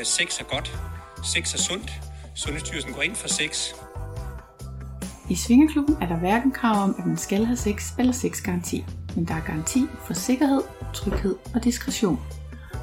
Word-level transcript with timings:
Øh, 0.00 0.06
sex 0.06 0.40
er 0.40 0.44
godt. 0.44 0.80
Sex 1.24 1.54
er 1.54 1.58
sundt. 1.58 2.00
Sundhedsstyrelsen 2.34 2.92
går 2.92 3.02
ind 3.02 3.14
for 3.14 3.28
sex. 3.28 3.68
I 5.28 5.34
Svingeklubben 5.34 5.96
er 6.00 6.06
der 6.06 6.16
hverken 6.16 6.52
krav 6.52 6.82
om, 6.82 6.94
at 6.98 7.06
man 7.06 7.16
skal 7.16 7.44
have 7.44 7.56
sex 7.56 7.92
eller 7.98 8.12
sexgaranti, 8.12 8.86
men 9.16 9.24
der 9.24 9.34
er 9.34 9.40
garanti 9.40 9.86
for 10.06 10.14
sikkerhed, 10.14 10.62
tryghed 10.94 11.36
og 11.54 11.64
diskretion. 11.64 12.20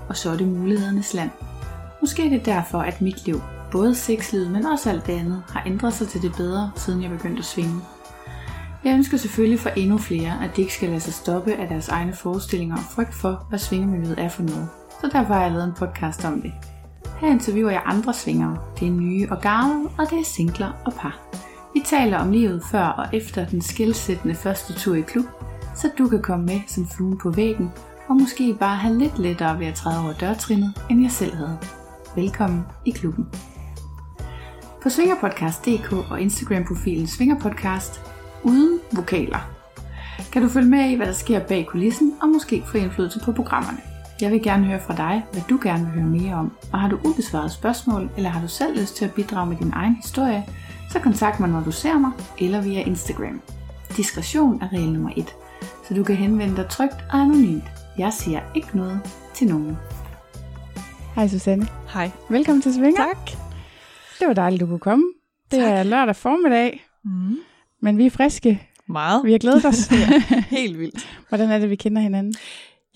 Og 0.10 0.18
så 0.18 0.30
er 0.30 0.38
det 0.38 0.48
mulighedernes 0.48 1.14
land. 1.14 1.30
Måske 2.02 2.26
er 2.26 2.30
det 2.30 2.46
derfor, 2.46 2.80
at 2.80 3.02
mit 3.02 3.26
liv, 3.26 3.42
både 3.72 3.96
sexlivet, 3.96 4.52
men 4.52 4.66
også 4.66 4.90
alt 4.90 5.06
det 5.06 5.14
andet, 5.14 5.44
har 5.50 5.64
ændret 5.66 5.94
sig 5.94 6.08
til 6.08 6.22
det 6.22 6.34
bedre, 6.38 6.72
siden 6.76 7.04
jeg 7.04 7.10
begyndte 7.10 7.40
at 7.40 7.46
svinge. 7.46 7.82
Jeg 8.84 8.94
ønsker 8.94 9.18
selvfølgelig 9.18 9.60
for 9.60 9.70
endnu 9.70 9.98
flere, 9.98 10.44
at 10.44 10.56
de 10.56 10.62
ikke 10.62 10.74
skal 10.74 10.90
lade 10.90 11.00
sig 11.00 11.14
stoppe 11.14 11.54
af 11.54 11.68
deres 11.68 11.90
egne 11.90 12.14
forestillinger 12.14 12.78
og 12.78 12.84
frygt 12.84 13.14
for, 13.14 13.46
hvad 13.50 13.60
svingemiljøet 13.60 14.20
er 14.20 14.30
for 14.30 14.44
noget. 14.44 14.70
Så 15.02 15.10
derfor 15.14 15.34
har 15.34 15.42
jeg 15.42 15.52
lavet 15.52 15.66
en 15.66 15.74
podcast 15.74 16.26
om 16.26 16.42
det. 16.42 16.77
Her 17.20 17.28
interviewer 17.28 17.72
jeg 17.72 17.82
andre 17.86 18.14
svingere. 18.14 18.58
Det 18.80 18.88
er 18.88 18.92
nye 18.92 19.28
og 19.32 19.42
gamle, 19.42 19.90
og 19.98 20.10
det 20.10 20.20
er 20.20 20.24
singler 20.24 20.72
og 20.86 20.94
par. 20.94 21.20
Vi 21.74 21.82
taler 21.86 22.18
om 22.18 22.32
livet 22.32 22.64
før 22.72 22.84
og 22.84 23.06
efter 23.14 23.46
den 23.48 23.62
skilsættende 23.62 24.36
første 24.36 24.74
tur 24.74 24.96
i 24.96 25.02
klub, 25.02 25.26
så 25.76 25.90
du 25.98 26.08
kan 26.08 26.22
komme 26.22 26.46
med 26.46 26.62
som 26.68 26.88
flue 26.88 27.18
på 27.18 27.30
væggen, 27.30 27.72
og 28.08 28.16
måske 28.16 28.56
bare 28.60 28.76
have 28.76 28.98
lidt 28.98 29.20
lettere 29.20 29.60
ved 29.60 29.68
at 29.68 29.76
træde 29.76 30.04
over 30.04 30.14
dørtrinnet, 30.14 30.74
end 30.90 31.02
jeg 31.02 31.12
selv 31.12 31.36
havde. 31.36 31.58
Velkommen 32.16 32.64
i 32.86 32.92
klubben. 32.92 33.28
På 34.84 34.90
svingerpodcast.dk 34.90 35.92
og 36.12 36.22
Instagram-profilen 36.22 37.08
Svingerpodcast 37.08 38.02
uden 38.44 38.80
vokaler 38.92 39.58
kan 40.32 40.42
du 40.42 40.50
følge 40.50 40.70
med 40.70 40.90
i, 40.90 40.96
hvad 40.96 41.08
der 41.08 41.14
sker 41.14 41.40
bag 41.40 41.66
kulissen, 41.66 42.14
og 42.22 42.30
måske 42.30 42.64
få 42.66 42.78
indflydelse 42.78 43.20
på 43.26 43.32
programmerne. 43.32 43.97
Jeg 44.22 44.32
vil 44.32 44.44
gerne 44.44 44.66
høre 44.66 44.80
fra 44.80 44.96
dig, 44.96 45.24
hvad 45.32 45.42
du 45.50 45.60
gerne 45.64 45.84
vil 45.86 45.94
høre 45.94 46.06
mere 46.06 46.36
om, 46.36 46.52
og 46.74 46.80
har 46.80 46.90
du 46.90 47.00
ubesvaret 47.06 47.52
spørgsmål, 47.52 48.10
eller 48.18 48.30
har 48.30 48.42
du 48.42 48.48
selv 48.48 48.80
lyst 48.80 48.96
til 48.96 49.06
at 49.06 49.14
bidrage 49.14 49.50
med 49.50 49.58
din 49.58 49.72
egen 49.76 49.96
historie, 49.96 50.46
så 50.92 51.00
kontakt 51.00 51.40
mig, 51.40 51.50
når 51.50 51.64
du 51.64 51.72
ser 51.72 51.98
mig, 52.00 52.12
eller 52.40 52.62
via 52.62 52.82
Instagram. 52.82 53.42
Diskretion 53.98 54.62
er 54.62 54.68
regel 54.74 54.92
nummer 54.94 55.12
1, 55.18 55.36
så 55.88 55.94
du 55.94 56.04
kan 56.04 56.16
henvende 56.16 56.56
dig 56.56 56.68
trygt 56.70 56.96
og 57.14 57.20
anonymt. 57.20 57.64
Jeg 57.98 58.14
siger 58.14 58.40
ikke 58.56 58.78
noget 58.78 59.00
til 59.34 59.48
nogen. 59.48 59.78
Hej 61.16 61.28
Susanne. 61.28 61.68
Hej. 61.94 62.12
Velkommen 62.30 62.62
til 62.62 62.74
Svinger. 62.74 62.98
Tak. 62.98 63.32
Det 64.20 64.28
var 64.28 64.34
dejligt, 64.34 64.62
du 64.62 64.66
kunne 64.66 64.80
komme. 64.80 65.06
Det 65.52 65.60
Tak. 65.60 65.72
er 65.72 65.84
lørdag 65.84 66.16
formiddag, 66.16 66.84
Mm. 67.04 67.38
men 67.82 67.98
vi 67.98 68.06
er 68.06 68.10
friske. 68.10 68.64
Meget. 68.90 69.22
Vi 69.26 69.32
har 69.32 69.40
glædet 69.40 69.66
os. 69.66 69.88
Helt 70.58 70.80
vildt. 70.80 71.08
Hvordan 71.30 71.52
er 71.52 71.60
det, 71.60 71.70
vi 71.70 71.76
kender 71.76 72.02
hinanden? 72.02 72.34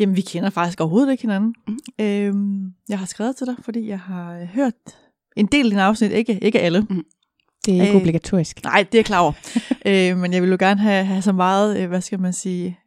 Jamen, 0.02 0.16
vi 0.16 0.22
kender 0.22 0.50
faktisk 0.50 0.82
overhovedet 0.82 1.12
ikke 1.12 1.24
hinanden. 1.24 1.56
Mm. 1.68 1.80
Øhm, 2.00 2.74
jeg 2.90 3.00
har 3.00 3.06
skrevet 3.06 3.36
til 3.36 3.48
dig, 3.48 3.56
fordi 3.64 3.88
jeg 3.88 4.00
har 4.00 4.40
øh, 4.40 4.48
hørt 4.48 4.74
en 5.36 5.46
del 5.46 5.66
af 5.66 5.70
dine 5.70 5.84
afsnit, 5.84 6.12
ikke, 6.12 6.40
ikke 6.42 6.60
alle. 6.60 6.88
Det 7.66 7.78
er 7.78 7.82
ikke 7.82 7.96
Øh, 7.96 8.02
obligatorisk. 8.02 8.64
Nej, 8.64 8.84
det 8.84 8.96
er 8.96 9.00
jeg 9.00 9.06
klar 9.06 9.20
over. 9.20 9.34
øh, 10.12 10.18
men 10.18 10.34
jeg 10.34 10.42
vil 10.42 10.50
jo 10.50 10.58
gerne 10.60 10.80
have, 10.80 11.06
have 11.06 11.22
så 11.22 11.32
meget, 11.32 11.80
øh, 11.80 11.90
hvad 11.90 12.02
skal 12.02 12.20
man 12.20 12.34
sige, 12.34 12.80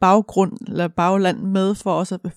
baggrund 0.00 0.52
eller 0.68 0.88
bagland 0.88 1.38
med, 1.38 1.74
for 1.74 1.92
også 1.92 2.18
for 2.18 2.28
at 2.28 2.34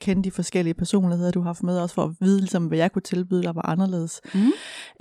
kende 0.00 0.22
de 0.24 0.30
forskellige 0.30 0.74
personligheder, 0.74 1.30
du 1.30 1.40
har 1.40 1.46
haft 1.48 1.62
med, 1.62 1.78
også 1.78 1.94
for 1.94 2.04
at 2.04 2.10
vide, 2.20 2.38
ligesom, 2.40 2.66
hvad 2.66 2.78
jeg 2.78 2.92
kunne 2.92 3.02
tilbyde, 3.02 3.42
der 3.42 3.52
var 3.52 3.66
anderledes. 3.68 4.20
Mm. 4.34 4.40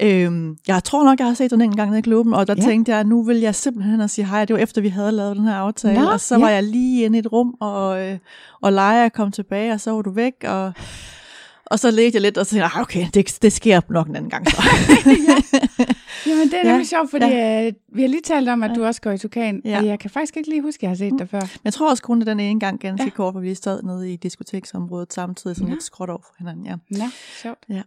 Øhm, 0.02 0.58
jeg 0.67 0.84
tror 0.84 1.03
nok, 1.03 1.19
jeg 1.19 1.28
har 1.28 1.34
set 1.34 1.52
den 1.52 1.61
en 1.61 1.75
gang 1.75 1.89
nede 1.89 2.00
i 2.00 2.02
klubben, 2.02 2.34
og 2.34 2.47
der 2.47 2.56
Ja. 2.58 2.64
tænkte 2.64 2.92
jeg, 2.92 3.00
at 3.00 3.08
nu 3.08 3.23
vil 3.23 3.38
jeg 3.39 3.56
simpelthen 3.56 4.02
at 4.02 4.09
sige 4.09 4.25
hej. 4.25 4.45
Det 4.45 4.53
var 4.53 4.59
efter, 4.59 4.81
vi 4.81 4.89
havde 4.89 5.11
lavet 5.11 5.36
den 5.38 5.45
her 5.45 5.56
aftale, 5.56 6.02
Nå, 6.02 6.08
og 6.09 6.19
så 6.19 6.36
ja. 6.36 6.42
var 6.42 6.50
jeg 6.50 6.64
lige 6.64 7.06
inde 7.06 7.17
i 7.17 7.19
et 7.19 7.31
rum, 7.31 7.56
og, 7.59 8.06
øh, 8.06 8.17
og 8.61 8.72
Leia 8.73 9.09
kom 9.09 9.31
tilbage, 9.31 9.73
og 9.73 9.81
så 9.81 9.92
var 9.92 10.02
du 10.02 10.11
væk, 10.11 10.34
og, 10.44 10.73
og 11.71 11.79
så 11.79 11.91
ledte 11.91 12.15
jeg 12.15 12.21
lidt, 12.21 12.37
og 12.37 12.45
så 12.45 12.49
tænkte 12.49 12.63
jeg, 12.63 12.71
"Ah, 12.75 12.81
okay, 12.81 13.07
det, 13.13 13.37
det 13.41 13.53
sker 13.53 13.81
nok 13.89 14.07
en 14.07 14.15
anden 14.15 14.29
gang 14.29 14.49
så. 14.51 14.57
Jamen, 16.28 16.47
det 16.47 16.53
er 16.53 16.57
Ja, 16.63 16.69
nemlig 16.72 16.88
sjovt, 16.88 17.09
fordi 17.09 17.25
ja. 17.25 17.72
vi 17.94 18.01
har 18.01 18.07
lige 18.09 18.22
talt 18.22 18.50
om, 18.50 18.63
at 18.63 18.69
Ja. 18.72 18.75
du 18.75 18.85
også 18.85 19.01
går 19.01 19.11
i 19.11 19.17
Tukan, 19.17 19.61
Ja. 19.66 19.77
og 19.79 19.85
jeg 19.85 20.00
kan 20.00 20.09
faktisk 20.09 20.38
ikke 20.38 20.50
lige 20.50 20.61
huske, 20.61 20.77
at 20.79 20.81
jeg 20.83 20.89
har 20.89 20.95
set 20.95 21.13
dig 21.19 21.29
før. 21.29 21.39
Men 21.41 21.61
jeg 21.63 21.73
tror 21.73 21.89
også 21.89 22.03
kun, 22.03 22.22
er 22.22 22.25
den 22.25 22.39
ene 22.39 22.59
gang 22.59 22.79
ganske 22.79 23.03
Ja. 23.03 23.06
ja. 23.06 23.09
kort, 23.16 23.33
hvor 23.33 23.41
vi 23.41 23.56
sad 23.56 23.83
nede 23.83 24.13
i 24.13 24.16
diskoteksområdet 24.16 25.13
samtidig, 25.13 25.56
sådan 25.56 25.67
Ja. 25.67 25.72
ja. 25.72 25.75
lidt 25.75 25.83
skråt 25.83 26.09
over 26.09 26.22
for 26.23 26.33
hinanden. 26.39 26.66
Ja. 26.66 26.75
Nå, 26.89 27.03
sjovt. 27.41 27.59
Ja. 27.69 27.81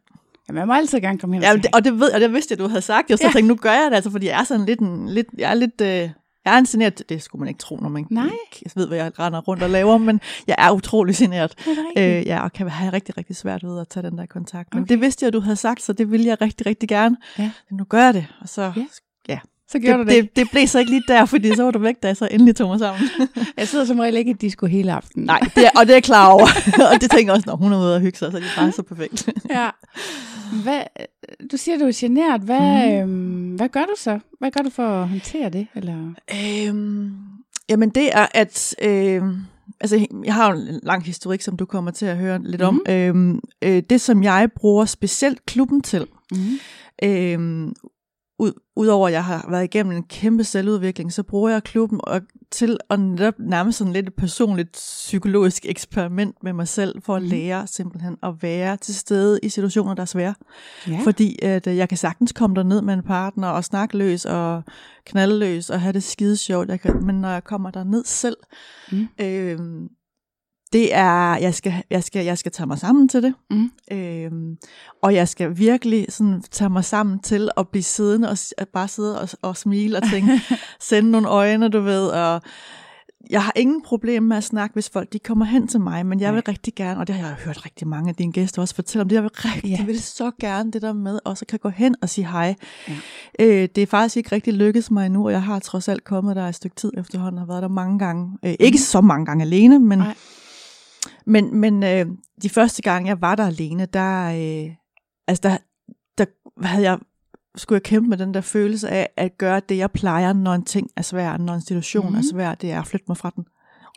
Jamen, 0.49 0.59
jeg 0.59 0.67
må 0.67 0.73
altid 0.75 1.01
gerne 1.01 1.19
komme 1.19 1.37
hen 1.37 1.43
Ja, 1.43 1.53
og 1.53 1.57
det, 1.63 1.67
og 1.75 1.85
det 1.85 2.01
ved 2.01 2.11
og 2.13 2.21
det 2.21 2.33
vidste 2.33 2.53
jeg, 2.53 2.59
du 2.59 2.69
havde 2.69 2.83
sagt. 2.83 3.11
Jeg 3.11 3.19
så 3.19 3.25
Ja. 3.25 3.29
ja. 3.29 3.33
tænkte, 3.33 3.49
nu 3.49 3.55
gør 3.57 3.73
jeg 3.73 3.87
det, 3.91 3.95
altså, 3.97 4.11
fordi 4.11 4.27
jeg 4.27 4.41
er 4.41 4.45
sådan 4.45 4.67
lidt, 4.67 4.81
en, 4.81 5.09
lidt 5.09 5.27
jeg 5.39 5.51
er 5.51 5.55
lidt, 5.55 5.81
øh, 5.81 6.11
jeg 6.45 6.55
er 6.55 6.59
en 6.59 6.65
generet, 6.65 7.03
det 7.09 7.23
skulle 7.23 7.41
man 7.41 7.49
ikke 7.49 7.59
tro, 7.59 7.77
når 7.77 7.89
man 7.89 8.07
Nej. 8.11 8.25
ikke 8.25 8.71
ved, 8.77 8.87
hvad 8.89 8.99
jeg 8.99 9.19
render 9.19 9.41
rundt 9.41 9.63
og 9.63 9.71
laver, 9.71 9.99
men 9.99 10.21
jeg 10.47 10.55
er 10.59 10.71
utrolig. 10.71 11.23
Er 11.23 11.49
rigtigt? 11.49 11.99
Øh, 11.99 12.27
ja, 12.27 12.43
og 12.43 12.53
kan 12.53 12.69
have 12.69 12.93
rigtig, 12.93 13.17
rigtig 13.19 13.37
svært 13.37 13.63
ved 13.65 13.81
at 13.81 13.89
tage 13.89 14.11
den 14.11 14.19
der 14.19 14.27
kontakt. 14.27 14.75
Men 14.75 14.83
Okay. 14.83 14.89
det 14.95 15.01
vidste 15.01 15.25
jeg, 15.25 15.33
du 15.33 15.41
havde 15.41 15.57
sagt, 15.57 15.83
så 15.83 15.93
det 15.93 16.11
ville 16.11 16.27
jeg 16.27 16.41
rigtig, 16.41 16.67
rigtig 16.67 16.89
gerne. 16.89 17.17
Ja. 17.39 17.51
Men 17.71 17.77
nu 17.77 17.85
gør 17.85 18.05
jeg 18.05 18.15
det, 18.15 18.27
og 18.41 18.49
så... 18.49 18.73
Ja. 18.77 18.87
Ja. 19.29 19.39
Så 19.73 19.79
gjorde 19.79 19.99
Det, 19.99 20.07
du 20.07 20.13
det. 20.15 20.23
det, 20.25 20.37
det 20.37 20.51
blev 20.51 20.67
så 20.67 20.79
ikke 20.79 20.91
lige 20.91 21.03
der, 21.09 21.25
fordi 21.25 21.55
så 21.57 21.63
var 21.65 21.71
du 21.71 21.79
væk, 21.79 21.95
da 22.03 22.09
jeg 22.09 22.17
så 22.17 22.29
endelig 22.31 22.57
tog 22.57 22.69
mig 22.69 22.79
sammen. 22.79 23.09
Jeg 23.59 23.69
sidder 23.69 23.85
som 23.85 23.99
regel 23.99 24.17
ikke 24.17 24.31
i 24.31 24.35
disco 24.35 24.67
hele 24.67 24.93
aftenen. 24.93 25.27
Nej, 25.27 25.41
det 25.55 25.65
er, 25.65 25.71
og 25.77 25.87
det 25.87 25.91
er 25.91 25.95
jeg 25.97 26.03
klar 26.03 26.29
over. 26.33 26.47
og 26.95 27.01
det 27.01 27.11
tænker 27.11 27.33
jeg 27.33 27.37
også, 27.37 27.45
når 27.49 27.57
hun 27.57 27.73
er 27.73 27.79
ude 27.79 27.95
og 27.95 28.01
hygge 28.01 28.19
sig, 28.19 28.31
så 28.31 28.37
er 28.37 28.41
det 28.41 28.51
bare 28.57 28.73
så 28.73 28.83
perfekt. 28.83 29.29
Ja. 29.51 29.69
Hvad, 30.63 30.81
du 31.53 31.57
siger, 31.57 31.79
du 31.79 31.85
er 31.85 31.93
generet. 31.95 32.41
Hvad, 32.41 33.05
mm. 33.07 33.13
øhm, 33.13 33.55
hvad 33.57 33.69
gør 33.69 33.81
du 33.81 33.95
så? 33.97 34.19
Hvad 34.39 34.51
gør 34.51 34.61
du 34.63 34.71
for 34.71 34.83
at 34.89 35.09
håndtere 35.09 35.51
det? 35.51 35.67
Eller? 35.75 36.13
Øhm, 36.69 37.11
jamen 37.69 37.91
det 37.91 38.09
er, 38.17 38.27
at... 38.35 38.75
Øhm, 38.83 39.37
altså, 39.81 40.07
jeg 40.25 40.35
har 40.35 40.53
jo 40.53 40.59
en 40.61 40.81
lang 40.83 41.05
historik, 41.05 41.41
som 41.41 41.57
du 41.57 41.65
kommer 41.65 41.91
til 41.91 42.07
at 42.07 42.17
høre 42.17 42.41
lidt 42.45 42.63
om. 42.63 42.75
Mhm. 42.87 42.95
Øhm, 42.95 43.41
øh, 43.63 43.83
det, 43.91 44.01
som 44.01 44.23
jeg 44.23 44.49
bruger 44.57 44.85
specielt 44.85 45.47
klubben 45.47 45.81
til, 45.83 46.07
Mm. 46.33 46.59
øhm, 47.09 47.73
ud, 48.41 48.53
udover 48.77 49.07
at 49.09 49.13
jeg 49.13 49.25
har 49.25 49.47
været 49.51 49.65
igennem 49.65 49.93
en 49.97 50.03
kæmpe 50.03 50.45
selvudvikling, 50.45 51.13
så 51.13 51.23
bruger 51.23 51.51
jeg 51.51 51.63
klubben 51.63 52.01
og, 52.05 52.21
til 52.51 52.77
at 52.91 53.01
netop 53.01 53.35
nærmest 53.39 53.79
sådan 53.79 53.93
lidt 53.93 54.07
et 54.09 54.15
personligt 54.15 54.73
psykologisk 54.73 55.67
eksperiment 55.69 56.35
med 56.43 56.53
mig 56.53 56.69
selv, 56.69 57.03
for 57.03 57.17
at 57.17 57.23
Mhm. 57.23 57.31
lære 57.31 57.67
simpelthen 57.67 58.17
at 58.23 58.35
være 58.43 58.77
til 58.77 58.95
stede 58.95 59.41
i 59.43 59.49
situationer, 59.49 59.95
der 59.95 60.03
er 60.03 60.07
svære. 60.07 60.35
Ja. 60.89 61.01
Fordi 61.05 61.39
at, 61.43 61.67
øh, 61.67 61.77
jeg 61.77 61.89
kan 61.89 61.99
sagtens 61.99 62.33
komme 62.33 62.57
derned 62.57 62.83
med 62.83 62.95
en 62.95 63.03
partner 63.03 63.49
og 63.49 63.65
snakke 63.65 63.97
løs 63.99 64.25
og 64.25 64.63
knalde 65.07 65.39
løs 65.39 65.71
og 65.71 65.81
have 65.81 65.93
det 65.93 66.03
skide 66.03 66.37
sjovt. 66.37 66.69
Jeg 66.69 66.81
kan, 66.81 67.05
men 67.07 67.15
når 67.21 67.29
jeg 67.31 67.45
kommer 67.45 67.71
derned 67.71 68.05
selv, 68.05 68.37
Mm. 68.93 69.09
mm. 69.59 69.89
Det 70.73 70.95
er, 70.95 71.37
jeg 71.37 71.55
skal, 71.55 71.75
jeg, 71.91 72.05
skal, 72.05 72.25
jeg 72.25 72.39
skal 72.39 72.53
tage 72.53 72.67
mig 72.67 72.79
sammen 72.79 73.09
til 73.09 73.23
det. 73.23 73.35
Mm. 73.51 73.71
Øhm, 73.93 74.57
og 75.03 75.15
jeg 75.15 75.29
skal 75.29 75.59
virkelig 75.59 76.07
sådan 76.09 76.43
tage 76.51 76.71
mig 76.71 76.85
sammen 76.85 77.19
til 77.19 77.51
at 77.57 77.69
blive 77.69 77.83
siddende 77.83 78.29
og 78.31 78.37
at 78.59 78.69
bare 78.69 78.89
sidde 78.89 79.21
og, 79.21 79.29
og 79.43 79.57
smile 79.57 79.97
og 79.97 80.03
tænke, 80.11 80.41
sende 80.81 81.11
nogle 81.11 81.29
øjne, 81.29 81.69
du 81.69 81.81
ved, 81.81 82.07
og 82.07 82.41
jeg 83.31 83.43
har 83.45 83.53
ingen 83.57 83.83
problem 83.83 84.23
med 84.23 84.37
at 84.37 84.45
snakke, 84.45 84.73
hvis 84.73 84.91
folk 84.91 85.13
de 85.13 85.19
kommer 85.19 85.45
hen 85.45 85.69
til 85.69 85.81
mig, 85.81 86.07
men 86.07 86.21
jeg 86.21 86.35
vil 86.35 86.43
rigtig 86.49 86.75
gerne, 86.75 87.01
og 87.01 87.07
det 87.07 87.15
har 87.15 87.29
jeg 87.29 87.37
hørt 87.45 87.65
rigtig 87.65 87.89
mange 87.89 88.09
af 88.09 88.15
dine 88.15 88.33
gæster 88.33 88.63
også 88.63 88.75
fortælle 88.75 89.03
om, 89.03 89.09
det 89.09 89.17
jeg 89.17 89.23
vil 89.23 89.31
rigtig, 89.35 89.71
Ja. 89.71 89.77
jeg 89.79 89.87
vil 89.87 90.03
så 90.03 90.31
gerne 90.41 90.71
det 90.71 90.83
der 90.83 90.93
med, 90.93 91.19
også 91.25 91.47
kan 91.47 91.59
gå 91.59 91.69
hen 91.69 91.95
og 92.03 92.09
sige 92.09 92.27
hej. 92.27 92.55
Ja. 92.89 92.95
Øh, 93.41 93.69
det 93.75 93.79
er 93.79 93.87
faktisk 93.87 94.17
ikke 94.17 94.33
rigtig 94.33 94.55
lykkedes 94.55 94.91
mig 94.91 95.07
endnu, 95.07 95.25
og 95.27 95.33
jeg 95.33 95.43
har 95.43 95.59
trods 95.59 95.89
alt 95.89 96.05
kommet 96.05 96.37
der 96.37 96.49
et 96.49 96.55
stykke 96.55 96.77
tid 96.77 96.93
efterhånden, 96.99 97.39
og 97.39 97.41
har 97.43 97.47
været 97.47 97.63
der 97.63 97.69
mange 97.69 97.99
gange. 97.99 98.39
Øh, 98.45 98.55
ikke 98.61 98.79
så 98.79 99.01
mange 99.01 99.27
gange 99.27 99.45
alene, 99.45 99.79
men. 99.79 99.99
Nej. 99.99 100.15
Men, 101.27 101.57
men 101.57 101.83
øh, 101.83 102.07
de 102.43 102.49
første 102.49 102.83
gange, 102.83 103.09
jeg 103.09 103.21
var 103.21 103.35
der 103.35 103.47
alene, 103.47 103.87
der, 103.87 104.27
øh, 104.27 104.75
altså 105.29 105.41
der, 105.43 105.57
der 106.19 106.25
havde 106.67 106.91
jeg, 106.91 106.99
skulle 107.57 107.77
jeg 107.77 107.83
kæmpe 107.83 108.09
med 108.09 108.19
den 108.19 108.35
der 108.35 108.41
følelse 108.41 108.89
af 108.89 109.09
at 109.17 109.39
gøre 109.39 109.61
det, 109.69 109.77
jeg 109.77 109.91
plejer, 109.91 110.33
når 110.33 110.53
en 110.53 110.65
ting 110.65 110.91
er 110.97 111.03
svær, 111.03 111.37
når 111.37 111.55
en 111.55 111.61
situation 111.61 112.07
mm. 112.07 112.13
Mhm. 112.13 112.19
er 112.19 112.23
svær, 112.33 112.55
det 112.55 112.73
er 112.73 112.81
at 112.81 112.87
flytte 112.87 113.05
mig 113.09 113.17
fra 113.17 113.33
den. 113.37 113.45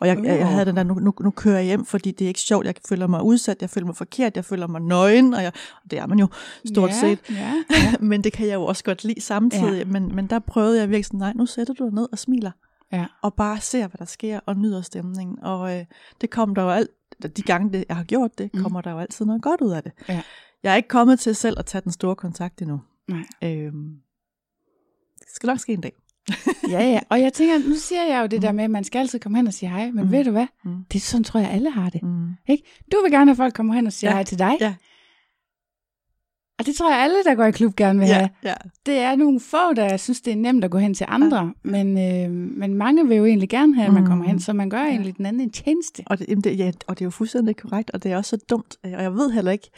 Og 0.00 0.06
jeg, 0.06 0.24
jeg, 0.24 0.38
jeg 0.38 0.48
havde 0.48 0.66
den 0.66 0.76
der, 0.76 0.82
nu, 0.82 0.94
nu, 0.94 1.12
nu 1.20 1.30
kører 1.30 1.56
jeg 1.56 1.64
hjem, 1.64 1.84
fordi 1.84 2.10
det 2.10 2.24
er 2.24 2.28
ikke 2.28 2.40
sjovt, 2.40 2.66
jeg 2.66 2.74
føler 2.88 3.06
mig 3.06 3.22
udsat, 3.22 3.56
jeg 3.60 3.70
føler 3.70 3.86
mig 3.86 3.96
forkert, 3.96 4.36
jeg 4.36 4.44
føler 4.44 4.66
mig 4.66 4.80
nøgen, 4.80 5.34
og, 5.34 5.42
jeg, 5.42 5.52
og 5.84 5.90
det 5.90 5.98
er 5.98 6.06
man 6.06 6.18
jo 6.18 6.28
stort 6.66 6.90
ja, 6.90 7.00
set. 7.00 7.18
Ja. 7.30 7.52
men 8.00 8.24
det 8.24 8.32
kan 8.32 8.46
jeg 8.46 8.54
jo 8.54 8.64
også 8.64 8.84
godt 8.84 9.04
lide 9.04 9.20
samtidig. 9.20 9.78
Ja. 9.78 9.84
Men, 9.84 10.14
men 10.14 10.26
der 10.26 10.38
prøvede 10.38 10.80
jeg 10.80 10.88
virkelig 10.88 11.04
sådan, 11.04 11.18
nej, 11.18 11.32
nu 11.32 11.46
sætter 11.46 11.74
du 11.74 11.84
dig 11.84 11.94
ned 11.94 12.08
og 12.12 12.18
smiler. 12.18 12.50
Ja. 12.94 13.06
Og 13.22 13.34
bare 13.34 13.60
ser, 13.60 13.86
hvad 13.88 13.98
der 13.98 14.04
sker, 14.04 14.40
og 14.46 14.56
nyder 14.56 14.82
stemningen. 14.82 15.38
Og 15.42 15.78
øh, 15.78 15.84
det 16.20 16.30
kom 16.30 16.54
der 16.54 16.62
jo 16.62 16.70
alt, 16.70 16.90
de 17.36 17.42
gange, 17.42 17.72
det, 17.72 17.84
jeg 17.88 17.96
har 17.96 18.04
gjort 18.04 18.38
det, 18.38 18.50
Mm. 18.54 18.62
kommer 18.62 18.80
der 18.80 18.90
jo 18.90 18.98
altid 18.98 19.24
noget 19.26 19.42
godt 19.42 19.60
ud 19.60 19.70
af 19.70 19.82
det. 19.82 19.92
Ja. 20.08 20.22
Jeg 20.62 20.72
er 20.72 20.76
ikke 20.76 20.88
kommet 20.88 21.20
til 21.20 21.34
selv 21.34 21.58
at 21.58 21.66
tage 21.66 21.82
den 21.82 21.92
store 21.92 22.16
kontakt 22.16 22.62
endnu. 22.62 22.80
Nej. 23.08 23.22
Øhm, 23.44 23.94
det 25.18 25.26
skal 25.34 25.46
nok 25.46 25.58
ske 25.58 25.72
en 25.72 25.80
dag. 25.80 25.92
ja, 26.70 26.80
ja. 26.90 27.00
Og 27.08 27.20
jeg 27.20 27.32
tænker, 27.32 27.68
nu 27.68 27.74
siger 27.74 28.04
jeg 28.04 28.22
jo 28.22 28.26
det 28.26 28.42
der 28.42 28.52
med, 28.52 28.64
at 28.64 28.70
man 28.70 28.84
skal 28.84 28.98
altid 28.98 29.18
komme 29.20 29.38
hen 29.38 29.46
og 29.46 29.52
sige 29.54 29.68
hej, 29.70 29.90
men 29.90 30.04
Mm. 30.04 30.12
ved 30.12 30.24
du 30.24 30.30
hvad? 30.30 30.46
Mm. 30.64 30.84
Det 30.92 30.98
er 30.98 31.00
sådan, 31.00 31.24
tror 31.24 31.40
jeg, 31.40 31.50
alle 31.50 31.70
har 31.70 31.90
det. 31.90 32.02
Mm. 32.02 32.28
Du 32.92 32.96
vil 33.02 33.10
gerne 33.12 33.30
have 33.30 33.36
folk 33.36 33.54
kommer 33.54 33.74
hen 33.74 33.86
og 33.86 33.92
siger 33.92 34.10
Ja. 34.10 34.14
hej 34.16 34.24
til 34.24 34.38
dig. 34.38 34.56
Ja. 34.60 34.74
Og 36.58 36.66
det 36.66 36.74
tror 36.74 36.90
jeg, 36.92 37.00
alle, 37.02 37.16
der 37.24 37.34
går 37.34 37.44
i 37.44 37.50
klub, 37.50 37.76
gerne 37.76 37.98
vil 37.98 38.08
have. 38.08 38.28
ja. 38.44 38.54
Det 38.86 38.98
er 38.98 39.16
nogle 39.16 39.40
få, 39.40 39.72
der 39.76 39.96
synes, 39.96 40.20
det 40.20 40.32
er 40.32 40.36
nemt 40.36 40.64
at 40.64 40.70
gå 40.70 40.78
hen 40.78 40.94
til 40.94 41.06
andre, 41.08 41.38
ja. 41.38 41.50
men, 41.70 41.88
øh, 41.98 42.30
men 42.58 42.74
mange 42.74 43.08
vil 43.08 43.16
jo 43.16 43.24
egentlig 43.24 43.48
gerne 43.48 43.74
have, 43.74 43.86
at 43.86 43.92
man 43.92 44.02
Mm. 44.02 44.08
kommer 44.08 44.24
hen, 44.24 44.40
så 44.40 44.52
man 44.52 44.70
gør 44.70 44.78
ja. 44.80 44.88
egentlig 44.88 45.16
den 45.16 45.26
anden 45.26 45.42
en 45.42 45.50
tjeneste. 45.50 46.02
Og 46.06 46.18
det, 46.18 46.44
det, 46.44 46.58
ja, 46.58 46.72
og 46.86 46.98
det 46.98 47.02
er 47.02 47.06
jo 47.06 47.10
fuldstændig 47.10 47.56
korrekt, 47.56 47.90
og 47.90 48.02
det 48.02 48.12
er 48.12 48.16
også 48.16 48.28
så 48.30 48.44
dumt, 48.50 48.76
øh, 48.86 48.92
og 48.96 49.02
jeg 49.02 49.14
ved 49.14 49.30
heller 49.30 49.52
ikke, 49.52 49.70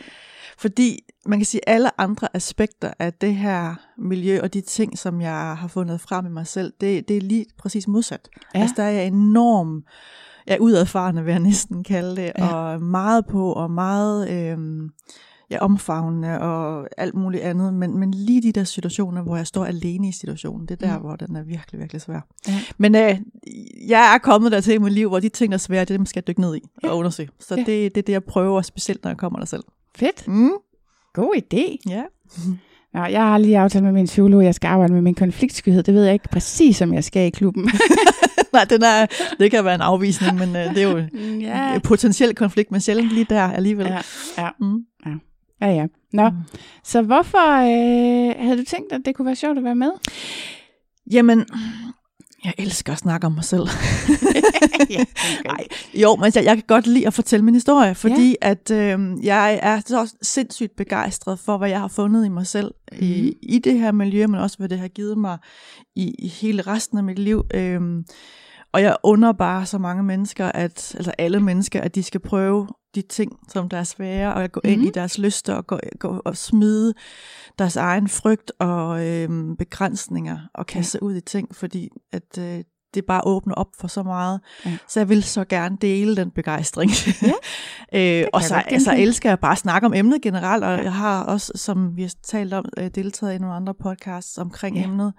fordi 0.58 0.98
man 1.26 1.38
kan 1.38 1.46
sige, 1.46 1.60
alle 1.68 2.00
andre 2.00 2.28
aspekter 2.34 2.90
af 2.98 3.12
det 3.12 3.34
her 3.34 3.74
miljø 3.98 4.40
og 4.42 4.54
de 4.54 4.60
ting, 4.60 4.98
som 4.98 5.20
jeg 5.20 5.56
har 5.56 5.68
fundet 5.68 6.00
frem 6.00 6.26
i 6.26 6.30
mig 6.30 6.46
selv, 6.46 6.72
det, 6.80 7.08
det 7.08 7.16
er 7.16 7.20
lige 7.20 7.46
præcis 7.58 7.88
modsat. 7.88 8.28
Ja. 8.34 8.58
Ja. 8.58 8.62
Altså 8.62 8.74
der 8.76 8.82
er 8.82 8.90
jeg 8.90 9.06
enorm, 9.06 9.84
ja, 10.48 10.56
udadfarende 10.60 11.24
vil 11.24 11.30
jeg 11.30 11.40
næsten 11.40 11.84
kalde 11.84 12.16
det, 12.16 12.32
Ja. 12.38 12.44
ja. 12.44 12.54
og 12.54 12.82
meget 12.82 13.26
på, 13.26 13.52
og 13.52 13.70
meget 13.70 14.30
øhm, 14.30 14.90
ja, 15.50 15.58
omfavnende 15.58 16.40
og 16.40 16.88
alt 16.96 17.14
muligt 17.14 17.42
andet, 17.42 17.74
men, 17.74 17.98
men 17.98 18.10
lige 18.14 18.42
de 18.42 18.52
der 18.52 18.64
situationer, 18.64 19.22
hvor 19.22 19.36
jeg 19.36 19.46
står 19.46 19.64
alene 19.64 20.08
i 20.08 20.12
situationen, 20.12 20.66
det 20.68 20.82
er 20.82 20.86
der, 20.88 20.96
Mm. 20.98 21.04
hvor 21.04 21.16
den 21.16 21.36
er 21.36 21.42
virkelig, 21.42 21.80
virkelig 21.80 22.02
svær. 22.02 22.20
Ja. 22.48 22.60
Men 22.78 22.94
øh, 22.94 23.16
jeg 23.88 24.14
er 24.14 24.18
kommet 24.18 24.52
der 24.52 24.60
til 24.60 24.74
i 24.74 24.78
mit 24.78 24.92
liv, 24.92 25.08
hvor 25.08 25.20
de 25.20 25.28
ting, 25.28 25.52
der 25.52 25.56
er 25.56 25.58
svære, 25.58 25.80
det 25.84 25.90
er 25.90 25.96
dem, 25.96 26.06
skal 26.06 26.20
jeg 26.20 26.26
dykke 26.26 26.40
ned 26.40 26.56
i 26.56 26.60
Ja. 26.84 26.88
og 26.88 26.98
undersøge. 26.98 27.28
Så 27.40 27.54
Ja. 27.54 27.60
det, 27.60 27.66
det 27.66 27.96
er 27.96 28.02
det, 28.02 28.12
jeg 28.12 28.24
prøver, 28.24 28.62
specielt 28.62 29.04
når 29.04 29.10
jeg 29.10 29.18
kommer 29.18 29.38
der 29.38 29.46
selv. 29.46 29.62
Fedt. 29.96 30.28
Mm. 30.28 30.50
God 31.14 31.34
idé. 31.36 31.76
Ja. 31.90 32.02
Nå, 32.94 33.04
jeg 33.04 33.22
har 33.22 33.38
lige 33.38 33.58
aftalt 33.58 33.84
med 33.84 33.92
min 33.92 34.04
psykolog, 34.06 34.40
at 34.40 34.46
jeg 34.46 34.54
skal 34.54 34.68
arbejde 34.68 34.92
med 34.92 35.02
min 35.02 35.14
konfliktskyhed. 35.14 35.82
Det 35.82 35.94
ved 35.94 36.04
jeg 36.04 36.12
ikke 36.12 36.28
præcis, 36.32 36.82
om 36.82 36.94
jeg 36.94 37.04
skal 37.04 37.26
i 37.26 37.30
klubben. 37.30 37.70
Nej, 38.52 38.64
den 38.64 38.82
er, 38.82 39.06
det 39.38 39.50
kan 39.50 39.64
være 39.64 39.74
en 39.74 39.80
afvisning, 39.80 40.38
men 40.38 40.48
øh, 40.56 40.74
det 40.74 40.78
er 40.82 40.90
jo 40.90 40.98
ja. 41.40 41.74
en 41.74 41.80
potentiel 41.80 42.34
konflikt, 42.34 42.70
men 42.70 42.80
sjældent 42.80 43.08
lige 43.12 43.26
der 43.30 43.42
alligevel. 43.42 43.86
Ja, 43.86 44.00
ja. 44.38 44.48
Mm. 44.60 44.78
ja, 45.06 45.10
ja. 45.60 45.86
Nå, 46.12 46.28
Mm. 46.28 46.36
så 46.84 47.02
hvorfor 47.02 47.56
øh, 47.58 48.44
havde 48.46 48.58
du 48.58 48.64
tænkt, 48.64 48.92
at 48.92 49.00
det 49.04 49.14
kunne 49.14 49.26
være 49.26 49.36
sjovt 49.36 49.58
at 49.58 49.64
være 49.64 49.74
med? 49.74 49.90
Jamen, 51.10 51.44
jeg 52.44 52.52
elsker 52.58 52.92
at 52.92 52.98
snakke 52.98 53.26
om 53.26 53.32
mig 53.32 53.44
selv. 53.44 53.62
ja, 54.90 55.04
Nej, 55.46 55.66
jo, 55.94 56.16
men 56.16 56.32
jeg, 56.34 56.44
jeg 56.44 56.56
kan 56.56 56.64
godt 56.66 56.86
lide 56.86 57.06
at 57.06 57.14
fortælle 57.14 57.44
min 57.44 57.54
historie, 57.54 57.94
fordi 57.94 58.36
ja. 58.42 58.50
at 58.50 58.70
øh, 58.70 59.24
jeg 59.24 59.60
er 59.62 59.80
så 59.86 60.14
sindssygt 60.22 60.76
begejstret 60.76 61.38
for, 61.38 61.56
hvad 61.58 61.68
jeg 61.68 61.80
har 61.80 61.88
fundet 61.88 62.26
i 62.26 62.28
mig 62.28 62.46
selv 62.46 62.70
mm. 62.92 62.98
i, 63.00 63.20
Mhm. 63.22 63.32
i 63.42 63.58
det 63.58 63.78
her 63.80 63.92
miljø, 63.92 64.26
men 64.26 64.40
også 64.40 64.58
hvad 64.58 64.68
det 64.68 64.78
har 64.78 64.88
givet 64.88 65.18
mig 65.18 65.38
i, 65.96 66.14
i 66.18 66.28
hele 66.28 66.62
resten 66.62 66.98
af 66.98 67.04
mit 67.04 67.18
liv. 67.18 67.44
Øh, 67.54 67.80
og 68.76 68.82
jeg 68.82 68.96
under 69.02 69.32
bare 69.32 69.66
så 69.66 69.78
mange 69.78 70.02
mennesker, 70.02 70.52
at, 70.52 70.94
altså 70.96 71.12
alle 71.18 71.40
mennesker, 71.40 71.80
at 71.80 71.94
de 71.94 72.02
skal 72.02 72.20
prøve 72.20 72.68
de 72.94 73.02
ting, 73.02 73.32
som 73.48 73.68
der 73.68 73.76
er 73.78 73.84
svære, 73.84 74.34
og 74.34 74.52
gå 74.52 74.60
mm. 74.64 74.70
ind 74.70 74.80
Mhm. 74.80 74.88
i 74.88 74.90
deres 74.90 75.18
lyster 75.18 75.54
og, 75.54 75.66
gå, 75.66 75.78
gå, 75.98 76.22
og 76.24 76.36
smide 76.36 76.94
deres 77.58 77.76
egen 77.76 78.08
frygt 78.08 78.52
og 78.58 79.06
øh, 79.06 79.28
begrænsninger 79.58 80.38
og 80.54 80.66
kaste 80.66 80.90
sig 80.90 81.02
ud 81.02 81.14
i 81.14 81.20
ting, 81.20 81.54
fordi 81.56 81.88
at 82.12 82.38
øh, 82.38 82.64
det 82.94 83.04
bare 83.06 83.20
åbner 83.26 83.54
op 83.54 83.66
for 83.80 83.88
så 83.88 84.02
meget. 84.02 84.40
Ja. 84.66 84.76
Så 84.88 85.00
jeg 85.00 85.08
vil 85.08 85.22
så 85.22 85.44
gerne 85.44 85.76
dele 85.80 86.16
den 86.16 86.30
begejstring. 86.30 86.90
Ja. 87.22 87.32
øh, 88.22 88.28
og 88.32 88.42
så 88.42 88.54
altså, 88.54 88.94
elsker 88.98 89.28
jeg 89.30 89.38
bare 89.38 89.52
at 89.52 89.58
snakke 89.58 89.86
om 89.86 89.94
emnet 89.94 90.22
generelt, 90.22 90.64
og 90.64 90.84
jeg 90.84 90.92
har 90.94 91.24
også, 91.24 91.52
som 91.54 91.96
vi 91.96 92.02
har 92.02 92.12
talt 92.24 92.54
om, 92.54 92.64
øh, 92.78 92.90
deltaget 92.94 93.34
i 93.34 93.38
nogle 93.38 93.56
andre 93.56 93.74
podcasts 93.74 94.38
omkring 94.38 94.76
Ja. 94.76 94.82
ja. 94.82 94.88
emnet. 94.88 95.12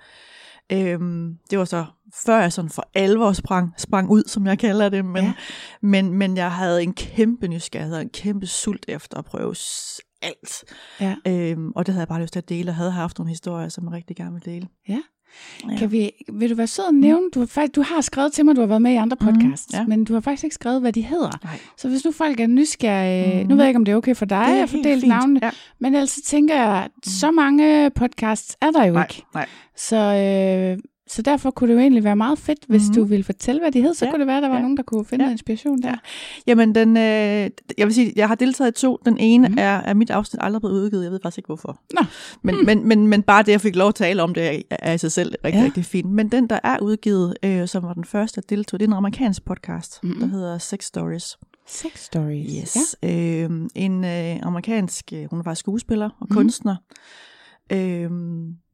Øhm, 0.72 1.38
det 1.50 1.60
var 1.60 1.66
så 1.66 1.86
før 2.26 2.40
jeg 2.40 2.54
sådan 2.54 2.72
for 2.72 2.90
alvor 2.94 3.32
sprang, 3.32 3.74
sprang 3.78 4.10
ud, 4.10 4.24
som 4.28 4.48
jeg 4.48 4.60
kalder 4.60 4.90
det, 4.90 5.06
men, 5.06 5.24
Ja. 5.24 5.34
men, 5.82 6.14
men 6.14 6.38
jeg 6.38 6.52
havde 6.52 6.84
en 6.84 6.94
kæmpe 6.94 7.48
nysgerrighed, 7.48 7.96
og 7.96 8.02
en 8.02 8.10
kæmpe 8.10 8.48
sult 8.48 8.86
efter 8.88 9.18
at 9.18 9.26
prøve 9.26 9.56
alt. 10.22 10.64
Ja. 11.00 11.16
Øhm, 11.28 11.72
og 11.76 11.86
det 11.86 11.94
havde 11.94 12.02
jeg 12.02 12.08
bare 12.08 12.22
lyst 12.22 12.34
til 12.34 12.40
at 12.40 12.50
dele, 12.50 12.72
og 12.72 12.76
havde 12.76 12.92
haft 12.92 13.18
nogle 13.20 13.30
historier, 13.30 13.70
som 13.70 13.84
jeg 13.86 13.94
rigtig 13.94 14.16
gerne 14.16 14.34
vil 14.34 14.46
dele. 14.46 14.68
Ja. 14.90 15.00
Ja. 15.72 15.78
Kan 15.78 15.92
vi, 15.92 16.12
vil 16.34 16.50
du 16.50 16.56
være 16.56 16.68
sød 16.68 16.86
at 16.88 16.94
nævne, 16.96 17.30
du 17.34 17.40
har, 17.40 17.48
faktisk, 17.48 17.76
du 17.76 17.82
har 17.82 18.02
skrevet 18.02 18.34
til 18.34 18.46
mig, 18.46 18.56
du 18.56 18.62
har 18.62 18.68
været 18.68 18.82
med 18.82 18.92
i 18.92 18.96
andre 18.96 19.18
Mhm, 19.22 19.34
podcasts, 19.34 19.74
ja. 19.74 19.86
men 19.86 20.04
du 20.04 20.14
har 20.14 20.20
faktisk 20.22 20.44
ikke 20.44 20.54
skrevet, 20.54 20.82
hvad 20.82 20.94
de 20.94 21.02
hedder. 21.02 21.40
Nej. 21.44 21.60
Så 21.78 21.90
hvis 21.90 22.06
nu 22.06 22.12
folk 22.12 22.40
er 22.40 22.48
nysgerrige, 22.48 23.40
Mhm. 23.40 23.50
nu 23.50 23.56
ved 23.56 23.64
jeg 23.64 23.70
ikke, 23.70 23.78
om 23.78 23.86
det 23.86 23.92
er 23.92 23.96
okay 23.96 24.16
for 24.16 24.26
dig 24.26 24.62
at 24.62 24.70
fordele 24.70 25.08
navnene, 25.08 25.40
Ja. 25.44 25.50
men 25.80 25.94
ellers 25.96 26.16
tænker 26.26 26.56
jeg, 26.56 26.84
at 26.84 26.92
så 27.12 27.32
mange 27.32 27.90
podcasts 27.90 28.58
er 28.62 28.72
der 28.72 28.86
jo 28.86 28.94
Nej, 28.94 29.04
ikke. 29.04 29.24
nej. 29.34 29.46
Så, 29.76 29.96
øh, 29.98 30.78
så 31.10 31.22
derfor 31.22 31.52
kunne 31.52 31.68
det 31.70 31.74
jo 31.76 31.80
egentlig 31.82 32.04
være 32.04 32.16
meget 32.16 32.40
fedt, 32.40 32.60
hvis 32.68 32.82
Mhm. 32.88 32.96
du 32.96 33.04
ville 33.04 33.24
fortælle, 33.24 33.62
hvad 33.62 33.72
de 33.72 33.82
hed, 33.82 33.94
så 33.94 34.06
Ja, 34.06 34.12
kunne 34.12 34.20
det 34.20 34.28
være, 34.28 34.38
at 34.38 34.44
der 34.44 34.50
var 34.50 34.56
ja. 34.56 34.62
nogen, 34.62 34.78
der 34.78 34.84
kunne 34.84 35.06
finde 35.06 35.26
Ja. 35.26 35.32
inspiration 35.32 35.82
der. 35.82 35.90
Ja. 35.90 35.96
Jamen, 36.48 36.76
den, 36.76 36.98
øh, 36.98 37.04
jeg 37.78 37.88
vil 37.88 37.94
sige, 37.94 38.14
jeg 38.16 38.28
har 38.28 38.36
deltaget 38.36 38.78
i 38.78 38.82
to. 38.82 38.98
Den 39.06 39.18
ene 39.18 39.48
Mhm. 39.48 39.52
mm. 39.56 39.58
er, 39.60 39.78
er 39.78 39.94
mit 39.94 40.10
afsnit 40.10 40.40
aldrig 40.44 40.62
blevet 40.62 40.76
udgivet. 40.76 41.04
Jeg 41.04 41.12
ved 41.12 41.20
faktisk 41.24 41.38
ikke, 41.38 41.48
hvorfor. 41.48 41.80
Nå. 41.94 42.06
Men, 42.42 42.66
men, 42.66 42.88
men, 42.88 43.08
men 43.08 43.24
bare 43.24 43.44
det, 43.44 43.52
jeg 43.52 43.62
fik 43.62 43.76
lov 43.76 43.88
at 43.88 43.96
tale 43.96 44.24
om 44.24 44.34
det, 44.34 44.44
er, 44.56 44.62
er 44.80 44.94
i 44.94 44.98
sig 44.98 45.12
selv 45.12 45.36
rigtig, 45.46 45.60
Ja. 45.60 45.66
rigtig 45.66 45.86
fint. 45.86 46.12
Men 46.12 46.28
den, 46.32 46.48
der 46.50 46.60
er 46.64 46.80
udgivet, 46.80 47.38
øh, 47.44 47.68
som 47.68 47.84
var 47.84 47.94
den 47.94 48.06
første, 48.06 48.42
jeg 48.46 48.50
deltog, 48.58 48.80
det 48.80 48.86
er 48.86 48.90
en 48.90 48.94
amerikansk 48.94 49.46
podcast, 49.46 50.00
Mhm. 50.04 50.14
mm. 50.14 50.20
der 50.20 50.28
hedder 50.28 50.58
Sex 50.58 50.84
Stories. 50.86 51.38
Sex 51.68 51.92
stories. 52.00 52.52
Yes. 52.62 52.96
Ja. 53.04 53.44
Øh, 53.44 53.50
en 53.76 54.04
øh, 54.06 54.36
amerikansk, 54.44 55.14
øh, 55.14 55.26
hun 55.30 55.42
var 55.46 55.54
skuespiller 55.54 56.10
og 56.20 56.28
Mhm. 56.30 56.36
kunstner, 56.38 56.76
øh, 57.72 58.12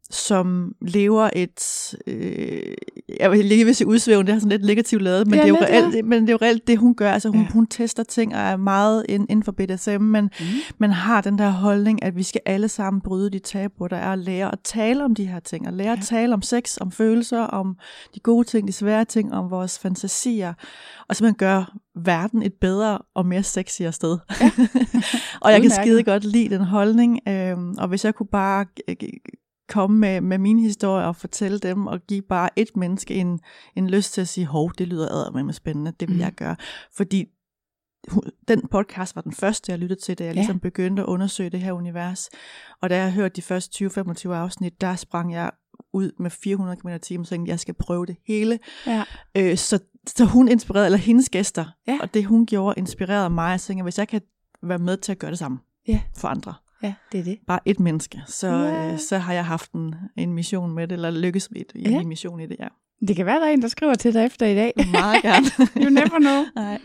som 0.09 0.75
lever 0.81 1.29
et, 1.35 1.94
øh, 2.07 2.73
jeg 3.19 3.31
vil 3.31 3.45
lige 3.45 3.65
vil 3.65 3.75
sige 3.75 3.88
udsvævende, 3.88 4.27
det 4.27 4.33
har 4.33 4.39
sådan 4.39 4.50
lidt 4.59 4.65
negativt 4.65 5.01
lavet, 5.01 5.27
men, 5.27 5.33
Ja, 5.35 5.39
det 5.39 5.45
er 5.45 5.50
jo 5.50 5.57
reelt, 5.61 6.05
men 6.05 6.21
det 6.21 6.29
er 6.29 6.33
jo 6.33 6.38
reelt 6.41 6.67
det, 6.67 6.77
hun 6.77 6.95
gør. 6.95 7.11
Altså 7.11 7.29
hun, 7.29 7.38
Ja. 7.39 7.44
ja. 7.44 7.51
hun 7.53 7.67
tester 7.67 8.03
ting 8.03 8.35
og 8.35 8.41
er 8.41 8.57
meget 8.57 9.05
ind, 9.09 9.25
inden 9.29 9.44
for 9.44 9.51
BDSM, 9.51 10.01
men 10.01 10.23
Mm. 10.39 10.45
man 10.77 10.91
har 10.91 11.21
den 11.21 11.38
der 11.38 11.50
holdning, 11.50 12.03
at 12.03 12.15
vi 12.15 12.23
skal 12.23 12.41
alle 12.45 12.67
sammen 12.67 13.01
bryde 13.01 13.29
de 13.29 13.39
tabuer, 13.39 13.88
der 13.88 13.97
er 13.97 14.11
at 14.13 14.19
lære 14.19 14.51
at 14.51 14.59
tale 14.63 15.03
om 15.05 15.15
de 15.15 15.25
her 15.25 15.39
ting, 15.39 15.67
og 15.67 15.73
lære 15.73 15.88
ja. 15.88 15.94
Ja. 15.94 16.00
at 16.00 16.05
tale 16.05 16.33
om 16.33 16.41
sex, 16.41 16.77
om 16.81 16.91
følelser, 16.91 17.41
om 17.41 17.77
de 18.15 18.19
gode 18.19 18.47
ting, 18.47 18.67
de 18.67 18.73
svære 18.73 19.05
ting, 19.05 19.33
om 19.33 19.51
vores 19.51 19.79
fantasier, 19.79 20.53
og 21.09 21.15
simpelthen 21.15 21.38
gøre 21.38 21.65
verden 21.95 22.44
et 22.44 22.53
bedre 22.61 23.00
og 23.15 23.25
mere 23.25 23.44
sexy 23.44 23.81
sted. 23.91 24.17
Ja. 24.41 24.51
og 25.41 25.51
jeg 25.51 25.61
kan 25.61 25.71
skide 25.71 26.03
godt 26.03 26.23
lide 26.23 26.50
den 26.55 26.63
holdning, 26.63 27.19
øhm, 27.27 27.75
og 27.77 27.88
hvis 27.88 28.05
jeg 28.05 28.15
kunne 28.15 28.27
bare 28.31 28.65
øh, 28.88 28.95
komme 29.69 30.00
med, 30.00 30.21
med 30.21 30.38
mine 30.38 30.62
historier 30.62 31.06
og 31.07 31.15
fortælle 31.15 31.60
dem, 31.60 31.88
og 31.88 32.00
give 32.07 32.21
bare 32.21 32.50
et 32.56 32.77
menneske 32.77 33.15
en, 33.15 33.39
en 33.75 33.89
lyst 33.89 34.13
til 34.13 34.21
at 34.21 34.27
sige, 34.27 34.45
hov, 34.45 34.71
det 34.77 34.88
lyder 34.88 35.31
med 35.44 35.54
spændende, 35.54 35.94
det 36.00 36.07
vil 36.07 36.15
mm. 36.15 36.21
jeg 36.21 36.31
gøre. 36.33 36.56
Fordi 36.98 37.25
den 38.48 38.68
podcast 38.71 39.15
var 39.15 39.21
den 39.21 39.31
første, 39.33 39.71
jeg 39.71 39.80
lyttede 39.80 40.01
til, 40.01 40.18
da 40.19 40.24
jeg 40.24 40.33
Ja. 40.33 40.39
ligesom 40.39 40.60
begyndte 40.60 41.01
at 41.01 41.06
undersøge 41.06 41.50
det 41.50 41.60
her 41.60 41.71
univers. 41.71 42.30
Og 42.81 42.89
da 42.89 42.98
jeg 42.98 43.13
hørte 43.13 43.36
de 43.36 43.42
første 43.42 43.86
20-25 43.86 44.30
afsnit, 44.30 44.81
der 44.81 44.95
sprang 44.95 45.33
jeg 45.33 45.51
ud 45.94 46.12
med 46.19 46.30
400 46.30 46.77
km 46.77 46.88
i 46.88 47.00
timen, 47.00 47.21
og 47.21 47.27
tænkte, 47.27 47.50
jeg 47.50 47.60
skal 47.60 47.74
prøve 47.74 48.06
det 48.06 48.15
hele. 48.27 48.60
Ja. 48.88 49.04
Øh, 49.38 49.57
så, 49.57 49.80
så 50.07 50.25
hun 50.25 50.48
inspirerede, 50.48 50.86
eller 50.86 50.98
hendes 51.00 51.30
gæster, 51.30 51.65
Ja. 51.88 51.98
og 52.01 52.13
det 52.13 52.25
hun 52.25 52.45
gjorde, 52.45 52.74
inspirerede 52.80 53.29
mig. 53.29 53.51
Jeg 53.51 53.62
tænkte, 53.62 53.84
hvis 53.84 53.98
jeg 53.98 54.08
kan 54.08 54.22
være 54.63 54.79
med 54.79 54.98
til 54.98 55.12
at 55.12 55.20
gøre 55.20 55.32
det 55.32 55.39
samme 55.39 55.60
Ja. 55.88 56.01
for 56.15 56.27
andre, 56.27 56.53
ja, 56.83 56.93
det 57.11 57.19
er 57.19 57.23
det. 57.23 57.37
bare 57.47 57.59
et 57.65 57.79
menneske, 57.79 58.21
så, 58.27 58.47
Ja. 58.47 58.91
øh, 58.93 58.99
så 58.99 59.17
har 59.17 59.33
jeg 59.33 59.45
haft 59.45 59.71
en, 59.71 59.95
en 60.17 60.33
mission 60.33 60.71
med 60.75 60.87
det, 60.87 60.91
eller 60.95 61.11
lykkes 61.11 61.51
med 61.51 61.61
det, 61.73 61.91
Ja. 61.91 62.01
en 62.01 62.07
mission 62.07 62.39
i 62.39 62.45
det, 62.45 62.55
ja. 62.59 62.67
Det 63.07 63.15
kan 63.15 63.25
være, 63.25 63.39
der 63.39 63.45
er 63.47 63.51
en, 63.51 63.61
der 63.61 63.67
skriver 63.67 63.93
til 63.95 64.13
dig 64.13 64.25
efter 64.25 64.45
i 64.45 64.55
dag. 64.55 64.73
Meget 64.91 65.21
gerne. 65.21 65.45
you 65.85 65.89
never 65.89 66.19
know. 66.19 66.43
Nej. 66.63 66.79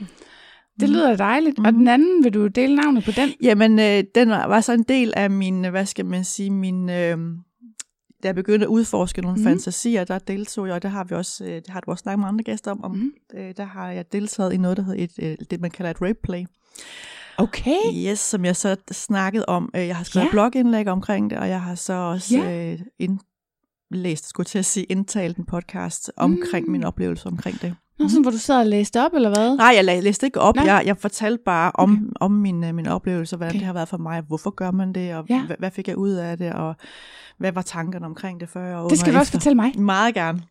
Det 0.80 0.88
lyder 0.88 1.16
dejligt. 1.16 1.58
Og 1.58 1.64
Mhm. 1.64 1.74
den 1.78 1.88
anden, 1.88 2.24
vil 2.24 2.34
du 2.34 2.46
dele 2.46 2.76
navnet 2.76 3.04
på 3.04 3.10
den? 3.10 3.28
Jamen, 3.42 3.78
øh, 3.78 4.04
den 4.14 4.28
var, 4.30 4.46
var 4.46 4.60
så 4.60 4.72
en 4.72 4.82
del 4.82 5.12
af 5.16 5.30
min, 5.30 5.64
hvad 5.64 5.86
skal 5.86 6.06
man 6.06 6.24
sige, 6.24 6.50
min... 6.50 6.90
Øh, 6.90 7.18
da 8.22 8.28
jeg 8.28 8.34
begyndte 8.34 8.64
at 8.66 8.68
udforske 8.70 9.22
nogle 9.22 9.36
mm. 9.38 9.44
fantasier, 9.44 10.04
der 10.04 10.18
deltog 10.18 10.66
jeg, 10.66 10.74
og 10.74 10.82
det 10.82 10.90
har 10.90 11.04
vi 11.04 11.14
også, 11.14 11.44
øh, 11.44 11.50
det 11.54 11.68
har 11.68 11.80
du 11.80 11.90
også 11.90 12.02
snakket 12.02 12.18
med 12.20 12.28
andre 12.28 12.44
gæster 12.44 12.70
om, 12.70 12.84
om 12.84 12.90
Mhm. 12.90 13.12
øh, 13.34 13.54
der 13.56 13.64
har 13.64 13.90
jeg 13.90 14.12
deltaget 14.12 14.52
i 14.52 14.56
noget, 14.56 14.76
der 14.76 14.82
hedder 14.82 15.04
et, 15.04 15.10
øh, 15.22 15.36
det, 15.50 15.60
man 15.60 15.70
kalder 15.70 15.90
et 15.90 16.02
rape 16.02 16.18
play. 16.22 16.44
Okay. 17.38 17.76
Yes, 18.10 18.18
som 18.18 18.44
jeg 18.44 18.56
så 18.56 18.76
snakkede 18.92 19.44
om. 19.48 19.70
Øh, 19.76 19.86
Jeg 19.86 19.96
har 19.96 20.04
skrevet 20.04 20.26
Ja. 20.26 20.30
blogindlæg 20.30 20.88
omkring 20.88 21.30
det, 21.30 21.38
og 21.38 21.48
jeg 21.48 21.60
har 21.62 21.74
så 21.74 21.92
også 21.92 22.36
Ja. 22.38 22.72
øh, 22.72 22.78
indlæst, 22.98 24.28
skulle 24.28 24.44
til 24.44 24.58
at 24.58 24.64
sige, 24.64 24.84
indtalt 24.84 25.36
en 25.36 25.44
podcast 25.44 26.10
omkring 26.16 26.66
Mm. 26.66 26.72
min 26.72 26.84
oplevelse 26.84 27.26
omkring 27.26 27.60
det. 27.62 27.74
Nå, 27.98 28.08
sådan, 28.08 28.22
hvor 28.22 28.30
du 28.30 28.38
sad 28.38 28.58
og 28.60 28.66
læste 28.66 29.04
op, 29.04 29.14
eller 29.14 29.28
hvad? 29.28 29.56
Nej, 29.56 29.72
jeg 29.76 29.84
læ- 29.84 30.00
læste 30.00 30.26
ikke 30.26 30.40
op. 30.40 30.56
Jeg, 30.56 30.82
jeg 30.86 30.96
fortalte 30.96 31.42
bare 31.44 31.72
om, 31.74 31.92
Okay. 31.92 32.02
om 32.20 32.30
min, 32.32 32.64
øh, 32.64 32.74
min 32.74 32.86
oplevelse, 32.88 33.36
hvordan 33.36 33.50
Okay. 33.50 33.58
det 33.58 33.66
har 33.66 33.72
været 33.72 33.88
for 33.88 33.96
mig. 33.98 34.20
Hvorfor 34.20 34.50
gør 34.50 34.70
man 34.70 34.92
det, 34.92 35.14
og 35.14 35.24
Ja. 35.28 35.42
hvad, 35.46 35.56
hvad 35.58 35.70
fik 35.70 35.88
jeg 35.88 35.96
ud 35.96 36.10
af 36.10 36.38
det, 36.38 36.52
og 36.52 36.74
hvad 37.38 37.52
var 37.52 37.62
tankerne 37.62 38.06
omkring 38.06 38.40
det 38.40 38.48
før 38.48 38.76
og 38.76 38.90
Det 38.90 38.98
skal 38.98 39.12
du 39.12 39.16
og 39.16 39.20
også 39.20 39.32
fortælle 39.32 39.56
mig. 39.56 39.80
Meget 39.80 40.14
gerne. 40.14 40.42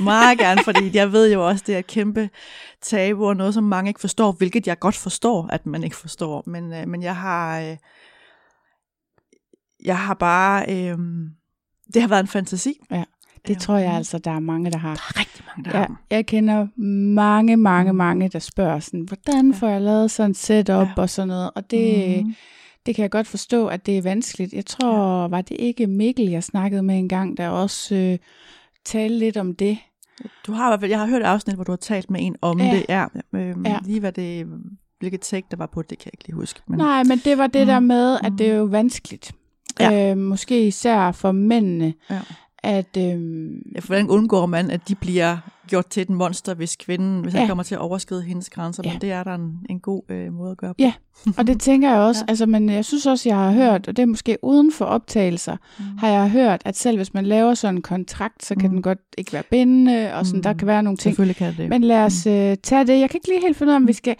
Meget 0.00 0.38
gerne, 0.38 0.60
fordi 0.64 0.90
jeg 0.96 1.12
ved 1.12 1.32
jo 1.32 1.48
også, 1.48 1.64
det 1.66 1.74
er 1.74 1.78
et 1.78 1.86
kæmpe 1.86 2.30
tabu, 2.82 3.26
og 3.28 3.36
noget, 3.36 3.54
som 3.54 3.64
mange 3.64 3.88
ikke 3.90 4.00
forstår, 4.00 4.32
hvilket 4.32 4.66
jeg 4.66 4.78
godt 4.78 4.94
forstår, 4.96 5.46
at 5.52 5.66
man 5.66 5.84
ikke 5.84 5.96
forstår. 5.96 6.42
Men, 6.46 6.72
øh, 6.72 6.88
men 6.88 7.02
jeg 7.02 7.16
har... 7.16 7.60
Øh, 7.60 7.76
jeg 9.84 9.98
har 9.98 10.14
bare... 10.14 10.64
Øh, 10.68 10.98
det 11.94 12.02
har 12.02 12.08
været 12.08 12.20
en 12.20 12.26
fantasi. 12.28 12.80
Det 13.46 13.58
tror 13.58 13.76
jeg 13.76 13.92
altså, 13.92 14.18
der 14.18 14.30
er 14.30 14.38
mange, 14.40 14.70
der 14.70 14.78
har. 14.78 14.94
Der 14.94 15.00
er 15.08 15.20
rigtig 15.20 15.44
mange, 15.56 15.70
der 15.70 15.78
Ja, 15.78 15.84
har 15.86 16.00
jeg 16.10 16.26
kender 16.26 16.66
mange, 17.14 17.56
mange, 17.56 17.92
Mm. 17.92 17.98
mange, 17.98 18.28
der 18.28 18.38
spørger 18.38 18.80
sådan, 18.80 19.00
hvordan 19.08 19.50
Ja. 19.50 19.56
får 19.56 19.68
jeg 19.68 19.80
lavet 19.80 20.10
sådan 20.10 20.30
et 20.30 20.36
setup 20.36 20.86
Ja. 20.86 20.92
og 20.96 21.10
sådan 21.10 21.28
noget. 21.28 21.50
Og 21.54 21.70
det, 21.70 22.24
Mhm. 22.24 22.34
det 22.86 22.94
kan 22.94 23.02
jeg 23.02 23.10
godt 23.10 23.26
forstå, 23.26 23.66
at 23.66 23.86
det 23.86 23.98
er 23.98 24.02
vanskeligt. 24.02 24.52
Jeg 24.52 24.66
tror, 24.66 25.22
ja. 25.22 25.28
var 25.28 25.40
det 25.40 25.56
ikke 25.60 25.86
Mikkel, 25.86 26.28
jeg 26.30 26.44
snakkede 26.44 26.82
med 26.82 26.98
en 26.98 27.08
gang, 27.08 27.36
der 27.36 27.48
også 27.48 27.94
øh, 27.94 28.18
talte 28.84 29.18
lidt 29.18 29.36
om 29.36 29.54
det. 29.54 29.78
Du 30.46 30.52
har 30.52 30.68
i 30.68 30.70
hvert 30.70 30.80
fald, 30.80 30.90
jeg 30.90 30.98
har 31.00 31.06
hørt 31.06 31.22
et 31.22 31.26
afsnit, 31.26 31.54
hvor 31.56 31.64
du 31.64 31.72
har 31.72 31.76
talt 31.76 32.10
med 32.10 32.20
en 32.26 32.36
om 32.42 32.60
Ja. 32.60 32.70
det. 32.76 32.86
Ja, 32.88 33.06
øhm, 33.34 33.66
Ja. 33.66 33.78
Lige 33.84 34.00
hvad 34.00 34.12
det, 34.12 34.46
hvilket 34.98 35.20
take 35.20 35.46
der 35.50 35.56
var 35.56 35.66
på, 35.66 35.82
det 35.82 35.98
kan 35.98 36.06
jeg 36.06 36.14
ikke 36.14 36.24
lige 36.26 36.36
huske. 36.36 36.60
Men, 36.68 36.78
Nej, 36.78 37.04
men 37.04 37.18
det 37.18 37.38
var 37.38 37.46
det 37.46 37.60
Mm. 37.62 37.66
der 37.66 37.80
med, 37.80 38.18
at 38.24 38.32
det 38.38 38.46
er 38.50 38.54
jo 38.54 38.64
vanskeligt. 38.64 39.32
Ja. 39.80 40.10
Øh, 40.10 40.16
måske 40.18 40.66
især 40.66 41.12
for 41.12 41.32
mændene, 41.32 41.94
Ja. 42.10 42.20
At... 42.62 42.96
Øh, 42.98 43.50
Ja, 43.74 43.80
for 43.80 43.86
hvordan 43.86 44.08
undgår 44.10 44.46
man, 44.46 44.70
at 44.70 44.88
de 44.88 44.94
bliver 44.94 45.36
gjort 45.68 45.86
til 45.86 46.00
et 46.00 46.10
monster, 46.10 46.54
hvis 46.54 46.76
kvinden, 46.76 47.20
hvis 47.22 47.34
ja. 47.34 47.38
Han 47.38 47.48
kommer 47.48 47.64
til 47.64 47.74
at 47.74 47.80
overskride 47.80 48.22
hendes 48.22 48.50
grænser? 48.50 48.82
Ja. 48.86 48.92
Men 48.92 49.00
det 49.00 49.12
er 49.12 49.24
der 49.24 49.34
en, 49.34 49.58
en 49.70 49.80
god 49.80 50.02
øh, 50.10 50.32
måde 50.32 50.50
at 50.50 50.56
gøre 50.56 50.70
på. 50.70 50.76
Ja. 50.78 50.92
og 51.38 51.46
det 51.46 51.60
tænker 51.60 51.90
jeg 51.90 51.98
også. 52.00 52.20
Ja. 52.26 52.30
Altså, 52.30 52.46
men 52.46 52.68
jeg 52.70 52.84
synes 52.84 53.06
også, 53.06 53.28
jeg 53.28 53.36
har 53.38 53.52
hørt, 53.52 53.88
og 53.88 53.96
det 53.96 54.02
er 54.02 54.06
måske 54.06 54.38
uden 54.42 54.72
for 54.72 54.84
optagelser, 54.84 55.56
Mm. 55.78 55.84
har 55.98 56.08
jeg 56.08 56.30
hørt, 56.30 56.62
at 56.64 56.76
selv 56.76 56.96
hvis 56.96 57.14
man 57.14 57.26
laver 57.26 57.54
sådan 57.54 57.74
en 57.76 57.82
kontrakt, 57.82 58.44
så 58.44 58.54
kan 58.54 58.68
Mm. 58.70 58.74
den 58.74 58.82
godt 58.82 58.98
ikke 59.18 59.32
være 59.32 59.42
bindende, 59.50 60.14
og 60.14 60.26
sådan, 60.26 60.38
Mm. 60.38 60.42
der 60.42 60.52
kan 60.52 60.66
være 60.66 60.82
nogle 60.82 60.96
ting. 60.96 61.12
Selvfølgelig 61.12 61.36
kan 61.36 61.54
det. 61.56 61.68
Men 61.68 61.84
lad 61.84 62.04
os 62.04 62.26
øh, 62.26 62.56
tage 62.62 62.86
det. 62.86 63.00
Jeg 63.00 63.10
kan 63.10 63.18
ikke 63.18 63.28
lige 63.28 63.40
helt 63.40 63.56
finde 63.56 63.70
ud 63.70 63.74
af, 63.74 63.76
om 63.76 63.88
vi 63.88 63.92
skal... 63.92 64.16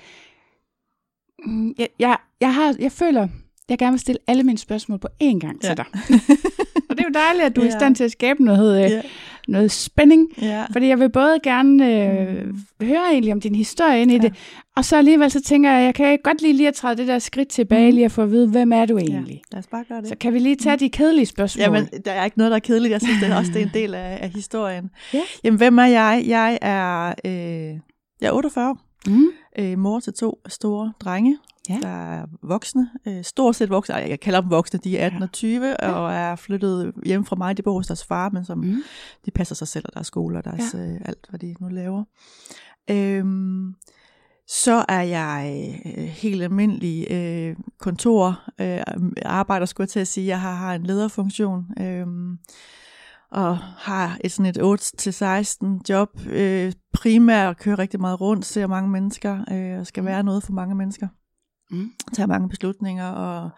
Mm, 1.46 1.74
Jeg, 1.78 1.88
jeg, 1.98 2.16
jeg, 2.40 2.54
har, 2.54 2.74
jeg 2.78 2.92
føler, 2.92 3.28
jeg 3.72 3.78
gerne 3.78 3.92
vil 3.92 4.00
stille 4.00 4.18
alle 4.26 4.42
mine 4.42 4.58
spørgsmål 4.58 4.98
på 4.98 5.08
én 5.22 5.38
gang 5.38 5.60
til 5.60 5.68
Ja. 5.68 5.74
dig. 5.74 5.84
og 6.90 6.96
det 6.98 7.00
er 7.00 7.08
jo 7.08 7.12
dejligt, 7.14 7.44
at 7.44 7.56
du 7.56 7.60
er 7.60 7.64
i 7.64 7.68
Ja. 7.68 7.78
stand 7.78 7.94
til 7.94 8.04
at 8.04 8.10
skabe 8.12 8.44
noget, 8.44 8.84
øh, 8.84 8.90
Ja. 8.90 9.00
noget 9.48 9.70
spænding. 9.70 10.28
Ja. 10.42 10.64
Fordi 10.72 10.86
jeg 10.88 11.00
vil 11.00 11.10
både 11.10 11.38
gerne 11.42 11.86
øh, 11.86 12.54
høre 12.82 13.02
egentlig 13.10 13.32
om 13.32 13.40
din 13.40 13.54
historie 13.54 14.02
ind 14.02 14.10
i 14.10 14.14
Ja. 14.14 14.20
det, 14.20 14.34
og 14.76 14.84
så 14.84 14.96
alligevel 14.96 15.30
så 15.30 15.40
tænker 15.42 15.70
jeg, 15.72 15.84
jeg 15.84 15.94
kan 15.94 16.18
godt 16.24 16.42
lige 16.42 16.52
lige 16.56 16.68
at 16.68 16.74
træde 16.74 16.96
det 16.96 17.08
der 17.08 17.18
skridt 17.18 17.48
tilbage, 17.48 17.86
Mhm. 17.86 17.94
lige 17.94 18.04
at 18.04 18.12
få 18.12 18.22
at 18.22 18.30
vide, 18.30 18.48
hvem 18.48 18.72
er 18.72 18.86
du 18.86 18.98
egentlig? 18.98 19.34
ja. 19.34 19.56
Lad 19.56 19.58
os 19.58 19.66
bare 19.66 19.84
gøre 19.88 20.00
det. 20.00 20.08
Så 20.08 20.16
kan 20.20 20.34
vi 20.34 20.38
lige 20.38 20.56
tage 20.56 20.76
de 20.76 20.90
kedelige 20.90 21.26
spørgsmål? 21.26 21.62
Jamen, 21.62 21.86
der 22.04 22.12
er 22.12 22.24
ikke 22.24 22.38
noget, 22.38 22.50
der 22.50 22.56
er 22.56 22.60
kedeligt. 22.60 22.92
Jeg 22.92 23.00
synes 23.00 23.20
det 23.22 23.30
er 23.30 23.36
også, 23.36 23.50
det 23.54 23.62
er 23.62 23.66
en 23.66 23.70
del 23.74 23.94
af, 23.94 24.18
af 24.22 24.30
historien. 24.30 24.90
Ja. 25.14 25.20
Jamen, 25.44 25.58
hvem 25.58 25.78
er 25.78 25.84
jeg? 25.86 26.24
Jeg 26.26 26.58
er, 26.62 27.14
øh, 27.24 27.32
jeg 28.20 28.28
er 28.28 28.32
48. 28.32 28.76
mm. 29.06 29.26
Øh, 29.58 29.78
mor 29.78 30.00
til 30.00 30.12
to 30.12 30.40
store 30.48 30.92
drenge, 31.00 31.38
Ja. 31.68 31.78
der 31.82 31.88
er 31.88 32.26
voksne. 32.42 32.90
Øh, 33.06 33.24
stort 33.24 33.56
set 33.56 33.70
voksne. 33.70 33.94
Jeg 33.94 34.20
kalder 34.20 34.40
dem 34.40 34.50
voksne. 34.50 34.80
De 34.84 34.98
er 34.98 35.06
18 35.06 35.18
Ja. 35.20 35.24
og 35.24 35.32
20 35.32 35.76
og 35.80 36.12
er 36.12 36.36
flyttet 36.36 36.92
hjem 37.06 37.24
fra 37.24 37.36
mig. 37.36 37.56
De 37.56 37.62
bor 37.62 37.72
hos 37.72 37.86
deres 37.86 38.04
far, 38.04 38.28
men 38.30 38.44
som 38.44 38.58
Mm. 38.58 38.82
de 39.26 39.30
passer 39.30 39.54
sig 39.54 39.68
selv 39.68 39.84
og 39.88 39.94
deres 39.94 40.06
skole 40.06 40.38
og 40.38 40.44
deres, 40.44 40.74
ja. 40.74 40.78
øh, 40.78 41.00
alt, 41.04 41.26
hvad 41.30 41.38
de 41.40 41.54
nu 41.60 41.68
laver. 41.68 42.04
Øhm, 42.90 43.74
så 44.48 44.84
er 44.88 45.02
jeg 45.02 45.72
øh, 45.98 46.04
helt 46.04 46.42
almindelig 46.42 47.10
øh, 47.10 47.56
kontor 47.80 48.40
øh, 48.60 48.80
arbejder, 49.24 49.66
skulle 49.66 49.84
jeg 49.84 49.88
til 49.90 50.00
at 50.00 50.08
sige. 50.08 50.26
Jeg 50.26 50.40
har, 50.40 50.54
har 50.54 50.74
en 50.74 50.82
lederfunktion 50.82 51.64
øh, 51.80 52.06
og 53.32 53.58
har 53.58 54.18
et 54.24 54.32
sådan 54.32 54.46
et 54.46 54.58
8-16 54.58 55.80
job. 55.88 56.08
Øh, 56.26 56.72
primært 56.92 57.58
kører 57.58 57.78
rigtig 57.78 58.00
meget 58.00 58.20
rundt, 58.20 58.44
ser 58.46 58.66
mange 58.66 58.90
mennesker 58.90 59.44
øh, 59.52 59.78
og 59.80 59.86
skal 59.86 60.00
Mm. 60.02 60.06
være 60.06 60.22
noget 60.22 60.42
for 60.42 60.52
mange 60.52 60.74
mennesker. 60.74 61.08
Mm. 61.70 61.90
Tager 62.12 62.26
mange 62.26 62.48
beslutninger 62.48 63.06
og 63.08 63.50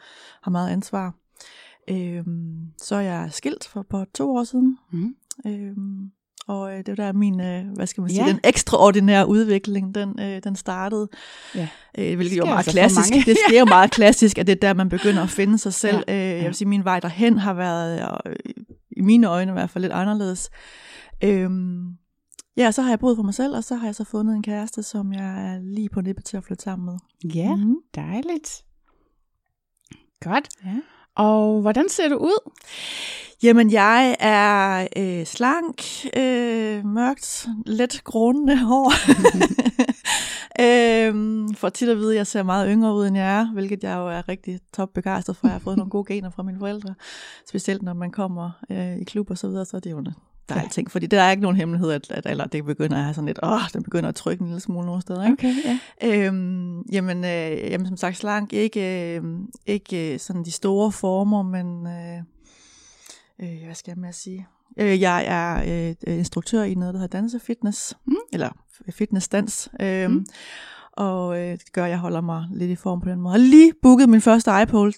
har 0.43 0.50
meget 0.50 0.71
ansvar. 0.71 1.14
Øh, 1.90 2.25
så 2.83 2.95
er 2.97 3.00
jeg 3.00 3.28
skilt 3.33 3.69
for 3.69 3.87
på 3.90 4.04
to 4.14 4.37
år 4.37 4.45
siden. 4.45 4.78
Mm. 4.93 5.14
Øhm, 5.47 6.11
og 6.49 6.73
øh, 6.73 6.78
det 6.78 6.88
var 6.88 7.04
der 7.04 7.12
min, 7.12 7.40
øh, 7.40 7.64
hvad 7.76 7.87
skal 7.87 8.00
man 8.00 8.11
sige, 8.11 8.25
Ja. 8.25 8.31
den 8.31 8.40
ekstraordinære 8.45 9.28
udvikling, 9.28 9.95
den, 9.95 10.21
øh, 10.21 10.40
den 10.45 10.57
startede. 10.57 11.09
Ja. 11.54 11.69
Øh, 11.99 12.16
hvilket 12.16 12.37
jo 12.37 12.43
er 12.43 12.47
meget 12.47 12.59
altså 12.59 12.71
klassisk. 12.71 13.26
Det 13.26 13.37
sker 13.49 13.59
jo 13.59 13.64
meget 13.78 13.90
klassisk, 13.90 14.38
at 14.38 14.47
det 14.47 14.52
er 14.52 14.61
der, 14.61 14.75
man 14.75 14.88
begynder 14.88 15.23
at 15.23 15.31
finde 15.31 15.59
sig 15.59 15.75
selv. 15.75 16.04
Ja. 16.09 16.14
Øh, 16.35 16.38
jeg 16.38 16.45
vil 16.47 16.54
sige, 16.54 16.69
min 16.69 16.85
vej 16.85 17.00
derhen 17.00 17.38
har 17.38 17.54
været, 17.54 18.00
øh, 18.26 18.35
i 18.97 19.01
mine 19.01 19.27
øjne 19.27 19.51
i 19.51 19.53
hvert 19.53 19.71
fald, 19.71 19.85
lidt 19.85 19.93
anderledes. 19.93 20.51
Øhm, 21.25 21.85
ja, 22.57 22.71
så 22.71 22.83
har 22.83 22.89
jeg 22.91 22.99
boet 22.99 23.17
for 23.17 23.23
mig 23.23 23.35
selv, 23.35 23.57
og 23.57 23.65
så 23.65 23.75
har 23.75 23.87
jeg 23.87 23.95
så 23.95 24.05
fundet 24.05 24.37
en 24.37 24.43
kæreste, 24.43 24.83
som 24.83 25.13
jeg 25.13 25.55
er 25.55 25.59
lige 25.63 25.89
på 25.89 26.01
nippet 26.01 26.25
til 26.25 26.37
at 26.37 26.45
flytte 26.45 26.63
sammen 26.65 26.87
med. 26.87 26.95
Ja, 27.35 27.57
Mhm. 27.57 27.77
dejligt. 27.95 28.65
Godt. 30.21 30.49
Ja. 30.65 30.77
Og 31.17 31.61
hvordan 31.61 31.89
ser 31.89 32.09
du 32.09 32.17
ud? 32.17 32.51
Jamen, 33.43 33.71
jeg 33.73 34.17
er 34.21 34.87
øh, 34.97 35.27
slank, 35.27 35.83
øh, 36.17 36.85
mørkt, 36.87 37.47
let 37.67 38.01
grånende 38.05 38.57
hår. 38.59 38.93
øhm, 40.64 41.54
for 41.54 41.69
tit 41.69 41.88
at 41.88 41.97
vide, 41.97 42.12
at 42.12 42.16
jeg 42.16 42.26
ser 42.26 42.43
meget 42.43 42.69
yngre 42.71 42.95
ud, 42.95 43.07
end 43.07 43.16
jeg 43.16 43.40
er, 43.40 43.52
hvilket 43.52 43.85
jeg 43.85 43.97
jo 43.97 44.09
er 44.09 44.28
rigtig 44.28 44.61
top 44.73 44.88
begejstret 44.95 45.37
for. 45.37 45.47
Jeg 45.47 45.54
har 45.54 45.59
fået 45.59 45.76
nogle 45.76 45.90
gode 45.90 46.04
gener 46.04 46.31
fra 46.31 46.43
mine 46.43 46.59
forældre. 46.59 46.95
Specielt 47.49 47.83
når 47.83 47.95
man 47.95 48.11
kommer 48.11 48.50
øh, 48.71 48.97
i 48.97 49.04
klub 49.04 49.31
og 49.31 49.38
så 49.38 49.49
videre, 49.49 49.64
så 49.64 49.76
er 49.76 49.81
det 49.81 49.90
jo 49.90 49.99
en 49.99 50.09
dejlig 50.49 50.71
ting. 50.71 50.90
Fordi 50.90 51.07
der 51.07 51.23
er 51.23 51.31
ikke 51.31 51.43
nogen 51.43 51.57
hemmelighed, 51.57 51.90
at, 51.90 52.11
at 52.11 52.26
eller 52.26 52.45
det 52.45 52.64
begynder 52.64 52.97
at 52.97 53.02
have 53.02 53.14
sådan 53.14 53.26
lidt, 53.26 53.38
åh, 53.43 53.61
den 53.73 53.83
begynder 53.83 54.09
at 54.09 54.14
trykke 54.14 54.43
en 54.43 54.47
lille 54.47 54.61
smule 54.61 54.87
nogle 54.87 55.02
steder. 55.02 55.25
Ikke? 55.25 55.33
Okay, 55.33 55.54
ja. 55.64 55.78
Øhm, 56.26 56.83
jamen, 56.83 57.25
øh, 57.25 57.71
jamen, 57.71 57.87
som 57.87 57.97
sagt, 57.97 58.16
slank. 58.16 58.52
Ikke, 58.52 59.16
øh, 59.16 59.23
ikke 59.66 60.19
sådan 60.19 60.45
de 60.45 60.52
store 60.52 60.93
former, 60.93 61.43
men... 61.43 61.87
Øh, 61.87 62.23
øh, 63.38 63.64
hvad 63.64 63.75
skal 63.75 63.90
jeg 63.90 63.99
med 63.99 64.09
at 64.09 64.14
sige? 64.14 64.47
Øh, 64.76 65.00
jeg 65.00 65.25
er 65.26 65.62
øh, 66.09 66.19
instruktør 66.19 66.62
i 66.62 66.75
noget, 66.75 66.95
der 66.95 67.00
hedder 67.00 67.19
dansefitness. 67.19 67.97
Mm. 68.07 68.14
Eller 68.33 68.49
fitnessdans. 68.90 69.69
Øh, 69.81 70.11
Mm. 70.11 70.26
Og 70.93 71.38
øh, 71.40 71.50
det 71.52 71.73
gør, 71.73 71.85
at 71.85 71.90
jeg 71.90 71.99
holder 71.99 72.21
mig 72.21 72.47
lidt 72.52 72.71
i 72.71 72.75
form 72.76 73.00
på 73.00 73.09
den 73.09 73.21
måde. 73.21 73.33
Jeg 73.35 73.40
har 73.43 73.49
lige 73.49 73.73
booket 73.83 74.09
min 74.09 74.21
første 74.21 74.50
iPole. 74.62 74.93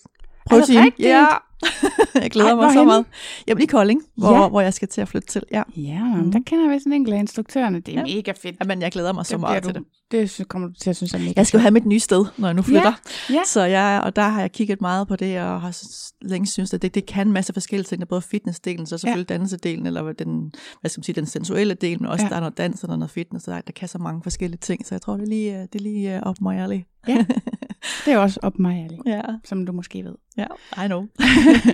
Er 0.50 0.54
det 0.54 0.68
rigtigt? 0.84 1.08
Ja, 1.08 1.26
jeg 2.22 2.30
glæder 2.30 2.48
Ej, 2.50 2.54
mig 2.54 2.72
så 2.72 2.84
meget. 2.84 3.04
Jamen 3.48 3.62
i 3.62 3.66
Kolding, 3.66 4.02
hvor, 4.16 4.32
Ja. 4.32 4.42
ja. 4.42 4.48
hvor 4.48 4.60
jeg 4.60 4.74
skal 4.74 4.88
til 4.88 5.00
at 5.00 5.08
flytte 5.08 5.28
til. 5.28 5.42
Ja. 5.52 5.62
Ja, 5.76 6.04
Mhm. 6.04 6.32
der 6.32 6.40
kender 6.46 6.70
jeg 6.70 6.80
sådan 6.80 6.92
en 6.92 7.12
af 7.12 7.18
instruktørerne. 7.18 7.80
Det 7.80 7.94
er 7.96 7.98
Ja. 8.06 8.16
mega 8.16 8.32
fedt. 8.42 8.56
Jamen, 8.60 8.82
jeg 8.82 8.92
glæder 8.92 9.12
mig 9.12 9.26
så 9.26 9.32
Det 9.32 9.40
meget 9.40 9.62
bliver 9.62 9.72
til 9.72 9.80
du- 9.82 9.86
det. 10.10 10.38
Det 10.38 10.48
kommer 10.48 10.68
du 10.68 10.74
til 10.74 10.90
at 10.90 10.96
synes 10.96 11.14
er 11.14 11.18
mega 11.18 11.32
Jeg 11.36 11.46
skal 11.46 11.58
jo 11.58 11.62
have 11.62 11.70
mit 11.70 11.86
nye 11.86 12.00
sted, 12.00 12.24
når 12.38 12.48
jeg 12.48 12.54
nu 12.54 12.62
flytter. 12.62 12.92
Ja. 13.30 13.40
Så 13.46 13.62
jeg, 13.64 14.00
og 14.04 14.16
der 14.16 14.22
har 14.28 14.40
jeg 14.40 14.52
kigget 14.52 14.80
meget 14.80 15.08
på 15.08 15.16
det, 15.16 15.40
og 15.40 15.60
har 15.60 15.76
længe 16.22 16.46
synes, 16.46 16.74
at 16.74 16.82
det, 16.82 16.94
det 16.94 17.06
kan 17.06 17.26
en 17.26 17.32
masse 17.32 17.52
forskellige 17.52 17.84
ting. 17.86 18.00
Der 18.00 18.04
er 18.04 18.08
både 18.08 18.22
fitnessdelen, 18.22 18.86
så 18.86 18.98
selvfølgelig 18.98 19.30
ja. 19.30 19.36
dansedelen, 19.36 19.86
eller 19.86 20.12
den, 20.12 20.52
hvad 20.80 20.88
skal 20.90 20.98
man 20.98 21.04
sige, 21.04 21.14
den 21.16 21.26
sensuelle 21.26 21.74
del, 21.74 22.00
men 22.02 22.10
også 22.10 22.22
Ja. 22.22 22.26
ja. 22.26 22.30
der 22.30 22.36
er 22.36 22.40
noget 22.40 22.58
dans 22.58 22.84
og 22.84 22.98
noget 22.98 23.10
fitness, 23.10 23.48
og 23.48 23.54
der, 23.54 23.60
der 23.60 23.72
kan 23.72 23.88
så 23.88 23.98
mange 23.98 24.22
forskellige 24.22 24.58
ting. 24.60 24.86
Så 24.86 24.94
jeg 24.94 25.02
tror, 25.02 25.14
det 25.16 25.22
er 25.22 25.26
lige, 25.28 25.54
øh, 25.54 25.60
det 25.60 25.74
er 25.74 25.82
lige 25.82 26.24
op 26.24 26.36
mig 26.40 26.60
ærlig. 27.08 27.26
Det 28.04 28.12
er 28.12 28.18
også 28.18 28.40
op 28.42 28.58
mig, 28.58 28.84
Ali, 28.84 28.98
Ja, 29.06 29.20
som 29.44 29.66
du 29.66 29.72
måske 29.72 30.04
ved. 30.04 30.14
ja, 30.36 30.46
I 30.84 30.86
know. 30.86 31.06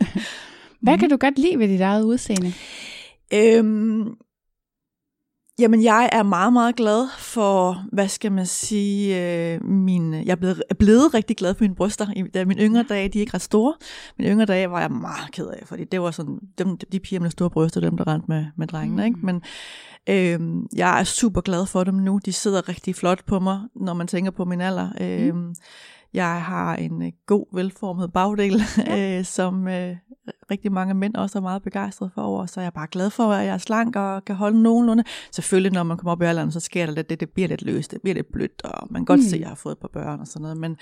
Hvad 0.82 0.98
kan 0.98 1.10
du 1.10 1.16
godt 1.16 1.38
lide 1.38 1.58
ved 1.58 1.68
dit 1.68 1.80
eget 1.80 2.04
udseende? 2.04 2.52
Øhm, 3.34 4.14
jamen, 5.58 5.82
jeg 5.82 6.08
er 6.12 6.22
meget, 6.22 6.52
meget 6.52 6.76
glad 6.76 7.08
for, 7.18 7.84
hvad 7.92 8.08
skal 8.08 8.32
man 8.32 8.46
sige, 8.46 9.20
øh, 9.54 9.64
min, 9.64 10.14
jeg 10.14 10.28
er 10.28 10.34
blevet, 10.36 10.62
er 10.70 10.74
blevet 10.74 11.14
rigtig 11.14 11.36
glad 11.36 11.54
for 11.54 11.64
mine 11.64 11.74
bryster. 11.74 12.06
I- 12.16 12.22
Da 12.34 12.44
mine 12.44 12.62
yngre 12.62 12.82
dage, 12.88 13.08
de 13.08 13.18
er 13.18 13.20
ikke 13.20 13.34
ret 13.34 13.42
store. 13.42 13.74
Mine 14.18 14.30
yngre 14.30 14.44
dage 14.46 14.70
var 14.70 14.80
jeg 14.80 14.90
meget 14.90 15.32
ked 15.32 15.46
af, 15.46 15.62
fordi 15.66 15.84
det 15.84 16.00
var 16.00 16.10
sådan, 16.10 16.38
dem, 16.58 16.76
de 16.92 17.00
piger 17.00 17.20
med 17.20 17.30
store 17.30 17.50
bryster, 17.50 17.80
dem 17.80 17.96
der 17.96 18.06
rendte 18.06 18.26
med, 18.28 18.46
med 18.56 18.66
drengene, 18.66 19.02
Mm. 19.02 19.06
ikke? 19.06 19.18
Men 19.22 19.42
øhm, 20.08 20.66
jeg 20.76 21.00
er 21.00 21.04
super 21.04 21.40
glad 21.40 21.66
for 21.66 21.84
dem 21.84 21.94
nu. 21.94 22.20
De 22.24 22.32
sidder 22.32 22.68
rigtig 22.68 22.94
flot 22.96 23.24
på 23.26 23.38
mig, 23.38 23.60
når 23.76 23.94
man 23.94 24.06
tænker 24.06 24.30
på 24.30 24.44
min 24.44 24.60
alder. 24.60 24.88
Øhm, 25.00 25.54
jeg 26.14 26.42
har 26.42 26.76
en 26.76 27.02
øh, 27.02 27.12
god, 27.26 27.46
velformet 27.56 28.12
bagdel, 28.12 28.62
Ja. 28.86 29.18
øh, 29.18 29.24
som 29.24 29.68
øh, 29.68 29.96
rigtig 30.50 30.72
mange 30.72 30.94
mænd 30.94 31.14
også 31.14 31.38
er 31.38 31.42
meget 31.42 31.62
begejstrede 31.62 32.10
for 32.14 32.22
over, 32.22 32.46
så 32.46 32.60
jeg 32.60 32.66
er 32.66 32.70
bare 32.70 32.86
glad 32.90 33.10
for, 33.10 33.32
at 33.32 33.46
jeg 33.46 33.54
er 33.54 33.58
slank 33.58 33.96
og 33.96 34.24
kan 34.24 34.36
holde 34.36 34.62
nogenlunde. 34.62 35.04
Selvfølgelig, 35.32 35.72
når 35.72 35.82
man 35.82 35.96
kommer 35.96 36.12
op 36.12 36.22
i 36.22 36.24
alderen, 36.24 36.52
så 36.52 36.60
sker 36.60 36.86
der 36.86 36.92
lidt, 36.92 37.10
det, 37.10 37.20
det 37.20 37.30
bliver 37.30 37.48
lidt 37.48 37.62
løst, 37.62 37.90
det 37.90 38.00
bliver 38.02 38.14
lidt 38.14 38.32
blødt, 38.32 38.62
og 38.64 38.88
man 38.90 39.00
kan 39.00 39.04
godt 39.06 39.20
Mm. 39.20 39.24
mm. 39.24 39.28
se, 39.30 39.36
at 39.36 39.40
jeg 39.40 39.48
har 39.48 39.54
fået 39.54 39.72
et 39.72 39.78
par 39.78 39.88
børn 39.88 40.20
og 40.20 40.26
sådan 40.26 40.42
noget, 40.42 40.56
men, 40.56 40.76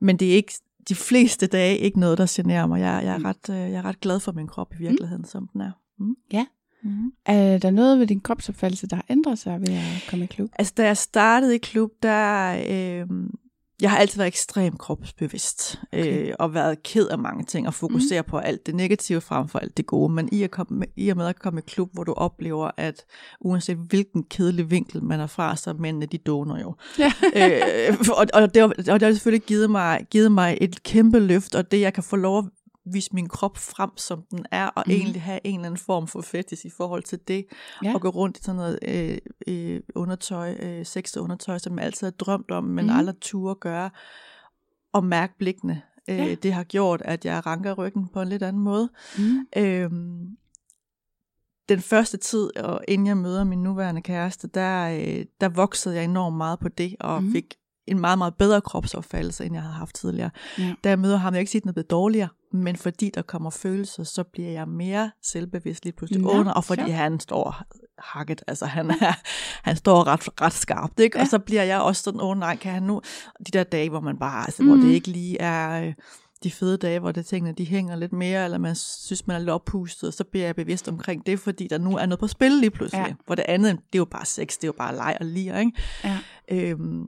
men 0.00 0.16
det 0.16 0.30
er 0.30 0.34
ikke 0.36 0.52
de 0.88 0.94
fleste 0.94 1.46
dage 1.46 1.78
ikke 1.78 2.00
noget, 2.00 2.18
der 2.18 2.26
generer 2.36 2.66
mig. 2.66 2.80
Jeg, 2.80 3.00
jeg, 3.04 3.14
er, 3.14 3.18
Mm. 3.18 3.24
ret, 3.24 3.50
øh, 3.50 3.56
jeg 3.56 3.72
er 3.78 3.84
ret 3.84 4.00
glad 4.00 4.20
for 4.20 4.32
min 4.32 4.46
krop 4.46 4.74
i 4.74 4.76
virkeligheden, 4.78 5.22
mm. 5.22 5.28
som 5.28 5.48
den 5.52 5.60
er. 5.60 5.70
Mm. 5.98 6.14
Ja. 6.32 6.46
Mm. 6.82 7.12
Er 7.26 7.58
der 7.58 7.70
noget 7.70 7.98
ved 7.98 8.06
din 8.06 8.20
kropsopfattelse, 8.20 8.86
der 8.86 8.96
har 8.96 9.04
ændret 9.10 9.38
sig 9.38 9.60
ved 9.60 9.68
at 9.74 10.06
komme 10.10 10.24
i 10.24 10.28
klub? 10.28 10.50
Altså, 10.58 10.72
da 10.76 10.86
jeg 10.86 10.96
startede 10.96 11.54
i 11.54 11.58
klub, 11.58 11.90
der... 12.02 12.56
Øh, 12.68 13.06
jeg 13.80 13.90
har 13.90 13.98
altid 13.98 14.16
været 14.18 14.28
ekstremt 14.28 14.78
kropsbevidst, 14.78 15.80
Okay. 15.92 16.28
øh, 16.28 16.34
og 16.38 16.54
været 16.54 16.82
ked 16.82 17.06
af 17.08 17.18
mange 17.18 17.44
ting, 17.44 17.66
og 17.66 17.74
fokusere 17.74 18.22
mm. 18.22 18.28
på 18.28 18.38
alt 18.38 18.66
det 18.66 18.74
negative 18.74 19.20
frem 19.20 19.48
for 19.48 19.58
alt 19.58 19.76
det 19.76 19.86
gode. 19.86 20.12
Men 20.12 20.28
i, 20.32 20.42
at 20.42 20.50
komme, 20.50 20.78
med- 20.78 20.86
i 20.96 21.08
og 21.08 21.16
med 21.16 21.26
at 21.26 21.38
komme 21.38 21.60
i 21.60 21.62
klub, 21.66 21.90
hvor 21.92 22.04
du 22.04 22.12
oplever, 22.12 22.70
at 22.76 23.04
uanset 23.40 23.76
hvilken 23.76 24.22
kedelig 24.24 24.70
vinkel 24.70 25.02
man 25.04 25.20
er 25.20 25.26
fra, 25.26 25.56
så 25.56 25.72
mændene, 25.72 26.06
de 26.06 26.18
doner 26.18 26.60
jo. 26.60 26.74
Ja. 26.98 27.12
øh, 27.90 27.96
og, 28.16 28.26
og, 28.34 28.54
det 28.54 28.62
har, 28.62 28.68
og 28.68 29.00
det 29.00 29.02
har 29.02 29.12
selvfølgelig 29.12 29.46
givet 29.46 29.70
mig, 29.70 30.06
givet 30.10 30.32
mig 30.32 30.58
et 30.60 30.82
kæmpe 30.82 31.18
løft, 31.20 31.54
og 31.54 31.70
det 31.70 31.80
jeg 31.80 31.94
kan 31.94 32.02
få 32.02 32.16
lov 32.16 32.38
at 32.38 32.44
vise 32.92 33.10
min 33.12 33.28
krop 33.28 33.56
frem, 33.56 33.90
som 33.96 34.22
den 34.30 34.46
er, 34.50 34.66
og 34.66 34.84
mm. 34.86 34.92
egentlig 34.92 35.22
have 35.22 35.40
en 35.44 35.54
eller 35.54 35.66
anden 35.66 35.78
form 35.78 36.06
for 36.06 36.20
fetis 36.20 36.64
i 36.64 36.70
forhold 36.70 37.02
til 37.02 37.18
det, 37.28 37.46
Ja. 37.84 37.94
og 37.94 38.00
gå 38.00 38.08
rundt 38.08 38.38
i 38.38 38.42
sådan 38.42 38.56
noget 38.56 38.78
øh, 38.82 39.18
øh, 39.48 39.80
undertøj, 39.94 40.56
øh, 40.62 40.86
sexet 40.86 41.20
undertøj, 41.20 41.58
som 41.58 41.78
jeg 41.78 41.86
altid 41.86 42.06
har 42.06 42.12
drømt 42.12 42.50
om, 42.50 42.64
men 42.64 42.84
mm. 42.84 42.90
aldrig 42.96 43.16
turde 43.20 43.54
gøre, 43.54 43.90
og 44.92 45.04
mærke 45.04 45.34
blikkene 45.38 45.82
Øh, 46.10 46.16
Ja. 46.18 46.34
Det 46.34 46.52
har 46.52 46.64
gjort, 46.64 47.02
at 47.04 47.24
jeg 47.24 47.46
ranker 47.46 47.74
ryggen 47.74 48.08
på 48.08 48.22
en 48.22 48.28
lidt 48.28 48.42
anden 48.42 48.62
måde. 48.62 48.88
Mm. 49.18 49.46
Øhm, 49.56 50.36
den 51.68 51.80
første 51.80 52.16
tid, 52.16 52.56
og 52.56 52.80
inden 52.88 53.06
jeg 53.06 53.16
møder 53.16 53.44
min 53.44 53.62
nuværende 53.62 54.02
kæreste, 54.02 54.48
der, 54.48 54.88
øh, 54.88 55.24
der 55.40 55.48
voksede 55.48 55.94
jeg 55.94 56.04
enormt 56.04 56.36
meget 56.36 56.58
på 56.58 56.68
det, 56.68 56.96
og 57.00 57.22
mm. 57.22 57.32
fik 57.32 57.54
en 57.86 58.00
meget, 58.00 58.18
meget 58.18 58.34
bedre 58.34 58.60
kropsopfattelse, 58.60 59.44
end 59.44 59.54
jeg 59.54 59.62
havde 59.62 59.74
haft 59.74 59.94
tidligere. 59.94 60.30
Ja. 60.58 60.74
Da 60.84 60.88
jeg 60.88 60.98
møder 60.98 61.16
ham, 61.16 61.34
jeg 61.34 61.40
ikke 61.40 61.50
sige, 61.50 61.58
at 61.58 61.62
den 61.62 61.68
er 61.68 61.72
blevet 61.72 61.90
dårligere, 61.90 62.28
men 62.52 62.76
fordi 62.76 63.10
der 63.14 63.22
kommer 63.22 63.50
følelser, 63.50 64.04
så 64.04 64.22
bliver 64.22 64.50
jeg 64.50 64.68
mere 64.68 65.10
selvbevidst 65.22 65.84
lige 65.84 65.92
pludselig 65.92 66.22
Nå, 66.22 66.30
under, 66.30 66.52
og 66.52 66.64
fordi 66.64 66.80
sjovt. 66.80 66.92
han 66.92 67.20
står 67.20 67.62
hakket, 67.98 68.42
altså 68.46 68.66
han, 68.66 68.90
er, 68.90 69.12
han 69.62 69.76
står 69.76 70.06
ret, 70.06 70.28
ret 70.40 70.52
skarpt, 70.52 71.00
ikke? 71.00 71.18
Ja. 71.18 71.20
Ja. 71.20 71.24
og 71.24 71.28
så 71.28 71.38
bliver 71.38 71.62
jeg 71.62 71.80
også 71.80 72.02
sådan, 72.02 72.20
åh 72.20 72.28
oh, 72.28 72.38
nej, 72.38 72.56
kan 72.56 72.72
han 72.72 72.82
nu, 72.82 73.00
de 73.46 73.50
der 73.52 73.64
dage, 73.64 73.88
hvor 73.88 74.00
man 74.00 74.18
bare, 74.18 74.44
altså, 74.44 74.62
mm. 74.62 74.68
hvor 74.68 74.76
det 74.76 74.92
ikke 74.92 75.08
lige 75.08 75.40
er... 75.40 75.86
Øh, 75.86 75.94
de 76.42 76.50
fede 76.50 76.76
dage, 76.76 76.98
hvor 76.98 77.12
det 77.12 77.26
tingene 77.26 77.54
de 77.58 77.64
hænger 77.64 77.96
lidt 77.96 78.12
mere, 78.12 78.44
eller 78.44 78.58
man 78.58 78.74
synes, 78.74 79.26
man 79.26 79.34
er 79.34 79.38
lidt 79.38 79.50
oppustet, 79.50 80.14
så 80.14 80.24
bliver 80.24 80.46
jeg 80.46 80.56
bevidst 80.56 80.88
omkring 80.88 81.26
det, 81.26 81.40
fordi 81.40 81.66
der 81.66 81.78
nu 81.78 81.96
er 81.96 82.06
noget 82.06 82.20
på 82.20 82.26
spil 82.26 82.52
lige 82.52 82.70
pludselig. 82.70 83.00
Ja. 83.00 83.08
Ja. 83.08 83.14
Hvor 83.26 83.34
det 83.34 83.44
andet, 83.48 83.72
det 83.72 83.94
er 83.94 83.98
jo 83.98 84.04
bare 84.04 84.24
sex, 84.24 84.54
det 84.54 84.64
er 84.64 84.68
jo 84.68 84.74
bare 84.78 84.96
leg 84.96 85.16
og 85.20 85.26
lir, 85.26 85.58
ikke? 85.58 85.72
Ja. 86.04 86.18
Øhm, 86.50 87.04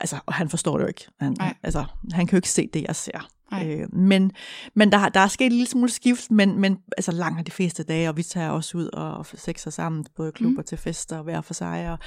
altså, 0.00 0.18
og 0.26 0.34
han 0.34 0.48
forstår 0.48 0.76
det 0.76 0.82
jo 0.82 0.88
ikke. 0.88 1.04
Han, 1.20 1.36
altså, 1.62 1.84
han 2.12 2.26
kan 2.26 2.36
jo 2.36 2.38
ikke 2.38 2.50
se 2.50 2.68
det, 2.74 2.82
jeg 2.88 2.96
ser. 2.96 3.28
Øh, 3.64 3.94
men 3.94 4.32
men 4.74 4.92
der, 4.92 5.08
der 5.08 5.20
er 5.20 5.26
sket 5.28 5.46
en 5.46 5.52
lille 5.52 5.66
smule 5.66 5.88
skift, 5.90 6.30
men, 6.30 6.60
men 6.60 6.78
altså 6.96 7.12
langt 7.12 7.46
de 7.46 7.52
fleste 7.52 7.82
dage, 7.82 8.08
og 8.08 8.16
vi 8.16 8.22
tager 8.22 8.50
også 8.50 8.78
ud 8.78 8.86
og 8.92 9.26
sexer 9.34 9.70
sammen, 9.70 10.06
både 10.16 10.32
klubber 10.32 10.50
Mm. 10.56 10.60
mm. 10.60 10.64
til 10.64 10.78
fester 10.78 11.16
og 11.18 11.24
hver 11.24 11.40
for 11.40 11.54
sig, 11.54 11.90
og 11.90 11.98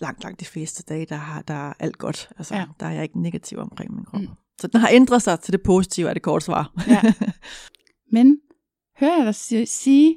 langt, 0.00 0.22
langt 0.22 0.40
de 0.40 0.44
fleste 0.44 0.82
dage, 0.88 1.06
der, 1.06 1.16
har, 1.16 1.42
der 1.42 1.68
er 1.68 1.72
alt 1.78 1.98
godt. 1.98 2.28
Altså, 2.38 2.54
Ja. 2.54 2.64
der 2.80 2.86
er 2.86 2.90
jeg 2.92 3.02
ikke 3.02 3.22
negativ 3.22 3.58
omkring 3.58 3.94
min 3.94 4.04
krop. 4.04 4.20
Mm. 4.20 4.26
Mm. 4.26 4.32
Så 4.60 4.66
den 4.66 4.80
har 4.80 4.88
ændret 4.92 5.22
sig 5.22 5.40
til 5.40 5.52
det 5.52 5.62
positive, 5.62 6.08
er 6.08 6.14
det 6.14 6.22
kort 6.22 6.42
svar. 6.42 6.72
Ja. 6.88 7.02
Men 8.12 8.38
hører 9.00 9.16
jeg 9.16 9.26
dig 9.26 9.34
si- 9.34 9.66
sige, 9.66 10.16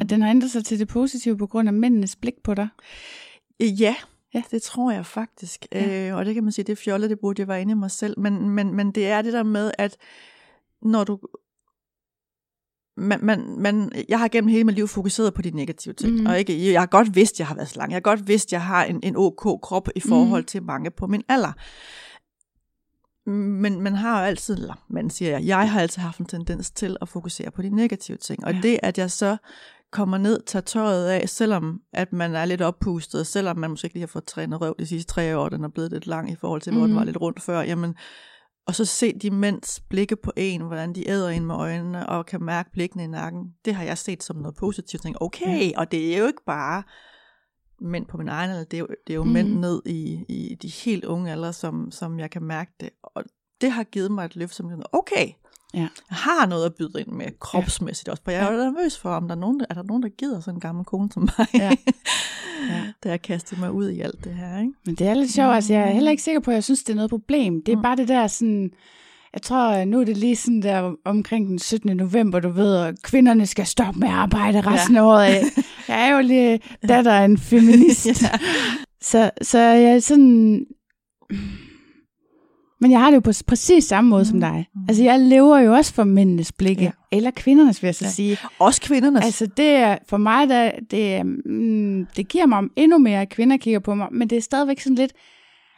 at 0.00 0.10
den 0.10 0.22
har 0.22 0.30
ændret 0.30 0.50
sig 0.50 0.64
til 0.64 0.78
det 0.78 0.88
positive 0.88 1.38
på 1.38 1.46
grund 1.46 1.68
af 1.68 1.72
mændenes 1.72 2.16
blik 2.16 2.34
på 2.44 2.54
dig? 2.54 2.68
Øh, 3.62 3.80
Ja, 3.80 3.94
Ja. 4.34 4.42
det 4.50 4.62
tror 4.62 4.90
jeg 4.90 5.06
faktisk. 5.06 5.66
Ja. 5.72 6.08
Øh, 6.08 6.16
og 6.16 6.24
det 6.24 6.34
kan 6.34 6.42
man 6.42 6.52
sige, 6.52 6.64
det 6.64 6.78
fjollet, 6.78 7.10
det 7.10 7.20
burde 7.20 7.40
jeg 7.40 7.48
være 7.48 7.60
inde 7.60 7.72
i 7.72 7.74
mig 7.74 7.90
selv. 7.90 8.20
Men, 8.20 8.50
men, 8.50 8.74
men 8.74 8.92
det 8.92 9.06
er 9.06 9.22
det 9.22 9.32
der 9.32 9.42
med, 9.42 9.72
at 9.78 9.96
når 10.82 11.04
du... 11.04 11.18
Man, 12.96 13.24
man, 13.24 13.54
man, 13.58 13.92
jeg 14.08 14.18
har 14.18 14.28
gennem 14.28 14.48
hele 14.48 14.64
mit 14.64 14.74
liv 14.74 14.88
fokuseret 14.88 15.34
på 15.34 15.42
de 15.42 15.50
negative 15.50 15.94
ting. 15.94 16.20
Mm. 16.20 16.26
Og 16.26 16.38
ikke, 16.38 16.72
jeg 16.72 16.80
har 16.80 16.86
godt 16.86 17.14
vidst, 17.14 17.38
jeg 17.38 17.46
har 17.46 17.54
været 17.54 17.68
slank. 17.68 17.90
Jeg 17.90 17.96
har 17.96 18.00
godt 18.00 18.28
vidst, 18.28 18.48
at 18.48 18.52
jeg 18.52 18.64
har 18.64 18.84
en, 18.84 19.00
en 19.02 19.16
ok 19.16 19.60
krop 19.62 19.88
i 19.96 20.00
forhold 20.00 20.42
mm. 20.42 20.46
til 20.46 20.62
mange 20.62 20.90
på 20.90 21.06
min 21.06 21.22
alder. 21.28 21.52
Men 23.30 23.80
man 23.80 23.94
har 23.94 24.20
jo 24.20 24.26
altid, 24.26 24.54
eller 24.54 24.84
man 24.88 25.10
siger 25.10 25.30
jeg, 25.30 25.46
jeg 25.46 25.70
har 25.70 25.80
altid 25.80 26.02
haft 26.02 26.18
en 26.18 26.26
tendens 26.26 26.70
til 26.70 26.96
at 27.00 27.08
fokusere 27.08 27.50
på 27.50 27.62
de 27.62 27.68
negative 27.68 28.16
ting. 28.16 28.44
Og 28.44 28.54
ja. 28.54 28.60
det, 28.60 28.78
at 28.82 28.98
jeg 28.98 29.10
så 29.10 29.36
kommer 29.92 30.18
ned, 30.18 30.40
tager 30.46 30.62
tøjet 30.62 31.08
af, 31.08 31.28
selvom 31.28 31.80
at 31.92 32.12
man 32.12 32.34
er 32.34 32.44
lidt 32.44 32.62
oppustet, 32.62 33.26
selvom 33.26 33.58
man 33.58 33.70
måske 33.70 33.86
ikke 33.86 33.94
lige 33.94 34.02
har 34.02 34.06
fået 34.06 34.24
trænet 34.24 34.60
røv 34.60 34.74
de 34.78 34.86
sidste 34.86 35.12
tre 35.12 35.38
år, 35.38 35.48
den 35.48 35.64
er 35.64 35.68
blevet 35.68 35.92
lidt 35.92 36.06
lang 36.06 36.30
i 36.30 36.36
forhold 36.36 36.60
til, 36.60 36.72
hvor 36.72 36.80
mm. 36.80 36.84
den 36.86 36.92
Mhm. 36.92 36.98
var 36.98 37.04
lidt 37.04 37.20
rundt 37.20 37.42
før, 37.42 37.60
jamen, 37.60 37.94
og 38.66 38.74
så 38.74 38.84
se 38.84 39.18
de 39.18 39.30
mænds 39.30 39.80
blikke 39.90 40.16
på 40.16 40.32
en, 40.36 40.60
hvordan 40.60 40.92
de 40.94 41.08
æder 41.10 41.28
ind 41.30 41.44
med 41.44 41.54
øjnene, 41.54 42.08
og 42.08 42.26
kan 42.26 42.42
mærke 42.42 42.70
blikkene 42.72 43.04
i 43.04 43.06
nakken, 43.06 43.44
det 43.64 43.74
har 43.74 43.84
jeg 43.84 43.98
set 43.98 44.22
som 44.22 44.36
noget 44.36 44.56
positivt. 44.56 45.02
Tænk, 45.02 45.16
okay, 45.20 45.70
Ja. 45.70 45.72
og 45.80 45.92
det 45.92 46.14
er 46.14 46.18
jo 46.18 46.26
ikke 46.26 46.44
bare 46.46 46.82
mænd 47.80 48.06
på 48.06 48.16
min 48.16 48.28
egen 48.28 48.50
alder, 48.50 48.64
det 48.64 48.76
er 48.76 48.78
jo, 48.80 48.86
det 49.06 49.12
er 49.12 49.14
jo 49.16 49.22
Mhm. 49.24 49.28
mm. 49.28 49.32
mænd 49.32 49.58
ned 49.58 49.82
i, 49.86 50.24
i 50.28 50.54
de 50.62 50.68
helt 50.68 51.04
unge 51.04 51.32
alder, 51.32 51.52
som, 51.52 51.90
som 51.90 52.18
jeg 52.18 52.30
kan 52.30 52.42
mærke 52.42 52.72
det. 52.80 52.90
Og 53.02 53.24
det 53.60 53.70
har 53.70 53.84
givet 53.84 54.10
mig 54.12 54.24
et 54.24 54.36
løft, 54.36 54.54
som 54.54 54.70
jeg 54.70 54.78
okay, 54.92 55.28
Ja. 55.74 55.78
jeg 55.80 55.88
har 56.10 56.46
noget 56.46 56.66
at 56.66 56.74
byde 56.74 56.90
ind 57.00 57.08
med 57.08 57.26
kropsmæssigt 57.40 58.08
også, 58.08 58.22
for 58.24 58.30
jeg 58.30 58.42
er 58.42 58.52
jo 58.52 58.58
nervøs 58.70 58.98
for, 58.98 59.10
om 59.10 59.28
der 59.28 59.34
er 59.34 59.40
nogen, 59.40 59.60
der, 59.60 59.66
er 59.70 59.74
der 59.74 59.82
nogen, 59.82 60.02
der 60.02 60.08
gider 60.08 60.40
sådan 60.40 60.54
en 60.56 60.60
gammel 60.60 60.84
kone 60.84 61.08
som 61.12 61.22
mig, 61.38 61.46
Ja. 61.54 61.70
Ja. 62.70 62.82
da 63.04 63.08
jeg 63.08 63.22
kastede 63.22 63.60
mig 63.60 63.72
ud 63.72 63.88
i 63.90 64.00
alt 64.00 64.24
det 64.24 64.34
her. 64.34 64.58
Ikke? 64.60 64.72
Men 64.86 64.94
det 64.94 65.06
er 65.06 65.14
lidt 65.14 65.32
sjovt, 65.32 65.54
altså 65.54 65.72
jeg 65.72 65.82
er 65.82 65.92
heller 65.92 66.10
ikke 66.10 66.22
sikker 66.22 66.40
på, 66.40 66.50
at 66.50 66.54
jeg 66.54 66.64
synes, 66.64 66.82
det 66.82 66.92
er 66.92 66.96
noget 66.96 67.10
problem. 67.10 67.62
Det 67.66 67.72
er 67.72 67.76
Mm. 67.76 67.82
bare 67.82 67.96
det 67.96 68.08
der 68.08 68.26
sådan, 68.26 68.70
jeg 69.34 69.42
tror, 69.42 69.84
nu 69.84 70.00
er 70.00 70.04
det 70.04 70.16
lige 70.16 70.36
sådan 70.36 70.62
der 70.62 70.92
omkring 71.04 71.48
den 71.48 71.58
17. 71.58 71.96
november, 71.96 72.40
du 72.40 72.48
ved, 72.50 72.76
og 72.76 72.94
kvinderne 73.02 73.46
skal 73.46 73.66
stoppe 73.66 74.00
med 74.00 74.08
at 74.08 74.14
arbejde 74.14 74.60
resten 74.60 74.96
af 74.96 75.02
året. 75.02 75.24
af. 75.24 75.42
Jeg 75.88 76.08
er 76.08 76.14
jo 76.16 76.20
lige 76.20 76.60
datter 76.88 77.12
af 77.12 77.24
en 77.24 77.38
feminist. 77.50 78.06
Ja. 78.22 78.28
Så, 79.00 79.30
så 79.42 79.58
jeg 79.58 79.94
er 79.94 79.98
sådan... 80.00 80.64
Men 82.82 82.90
jeg 82.90 83.00
har 83.00 83.10
det 83.10 83.14
jo 83.14 83.20
på 83.20 83.32
præcis 83.46 83.84
samme 83.84 84.10
måde 84.10 84.22
mm. 84.22 84.24
som 84.24 84.40
dig. 84.40 84.66
Mm. 84.74 84.80
Altså, 84.88 85.02
jeg 85.04 85.20
lever 85.20 85.58
jo 85.58 85.72
også 85.74 85.94
for 85.94 86.04
mændenes 86.04 86.52
blikke. 86.52 86.82
Ja. 86.82 86.90
Eller 87.12 87.30
kvindernes, 87.30 87.82
vil 87.82 87.86
jeg 87.88 87.94
så 87.94 88.04
Ja. 88.04 88.10
sige. 88.10 88.38
Også 88.58 88.80
kvindernes. 88.80 89.24
Altså, 89.24 89.46
det 89.46 89.68
er 89.68 89.98
for 90.08 90.16
mig, 90.16 90.48
der, 90.48 90.70
det, 90.90 91.26
mm, 91.26 92.06
det 92.16 92.28
giver 92.28 92.46
mig 92.46 92.62
endnu 92.76 92.98
mere, 92.98 93.20
at 93.20 93.28
kvinder 93.28 93.56
kigger 93.56 93.80
på 93.80 93.94
mig, 93.94 94.08
men 94.12 94.30
det 94.30 94.38
er 94.38 94.42
stadigvæk 94.42 94.80
sådan 94.80 94.94
lidt... 94.96 95.12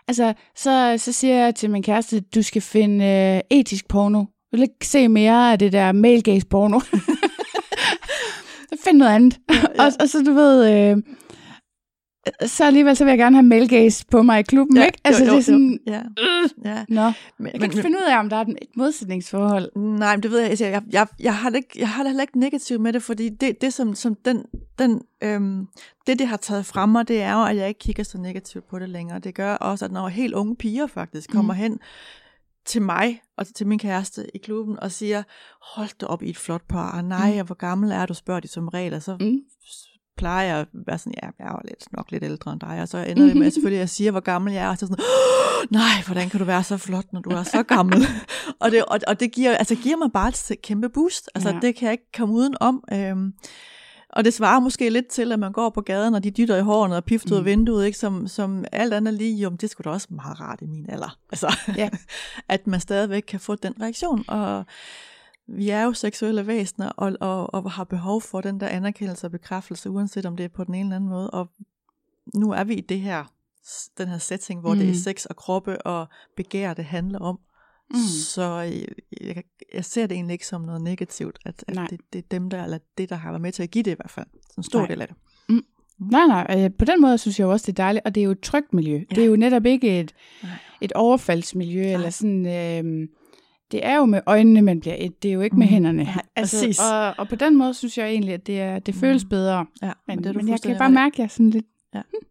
Altså, 0.09 0.33
så, 0.57 0.95
så 0.99 1.13
siger 1.13 1.35
jeg 1.35 1.55
til 1.55 1.71
min 1.71 1.83
kæreste, 1.83 2.21
du 2.21 2.43
skal 2.43 2.63
finde 2.63 3.05
øh, 3.05 3.59
etisk 3.59 3.89
porno. 3.89 4.19
Jeg 4.19 4.27
vil 4.59 4.63
ikke 4.63 4.87
se 4.87 5.09
mere 5.09 5.53
af 5.53 5.59
det 5.59 5.73
der 5.73 5.93
male 5.93 6.23
gaze 6.23 6.47
porno. 6.47 6.81
så 8.71 8.77
find 8.85 8.99
noget 8.99 9.13
andet. 9.15 9.39
Ja, 9.51 9.55
ja. 9.55 9.85
og, 9.87 9.93
og 10.01 10.09
så, 10.09 10.23
du 10.27 10.33
ved... 10.33 10.91
Øh, 10.91 10.97
så 12.47 12.65
alligevel 12.65 12.97
så 12.97 13.05
vil 13.05 13.11
jeg 13.11 13.19
gerne 13.19 13.37
have 13.37 13.43
male 13.47 13.91
på 14.11 14.23
mig 14.23 14.41
i 14.41 14.43
klubben, 14.43 14.77
ja, 14.77 14.85
ikke? 14.85 14.99
Altså, 15.05 15.25
jo, 15.25 15.31
jo, 15.31 15.33
det 15.33 15.39
er 15.39 15.45
sådan... 15.45 15.79
Jo. 15.87 15.93
Ja. 15.93 16.03
ja. 16.65 16.85
Nå, 16.89 17.13
Men, 17.39 17.47
jeg 17.47 17.53
kan 17.53 17.63
ikke 17.63 17.83
finde 17.83 17.99
ud 17.99 18.11
af, 18.13 18.19
om 18.19 18.29
der 18.31 18.37
er 18.37 18.41
et 18.41 18.57
modsætningsforhold. 18.77 19.77
Nej, 19.77 20.17
men 20.17 20.23
det 20.23 20.31
ved 20.31 20.41
jeg 20.41 20.51
ikke. 20.51 20.65
Jeg, 20.65 20.83
jeg, 20.93 21.07
jeg, 21.21 21.37
har 21.37 21.51
ikke, 21.51 21.69
jeg 21.79 21.89
har 21.89 22.05
heller 22.05 22.23
ikke 22.23 22.39
negativt 22.39 22.81
med 22.81 22.93
det, 22.93 23.03
fordi 23.03 23.29
det, 23.29 23.61
det 23.61 23.73
som, 23.75 23.95
som 23.95 24.15
den, 24.15 24.45
den, 24.79 25.03
øhm, 25.23 25.67
det, 26.07 26.19
det 26.19 26.27
har 26.27 26.37
taget 26.37 26.67
fra 26.67 26.87
mig, 26.87 27.09
det 27.09 27.23
er 27.23 27.33
jo, 27.33 27.45
at 27.45 27.57
jeg 27.57 27.69
ikke 27.69 27.79
kigger 27.79 28.05
så 28.05 28.19
negativt 28.19 28.69
på 28.71 28.79
det 28.79 28.89
længere. 28.89 29.19
Det 29.19 29.35
gør 29.35 29.55
også, 29.55 29.85
at 29.85 29.93
når 29.93 30.09
helt 30.09 30.35
unge 30.35 30.57
piger 30.57 30.87
faktisk 30.87 31.31
kommer 31.31 31.55
Mm. 31.55 31.59
hen 31.59 31.79
til 32.67 32.83
mig 32.83 33.21
og 33.37 33.47
til 33.47 33.67
min 33.67 33.79
kæreste 33.79 34.27
i 34.35 34.39
klubben 34.39 34.81
og 34.81 34.93
siger, 34.93 35.23
hold 35.63 35.99
da 36.01 36.07
op 36.07 36.23
i 36.23 36.31
et 36.31 36.37
flot 36.37 36.63
par, 36.69 36.97
og 36.97 37.05
nej, 37.05 37.41
mm. 37.41 37.47
hvor 37.47 37.55
gammel 37.55 37.91
er 37.93 38.07
du, 38.07 38.15
spørger 38.15 38.41
de 38.41 38.49
som 38.49 38.69
regel, 38.69 38.95
og 38.95 39.03
så 39.03 39.17
Mm. 39.21 39.39
Plejer 40.17 40.47
jeg 40.49 40.59
at 40.59 40.67
være 40.87 40.99
sådan, 40.99 41.15
ja, 41.23 41.29
jeg 41.39 41.47
er 41.53 41.61
lidt, 41.65 41.93
nok 41.93 42.11
lidt 42.11 42.25
ældre 42.25 42.53
end 42.53 42.61
dig, 42.61 42.79
og 42.83 42.89
så 42.89 42.99
ender 42.99 43.27
det 43.27 43.37
med, 43.37 43.47
at 43.47 43.53
selvfølgelig, 43.53 43.79
jeg 43.79 43.89
siger, 43.89 44.11
hvor 44.11 44.21
gammel 44.21 44.53
jeg 44.53 44.65
er, 44.65 44.69
og 44.69 44.79
så 44.79 44.87
sådan, 44.87 45.05
"Åh, 45.05 45.73
nej, 45.73 46.03
hvordan 46.07 46.29
kan 46.29 46.39
du 46.41 46.45
være 46.47 46.63
så 46.65 46.77
flot, 46.77 47.13
når 47.13 47.21
du 47.21 47.31
er 47.31 47.43
så 47.43 47.63
gammel? 47.63 48.07
og, 48.61 48.71
det, 48.71 48.85
og, 48.85 48.99
og 49.07 49.21
det 49.21 49.33
giver, 49.33 49.57
altså, 49.57 49.75
giver 49.75 49.97
mig 49.97 50.13
bare 50.13 50.29
et 50.29 50.53
kæmpe 50.63 50.89
boost, 50.89 51.31
altså 51.35 51.51
Ja. 51.51 51.59
det 51.63 51.77
kan 51.77 51.87
jeg 51.87 51.93
ikke 51.93 52.13
komme 52.17 52.35
uden 52.35 52.55
om. 52.61 52.85
Øhm, 52.93 53.33
og 54.13 54.25
det 54.25 54.35
svarer 54.35 54.61
måske 54.61 54.91
lidt 54.91 55.07
til, 55.09 55.33
at 55.33 55.39
man 55.39 55.53
går 55.53 55.71
på 55.71 55.81
gaden, 55.81 56.15
og 56.15 56.25
de 56.25 56.31
dytter 56.31 56.57
i 56.57 56.61
hårene 56.63 56.97
og 56.97 57.05
pifter 57.05 57.35
ud 57.35 57.41
Mm. 57.41 57.45
vinduet, 57.47 57.87
ikke? 57.87 57.99
Som, 57.99 58.29
som 58.29 58.65
alt 58.73 58.95
andet 58.95 59.15
lige, 59.15 59.37
jo, 59.43 59.51
det 59.51 59.71
skulle 59.71 59.85
da 59.85 59.95
også 59.95 60.07
meget 60.11 60.41
rart 60.41 60.59
i 60.63 60.67
min 60.67 60.87
alder. 60.91 61.19
Altså, 61.33 61.57
Ja. 61.77 61.89
at 62.49 62.67
man 62.67 62.81
stadigvæk 62.81 63.23
kan 63.29 63.41
få 63.41 63.55
den 63.55 63.75
reaktion, 63.81 64.25
og 64.29 64.65
vi 65.49 65.71
er 65.71 65.83
jo 65.83 65.93
seksuelle 65.93 66.47
væsener, 66.47 66.89
og, 66.89 67.17
og, 67.21 67.55
og 67.55 67.71
har 67.71 67.85
behov 67.85 68.21
for 68.23 68.41
den 68.41 68.61
der 68.61 68.69
anerkendelse 68.69 69.27
og 69.27 69.31
bekræftelse, 69.31 69.91
uanset 69.91 70.27
om 70.27 70.37
det 70.37 70.45
er 70.45 70.49
på 70.49 70.65
den 70.65 70.75
ene 70.75 70.83
eller 70.85 70.97
anden 70.97 71.11
måde, 71.11 71.31
og 71.31 71.49
nu 72.35 72.53
er 72.53 72.65
vi 72.65 72.75
i 72.75 72.81
det 72.81 73.01
her, 73.01 73.25
den 73.99 74.09
her 74.09 74.19
setting, 74.19 74.61
hvor 74.61 74.73
mm. 74.73 74.79
det 74.79 74.87
Mm. 74.87 74.93
er 74.93 74.97
sex 74.97 75.25
og 75.25 75.37
kroppe 75.37 75.83
og 75.87 76.07
begær, 76.37 76.75
det 76.75 76.85
handler 76.85 77.19
om. 77.19 77.39
Mm. 77.91 77.97
Så 78.21 78.53
jeg, 78.53 78.87
jeg, 79.21 79.43
jeg 79.75 79.85
ser 79.85 80.07
det 80.07 80.15
egentlig 80.15 80.33
ikke 80.33 80.47
som 80.47 80.61
noget 80.61 80.83
negativt, 80.83 81.39
at, 81.45 81.65
Nej. 81.75 81.85
at 81.85 81.91
det, 81.91 82.01
det 82.13 82.19
er 82.19 82.23
dem 82.31 82.51
der, 82.51 82.65
eller 82.65 82.79
det, 82.99 83.09
der 83.11 83.17
har 83.17 83.31
været 83.31 83.43
med 83.43 83.53
til 83.53 83.63
at 83.63 83.71
give 83.71 83.83
det 83.83 83.91
i 83.91 83.95
hvert 83.95 84.11
fald. 84.11 84.27
En 84.57 84.63
stor 84.63 84.79
Nej. 84.79 84.89
del 84.89 85.01
af 85.03 85.09
det. 85.09 85.17
Nej, 85.99 86.27
nej, 86.27 86.65
øh, 86.65 86.71
på 86.79 86.85
den 86.85 87.01
måde 87.01 87.19
synes 87.19 87.39
jeg 87.39 87.45
jo 87.47 87.51
også, 87.51 87.67
det 87.67 87.73
er 87.79 87.83
dejligt, 87.83 88.05
og 88.07 88.15
det 88.15 88.21
er 88.21 88.25
jo 88.25 88.31
et 88.31 88.41
trygt 88.41 88.73
miljø. 88.73 88.97
Ja. 89.11 89.15
Det 89.15 89.25
er 89.25 89.29
jo 89.29 89.37
netop 89.37 89.67
ikke 89.67 90.01
et, 90.01 90.15
Nej. 90.43 90.53
et 90.81 90.93
overfaldsmiljø, 90.93 91.83
Nej. 91.83 91.93
eller 91.93 92.11
sådan, 92.11 92.47
øh, 92.47 93.09
det 93.75 93.87
er 93.87 93.97
jo 93.97 94.05
med 94.05 94.21
øjnene, 94.27 94.63
man 94.63 94.81
bliver 94.81 94.97
et, 94.99 95.23
det 95.23 95.29
er 95.29 95.33
jo 95.33 95.41
ikke 95.41 95.57
med 95.57 95.67
Mhm. 95.67 95.73
hænderne. 95.73 96.05
Nej, 96.05 96.23
præcis. 96.39 96.79
og, 96.93 97.15
og 97.19 97.29
på 97.29 97.37
den 97.37 97.57
måde 97.57 97.75
synes 97.75 97.99
jeg 97.99 98.09
egentlig, 98.09 98.35
at 98.35 98.47
det, 98.47 98.61
er, 98.61 98.79
det 98.79 98.95
føles 98.95 99.25
Mhm. 99.25 99.29
bedre. 99.29 99.67
Ja, 99.83 99.93
Men, 100.07 100.19
det 100.19 100.27
er 100.27 100.33
du 100.33 100.39
men 100.39 100.49
jeg 100.49 100.61
kan 100.61 100.79
bare 100.79 100.91
mærke, 100.91 101.15
at 101.15 101.19
jeg 101.19 101.31
sådan 101.31 101.51
lidt, 101.51 101.67
Ja. 101.95 102.01
hm, 102.01 102.27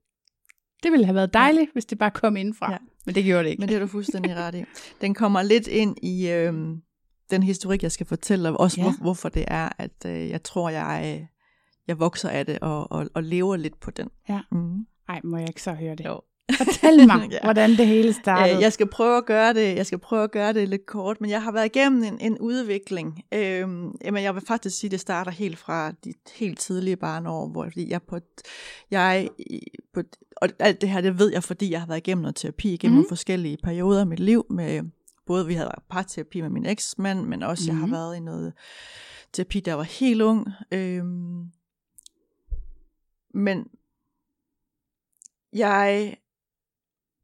det 0.83 0.91
ville 0.91 1.05
have 1.05 1.15
været 1.15 1.33
dejligt, 1.33 1.69
hvis 1.73 1.85
det 1.85 1.97
bare 1.97 2.11
kom 2.11 2.37
indfra. 2.37 2.71
Ja. 2.71 2.77
Men 3.05 3.15
det 3.15 3.23
gjorde 3.23 3.43
det 3.43 3.49
ikke. 3.49 3.59
Men 3.59 3.69
det 3.69 3.75
er 3.75 3.79
du 3.79 3.87
fuldstændig 3.87 4.35
ret 4.45 4.55
i. 4.55 4.63
Den 5.01 5.13
kommer 5.13 5.41
lidt 5.41 5.67
ind 5.67 5.97
i 6.03 6.29
øhm, 6.31 6.81
den 7.31 7.43
historik, 7.43 7.83
jeg 7.83 7.91
skal 7.91 8.05
fortælle, 8.05 8.49
og 8.49 8.59
også 8.59 8.81
Ja. 8.81 8.85
ja. 8.85 8.91
hvor, 8.91 9.01
hvorfor 9.03 9.29
det 9.29 9.45
er, 9.47 9.69
at 9.77 10.05
øh, 10.05 10.29
jeg 10.29 10.43
tror, 10.43 10.69
jeg, 10.69 11.15
øh, 11.19 11.25
jeg 11.87 11.99
vokser 11.99 12.29
af 12.29 12.45
det 12.45 12.59
og, 12.59 12.91
og, 12.91 13.09
og 13.13 13.23
lever 13.23 13.55
lidt 13.55 13.79
på 13.79 13.91
den. 13.91 14.09
Ja. 14.29 14.39
Mm. 14.51 14.85
Nej, 15.07 15.21
må 15.23 15.37
jeg 15.37 15.49
ikke 15.49 15.61
så 15.61 15.73
høre 15.73 15.95
det? 15.95 16.05
Jo. 16.05 16.21
Fortæl 16.57 17.07
mig, 17.07 17.27
Ja. 17.31 17.39
hvordan 17.43 17.69
det 17.69 17.87
hele 17.87 18.13
startede. 18.13 18.55
Øh, 18.55 18.61
jeg 18.61 18.73
skal 18.73 18.87
prøve 18.89 19.17
at 19.17 19.25
gøre 19.25 19.53
det. 19.53 19.75
Jeg 19.75 19.85
skal 19.85 19.99
prøve 19.99 20.23
at 20.23 20.31
gøre 20.31 20.53
det 20.53 20.69
lidt 20.69 20.85
kort, 20.85 21.21
men 21.21 21.29
jeg 21.29 21.43
har 21.43 21.51
været 21.51 21.65
igennem 21.65 22.03
en, 22.03 22.19
en 22.19 22.37
udvikling. 22.39 23.23
Øhm, 23.33 23.91
jamen, 24.05 24.23
jeg 24.23 24.35
vil 24.35 24.43
faktisk 24.47 24.79
sige, 24.79 24.87
at 24.87 24.91
det 24.91 24.99
starter 24.99 25.31
helt 25.31 25.57
fra 25.57 25.91
de 25.91 26.13
helt 26.35 26.59
tidlige 26.59 26.95
barneår, 26.95 27.47
hvor 27.47 27.63
fordi 27.63 27.89
jeg 27.89 28.01
på, 28.03 28.15
et- 28.15 28.41
jeg 28.91 29.29
på, 29.93 29.99
et- 29.99 30.15
og 30.37 30.49
alt 30.59 30.81
det 30.81 30.89
her, 30.89 31.01
det 31.01 31.19
ved 31.19 31.31
jeg, 31.31 31.43
fordi 31.43 31.71
jeg 31.71 31.79
har 31.79 31.87
været 31.87 31.97
igennem 31.97 32.21
noget 32.21 32.35
terapi 32.35 32.73
igennem 32.73 32.97
Mhm. 32.97 33.03
mm. 33.05 33.09
forskellige 33.09 33.57
perioder 33.63 33.99
af 33.99 34.07
mit 34.07 34.19
liv 34.19 34.45
med 34.49 34.83
både 35.25 35.47
vi 35.47 35.53
havde 35.53 35.71
parterapi 35.89 36.41
med 36.41 36.49
min 36.49 36.65
eksmand, 36.65 37.25
men 37.25 37.43
også 37.43 37.63
mm. 37.63 37.67
jeg 37.67 37.75
har 37.79 37.85
Mhm. 37.85 37.93
været 37.95 38.15
i 38.15 38.19
noget 38.19 38.53
terapi, 39.33 39.59
der 39.59 39.73
var 39.73 39.83
helt 39.83 40.21
ung. 40.21 40.47
Øhm, 40.71 41.43
men 43.33 43.67
jeg 45.53 46.15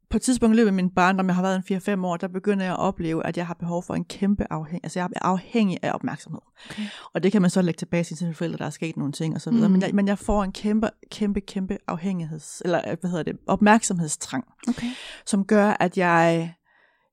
på 0.09 0.17
et 0.17 0.21
tidspunkt 0.21 0.55
i 0.55 0.57
løbet 0.57 0.67
af 0.67 0.73
min 0.73 0.89
barndom, 0.89 1.27
jeg 1.27 1.35
har 1.35 1.41
været 1.41 1.69
en 1.69 2.01
4-5 2.01 2.05
år, 2.05 2.17
der 2.17 2.27
begynder 2.27 2.65
jeg 2.65 2.73
at 2.73 2.79
opleve, 2.79 3.25
at 3.25 3.37
jeg 3.37 3.47
har 3.47 3.53
behov 3.53 3.83
for 3.83 3.95
en 3.95 4.05
kæmpe 4.05 4.45
afhæng, 4.49 4.79
altså 4.83 4.99
jeg 4.99 5.09
er 5.15 5.25
afhængig 5.25 5.79
af 5.81 5.91
opmærksomhed. 5.93 6.39
Okay. 6.69 6.83
Og 7.13 7.23
det 7.23 7.31
kan 7.31 7.41
man 7.41 7.49
så 7.49 7.61
lægge 7.61 7.77
tilbage 7.77 8.03
til 8.03 8.17
sine 8.17 8.33
forældre, 8.33 8.57
der 8.57 8.65
er 8.65 8.69
sket 8.69 8.97
nogle 8.97 9.13
ting 9.13 9.35
og 9.35 9.41
så 9.41 9.51
videre. 9.51 9.67
Mm. 9.67 9.73
Mm. 9.73 9.79
Men, 9.79 9.87
jeg, 9.87 9.95
men 9.95 10.07
jeg 10.07 10.17
får 10.19 10.43
en 10.43 10.51
kæmpe, 10.51 10.89
kæmpe, 11.11 11.41
kæmpe 11.41 11.77
afhængigheds, 11.87 12.61
eller 12.65 12.95
hvad 12.99 13.09
hedder 13.09 13.23
det, 13.23 13.37
opmærksomhedstrang, 13.47 14.45
Okay. 14.67 14.87
som 15.25 15.45
gør, 15.45 15.77
at 15.79 15.97
jeg 15.97 16.53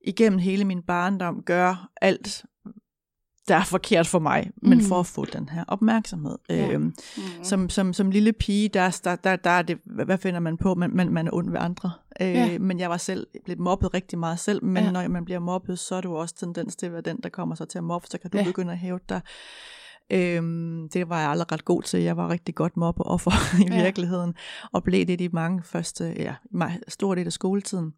igennem 0.06 0.38
hele 0.38 0.64
min 0.64 0.82
barndom 0.82 1.42
gør 1.42 1.88
alt, 2.00 2.44
der 3.48 3.56
er 3.56 3.64
forkert 3.64 4.06
for 4.06 4.18
mig, 4.18 4.50
men 4.62 4.78
Mm. 4.78 4.84
for 4.84 5.00
at 5.00 5.06
få 5.06 5.24
den 5.24 5.48
her 5.48 5.64
opmærksomhed. 5.68 6.38
Ja. 6.48 6.70
Øhm, 6.72 6.82
Mm. 7.16 7.22
som, 7.42 7.68
som, 7.68 7.92
som 7.92 8.10
lille 8.10 8.32
pige, 8.32 8.68
der, 8.68 9.00
der, 9.04 9.16
der, 9.16 9.36
der 9.36 9.50
er 9.50 9.62
det, 9.62 9.78
hvad 9.84 10.18
finder 10.18 10.40
man 10.40 10.56
på? 10.56 10.74
Man, 10.74 10.90
man, 10.96 11.12
man 11.12 11.26
er 11.26 11.30
ond 11.34 11.50
ved 11.50 11.58
andre. 11.60 11.90
Øh, 12.20 12.28
Ja. 12.28 12.58
Men 12.58 12.80
jeg 12.80 12.90
var 12.90 12.96
selv 12.96 13.26
blevet 13.44 13.58
mobbet 13.60 13.94
rigtig 13.94 14.18
meget 14.18 14.38
selv, 14.38 14.64
men 14.64 14.84
Ja. 14.84 14.90
når 14.90 15.08
man 15.08 15.24
bliver 15.24 15.40
mobbet, 15.40 15.78
så 15.78 15.94
er 15.94 16.00
du 16.00 16.16
også 16.16 16.34
tendens 16.34 16.76
til 16.76 16.86
at 16.86 16.92
være 16.92 17.00
den, 17.00 17.16
der 17.22 17.28
kommer 17.28 17.54
så 17.54 17.64
til 17.64 17.78
at 17.78 17.84
mobbe, 17.84 18.06
så 18.10 18.18
kan 18.18 18.30
du 18.30 18.38
ja. 18.38 18.44
begynde 18.44 18.72
at 18.72 18.78
hæve 18.78 19.00
dig. 19.08 19.20
Øhm, 20.12 20.88
det 20.88 21.08
var 21.08 21.20
jeg 21.20 21.30
aldrig 21.30 21.52
ret 21.52 21.64
god 21.64 21.82
til. 21.82 22.00
Jeg 22.00 22.16
var 22.16 22.28
rigtig 22.28 22.54
godt 22.54 22.76
mobbeoffer 22.76 23.30
i 23.62 23.68
Ja. 23.68 23.76
ja. 23.76 23.82
virkeligheden, 23.82 24.34
og 24.72 24.82
blev 24.84 25.06
det 25.06 25.20
i 25.20 25.28
mange 25.32 25.62
første, 25.62 26.14
ja, 26.16 26.34
stor 26.88 27.14
del 27.14 27.26
af 27.26 27.32
skoletiden. 27.32 27.94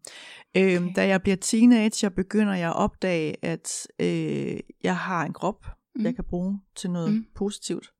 Øhm, 0.57 0.83
Okay. 0.85 0.93
Da 0.95 1.07
jeg 1.07 1.21
bliver 1.21 1.35
teenager, 1.37 2.09
begynder 2.09 2.53
jeg 2.55 2.69
at 2.69 2.75
opdage, 2.75 3.45
at 3.45 3.87
øh, 3.99 4.57
jeg 4.83 4.97
har 4.97 5.25
en 5.25 5.33
krop, 5.33 5.65
Mm. 5.95 6.05
jeg 6.05 6.15
kan 6.15 6.23
bruge 6.29 6.59
til 6.75 6.91
noget 6.91 7.11
Mm. 7.13 7.25
positivt. 7.35 7.91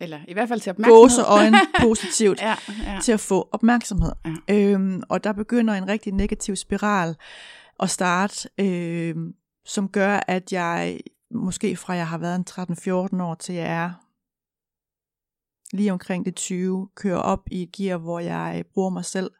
Eller 0.00 0.18
i 0.28 0.32
hvert 0.32 0.48
fald 0.48 0.60
til 0.60 0.70
opmærksomhed. 0.70 1.00
Gåseøjne 1.02 1.56
positivt 1.88 2.40
ja, 2.42 2.54
ja. 2.86 2.98
til 3.02 3.12
at 3.12 3.20
få 3.20 3.48
opmærksomhed. 3.52 4.12
Ja. 4.48 4.54
Øhm, 4.54 5.02
og 5.08 5.24
der 5.24 5.32
begynder 5.32 5.74
en 5.74 5.88
rigtig 5.88 6.12
negativ 6.12 6.56
spiral 6.56 7.16
at 7.80 7.90
starte, 7.90 8.48
øhm, 8.60 9.32
som 9.64 9.88
gør, 9.88 10.20
at 10.28 10.52
jeg 10.52 11.00
måske 11.34 11.76
fra 11.76 11.92
jeg 11.94 12.08
har 12.08 12.18
været 12.18 12.36
en 12.36 12.44
13-14 13.18 13.22
år 13.22 13.34
til 13.34 13.54
jeg 13.54 13.66
er 13.66 13.90
lige 15.76 15.92
omkring 15.92 16.24
det 16.24 16.34
20, 16.36 16.88
kører 16.96 17.18
op 17.18 17.40
i 17.50 17.62
et 17.62 17.72
gear, 17.72 17.98
hvor 17.98 18.18
jeg 18.18 18.64
bruger 18.74 18.90
mig 18.90 19.04
selv 19.04 19.30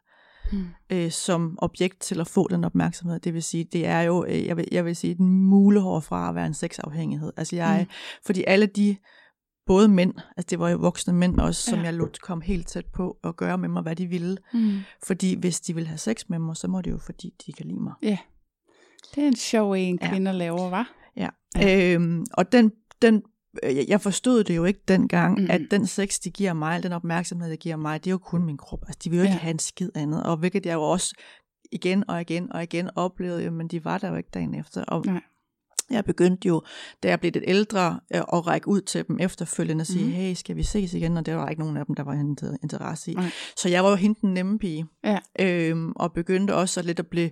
Mm. 0.51 0.65
øh, 0.89 1.11
som 1.11 1.57
objekt 1.61 1.99
til 1.99 2.19
at 2.19 2.27
få 2.27 2.47
den 2.47 2.63
opmærksomhed. 2.63 3.19
Det 3.19 3.33
vil 3.33 3.43
sige, 3.43 3.63
det 3.63 3.85
er 3.87 4.01
jo, 4.01 4.25
øh, 4.25 4.45
jeg, 4.45 4.57
vil, 4.57 4.67
jeg 4.71 4.85
vil 4.85 4.95
sige, 4.95 5.11
et 5.11 5.19
mulehår 5.19 5.99
fra 5.99 6.29
at 6.29 6.35
være 6.35 6.45
en 6.45 6.53
sexafhængighed. 6.53 7.31
Altså 7.37 7.55
jeg, 7.55 7.85
Mm. 7.89 7.93
fordi 8.25 8.43
alle 8.47 8.65
de, 8.65 8.95
både 9.65 9.87
mænd, 9.87 10.13
altså 10.37 10.47
det 10.49 10.59
var 10.59 10.69
jo 10.69 10.77
voksne 10.77 11.13
mænd 11.13 11.39
også, 11.39 11.61
som 11.69 11.79
Ja. 11.79 11.85
jeg 11.85 11.93
lod 11.93 12.19
komme 12.21 12.43
helt 12.43 12.67
tæt 12.67 12.85
på 12.85 13.17
og 13.23 13.35
gøre 13.35 13.57
med 13.57 13.69
mig, 13.69 13.81
hvad 13.81 13.95
de 13.95 14.07
ville. 14.07 14.37
Mm. 14.53 14.79
Fordi 15.03 15.39
hvis 15.39 15.61
de 15.61 15.75
vil 15.75 15.87
have 15.87 15.97
sex 15.97 16.23
med 16.29 16.39
mig, 16.39 16.57
så 16.57 16.67
må 16.67 16.81
det 16.81 16.91
jo 16.91 16.97
fordi, 16.97 17.33
de 17.45 17.53
kan 17.53 17.65
lide 17.65 17.79
mig. 17.83 17.93
Det 19.15 19.23
er 19.23 19.27
en 19.27 19.35
sjov 19.35 19.71
en, 19.73 19.99
Ja. 20.01 20.09
kvinder 20.09 20.31
laver, 20.31 20.69
var. 20.69 20.91
Ja. 21.17 21.29
Ja. 21.55 21.93
Øhm, 21.95 22.25
og 22.33 22.51
den, 22.51 22.71
den, 23.01 23.23
øh, 23.63 23.89
jeg- 23.89 24.01
forstod 24.01 24.43
det 24.43 24.55
jo 24.55 24.65
ikke 24.65 24.79
dengang, 24.87 25.39
Mm. 25.41 25.47
at 25.49 25.61
den 25.71 25.87
sex, 25.87 26.19
de 26.19 26.31
giver 26.31 26.53
mig, 26.53 26.83
den 26.83 26.91
opmærksomhed, 26.93 27.51
de 27.51 27.57
giver 27.57 27.75
mig, 27.75 28.03
det 28.03 28.09
er 28.09 28.11
jo 28.11 28.17
kun 28.17 28.43
min 28.45 28.57
krop. 28.57 28.79
Altså, 28.87 28.99
de 29.03 29.09
vil 29.09 29.17
jo 29.17 29.23
ikke 29.23 29.33
Ja. 29.33 29.39
have 29.39 29.51
en 29.51 29.59
skid 29.59 29.89
andet. 29.95 30.23
Og 30.23 30.37
hvilket 30.37 30.65
jeg 30.65 30.73
jo 30.73 30.81
også 30.81 31.13
igen 31.71 32.09
og 32.09 32.21
igen 32.21 32.51
og 32.53 32.63
igen 32.63 32.89
oplevede, 32.95 33.43
jo, 33.43 33.51
men 33.51 33.67
de 33.67 33.85
var 33.85 33.97
der 33.97 34.09
jo 34.09 34.15
ikke 34.15 34.29
dagen 34.33 34.55
efter. 34.55 34.83
Og 34.83 35.05
Nej. 35.05 35.21
jeg 35.89 36.05
begyndte 36.05 36.47
jo, 36.47 36.61
da 37.03 37.09
jeg 37.09 37.19
blev 37.19 37.31
lidt 37.31 37.43
ældre, 37.47 37.99
øh, 38.15 38.21
at 38.33 38.47
række 38.47 38.67
ud 38.67 38.81
til 38.81 39.07
dem 39.07 39.17
efterfølgende 39.19 39.81
og 39.81 39.87
sige, 39.87 40.05
mm. 40.05 40.11
hey, 40.11 40.33
skal 40.33 40.55
vi 40.55 40.63
ses 40.63 40.93
igen? 40.93 41.17
Og 41.17 41.25
det 41.25 41.35
var 41.35 41.49
ikke 41.49 41.61
nogen 41.61 41.77
af 41.77 41.85
dem, 41.85 41.95
der 41.95 42.03
var 42.03 42.13
inter- 42.13 42.57
interesse 42.63 43.11
i. 43.11 43.15
Nej. 43.15 43.29
Så 43.57 43.69
jeg 43.69 43.83
var 43.83 43.89
jo 43.89 43.95
hende 43.95 44.19
den 44.21 44.33
nemme 44.33 44.59
pige. 44.59 44.85
Ja. 45.03 45.19
Øhm, 45.39 45.91
og 45.95 46.13
begyndte 46.13 46.55
også 46.55 46.81
lidt 46.81 46.99
at 46.99 47.07
blive, 47.07 47.29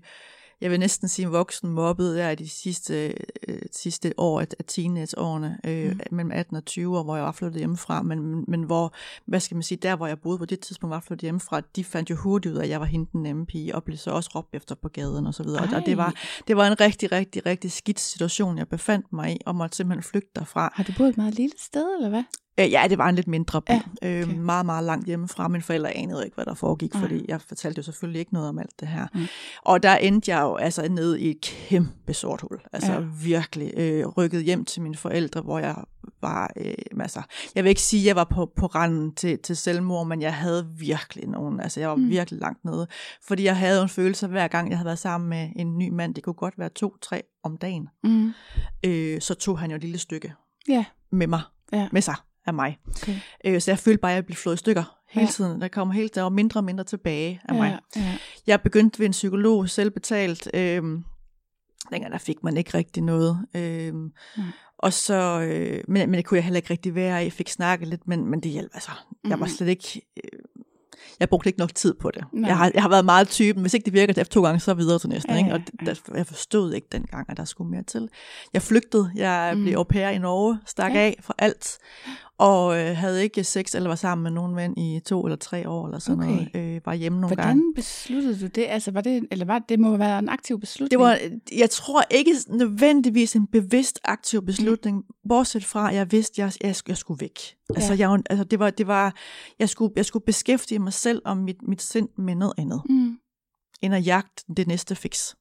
jeg 0.62 0.72
vil 0.72 0.80
næsten 0.80 1.08
sige 1.08 1.28
voksen 1.28 1.70
mobbet 1.70 2.16
der 2.16 2.30
i 2.30 2.36
de 2.36 2.50
sidste, 2.50 3.14
øh, 3.48 3.62
sidste 3.72 4.14
år 4.18 4.42
af, 4.42 4.48
af 4.60 4.66
teenageårene, 4.68 5.60
øh, 5.64 5.92
mm. 5.92 6.00
mellem 6.12 6.32
18 6.32 6.58
og 6.58 6.66
20 6.66 6.98
år, 6.98 7.04
hvor 7.04 7.16
jeg 7.16 7.26
var 7.26 7.32
flyttet 7.32 7.60
hjemmefra, 7.60 8.02
men, 8.02 8.46
men 8.48 8.64
hvor, 8.64 8.94
hvad 9.26 9.40
skal 9.40 9.56
man 9.56 9.64
sige, 9.64 9.78
der 9.78 9.96
hvor 9.96 10.08
jeg 10.08 10.20
boede 10.20 10.38
på 10.38 10.46
det 10.46 10.60
tidspunkt, 10.60 10.92
var 10.92 11.00
flyttet 11.00 11.22
hjemmefra, 11.22 11.62
de 11.76 11.84
fandt 11.84 12.10
jo 12.10 12.16
hurtigt 12.16 12.54
ud 12.54 12.58
af, 12.58 12.64
at 12.64 12.70
jeg 12.70 12.80
var 12.80 12.86
hende 12.86 13.10
den 13.12 13.24
nemme 13.24 13.46
pige, 13.46 13.76
og 13.76 13.84
blev 13.84 13.98
så 13.98 14.12
også 14.12 14.30
råbt 14.36 14.56
efter 14.56 14.76
på 14.76 14.90
gaden 14.90 15.28
og 15.28 15.34
så 15.34 15.44
videre. 15.44 15.62
Og 15.62 15.70
Ej. 15.70 15.80
det 15.80 15.98
var, 15.98 16.14
det 16.48 16.58
var 16.58 16.68
en 16.68 16.80
rigtig, 16.80 17.12
rigtig, 17.12 17.46
rigtig 17.46 17.72
skidt 17.72 18.00
situation, 18.00 18.58
jeg 18.58 18.68
befandt 18.68 19.14
mig 19.14 19.36
i, 19.36 19.38
og 19.46 19.56
måtte 19.56 19.78
simpelthen 19.78 20.04
flygte 20.04 20.32
derfra. 20.36 20.74
Har 20.76 20.84
du 20.84 20.94
boet 20.98 21.10
et 21.10 21.18
meget 21.18 21.34
lille 21.34 21.56
sted, 21.58 21.96
eller 21.96 22.10
hvad? 22.10 22.24
Øh, 22.60 22.72
ja, 22.72 22.86
det 22.90 22.98
var 22.98 23.10
en 23.10 23.16
lidt 23.16 23.28
mindre 23.28 23.62
by. 23.62 23.70
Ja, 23.72 23.82
Ja, 24.02 24.22
okay. 24.22 24.24
okay. 24.24 24.34
Meget, 24.38 24.66
meget 24.66 24.84
langt 24.84 25.06
hjemmefra. 25.06 25.48
Mine 25.48 25.62
forældre 25.64 25.92
anede 25.98 26.26
ikke, 26.26 26.36
hvad 26.36 26.46
der 26.46 26.54
foregik, 26.54 26.94
Nej. 26.94 27.02
fordi 27.04 27.26
jeg 27.28 27.42
fortalte 27.42 27.80
jo 27.80 27.84
selvfølgelig 27.84 28.20
ikke 28.20 28.34
noget 28.34 28.50
om 28.50 28.60
alt 28.60 28.80
det 28.80 28.88
her. 28.88 29.08
Mm. 29.14 29.22
Og 29.66 29.84
der 29.84 29.96
endte 29.96 30.32
jeg 30.36 30.42
jo 30.42 30.56
altså 30.56 30.88
ned 30.90 31.18
i 31.18 31.30
et 31.30 31.42
kæmpe 31.42 32.14
sort 32.14 32.42
hul. 32.42 32.60
Altså 32.74 32.92
Ja. 32.94 33.00
virkelig 33.24 33.74
øh, 33.78 34.08
rykket 34.08 34.44
hjem 34.44 34.66
til 34.66 34.82
mine 34.82 34.96
forældre, 34.96 35.42
hvor 35.42 35.60
jeg 35.60 35.76
var, 36.22 36.52
øh, 36.58 36.74
altså, 37.00 37.22
jeg 37.56 37.64
vil 37.64 37.70
ikke 37.70 37.82
sige, 37.82 38.02
at 38.02 38.08
jeg 38.08 38.16
var 38.16 38.24
på, 38.24 38.52
på 38.58 38.66
randen 38.66 39.16
til, 39.16 39.40
til 39.40 39.56
selvmord, 39.58 40.08
men 40.08 40.22
jeg 40.22 40.34
havde 40.34 40.68
virkelig 40.78 41.28
nogen, 41.28 41.60
altså 41.60 41.80
jeg 41.80 41.90
var 41.90 41.96
Mm. 41.96 42.10
virkelig 42.10 42.40
langt 42.40 42.66
nede. 42.66 42.88
Fordi 43.28 43.44
jeg 43.44 43.58
havde 43.58 43.82
en 43.82 43.90
følelse, 43.90 44.28
hver 44.28 44.48
gang 44.48 44.70
jeg 44.70 44.78
havde 44.78 44.86
været 44.86 45.00
sammen 45.00 45.30
med 45.30 45.50
en 45.56 45.78
ny 45.78 45.90
mand, 45.90 46.16
det 46.16 46.24
kunne 46.24 46.34
godt 46.34 46.54
være 46.60 46.70
to, 46.70 46.94
tre 47.02 47.22
om 47.44 47.58
dagen, 47.58 47.88
Mm. 48.04 48.32
øh, 48.86 49.22
så 49.22 49.34
tog 49.34 49.60
han 49.60 49.70
jo 49.70 49.76
et 49.76 49.82
lille 49.82 49.98
stykke 49.98 50.34
Ja. 50.70 50.86
med 51.12 51.28
mig, 51.28 51.42
Ja. 51.74 51.88
med 51.92 52.02
sig 52.02 52.16
af 52.50 52.54
mig. 52.54 52.78
Okay. 52.88 53.16
Øh, 53.46 53.62
så 53.62 53.72
jeg 53.72 53.80
følte 53.80 53.98
bare, 54.02 54.12
at 54.12 54.16
jeg 54.16 54.26
blev 54.26 54.36
slået 54.36 54.56
i 54.56 54.58
stykker 54.58 54.98
hele 55.10 55.26
Ja. 55.26 55.32
tiden. 55.32 55.62
Der 55.62 55.68
kom 55.68 55.92
helt 55.92 56.16
der 56.16 56.22
var 56.22 56.30
mindre 56.30 56.60
og 56.60 56.64
mindre 56.64 56.84
tilbage 56.84 57.42
af 57.50 57.56
mig. 57.56 57.80
Ja, 57.96 58.02
ja. 58.02 58.18
Jeg 58.48 58.62
begyndte 58.62 59.00
ved 59.00 59.06
en 59.06 59.12
psykolog, 59.12 59.70
selvbetalt. 59.70 60.50
Øh, 60.54 60.84
dengang 61.92 62.12
der 62.12 62.18
fik 62.18 62.44
man 62.44 62.58
ikke 62.58 62.78
rigtig 62.78 63.04
noget. 63.04 63.46
Øh, 63.56 63.94
og 64.78 64.94
så, 64.94 65.42
øh, 65.42 65.84
men, 65.88 66.10
men 66.10 66.18
det 66.18 66.26
kunne 66.26 66.36
jeg 66.36 66.44
heller 66.44 66.58
ikke 66.58 66.70
rigtig 66.70 66.96
være. 66.96 67.16
Jeg 67.16 67.34
fik 67.34 67.50
snakket 67.50 67.88
lidt, 67.88 68.08
men, 68.08 68.26
men 68.26 68.40
det 68.44 68.52
hjalp 68.52 68.72
altså. 68.74 68.92
Jeg 69.24 69.40
var 69.40 69.46
Mhm. 69.46 69.56
slet 69.56 69.68
ikke... 69.68 70.02
Øh, 70.24 70.40
jeg 71.20 71.30
brugte 71.30 71.48
ikke 71.50 71.60
nok 71.60 71.76
tid 71.76 71.94
på 71.94 72.12
det. 72.12 72.24
Nej. 72.34 72.48
Jeg 72.48 72.58
har, 72.58 72.72
jeg 72.74 72.82
har 72.82 72.90
været 72.90 73.06
meget 73.06 73.28
typen, 73.28 73.62
hvis 73.62 73.74
ikke 73.74 73.86
det 73.86 73.94
virker 73.94 74.14
efter 74.18 74.24
to 74.34 74.44
gange, 74.44 74.60
så 74.60 74.74
videre 74.74 75.00
til 75.00 75.10
næsten. 75.10 75.32
Ja, 75.32 75.38
ikke? 75.38 75.50
ja, 75.50 75.56
Og 75.56 75.62
ja. 75.86 75.86
der, 75.94 76.00
jeg 76.16 76.28
forstod 76.28 76.74
ikke 76.74 76.88
dengang, 76.92 77.30
at 77.30 77.38
der 77.38 77.46
skulle 77.46 77.72
mere 77.72 77.84
til. 77.84 78.10
Jeg 78.54 78.62
flygtede. 78.62 79.12
Jeg 79.16 79.52
Mm. 79.56 79.64
blev 79.64 79.76
au 79.78 79.84
pair 79.84 80.10
i 80.10 80.18
Norge, 80.18 80.60
stak 80.66 80.92
Ja. 80.94 81.00
af 81.00 81.20
for 81.22 81.36
alt. 81.38 81.78
Og 82.40 82.80
øh, 82.80 82.96
havde 82.98 83.24
ikke 83.24 83.44
sex 83.44 83.76
eller 83.76 83.90
var 83.90 83.96
sammen 83.96 84.24
med 84.24 84.32
nogen 84.32 84.56
mænd 84.56 84.78
i 84.78 85.00
to 85.06 85.24
eller 85.26 85.36
tre 85.36 85.70
år 85.70 85.86
eller 85.86 86.00
sådan 86.00 86.20
Okay. 86.24 86.48
noget. 86.54 86.76
Øh, 86.76 86.82
var 86.86 86.94
hjemme 86.94 87.20
nogle 87.22 87.36
Hvordan 87.36 87.48
gange. 87.58 87.74
besluttede 87.76 88.40
du 88.42 88.48
det? 88.48 88.66
Altså, 88.70 88.92
var 88.92 89.02
det, 89.02 89.28
eller 89.32 89.46
var 89.46 89.60
det, 89.60 89.80
må 89.80 89.98
være 89.98 90.20
en 90.20 90.30
aktiv 90.30 90.60
beslutning? 90.60 90.92
Det 90.92 91.00
var, 91.00 91.18
jeg 91.58 91.70
tror 91.70 92.04
ikke 92.12 92.32
nødvendigvis 92.50 93.36
en 93.36 93.48
bevidst 93.48 94.00
aktiv 94.04 94.46
beslutning, 94.46 94.98
mm. 94.98 95.04
bortset 95.30 95.66
fra, 95.66 95.90
at 95.90 95.96
jeg 95.96 96.12
vidste, 96.12 96.42
jeg, 96.42 96.52
jeg, 96.64 96.76
jeg 96.88 96.98
skulle 96.98 97.22
væk. 97.22 97.40
Altså, 97.76 97.94
Ja. 97.94 98.00
jeg, 98.00 98.10
var- 98.10 98.22
altså 98.30 98.44
det 98.44 98.60
var, 98.60 98.70
det 98.70 98.88
var, 98.88 99.16
jeg 99.60 99.70
skulle, 99.70 99.94
jeg 99.96 100.06
skulle 100.06 100.26
beskæftige 100.26 100.80
mig 100.80 100.94
selv 100.94 101.22
om 101.26 101.38
mit, 101.38 101.68
mit 101.68 101.82
sind 101.82 102.10
med 102.18 102.36
noget 102.36 102.54
andet, 102.58 102.82
Mm. 102.90 103.18
end 103.82 103.96
at 103.96 104.06
jagte 104.06 104.44
det 104.58 104.68
næste 104.68 104.96
fix. 104.96 105.34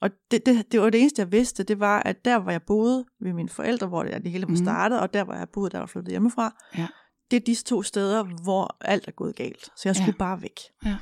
Og 0.00 0.10
det, 0.30 0.46
det, 0.46 0.72
det 0.72 0.80
var 0.80 0.90
det 0.90 1.00
eneste, 1.00 1.20
jeg 1.22 1.32
vidste, 1.32 1.62
det 1.62 1.80
var, 1.80 2.00
at 2.02 2.24
der, 2.24 2.38
hvor 2.38 2.50
jeg 2.50 2.62
boede 2.62 3.04
ved 3.20 3.32
mine 3.32 3.48
forældre, 3.48 3.86
hvor 3.86 4.02
det, 4.02 4.30
hele 4.30 4.42
var 4.46 4.48
Mhm. 4.48 4.56
startet, 4.64 5.00
og 5.00 5.14
der, 5.14 5.24
hvor 5.24 5.34
jeg 5.34 5.48
boede, 5.52 5.70
der 5.70 5.78
var 5.78 5.86
flyttet 5.86 6.10
hjemmefra, 6.10 6.54
Ja. 6.78 6.86
det 7.30 7.36
er 7.36 7.40
disse 7.40 7.64
to 7.64 7.82
steder, 7.82 8.24
hvor 8.42 8.76
alt 8.80 9.08
er 9.08 9.12
gået 9.12 9.36
galt. 9.36 9.64
Så 9.76 9.82
jeg 9.88 9.96
skulle 9.96 10.14
Ja. 10.18 10.18
bare 10.18 10.42
væk. 10.42 10.60
Ja. 10.84 10.96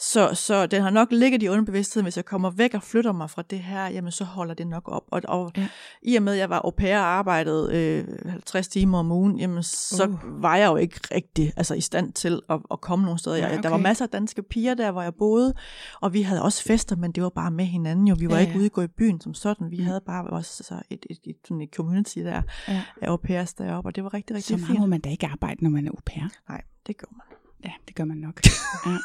Så, 0.00 0.34
så 0.34 0.66
den 0.66 0.82
har 0.82 0.90
nok 0.90 1.08
ligget 1.12 1.42
i 1.42 1.48
underbevidstheden, 1.48 2.04
hvis 2.04 2.16
jeg 2.16 2.24
kommer 2.24 2.50
væk 2.50 2.74
og 2.74 2.82
flytter 2.82 3.12
mig 3.12 3.30
fra 3.30 3.42
det 3.50 3.58
her, 3.58 3.86
jamen 3.88 4.12
så 4.12 4.24
holder 4.24 4.54
det 4.54 4.66
nok 4.66 4.82
op. 4.86 5.02
Og, 5.10 5.22
og 5.28 5.52
Ja. 5.56 5.68
i 6.02 6.16
og 6.16 6.22
med, 6.22 6.32
at 6.32 6.38
jeg 6.38 6.50
var 6.50 6.60
au 6.64 6.70
pair 6.70 6.98
og 6.98 7.04
arbejdede 7.06 7.76
øh, 8.24 8.28
50 8.30 8.68
timer 8.68 8.98
om 8.98 9.12
ugen, 9.12 9.38
jamen 9.38 9.62
så 9.62 10.04
Uh. 10.06 10.42
var 10.42 10.56
jeg 10.56 10.66
jo 10.66 10.76
ikke 10.76 11.00
rigtig 11.14 11.52
altså, 11.56 11.74
i 11.74 11.80
stand 11.80 12.12
til 12.12 12.40
at, 12.50 12.60
at 12.70 12.80
komme 12.80 13.04
nogen 13.04 13.18
steder. 13.18 13.40
Nej, 13.40 13.48
Jeg, 13.50 13.62
Der 13.62 13.68
var 13.68 13.76
okay. 13.76 13.82
masser 13.82 14.04
af 14.04 14.08
danske 14.10 14.42
piger 14.42 14.74
der, 14.74 14.90
hvor 14.92 15.02
jeg 15.02 15.14
boede, 15.14 15.54
og 16.00 16.12
vi 16.12 16.22
havde 16.22 16.42
også 16.42 16.62
fester, 16.62 16.96
men 16.96 17.12
det 17.12 17.22
var 17.22 17.28
bare 17.30 17.50
med 17.50 17.64
hinanden 17.64 18.08
jo. 18.08 18.16
Vi 18.18 18.26
var 18.26 18.32
Ja, 18.34 18.36
ja, 18.40 18.46
ikke 18.46 18.52
ja. 18.52 18.58
ude 18.60 18.68
gå 18.68 18.82
i 18.82 18.86
byen 18.86 19.20
som 19.20 19.34
sådan. 19.34 19.70
Vi 19.70 19.76
Mm. 19.78 19.84
havde 19.84 20.00
bare 20.06 20.26
også 20.26 20.56
altså, 20.60 20.82
et, 20.90 21.06
et, 21.10 21.18
et, 21.24 21.36
sådan 21.44 21.60
et 21.60 21.70
community 21.76 22.18
der 22.18 22.42
Ja. 22.68 22.82
af 23.02 23.08
au 23.10 23.16
pairs 23.16 23.54
deroppe, 23.54 23.88
og 23.88 23.94
det 23.96 24.04
var 24.04 24.14
rigtig, 24.14 24.34
Så 24.34 24.36
rigtig 24.36 24.56
meget 24.58 24.66
fint. 24.66 24.80
må 24.80 24.86
man 24.86 25.00
da 25.00 25.08
ikke 25.10 25.26
arbejde, 25.26 25.64
når 25.64 25.70
man 25.70 25.86
er 25.86 25.90
au 25.90 25.98
pair. 26.06 26.24
Nej, 26.48 26.62
det 26.86 26.96
gjorde 26.98 27.14
man. 27.16 27.36
Ja, 27.64 27.72
det 27.88 27.94
gør 27.96 28.04
man 28.04 28.16
nok. 28.16 28.40
Ja. 28.86 28.96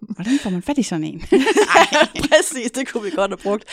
Hvordan 0.00 0.38
får 0.42 0.50
man 0.50 0.62
fat 0.62 0.78
i 0.78 0.82
sådan 0.82 1.04
en? 1.04 1.20
Præcis, 2.30 2.70
det 2.70 2.88
kunne 2.92 3.02
vi 3.02 3.10
godt 3.10 3.30
have 3.30 3.36
brugt. 3.42 3.64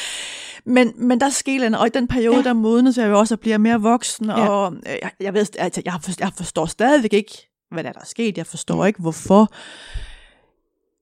Men, 0.65 0.91
men 0.95 1.19
der 1.19 1.29
skete 1.29 1.69
noget, 1.69 1.79
og 1.81 1.87
i 1.87 1.89
den 1.89 2.07
periode, 2.07 2.35
Ja. 2.37 2.43
der 2.43 2.53
modnes 2.53 2.97
jeg 2.97 3.07
jo 3.07 3.19
også 3.19 3.33
at 3.33 3.39
blive 3.39 3.57
mere 3.57 3.81
voksen, 3.81 4.25
Ja. 4.25 4.47
og 4.49 4.73
øh, 4.73 4.95
jeg, 5.01 5.11
jeg, 5.19 5.33
ved, 5.33 5.45
altså, 5.59 5.81
jeg, 5.85 5.93
forstår, 6.03 6.25
jeg 6.25 6.31
forstår 6.37 6.65
stadigvæk 6.65 7.13
ikke, 7.13 7.49
hvad 7.71 7.83
der 7.83 7.89
er, 7.89 7.93
der 7.93 8.01
er 8.01 8.05
sket. 8.05 8.37
Jeg 8.37 8.47
forstår 8.47 8.85
ikke, 8.85 8.99
hvorfor 9.01 9.53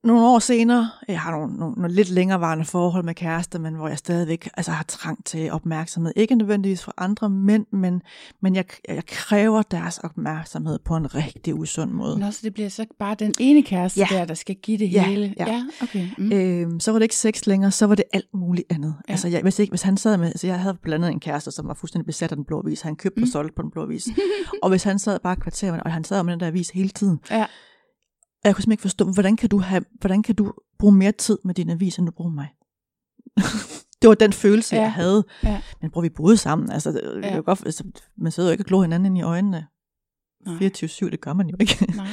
nogle 0.04 0.26
år 0.26 0.38
senere, 0.38 0.90
jeg 1.08 1.20
har 1.20 1.30
nogle, 1.30 1.56
nogle, 1.56 1.74
nogle 1.74 1.94
lidt 1.94 2.10
længerevarende 2.10 2.64
forhold 2.64 3.04
med 3.04 3.14
kærester, 3.14 3.58
men 3.58 3.74
hvor 3.74 3.88
jeg 3.88 3.98
stadigvæk 3.98 4.48
altså, 4.56 4.70
har 4.72 4.84
trang 4.84 5.24
til 5.24 5.52
opmærksomhed. 5.52 6.12
Ikke 6.16 6.34
nødvendigvis 6.34 6.82
fra 6.82 6.92
andre 6.98 7.30
mænd, 7.30 7.66
men, 7.72 8.02
men 8.40 8.54
jeg, 8.54 8.64
jeg 8.88 9.06
kræver 9.06 9.62
deres 9.62 9.98
opmærksomhed 9.98 10.78
på 10.78 10.96
en 10.96 11.14
rigtig 11.14 11.54
usund 11.54 11.90
måde. 11.90 12.18
Nå, 12.18 12.30
så 12.30 12.40
det 12.42 12.54
bliver 12.54 12.68
så 12.68 12.86
bare 12.98 13.14
den 13.18 13.34
ene 13.40 13.62
kæreste 13.62 14.00
Ja. 14.00 14.06
der, 14.10 14.24
der 14.24 14.34
skal 14.34 14.54
give 14.54 14.78
det 14.78 14.92
Ja, 14.92 15.04
hele. 15.04 15.34
ja. 15.38 15.46
ja 15.52 15.64
okay. 15.82 16.08
Mm. 16.18 16.32
Øhm, 16.32 16.80
så 16.80 16.92
var 16.92 16.98
det 16.98 17.04
ikke 17.04 17.16
sex 17.16 17.46
længere, 17.46 17.70
så 17.70 17.86
var 17.86 17.94
det 17.94 18.04
alt 18.12 18.34
muligt 18.34 18.72
andet. 18.72 18.94
Ja. 19.08 19.12
Altså, 19.12 19.28
jeg, 19.28 19.42
hvis, 19.42 19.58
ikke, 19.58 19.70
hvis 19.70 19.82
han 19.82 19.96
sad 19.96 20.16
med, 20.16 20.26
altså 20.26 20.46
jeg 20.46 20.60
havde 20.60 20.74
blandt 20.82 21.04
andet 21.04 21.14
en 21.14 21.20
kæreste, 21.20 21.50
som 21.50 21.68
var 21.68 21.74
fuldstændig 21.74 22.06
besat 22.06 22.30
af 22.32 22.36
den 22.36 22.44
blå 22.44 22.62
avis. 22.66 22.80
Han 22.80 22.96
købte 22.96 23.18
mm. 23.20 23.22
og 23.22 23.28
solgte 23.28 23.54
på 23.56 23.62
den 23.62 23.70
blå 23.70 23.82
avis. 23.82 24.08
og 24.62 24.68
hvis 24.68 24.82
han 24.82 24.98
sad 24.98 25.18
bare 25.22 25.36
kvarter, 25.36 25.80
og 25.80 25.92
han 25.92 26.04
sad 26.04 26.22
med 26.22 26.32
den 26.32 26.40
der 26.40 26.46
avis 26.46 26.70
hele 26.70 26.88
tiden, 26.88 27.20
Ja. 27.30 27.46
Jeg 28.44 28.54
kunne 28.54 28.62
simpelthen 28.62 28.72
ikke 28.72 28.82
forstå, 28.82 29.04
hvordan 29.12 29.36
kan 29.36 29.48
du, 29.48 29.58
have, 29.58 29.84
hvordan 30.00 30.22
kan 30.22 30.34
du 30.34 30.52
bruge 30.78 30.92
mere 30.94 31.12
tid 31.12 31.38
med 31.44 31.54
din 31.54 31.70
avis, 31.70 31.96
end 31.98 32.06
du 32.06 32.12
bruger 32.12 32.30
mig? 32.30 32.48
det 34.02 34.08
var 34.08 34.14
den 34.14 34.32
følelse, 34.32 34.76
Ja. 34.76 34.82
jeg 34.82 34.92
havde. 34.92 35.24
Ja. 35.44 35.60
Men 35.80 35.90
bror, 35.90 36.00
vi 36.02 36.08
boede 36.08 36.36
sammen. 36.36 36.70
Altså, 36.70 36.92
det, 36.92 37.20
ja. 37.22 37.36
Det 37.36 37.44
godt, 37.44 37.62
altså, 37.66 37.84
man 38.16 38.32
sidder 38.32 38.48
jo 38.48 38.52
ikke 38.52 38.62
og 38.62 38.66
glor 38.66 38.82
hinanden 38.82 39.16
i 39.16 39.22
øjnene. 39.22 39.66
Nej. 40.46 40.56
24-7, 40.56 41.10
det 41.10 41.20
gør 41.20 41.32
man 41.32 41.48
jo 41.48 41.56
ikke. 41.60 41.86
Nej, 41.96 42.06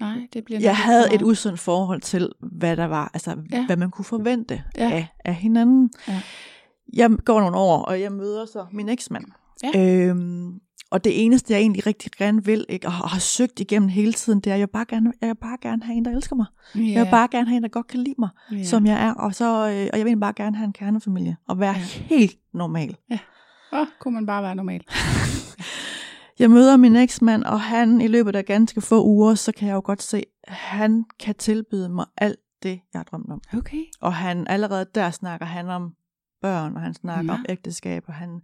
nej, 0.00 0.26
det 0.32 0.44
bliver 0.44 0.60
Jeg 0.70 0.76
havde 0.76 1.14
et 1.14 1.22
usundt 1.22 1.60
forhold 1.60 2.00
til, 2.00 2.32
hvad 2.52 2.76
der 2.76 2.84
var, 2.86 3.10
altså 3.14 3.36
Ja. 3.52 3.66
hvad 3.66 3.76
man 3.76 3.90
kunne 3.90 4.04
forvente 4.04 4.62
ja. 4.76 4.90
af, 4.92 5.08
af 5.24 5.34
hinanden. 5.34 5.90
Ja. 6.08 6.22
Jeg 6.92 7.10
går 7.24 7.40
nogle 7.40 7.56
år, 7.56 7.82
og 7.82 8.00
jeg 8.00 8.12
møder 8.12 8.46
så 8.46 8.66
min 8.72 8.88
eksmand. 8.88 9.24
Ja. 9.74 10.06
Øhm, 10.08 10.60
og 10.90 11.04
det 11.04 11.24
eneste, 11.24 11.52
jeg 11.52 11.60
egentlig 11.60 11.86
rigtig 11.86 12.12
gerne 12.12 12.44
vil, 12.44 12.66
ikke, 12.68 12.86
og 12.86 12.92
har, 12.92 13.18
søgt 13.18 13.60
igennem 13.60 13.88
hele 13.88 14.12
tiden, 14.12 14.40
det 14.40 14.50
er, 14.50 14.54
at 14.54 14.60
jeg 14.60 14.70
bare 14.70 14.84
gerne, 14.88 15.12
jeg 15.20 15.38
bare 15.38 15.58
gerne 15.62 15.82
have 15.82 15.96
en, 15.96 16.04
der 16.04 16.10
elsker 16.10 16.36
mig. 16.36 16.46
Ja. 16.74 16.80
Jeg 16.80 17.04
vil 17.04 17.10
bare 17.10 17.28
gerne 17.30 17.48
have 17.48 17.56
en, 17.56 17.62
der 17.62 17.68
godt 17.68 17.86
kan 17.86 18.00
lide 18.00 18.14
mig, 18.18 18.28
ja. 18.50 18.56
ja. 18.56 18.64
som 18.64 18.86
jeg 18.86 19.06
er. 19.06 19.14
Og, 19.14 19.34
så, 19.34 19.44
øh, 19.44 19.88
og 19.92 19.98
jeg 19.98 20.06
vil 20.06 20.20
bare 20.20 20.32
gerne 20.36 20.56
have 20.56 20.64
en 20.64 20.72
kernefamilie, 20.72 21.36
og 21.48 21.60
være 21.60 21.74
Ja. 21.74 21.78
ja. 21.78 22.16
helt 22.16 22.38
normal. 22.52 22.96
Åh, 23.72 23.86
kunne 24.00 24.14
man 24.14 24.26
bare 24.26 24.42
være 24.42 24.54
normal. 24.54 24.80
Jeg 26.38 26.50
møder 26.50 26.76
min 26.76 26.96
eksmand, 26.96 27.44
og 27.44 27.60
han 27.60 28.00
i 28.00 28.06
løbet 28.06 28.36
af 28.36 28.44
ganske 28.44 28.80
få 28.80 29.04
uger, 29.04 29.34
så 29.34 29.52
kan 29.52 29.68
jeg 29.68 29.74
jo 29.74 29.82
godt 29.84 30.02
se, 30.02 30.22
at 30.44 30.54
han 30.54 31.04
kan 31.18 31.34
tilbyde 31.34 31.88
mig 31.88 32.06
alt 32.16 32.38
det, 32.62 32.80
jeg 32.92 32.98
har 32.98 33.02
drømt 33.02 33.30
om. 33.30 33.40
Okay. 33.56 33.82
Og 34.00 34.14
han 34.14 34.46
allerede 34.48 34.86
der 34.94 35.10
snakker 35.10 35.46
han 35.46 35.68
om 35.68 35.94
børn, 36.42 36.76
og 36.76 36.82
han 36.82 36.94
snakker 36.94 37.22
Nå. 37.22 37.32
om 37.32 37.44
ægteskab, 37.48 38.04
og 38.06 38.14
han... 38.14 38.40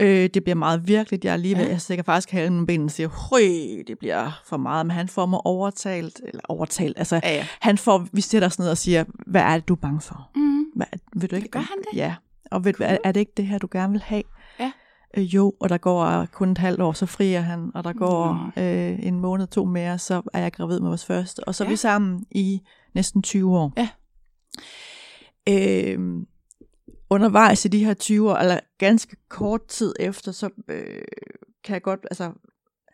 Øh, 0.00 0.30
det 0.34 0.44
bliver 0.44 0.54
meget 0.56 0.88
virkeligt. 0.88 1.24
Jeg 1.24 1.32
er 1.32 1.36
lige 1.36 1.56
ved, 1.56 1.64
Ja. 1.64 1.70
jeg 1.70 1.80
stikker 1.80 2.02
faktisk 2.04 2.30
halen 2.30 2.58
med 2.58 2.66
benene 2.66 2.86
og 2.86 2.90
siger, 2.90 3.08
høj, 3.08 3.40
det 3.86 3.98
bliver 3.98 4.40
for 4.46 4.56
meget. 4.56 4.86
Men 4.86 4.90
han 4.90 5.08
får 5.08 5.26
mig 5.26 5.40
overtalt, 5.46 6.20
eller 6.26 6.40
overtalt, 6.48 6.98
altså 6.98 7.20
Ja, 7.22 7.34
ja. 7.34 7.46
han 7.60 7.78
får, 7.78 8.06
vi 8.12 8.20
sætter 8.20 8.48
os 8.48 8.58
ned 8.58 8.70
og 8.70 8.78
siger, 8.78 9.04
hvad 9.26 9.40
er 9.42 9.54
det, 9.54 9.68
du 9.68 9.74
er 9.74 9.78
bange 9.78 10.00
for? 10.00 10.30
Mm. 10.34 10.64
Hvad, 10.76 10.86
vil 11.16 11.30
du 11.30 11.36
ikke? 11.36 11.48
Gør 11.48 11.60
han 11.60 11.78
det? 11.92 11.98
Ja. 11.98 12.14
Og 12.50 12.64
ved, 12.64 12.72
du, 12.72 12.82
er, 12.86 12.96
er 13.04 13.12
det 13.12 13.20
ikke 13.20 13.32
det 13.36 13.46
her, 13.46 13.58
du 13.58 13.68
gerne 13.72 13.92
vil 13.92 14.02
have? 14.02 14.22
Ja. 14.60 14.72
Øh, 15.16 15.34
jo, 15.34 15.52
og 15.60 15.68
der 15.68 15.78
går 15.78 16.26
kun 16.32 16.50
et 16.50 16.58
halvt 16.58 16.80
år, 16.82 16.92
så 16.92 17.06
frier 17.06 17.40
han, 17.40 17.70
og 17.74 17.84
der 17.84 17.92
går 17.92 18.52
øh, 18.56 18.98
en 19.06 19.20
måned, 19.20 19.46
to 19.46 19.64
mere, 19.64 19.98
så 19.98 20.22
er 20.34 20.40
jeg 20.40 20.52
gravid 20.52 20.80
med 20.80 20.88
vores 20.88 21.04
første. 21.06 21.40
Og 21.48 21.54
så 21.54 21.64
er 21.64 21.68
Ja. 21.68 21.70
vi 21.72 21.76
sammen 21.76 22.24
i 22.30 22.60
næsten 22.94 23.22
20 23.22 23.58
år. 23.58 23.72
Ja. 23.76 23.88
Øh, 25.48 25.98
undervejs 27.10 27.64
i 27.64 27.68
de 27.68 27.84
her 27.84 27.94
20 27.94 28.30
år, 28.30 28.36
eller 28.36 28.60
ganske 28.78 29.16
kort 29.28 29.66
tid 29.66 29.94
efter, 30.00 30.32
så 30.32 30.50
øh, 30.68 31.02
kan 31.64 31.74
jeg 31.74 31.82
godt, 31.82 32.00
altså 32.10 32.32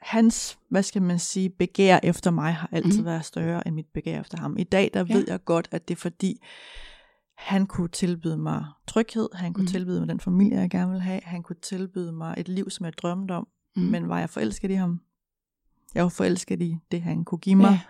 hans, 0.03 0.59
hvad 0.71 0.83
skal 0.83 1.03
man 1.03 1.19
sige, 1.19 1.51
begær 1.51 1.99
efter 2.03 2.31
mig 2.31 2.55
har 2.55 2.69
altid 2.73 3.01
mm. 3.01 3.05
været 3.05 3.25
større 3.25 3.67
end 3.67 3.75
mit 3.75 3.87
begær 3.95 4.21
efter 4.21 4.39
ham. 4.39 4.57
I 4.59 4.65
dag, 4.65 4.91
der 4.95 5.05
Ja. 5.09 5.15
ved 5.15 5.25
jeg 5.29 5.45
godt, 5.45 5.69
at 5.71 5.89
det 5.89 5.95
er 5.95 6.01
fordi, 6.01 6.45
han 7.37 7.67
kunne 7.67 7.89
tilbyde 7.89 8.39
mig 8.39 8.65
tryghed, 8.87 9.29
han 9.35 9.53
kunne 9.53 9.63
mm. 9.63 9.67
tilbyde 9.67 10.01
mig 10.01 10.09
den 10.09 10.21
familie, 10.21 10.61
jeg 10.61 10.71
gerne 10.71 10.93
vil 10.93 11.01
have, 11.01 11.21
han 11.25 11.43
kunne 11.43 11.61
tilbyde 11.63 12.13
mig 12.13 12.35
et 12.39 12.49
liv, 12.49 12.71
som 12.71 12.87
jeg 12.87 12.93
drømte 12.99 13.33
om, 13.33 13.49
mm. 13.77 13.83
men 13.83 14.09
var 14.09 14.19
jeg 14.19 14.31
forelsket 14.31 14.71
i 14.71 14.75
ham? 14.75 15.01
Jeg 15.95 16.03
var 16.03 16.09
forelsket 16.09 16.63
i 16.63 16.77
det, 16.91 17.03
han 17.03 17.25
kunne 17.25 17.39
give 17.39 17.55
mig. 17.57 17.65
Ja. 17.67 17.71
Ja. 17.73 17.81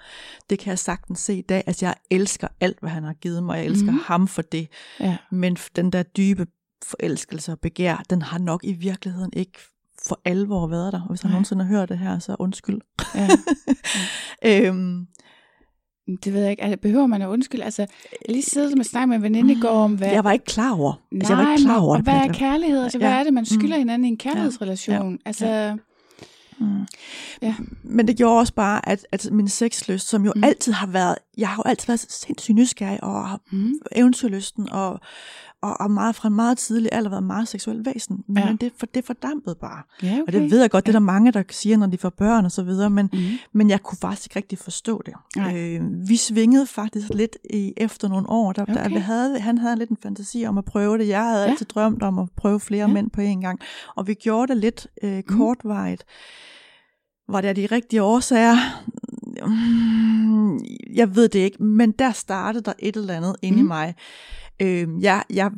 Det 0.51 0.59
kan 0.59 0.71
jeg 0.71 0.79
sagtens 0.79 1.19
se 1.21 1.35
i 1.39 1.43
dag. 1.43 1.63
Altså, 1.67 1.87
jeg 1.87 1.95
elsker 2.11 2.49
alt, 2.61 2.81
hvad 2.81 2.91
han 2.91 3.05
har 3.05 3.13
givet 3.13 3.43
mig. 3.43 3.57
Jeg 3.57 3.65
elsker 3.67 3.91
mm. 3.93 3.99
ham 4.05 4.29
for 4.29 4.43
det. 4.43 4.69
Ja. 5.01 5.17
Men 5.31 5.57
den 5.77 5.93
der 5.93 6.03
dybe 6.03 6.47
forelskelse 6.85 7.53
og 7.53 7.61
begær, 7.61 8.03
den 8.11 8.23
har 8.23 8.39
nok 8.39 8.65
i 8.65 8.73
virkeligheden 8.73 9.31
ikke 9.37 9.59
for 10.09 10.21
alvor 10.25 10.67
været 10.67 10.93
der. 10.93 11.01
Og 11.03 11.09
hvis 11.09 11.21
han 11.21 11.29
Nej. 11.29 11.33
nogensinde 11.33 11.65
har 11.65 11.71
hørt 11.79 11.89
det 11.89 11.99
her, 11.99 12.19
så 12.19 12.37
undskyld. 12.39 12.81
Ja. 13.15 13.29
øhm, 14.69 15.07
Det 16.25 16.33
ved 16.33 16.41
jeg 16.41 16.51
ikke. 16.51 16.63
Altså, 16.63 16.79
behøver 16.83 17.07
man 17.07 17.23
at 17.23 17.27
undskylde? 17.29 17.65
Altså, 17.65 17.83
jeg 17.83 18.35
lige 18.35 18.43
siddet 18.43 18.77
med 18.77 18.85
snak 18.85 19.09
med 19.09 19.17
en 19.17 19.23
veninde 19.23 19.53
i 19.55 19.61
går 19.61 19.69
om, 19.69 19.95
hvad... 19.95 20.11
jeg 20.13 20.25
var 20.25 20.33
ikke 20.33 20.45
klar 20.45 20.73
over. 20.79 20.93
Nej, 21.13 21.19
altså, 21.21 21.33
jeg 21.37 21.45
var 21.47 21.53
ikke 21.53 21.65
klar 21.65 21.81
over 21.81 21.93
og 21.93 21.97
det. 21.99 22.05
hvad 22.05 22.15
er 22.15 22.33
kærlighed? 22.33 22.83
Altså, 22.83 22.99
hvad 22.99 23.09
Ja. 23.09 23.19
er 23.19 23.25
det, 23.25 23.35
man 23.35 23.45
skylder 23.47 23.77
Mm. 23.77 23.81
hinanden 23.81 24.05
i 24.05 24.09
en 24.09 24.19
kærlighedsrelation? 24.19 25.13
Ja. 25.13 25.17
Altså, 25.27 25.77
Mm. 26.61 26.87
Ja. 27.43 27.55
Men 27.83 28.09
det 28.09 28.17
gjorde 28.17 28.39
også 28.39 28.55
bare, 28.55 28.89
at, 28.89 29.07
at 29.13 29.29
min 29.33 29.49
sexlyst, 29.49 30.09
som 30.09 30.25
jo 30.25 30.33
Mm. 30.37 30.45
altid 30.45 30.73
har 30.73 30.87
været, 30.87 31.15
jeg 31.39 31.49
har 31.49 31.57
jo 31.57 31.63
altid 31.71 31.87
været 31.87 32.01
sindssygt 32.13 32.55
nysgerrig 32.55 33.05
og 33.05 33.29
har 33.29 33.41
mm, 33.53 33.73
eventyrlysten 33.93 34.69
og, 34.73 35.01
og, 35.63 35.81
og 35.81 35.91
meget 35.91 36.15
fra 36.15 36.29
en 36.29 36.35
meget 36.35 36.59
tidlig 36.59 36.89
alder 36.93 37.11
været 37.11 37.23
meget 37.23 37.49
seksuel 37.49 37.85
væsen. 37.85 38.25
Men 38.29 38.43
Ja. 38.43 38.57
det, 38.61 38.73
for, 38.79 38.87
det 38.87 39.05
fordampede 39.05 39.55
bare. 39.61 39.83
ja, 40.03 40.13
okay. 40.13 40.23
Og 40.27 40.33
det 40.33 40.51
ved 40.51 40.61
jeg 40.61 40.71
godt, 40.71 40.87
det 40.87 40.93
er 40.95 40.99
der 40.99 41.05
mange, 41.05 41.33
der 41.33 41.43
siger, 41.51 41.77
når 41.77 41.87
de 41.87 41.99
får 41.99 42.11
børn 42.11 42.45
og 42.45 42.53
så 42.53 42.63
videre, 42.63 42.91
men, 42.91 43.09
Mm. 43.13 43.19
men 43.53 43.71
jeg 43.71 43.83
kunne 43.83 43.99
faktisk 43.99 44.27
ikke 44.27 44.37
rigtig 44.37 44.59
forstå 44.59 45.03
det. 45.07 45.15
Nej. 45.37 45.57
Øh, 45.77 46.09
vi 46.09 46.17
svingede 46.17 46.67
faktisk 46.67 47.09
lidt 47.15 47.37
i, 47.51 47.73
efter 47.77 48.09
nogle 48.09 48.31
år. 48.31 48.53
Der, 48.53 48.63
okay. 48.63 48.75
Der, 48.75 48.89
vi 48.89 48.95
havde, 48.95 49.41
han 49.41 49.59
havde 49.59 49.77
lidt 49.77 49.91
en 49.91 49.97
fantasi 50.03 50.45
om 50.49 50.59
at 50.59 50.65
prøve 50.65 50.99
det. 50.99 51.09
Jeg 51.09 51.25
havde 51.25 51.43
Ja. 51.45 51.51
altid 51.51 51.67
drømt 51.67 52.03
om 52.03 52.19
at 52.19 52.29
prøve 52.37 52.61
flere 52.61 52.87
Ja. 52.87 52.93
mænd 52.95 53.11
på 53.11 53.21
en 53.21 53.41
gang. 53.41 53.61
Og 53.97 54.07
vi 54.07 54.15
gjorde 54.15 54.53
det 54.53 54.61
lidt 54.61 54.87
øh, 55.03 55.23
kortvarigt. 55.23 56.05
Var 57.29 57.41
det 57.41 57.57
de 57.57 57.67
rigtige 57.67 58.03
årsager? 58.03 58.57
Mm, 59.47 60.59
Jeg 60.95 61.17
ved 61.17 61.29
det 61.29 61.39
ikke, 61.39 61.63
men 61.63 61.93
der 61.93 62.13
startede 62.13 62.65
der 62.65 62.73
et 62.79 62.97
eller 62.97 63.15
andet 63.15 63.37
inde 63.43 63.59
Mm. 63.59 63.65
i 63.65 63.69
mig. 63.69 63.95
Øh, 64.63 64.89
jeg, 65.03 65.25
jeg, 65.31 65.51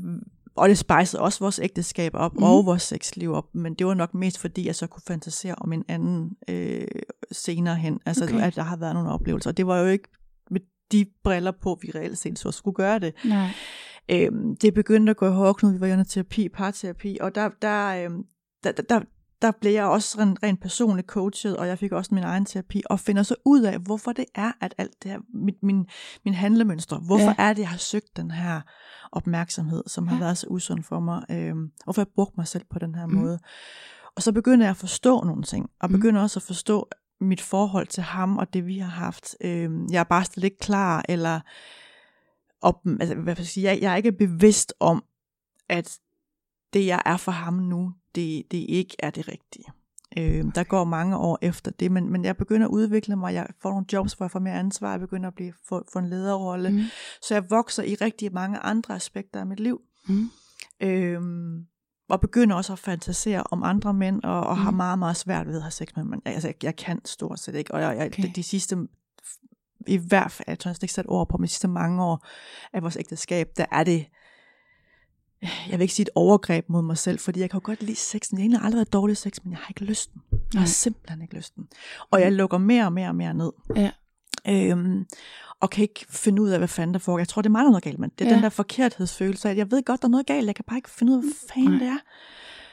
og 0.55 0.69
det 0.69 0.79
spejsede 0.79 1.23
også 1.23 1.41
vores 1.41 1.61
ægteskab 1.63 2.15
op, 2.15 2.35
mm. 2.35 2.43
og 2.43 2.67
vores 2.67 2.83
sexliv 2.83 3.33
op, 3.33 3.55
men 3.55 3.75
det 3.75 3.87
var 3.87 3.95
nok 3.95 4.15
mest 4.15 4.39
fordi, 4.39 4.67
jeg 4.67 4.75
så 4.75 4.87
kunne 4.87 5.03
fantasere 5.07 5.55
om 5.55 5.73
en 5.73 5.85
anden 5.89 6.31
øh, 6.49 6.87
senere 7.33 7.77
hen. 7.77 8.01
Altså, 8.07 8.25
Okay. 8.25 8.41
at 8.41 8.57
der 8.57 8.63
har 8.63 8.77
været 8.77 8.95
nogle 8.95 9.11
oplevelser. 9.11 9.51
Og 9.51 9.57
det 9.57 9.67
var 9.67 9.79
jo 9.79 9.87
ikke 9.87 10.09
med 10.51 10.61
de 10.93 11.07
briller 11.25 11.53
på, 11.63 11.79
vi 11.83 11.91
reelt 11.95 12.19
set 12.19 12.39
så 12.39 12.51
skulle 12.51 12.75
gøre 12.75 12.99
det. 12.99 13.15
Nej. 13.25 13.49
Øhm, 14.11 14.57
det 14.57 14.75
begyndte 14.75 15.11
at 15.11 15.17
gå 15.17 15.27
i 15.27 15.31
hårdknud, 15.33 15.73
vi 15.73 15.81
var 15.81 15.93
under 15.93 16.05
terapi, 16.05 16.49
parterapi, 16.49 17.19
og 17.21 17.35
der, 17.35 17.51
der, 17.63 18.05
øhm, 18.05 18.23
der, 18.65 18.73
der, 18.73 18.83
der, 18.83 19.01
der 19.43 19.51
blev 19.61 19.73
jeg 19.73 19.85
også 19.85 20.19
rent, 20.19 20.39
rent 20.43 20.61
personligt 20.61 21.09
coachet, 21.09 21.57
og 21.57 21.67
jeg 21.69 21.79
fik 21.79 21.93
også 21.93 22.15
min 22.15 22.25
egen 22.25 22.45
terapi, 22.45 22.83
og 22.91 23.01
finder 23.01 23.23
så 23.23 23.35
ud 23.45 23.63
af, 23.63 23.79
hvorfor 23.79 24.13
det 24.13 24.25
er, 24.35 24.53
at 24.61 24.75
alt 24.79 25.03
det 25.03 25.11
her, 25.11 25.19
mit, 25.35 25.63
min, 25.63 25.87
min 26.25 26.35
handlemønstre, 26.35 26.99
hvorfor 26.99 27.25
Ja. 27.39 27.49
er 27.49 27.53
det, 27.53 27.61
jeg 27.63 27.69
har 27.69 27.77
søgt 27.79 28.17
den 28.17 28.31
her 28.31 28.61
opmærksomhed, 29.13 29.83
som 29.87 30.09
har 30.09 30.17
Ja. 30.17 30.23
været 30.23 30.39
så 30.39 30.47
usund 30.51 30.83
for 30.83 31.01
mig, 31.01 31.25
øhm, 31.31 31.71
hvorfor 31.85 32.01
jeg 32.03 32.07
brugt 32.15 32.37
mig 32.37 32.49
selv 32.49 32.65
på 32.71 32.79
den 32.79 32.95
her 32.95 33.07
mm. 33.07 33.15
måde. 33.15 33.39
Og 34.17 34.23
så 34.23 34.33
begynder 34.33 34.67
jeg 34.67 34.71
at 34.71 34.77
forstå 34.77 35.25
nogle 35.25 35.43
ting, 35.43 35.71
og 35.81 35.91
Mhm. 35.91 36.01
begynder 36.01 36.23
også 36.23 36.39
at 36.39 36.43
forstå 36.43 36.89
mit 37.21 37.41
forhold 37.41 37.87
til 37.87 38.03
ham, 38.03 38.39
og 38.39 38.53
det 38.53 38.67
vi 38.67 38.79
har 38.79 38.91
haft. 38.91 39.37
Øhm, 39.41 39.87
jeg 39.91 40.01
er 40.01 40.05
bare 40.05 40.25
slet 40.25 40.45
ikke 40.45 40.59
klar, 40.59 41.05
eller 41.09 41.41
op, 42.61 42.87
altså, 43.01 43.15
hvad 43.15 43.35
skal 43.35 43.43
jeg, 43.43 43.47
sige, 43.47 43.65
jeg, 43.65 43.79
jeg 43.83 43.93
er 43.93 43.97
ikke 43.97 44.13
bevidst 44.13 44.75
om, 44.81 45.05
at 45.69 45.99
det, 46.73 46.87
jeg 46.87 47.03
er 47.07 47.17
for 47.17 47.33
ham 47.33 47.55
nu, 47.55 47.93
det, 48.19 48.53
det 48.53 48.59
ikke 48.69 48.97
er 48.99 49.11
det 49.11 49.29
rigtige. 49.29 49.65
Øh. 50.19 50.45
Der 50.55 50.65
går 50.65 50.85
mange 50.85 51.17
år 51.17 51.39
efter 51.43 51.71
det, 51.71 51.93
men, 51.93 52.13
men 52.13 52.25
jeg 52.25 52.37
begynder 52.37 52.67
at 52.67 52.71
udvikle 52.71 53.17
mig, 53.17 53.35
jeg 53.35 53.47
får 53.63 53.71
nogle 53.71 53.87
jobs, 53.93 54.13
hvor 54.13 54.27
jeg 54.27 54.31
får 54.31 54.39
mere 54.39 54.55
ansvar, 54.55 54.91
jeg 54.91 55.01
begynder 55.01 55.29
at 55.29 55.35
blive, 55.35 55.53
få, 55.69 55.85
få 55.93 55.99
en 55.99 56.09
lederrolle, 56.09 56.71
mm. 56.71 56.83
Så 57.23 57.35
jeg 57.35 57.51
vokser 57.51 57.83
i 57.83 57.95
rigtig 57.95 58.33
mange 58.33 58.59
andre 58.59 58.95
aspekter 58.95 59.41
af 59.41 59.47
mit 59.47 59.61
liv. 59.61 59.81
Mm. 60.09 60.31
Øhm, 60.81 61.67
og 62.09 62.21
begynder 62.21 62.57
også 62.57 62.73
at 62.73 62.79
fantasere 62.79 63.43
om 63.51 63.63
andre 63.63 63.95
mænd, 63.95 64.23
og, 64.23 64.47
og 64.47 64.57
mm. 64.57 64.63
har 64.63 64.71
meget, 64.71 64.99
meget 64.99 65.17
svært 65.17 65.47
ved 65.47 65.57
at 65.57 65.63
have 65.63 65.71
sex 65.71 65.89
med 65.97 66.05
mænd. 66.05 66.23
Altså, 66.25 66.49
jeg, 66.49 66.65
jeg 66.65 66.77
kan 66.77 67.01
stort 67.05 67.41
set 67.41 67.55
ikke, 67.55 67.75
og 67.75 67.81
jeg, 67.81 67.97
jeg, 67.97 68.07
Okay. 68.07 68.23
de, 68.23 68.33
de 68.35 68.43
sidste, 68.43 68.77
i 69.87 69.97
hvert 69.97 70.33
fald, 70.33 70.49
jeg 70.49 70.59
tror 70.59 70.69
næsten 70.69 70.85
ikke 70.85 70.95
sat 70.95 71.07
ord 71.09 71.29
på, 71.29 71.37
men 71.37 71.45
de 71.45 71.49
sidste 71.49 71.69
mange 71.69 72.05
år 72.05 72.27
af 72.73 72.83
vores 72.83 72.97
ægteskab, 72.97 73.49
der 73.57 73.67
er 73.73 73.85
det, 73.85 74.07
jeg 75.43 75.73
vil 75.73 75.81
ikke 75.81 75.95
sige 75.95 76.05
et 76.05 76.11
overgreb 76.15 76.69
mod 76.69 76.83
mig 76.83 76.99
selv, 76.99 77.19
fordi 77.19 77.41
jeg 77.41 77.51
kan 77.51 77.61
jo 77.61 77.63
godt 77.65 77.83
lide 77.83 77.97
sexen. 77.97 78.39
Jeg 78.39 78.43
har 78.43 78.45
egentlig 78.45 78.61
aldrig 78.65 78.77
været 78.79 78.93
dårlig 78.93 79.17
sex, 79.17 79.33
men 79.45 79.51
jeg 79.53 79.59
har 79.59 79.67
ikke 79.71 79.85
lysten. 79.85 80.21
Jeg 80.55 80.61
har 80.61 80.67
simpelthen 80.67 81.23
ikke 81.23 81.35
lysten. 81.35 81.69
Og 82.11 82.21
jeg 82.21 82.33
lukker 82.33 82.59
mere 82.59 82.85
og 82.85 82.93
mere 82.93 83.09
og 83.09 83.15
mere 83.17 83.35
ned. 83.35 83.53
Ja. 83.77 83.91
Øhm, 84.49 85.05
og 85.61 85.71
kan 85.71 85.83
ikke 85.83 86.07
finde 86.11 86.43
ud 86.43 86.49
af, 86.49 86.59
hvad 86.59 86.69
fanden 86.69 86.95
der 86.95 87.01
foregår. 87.01 87.19
Jeg 87.19 87.29
tror, 87.29 87.43
det 87.43 87.49
er 87.49 87.51
mig, 87.51 87.59
der 87.61 87.67
er 87.67 87.71
noget 87.71 87.85
galt 87.85 87.99
med. 87.99 88.09
Det 88.19 88.25
er 88.25 88.29
Ja. 88.29 88.35
den 88.35 88.43
der 88.43 88.49
forkerthedsfølelse 88.49 89.51
at 89.51 89.57
jeg 89.57 89.71
ved 89.71 89.83
godt, 89.83 90.03
der 90.03 90.09
er 90.09 90.11
noget 90.11 90.27
galt. 90.27 90.47
Jeg 90.47 90.55
kan 90.55 90.65
bare 90.69 90.79
ikke 90.79 90.91
finde 90.91 91.13
ud 91.13 91.17
af, 91.19 91.23
hvad 91.23 91.33
fanden 91.55 91.71
Nej. 91.71 91.79
det 91.79 91.89
er. 91.89 91.99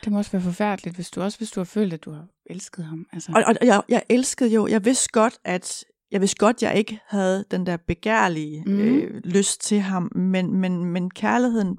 Det 0.03 0.11
må 0.11 0.17
også 0.17 0.31
være 0.31 0.41
forfærdeligt, 0.41 0.95
hvis 0.95 1.09
du 1.11 1.21
også 1.21 1.37
hvis 1.37 1.51
du 1.51 1.59
har 1.59 1.65
følt, 1.65 1.93
at 1.93 2.05
du 2.05 2.11
har 2.11 2.25
elsket 2.49 2.85
ham. 2.85 3.05
Altså. 3.13 3.31
Og, 3.35 3.43
og 3.61 3.67
jeg, 3.67 3.81
jeg 3.89 4.03
elskede 4.09 4.49
jo, 4.49 4.67
jeg 4.67 4.85
vidste 4.85 5.09
godt, 5.11 5.33
at 5.43 5.83
jeg 6.11 6.21
vidste 6.21 6.37
godt, 6.37 6.63
jeg 6.63 6.75
ikke 6.77 6.99
havde 7.07 7.45
den 7.51 7.65
der 7.65 7.77
begærlige 7.77 8.63
Mhm. 8.65 8.79
øh, 8.79 9.21
lyst 9.23 9.61
til 9.61 9.79
ham, 9.79 10.11
men, 10.15 10.53
men, 10.57 10.85
men 10.85 11.11
kærligheden 11.11 11.77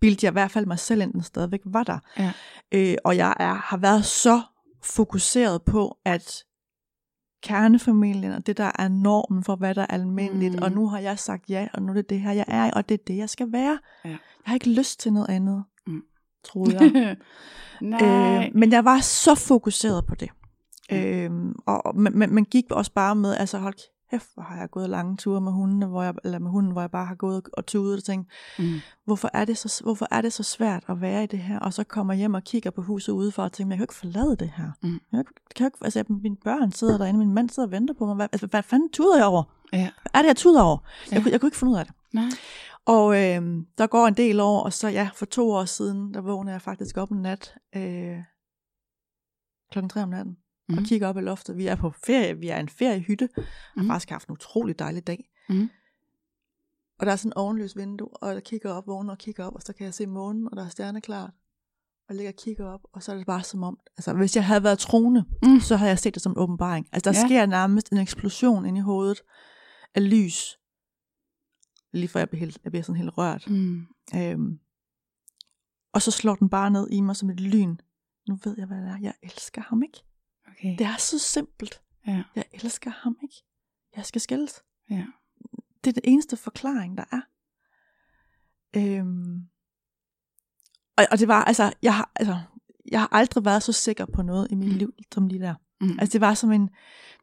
bildte 0.00 0.24
jeg 0.24 0.30
i 0.30 0.32
hvert 0.32 0.50
fald 0.50 0.66
mig 0.66 0.78
selv 0.78 1.00
ind, 1.02 1.12
den 1.12 1.22
stadigvæk 1.22 1.60
var 1.64 1.82
der. 1.84 1.98
Ja. 2.18 2.32
Øh, 2.72 2.96
og 3.04 3.16
jeg 3.16 3.34
er, 3.40 3.54
har 3.54 3.76
været 3.76 4.04
så 4.04 4.42
fokuseret 4.82 5.62
på, 5.62 5.98
at 6.04 6.44
kernefamilien 7.42 8.32
og 8.32 8.46
det, 8.46 8.56
der 8.56 8.70
er 8.78 8.88
normen 8.88 9.44
for, 9.44 9.56
hvad 9.56 9.74
der 9.74 9.82
er 9.82 9.86
almindeligt, 9.86 10.54
Mm. 10.56 10.62
og 10.62 10.72
nu 10.72 10.88
har 10.88 10.98
jeg 10.98 11.18
sagt 11.18 11.50
ja, 11.50 11.68
og 11.74 11.82
nu 11.82 11.90
er 11.92 11.94
det 11.94 12.10
det 12.10 12.20
her, 12.20 12.32
jeg 12.32 12.44
er, 12.48 12.70
og 12.70 12.88
det 12.88 12.94
er 12.94 13.04
det, 13.06 13.16
jeg 13.16 13.30
skal 13.30 13.52
være. 13.52 13.78
Ja. 14.04 14.08
Jeg 14.10 14.18
har 14.44 14.54
ikke 14.54 14.70
lyst 14.70 15.00
til 15.00 15.12
noget 15.12 15.28
andet, 15.28 15.64
Mm. 15.86 16.02
troede 16.44 16.78
jeg. 16.80 17.16
Nej. 17.80 18.00
Øh, 18.46 18.50
men 18.54 18.72
jeg 18.72 18.84
var 18.84 19.00
så 19.00 19.34
fokuseret 19.34 20.06
på 20.06 20.14
det. 20.14 20.30
Øhm, 20.92 21.54
og, 21.66 21.86
og 21.86 21.96
man, 21.96 22.12
man- 22.18 22.34
man 22.34 22.44
gik 22.44 22.64
også 22.70 22.92
bare 22.92 23.14
med, 23.14 23.34
altså 23.36 23.58
hold 23.58 23.74
kæft, 24.10 24.26
hvor 24.34 24.42
har 24.42 24.58
jeg 24.60 24.70
gået 24.70 24.90
lange 24.90 25.16
ture 25.16 25.40
med 25.40 25.52
hundene, 25.52 25.86
hvor 25.86 26.02
jeg, 26.02 26.14
eller 26.24 26.38
med 26.38 26.50
hunden, 26.50 26.72
hvor 26.72 26.80
jeg 26.80 26.90
bare 26.90 27.06
har 27.06 27.14
gået 27.14 27.48
og 27.52 27.66
tudet 27.66 27.96
og 27.96 28.04
tænkt, 28.04 28.30
mm. 28.58 28.64
hvorfor 29.04 29.30
er, 29.34 29.44
det 29.44 29.58
så, 29.58 29.80
hvorfor 29.84 30.06
er 30.10 30.20
det 30.20 30.32
så 30.32 30.42
svært 30.42 30.84
at 30.88 31.00
være 31.00 31.24
i 31.24 31.26
det 31.26 31.38
her? 31.38 31.58
Og 31.58 31.72
så 31.74 31.84
kommer 31.84 32.12
jeg 32.12 32.18
hjem 32.18 32.34
og 32.34 32.42
kigger 32.44 32.70
på 32.70 32.82
huset 32.82 33.12
udefra 33.12 33.44
og 33.44 33.52
tænker, 33.52 33.72
jeg 33.72 33.78
kan 33.78 33.82
jo 33.82 33.84
ikke 33.84 33.94
forlade 33.94 34.36
det 34.36 34.52
her. 34.56 34.70
Mm. 34.82 35.00
Jeg 35.12 35.24
kan, 35.26 35.34
kan 35.56 35.66
ikke, 35.66 35.78
altså, 35.82 36.04
mine 36.08 36.36
børn 36.44 36.72
sidder 36.72 36.98
derinde, 36.98 37.18
min 37.18 37.34
mand 37.34 37.50
sidder 37.50 37.66
og 37.66 37.72
venter 37.72 37.94
på 37.94 38.06
mig. 38.06 38.14
Hvad, 38.14 38.28
altså, 38.32 38.46
hvad 38.46 38.62
fanden 38.62 38.90
tuder 38.92 39.16
jeg 39.16 39.26
over? 39.26 39.42
Ja. 39.72 39.90
Hvad 40.02 40.10
er 40.14 40.18
det, 40.22 40.26
jeg 40.28 40.36
tuder 40.36 40.62
over? 40.62 40.78
Jeg, 41.06 41.12
Ja. 41.16 41.22
kunne, 41.22 41.32
jeg 41.32 41.40
kunne 41.40 41.48
ikke 41.48 41.56
finde 41.56 41.72
ud 41.72 41.78
af 41.78 41.84
det. 41.86 41.94
Nej. 42.12 42.24
Og 42.86 43.14
øh, 43.14 43.42
der 43.78 43.86
går 43.86 44.06
en 44.06 44.14
del 44.14 44.40
år, 44.40 44.60
og 44.62 44.72
så 44.72 44.88
ja, 44.88 45.08
for 45.14 45.26
to 45.26 45.50
år 45.50 45.64
siden, 45.64 46.14
der 46.14 46.20
vågner 46.20 46.52
jeg 46.52 46.62
faktisk 46.62 46.96
op 46.96 47.10
en 47.10 47.22
nat, 47.22 47.54
øh, 47.76 48.16
klokken 49.72 49.88
tre 49.88 50.02
om 50.02 50.08
natten, 50.08 50.36
mm. 50.70 50.76
og 50.76 50.80
Mhm. 50.82 50.88
kigger 50.88 51.08
op 51.08 51.16
i 51.16 51.20
loftet. 51.20 51.56
Vi 51.56 51.66
er 51.66 51.74
på 51.74 51.90
ferie, 52.04 52.38
vi 52.38 52.48
er 52.48 52.56
i 52.56 52.60
en 52.60 52.68
feriehytte, 52.68 53.28
og 53.36 53.42
har 53.44 53.82
Mhm. 53.82 53.88
faktisk 53.88 54.10
haft 54.10 54.28
en 54.28 54.32
utrolig 54.32 54.78
dejlig 54.78 55.06
dag. 55.06 55.30
Mhm. 55.48 55.70
Og 56.98 57.06
der 57.06 57.12
er 57.12 57.16
sådan 57.16 57.28
et 57.28 57.34
ovenløst 57.34 57.76
vindue, 57.76 58.08
og 58.22 58.34
jeg 58.34 58.42
kigger 58.44 58.72
op, 58.72 58.86
vågner 58.86 59.12
og 59.12 59.18
kigger 59.18 59.44
op, 59.44 59.54
og 59.54 59.62
så 59.62 59.72
kan 59.72 59.84
jeg 59.84 59.94
se 59.94 60.06
månen, 60.06 60.48
og 60.50 60.56
der 60.56 60.64
er 60.64 60.68
stjerneklart. 60.68 61.30
Og 62.08 62.14
jeg 62.14 62.16
ligger 62.16 62.32
og 62.32 62.36
kigger 62.44 62.66
op, 62.66 62.80
og 62.92 63.02
så 63.02 63.12
er 63.12 63.16
det 63.16 63.26
bare 63.26 63.42
som 63.42 63.62
om, 63.62 63.78
altså 63.96 64.12
hvis 64.14 64.36
jeg 64.36 64.44
havde 64.46 64.62
været 64.62 64.78
troende, 64.78 65.24
Mm. 65.42 65.60
så 65.60 65.76
havde 65.76 65.88
jeg 65.90 65.98
set 65.98 66.14
det 66.14 66.22
som 66.22 66.32
en 66.32 66.38
åbenbaring. 66.38 66.88
Altså 66.92 67.10
der 67.12 67.18
ja. 67.18 67.26
sker 67.26 67.46
nærmest 67.46 67.92
en 67.92 67.98
eksplosion 67.98 68.66
ind 68.66 68.76
i 68.76 68.80
hovedet 68.80 69.22
af 69.94 70.10
lys. 70.10 70.58
Lige 71.92 72.08
før 72.08 72.20
jeg 72.20 72.28
bliver, 72.28 72.40
helt, 72.40 72.58
jeg 72.64 72.72
bliver 72.72 72.82
sådan 72.82 72.96
helt 73.00 73.18
rørt. 73.18 73.50
Mm. 73.50 73.86
Øhm, 74.16 74.58
og 75.92 76.02
så 76.02 76.10
slår 76.10 76.34
den 76.34 76.48
bare 76.48 76.70
ned 76.70 76.88
i 76.90 77.00
mig 77.00 77.16
som 77.16 77.30
et 77.30 77.40
lyn. 77.40 77.76
Nu 78.28 78.38
ved 78.44 78.54
jeg, 78.58 78.66
hvad 78.66 78.76
det 78.78 78.88
er. 78.88 78.98
Jeg 79.00 79.14
elsker 79.22 79.62
ham 79.62 79.82
ikke. 79.82 80.04
Okay. 80.50 80.78
Det 80.78 80.86
er 80.86 80.96
så 80.96 81.18
simpelt. 81.18 81.82
Ja. 82.06 82.22
Jeg 82.36 82.44
elsker 82.52 82.90
ham 82.90 83.16
ikke. 83.22 83.34
Jeg 83.96 84.06
skal 84.06 84.20
skældes. 84.20 84.62
Ja. 84.90 85.04
Det 85.84 85.90
er 85.90 85.94
det 85.94 86.04
eneste 86.04 86.36
forklaring, 86.36 86.98
der 86.98 87.04
er. 87.12 87.20
Øhm, 88.76 89.40
og, 90.96 91.04
og 91.10 91.18
det 91.18 91.28
var, 91.28 91.44
altså 91.44 91.72
jeg, 91.82 91.94
har, 91.96 92.10
altså, 92.16 92.40
jeg 92.90 93.00
har 93.00 93.08
aldrig 93.12 93.44
været 93.44 93.62
så 93.62 93.72
sikker 93.72 94.06
på 94.06 94.22
noget 94.22 94.48
i 94.50 94.54
mit 94.54 94.68
Mm. 94.68 94.74
liv, 94.74 94.94
som 95.14 95.26
lige 95.26 95.40
der. 95.40 95.54
Mm. 95.80 95.98
Altså 95.98 96.12
det 96.12 96.20
var 96.20 96.34
som 96.34 96.52
en, 96.52 96.68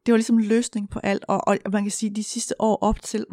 det 0.05 0.11
var 0.11 0.17
ligesom 0.17 0.39
en 0.39 0.45
løsning 0.45 0.89
på 0.89 0.99
alt, 0.99 1.25
og, 1.27 1.47
og 1.47 1.57
man 1.71 1.83
kan 1.83 1.91
sige, 1.91 2.15
de 2.15 2.23
sidste 2.23 2.61
år 2.61 2.77
op 2.81 3.01
til, 3.01 3.25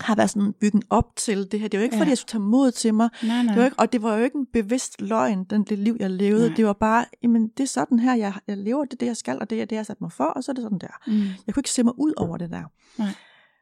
har 0.00 0.14
været 0.16 0.30
sådan 0.30 0.52
bygget 0.52 0.84
op 0.90 1.16
til 1.16 1.52
det 1.52 1.60
her. 1.60 1.68
Det 1.68 1.78
var 1.78 1.84
ikke, 1.84 1.96
Ja. 1.96 2.00
fordi 2.00 2.08
jeg 2.10 2.18
skulle 2.18 2.28
tage 2.30 2.40
mod 2.42 2.70
til 2.70 2.94
mig, 2.94 3.08
nej, 3.22 3.42
nej. 3.42 3.54
det 3.54 3.58
var 3.60 3.64
ikke, 3.64 3.78
og 3.78 3.92
det 3.92 4.02
var 4.02 4.16
jo 4.16 4.24
ikke 4.24 4.38
en 4.38 4.46
bevidst 4.52 5.00
løgn, 5.00 5.44
den, 5.44 5.62
det 5.64 5.78
liv, 5.78 5.96
jeg 6.00 6.10
levede. 6.10 6.46
Nej. 6.46 6.56
Det 6.56 6.66
var 6.66 6.72
bare, 6.72 7.04
jamen, 7.22 7.48
det 7.48 7.60
er 7.60 7.66
sådan 7.68 7.98
her, 7.98 8.14
jeg, 8.14 8.34
jeg 8.48 8.56
lever, 8.56 8.84
det 8.84 8.92
er 8.92 8.96
det, 8.96 9.06
jeg 9.06 9.16
skal, 9.16 9.38
og 9.40 9.50
det 9.50 9.60
er 9.62 9.64
det, 9.64 9.72
jeg 9.72 9.78
har 9.78 9.84
sat 9.84 10.00
mig 10.00 10.12
for, 10.12 10.24
og 10.24 10.44
så 10.44 10.52
er 10.52 10.54
det 10.54 10.62
sådan 10.62 10.78
der. 10.78 11.00
Mm. 11.06 11.12
Jeg 11.46 11.54
kunne 11.54 11.60
ikke 11.60 11.70
se 11.70 11.82
mig 11.82 11.92
ud 11.98 12.12
over 12.16 12.36
det 12.36 12.50
der. 12.50 12.62
Nej. 12.98 13.08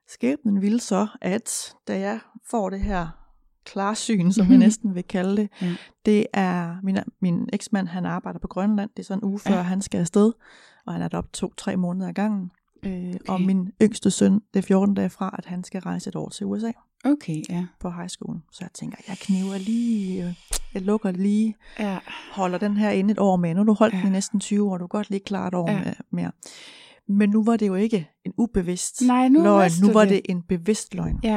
Skæbnen 0.09 0.63
ville 0.63 0.81
så, 0.81 1.07
at 1.21 1.75
da 1.89 1.99
jeg 2.01 2.21
får 2.51 2.71
det 2.71 2.81
her 2.81 3.09
klarsyn, 3.65 4.33
som 4.33 4.47
jeg 4.51 4.59
næsten 4.59 4.95
vil 4.95 5.05
kalde 5.05 5.37
det, 5.37 5.49
Ja. 5.63 5.75
det 6.07 6.27
er, 6.33 6.77
min, 6.83 6.99
min 7.21 7.49
eksmand, 7.53 7.89
han 7.89 8.07
arbejder 8.07 8.39
på 8.39 8.49
Grønland, 8.49 8.91
det 8.97 9.03
er 9.03 9.07
sådan 9.07 9.25
en 9.25 9.29
uge 9.29 9.39
før 9.39 9.55
Ja. 9.57 9.63
han 9.63 9.83
skal 9.83 9.99
afsted, 9.99 10.33
og 10.87 10.93
han 10.93 11.03
er 11.03 11.09
deroppe 11.09 11.31
to-tre 11.33 11.77
måneder 11.77 12.09
ad 12.09 12.13
gangen. 12.13 12.51
Øh, 12.87 12.93
okay. 13.09 13.19
Og 13.29 13.41
min 13.41 13.69
yngste 13.83 14.11
søn, 14.11 14.33
det 14.35 14.59
er 14.59 14.63
14 14.63 14.95
dage 14.95 15.11
fra, 15.11 15.35
at 15.39 15.45
han 15.45 15.65
skal 15.65 15.81
rejse 15.81 16.09
et 16.09 16.17
år 16.17 16.29
til 16.29 16.47
USA 16.47 16.73
Okay, 17.05 17.43
ja. 17.51 17.67
på 17.81 17.91
high 17.91 18.09
school. 18.09 18.41
Så 18.53 18.59
jeg 18.61 18.71
tænker, 18.75 18.97
jeg 19.09 19.17
kniver 19.19 19.59
lige, 19.59 20.25
øh, 20.27 20.35
jeg 20.75 20.83
lukker 20.83 21.11
lige, 21.11 21.55
Ja. 21.79 21.99
holder 22.33 22.59
den 22.59 22.77
her 22.77 22.91
inde 22.91 23.13
et 23.13 23.19
år 23.19 23.37
med. 23.37 23.55
Nu 23.55 23.61
har 23.61 23.65
du 23.65 23.73
holdt 23.73 23.95
ja. 23.95 23.99
Den 23.99 24.07
i 24.07 24.11
næsten 24.11 24.41
20 24.41 24.71
år, 24.71 24.79
du 24.79 24.87
kan 24.87 24.89
godt 24.99 25.11
lige 25.11 25.21
klare 25.21 25.49
et 25.49 25.55
år 25.55 25.71
Ja. 25.71 25.79
med, 25.85 25.93
mere. 26.13 26.33
Men 27.09 27.31
nu 27.31 27.45
var 27.45 27.57
det 27.57 27.67
jo 27.67 27.75
ikke 27.75 28.11
en 28.27 28.33
ubevidst 28.39 29.03
Nej, 29.07 29.29
nu 29.29 29.43
løgn, 29.43 29.71
nu 29.83 29.93
var 29.93 30.01
det. 30.01 30.11
det 30.11 30.21
en 30.29 30.43
bevidst 30.43 30.95
løgn. 30.95 31.21
Ja. 31.23 31.29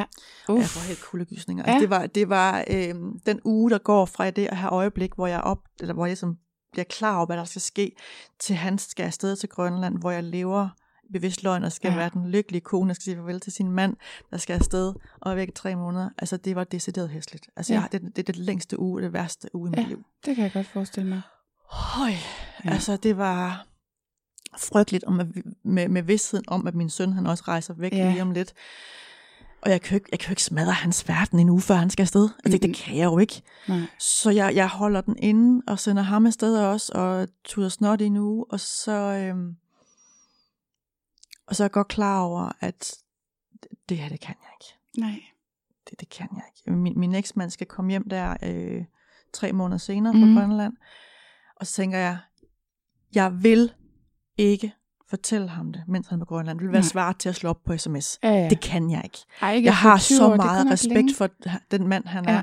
Jeg 0.48 0.56
Uff. 0.56 0.66
får 0.68 0.88
helt 0.88 1.00
kuldegysninger. 1.02 1.64
Ja. 1.66 1.72
Altså, 1.72 1.80
det 1.82 1.90
var, 1.90 2.06
det 2.06 2.28
var 2.28 2.64
øh, 2.70 2.94
den 3.26 3.40
uge, 3.44 3.70
der 3.70 3.78
går 3.78 4.04
fra 4.04 4.30
det 4.30 4.48
her 4.52 4.72
øjeblik, 4.72 5.14
hvor 5.14 5.26
jeg, 5.26 5.40
op, 5.40 5.58
eller 5.80 5.94
hvor 5.94 6.06
jeg 6.06 6.18
som 6.18 6.36
bliver 6.72 6.84
klar 6.84 7.16
over, 7.16 7.26
hvad 7.26 7.36
der 7.36 7.44
skal 7.44 7.62
ske, 7.62 7.92
til 8.40 8.56
han 8.56 8.78
skal 8.78 9.04
afsted 9.04 9.36
til 9.36 9.48
Grønland, 9.48 9.98
hvor 9.98 10.10
jeg 10.10 10.24
lever 10.24 10.68
bevidst 11.12 11.42
løgn 11.42 11.64
og 11.64 11.72
skal 11.72 11.90
Ja. 11.90 11.96
være 11.96 12.10
den 12.14 12.28
lykkelige 12.28 12.60
kone, 12.60 12.88
der 12.88 12.94
skal 12.94 13.02
sige 13.02 13.16
farvel 13.16 13.40
til 13.40 13.52
sin 13.52 13.70
mand, 13.70 13.96
der 14.30 14.36
skal 14.36 14.54
afsted 14.54 14.94
og 15.20 15.30
er 15.30 15.34
væk 15.34 15.48
i 15.48 15.52
tre 15.52 15.76
måneder. 15.76 16.10
Altså, 16.18 16.36
det 16.36 16.56
var 16.56 16.64
decideret 16.64 17.08
hæsligt. 17.10 17.46
Altså, 17.56 17.74
Ja. 17.74 17.80
jeg, 17.80 17.88
det, 17.92 18.02
det 18.02 18.18
er 18.18 18.22
det 18.32 18.36
længste 18.36 18.78
uge, 18.80 19.02
det 19.02 19.12
værste 19.12 19.48
uge 19.54 19.68
i 19.68 19.70
mit 19.70 19.78
Ja. 19.80 19.86
liv. 19.88 20.04
Det 20.26 20.34
kan 20.36 20.44
jeg 20.44 20.52
godt 20.52 20.66
forestille 20.66 21.08
mig. 21.08 21.20
Høj, 21.70 22.10
Ja. 22.64 22.70
altså 22.70 22.96
det 22.96 23.16
var 23.16 23.66
frygteligt 24.58 25.04
om, 25.04 25.20
at, 25.20 25.34
vi- 25.36 25.42
med, 25.64 25.88
med 25.88 26.02
vidstheden 26.02 26.44
om, 26.48 26.66
at 26.66 26.74
min 26.74 26.90
søn 26.90 27.12
han 27.12 27.26
også 27.26 27.44
rejser 27.48 27.74
væk 27.74 27.92
Ja. 27.92 28.10
lige 28.10 28.22
om 28.22 28.30
lidt. 28.30 28.52
Og 29.62 29.70
jeg 29.70 29.80
kan, 29.82 29.90
jo 29.90 29.96
ikke, 29.96 30.08
jeg 30.12 30.18
kan 30.18 30.28
jo 30.28 30.32
ikke 30.32 30.42
smadre 30.42 30.72
hans 30.72 31.08
verden 31.08 31.38
en 31.38 31.48
uge 31.48 31.60
før 31.60 31.74
han 31.74 31.90
skal 31.90 32.02
afsted. 32.02 32.28
Altså, 32.44 32.58
det, 32.58 32.62
det 32.62 32.76
kan 32.76 32.96
jeg 32.96 33.04
jo 33.04 33.18
ikke. 33.18 33.42
Nej. 33.68 33.80
Så 33.98 34.30
jeg, 34.30 34.54
jeg 34.54 34.68
holder 34.68 35.00
den 35.00 35.16
inde 35.18 35.62
og 35.66 35.78
sender 35.78 36.02
ham 36.02 36.26
afsted 36.26 36.58
også, 36.58 36.92
og 36.94 37.28
tuder 37.44 37.68
snot 37.68 38.00
i 38.00 38.04
en 38.04 38.16
uge, 38.16 38.44
og 38.50 38.60
så, 38.60 38.92
øhm, 38.92 39.56
og 41.46 41.56
så 41.56 41.62
er 41.62 41.64
jeg 41.64 41.72
godt 41.72 41.88
klar 41.88 42.20
over, 42.20 42.52
at 42.60 42.94
det 43.88 43.98
her, 43.98 44.08
det 44.08 44.20
kan 44.20 44.34
jeg 44.42 44.50
ikke. 44.60 45.00
Nej. 45.06 45.22
Det, 45.90 46.00
det 46.00 46.08
kan 46.08 46.28
jeg 46.34 46.42
ikke. 46.56 46.70
Min, 46.78 46.98
min 46.98 47.14
eksmand 47.14 47.50
skal 47.50 47.66
komme 47.66 47.90
hjem 47.90 48.08
der 48.08 48.36
øh, 48.42 48.84
tre 49.32 49.52
måneder 49.52 49.78
senere 49.78 50.12
fra 50.14 50.18
Mhm. 50.18 50.28
mm. 50.28 50.36
Grønland. 50.36 50.72
Og 51.56 51.66
så 51.66 51.72
tænker 51.72 51.98
jeg, 51.98 52.18
jeg 53.14 53.42
vil 53.42 53.72
ikke 54.38 54.72
fortælle 55.10 55.48
ham 55.48 55.72
det, 55.72 55.84
mens 55.88 56.06
han 56.08 56.20
er 56.20 56.24
på 56.24 56.28
Grønland. 56.28 56.58
Det 56.58 56.64
vil 56.64 56.72
være 56.72 56.80
Nej. 56.82 56.88
svært 56.88 57.18
til 57.18 57.28
at 57.28 57.34
slå 57.34 57.50
op 57.50 57.62
på 57.64 57.76
sms. 57.78 58.18
Ja, 58.22 58.28
ja. 58.30 58.48
Det 58.48 58.60
kan 58.60 58.90
jeg 58.90 59.00
ikke. 59.04 59.18
Ej, 59.40 59.52
ikke 59.54 59.66
Jeg 59.66 59.76
har 59.76 59.98
20 59.98 60.16
så 60.18 60.26
år, 60.30 60.36
meget 60.36 60.70
respekt 60.70 60.94
længe. 60.94 61.14
for 61.14 61.28
den 61.70 61.88
mand, 61.88 62.04
han 62.06 62.24
Ja. 62.24 62.30
er. 62.36 62.42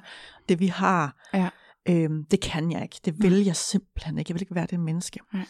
Det 0.50 0.60
vi 0.60 0.68
har. 0.68 1.16
Ja. 1.34 1.50
Øhm, 1.90 2.26
det 2.26 2.42
kan 2.42 2.72
jeg 2.72 2.82
ikke. 2.82 3.00
Det 3.06 3.22
vil 3.24 3.44
jeg 3.46 3.56
simpelthen 3.56 4.18
ikke. 4.18 4.30
Jeg 4.32 4.36
vil 4.36 4.42
ikke 4.42 4.56
være 4.56 4.68
det 4.70 4.80
menneske. 4.80 5.20
Nej. 5.34 5.46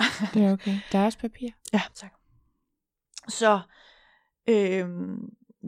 Det 0.34 0.44
er 0.44 0.52
okay. 0.52 0.78
Der 0.92 0.98
er 0.98 1.04
også 1.04 1.18
papir. 1.18 1.48
Ja, 1.72 1.80
tak. 1.94 2.10
Så 3.28 3.60
øhm, 4.48 5.16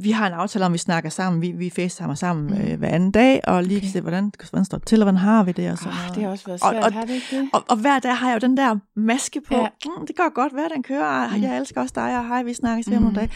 vi 0.03 0.11
har 0.11 0.27
en 0.27 0.33
aftale 0.33 0.67
om, 0.67 0.73
vi 0.73 0.79
snakker 0.79 1.11
sammen. 1.11 1.43
Vi, 1.43 1.53
vi 1.53 1.71
facetimer 1.71 2.15
sammen 2.15 2.47
Mm. 2.47 2.61
øh, 2.71 2.79
hver 2.79 2.89
anden 2.89 3.11
dag, 3.13 3.41
og 3.49 3.63
lige 3.65 3.77
Okay. 3.79 3.89
se, 3.89 4.01
hvordan, 4.01 4.33
hvordan 4.51 4.65
står 4.65 4.79
det 4.79 4.87
til, 4.87 4.99
og 5.01 5.05
hvordan 5.05 5.17
har 5.19 5.43
vi 5.45 5.53
det, 5.53 5.71
og 5.73 5.79
Ah, 5.79 5.85
noget. 5.95 6.15
det 6.15 6.23
har 6.23 6.31
også 6.31 6.45
været 6.47 6.63
Og- 6.63 6.71
svært, 6.73 6.85
og- 6.85 6.93
har 6.93 7.05
det 7.05 7.15
ikke 7.15 7.27
det? 7.41 7.51
Og, 7.53 7.65
og 7.69 7.77
hver 7.77 7.99
dag 7.99 8.17
har 8.17 8.29
jeg 8.31 8.43
jo 8.43 8.47
den 8.49 8.57
der 8.57 8.77
maske 8.97 9.41
på. 9.49 9.55
Ja. 9.55 9.69
Mm, 9.87 10.07
det 10.07 10.17
går 10.17 10.35
godt, 10.35 10.53
hverdagen 10.53 10.83
kører. 10.83 11.29
Mm. 11.29 11.37
Mm. 11.37 11.43
Jeg 11.43 11.59
elsker 11.59 11.81
også 11.81 11.93
dig, 11.97 12.19
og 12.19 12.27
hej, 12.29 12.43
vi 12.43 12.55
snakkes 12.55 12.87
Mm. 12.89 12.97
om 12.97 13.03
nogle 13.03 13.17
dage. 13.17 13.31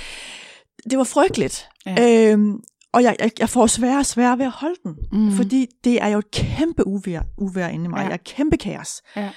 Det 0.91 0.99
var 0.99 1.05
frygteligt. 1.05 1.69
Ja. 1.87 2.31
Øhm, 2.33 2.61
og 2.93 3.03
jeg, 3.03 3.17
jeg, 3.21 3.31
jeg 3.39 3.49
får 3.49 3.67
sværere 3.67 3.99
og 3.99 4.07
sværere 4.07 4.39
ved 4.39 4.45
at 4.47 4.51
holde 4.53 4.77
den. 4.85 4.95
Mm. 5.13 5.19
Mm. 5.19 5.33
Fordi 5.33 5.67
det 5.85 6.03
er 6.03 6.09
jo 6.09 6.19
et 6.19 6.31
kæmpe 6.31 6.87
uvær, 6.87 7.23
uvær 7.39 7.69
inde 7.69 7.85
i 7.85 7.89
mig. 7.89 7.99
Ja. 7.99 8.05
Jeg 8.05 8.13
er 8.13 8.17
kæmpe 8.17 8.57
kaos. 8.57 9.03
Ja. 9.17 9.31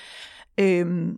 Øhm, 0.60 1.18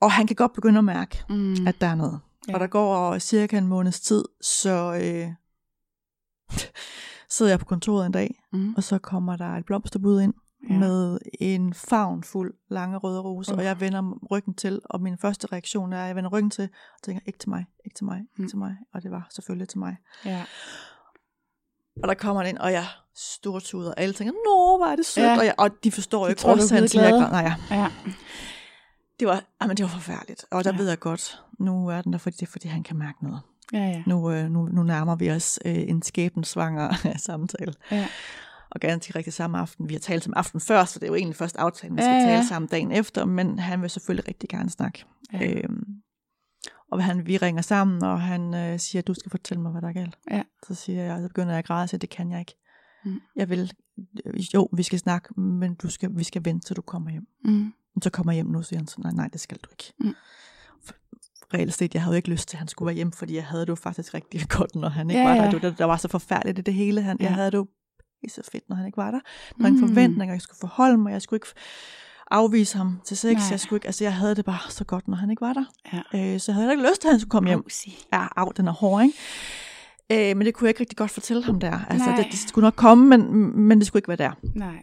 og 0.00 0.12
han 0.12 0.26
kan 0.26 0.36
godt 0.36 0.52
begynde 0.52 0.78
at 0.78 0.84
mærke, 0.84 1.24
Mm. 1.28 1.66
at 1.66 1.80
der 1.80 1.86
er 1.86 1.94
noget. 1.94 2.20
Ja. 2.48 2.54
Og 2.54 2.60
der 2.60 2.66
går 2.66 3.18
cirka 3.18 3.58
en 3.58 3.66
måneds 3.66 4.00
tid, 4.00 4.24
så 4.40 4.94
øh, 5.02 5.28
sidder 7.30 7.52
jeg 7.52 7.58
på 7.58 7.64
kontoret 7.64 8.06
en 8.06 8.12
dag, 8.12 8.40
Mm. 8.52 8.74
og 8.76 8.82
så 8.82 8.98
kommer 8.98 9.36
der 9.36 9.48
et 9.56 9.64
blomsterbud 9.64 10.20
ind 10.20 10.34
Ja. 10.70 10.78
med 10.78 11.18
en 11.40 11.74
favn 11.74 12.22
fuld 12.22 12.54
lange 12.70 12.96
røde 12.98 13.20
roser, 13.20 13.52
Uh. 13.52 13.58
og 13.58 13.64
jeg 13.64 13.80
vender 13.80 14.18
ryggen 14.30 14.54
til, 14.54 14.80
og 14.84 15.00
min 15.00 15.18
første 15.18 15.46
reaktion 15.52 15.92
er, 15.92 16.00
at 16.02 16.06
jeg 16.06 16.16
vender 16.16 16.30
ryggen 16.30 16.50
til, 16.50 16.64
og 16.96 17.02
tænker, 17.02 17.20
ikke 17.26 17.38
til 17.38 17.48
mig, 17.50 17.64
ikke 17.84 17.94
til 17.96 18.04
mig, 18.04 18.18
ikke 18.20 18.42
Mm. 18.42 18.48
til 18.48 18.58
mig, 18.58 18.76
og 18.94 19.02
det 19.02 19.10
var 19.10 19.26
selvfølgelig 19.30 19.68
til 19.68 19.78
mig. 19.78 19.96
Ja. 20.24 20.44
Og 22.02 22.08
der 22.08 22.14
kommer 22.14 22.42
den 22.42 22.48
ind, 22.48 22.58
og 22.58 22.72
jeg 22.72 22.84
stortuder, 23.16 23.90
og 23.90 24.00
alle 24.00 24.14
tænker, 24.14 24.32
nå, 24.32 24.76
hvor 24.76 24.86
er 24.86 24.96
det 24.96 25.06
sødt, 25.06 25.26
Ja. 25.26 25.38
og, 25.38 25.44
jeg, 25.44 25.54
og 25.58 25.70
de 25.84 25.92
forstår 25.92 26.24
jo 26.26 26.30
ikke 26.30 26.46
årsagen 26.46 26.88
til, 26.88 26.98
at 26.98 27.04
jeg. 27.04 27.30
Nej, 27.30 27.40
ja. 27.70 27.76
Ja. 27.76 27.90
Det 29.20 29.28
var, 29.28 29.44
jamen, 29.62 29.76
det 29.76 29.82
var 29.84 29.90
forfærdeligt, 29.90 30.44
og 30.50 30.64
der 30.64 30.72
Ja. 30.72 30.78
ved 30.78 30.88
jeg 30.88 30.98
godt, 30.98 31.42
nu 31.60 31.88
er 31.88 32.02
den 32.02 32.12
der, 32.12 32.18
fordi, 32.18 32.36
det 32.36 32.42
er, 32.46 32.50
fordi 32.50 32.68
han 32.68 32.82
kan 32.82 32.96
mærke 32.96 33.24
noget. 33.24 33.40
Ja, 33.72 33.78
ja. 33.78 34.02
Nu, 34.06 34.30
øh, 34.30 34.50
nu, 34.50 34.66
nu 34.68 34.82
nærmer 34.82 35.16
vi 35.16 35.30
os 35.30 35.58
øh, 35.64 35.74
en 35.74 36.02
skæbensvanger 36.02 36.92
samtale. 37.26 37.72
Ja. 37.90 38.06
Og 38.70 38.80
ganske 38.80 39.14
rigtig 39.18 39.32
samme 39.32 39.58
aften. 39.58 39.88
Vi 39.88 39.94
har 39.94 39.98
talt 40.00 40.24
sammen 40.24 40.36
aften 40.38 40.60
før, 40.60 40.84
så 40.84 40.98
det 40.98 41.06
er 41.06 41.10
jo 41.10 41.14
egentlig 41.14 41.36
først 41.36 41.56
aftalen, 41.56 41.96
vi 41.96 42.02
skal 42.02 42.10
Ja, 42.12 42.18
ja, 42.18 42.26
tale 42.36 42.46
sammen 42.48 42.68
dagen 42.68 42.92
efter, 42.92 43.24
men 43.24 43.58
han 43.58 43.82
vil 43.82 43.90
selvfølgelig 43.90 44.28
rigtig 44.28 44.48
gerne 44.48 44.70
snakke. 44.70 45.04
Ja. 45.32 45.52
Øhm, 45.52 45.84
Og 46.92 47.04
han, 47.04 47.26
vi 47.26 47.36
ringer 47.36 47.62
sammen, 47.62 48.02
og 48.04 48.20
han 48.20 48.54
øh, 48.54 48.78
siger, 48.78 49.02
du 49.02 49.14
skal 49.14 49.30
fortælle 49.30 49.62
mig, 49.62 49.72
hvad 49.72 49.82
der 49.82 49.88
er 49.88 49.92
galt. 49.92 50.18
Ja. 50.30 50.42
Så 50.66 50.74
siger 50.74 51.02
jeg, 51.02 51.18
så 51.22 51.28
begynder 51.28 51.50
jeg 51.50 51.58
at 51.58 51.64
græde, 51.66 51.88
siger, 51.88 51.98
det 51.98 52.10
kan 52.10 52.30
jeg 52.30 52.38
ikke. 52.40 52.54
Mm. 53.04 53.20
Jeg 53.36 53.48
vil, 53.50 53.72
jo, 54.54 54.68
vi 54.72 54.82
skal 54.82 54.98
snakke, 54.98 55.40
men 55.40 55.74
du 55.74 55.88
skal, 55.90 56.10
vi 56.16 56.24
skal 56.24 56.44
vente, 56.44 56.66
til 56.66 56.76
du 56.76 56.82
kommer 56.82 57.10
hjem. 57.10 57.26
Mm. 57.44 57.72
Så 58.02 58.10
kommer 58.10 58.32
jeg 58.32 58.36
hjem 58.36 58.46
nu, 58.46 58.62
siger 58.62 58.78
han 58.80 58.86
så, 58.86 58.96
nej, 58.98 59.12
nej, 59.12 59.28
det 59.32 59.40
skal 59.40 59.58
du 59.58 59.68
ikke. 59.72 59.92
Mm. 60.00 60.14
For, 60.84 60.94
reelt 61.54 61.74
set, 61.74 61.94
jeg 61.94 62.02
havde 62.02 62.16
ikke 62.16 62.30
lyst 62.30 62.48
til, 62.48 62.56
at 62.56 62.58
han 62.58 62.68
skulle 62.68 62.86
være 62.86 62.94
hjemme, 62.94 63.12
fordi 63.12 63.34
jeg 63.34 63.44
havde 63.44 63.60
det 63.62 63.68
jo 63.68 63.74
faktisk 63.74 64.14
rigtig 64.14 64.48
godt, 64.58 64.74
når 64.76 64.88
han 64.88 65.10
ikke 65.10 65.22
Ja, 65.22 65.42
var 65.44 65.50
der. 65.50 65.58
Det, 65.58 65.78
der 65.78 65.84
var 65.84 65.96
så 65.96 66.08
forfærdeligt 66.08 66.58
i 66.58 66.62
det 66.62 66.74
hele. 66.74 67.02
Han, 67.02 67.16
Ja. 67.20 67.24
Jeg 67.24 67.34
havde 67.34 67.50
det 67.50 67.58
jo 67.58 67.66
så 68.28 68.42
fedt, 68.52 68.68
når 68.68 68.76
han 68.76 68.86
ikke 68.86 68.96
var 68.96 69.10
der. 69.10 69.18
Der 69.20 69.54
var 69.58 69.66
ingen 69.68 69.82
Mm. 69.82 69.88
forventninger, 69.88 70.34
jeg 70.34 70.40
skulle 70.42 70.58
forholde 70.60 70.98
mig, 70.98 71.12
jeg 71.12 71.22
skulle 71.22 71.36
ikke 71.38 71.46
afvise 72.30 72.76
ham 72.76 73.00
til 73.04 73.16
sex. 73.16 73.32
Nej. 73.36 73.42
Jeg, 73.50 73.60
skulle 73.60 73.76
ikke, 73.76 73.86
altså, 73.86 74.04
jeg 74.04 74.14
havde 74.14 74.34
det 74.34 74.44
bare 74.44 74.70
så 74.70 74.84
godt, 74.84 75.08
når 75.08 75.16
han 75.16 75.30
ikke 75.30 75.40
var 75.40 75.52
der. 75.52 75.64
Ja. 75.92 75.98
Øh, 76.34 76.40
så 76.40 76.52
jeg 76.52 76.56
havde 76.56 76.70
ikke 76.72 76.88
lyst 76.88 77.00
til, 77.00 77.08
at 77.08 77.12
han 77.12 77.20
skulle 77.20 77.30
komme 77.30 77.48
hjem. 77.48 77.64
Ja, 78.12 78.26
af, 78.36 78.54
den 78.56 78.68
er 78.68 78.72
hård, 78.72 79.02
ikke? 79.02 80.30
Øh, 80.30 80.36
men 80.36 80.46
det 80.46 80.54
kunne 80.54 80.66
jeg 80.66 80.70
ikke 80.70 80.80
rigtig 80.80 80.96
godt 80.98 81.10
fortælle 81.10 81.44
ham 81.44 81.60
der. 81.60 81.80
Altså, 81.90 82.06
Nej. 82.08 82.16
det, 82.16 82.26
det 82.30 82.38
skulle 82.38 82.64
nok 82.64 82.74
komme, 82.76 83.06
men, 83.18 83.50
men 83.60 83.78
det 83.78 83.86
skulle 83.86 83.98
ikke 84.00 84.08
være 84.08 84.16
der. 84.16 84.32
Nej. 84.54 84.82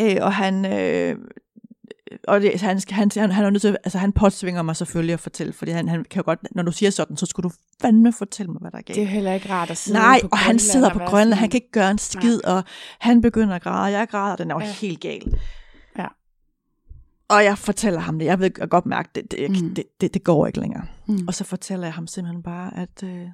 Øh, 0.00 0.16
og 0.20 0.34
han... 0.34 0.64
Øh, 0.78 1.16
og 2.28 2.40
det, 2.40 2.60
han, 2.60 2.80
han, 2.90 3.10
han, 3.16 3.30
han 3.30 3.44
er 3.44 3.50
nødt 3.50 3.60
til, 3.62 3.68
altså 3.84 3.98
han 3.98 4.12
påtvinger 4.12 4.62
mig 4.62 4.76
selvfølgelig 4.76 5.12
at 5.14 5.20
fortælle, 5.20 5.52
fordi 5.52 5.70
han, 5.70 5.88
han 5.88 6.04
kan 6.04 6.20
jo 6.20 6.24
godt, 6.24 6.40
når 6.54 6.62
du 6.62 6.72
siger 6.72 6.90
sådan, 6.90 7.16
så 7.16 7.26
skulle 7.26 7.48
du 7.50 7.54
fandme 7.80 8.12
fortælle 8.12 8.52
mig, 8.52 8.60
hvad 8.60 8.70
der 8.70 8.78
er 8.78 8.82
galt. 8.82 8.94
Det 8.96 9.02
er 9.02 9.06
heller 9.08 9.32
ikke 9.32 9.50
rart 9.50 9.70
at 9.70 9.76
sidde 9.76 9.98
Nej, 9.98 10.20
på 10.22 10.28
og 10.32 10.38
han 10.38 10.58
sidder 10.58 10.86
og 10.86 10.92
på 10.92 10.98
Grønland, 10.98 11.28
sådan- 11.28 11.38
han 11.38 11.50
kan 11.50 11.58
ikke 11.58 11.70
gøre 11.72 11.90
en 11.90 11.98
skid, 11.98 12.44
og 12.44 12.64
han 12.98 13.20
begynder 13.20 13.54
at 13.54 13.62
græde, 13.62 13.98
jeg 13.98 14.08
græder, 14.08 14.36
den 14.36 14.50
er 14.50 14.54
jo 14.54 14.60
Ja. 14.60 14.72
helt 14.72 15.00
gal. 15.00 15.38
Ja. 15.98 16.06
Og 17.28 17.44
jeg 17.44 17.58
fortæller 17.58 18.00
ham 18.00 18.18
det, 18.18 18.26
jeg 18.26 18.38
ved 18.40 18.50
jeg 18.58 18.68
godt 18.68 18.86
mærke, 18.86 19.08
det, 19.14 19.30
det, 19.30 19.50
Mm. 19.50 19.74
det, 19.74 19.84
det, 20.00 20.14
det 20.14 20.24
går 20.24 20.46
ikke 20.46 20.60
længere. 20.60 20.86
Mm. 21.06 21.18
Og 21.28 21.34
så 21.34 21.44
fortæller 21.44 21.86
jeg 21.86 21.94
ham 21.94 22.06
simpelthen 22.06 22.42
bare, 22.42 22.76
at 22.76 23.02
øh, 23.04 23.28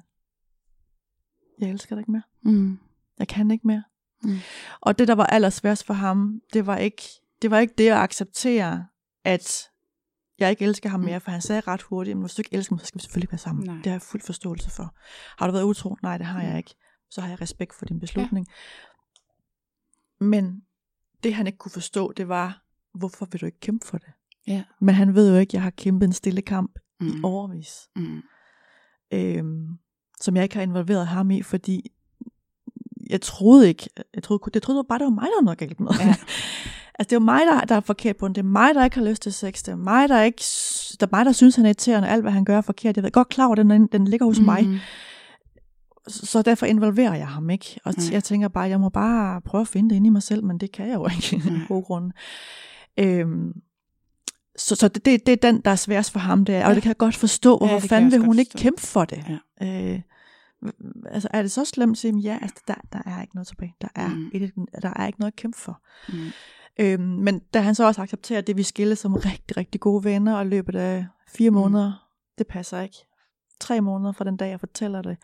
jeg 1.59 1.69
elsker 1.69 1.95
dig 1.95 2.01
ikke 2.01 2.11
mere. 2.11 2.23
Mm. 2.43 2.79
Jeg 3.19 3.27
kan 3.27 3.51
ikke 3.51 3.67
mere. 3.67 3.83
Mm. 4.23 4.37
Og 4.81 4.99
det, 4.99 5.07
der 5.07 5.15
var 5.15 5.25
allersværest 5.25 5.85
for 5.85 5.93
ham, 5.93 6.41
det 6.53 6.67
var 6.67 6.77
ikke 6.77 7.03
det, 7.41 7.51
var 7.51 7.59
ikke 7.59 7.73
det 7.77 7.89
at 7.89 7.97
acceptere, 7.97 8.87
at 9.23 9.69
jeg 10.39 10.49
ikke 10.49 10.65
elsker 10.65 10.89
ham 10.89 10.99
Mm. 10.99 11.05
mere, 11.05 11.19
for 11.19 11.31
han 11.31 11.41
sagde 11.41 11.61
ret 11.61 11.81
hurtigt, 11.81 12.17
men 12.17 12.23
hvis 12.23 12.35
du 12.35 12.39
ikke 12.39 12.53
elsker 12.55 12.73
mig, 12.75 12.79
så 12.79 12.85
skal 12.85 12.97
vi 12.99 13.01
selvfølgelig 13.03 13.31
være 13.31 13.39
sammen. 13.39 13.65
Nej. 13.65 13.75
Det 13.75 13.85
har 13.85 13.91
jeg 13.91 14.01
fuld 14.01 14.21
forståelse 14.21 14.69
for. 14.69 14.95
Har 15.37 15.47
du 15.47 15.53
været 15.53 15.63
utro? 15.63 15.97
Nej, 16.03 16.17
det 16.17 16.25
har 16.27 16.41
jeg 16.41 16.57
ikke. 16.57 16.75
Så 17.09 17.21
har 17.21 17.29
jeg 17.29 17.41
respekt 17.41 17.73
for 17.75 17.85
din 17.85 17.99
beslutning. 17.99 18.47
Ja. 18.49 20.25
Men 20.25 20.61
det, 21.23 21.33
han 21.33 21.47
ikke 21.47 21.57
kunne 21.57 21.71
forstå, 21.71 22.11
det 22.11 22.27
var, 22.27 22.63
hvorfor 22.93 23.27
vil 23.31 23.41
du 23.41 23.45
ikke 23.45 23.59
kæmpe 23.59 23.87
for 23.87 23.97
det? 23.97 24.07
Ja. 24.47 24.63
Men 24.81 24.95
han 24.95 25.15
ved 25.15 25.33
jo 25.33 25.39
ikke, 25.39 25.49
at 25.49 25.53
jeg 25.53 25.61
har 25.61 25.69
kæmpet 25.69 26.07
en 26.07 26.13
stille 26.13 26.41
kamp 26.41 26.79
Mm. 26.99 27.07
i 27.07 27.11
overvis 27.23 27.89
Mm. 27.95 28.21
øhm, 29.11 29.67
som 30.21 30.35
jeg 30.35 30.43
ikke 30.43 30.55
har 30.55 30.61
involveret 30.63 31.07
ham 31.07 31.31
i, 31.31 31.41
fordi 31.41 31.91
jeg 33.09 33.21
troede 33.21 33.67
ikke, 33.67 33.89
jeg 34.13 34.23
troede, 34.23 34.41
jeg 34.53 34.61
troede 34.61 34.83
bare, 34.89 34.99
det 34.99 35.05
var 35.05 35.11
mig, 35.11 35.23
der 35.23 35.37
var 35.37 35.41
noget 35.43 35.57
galt 35.59 35.79
med. 35.79 35.91
Ja. 35.99 36.15
altså, 36.99 37.09
det 37.09 37.11
er 37.11 37.15
jo 37.15 37.25
mig, 37.25 37.41
der, 37.45 37.59
der 37.59 37.75
er 37.75 37.79
forkert 37.79 38.17
på 38.17 38.27
den. 38.27 38.35
Det 38.35 38.41
er 38.41 38.45
mig, 38.45 38.75
der 38.75 38.83
ikke 38.83 38.97
har 38.97 39.05
lyst 39.05 39.21
til 39.21 39.33
sex. 39.33 39.63
Det 39.63 39.71
er 39.71 39.75
mig, 39.75 40.09
der 40.09 40.21
ikke, 40.21 40.43
det 40.91 41.03
er 41.03 41.07
mig, 41.11 41.25
der 41.25 41.31
synes, 41.31 41.55
han 41.55 41.65
er 41.65 41.69
irriterende. 41.69 42.07
Alt, 42.07 42.21
hvad 42.21 42.31
han 42.31 42.45
gør 42.45 42.57
er 42.57 42.61
forkert. 42.61 42.95
Jeg 42.95 43.03
ved 43.03 43.11
godt 43.11 43.29
klar 43.29 43.45
over, 43.45 43.55
at 43.55 43.65
den, 43.65 43.87
den 43.87 44.07
ligger 44.07 44.25
hos 44.25 44.39
mm. 44.39 44.45
mig. 44.45 44.67
Mm. 44.67 44.77
Så, 46.07 46.41
derfor 46.41 46.65
involverer 46.65 47.15
jeg 47.15 47.27
ham 47.27 47.49
ikke. 47.49 47.79
Og 47.83 47.93
Nej. 47.97 48.07
jeg 48.11 48.23
tænker 48.23 48.47
bare, 48.47 48.69
jeg 48.69 48.79
må 48.79 48.89
bare 48.89 49.41
prøve 49.41 49.61
at 49.61 49.67
finde 49.67 49.89
det 49.89 49.95
inde 49.95 50.07
i 50.07 50.09
mig 50.09 50.23
selv, 50.23 50.43
men 50.43 50.57
det 50.57 50.71
kan 50.71 50.87
jeg 50.87 50.95
jo 50.95 51.07
ikke 51.15 51.49
Nej. 51.49 51.61
af 51.61 51.67
gode 51.67 51.83
grunde. 51.83 52.11
Øhm, 52.99 53.53
så, 54.57 54.75
så 54.75 54.87
det, 54.87 55.05
det, 55.05 55.25
det 55.25 55.31
er 55.31 55.51
den, 55.51 55.61
der 55.61 55.71
er 55.71 55.75
sværest 55.75 56.11
for 56.11 56.19
ham. 56.19 56.45
Det 56.45 56.55
er, 56.55 56.63
og 56.63 56.69
Ja. 56.69 56.75
det 56.75 56.83
kan 56.83 56.89
jeg 56.89 56.97
godt 56.97 57.15
forstå. 57.15 57.57
Hvorfor 57.57 57.79
kan 57.79 57.89
fanden 57.89 58.11
vil 58.11 58.19
hun 58.19 58.39
ikke 58.39 58.51
forstå. 58.51 58.63
kæmpe 58.63 58.81
for 58.81 59.05
det? 59.05 59.39
Ja. 59.61 59.93
Øh, 59.93 60.01
altså, 61.11 61.27
er 61.31 61.41
det 61.41 61.51
så 61.51 61.65
slemt? 61.65 61.97
Siger, 61.97 62.13
jeg, 62.15 62.23
ja, 62.23 62.37
altså, 62.41 62.63
der, 62.67 62.75
der 62.93 62.99
er 63.05 63.21
ikke 63.21 63.35
noget 63.35 63.47
tilbage. 63.47 63.75
Der 63.81 63.87
er, 63.95 64.07
mm. 64.07 64.29
et, 64.33 64.51
der 64.81 64.93
er 64.95 65.07
ikke 65.07 65.19
noget 65.19 65.31
at 65.31 65.35
kæmpe 65.35 65.57
for. 65.57 65.81
Mm. 66.09 66.31
Øhm, 66.79 67.01
men 67.03 67.39
da 67.53 67.59
han 67.61 67.75
så 67.75 67.85
også 67.85 68.01
accepterer 68.01 68.41
det, 68.41 68.57
vi 68.57 68.63
skille 68.63 68.95
som 68.95 69.13
rigtig, 69.13 69.57
rigtig 69.57 69.81
gode 69.81 70.03
venner, 70.03 70.35
og 70.35 70.45
løbet 70.45 70.75
af 70.75 71.05
fire 71.27 71.49
Mm. 71.49 71.55
måneder, 71.55 72.07
det 72.37 72.47
passer 72.47 72.81
ikke. 72.81 72.97
Tre 73.59 73.81
måneder 73.81 74.11
fra 74.11 74.25
den 74.25 74.37
dag, 74.37 74.49
jeg 74.49 74.59
fortæller 74.59 75.01
det, 75.01 75.17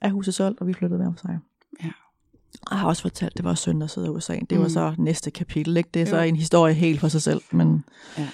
er 0.00 0.08
huset 0.10 0.34
solgt, 0.34 0.60
og 0.60 0.66
vi 0.66 0.72
flyttede 0.72 1.02
hver 1.02 1.12
for 1.12 1.18
sig. 1.18 1.38
Ja. 1.82 1.90
Jeg 2.70 2.78
har 2.78 2.88
også 2.88 3.02
fortalt, 3.02 3.36
det 3.36 3.44
var 3.44 3.54
søn, 3.54 3.80
der 3.80 3.86
sidder 3.86 4.08
i 4.08 4.10
USA. 4.10 4.38
Det 4.50 4.58
var 4.58 4.64
Mm. 4.64 4.70
så 4.70 4.94
næste 4.98 5.30
kapitel, 5.30 5.76
ikke? 5.76 5.90
Det 5.94 6.02
er 6.02 6.06
så 6.06 6.16
Jo. 6.16 6.22
en 6.22 6.36
historie 6.36 6.74
helt 6.74 7.00
for 7.00 7.08
sig 7.08 7.22
selv, 7.22 7.40
men... 7.50 7.84
Ja. 8.18 8.28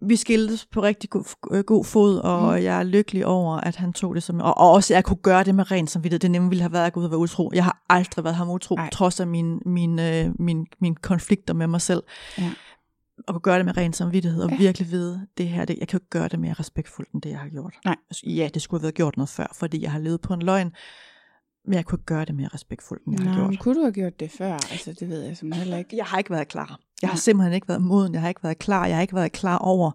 Vi 0.00 0.16
skiltes 0.16 0.66
på 0.66 0.82
rigtig 0.82 1.10
god, 1.10 1.24
øh, 1.50 1.64
god 1.64 1.84
fod, 1.84 2.18
og 2.18 2.42
Mm. 2.58 2.62
jeg 2.64 2.78
er 2.78 2.82
lykkelig 2.82 3.26
over, 3.26 3.56
at 3.56 3.76
han 3.76 3.92
tog 3.92 4.14
det 4.14 4.22
som... 4.22 4.40
Og, 4.40 4.58
og 4.58 4.70
også, 4.72 4.94
at 4.94 4.96
jeg 4.96 5.04
kunne 5.04 5.16
gøre 5.22 5.44
det 5.44 5.54
med 5.54 5.70
ren 5.70 5.86
samvittighed. 5.86 6.18
Det 6.20 6.30
nemme 6.30 6.48
ville 6.48 6.62
have 6.62 6.72
været 6.72 6.86
at 6.86 6.92
gå 6.92 7.00
ud 7.00 7.04
og 7.04 7.10
være 7.10 7.18
utro. 7.18 7.50
Jeg 7.54 7.64
har 7.64 7.84
aldrig 7.88 8.24
været 8.24 8.36
ham 8.36 8.50
utro, 8.50 8.74
Ej. 8.74 8.90
Trods 8.92 9.20
af 9.20 9.26
mine 9.26 9.58
min, 9.66 9.98
øh, 9.98 10.30
min, 10.38 10.66
min 10.80 10.94
konflikter 10.96 11.54
med 11.54 11.66
mig 11.66 11.80
selv. 11.80 12.02
Ja. 12.38 12.50
Og 13.26 13.34
kunne 13.34 13.40
gøre 13.40 13.56
det 13.56 13.64
med 13.64 13.76
ren 13.76 13.92
samvittighed, 13.92 14.42
og 14.42 14.50
Ja. 14.50 14.56
virkelig 14.56 14.90
vide, 14.90 15.26
det 15.38 15.48
her, 15.48 15.64
det, 15.64 15.76
jeg 15.80 15.88
kan 15.88 15.98
jo 15.98 16.02
ikke 16.02 16.10
gøre 16.10 16.28
det 16.28 16.38
mere 16.40 16.52
respektfuldt, 16.52 17.10
end 17.12 17.22
det, 17.22 17.30
jeg 17.30 17.38
har 17.38 17.48
gjort. 17.48 17.74
Nej. 17.84 17.96
Altså, 18.10 18.22
Ja, 18.26 18.48
det 18.54 18.62
skulle 18.62 18.80
have 18.80 18.82
været 18.84 18.94
gjort 18.94 19.16
noget 19.16 19.28
før, 19.28 19.46
fordi 19.54 19.82
jeg 19.82 19.92
har 19.92 19.98
levet 19.98 20.20
på 20.20 20.34
en 20.34 20.42
løgn, 20.42 20.72
men 21.68 21.74
jeg 21.76 21.84
kunne 21.84 21.96
ikke 21.96 22.06
gøre 22.06 22.24
det 22.24 22.34
mere 22.34 22.48
respektfuldt, 22.54 23.04
end 23.06 23.14
jeg 23.16 23.24
Nå, 23.24 23.30
har 23.32 23.40
men 23.40 23.50
gjort. 23.50 23.60
kunne 23.60 23.74
du 23.74 23.80
have 23.80 23.92
gjort 23.92 24.20
det 24.20 24.30
før? 24.30 24.52
Altså, 24.52 24.92
det 25.00 25.08
ved 25.08 25.22
jeg 25.22 25.36
simpelthen 25.36 25.62
heller 25.64 25.78
ikke. 25.78 25.96
Jeg 25.96 26.04
har 26.04 26.18
ikke 26.18 26.30
været 26.30 26.48
klar. 26.48 26.78
Jeg 27.02 27.10
har 27.10 27.16
simpelthen 27.16 27.54
ikke 27.54 27.68
været 27.68 27.82
moden. 27.82 28.12
Jeg 28.14 28.20
har 28.20 28.28
ikke 28.28 28.42
været 28.42 28.58
klar. 28.58 28.86
Jeg 28.86 28.96
har 28.96 29.02
ikke 29.02 29.14
været 29.14 29.32
klar 29.32 29.58
over, 29.58 29.90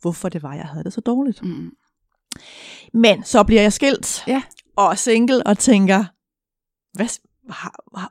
hvorfor 0.00 0.28
det 0.28 0.42
var, 0.42 0.54
jeg 0.54 0.64
havde 0.64 0.84
det 0.84 0.92
så 0.92 1.00
dårligt. 1.00 1.42
Mm. 1.42 1.70
Men 2.92 3.24
så 3.24 3.42
bliver 3.42 3.62
jeg 3.62 3.72
skilt 3.72 4.24
Ja. 4.26 4.42
og 4.76 4.98
single 4.98 5.46
og 5.46 5.58
tænker, 5.58 6.04
hvad, 6.92 7.06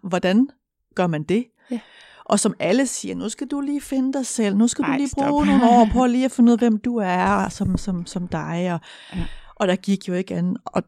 hvordan 0.10 0.50
gør 0.96 1.08
man 1.08 1.24
det? 1.24 1.46
Ja. 1.72 1.80
Og 2.26 2.40
som 2.40 2.54
alle 2.60 2.88
siger, 2.88 3.16
nu 3.16 3.30
skal 3.30 3.48
du 3.48 3.62
lige 3.62 3.82
finde 3.82 4.14
dig 4.14 4.26
selv, 4.26 4.56
nu 4.58 4.68
skal 4.68 4.84
Ej, 4.86 4.92
du 4.92 4.98
lige 4.98 5.08
stop. 5.10 5.30
bruge 5.30 5.46
nogle 5.46 5.70
år 5.70 5.88
på 5.94 6.06
lige 6.14 6.26
at 6.26 6.32
finde 6.32 6.50
ud 6.50 6.54
af, 6.54 6.60
hvem 6.60 6.78
du 6.78 6.98
er 6.98 7.50
som, 7.50 7.78
som, 7.78 8.06
som 8.06 8.28
dig. 8.28 8.74
Og, 8.74 8.80
Ja. 9.16 9.26
og 9.56 9.68
der 9.68 9.76
gik 9.76 10.08
jo 10.08 10.14
ikke 10.14 10.36
an. 10.36 10.58
Og 10.66 10.84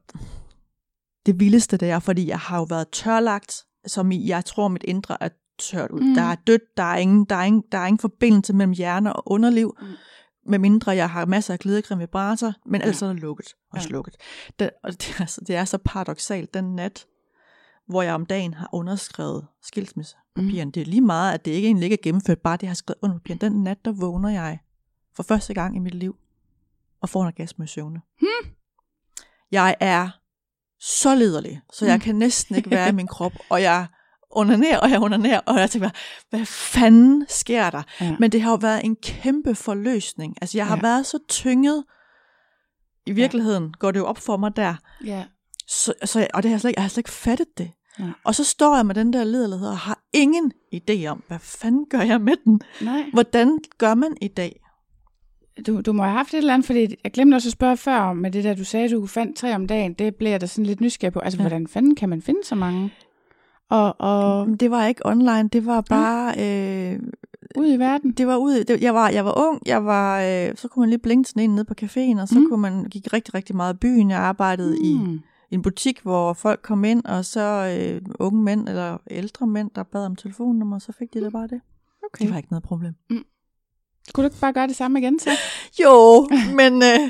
det 1.27 1.39
vildeste 1.39 1.77
det 1.77 1.89
er, 1.89 1.99
fordi 1.99 2.27
jeg 2.27 2.39
har 2.39 2.57
jo 2.57 2.63
været 2.63 2.87
tørlagt, 2.91 3.63
som 3.87 4.11
i, 4.11 4.27
jeg 4.27 4.45
tror, 4.45 4.67
mit 4.67 4.83
indre 4.83 5.23
er 5.23 5.29
tørt 5.59 5.91
ud. 5.91 5.99
Mm. 6.01 6.13
Der 6.15 6.21
er 6.21 6.35
dødt, 6.35 6.61
der 6.77 6.83
er, 6.83 6.97
ingen, 6.97 7.25
der, 7.25 7.35
er 7.35 7.43
ingen, 7.43 7.63
der 7.71 7.77
er 7.77 7.85
ingen 7.85 7.99
forbindelse 7.99 8.53
mellem 8.53 8.73
hjerne 8.73 9.13
og 9.13 9.23
underliv, 9.31 9.75
Mm. 9.81 9.87
mm. 9.87 9.93
med 10.51 10.59
mindre 10.59 10.91
jeg 10.91 11.09
har 11.09 11.25
masser 11.25 11.53
af 11.53 11.59
glidecreme 11.59 11.99
vibrator, 11.99 12.53
men 12.65 12.81
Ja. 12.81 12.87
er 12.87 13.13
lukket 13.13 13.47
og 13.71 13.77
Ja. 13.77 13.83
slukket. 13.83 14.15
Det, 14.59 14.69
og 14.83 14.91
det, 14.91 15.15
er, 15.19 15.25
så- 15.25 15.41
det 15.47 15.55
er 15.55 15.65
så 15.65 15.77
paradoxalt, 15.85 16.53
den 16.53 16.75
nat, 16.75 17.05
hvor 17.87 18.01
jeg 18.01 18.13
om 18.13 18.25
dagen 18.25 18.53
har 18.53 18.69
underskrevet 18.73 19.47
skilsmissepapirerne. 19.63 20.65
Mm. 20.65 20.71
Det 20.71 20.81
er 20.81 20.85
lige 20.85 21.01
meget, 21.01 21.33
at 21.33 21.45
det 21.45 21.51
ikke 21.51 21.65
egentlig 21.67 21.83
ikke 21.85 21.93
er 21.93 22.01
gennemført, 22.03 22.39
bare 22.39 22.57
det, 22.57 22.63
jeg 22.63 22.69
har 22.69 22.75
skrevet 22.75 22.99
under 23.01 23.17
papirerne. 23.17 23.39
Den 23.41 23.63
nat, 23.63 23.85
der 23.85 23.91
vågner 23.91 24.29
jeg 24.29 24.59
for 25.15 25.23
første 25.23 25.53
gang 25.53 25.75
i 25.75 25.79
mit 25.79 25.95
liv 25.95 26.15
og 27.01 27.09
får 27.09 27.21
en 27.21 27.27
orgasme 27.27 27.65
i 27.65 27.67
søvne. 27.67 28.01
Hmm. 28.19 28.51
Jeg 29.51 29.75
er 29.79 30.09
så 30.79 31.15
liderlig, 31.15 31.61
så 31.73 31.85
jeg 31.85 31.95
Hmm. 31.95 32.01
kan 32.01 32.15
næsten 32.15 32.55
ikke 32.55 32.71
være 32.71 32.89
i 32.89 32.91
min 32.91 33.07
krop, 33.15 33.33
og 33.49 33.61
jeg 33.61 33.87
onanerer, 34.31 34.79
og 34.79 34.89
jeg 34.91 35.01
onanerer, 35.01 35.39
og 35.45 35.59
jeg 35.59 35.69
tænker, 35.71 35.89
hvad 36.29 36.45
fanden 36.45 37.25
sker 37.29 37.69
der? 37.69 37.83
Ja. 38.01 38.15
Men 38.19 38.31
det 38.31 38.41
har 38.41 38.51
jo 38.51 38.57
været 38.61 38.85
en 38.85 38.95
kæmpe 38.95 39.55
forløsning. 39.55 40.35
Altså, 40.41 40.57
jeg 40.57 40.67
har 40.67 40.75
Ja. 40.75 40.81
været 40.81 41.05
så 41.05 41.19
tynget. 41.29 41.83
I 43.05 43.11
virkeligheden 43.11 43.73
går 43.79 43.91
det 43.91 43.99
jo 43.99 44.05
op 44.05 44.17
for 44.17 44.37
mig 44.37 44.55
der. 44.55 44.75
Ja. 45.05 45.23
Så, 45.67 45.93
så, 46.05 46.27
og 46.33 46.43
det 46.43 46.49
har 46.49 46.53
jeg, 46.53 46.61
slet 46.61 46.69
ikke, 46.69 46.79
jeg 46.79 46.83
har 46.83 46.89
slet 46.89 46.97
ikke 46.97 47.09
fattet 47.09 47.47
det. 47.57 47.71
Ja. 47.99 48.05
Og 48.23 48.35
så 48.35 48.43
står 48.43 48.75
jeg 48.75 48.85
med 48.85 48.95
den 48.95 49.13
der 49.13 49.23
liderlighed 49.23 49.67
og 49.67 49.77
har 49.77 49.99
ingen 50.13 50.51
idé 50.75 51.05
om, 51.05 51.23
hvad 51.27 51.39
fanden 51.39 51.85
gør 51.89 52.01
jeg 52.01 52.21
med 52.21 52.33
den? 52.45 52.61
Nej. 52.81 53.05
Hvordan 53.13 53.59
gør 53.77 53.93
man 53.93 54.17
i 54.21 54.27
dag? 54.27 54.59
Du, 55.67 55.81
du 55.81 55.93
må 55.93 56.03
have 56.03 56.13
haft 56.17 56.33
et 56.33 56.37
eller 56.37 56.53
andet, 56.53 56.65
fordi 56.65 56.95
jeg 57.03 57.11
glemte 57.11 57.35
også 57.35 57.49
at 57.49 57.53
spørge 57.53 57.77
før 57.77 57.95
om, 57.99 58.17
med 58.17 58.31
det 58.31 58.43
der, 58.43 58.55
du 58.55 58.63
sagde, 58.63 58.89
du 58.89 59.05
fandt 59.05 59.37
tre 59.37 59.55
om 59.55 59.67
dagen, 59.67 59.93
det 59.93 60.15
bliver 60.15 60.31
jeg 60.31 60.41
da 60.41 60.45
sådan 60.45 60.65
lidt 60.65 60.81
nysgerrig 60.81 61.13
på. 61.13 61.19
Altså, 61.19 61.37
Ja. 61.37 61.43
ja. 61.43 61.49
hvordan 61.49 61.67
fanden 61.67 61.95
kan 61.95 62.09
man 62.09 62.21
finde 62.21 62.39
så 62.43 62.55
mange? 62.55 62.93
Og, 63.69 63.95
og 63.99 64.47
Det 64.59 64.71
var 64.71 64.85
ikke 64.85 65.05
online, 65.05 65.47
det 65.53 65.65
var 65.65 65.81
bare... 65.81 66.33
Øh, 66.39 66.99
ud 67.57 67.73
i 67.73 67.77
verden? 67.79 68.11
det 68.11 68.27
var 68.27 68.35
ude, 68.37 68.63
det, 68.63 68.81
jeg, 68.81 68.93
var, 68.93 69.09
jeg 69.09 69.25
var 69.25 69.47
ung, 69.49 69.61
jeg 69.65 69.85
var, 69.85 70.21
øh, 70.21 70.55
så 70.55 70.67
kunne 70.67 70.81
man 70.81 70.89
lige 70.89 70.99
blinke 70.99 71.29
sådan 71.29 71.43
en 71.43 71.49
nede 71.55 71.65
på 71.65 71.73
caféen, 71.81 72.21
og 72.21 72.27
så 72.27 72.35
Mm. 72.35 72.41
mm. 72.41 72.49
kunne 72.49 72.61
man 72.61 72.83
gik 72.85 73.13
rigtig, 73.13 73.33
rigtig 73.33 73.55
meget 73.55 73.73
i 73.73 73.77
byen. 73.77 74.09
Jeg 74.09 74.19
arbejdede 74.19 74.69
mm. 74.79 74.85
i 74.85 74.93
Mm. 74.97 75.19
en 75.51 75.61
butik, 75.61 75.99
hvor 76.03 76.33
folk 76.33 76.59
kom 76.63 76.83
ind, 76.83 77.05
og 77.05 77.25
så 77.25 77.77
øh, 77.79 78.01
unge 78.19 78.43
mænd 78.43 78.69
eller 78.69 78.97
ældre 79.11 79.47
mænd, 79.47 79.69
der 79.75 79.83
bad 79.83 80.05
om 80.05 80.15
telefonnummer, 80.15 80.79
så 80.79 80.91
fik 80.91 81.13
de 81.13 81.21
da 81.21 81.29
bare 81.29 81.47
det. 81.47 81.61
Okay. 82.05 82.25
Det 82.25 82.31
var 82.31 82.37
ikke 82.37 82.49
noget 82.51 82.63
problem. 82.63 82.93
Mm. 83.09 83.23
Kunne 84.13 84.23
du 84.23 84.27
ikke 84.27 84.39
bare 84.39 84.53
gøre 84.53 84.67
det 84.67 84.75
samme 84.75 84.99
igen 84.99 85.19
så? 85.19 85.29
Jo, 85.83 86.27
men 86.53 86.83
øh, 86.83 87.09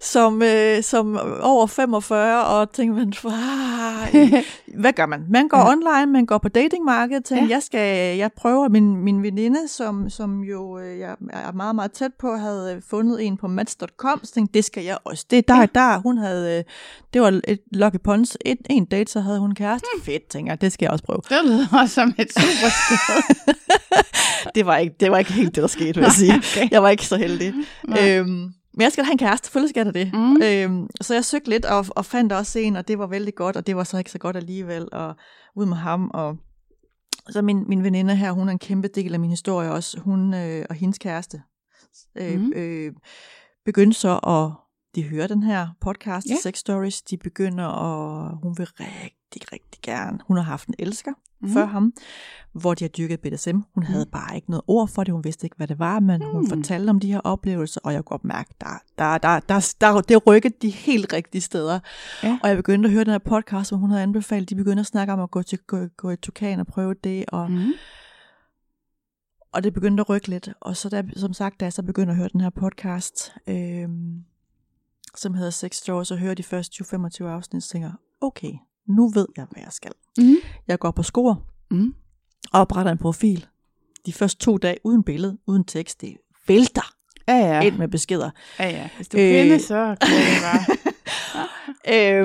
som, 0.00 0.42
øh, 0.42 0.82
som 0.82 1.18
over 1.40 1.66
45 1.66 2.46
og 2.46 2.72
tænker 2.72 2.94
man. 2.94 3.12
hvad 4.80 4.92
gør 4.92 5.06
man? 5.06 5.24
Man 5.30 5.48
går 5.48 5.58
Ja. 5.58 5.70
online, 5.72 6.12
man 6.12 6.26
går 6.26 6.38
på 6.38 6.48
datingmarkedet, 6.48 7.24
tænker, 7.24 7.44
Ja. 7.44 7.50
jeg 7.50 7.62
skal, 7.62 8.16
jeg 8.18 8.30
prøver 8.36 8.68
min, 8.68 8.96
min 8.96 9.22
veninde, 9.22 9.68
som, 9.68 10.10
som 10.10 10.40
jo 10.40 10.78
øh, 10.78 10.98
jeg 10.98 11.16
er 11.32 11.52
meget, 11.52 11.74
meget 11.74 11.92
tæt 11.92 12.10
på, 12.18 12.36
havde 12.36 12.74
øh, 12.76 12.82
fundet 12.90 13.26
en 13.26 13.36
på 13.36 13.48
match.com, 13.48 14.20
så 14.24 14.32
tænkte, 14.32 14.54
det 14.54 14.64
skal 14.64 14.84
jeg 14.84 14.98
også. 15.04 15.24
Det 15.30 15.38
er 15.38 15.42
der, 15.42 15.60
Ja. 15.60 15.66
der, 15.74 15.98
hun 15.98 16.18
havde, 16.18 16.58
øh, 16.58 16.64
det 17.12 17.22
var 17.22 17.40
et 17.48 17.58
lucky 17.72 17.96
pons, 18.04 18.36
et, 18.44 18.58
en 18.70 18.84
date, 18.84 19.12
så 19.12 19.20
havde 19.20 19.38
hun 19.38 19.54
kæreste. 19.54 19.86
Mm. 19.96 20.02
Fedt, 20.02 20.28
tænker 20.30 20.52
jeg, 20.52 20.60
det 20.60 20.72
skal 20.72 20.84
jeg 20.86 20.92
også 20.92 21.04
prøve. 21.04 21.20
Det 21.28 21.38
lyder 21.44 21.66
også 21.82 21.94
som 21.94 22.14
et 22.18 22.32
super 22.32 22.68
sted. 22.70 23.54
Det 24.54 24.66
var 24.66 24.76
ikke, 24.76 24.94
det 25.00 25.10
var 25.10 25.18
ikke 25.18 25.32
helt 25.32 25.54
det, 25.54 25.62
der 25.62 25.68
skete, 25.68 25.94
vil 25.94 26.02
jeg 26.02 26.12
sige. 26.12 26.34
okay. 26.36 26.68
Jeg 26.70 26.82
var 26.82 26.88
ikke 26.88 27.06
så 27.06 27.16
heldig. 27.16 27.54
Nej. 27.88 28.10
Øhm, 28.18 28.50
men 28.76 28.82
jeg 28.82 28.92
skal 28.92 29.04
da 29.04 29.06
have 29.06 29.12
en 29.12 29.18
kæreste, 29.18 29.46
selvfølgelig 29.46 29.70
skal 29.70 29.86
jeg 29.86 29.94
det. 29.94 30.12
Mm. 30.12 30.42
Øhm, 30.42 30.88
så 31.00 31.14
jeg 31.14 31.24
søgte 31.24 31.50
lidt 31.50 31.64
og, 31.64 31.86
og 31.90 32.04
fandt 32.04 32.32
også 32.32 32.58
en, 32.58 32.76
og 32.76 32.88
det 32.88 32.98
var 32.98 33.06
vældig 33.06 33.34
godt, 33.34 33.56
og 33.56 33.66
det 33.66 33.76
var 33.76 33.84
så 33.84 33.98
ikke 33.98 34.10
så 34.10 34.18
godt 34.18 34.36
alligevel, 34.36 34.88
og 34.92 35.16
ud 35.56 35.66
med 35.66 35.76
ham. 35.76 36.10
Og 36.14 36.36
så 37.30 37.42
min, 37.42 37.64
min 37.68 37.82
veninde 37.82 38.16
her, 38.16 38.32
hun 38.32 38.48
er 38.48 38.52
en 38.52 38.58
kæmpe 38.58 38.88
del 38.88 39.14
af 39.14 39.20
min 39.20 39.30
historie 39.30 39.70
også. 39.70 40.00
Hun 40.00 40.34
øh, 40.34 40.66
og 40.70 40.74
hendes 40.74 40.98
kæreste 40.98 41.42
øh, 42.16 42.40
mm. 42.40 42.52
øh, 42.56 42.92
begyndte 43.64 43.98
så 43.98 44.18
at 44.18 44.65
de 44.96 45.02
hører 45.04 45.26
den 45.26 45.42
her 45.42 45.68
podcast, 45.80 46.26
Ja. 46.30 46.34
Sex 46.42 46.58
Stories, 46.58 47.02
de 47.02 47.16
begynder, 47.16 47.64
og 47.64 48.36
hun 48.42 48.58
vil 48.58 48.66
rigtig, 48.80 49.52
rigtig 49.52 49.80
gerne. 49.82 50.18
Hun 50.26 50.36
har 50.36 50.44
haft 50.44 50.68
en 50.68 50.74
elsker 50.78 51.12
mm. 51.40 51.48
før 51.52 51.64
ham, 51.66 51.92
hvor 52.52 52.74
de 52.74 52.84
har 52.84 52.88
dyrket 52.88 53.20
BDSM. 53.20 53.56
Hun 53.74 53.82
havde 53.82 54.04
Mm. 54.04 54.10
bare 54.10 54.36
ikke 54.36 54.50
noget 54.50 54.62
ord 54.66 54.88
for 54.88 55.04
det, 55.04 55.12
hun 55.14 55.24
vidste 55.24 55.46
ikke, 55.46 55.56
hvad 55.56 55.66
det 55.66 55.78
var, 55.78 56.00
men 56.00 56.20
mm. 56.20 56.30
hun 56.30 56.48
fortalte 56.48 56.90
om 56.90 57.00
de 57.00 57.12
her 57.12 57.20
oplevelser, 57.20 57.80
og 57.84 57.92
jeg 57.92 58.04
kunne 58.04 58.18
godt 58.18 58.24
mærke, 58.24 58.54
der, 58.60 58.82
der, 58.98 59.18
der, 59.18 59.40
der, 59.40 59.74
der, 59.80 60.00
det 60.00 60.26
rykkede 60.26 60.54
de 60.62 60.70
helt 60.70 61.12
rigtige 61.12 61.42
steder. 61.42 61.80
Ja. 62.22 62.38
Og 62.42 62.48
jeg 62.48 62.56
begyndte 62.56 62.86
at 62.86 62.92
høre 62.92 63.04
den 63.04 63.10
her 63.12 63.18
podcast, 63.18 63.70
hvor 63.70 63.78
hun 63.78 63.90
havde 63.90 64.02
anbefalet, 64.02 64.50
de 64.50 64.54
begyndte 64.56 64.80
at 64.80 64.86
snakke 64.86 65.12
om 65.12 65.20
at 65.20 65.30
gå, 65.30 65.42
til, 65.42 65.58
gå, 65.58 65.86
gå 65.96 66.10
i 66.10 66.16
Tukan 66.16 66.60
og 66.60 66.66
prøve 66.66 66.94
det, 67.04 67.24
og, 67.28 67.50
mm. 67.50 67.72
Og 69.52 69.64
det 69.64 69.74
begyndte 69.74 70.00
at 70.00 70.08
rykke 70.08 70.28
lidt. 70.28 70.48
Og 70.60 70.76
så 70.76 70.88
da, 70.88 71.02
som 71.16 71.32
sagt, 71.32 71.60
da 71.60 71.64
jeg 71.64 71.72
så 71.72 71.82
begyndte 71.82 72.10
at 72.10 72.16
høre 72.16 72.28
den 72.32 72.40
her 72.40 72.50
podcast, 72.50 73.32
øhm, 73.46 74.24
som 75.16 75.34
hedder 75.34 75.50
Sex 75.50 75.76
Stories, 75.76 76.10
og 76.10 76.18
hører 76.18 76.34
de 76.34 76.42
første 76.42 76.84
20-25 76.84 77.24
afsnit, 77.24 77.62
så 77.62 77.68
tænker 77.68 77.90
okay, 78.20 78.52
nu 78.88 79.08
ved 79.08 79.26
jeg, 79.36 79.46
hvad 79.50 79.62
jeg 79.62 79.72
skal. 79.72 79.92
Mm. 80.18 80.34
Jeg 80.68 80.78
går 80.78 80.90
på 80.90 81.02
skor, 81.02 81.42
Mm. 81.70 81.94
og 82.52 82.60
opretter 82.60 82.92
en 82.92 82.98
profil. 82.98 83.46
De 84.06 84.12
første 84.12 84.38
to 84.44 84.56
dage 84.58 84.76
uden 84.84 85.02
billede, 85.02 85.38
uden 85.46 85.64
tekst, 85.64 86.00
det 86.00 86.16
vælter 86.48 86.92
Ja, 87.28 87.34
ja. 87.36 87.60
ind 87.60 87.76
med 87.76 87.88
beskeder. 87.88 88.30
ja, 88.58 88.68
ja. 88.68 88.88
Hvis 88.96 89.08
du 89.08 89.18
Øh. 89.18 89.30
kvinde, 89.32 89.60
så 89.60 89.96
kan 90.00 90.10
det 90.10 90.42
bare. 90.42 90.76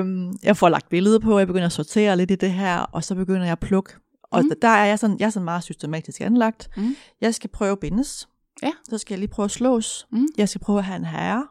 øhm, 0.00 0.32
jeg 0.42 0.56
får 0.56 0.68
lagt 0.68 0.88
billeder 0.88 1.18
på, 1.18 1.38
jeg 1.38 1.46
begynder 1.46 1.66
at 1.66 1.72
sortere 1.72 2.16
lidt 2.16 2.30
i 2.30 2.34
det 2.34 2.52
her, 2.52 2.78
og 2.78 3.04
så 3.04 3.14
begynder 3.14 3.42
jeg 3.42 3.52
at 3.52 3.60
plukke. 3.60 3.92
Og 4.22 4.42
mm. 4.44 4.50
der 4.62 4.68
er 4.68 4.84
jeg 4.84 4.98
sådan, 4.98 5.16
jeg 5.18 5.26
er 5.26 5.30
sådan 5.30 5.44
meget 5.44 5.62
systematisk 5.64 6.20
anlagt. 6.20 6.68
Mm. 6.76 6.96
Jeg 7.20 7.34
skal 7.34 7.50
prøve 7.50 7.72
at 7.72 7.78
bindes. 7.78 8.28
Ja. 8.62 8.72
Så 8.88 8.98
skal 8.98 9.14
jeg 9.14 9.18
lige 9.18 9.28
prøve 9.30 9.44
at 9.44 9.50
slås. 9.50 10.06
Mm. 10.12 10.26
Jeg 10.38 10.48
skal 10.48 10.60
prøve 10.60 10.78
at 10.78 10.84
have 10.84 10.96
en 10.96 11.04
herre. 11.04 11.46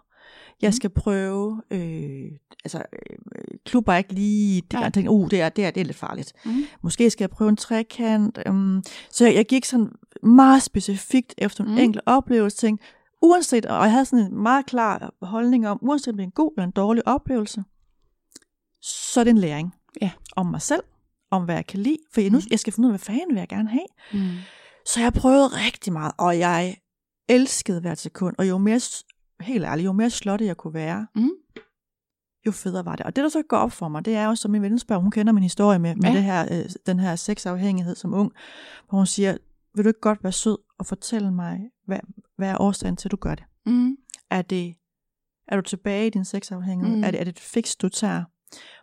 Jeg 0.62 0.68
Mm. 0.68 0.72
skal 0.74 0.90
prøve, 0.90 1.62
øh, 1.72 2.32
altså 2.66 2.78
øh, 2.78 3.18
klubber 3.66 3.96
ikke 3.96 4.14
lige, 4.14 4.62
det, 4.72 4.80
jeg 4.80 4.94
tænker, 4.94 5.12
uh, 5.12 5.30
det 5.32 5.42
er, 5.42 5.50
det, 5.50 5.66
er, 5.66 5.72
det 5.72 5.82
er 5.82 5.86
lidt 5.86 5.98
farligt. 5.98 6.34
Mm. 6.46 6.64
Måske 6.82 7.10
skal 7.10 7.24
jeg 7.24 7.30
prøve 7.30 7.50
en 7.50 7.56
trekant. 7.58 8.40
Um, 8.50 8.84
så 9.12 9.26
jeg, 9.26 9.36
jeg 9.36 9.46
gik 9.46 9.66
sådan 9.66 9.90
meget 10.24 10.64
specifikt 10.64 11.34
efter 11.38 11.64
en 11.64 11.72
Mm. 11.72 11.78
enkelt 11.78 12.04
oplevelse, 12.06 12.58
tænkte, 12.58 12.86
uanset, 13.22 13.66
og 13.66 13.84
jeg 13.84 13.92
havde 13.92 14.06
sådan 14.06 14.26
en 14.26 14.38
meget 14.38 14.66
klar 14.66 15.14
holdning 15.22 15.68
om, 15.68 15.80
uanset 15.82 16.08
om 16.08 16.18
det 16.18 16.24
er 16.24 16.28
en 16.28 16.32
god 16.32 16.52
eller 16.58 16.66
en 16.66 16.72
dårlig 16.72 17.08
oplevelse, 17.08 17.64
så 18.82 19.20
er 19.20 19.24
det 19.24 19.32
en 19.32 19.38
læring 19.38 19.74
Ja. 20.02 20.12
om 20.36 20.46
mig 20.46 20.62
selv, 20.62 20.84
om 21.32 21.44
hvad 21.46 21.56
jeg 21.56 21.68
kan 21.68 21.80
lide, 21.80 21.98
for 22.14 22.22
jeg, 22.22 22.30
nu, 22.30 22.38
Mm. 22.38 22.44
jeg 22.52 22.60
skal 22.60 22.74
finde 22.74 22.88
ud 22.88 22.94
af, 22.94 23.00
hvad 23.00 23.06
fanden 23.16 23.30
vil 23.30 23.38
jeg 23.40 23.48
gerne 23.48 23.70
have. 23.70 23.86
Mm. 24.14 24.30
Så 24.86 25.02
jeg 25.02 25.14
prøvede 25.14 25.48
rigtig 25.48 25.94
meget, 25.94 26.12
og 26.18 26.40
jeg 26.40 26.78
elskede 27.30 27.82
hvert 27.82 27.98
sekund, 28.00 28.36
og 28.38 28.50
jo 28.50 28.58
mere, 28.58 28.80
helt 29.42 29.66
ærligt, 29.66 29.86
jo 29.86 29.92
mere 29.92 30.10
slottet 30.10 30.46
jeg 30.48 30.58
kunne 30.58 30.74
være, 30.74 31.08
Mm. 31.16 31.30
jo 32.46 32.52
federe 32.52 32.86
var 32.86 32.96
det. 32.96 33.06
Og 33.06 33.16
det, 33.16 33.24
der 33.24 33.30
så 33.30 33.42
går 33.50 33.58
op 33.58 33.72
for 33.72 33.88
mig, 33.88 34.06
det 34.06 34.16
er 34.16 34.26
jo, 34.26 34.36
som 34.36 34.52
min 34.52 34.62
ven 34.62 34.80
spørger, 34.80 35.02
hun 35.02 35.12
kender 35.12 35.34
min 35.34 35.44
historie 35.44 35.80
med, 35.80 35.96
med 35.96 36.04
Ja. 36.10 36.14
det 36.16 36.24
her, 36.24 36.48
øh, 36.52 36.70
den 36.86 37.00
her 37.00 37.16
sexafhængighed 37.16 37.96
som 37.96 38.14
ung, 38.14 38.32
hvor 38.90 38.98
hun 38.98 39.06
siger, 39.06 39.38
vil 39.76 39.84
du 39.86 39.90
ikke 39.90 40.00
godt 40.00 40.24
være 40.24 40.32
sød 40.32 40.58
og 40.80 40.86
fortælle 40.86 41.32
mig, 41.32 41.60
hvad, 41.86 42.00
hvad 42.38 42.50
er 42.50 42.62
årsagen 42.62 42.96
til, 42.96 43.08
at 43.08 43.12
du 43.12 43.18
gør 43.18 43.36
det? 43.36 43.44
Mm. 43.66 43.96
Er 44.30 44.42
det 44.42 44.76
er 45.48 45.56
du 45.56 45.62
tilbage 45.62 46.08
i 46.08 46.10
din 46.10 46.26
sexafhængighed? 46.26 46.98
Mm. 46.98 47.04
Er, 47.04 47.12
det, 47.12 47.20
er 47.20 47.24
det 47.24 47.32
et 47.32 47.40
fix, 47.40 47.76
du 47.76 47.90
tager? 47.90 48.24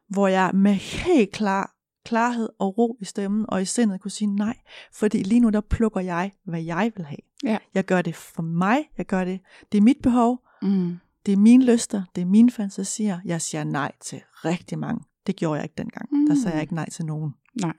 Hvor 0.09 0.29
jeg 0.29 0.51
med 0.55 0.73
helt 0.75 1.33
klar, 1.33 1.75
klarhed 2.05 2.49
og 2.59 2.79
ro 2.79 2.97
i 3.01 3.05
stemmen 3.05 3.45
og 3.49 3.63
i 3.63 3.65
sindet 3.65 4.01
kunne 4.01 4.11
sige 4.11 4.37
nej. 4.37 4.57
Fordi 4.95 5.23
lige 5.23 5.41
nu 5.41 5.49
der 5.49 5.61
plukker 5.61 6.01
jeg, 6.01 6.33
hvad 6.45 6.63
jeg 6.63 6.93
vil 6.97 7.05
have. 7.07 7.19
Ja. 7.45 7.59
Jeg 7.75 7.85
gør 7.85 8.03
det 8.03 8.17
for 8.17 8.43
mig. 8.43 8.79
Jeg 8.99 9.07
gør 9.07 9.25
det. 9.25 9.41
Det 9.73 9.79
er 9.79 9.83
mit 9.83 9.97
behov. 10.03 10.41
Mm. 10.63 10.99
Det 11.27 11.33
er 11.33 11.37
mine 11.37 11.65
lyster. 11.65 12.03
Det 12.15 12.23
er 12.23 12.27
mine 12.27 12.51
fantasier. 12.51 13.19
Jeg 13.25 13.43
siger 13.43 13.65
nej 13.65 13.93
til 14.01 14.21
rigtig 14.45 14.79
mange. 14.79 15.05
Det 15.27 15.37
gjorde 15.37 15.55
jeg 15.57 15.65
ikke 15.65 15.75
dengang. 15.79 16.09
Mm. 16.13 16.27
Der 16.29 16.35
sagde 16.35 16.49
Mm. 16.49 16.53
jeg 16.55 16.61
ikke 16.63 16.75
nej 16.75 16.91
til 16.91 17.05
nogen. 17.07 17.35
Nej. 17.63 17.73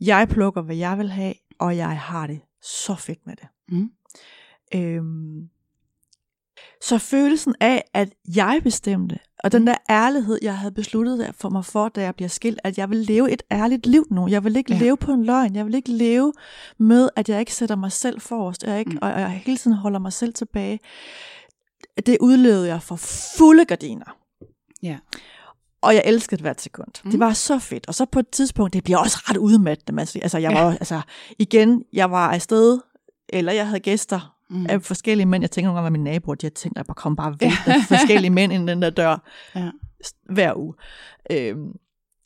Jeg 0.00 0.28
plukker, 0.28 0.62
hvad 0.62 0.76
jeg 0.76 0.98
vil 0.98 1.10
have, 1.10 1.34
og 1.58 1.76
jeg 1.76 1.98
har 2.00 2.26
det 2.26 2.40
så 2.62 2.94
fedt 2.94 3.26
med 3.26 3.36
det. 3.36 3.46
Mm. 3.68 3.90
Øhm, 4.74 5.48
så 6.82 6.98
følelsen 6.98 7.54
af, 7.60 7.82
at 7.94 8.08
jeg 8.36 8.60
bestemte, 8.62 9.18
og 9.44 9.52
den 9.52 9.66
der 9.66 9.74
ærlighed, 9.90 10.38
jeg 10.42 10.58
havde 10.58 10.74
besluttet 10.74 11.30
for 11.34 11.48
mig 11.48 11.64
for, 11.64 11.88
da 11.88 12.02
jeg 12.02 12.14
bliver 12.14 12.28
skilt, 12.28 12.60
at 12.64 12.78
jeg 12.78 12.90
vil 12.90 12.98
leve 12.98 13.30
et 13.30 13.42
ærligt 13.50 13.86
liv 13.86 14.06
nu. 14.10 14.28
Jeg 14.28 14.44
vil 14.44 14.56
ikke 14.56 14.74
Ja. 14.74 14.80
leve 14.80 14.96
på 14.96 15.12
en 15.12 15.24
løgn. 15.24 15.54
Jeg 15.56 15.66
vil 15.66 15.74
ikke 15.74 15.90
leve 15.92 16.32
med, 16.78 17.08
at 17.16 17.28
jeg 17.28 17.40
ikke 17.40 17.54
sætter 17.54 17.76
mig 17.76 17.92
selv 17.92 18.20
forrest, 18.20 18.64
og 18.64 18.70
jeg, 18.70 18.78
ikke, 18.78 18.90
Mm. 18.90 18.94
mm. 18.94 18.98
og 19.02 19.20
jeg 19.20 19.30
hele 19.30 19.56
tiden 19.58 19.76
holder 19.76 19.98
mig 19.98 20.12
selv 20.12 20.34
tilbage. 20.34 20.80
Det 22.06 22.16
udlevede 22.20 22.68
jeg 22.68 22.82
for 22.82 22.96
fulde 23.38 23.64
gardiner. 23.64 24.16
Ja. 24.82 24.98
Og 25.82 25.94
jeg 25.94 26.02
elskede 26.04 26.40
hvert 26.42 26.60
sekund. 26.60 26.88
Mm. 27.04 27.10
Det 27.10 27.20
var 27.20 27.32
så 27.32 27.58
fedt. 27.58 27.88
Og 27.88 27.94
så 27.94 28.04
på 28.04 28.18
et 28.18 28.28
tidspunkt, 28.30 28.72
det 28.74 28.84
bliver 28.84 28.98
også 28.98 29.18
ret 29.30 29.36
udmattende. 29.36 29.92
man. 29.92 30.06
Altså, 30.22 30.38
jeg 30.38 30.52
Ja. 30.52 30.62
var, 30.64 30.70
altså, 30.70 31.00
igen, 31.38 31.82
jeg 31.92 32.10
var 32.10 32.28
afsted, 32.30 32.80
eller 33.28 33.52
jeg 33.52 33.66
havde 33.66 33.80
gæster 33.80 34.32
Mm. 34.50 34.66
af 34.68 34.82
forskellige 34.82 35.26
mænd. 35.26 35.42
Jeg 35.42 35.50
tænker 35.50 35.68
nogle 35.68 35.76
gange, 35.76 35.86
at 35.86 35.92
mine 35.92 36.04
naboer, 36.04 36.34
de 36.34 36.46
har 36.46 36.50
tænkt, 36.50 36.76
at 36.76 36.80
jeg 36.80 36.86
bare 36.86 36.94
kom 36.94 37.16
bare 37.16 37.36
væk 37.40 37.52
af 37.66 37.74
forskellige 37.98 38.30
mænd 38.30 38.52
ind 38.52 38.68
den 38.68 38.82
der 38.82 38.90
dør 38.90 39.22
Ja. 39.54 39.70
hver 40.30 40.54
uge. 40.56 40.74
Øhm, 41.32 41.72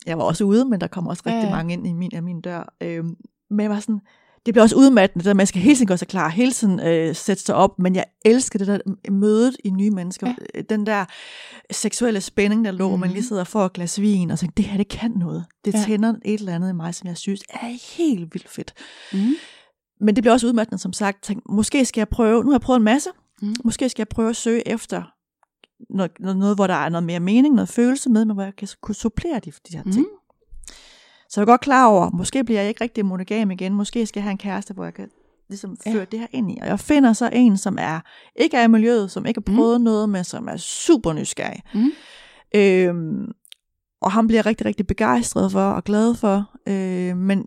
jeg 0.06 0.18
var 0.18 0.24
også 0.24 0.44
ude, 0.44 0.64
men 0.64 0.80
der 0.80 0.86
kom 0.86 1.06
også 1.06 1.22
rigtig 1.26 1.36
Ja, 1.38 1.44
ja. 1.44 1.50
ja. 1.50 1.56
mange 1.56 1.72
ind 1.72 1.86
i 1.86 1.92
min, 1.92 2.14
af 2.14 2.22
min 2.22 2.40
dør. 2.40 2.74
Øhm, 2.80 3.14
men 3.50 3.60
jeg 3.60 3.70
var 3.70 3.80
sådan, 3.80 4.00
det 4.47 4.55
bliver 4.55 4.62
også 4.62 4.76
udmattende, 4.76 5.24
der, 5.24 5.34
man 5.34 5.47
skal 5.47 5.61
hele 5.62 5.74
tiden 5.76 5.86
gøre 5.86 5.99
sig 5.99 6.09
klar, 6.09 6.28
hele 6.28 6.53
tiden 6.53 6.80
øh, 6.80 7.16
sætte 7.16 7.43
sig 7.43 7.55
op, 7.55 7.78
men 7.78 7.95
jeg 7.95 8.05
elsker 8.24 8.59
det 8.59 8.66
der 8.68 8.78
mødet 9.11 9.57
i 9.64 9.70
nye 9.70 9.91
mennesker. 9.91 10.26
Ja. 10.26 10.34
Ja. 10.55 10.61
Den 10.61 10.86
der 10.86 11.05
seksuelle 11.70 12.20
spænding, 12.20 12.64
der 12.64 12.70
lå, 12.70 12.84
mm. 12.84 12.91
hvor 12.91 12.97
man 12.97 13.09
Mhm. 13.09 13.14
lige 13.14 13.24
sidder 13.24 13.43
og 13.43 13.47
får 13.47 13.66
et 13.66 13.72
glas 13.72 14.01
vin, 14.01 14.30
og 14.30 14.38
tænker, 14.38 14.55
det 14.55 14.64
her, 14.64 14.76
det 14.76 14.88
kan 14.88 15.11
noget. 15.11 15.45
Det 15.64 15.74
Ja. 15.74 15.82
tænder 15.86 16.14
et 16.24 16.38
eller 16.41 16.55
andet 16.55 16.70
i 16.70 16.72
mig, 16.72 16.95
som 16.95 17.07
jeg 17.09 17.16
synes 17.16 17.41
er 17.51 17.97
helt 17.97 18.34
vildt 18.34 18.49
fedt. 18.49 18.74
Mm. 19.12 19.18
Men 20.01 20.16
det 20.16 20.22
bliver 20.24 20.32
også 20.32 20.47
udmattende, 20.47 20.78
som 20.82 20.93
sagt. 20.93 21.22
Tænk, 21.22 21.43
måske 21.49 21.84
skal 21.84 22.01
jeg 22.01 22.09
prøve, 22.09 22.45
nu 22.45 22.51
har 22.51 22.55
jeg 22.55 22.61
prøvet 22.61 22.78
en 22.78 22.84
masse, 22.84 23.11
Mm. 23.43 23.49
mm. 23.49 23.55
måske 23.64 23.88
skal 23.88 24.01
jeg 24.01 24.09
prøve 24.09 24.30
at 24.30 24.36
søge 24.36 24.68
efter 24.68 25.03
noget, 25.95 26.11
noget, 26.20 26.36
noget, 26.36 26.57
hvor 26.57 26.66
der 26.66 26.74
er 26.74 26.88
noget 26.88 27.05
mere 27.05 27.20
mening, 27.20 27.55
noget 27.55 27.68
følelse 27.68 28.11
med, 28.11 28.24
men 28.24 28.34
hvor 28.34 28.43
jeg 28.43 28.57
kan 28.57 28.68
kunne 28.82 28.95
supplere 28.95 29.38
de, 29.38 29.51
de 29.70 29.76
her 29.76 29.82
ting. 29.82 29.97
Mm. 29.97 30.19
Så 31.31 31.41
jeg 31.41 31.43
er 31.43 31.47
godt 31.53 31.61
klar 31.61 31.87
over, 31.87 32.11
måske 32.11 32.45
bliver 32.45 32.61
jeg 32.61 32.68
ikke 32.68 32.85
rigtig 32.85 33.07
monogam 33.07 33.51
igen, 33.51 33.74
måske 33.74 34.07
skal 34.07 34.20
jeg 34.20 34.24
have 34.24 34.31
en 34.33 34.39
kæreste, 34.39 34.74
hvor 34.74 34.85
jeg 34.85 34.95
kan 34.95 35.09
ligesom 35.49 35.76
Ja. 35.87 35.93
føre 35.93 36.05
det 36.05 36.18
her 36.20 36.26
ind 36.33 36.51
i. 36.51 36.59
Og 36.62 36.66
jeg 36.68 36.81
finder 36.81 37.12
så 37.12 37.31
en, 37.33 37.57
som 37.57 37.78
er 37.81 38.01
ikke 38.37 38.57
er 38.57 38.64
i 38.64 38.68
miljøet, 38.68 39.11
som 39.11 39.26
ikke 39.26 39.43
har 39.47 39.53
Mm. 39.53 39.57
prøvet 39.59 39.81
mm. 39.81 39.85
noget, 39.85 40.09
men 40.09 40.24
som 40.24 40.49
er 40.49 40.57
super 40.57 41.12
nysgerrig. 41.12 41.62
Mm. 41.74 41.91
Øhm, 42.55 43.33
og 44.03 44.12
ham 44.12 44.26
bliver 44.26 44.47
rigtig, 44.47 44.66
rigtig 44.66 44.87
begejstret 44.87 45.53
for 45.53 45.70
og 45.70 45.85
glad 45.85 46.14
for. 46.14 46.51
Øh, 46.66 47.16
men 47.16 47.47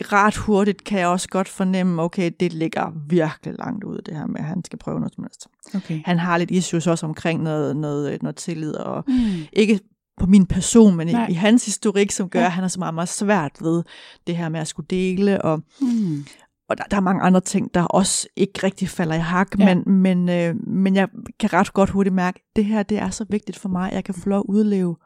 ret 0.00 0.36
hurtigt 0.36 0.84
kan 0.84 0.98
jeg 0.98 1.08
også 1.08 1.28
godt 1.28 1.48
fornemme, 1.48 2.02
okay, 2.02 2.30
det 2.40 2.52
ligger 2.52 2.92
virkelig 3.08 3.54
langt 3.58 3.84
ud, 3.84 3.98
det 4.06 4.16
her 4.16 4.26
med, 4.26 4.40
at 4.40 4.44
han 4.44 4.64
skal 4.64 4.78
prøve 4.78 5.00
noget 5.00 5.14
som 5.14 5.24
helst. 5.24 5.46
Okay. 5.74 6.00
Han 6.04 6.18
har 6.18 6.38
lidt 6.38 6.50
issues 6.50 6.86
også 6.86 7.06
omkring 7.06 7.42
noget, 7.42 7.76
noget, 7.76 8.22
noget 8.22 8.36
tillid, 8.36 8.74
og 8.74 9.04
Mm. 9.08 9.14
ikke 9.52 9.80
på 10.16 10.26
min 10.26 10.46
person, 10.46 10.96
men 10.96 11.08
i, 11.08 11.12
Nej. 11.12 11.26
i 11.30 11.32
hans 11.32 11.64
historik, 11.66 12.10
som 12.10 12.28
gør, 12.28 12.40
Ja. 12.40 12.46
at 12.46 12.52
han 12.52 12.64
er 12.64 12.68
så 12.68 12.78
meget, 12.78 12.94
meget 12.94 13.08
svært 13.08 13.52
ved 13.60 13.82
det 14.26 14.36
her 14.36 14.48
med 14.48 14.60
at 14.60 14.68
skulle 14.68 14.86
dele, 14.90 15.42
og, 15.42 15.62
Mm. 15.80 16.24
og 16.68 16.78
der, 16.78 16.84
der 16.84 16.96
er 16.96 17.00
mange 17.00 17.22
andre 17.22 17.40
ting, 17.40 17.74
der 17.74 17.82
også 17.82 18.28
ikke 18.36 18.60
rigtig 18.62 18.88
falder 18.88 19.14
i 19.14 19.18
hak, 19.18 19.48
Ja. 19.58 19.74
men, 19.74 19.92
men, 20.02 20.28
øh, 20.28 20.68
men 20.68 20.96
jeg 20.96 21.08
kan 21.40 21.52
ret 21.52 21.72
godt 21.72 21.90
hurtigt 21.90 22.14
mærke, 22.14 22.38
at 22.38 22.56
det 22.56 22.64
her, 22.64 22.82
det 22.82 22.98
er 22.98 23.10
så 23.10 23.26
vigtigt 23.30 23.58
for 23.58 23.68
mig, 23.68 23.90
jeg 23.92 24.04
kan 24.04 24.14
få 24.14 24.28
lov 24.28 24.38
at 24.38 24.44
udleve 24.48 24.96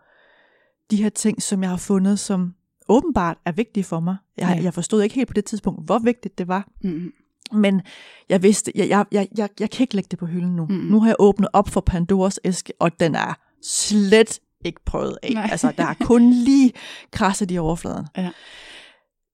de 0.90 0.96
her 1.02 1.08
ting, 1.08 1.42
som 1.42 1.62
jeg 1.62 1.70
har 1.70 1.76
fundet, 1.76 2.18
som 2.18 2.54
åbenbart 2.88 3.36
er 3.46 3.52
vigtige 3.52 3.84
for 3.84 4.00
mig. 4.00 4.16
Jeg, 4.38 4.54
Ja. 4.58 4.62
jeg 4.62 4.74
forstod 4.74 5.02
ikke 5.02 5.14
helt 5.14 5.28
på 5.28 5.34
det 5.34 5.44
tidspunkt, 5.44 5.86
hvor 5.86 5.98
vigtigt 5.98 6.38
det 6.38 6.48
var. 6.48 6.68
Mm. 6.84 7.12
Men 7.52 7.82
jeg 8.28 8.42
vidste, 8.42 8.72
jeg, 8.74 8.88
jeg, 8.88 9.04
jeg, 9.12 9.28
jeg, 9.38 9.48
jeg 9.60 9.70
kan 9.70 9.84
ikke 9.84 9.94
lægge 9.94 10.08
det 10.10 10.18
på 10.18 10.26
hylden 10.26 10.56
nu. 10.56 10.66
Mm. 10.66 10.74
Nu 10.74 11.00
har 11.00 11.08
jeg 11.08 11.16
åbnet 11.18 11.48
op 11.52 11.68
for 11.68 11.80
Pandoras 11.80 12.40
æske, 12.44 12.72
og 12.80 13.00
den 13.00 13.14
er 13.14 13.38
slet 13.62 14.40
ikke 14.64 14.80
prøvet 14.84 15.18
af. 15.22 15.30
Nej. 15.34 15.48
Altså, 15.50 15.72
der 15.78 15.84
er 15.86 15.94
kun 16.00 16.30
lige 16.30 16.72
krasset 17.12 17.50
i 17.50 17.58
overfladen. 17.58 18.06
Ja. 18.16 18.30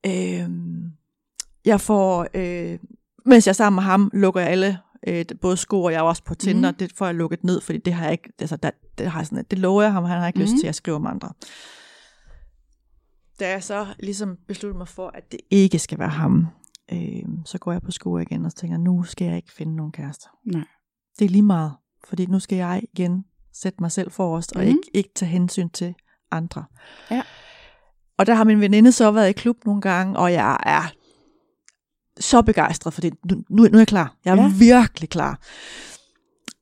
Øhm, 0.06 0.82
jeg 1.64 1.80
får, 1.80 2.26
øh, 2.34 2.78
mens 3.26 3.46
jeg 3.46 3.50
er 3.50 3.54
sammen 3.54 3.74
med 3.76 3.82
ham, 3.82 4.10
lukker 4.14 4.40
jeg 4.40 4.50
alle, 4.50 4.78
øh, 5.06 5.24
både 5.40 5.56
sko 5.56 5.82
og 5.82 5.92
jeg 5.92 5.98
er 5.98 6.02
også 6.02 6.24
på 6.24 6.34
Tinder, 6.34 6.70
Mhm. 6.70 6.74
mm. 6.74 6.78
det 6.78 6.92
får 6.96 7.06
jeg 7.06 7.14
lukket 7.14 7.44
ned, 7.44 7.60
fordi 7.60 7.78
det 7.78 7.92
har 7.92 8.02
jeg 8.04 8.12
ikke, 8.12 8.32
altså, 8.38 8.56
der, 8.56 8.70
det, 8.98 9.10
har 9.10 9.20
jeg 9.20 9.26
sådan, 9.26 9.44
det 9.50 9.58
lover 9.58 9.82
jeg 9.82 9.92
ham, 9.92 10.04
han 10.04 10.20
har 10.20 10.26
ikke 10.26 10.36
mm. 10.38 10.42
lyst 10.42 10.52
Mhm. 10.52 10.60
til 10.60 10.66
at 10.66 10.74
skrive 10.74 10.96
om 10.96 11.06
andre. 11.06 11.28
Da 13.40 13.50
jeg 13.50 13.62
så 13.64 13.86
ligesom 13.98 14.36
besluttede 14.48 14.78
mig 14.78 14.88
for, 14.88 15.10
at 15.14 15.32
det 15.32 15.40
ikke 15.50 15.78
skal 15.78 15.98
være 15.98 16.08
ham, 16.08 16.46
øh, 16.92 17.22
så 17.44 17.58
går 17.58 17.72
jeg 17.72 17.82
på 17.82 17.90
skole 17.90 18.22
igen 18.22 18.44
og 18.44 18.54
tænker, 18.54 18.76
nu 18.78 19.02
skal 19.02 19.26
jeg 19.26 19.36
ikke 19.36 19.52
finde 19.52 19.76
nogen 19.76 19.92
kærester. 19.92 20.28
Nej. 20.44 20.64
Det 21.18 21.24
er 21.24 21.28
lige 21.28 21.42
meget, 21.42 21.72
fordi 22.08 22.26
nu 22.26 22.38
skal 22.40 22.56
jeg 22.56 22.82
igen 22.92 23.24
sætte 23.54 23.78
mig 23.80 23.92
selv 23.92 24.10
forrest, 24.10 24.52
og 24.52 24.60
Mhm. 24.60 24.68
ikke, 24.68 24.80
ikke 24.94 25.10
tage 25.14 25.28
hensyn 25.28 25.68
til 25.68 25.94
andre. 26.30 26.64
Ja. 27.10 27.22
Og 28.18 28.26
der 28.26 28.34
har 28.34 28.44
min 28.44 28.60
veninde 28.60 28.92
så 28.92 29.10
været 29.10 29.28
i 29.28 29.32
klub 29.32 29.56
nogle 29.66 29.80
gange, 29.80 30.16
og 30.18 30.32
jeg 30.32 30.56
er 30.66 30.82
så 32.20 32.42
begejstret 32.42 32.94
for 32.94 33.00
det. 33.00 33.14
Nu, 33.30 33.36
nu, 33.50 33.62
nu 33.62 33.74
er 33.74 33.78
jeg 33.80 33.86
klar. 33.88 34.14
Jeg 34.24 34.38
er 34.38 34.42
Ja. 34.42 34.50
virkelig 34.58 35.08
klar. 35.10 35.38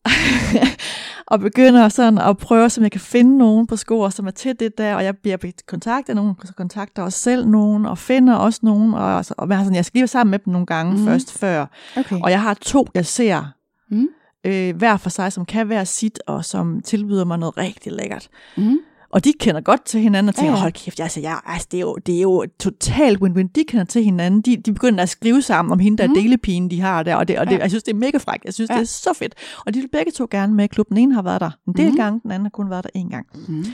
og 1.33 1.41
begynder 1.41 1.89
sådan 1.89 2.19
at 2.19 2.39
prøve, 2.39 2.71
som 2.71 2.83
jeg 2.83 2.93
kan 2.93 3.01
finde 3.01 3.39
nogen 3.39 3.67
på 3.67 3.77
skor, 3.77 4.09
som 4.09 4.27
er 4.27 4.31
til 4.31 4.61
det 4.61 4.79
der, 4.79 4.95
og 4.95 5.05
jeg 5.05 5.17
bliver 5.19 5.37
kontaktet 5.69 6.09
af 6.11 6.17
nogen, 6.17 6.35
så 6.45 6.55
kontakter 6.55 7.03
også 7.03 7.19
selv 7.19 7.47
nogen, 7.49 7.87
og 7.87 7.99
finder 7.99 8.35
også 8.35 8.61
nogen, 8.63 8.95
og, 8.95 9.15
og, 9.17 9.25
og 9.39 9.49
jeg, 9.51 9.59
sådan, 9.59 9.75
jeg 9.75 9.85
skal 9.85 9.97
lige 9.99 10.03
være 10.03 10.09
sammen 10.09 10.31
med 10.31 10.39
dem 10.39 10.53
nogle 10.53 10.67
gange 10.67 10.93
mm. 10.99 11.05
først 11.05 11.33
før. 11.39 11.67
Okay. 11.97 12.21
Og 12.23 12.31
jeg 12.31 12.43
har 12.43 12.55
to, 12.55 12.87
jeg 12.95 13.07
ser 13.07 13.45
Mm. 13.91 14.09
Øh, 14.47 14.77
hver 14.77 14.97
for 14.97 15.11
sig, 15.11 15.33
som 15.33 15.45
kan 15.45 15.69
være 15.69 15.87
sit, 15.87 16.23
og 16.27 16.45
som 16.45 16.81
tilbyder 16.81 17.25
mig 17.25 17.39
noget 17.39 17.57
rigtig 17.57 17.93
lækkert. 17.93 18.29
Mm. 18.57 18.79
Og 19.13 19.25
de 19.25 19.33
kender 19.41 19.61
godt 19.61 19.85
til 19.85 20.01
hinanden, 20.01 20.29
og 20.29 20.35
tænker, 20.35 20.51
Ja, 20.51 20.57
ja, 20.57 20.61
hold 20.61 20.73
kæft, 20.73 21.01
altså, 21.01 21.21
jeg, 21.21 21.41
altså, 21.47 21.69
det, 21.71 21.77
er 21.77 21.81
jo, 21.81 21.97
det 22.07 22.17
er 22.17 22.21
jo 22.23 22.47
totalt 22.61 23.23
win-win. 23.23 23.49
De 23.55 23.65
kender 23.69 23.85
til 23.85 24.05
hinanden, 24.05 24.41
de, 24.41 24.57
de 24.57 24.73
begynder 24.73 25.03
at 25.03 25.09
skrive 25.09 25.43
sammen 25.43 25.73
om 25.73 25.79
hende, 25.79 25.99
der 26.03 26.09
mm. 26.09 26.15
delepigen, 26.15 26.71
de 26.71 26.81
har 26.81 27.03
der, 27.03 27.15
og, 27.17 27.29
det, 27.29 27.39
og 27.39 27.47
det, 27.47 27.53
Ja. 27.53 27.59
jeg 27.61 27.71
synes, 27.71 27.83
det 27.83 27.93
er 27.93 27.97
mega 27.97 28.19
frækt. 28.19 28.45
Jeg 28.45 28.55
synes, 28.55 28.71
Ja. 28.71 28.75
det 28.75 28.81
er 28.81 28.87
så 28.87 29.13
fedt. 29.13 29.35
Og 29.67 29.75
de 29.75 29.81
vil 29.81 29.89
begge 29.93 30.13
to 30.13 30.27
gerne 30.31 30.55
med 30.55 30.65
i 30.65 30.69
klubben. 30.69 30.97
Den 30.97 31.03
ene 31.03 31.15
har 31.15 31.23
været 31.23 31.41
der 31.41 31.51
en 31.69 31.75
del 31.75 31.91
mm. 31.91 31.97
gange, 31.97 32.21
den 32.23 32.31
anden 32.31 32.45
har 32.47 32.51
kun 32.51 32.71
været 32.71 32.85
der 32.85 32.91
en 32.95 33.11
gang. 33.11 33.27
Mm. 33.49 33.65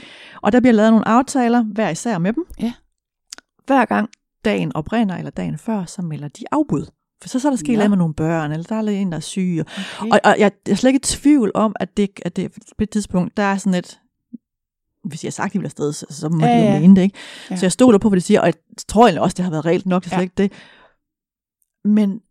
Og 0.41 0.51
der 0.51 0.59
bliver 0.59 0.73
lavet 0.73 0.91
nogle 0.91 1.07
aftaler, 1.07 1.63
hver 1.63 1.89
især 1.89 2.17
med 2.17 2.33
dem. 2.33 2.45
Ja. 2.61 2.73
Hver 3.67 3.85
gang 3.85 4.09
dagen 4.45 4.71
oprinder, 4.75 5.17
eller 5.17 5.31
dagen 5.31 5.57
før, 5.57 5.85
så 5.85 6.01
melder 6.01 6.27
de 6.27 6.43
afbud. 6.51 6.85
For 7.21 7.29
så, 7.29 7.39
så 7.39 7.47
er 7.47 7.51
der 7.51 7.57
sket 7.57 7.69
Nå. 7.69 7.75
noget 7.75 7.89
med 7.89 7.97
nogle 7.97 8.13
børn, 8.13 8.51
eller 8.51 8.63
der 8.63 8.75
er 8.75 8.81
en, 8.81 9.11
der 9.11 9.15
er 9.15 9.21
syg, 9.21 9.57
og 9.59 9.65
Okay. 10.01 10.11
og, 10.11 10.19
og 10.23 10.35
jeg, 10.39 10.51
jeg 10.67 10.71
er 10.71 10.75
slet 10.75 10.89
ikke 10.89 10.97
i 10.97 10.99
tvivl 10.99 11.51
om, 11.53 11.75
at 11.79 11.97
det, 11.97 12.09
at 12.25 12.35
det 12.35 12.51
på 12.51 12.83
et 12.83 12.89
tidspunkt, 12.89 13.37
der 13.37 13.43
er 13.43 13.57
sådan 13.57 13.73
et, 13.73 13.99
hvis 15.03 15.23
jeg 15.23 15.27
har 15.27 15.31
sagt, 15.31 15.45
at 15.47 15.53
de 15.53 15.59
vil 15.59 15.65
afsted, 15.65 15.93
så, 15.93 16.05
så 16.09 16.29
må 16.29 16.45
Ja, 16.45 16.51
ja, 16.51 16.57
de 16.61 16.65
jo 16.67 16.73
ja. 16.73 16.79
mene 16.79 16.95
det, 16.95 17.01
ikke? 17.01 17.17
Ja. 17.49 17.53
Ja. 17.55 17.59
Så 17.59 17.65
jeg 17.65 17.71
stoler 17.71 17.97
på, 17.97 18.09
hvad 18.09 18.17
de 18.19 18.21
siger, 18.25 18.41
og 18.41 18.45
jeg 18.47 18.53
tror 18.87 19.05
egentlig 19.05 19.21
også, 19.21 19.35
det 19.35 19.43
har 19.43 19.51
været 19.51 19.65
reelt 19.65 19.85
nok, 19.85 20.03
det 20.03 20.11
er 20.11 20.15
Ja. 20.15 20.17
slet 20.19 20.23
ikke 20.23 20.35
det. 20.37 20.51
Men 21.85 22.21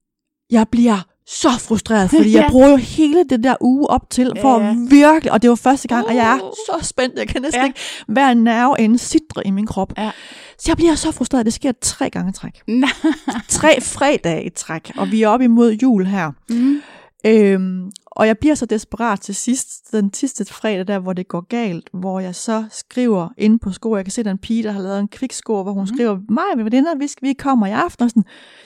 jeg 0.51 0.67
bliver 0.71 1.07
så 1.29 1.49
frustreret, 1.61 2.11
fordi 2.11 2.31
Ja. 2.35 2.41
jeg 2.41 2.49
bruger 2.51 2.69
jo 2.69 2.77
hele 2.77 3.25
det 3.31 3.45
der 3.45 3.55
uge 3.61 3.91
op 3.91 4.11
til, 4.11 4.33
for 4.41 4.61
Ja, 4.61 4.75
virkelig, 4.91 5.33
og 5.33 5.43
det 5.43 5.51
var 5.51 5.57
første 5.57 5.89
gang, 5.89 6.07
og 6.07 6.15
jeg 6.15 6.33
er 6.39 6.43
Uh. 6.45 6.51
så 6.81 6.87
spændt, 6.87 7.19
jeg 7.19 7.29
kan 7.29 7.43
næsten 7.43 7.61
Ja. 7.61 7.67
ikke 7.67 7.79
hver 8.09 8.35
nerve 8.35 8.81
en 8.81 8.99
sidre 8.99 9.47
i 9.47 9.51
min 9.51 9.67
krop. 9.67 9.93
Ja. 9.99 10.11
Så 10.59 10.65
jeg 10.69 10.77
bliver 10.77 10.95
så 10.95 11.13
frustreret, 11.13 11.47
det 11.47 11.55
sker 11.55 11.73
tre 11.81 12.11
gange 12.11 12.31
i 12.31 12.33
træk. 12.33 12.63
Tre 13.49 13.81
fredage 13.81 14.45
i 14.45 14.51
træk, 14.51 14.93
og 14.97 15.11
vi 15.11 15.23
er 15.23 15.29
oppe 15.29 15.45
imod 15.45 15.73
jul 15.73 16.07
her. 16.07 16.31
Mm. 16.51 16.81
Øhm, 17.27 17.91
og 18.07 18.27
jeg 18.27 18.39
bliver 18.39 18.55
så 18.55 18.67
desperat 18.67 19.21
til 19.21 19.35
sidst, 19.35 19.93
den 19.93 20.15
sidste 20.15 20.45
fredag 20.45 20.87
der, 20.87 20.99
hvor 20.99 21.13
det 21.13 21.29
går 21.29 21.41
galt, 21.49 21.91
hvor 21.93 22.21
jeg 22.21 22.35
så 22.35 22.65
skriver 22.71 23.29
inde 23.39 23.59
på 23.59 23.73
sko, 23.73 23.97
jeg 23.97 24.05
kan 24.05 24.13
se, 24.13 24.23
der 24.23 24.29
er 24.31 24.33
en 24.33 24.39
pige, 24.39 24.63
der 24.63 24.73
har 24.73 24.81
lavet 24.83 25.01
en 25.01 25.09
kviksko, 25.09 25.63
hvor 25.63 25.73
hun 25.73 25.83
mm. 25.83 25.87
skriver, 25.87 26.19
mig 26.29 26.45
mine 26.57 26.65
veninder, 26.71 26.95
vi, 26.99 27.09
vi 27.23 27.33
kommer 27.33 27.67
i 27.67 27.71
aften, 27.71 28.05
og 28.05 28.11
sådan, 28.11 28.25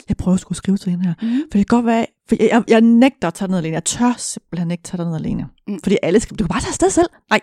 jeg 0.08 0.16
prøver 0.16 0.38
at 0.50 0.56
skrive 0.56 0.76
til 0.76 0.90
hende 0.90 1.04
her, 1.04 1.14
Mm. 1.22 1.28
for 1.28 1.58
det 1.58 1.68
kan 1.68 1.76
godt 1.76 1.86
være, 1.86 2.06
for 2.36 2.42
jeg, 2.44 2.50
jeg, 2.52 2.64
jeg 2.68 2.80
nægter 2.80 3.28
at 3.28 3.34
tage 3.34 3.48
ned 3.48 3.58
alene, 3.58 3.74
jeg 3.74 3.84
tør 3.84 4.12
simpelthen 4.18 4.70
ikke 4.70 4.82
tage 4.82 5.04
ned 5.04 5.14
alene, 5.14 5.46
Mm. 5.68 5.78
fordi 5.82 5.96
alle 6.02 6.20
skal, 6.20 6.36
du 6.38 6.44
kan 6.44 6.48
bare 6.48 6.60
tage 6.60 6.68
afsted 6.70 6.90
selv, 6.90 7.06
nej, 7.30 7.40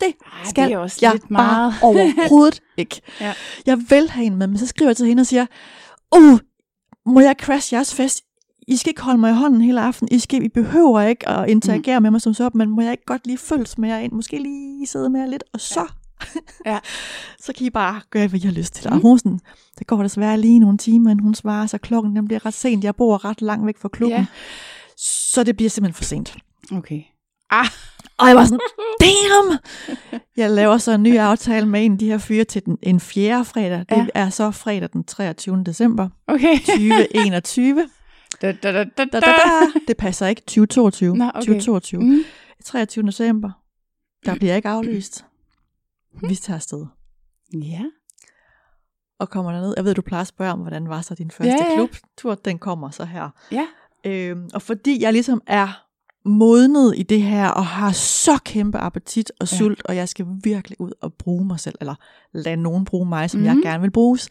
det 0.00 0.06
Ej, 0.06 0.44
skal 0.50 0.64
det 0.68 0.72
er 0.74 0.78
også 0.78 0.98
jeg 1.02 1.12
lidt 1.12 1.30
meget. 1.30 1.74
bare 1.82 1.88
overhovedet 1.88 2.60
ikke. 2.76 3.00
Ja. 3.20 3.32
Jeg 3.66 3.78
vil 3.88 4.10
have 4.10 4.26
en 4.26 4.36
med, 4.36 4.46
men 4.46 4.58
så 4.58 4.66
skriver 4.66 4.88
jeg 4.88 4.96
til 4.96 5.06
hende 5.06 5.20
og 5.20 5.26
siger, 5.26 5.46
uh, 6.16 6.38
må 7.06 7.20
jeg 7.20 7.34
crash 7.40 7.72
jeres 7.74 7.94
fest? 7.94 8.20
I 8.68 8.76
skal 8.76 8.90
ikke 8.90 9.02
holde 9.02 9.18
mig 9.20 9.30
i 9.30 9.34
hånden 9.34 9.60
hele 9.60 9.80
aften. 9.80 10.08
I, 10.10 10.18
skal, 10.18 10.42
I 10.44 10.48
behøver 10.48 11.00
ikke 11.00 11.28
at 11.28 11.50
interagere 11.50 11.98
mm. 11.98 12.02
med 12.02 12.10
mig 12.10 12.20
som 12.20 12.34
så, 12.34 12.50
men 12.54 12.70
må 12.70 12.80
jeg 12.82 12.90
ikke 12.90 13.04
godt 13.06 13.26
lige 13.26 13.38
følges 13.38 13.78
med 13.78 13.88
jer 13.88 13.98
ind? 13.98 14.12
Måske 14.12 14.38
lige 14.38 14.86
sidde 14.86 15.10
med 15.10 15.20
jer 15.20 15.26
lidt, 15.26 15.44
og 15.52 15.60
så, 15.60 15.80
Ja. 15.80 15.86
så 17.44 17.52
kan 17.56 17.66
I 17.66 17.70
bare 17.70 18.00
gøre, 18.10 18.28
hvad 18.28 18.40
I 18.40 18.42
har 18.46 18.52
lyst 18.52 18.74
til. 18.74 18.88
Mm. 18.90 18.96
Og 18.96 19.02
hun 19.02 19.18
sådan, 19.18 19.40
det 19.78 19.86
går 19.86 20.02
desværre 20.02 20.40
lige 20.40 20.58
nogle 20.58 20.78
timer, 20.78 21.10
inden 21.10 21.22
hun 21.24 21.34
svarer, 21.34 21.66
så 21.66 21.78
klokken 21.78 22.16
den 22.16 22.24
bliver 22.26 22.46
ret 22.46 22.54
sent. 22.54 22.84
Jeg 22.84 22.94
bor 22.96 23.24
ret 23.24 23.42
langt 23.42 23.66
væk 23.66 23.78
fra 23.78 23.88
klubben. 23.88 24.18
Ja. 24.18 24.26
Så 25.32 25.42
det 25.44 25.56
bliver 25.56 25.70
simpelthen 25.70 25.94
for 25.94 26.04
sent. 26.04 26.36
Okay. 26.72 27.02
Ah. 27.50 27.66
Og 28.18 28.28
jeg 28.28 28.36
var 28.36 28.44
sådan, 28.44 28.60
damn! 29.00 29.58
Jeg 30.36 30.50
laver 30.50 30.78
så 30.78 30.92
en 30.92 31.02
ny 31.02 31.16
aftale 31.18 31.66
med 31.68 31.84
en 31.84 31.92
af 31.92 31.98
de 31.98 32.06
her 32.06 32.18
fyre 32.18 32.44
til 32.44 32.64
den, 32.66 32.78
en 32.82 33.00
fjerde 33.00 33.44
fredag. 33.44 33.78
Det 33.78 33.96
Ja. 33.96 34.06
er 34.14 34.30
så 34.30 34.50
fredag 34.50 34.88
den 34.92 35.04
23. 35.04 35.62
december 35.66 36.08
Okay. 36.26 36.58
2021. 36.58 37.88
Da, 38.42 38.52
da, 38.52 38.72
da, 38.72 38.84
da, 38.84 39.04
Da, 39.04 39.20
da, 39.20 39.20
da. 39.20 39.32
Det 39.88 39.96
passer 39.96 40.26
ikke. 40.26 40.40
2022. 40.42 41.16
Nå, 41.16 41.24
okay. 41.24 41.40
2022. 41.40 42.00
Mm. 42.02 42.24
23. 42.64 43.06
december. 43.06 43.50
Der 44.26 44.34
bliver 44.34 44.56
ikke 44.56 44.68
aflyst. 44.68 45.24
Vi 46.28 46.34
tager 46.34 46.56
afsted. 46.56 46.86
Ja. 47.54 47.82
Og 49.18 49.30
kommer 49.30 49.52
derned. 49.52 49.74
Jeg 49.76 49.84
ved, 49.84 49.94
du 49.94 50.02
plejer 50.02 50.20
at 50.20 50.26
spørge 50.26 50.52
om, 50.52 50.58
hvordan 50.60 50.88
var 50.88 51.00
så 51.00 51.14
din 51.14 51.30
første 51.30 51.52
Ja, 51.52 51.70
ja. 51.70 51.74
klubtur. 51.76 52.34
Den 52.34 52.58
kommer 52.58 52.90
så 52.90 53.04
her. 53.04 53.28
Ja. 53.52 53.66
Øhm, 54.04 54.48
og 54.54 54.62
fordi 54.62 55.02
jeg 55.02 55.12
ligesom 55.12 55.42
er 55.46 55.86
modnet 56.24 56.94
i 56.96 57.02
det 57.02 57.22
her, 57.22 57.48
og 57.48 57.66
har 57.66 57.92
så 57.92 58.38
kæmpe 58.44 58.78
appetit 58.78 59.32
og 59.40 59.50
Ja. 59.52 59.56
sult, 59.56 59.82
og 59.84 59.96
jeg 59.96 60.08
skal 60.08 60.26
virkelig 60.44 60.80
ud 60.80 60.92
og 61.00 61.14
bruge 61.14 61.44
mig 61.46 61.60
selv, 61.60 61.74
eller 61.80 61.94
lade 62.32 62.56
nogen 62.56 62.84
bruge 62.84 63.08
mig, 63.08 63.30
som 63.30 63.40
mm. 63.40 63.46
Mhm. 63.46 63.56
jeg 63.56 63.62
gerne 63.64 63.80
vil 63.80 63.90
bruges, 63.90 64.28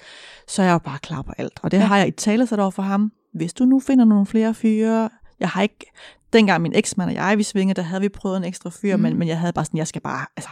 så 0.47 0.61
er 0.61 0.65
jeg 0.65 0.73
jo 0.73 0.77
bare 0.77 0.99
klar 0.99 1.21
på 1.21 1.31
alt. 1.37 1.59
Og 1.63 1.71
det 1.71 1.77
Ja. 1.77 1.81
ja. 1.81 1.87
har 1.87 1.97
jeg 1.97 2.07
i 2.07 2.11
tale 2.11 2.47
sat 2.47 2.59
over 2.59 2.71
for 2.71 2.83
ham. 2.83 3.11
Hvis 3.33 3.53
du 3.53 3.65
nu 3.65 3.79
finder 3.79 4.05
nogle 4.05 4.25
flere 4.25 4.53
fyre, 4.53 5.09
jeg 5.39 5.49
har 5.49 5.61
ikke, 5.61 5.91
dengang 6.33 6.61
min 6.61 6.73
eksmand 6.75 7.09
og 7.09 7.15
jeg, 7.15 7.37
vi 7.37 7.43
svingede, 7.43 7.75
der 7.75 7.81
havde 7.87 8.01
vi 8.01 8.09
prøvet 8.09 8.37
en 8.37 8.43
ekstra 8.43 8.69
fyr, 8.69 8.95
Mhm. 8.95 8.99
mm. 8.99 9.09
men, 9.09 9.19
men 9.19 9.27
jeg 9.27 9.39
havde 9.39 9.53
bare 9.53 9.65
sådan, 9.65 9.77
jeg 9.77 9.87
skal 9.87 10.01
bare, 10.01 10.25
altså, 10.37 10.49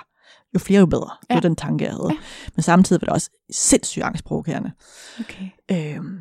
jo 0.59 0.63
flere 0.65 0.79
jo 0.79 0.85
bedre. 0.85 1.09
Det 1.21 1.27
Ja. 1.29 1.35
var 1.35 1.41
den 1.41 1.55
tanke, 1.55 1.85
jeg 1.85 1.93
havde. 1.93 2.07
Ja. 2.11 2.17
Men 2.55 2.63
samtidig 2.63 3.01
var 3.01 3.05
det 3.05 3.13
også 3.13 3.29
sindssygt 3.51 4.05
angstprovokerende. 4.05 4.71
Okay. 5.19 5.45
Øhm, 5.97 6.17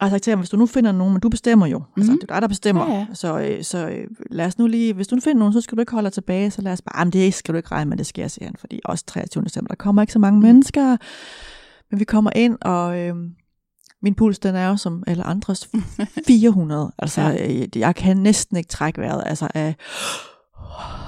og 0.00 0.04
jeg 0.04 0.10
sagt 0.10 0.22
til 0.22 0.30
ham, 0.30 0.38
hvis 0.38 0.50
du 0.50 0.56
nu 0.56 0.66
finder 0.66 0.92
nogen, 0.92 1.12
men 1.12 1.20
du 1.20 1.28
bestemmer 1.28 1.66
jo. 1.66 1.78
Mm. 1.78 1.84
Altså, 1.96 2.12
Mhm. 2.12 2.20
det 2.20 2.30
er 2.30 2.34
dig, 2.34 2.42
der 2.42 2.48
bestemmer. 2.48 2.86
Ja, 2.92 2.98
ja. 2.98 3.06
Så, 3.14 3.38
øh, 3.40 3.64
så 3.64 3.88
øh, 3.88 4.06
lad 4.30 4.46
os 4.46 4.58
nu 4.58 4.66
lige, 4.66 4.92
hvis 4.92 5.08
du 5.08 5.14
nu 5.14 5.20
finder 5.20 5.38
nogen, 5.38 5.52
så 5.52 5.60
skal 5.60 5.76
du 5.76 5.80
ikke 5.80 5.92
holde 5.92 6.06
dig 6.06 6.12
tilbage, 6.12 6.50
så 6.50 6.62
lad 6.62 6.72
os 6.72 6.82
bare, 6.82 6.98
jamen 6.98 7.12
det 7.12 7.34
skal 7.34 7.52
du 7.52 7.56
ikke 7.56 7.70
regne 7.72 7.88
med, 7.88 7.96
det 7.98 8.06
sker, 8.06 8.28
siger 8.28 8.46
han, 8.46 8.54
fordi 8.58 8.80
også 8.84 9.04
23. 9.06 9.44
december, 9.44 9.68
der 9.68 9.74
kommer 9.74 10.02
ikke 10.02 10.12
så 10.12 10.18
mange 10.18 10.36
mm. 10.40 10.46
mennesker, 10.46 10.96
men 11.90 12.00
vi 12.00 12.04
kommer 12.04 12.30
ind, 12.36 12.58
og 12.60 12.98
øh, 12.98 13.14
min 14.02 14.14
puls, 14.14 14.38
den 14.38 14.54
er 14.54 14.68
jo 14.68 14.76
som 14.76 15.04
alle 15.06 15.24
andres 15.24 15.68
400. 16.26 16.92
Altså, 16.98 17.20
Ja. 17.20 17.50
øh, 17.62 17.68
jeg 17.78 17.94
kan 17.94 18.16
næsten 18.16 18.56
ikke 18.56 18.68
trække 18.68 19.00
vejret. 19.00 19.22
Altså, 19.26 19.48
øh, 19.56 19.74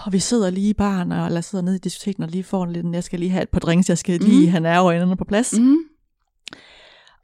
og 0.07 0.13
vi 0.13 0.19
sidder 0.19 0.51
lige 0.51 0.71
i 0.71 0.75
baren, 0.75 1.13
og 1.13 1.33
jeg 1.33 1.45
sidder 1.45 1.65
nede 1.65 1.77
i 1.77 1.79
diskoteken 1.79 2.23
og 2.23 2.29
lige 2.29 2.45
får 2.45 2.65
en 2.65 2.73
liten, 2.73 2.95
jeg 2.95 3.05
skal 3.05 3.19
lige 3.19 3.31
have 3.31 3.43
et 3.43 3.49
par 3.49 3.61
drinks, 3.61 3.89
jeg 3.89 3.99
skal 3.99 4.21
lige 4.21 4.41
Mhm. 4.43 4.51
have 4.51 4.61
nerveøjnene 4.61 5.17
på 5.17 5.25
plads. 5.25 5.59
Mm. 5.61 5.77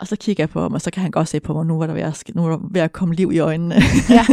Og 0.01 0.07
så 0.07 0.16
kigger 0.16 0.43
jeg 0.43 0.49
på 0.51 0.61
ham, 0.61 0.74
og 0.74 0.80
så 0.80 0.91
kan 0.91 1.03
han 1.03 1.11
godt 1.11 1.28
se 1.28 1.41
på 1.41 1.53
mig, 1.53 1.66
nu 1.66 1.78
var 1.78 1.86
der 1.86 1.95
ved 1.95 2.03
at, 2.03 2.22
nu 2.34 2.43
var 2.43 2.49
der 2.51 2.59
ved 2.70 2.80
at 2.80 2.93
komme 2.93 3.14
liv 3.14 3.32
i 3.32 3.39
øjnene. 3.39 3.74
Ja. 4.11 4.26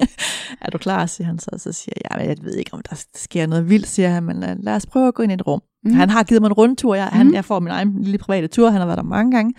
er 0.64 0.70
du 0.70 0.78
klar, 0.78 1.06
siger 1.06 1.26
han 1.26 1.38
så. 1.38 1.50
Og 1.52 1.60
så 1.60 1.72
siger 1.72 1.92
jeg, 2.10 2.20
ja, 2.20 2.26
jeg 2.28 2.36
ved 2.42 2.54
ikke, 2.54 2.74
om 2.74 2.80
der 2.90 3.04
sker 3.14 3.46
noget 3.46 3.68
vildt, 3.70 3.86
siger 3.88 4.08
han, 4.08 4.22
men 4.24 4.40
lad, 4.40 4.56
lad 4.56 4.74
os 4.76 4.86
prøve 4.86 5.08
at 5.08 5.14
gå 5.14 5.22
ind 5.22 5.32
i 5.32 5.34
et 5.34 5.46
rum. 5.46 5.60
Mhm. 5.82 5.92
Mm. 5.92 5.98
Han 5.98 6.10
har 6.10 6.22
givet 6.24 6.42
mig 6.42 6.48
en 6.48 6.52
rundtur, 6.52 6.94
jeg, 6.94 7.08
Mhm. 7.12 7.16
han, 7.16 7.34
jeg 7.34 7.44
får 7.44 7.60
min 7.60 7.70
egen 7.70 8.02
lille 8.02 8.18
private 8.18 8.46
tur, 8.46 8.70
han 8.70 8.80
har 8.80 8.86
været 8.86 8.96
der 8.98 9.02
mange 9.04 9.32
gange. 9.36 9.54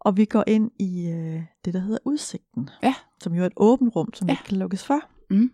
Og 0.00 0.16
vi 0.16 0.24
går 0.24 0.44
ind 0.46 0.70
i 0.78 1.08
øh, 1.10 1.40
det, 1.64 1.74
der 1.74 1.80
hedder 1.80 1.98
udsigten, 2.04 2.68
Ja. 2.82 2.94
som 3.22 3.34
jo 3.34 3.42
er 3.42 3.46
et 3.46 3.52
åbent 3.56 3.96
rum, 3.96 4.08
som 4.14 4.28
Ja. 4.28 4.32
ikke 4.32 4.44
kan 4.44 4.56
lukkes 4.58 4.84
for. 4.84 5.00
Mm. 5.30 5.50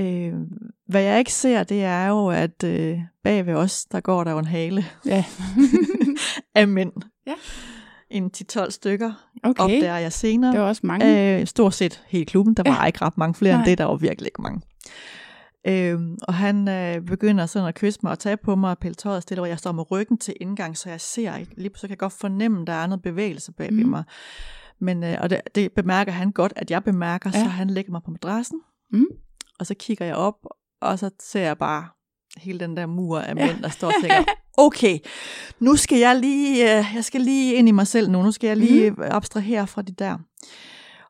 Øh, 0.00 0.32
hvad 0.88 1.02
jeg 1.02 1.18
ikke 1.18 1.32
ser, 1.32 1.62
det 1.64 1.84
er 1.84 2.06
jo, 2.06 2.26
at 2.28 2.64
øh, 2.64 2.98
bag 3.24 3.46
ved 3.46 3.54
os, 3.54 3.84
der 3.84 4.00
går 4.00 4.24
der 4.24 4.30
jo 4.30 4.38
en 4.38 4.44
hale 4.46 4.84
Ja. 5.06 5.24
af 6.54 6.68
mænd. 6.68 6.92
Ja. 7.26 7.34
En 8.10 8.30
10-12 8.36 8.70
stykker 8.70 9.12
Okay. 9.44 9.62
opdager 9.62 9.96
jeg 9.96 10.12
senere. 10.12 10.52
Det 10.52 10.60
var 10.60 10.66
også 10.66 10.80
mange. 10.84 11.40
Øh, 11.40 11.46
stort 11.46 11.74
set 11.74 12.02
hele 12.08 12.24
klubben. 12.24 12.54
Der 12.54 12.62
var 12.62 12.80
Ja. 12.80 12.86
ikke 12.86 12.98
ret 13.04 13.18
mange 13.18 13.34
flere 13.34 13.52
Nej. 13.52 13.60
end 13.60 13.70
det. 13.70 13.78
Der 13.78 13.84
var 13.84 13.96
virkelig 13.96 14.26
ikke 14.26 14.42
mange. 14.42 14.60
Øhm, 15.66 16.16
og 16.22 16.34
han 16.34 16.68
øh, 16.68 17.00
begynder 17.06 17.46
sådan 17.46 17.68
at 17.68 17.74
kysse 17.74 18.00
mig 18.02 18.12
og 18.12 18.18
tage 18.18 18.36
på 18.36 18.56
mig 18.56 18.70
og 18.70 18.78
pille 18.78 18.94
tøjet 18.94 19.22
stille, 19.22 19.42
og 19.42 19.48
jeg 19.48 19.58
står 19.58 19.72
med 19.72 19.90
ryggen 19.90 20.18
til 20.18 20.34
indgang, 20.40 20.76
så 20.78 20.90
jeg 20.90 21.00
ser 21.00 21.36
ikke. 21.36 21.52
Lige 21.56 21.70
så 21.74 21.80
kan 21.80 21.90
jeg 21.90 21.98
godt 21.98 22.12
fornemme, 22.12 22.60
at 22.60 22.66
der 22.66 22.72
er 22.72 22.86
noget 22.86 23.02
bevægelse 23.02 23.52
bag 23.52 23.72
Mhm. 23.74 23.88
mig. 23.88 24.04
Men, 24.80 25.04
øh, 25.04 25.16
og 25.20 25.30
det, 25.30 25.40
det 25.54 25.72
bemærker 25.72 26.12
han 26.12 26.32
godt, 26.32 26.52
at 26.56 26.70
jeg 26.70 26.84
bemærker. 26.84 27.30
Ja. 27.34 27.38
så 27.40 27.44
han 27.48 27.70
lægger 27.70 27.92
mig 27.92 28.00
på 28.04 28.10
madrassen, 28.10 28.60
Mm. 28.92 29.04
Og 29.62 29.66
så 29.66 29.74
kigger 29.78 30.04
jeg 30.06 30.14
op, 30.14 30.34
og 30.80 30.98
så 30.98 31.10
ser 31.20 31.40
jeg 31.40 31.58
bare 31.58 31.88
hele 32.36 32.60
den 32.60 32.76
der 32.76 32.86
mur 32.86 33.18
af 33.20 33.36
mænd, 33.46 33.62
der 33.62 33.68
står 33.68 33.88
og 33.88 33.94
tænker, 34.00 34.24
okay, 34.58 34.98
nu 35.60 35.76
skal 35.76 35.98
jeg 35.98 36.16
lige, 36.16 36.78
øh, 36.78 36.84
jeg 36.94 37.04
skal 37.04 37.20
lige 37.20 37.54
ind 37.54 37.68
i 37.68 37.72
mig 37.72 37.86
selv 37.86 38.10
nu, 38.10 38.22
nu 38.22 38.30
skal 38.32 38.48
jeg 38.48 38.56
lige 38.56 38.90
mm. 38.90 38.96
abstrahere 39.02 39.66
fra 39.66 39.82
det 39.82 39.98
der. 39.98 40.18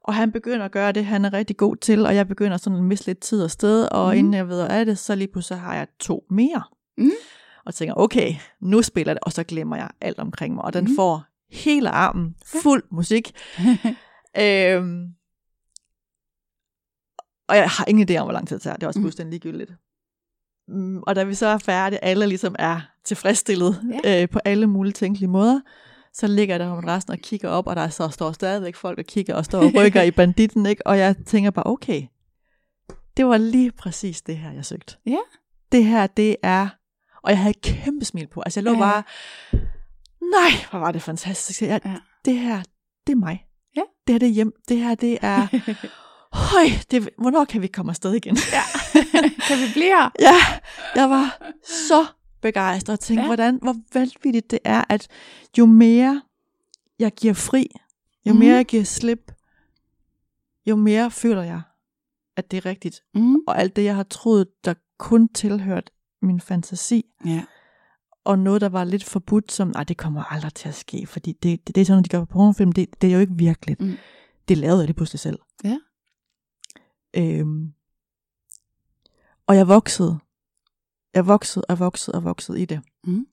Og 0.04 0.14
han 0.14 0.32
begynder 0.32 0.64
at 0.64 0.72
gøre 0.72 0.92
det, 0.92 1.04
han 1.04 1.24
er 1.24 1.32
rigtig 1.32 1.56
god 1.56 1.76
til, 1.76 2.06
og 2.06 2.14
jeg 2.14 2.28
begynder 2.28 2.56
sådan 2.56 2.78
at 2.78 2.84
miste 2.84 3.06
lidt 3.06 3.20
tid 3.20 3.44
og 3.44 3.50
sted, 3.50 3.84
og 3.92 4.06
Mhm. 4.06 4.14
mm. 4.14 4.18
inden 4.18 4.34
jeg 4.34 4.48
ved 4.48 4.60
af 4.60 4.86
det, 4.86 4.98
så 4.98 5.14
lige 5.14 5.28
pludselig 5.32 5.60
har 5.60 5.74
jeg 5.74 5.86
to 6.00 6.24
mere. 6.30 6.62
Mm. 6.98 7.10
Og 7.66 7.74
tænker, 7.74 7.94
okay, 7.94 8.34
nu 8.60 8.82
spiller 8.82 9.14
det, 9.14 9.20
og 9.22 9.32
så 9.32 9.44
glemmer 9.44 9.76
jeg 9.76 9.88
alt 10.00 10.18
omkring 10.18 10.54
mig, 10.54 10.64
og 10.64 10.72
den 10.72 10.84
Mhm. 10.84 10.96
får 10.96 11.22
hele 11.52 11.88
armen, 11.90 12.34
fuld 12.62 12.82
musik. 12.90 13.32
øhm, 14.40 15.06
og 17.52 17.58
jeg 17.58 17.68
har 17.70 17.84
ingen 17.88 18.10
idé 18.10 18.16
om, 18.16 18.26
hvor 18.26 18.32
lang 18.32 18.48
tid 18.48 18.56
det 18.56 18.62
tager. 18.62 18.74
Det 18.76 18.82
er 18.82 18.86
også 18.86 18.98
Mm. 19.00 19.04
fuldstændig 19.04 19.30
ligegyldigt. 19.30 19.72
Mm, 20.68 21.02
og 21.06 21.16
da 21.16 21.24
vi 21.24 21.34
så 21.34 21.46
er 21.46 21.58
færdige, 21.58 22.04
alle 22.04 22.26
ligesom 22.26 22.56
er 22.58 22.80
tilfredsstillet 23.04 23.98
Ja. 24.04 24.22
øh, 24.22 24.28
på 24.28 24.38
alle 24.44 24.66
mulige 24.66 24.92
tænkelige 24.92 25.28
måder, 25.30 25.60
så 26.14 26.26
ligger 26.26 26.58
der 26.58 26.68
om 26.68 26.84
resten 26.84 27.12
og 27.12 27.18
kigger 27.18 27.48
op, 27.48 27.66
og 27.66 27.76
der 27.76 27.88
så 27.88 28.08
står 28.08 28.32
stadigvæk 28.32 28.76
folk 28.76 28.98
og 28.98 29.04
kigger 29.04 29.34
og 29.34 29.44
står 29.44 29.58
og 29.58 29.72
rykker 29.84 30.02
i 30.02 30.10
banditten, 30.10 30.66
ikke? 30.66 30.86
Og 30.86 30.98
jeg 30.98 31.16
tænker 31.26 31.50
bare, 31.50 31.66
okay, 31.66 32.02
det 33.16 33.26
var 33.26 33.36
lige 33.36 33.70
præcis 33.72 34.22
det 34.22 34.36
her, 34.38 34.52
jeg 34.52 34.64
søgte. 34.64 34.96
Ja. 35.06 35.18
Det 35.72 35.84
her, 35.84 36.06
det 36.06 36.36
er... 36.42 36.68
Og 37.22 37.30
jeg 37.30 37.38
havde 37.38 37.50
et 37.50 37.60
kæmpe 37.62 38.04
smil 38.04 38.26
på. 38.26 38.40
Altså, 38.40 38.60
jeg 38.60 38.64
lå 38.64 38.72
Ja. 38.72 38.78
bare... 38.78 39.02
Nej, 40.20 40.50
hvor 40.70 40.78
var 40.78 40.92
det 40.92 41.02
fantastisk. 41.02 41.62
Jeg, 41.62 41.80
Ja. 41.84 41.96
Det 42.24 42.38
her, 42.38 42.62
det 43.06 43.12
er 43.12 43.16
mig. 43.16 43.46
Ja. 43.76 43.80
Det 44.06 44.12
her, 44.14 44.18
det 44.18 44.28
er 44.28 44.32
hjem. 44.32 44.52
Det 44.68 44.78
her, 44.78 44.94
det 44.94 45.18
er... 45.22 45.46
Høj, 46.32 46.64
det, 46.90 47.08
hvornår 47.18 47.44
kan 47.44 47.62
vi 47.62 47.66
komme 47.66 47.90
afsted 47.90 48.12
igen? 48.14 48.36
ja. 48.52 48.62
kan 49.48 49.58
vi 49.58 49.72
blive 49.72 49.86
her? 49.86 50.10
Ja, 50.28 50.34
jeg 50.94 51.10
var 51.10 51.38
så 51.64 52.06
begejstret 52.42 52.92
og 52.92 53.00
tænkte, 53.00 53.20
Ja. 53.22 53.26
hvordan, 53.26 53.58
hvor 53.62 53.74
vanvittigt 53.94 54.50
det 54.50 54.58
er, 54.64 54.84
at 54.88 55.08
jo 55.58 55.66
mere 55.66 56.22
jeg 56.98 57.12
giver 57.12 57.34
fri, 57.34 57.66
jo 58.26 58.32
Mhm. 58.32 58.38
mere 58.40 58.56
jeg 58.56 58.64
giver 58.66 58.84
slip, 58.84 59.32
jo 60.66 60.76
mere 60.76 61.10
føler 61.10 61.42
jeg, 61.42 61.60
at 62.36 62.50
det 62.50 62.56
er 62.56 62.66
rigtigt. 62.66 63.00
Mm. 63.14 63.36
Og 63.46 63.58
alt 63.60 63.76
det, 63.76 63.84
jeg 63.84 63.96
har 63.96 64.02
troet, 64.02 64.46
der 64.64 64.74
kun 64.98 65.28
tilhørt 65.28 65.90
min 66.22 66.40
fantasi, 66.40 67.04
Ja. 67.26 67.42
og 68.24 68.38
noget, 68.38 68.60
der 68.60 68.68
var 68.68 68.84
lidt 68.84 69.04
forbudt, 69.04 69.52
som, 69.52 69.68
nej, 69.68 69.84
det 69.84 69.96
kommer 69.96 70.24
aldrig 70.32 70.54
til 70.54 70.68
at 70.68 70.74
ske, 70.74 71.06
fordi 71.06 71.32
det, 71.32 71.66
det, 71.66 71.74
det 71.74 71.80
er 71.80 71.84
sådan, 71.84 72.02
de 72.04 72.08
gør 72.08 72.18
på 72.20 72.26
pornofilm, 72.26 72.72
det, 72.72 73.02
det 73.02 73.08
er 73.10 73.14
jo 73.14 73.20
ikke 73.20 73.34
virkeligt. 73.36 73.80
Mm. 73.80 73.96
Det 74.48 74.58
lavede 74.58 74.80
jeg 74.80 74.88
det 74.88 74.96
pludselig 74.96 75.20
selv. 75.20 75.38
Ja. 75.64 75.78
Øhm, 77.16 77.72
og 79.46 79.56
jeg 79.56 79.68
voksede. 79.68 80.18
Jeg 81.14 81.26
voksede 81.26 81.64
og 81.68 81.78
voksede 81.78 82.14
og 82.14 82.24
voksede 82.24 82.60
i 82.60 82.64
det. 82.64 82.80
Mm. 83.04 83.26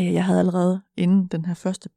Øh, 0.00 0.12
Jeg 0.14 0.24
havde 0.24 0.38
allerede, 0.38 0.80
inden 0.96 1.26
den 1.26 1.44
her 1.44 1.54
første 1.54 1.88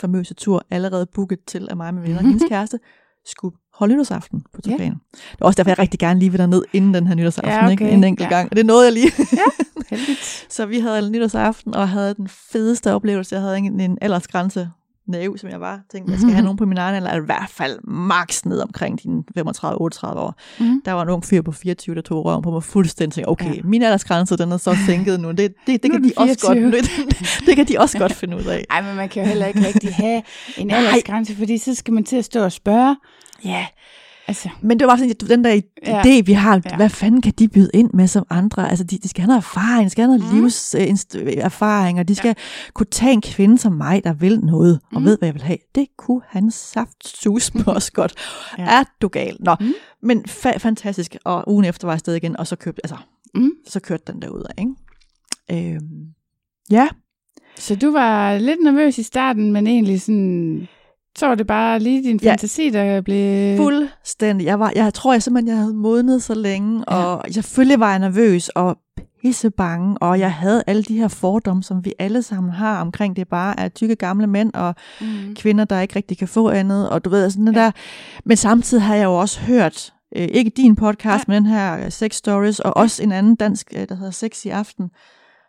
famøse 0.00 0.34
tur, 0.34 0.62
allerede 0.70 1.06
booket 1.06 1.44
til, 1.46 1.66
at 1.70 1.76
mig 1.76 1.94
med 1.94 2.02
venner 2.02 2.18
og 2.18 2.24
hendes 2.24 2.42
kæreste 2.50 2.78
skulle 3.24 3.56
holde 3.72 3.94
nytårsaften 3.94 4.40
på 4.52 4.60
Ja. 4.66 4.70
Toskanen. 4.70 5.00
Det 5.12 5.40
er 5.40 5.44
også 5.44 5.56
derfor, 5.56 5.70
jeg 5.70 5.78
rigtig 5.78 6.00
gerne 6.00 6.18
lige 6.20 6.30
vil 6.30 6.38
derned 6.40 6.62
inden 6.72 6.94
den 6.94 7.06
her 7.06 7.14
nytårsaften, 7.14 7.52
Ja, 7.52 7.68
ikke? 7.68 7.84
okay. 7.84 7.94
en 7.94 8.04
enkelt 8.04 8.24
Ja. 8.30 8.34
gang. 8.36 8.48
Og 8.50 8.56
det 8.56 8.66
nåede 8.66 8.84
jeg 8.84 8.92
lige. 8.92 9.10
Heldigt. 9.90 10.46
Så 10.50 10.66
vi 10.66 10.78
havde 10.80 11.10
nytårsaften, 11.10 11.74
og 11.74 11.88
havde 11.88 12.14
den 12.14 12.28
fedeste 12.28 12.92
oplevelse. 12.94 13.34
Jeg 13.34 13.42
havde 13.42 13.58
en, 13.58 13.80
en 13.80 13.98
aldersgrænse 14.00 14.70
naiv, 15.08 15.38
som 15.38 15.50
jeg 15.50 15.60
var. 15.60 15.80
Tænkte, 15.92 16.12
jeg 16.12 16.20
skal 16.20 16.32
have 16.32 16.44
nogen 16.48 16.56
på 16.56 16.66
min 16.66 16.78
egen 16.78 16.94
alder, 16.94 17.10
eller 17.10 17.22
i 17.22 17.26
hvert 17.26 17.50
fald 17.50 17.78
max 17.88 18.44
ned 18.44 18.60
omkring 18.60 19.02
dine 19.02 19.22
35-38 19.38 19.42
år. 20.06 20.34
Mm. 20.60 20.82
Der 20.84 20.92
var 20.92 21.02
en 21.02 21.08
ung 21.08 21.24
fyr 21.24 21.42
på 21.42 21.52
24, 21.52 21.94
der 21.96 22.02
tog 22.02 22.24
røven 22.24 22.42
på 22.42 22.50
mig 22.50 22.62
fuldstændig. 22.62 23.14
Tænkte, 23.14 23.28
okay, 23.28 23.54
Ja. 23.56 23.60
min 23.64 23.82
aldersgrænse, 23.82 24.36
den 24.36 24.52
er 24.52 24.56
så 24.56 24.76
sænket 24.86 25.20
nu. 25.20 25.30
Det, 25.30 25.38
det, 25.38 25.82
det, 25.82 25.84
Nu 25.84 25.90
kan 25.98 26.04
de 26.04 26.12
også 26.16 26.46
godt, 26.46 26.58
24. 26.58 26.80
det, 26.80 26.90
det 27.46 27.56
kan 27.56 27.66
de 27.66 27.78
også 27.78 27.98
godt 27.98 28.12
finde 28.12 28.36
ud 28.36 28.44
af. 28.44 28.64
Ej, 28.70 28.82
men 28.82 28.96
man 28.96 29.08
kan 29.08 29.22
jo 29.22 29.28
heller 29.28 29.46
ikke 29.46 29.66
rigtig 29.66 29.94
have 29.94 30.22
en 30.56 30.66
Nej. 30.66 30.76
aldersgrænse, 30.78 31.36
fordi 31.36 31.58
så 31.58 31.74
skal 31.74 31.94
man 31.94 32.04
til 32.04 32.16
at 32.16 32.24
stå 32.24 32.44
og 32.44 32.52
spørge. 32.52 32.96
Ja, 33.44 33.66
Altså, 34.28 34.48
men 34.62 34.78
det 34.78 34.86
var 34.86 34.96
sådan, 34.96 35.10
at 35.10 35.20
den 35.28 35.44
der 35.44 35.60
Ja. 35.86 36.02
idé, 36.02 36.22
vi 36.22 36.32
har, 36.32 36.62
Ja. 36.70 36.76
hvad 36.76 36.88
fanden 36.88 37.20
kan 37.22 37.32
de 37.38 37.48
byde 37.48 37.70
ind 37.74 37.90
med 37.94 38.06
som 38.06 38.26
andre? 38.30 38.68
Altså, 38.70 38.84
de, 38.84 38.98
de 38.98 39.08
skal 39.08 39.20
have 39.22 39.26
noget 39.28 39.38
erfaring, 39.40 39.84
de 39.84 39.90
skal 39.90 40.04
have 40.04 40.18
noget 40.18 40.34
Mm. 40.34 40.40
livserfaring, 40.42 41.98
og 42.00 42.08
de 42.08 42.14
skal 42.14 42.28
ja. 42.28 42.34
kunne 42.74 42.86
tage 42.90 43.12
en 43.12 43.20
kvinde 43.22 43.58
som 43.58 43.72
mig, 43.72 44.04
der 44.04 44.12
vil 44.12 44.40
noget, 44.40 44.80
og 44.94 45.00
Mm. 45.00 45.06
ved, 45.06 45.18
hvad 45.18 45.28
jeg 45.28 45.34
vil 45.34 45.42
have. 45.42 45.58
Det 45.74 45.86
kunne 45.98 46.20
han 46.28 46.50
saft 46.50 47.08
sus 47.08 47.54
med 47.54 47.68
os 47.68 47.90
godt. 47.90 48.14
Ja. 48.58 48.62
ja. 48.62 48.80
Er 48.80 48.84
du 49.02 49.08
gal? 49.08 49.36
Nå, 49.40 49.56
mm. 49.60 49.72
men 50.02 50.24
fa- 50.28 50.58
fantastisk. 50.58 51.16
Og 51.24 51.44
ugen 51.52 51.64
efter 51.64 51.86
var 51.86 51.92
jeg 51.92 51.96
afsted 51.96 52.14
igen, 52.14 52.36
og 52.36 52.46
så 52.46 52.56
købte, 52.56 52.80
altså, 52.84 52.96
mm. 53.34 53.50
så 53.68 53.80
kørte 53.80 54.12
den 54.12 54.22
derud 54.22 54.42
af, 54.56 54.62
ikke? 54.62 55.74
Øhm, 55.74 56.06
ja, 56.70 56.88
Så 57.58 57.76
du 57.76 57.90
var 57.92 58.38
lidt 58.38 58.62
nervøs 58.64 58.98
i 58.98 59.02
starten, 59.02 59.52
men 59.52 59.66
egentlig 59.66 60.00
sådan... 60.00 60.68
Så 61.18 61.26
var 61.26 61.34
det 61.34 61.46
bare 61.46 61.78
lige 61.78 62.02
din 62.02 62.20
Ja. 62.22 62.30
fantasi, 62.30 62.70
der 62.70 63.00
blev... 63.00 63.56
Fuldstændig. 63.56 64.44
Jeg, 64.44 64.60
var, 64.60 64.72
jeg 64.76 64.94
tror 64.94 65.12
jeg 65.12 65.22
simpelthen, 65.22 65.48
jeg 65.48 65.56
havde 65.56 65.74
modnet 65.74 66.22
så 66.22 66.34
længe, 66.34 66.84
Ja. 66.90 66.96
og 66.96 67.24
selvfølgelig 67.30 67.80
var 67.80 67.90
jeg 67.90 67.98
nervøs 67.98 68.48
og 68.48 68.78
pisse 69.22 69.50
bange, 69.50 69.98
og 69.98 70.18
jeg 70.20 70.32
havde 70.32 70.62
alle 70.66 70.82
de 70.82 70.96
her 70.98 71.08
fordomme, 71.08 71.62
som 71.62 71.84
vi 71.84 71.92
alle 71.98 72.22
sammen 72.22 72.52
har 72.52 72.80
omkring 72.80 73.16
det 73.16 73.28
bare 73.28 73.60
er 73.60 73.68
tykke 73.68 73.94
gamle 73.96 74.26
mænd 74.26 74.52
og 74.54 74.74
Mm. 75.00 75.06
kvinder, 75.34 75.64
der 75.64 75.80
ikke 75.80 75.96
rigtig 75.96 76.18
kan 76.18 76.28
få 76.28 76.48
andet, 76.50 76.88
og 76.90 77.04
du 77.04 77.10
ved, 77.10 77.30
sådan 77.30 77.48
ja. 77.54 77.60
Ja. 77.60 77.64
der. 77.64 77.70
Men 78.24 78.36
samtidig 78.36 78.82
har 78.84 78.94
jeg 78.94 79.04
jo 79.04 79.14
også 79.14 79.40
hørt, 79.40 79.92
øh, 80.16 80.28
ikke 80.32 80.50
din 80.56 80.76
podcast, 80.76 81.28
Ja. 81.28 81.32
ja. 81.34 81.40
men 81.40 81.44
den 81.44 81.52
her 81.52 81.90
Sex 81.90 82.14
Stories, 82.14 82.60
og 82.60 82.76
også 82.76 83.02
en 83.02 83.12
anden 83.12 83.36
dansk, 83.36 83.72
øh, 83.76 83.88
der 83.88 83.94
hedder 83.94 84.10
Sex 84.10 84.44
i 84.44 84.48
Aften, 84.48 84.90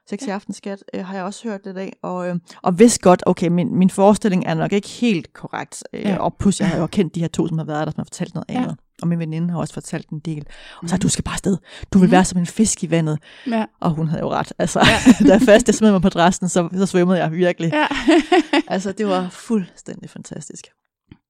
Sex 0.10 0.22
i 0.24 0.26
Ja. 0.28 0.34
Aften, 0.34 0.54
skat, 0.54 0.84
øh, 0.94 1.06
har 1.06 1.16
jeg 1.16 1.24
også 1.24 1.48
hørt 1.50 1.64
det 1.64 1.72
i 1.72 1.74
dag, 1.74 1.94
og, 2.04 2.30
øh, 2.30 2.36
og 2.64 2.80
vidste 2.80 3.00
godt, 3.00 3.24
okay, 3.26 3.48
min, 3.48 3.76
min 3.76 3.90
forestilling 3.90 4.44
er 4.46 4.54
nok 4.54 4.74
ikke 4.74 4.88
helt 4.90 5.34
korrekt, 5.34 5.84
øh, 5.94 6.02
Ja. 6.02 6.10
ja. 6.10 6.18
og 6.18 6.36
plus 6.40 6.60
jeg 6.60 6.70
har 6.70 6.78
jo 6.80 6.88
kendt 6.88 7.16
de 7.16 7.20
her 7.20 7.28
to, 7.28 7.48
som 7.48 7.58
har 7.58 7.66
været 7.66 7.86
der, 7.88 7.92
som 7.92 8.00
har 8.00 8.04
fortalt 8.06 8.34
noget 8.36 8.46
Ja. 8.50 8.62
andet, 8.62 8.76
og 9.02 9.08
min 9.08 9.20
veninde 9.20 9.50
har 9.50 9.58
også 9.60 9.74
fortalt 9.74 10.10
en 10.10 10.20
del, 10.20 10.46
og 10.84 10.90
så 10.90 10.96
Mhm. 10.96 11.00
du 11.02 11.10
skal 11.10 11.24
bare 11.24 11.34
afsted, 11.34 11.58
du 11.94 11.98
vil 12.00 12.06
Mhm. 12.06 12.12
være 12.12 12.26
som 12.26 12.40
en 12.40 12.46
fisk 12.46 12.84
i 12.84 12.92
vandet, 12.92 13.20
Ja. 13.48 13.66
og 13.82 13.92
hun 13.92 14.08
havde 14.08 14.22
jo 14.22 14.30
ret, 14.30 14.54
altså, 14.60 14.80
ja. 14.80 15.28
da 15.34 15.38
først 15.38 15.68
jeg 15.68 15.76
smed 15.76 15.92
mig 15.92 16.02
på 16.02 16.10
dressen, 16.10 16.50
så, 16.50 16.70
så 16.78 16.86
svømmede 16.86 17.18
jeg 17.20 17.32
virkelig, 17.32 17.72
ja. 17.74 17.86
altså 18.74 18.92
det 18.92 19.08
var 19.08 19.30
fuldstændig 19.30 20.10
fantastisk. 20.10 20.66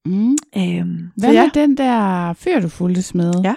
mm. 0.06 0.32
Øhm, 0.58 1.10
Hvad 1.18 1.34
med 1.34 1.50
den 1.54 1.78
der 1.78 2.34
fyr, 2.34 2.60
du 2.60 2.68
fulgtes 2.70 3.16
med? 3.16 3.34
Ja. 3.44 3.54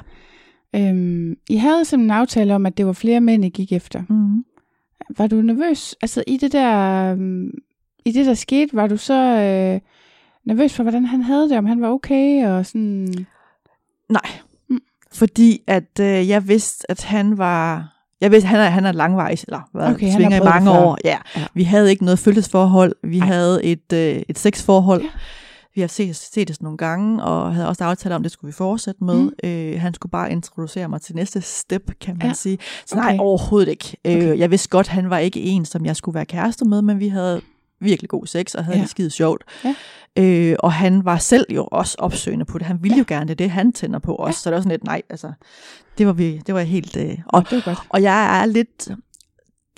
Øhm, 0.76 1.34
I 1.50 1.56
havde 1.56 1.84
sådan 1.84 2.04
en 2.04 2.10
aftale 2.10 2.54
om, 2.54 2.66
at 2.66 2.76
det 2.76 2.86
var 2.86 2.92
flere 2.92 3.20
mænd, 3.20 3.44
I 3.44 3.48
gik 3.48 3.72
efter. 3.72 4.02
mm, 4.08 4.44
Var 5.18 5.26
du 5.26 5.36
nervøs? 5.36 5.94
Altså 6.02 6.24
i 6.26 6.36
det 6.36 6.52
der, 6.52 7.12
øhm, 7.12 7.50
i 8.04 8.12
det 8.12 8.26
der 8.26 8.34
skete, 8.34 8.76
var 8.76 8.86
du 8.86 8.96
så 8.96 9.14
øh, 9.14 9.80
nervøs 10.44 10.72
for, 10.72 10.82
hvordan 10.82 11.04
han 11.04 11.22
havde 11.22 11.48
det, 11.48 11.58
om 11.58 11.66
han 11.66 11.80
var 11.80 11.88
okay 11.88 12.46
og 12.46 12.66
sådan... 12.66 13.08
Nej. 14.08 14.30
Mm. 14.68 14.80
Fordi 15.12 15.62
at 15.66 16.00
øh, 16.00 16.28
jeg 16.28 16.48
vidste, 16.48 16.90
at 16.90 17.04
han 17.04 17.38
var... 17.38 17.92
Jeg 18.20 18.30
vidste, 18.30 18.46
han 18.46 18.60
er, 18.60 18.64
han 18.64 18.86
er 18.86 18.92
langvejs, 18.92 19.44
eller 19.44 19.60
hvad, 19.72 19.94
Okay, 19.94 20.12
svinger 20.12 20.40
i 20.40 20.44
mange 20.44 20.70
år. 20.70 20.98
Ja. 21.04 21.18
Ja. 21.36 21.44
Vi 21.54 21.62
havde 21.62 21.90
ikke 21.90 22.04
noget 22.04 22.18
følgesforhold. 22.18 22.94
Vi. 23.02 23.18
Ej. 23.18 23.26
havde 23.26 23.64
et, 23.64 23.92
øh, 23.92 24.22
et 24.28 24.38
sexforhold. 24.38 25.02
Ja. 25.02 25.08
Vi 25.80 25.82
har 25.82 25.88
set, 25.88 26.16
set 26.16 26.48
det 26.48 26.62
nogle 26.62 26.78
gange, 26.78 27.22
og 27.22 27.54
havde 27.54 27.68
også 27.68 27.84
aftalt 27.84 28.12
om, 28.14 28.22
det 28.22 28.32
skulle 28.32 28.48
vi 28.48 28.52
fortsætte 28.52 29.04
med. 29.04 29.14
Mm. 29.20 29.32
Øh, 29.44 29.80
han 29.80 29.94
skulle 29.94 30.10
bare 30.10 30.32
introducere 30.32 30.88
mig 30.88 31.00
til 31.02 31.16
næste 31.16 31.40
step, 31.40 31.90
kan 32.00 32.16
man 32.18 32.26
Ja. 32.26 32.32
sige. 32.32 32.58
Så 32.86 32.96
Okay. 32.96 33.04
nej, 33.06 33.16
overhovedet 33.20 33.68
ikke. 33.68 33.96
Okay. 34.04 34.32
Øh, 34.32 34.38
jeg 34.38 34.50
vidste 34.50 34.68
godt, 34.68 34.88
han 34.88 35.10
var 35.10 35.18
ikke 35.18 35.40
en, 35.40 35.64
som 35.64 35.86
jeg 35.86 35.96
skulle 35.96 36.14
være 36.14 36.24
kæreste 36.26 36.64
med, 36.64 36.82
men 36.82 37.00
vi 37.00 37.08
havde 37.08 37.40
virkelig 37.80 38.10
god 38.10 38.26
sex, 38.26 38.54
og 38.54 38.64
havde 38.64 38.76
Ja. 38.76 38.82
det 38.82 38.90
skide 38.90 39.10
sjovt. 39.10 39.44
Ja. 39.64 39.74
Øh, 40.18 40.56
og 40.58 40.72
han 40.72 41.04
var 41.04 41.18
selv 41.18 41.46
jo 41.54 41.68
også 41.72 41.96
opsøgende 41.98 42.44
på 42.44 42.58
det. 42.58 42.66
Han 42.66 42.78
ville 42.82 42.94
Ja. 42.94 42.98
jo 42.98 43.04
gerne 43.08 43.28
det, 43.28 43.38
det 43.38 43.50
han 43.50 43.72
tænder 43.72 43.98
på 43.98 44.16
os. 44.16 44.28
Ja. 44.28 44.32
Så 44.32 44.50
det 44.50 44.54
var 44.54 44.60
sådan 44.60 44.70
lidt, 44.70 44.84
nej, 44.84 45.02
altså, 45.10 45.32
det 45.98 46.06
var, 46.06 46.12
vi, 46.12 46.38
det 46.46 46.54
var 46.54 46.60
helt... 46.60 46.96
Øh, 46.96 47.18
og, 47.26 47.44
det 47.50 47.56
var 47.56 47.62
godt. 47.62 47.78
og 47.88 48.02
jeg 48.02 48.40
er 48.42 48.46
lidt, 48.46 48.88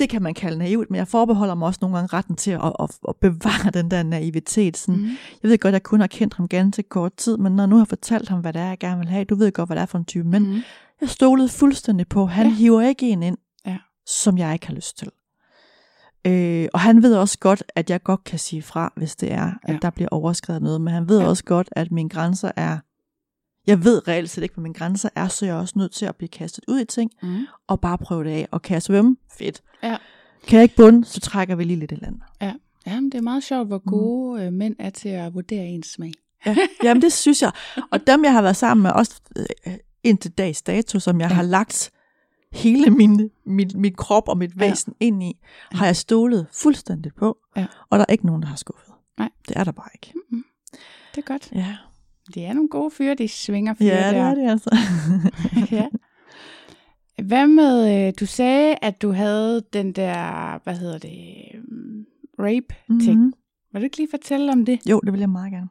det 0.02 0.10
kan 0.10 0.22
man 0.22 0.34
kalde 0.34 0.58
naivt, 0.58 0.90
men 0.90 0.98
jeg 0.98 1.08
forbeholder 1.08 1.54
mig 1.54 1.66
også 1.66 1.78
nogle 1.82 1.96
gange 1.96 2.16
retten 2.16 2.36
til 2.36 2.50
at, 2.50 2.72
at, 2.80 2.90
at 3.08 3.16
bevare 3.20 3.70
den 3.70 3.90
der 3.90 4.02
naivitet. 4.02 4.76
Sådan, 4.76 5.00
Mm. 5.00 5.06
Jeg 5.42 5.50
ved 5.50 5.58
godt, 5.58 5.72
at 5.72 5.72
jeg 5.72 5.82
kun 5.82 6.00
har 6.00 6.06
kendt 6.06 6.34
ham 6.34 6.48
ganske 6.48 6.82
kort 6.82 7.14
tid, 7.16 7.36
men 7.36 7.56
når 7.56 7.66
nu 7.66 7.76
har 7.76 7.82
jeg 7.82 7.88
fortalt 7.88 8.28
ham, 8.28 8.40
hvad 8.40 8.52
det 8.52 8.60
er, 8.62 8.66
jeg 8.66 8.78
gerne 8.78 8.98
vil 8.98 9.08
have, 9.08 9.24
du 9.24 9.34
ved 9.34 9.52
godt, 9.52 9.68
hvad 9.68 9.76
det 9.76 9.82
er 9.82 9.86
for 9.86 9.98
en 9.98 10.04
type, 10.04 10.28
men 10.28 10.46
Mm. 10.46 10.60
jeg 11.00 11.08
stolede 11.08 11.48
fuldstændig 11.48 12.08
på, 12.08 12.26
han 12.26 12.46
Ja. 12.46 12.52
hiver 12.54 12.80
ikke 12.82 13.08
en 13.10 13.22
ind, 13.22 13.36
Ja. 13.66 13.78
som 14.06 14.38
jeg 14.38 14.52
ikke 14.52 14.66
har 14.66 14.74
lyst 14.74 14.98
til. 14.98 15.08
Øh, 16.26 16.68
og 16.74 16.80
han 16.80 17.02
ved 17.02 17.16
også 17.16 17.38
godt, 17.38 17.62
at 17.76 17.90
jeg 17.90 18.02
godt 18.02 18.24
kan 18.24 18.38
sige 18.38 18.62
fra, 18.62 18.92
hvis 18.96 19.16
det 19.16 19.32
er, 19.32 19.52
at 19.62 19.72
Ja. 19.74 19.78
der 19.82 19.90
bliver 19.90 20.08
overskrevet 20.12 20.62
noget, 20.62 20.80
men 20.80 20.94
han 20.94 21.08
ved 21.08 21.20
ja. 21.20 21.26
også 21.26 21.44
godt, 21.44 21.68
at 21.72 21.92
mine 21.92 22.08
grænser 22.08 22.50
er, 22.56 22.78
jeg 23.66 23.84
ved 23.84 24.08
reelt 24.08 24.30
set 24.30 24.42
ikke, 24.42 24.54
hvad 24.54 24.62
mine 24.62 24.74
grænser 24.74 25.08
er, 25.14 25.28
så 25.28 25.46
jeg 25.46 25.56
er 25.56 25.60
også 25.60 25.74
nødt 25.76 25.92
til 25.92 26.06
at 26.06 26.16
blive 26.16 26.28
kastet 26.28 26.64
ud 26.68 26.80
i 26.80 26.84
ting, 26.84 27.10
Mm. 27.22 27.46
og 27.66 27.80
bare 27.80 27.98
prøve 27.98 28.24
det 28.24 28.30
af. 28.30 28.48
Og 28.50 28.62
kan 28.62 28.74
jeg 28.74 28.82
svømme? 28.82 29.16
Fedt. 29.38 29.62
Ja. 29.82 29.96
Kan 30.46 30.56
jeg 30.56 30.62
ikke 30.62 30.76
bunde, 30.76 31.04
så 31.04 31.20
trækker 31.20 31.54
vi 31.56 31.64
lige 31.64 31.76
lidt 31.78 31.92
i 31.92 31.94
land. 31.94 32.20
Ja, 32.86 33.00
men 33.00 33.04
det 33.12 33.18
er 33.18 33.22
meget 33.22 33.44
sjovt, 33.44 33.66
hvor 33.66 33.82
Mm. 33.84 33.90
gode 33.90 34.42
øh, 34.44 34.52
mænd 34.52 34.76
er 34.78 34.90
til 34.90 35.08
at 35.08 35.34
vurdere 35.34 35.64
ens 35.66 35.86
smag. 35.86 36.12
Ja. 36.46 36.56
Jamen, 36.84 37.02
det 37.02 37.12
synes 37.12 37.42
jeg. 37.42 37.52
Og 37.90 38.06
dem, 38.06 38.24
jeg 38.24 38.32
har 38.32 38.42
været 38.42 38.56
sammen 38.56 38.82
med, 38.82 38.90
også 38.90 39.20
øh, 39.66 39.74
indtil 40.04 40.30
dags 40.30 40.62
dato, 40.62 40.98
som 40.98 41.20
jeg 41.20 41.28
Ja. 41.30 41.34
har 41.34 41.42
lagt 41.42 41.90
hele 42.52 42.90
min, 42.90 43.30
min, 43.46 43.70
min 43.74 43.94
krop 43.94 44.28
og 44.28 44.38
mit 44.38 44.58
væsen 44.60 44.94
ja. 45.00 45.06
ind 45.06 45.22
i, 45.22 45.32
har 45.72 45.86
jeg 45.86 45.96
stolet 45.96 46.46
fuldstændig 46.52 47.12
på. 47.14 47.38
Ja. 47.56 47.66
Og 47.90 47.98
der 47.98 48.04
er 48.08 48.12
ikke 48.12 48.26
nogen, 48.26 48.42
der 48.42 48.48
har 48.48 48.56
skuffet. 48.56 48.94
Nej. 49.18 49.28
Det 49.48 49.56
er 49.56 49.64
der 49.64 49.72
bare 49.72 49.88
ikke. 49.94 50.12
Det 51.14 51.18
er 51.18 51.22
godt. 51.22 51.52
Ja, 51.54 51.76
Det 52.34 52.44
er 52.44 52.52
nogle 52.52 52.68
gode 52.68 52.90
fyre, 52.90 53.14
de 53.14 53.28
svinger 53.28 53.74
fyre 53.74 53.88
ja 53.88 54.06
det 54.06 54.14
der. 54.14 54.22
er 54.22 54.34
det 54.34 54.50
altså. 54.50 54.76
ja. 55.76 55.86
Hvad 57.22 57.46
med, 57.46 58.06
øh, 58.08 58.12
du 58.20 58.26
sagde, 58.26 58.76
at 58.82 59.02
du 59.02 59.10
havde 59.12 59.62
den 59.72 59.92
der, 59.92 60.58
hvad 60.64 60.76
hedder 60.76 60.98
det, 60.98 61.34
øhm, 61.54 62.06
rape-ting. 62.38 63.20
Mhm. 63.20 63.32
Vil 63.72 63.80
du 63.80 63.84
ikke 63.84 63.96
lige 63.96 64.08
fortælle 64.10 64.52
om 64.52 64.64
det? 64.64 64.80
Jo, 64.90 65.00
det 65.00 65.12
vil 65.12 65.20
jeg 65.20 65.30
meget 65.30 65.52
gerne. 65.52 65.68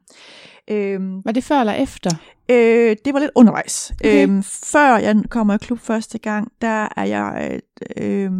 Øhm, 0.70 1.24
Var 1.24 1.32
det 1.32 1.44
før 1.44 1.60
eller 1.60 1.72
efter? 1.72 2.10
Øh, 2.48 2.96
det 3.04 3.14
var 3.14 3.18
lidt 3.20 3.30
undervejs. 3.34 3.92
Okay. 4.00 4.28
Øhm, 4.28 4.42
før 4.42 4.96
jeg 4.96 5.22
kommer 5.28 5.54
i 5.54 5.58
klub 5.58 5.78
første 5.78 6.18
gang, 6.18 6.52
der 6.60 6.88
er 6.96 7.04
jeg... 7.04 7.60
Øh, 7.96 8.24
øh, 8.24 8.30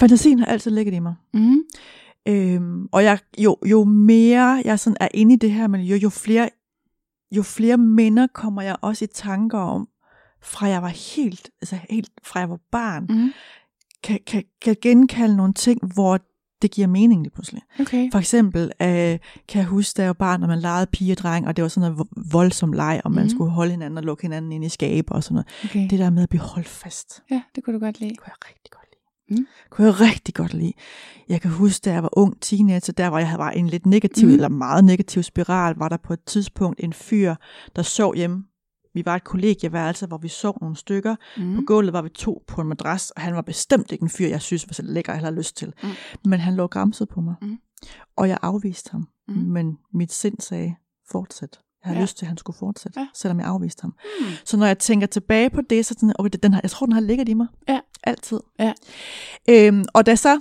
fantasien 0.00 0.38
har 0.38 0.46
altid 0.46 0.70
ligget 0.70 0.94
i 0.94 0.98
mig. 0.98 1.14
Mm. 1.34 1.62
Øhm, 2.28 2.86
og 2.92 3.04
jeg, 3.04 3.18
jo, 3.38 3.56
jo 3.66 3.84
mere 3.84 4.62
jeg 4.64 4.78
sådan 4.78 4.96
er 5.00 5.08
inde 5.14 5.34
i 5.34 5.36
det 5.36 5.52
her 5.52 5.66
miljø, 5.68 5.96
jo 5.96 6.08
flere, 6.08 6.48
jo 7.36 7.42
flere 7.42 7.76
minder 7.78 8.26
kommer 8.34 8.62
jeg 8.62 8.76
også 8.82 9.04
i 9.04 9.08
tanker 9.14 9.58
om, 9.58 9.88
fra 10.42 10.66
jeg 10.66 10.82
var 10.82 10.88
helt, 11.16 11.50
altså 11.62 11.78
helt 11.90 12.10
fra 12.24 12.40
jeg 12.40 12.50
var 12.50 12.58
barn, 12.72 13.06
Mm. 13.08 13.30
kan, 14.02 14.18
kan, 14.26 14.44
kan 14.62 14.76
genkalde 14.82 15.36
nogle 15.36 15.52
ting, 15.54 15.92
hvor 15.94 16.18
det 16.62 16.70
giver 16.70 16.86
mening 16.86 17.22
lige 17.22 17.32
pludselig. 17.32 17.62
Okay. 17.80 18.10
For 18.12 18.18
eksempel 18.18 18.62
øh, 18.82 19.18
kan 19.48 19.58
jeg 19.60 19.64
huske, 19.64 19.96
da 19.96 20.02
jeg 20.02 20.08
var 20.08 20.12
barn, 20.12 20.40
når 20.40 20.46
man 20.46 20.58
legede 20.58 20.86
pige 20.86 21.12
og 21.12 21.18
dreng, 21.18 21.46
og 21.48 21.56
det 21.56 21.62
var 21.62 21.68
sådan 21.68 21.90
noget 21.92 22.06
vo- 22.06 22.22
voldsom 22.32 22.72
leg, 22.72 23.00
og 23.04 23.12
man 23.12 23.22
mm. 23.24 23.28
skulle 23.30 23.50
holde 23.50 23.70
hinanden 23.70 23.98
og 23.98 24.04
lukke 24.04 24.22
hinanden 24.22 24.52
ind 24.52 24.64
i 24.64 24.68
skabe 24.68 25.12
og 25.12 25.24
sådan 25.24 25.34
noget. 25.34 25.46
okay. 25.64 25.86
Det 25.90 25.98
der 25.98 26.10
med 26.10 26.22
at 26.22 26.28
blive 26.28 26.42
holdt 26.42 26.68
fast, 26.68 27.22
Ja, 27.30 27.42
det 27.54 27.64
kunne 27.64 27.74
du 27.74 27.78
godt 27.84 28.00
lide. 28.00 28.10
det 28.10 28.18
kunne 28.18 28.28
jeg 28.40 28.48
rigtig 28.50 28.70
godt. 28.70 28.87
Mm. 29.30 29.46
Kunne 29.70 29.86
jeg 29.86 30.00
rigtig 30.00 30.34
godt 30.34 30.54
lide. 30.54 30.72
Jeg 31.28 31.40
kan 31.40 31.50
huske, 31.50 31.84
da 31.84 31.92
jeg 31.92 32.02
var 32.02 32.18
ung 32.18 32.40
teenager, 32.40 32.92
der 32.92 33.06
var 33.08 33.18
jeg 33.18 33.34
var 33.38 33.52
i 33.52 33.58
en 33.58 33.66
lidt 33.66 33.86
negativ, 33.86 34.28
mm. 34.28 34.34
eller 34.34 34.48
meget 34.48 34.84
negativ 34.84 35.22
spiral, 35.22 35.74
var 35.76 35.88
der 35.88 35.96
på 35.96 36.12
et 36.12 36.24
tidspunkt 36.24 36.80
en 36.84 36.92
fyr, 36.92 37.34
der 37.76 37.82
sov 37.82 38.14
hjemme. 38.14 38.44
Vi 38.94 39.04
var 39.04 39.16
et 39.16 39.24
kollegieværelse, 39.24 40.06
hvor 40.06 40.18
vi 40.18 40.28
sov 40.28 40.58
nogle 40.60 40.76
stykker. 40.76 41.16
Mm. 41.36 41.54
På 41.56 41.62
gulvet 41.66 41.92
var 41.92 42.02
vi 42.02 42.08
to 42.08 42.44
på 42.46 42.60
en 42.60 42.68
madras, 42.68 43.10
og 43.10 43.22
han 43.22 43.34
var 43.34 43.42
bestemt 43.42 43.92
ikke 43.92 44.02
en 44.02 44.08
fyr, 44.08 44.28
jeg 44.28 44.42
synes 44.42 44.68
var 44.68 44.72
så 44.72 44.82
lækker, 44.82 45.12
jeg 45.12 45.20
havde 45.20 45.34
lyst 45.34 45.56
til. 45.56 45.72
Mm. 45.82 45.88
Men 46.24 46.40
han 46.40 46.54
lå 46.54 46.66
græmset 46.66 47.08
på 47.08 47.20
mig. 47.20 47.34
Mm. 47.42 47.58
Og 48.16 48.28
jeg 48.28 48.38
afviste 48.42 48.90
ham. 48.90 49.08
Mm. 49.28 49.34
Men 49.34 49.78
mit 49.94 50.12
sind 50.12 50.40
sagde, 50.40 50.74
fortsæt. 51.10 51.60
Jeg 51.84 51.88
havde 51.88 51.98
Ja. 51.98 52.02
lyst 52.02 52.18
til, 52.18 52.24
at 52.24 52.28
han 52.28 52.36
skulle 52.36 52.56
fortsætte, 52.58 53.00
Ja. 53.00 53.06
selvom 53.14 53.38
jeg 53.40 53.46
afviste 53.48 53.80
ham. 53.82 53.94
Mm. 54.20 54.26
Så 54.44 54.56
når 54.56 54.66
jeg 54.66 54.78
tænker 54.78 55.06
tilbage 55.06 55.50
på 55.50 55.60
det, 55.70 55.86
så 55.86 55.94
sådan, 55.94 56.12
okay, 56.18 56.30
den 56.42 56.52
har, 56.52 56.60
jeg 56.62 56.70
tror, 56.70 56.86
den 56.86 56.92
har 56.92 57.00
ligget 57.00 57.28
i 57.28 57.34
mig. 57.34 57.46
Ja. 57.68 57.78
Altid. 58.04 58.40
Ja. 58.58 58.72
Øhm, 59.48 59.84
og 59.94 60.06
da 60.06 60.16
så... 60.16 60.40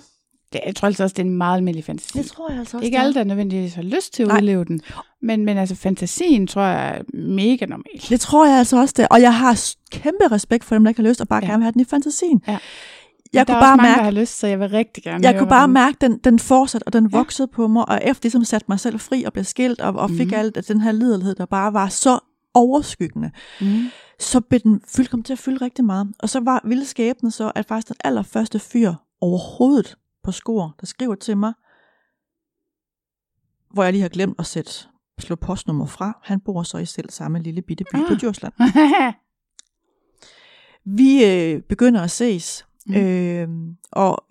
Det, 0.53 0.59
jeg 0.65 0.75
tror 0.75 0.85
altså 0.85 1.03
også, 1.03 1.13
det 1.13 1.19
er 1.21 1.25
en 1.25 1.37
meget 1.37 1.57
almindelig 1.57 1.83
fantasi. 1.85 2.17
Det 2.17 2.25
tror 2.31 2.49
jeg 2.51 2.59
altså 2.59 2.77
også. 2.77 2.85
Ikke 2.85 2.99
alle, 2.99 3.13
der 3.13 3.23
nødvendigvis 3.23 3.73
har 3.73 3.81
lyst 3.81 4.13
til 4.13 4.23
at 4.23 4.27
Nej. 4.27 4.37
udleve 4.37 4.65
den. 4.65 4.81
Men, 5.21 5.45
men 5.45 5.57
altså, 5.57 5.75
fantasien 5.75 6.47
tror 6.47 6.61
jeg 6.61 6.97
er 6.97 7.01
mega 7.17 7.65
normal. 7.65 8.01
Det 8.09 8.19
tror 8.19 8.47
jeg 8.47 8.57
altså 8.57 8.77
også 8.81 8.93
det. 8.97 9.07
Og 9.11 9.21
jeg 9.21 9.37
har 9.37 9.59
kæmpe 9.91 10.27
respekt 10.31 10.63
for 10.63 10.75
dem, 10.75 10.83
der 10.83 10.89
ikke 10.89 11.01
har 11.01 11.09
lyst, 11.09 11.21
og 11.21 11.27
bare 11.27 11.39
ja. 11.43 11.47
gerne 11.49 11.57
vil 11.57 11.63
have 11.63 11.71
den 11.71 11.81
i 11.81 11.85
fantasien. 11.85 12.41
Ja. 12.47 12.57
Jeg 13.33 13.47
der 13.47 13.53
kunne 13.53 13.57
er 13.57 13.61
bare 13.61 13.73
også 13.73 13.77
mange, 13.77 13.89
mærke, 13.89 13.97
der 13.97 14.03
har 14.03 14.11
lyst, 14.11 14.39
så 14.39 14.47
jeg 14.47 14.59
vil 14.59 14.69
rigtig 14.69 15.03
gerne 15.03 15.23
jeg 15.23 15.31
høre, 15.31 15.39
kunne 15.39 15.49
bare 15.49 15.59
hvordan- 15.67 15.73
mærke, 15.73 15.97
den, 16.01 16.17
den 16.17 16.39
fortsatte, 16.39 16.87
og 16.87 16.93
den 16.93 17.09
Ja. 17.11 17.17
voksede 17.17 17.47
på 17.47 17.67
mig, 17.67 17.89
og 17.89 17.99
efter 18.03 18.25
ligesom 18.25 18.43
satte 18.43 18.65
mig 18.69 18.79
selv 18.79 18.99
fri 18.99 19.23
og 19.23 19.33
blev 19.33 19.45
skilt, 19.45 19.81
og, 19.81 19.93
og 19.93 20.09
fik 20.09 20.27
mm. 20.27 20.33
alt 20.33 20.57
af 20.57 20.63
den 20.63 20.81
her 20.81 20.91
liderlighed, 20.91 21.35
der 21.35 21.45
bare 21.45 21.73
var 21.73 21.89
så 21.89 22.19
overskyggende, 22.53 23.31
Mm. 23.61 23.67
så 24.19 24.41
blev 24.41 24.59
den 24.59 24.81
fyldt, 24.95 25.09
kom 25.09 25.23
til 25.23 25.33
at 25.33 25.39
fylde 25.39 25.65
rigtig 25.65 25.85
meget. 25.85 26.07
Og 26.19 26.29
så 26.29 26.39
var 26.39 26.61
ville 26.65 26.85
skæbnen 26.85 27.31
så, 27.31 27.51
at 27.55 27.65
faktisk 27.65 27.87
den 27.87 27.95
allerførste 28.03 28.59
fyr 28.59 28.93
overhovedet 29.21 29.97
på 30.23 30.31
skor, 30.31 30.75
der 30.79 30.85
skriver 30.85 31.15
til 31.15 31.37
mig, 31.37 31.53
hvor 33.73 33.83
jeg 33.83 33.93
lige 33.93 34.01
har 34.01 34.09
glemt 34.09 34.35
at 34.39 34.45
sætte 34.45 34.71
slå 35.19 35.35
postnummer 35.35 35.85
fra. 35.85 36.19
Han 36.23 36.39
bor 36.39 36.63
så 36.63 36.77
i 36.77 36.85
selv 36.85 37.09
samme 37.09 37.39
lille 37.39 37.61
bitte 37.61 37.83
by 37.93 37.97
ah. 37.97 38.07
på 38.07 38.15
Djursland. 38.15 38.53
Vi 40.97 41.25
øh, 41.25 41.61
begynder 41.61 42.01
at 42.01 42.11
ses, 42.11 42.65
Mm. 42.87 42.95
øh, 42.95 43.49
og 43.91 44.25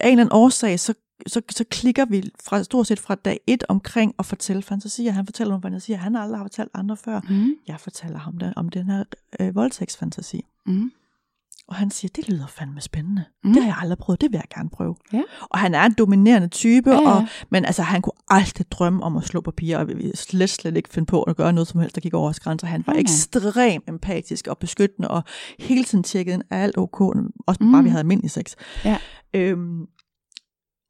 af 0.00 0.08
en 0.08 0.12
eller 0.12 0.24
anden 0.24 0.32
årsag, 0.32 0.80
så, 0.80 0.94
så, 1.26 1.42
så 1.50 1.64
klikker 1.70 2.04
vi 2.04 2.30
fra, 2.44 2.62
stort 2.62 2.86
set 2.86 2.98
fra 3.00 3.14
dag 3.14 3.40
et 3.46 3.64
omkring 3.68 4.14
at 4.18 4.26
fortælle 4.26 4.62
fantasier. 4.62 5.12
Han 5.12 5.26
fortæller 5.26 5.50
nogle 5.50 5.62
fantasier, 5.62 5.96
han 5.96 6.16
aldrig 6.16 6.38
har 6.38 6.44
fortalt 6.44 6.70
andre 6.74 6.96
før. 6.96 7.20
mm. 7.28 7.54
Jeg 7.68 7.80
fortæller 7.80 8.18
ham 8.18 8.38
den, 8.38 8.52
om 8.56 8.68
den 8.68 8.86
her 8.86 9.04
øh, 9.40 9.54
voldtægtsfantasi. 9.54 10.44
Mm. 10.66 10.92
Og 11.68 11.74
han 11.74 11.90
siger, 11.90 12.12
det 12.16 12.28
lyder 12.28 12.46
fandme 12.46 12.80
spændende. 12.80 13.24
Mm. 13.44 13.48
Mm. 13.48 13.54
Det 13.54 13.62
har 13.62 13.70
jeg 13.70 13.76
aldrig 13.80 13.98
prøvet, 13.98 14.20
det 14.20 14.32
vil 14.32 14.36
jeg 14.36 14.56
gerne 14.58 14.70
prøve. 14.70 14.96
Ja. 15.12 15.22
Og 15.40 15.58
han 15.58 15.74
er 15.74 15.82
en 15.84 15.94
dominerende 15.98 16.48
type, 16.48 16.90
Ja, 16.90 17.00
ja. 17.00 17.10
Og, 17.10 17.28
men 17.50 17.64
altså, 17.64 17.82
han 17.82 18.02
kunne 18.02 18.12
aldrig 18.28 18.70
drømme 18.70 19.02
om 19.02 19.16
at 19.16 19.24
slå 19.24 19.40
på 19.40 19.50
piger, 19.50 19.78
og 19.78 19.88
vi 19.88 20.10
slet, 20.14 20.50
slet 20.50 20.76
ikke 20.76 20.88
finde 20.88 21.06
på 21.06 21.22
at 21.22 21.36
gøre 21.36 21.52
noget 21.52 21.68
som 21.68 21.80
helst, 21.80 21.94
der 21.94 22.00
gik 22.00 22.14
over 22.14 22.26
hans 22.28 22.40
grænser. 22.40 22.66
Han 22.66 22.84
var 22.86 22.92
nej. 22.92 23.00
ekstremt 23.00 23.88
empatisk 23.88 24.46
og 24.46 24.58
beskyttende, 24.58 25.08
og 25.10 25.22
hele 25.58 25.84
tiden 25.84 26.04
tjekkede 26.04 26.42
er 26.50 26.62
alt 26.62 26.78
ok, 26.78 27.00
også 27.00 27.58
Mm. 27.60 27.66
mm. 27.66 27.72
bare 27.72 27.82
vi 27.82 27.88
havde 27.88 28.00
almindelig 28.00 28.30
sex. 28.30 28.54
Ja. 28.84 28.98
Øhm, 29.34 29.80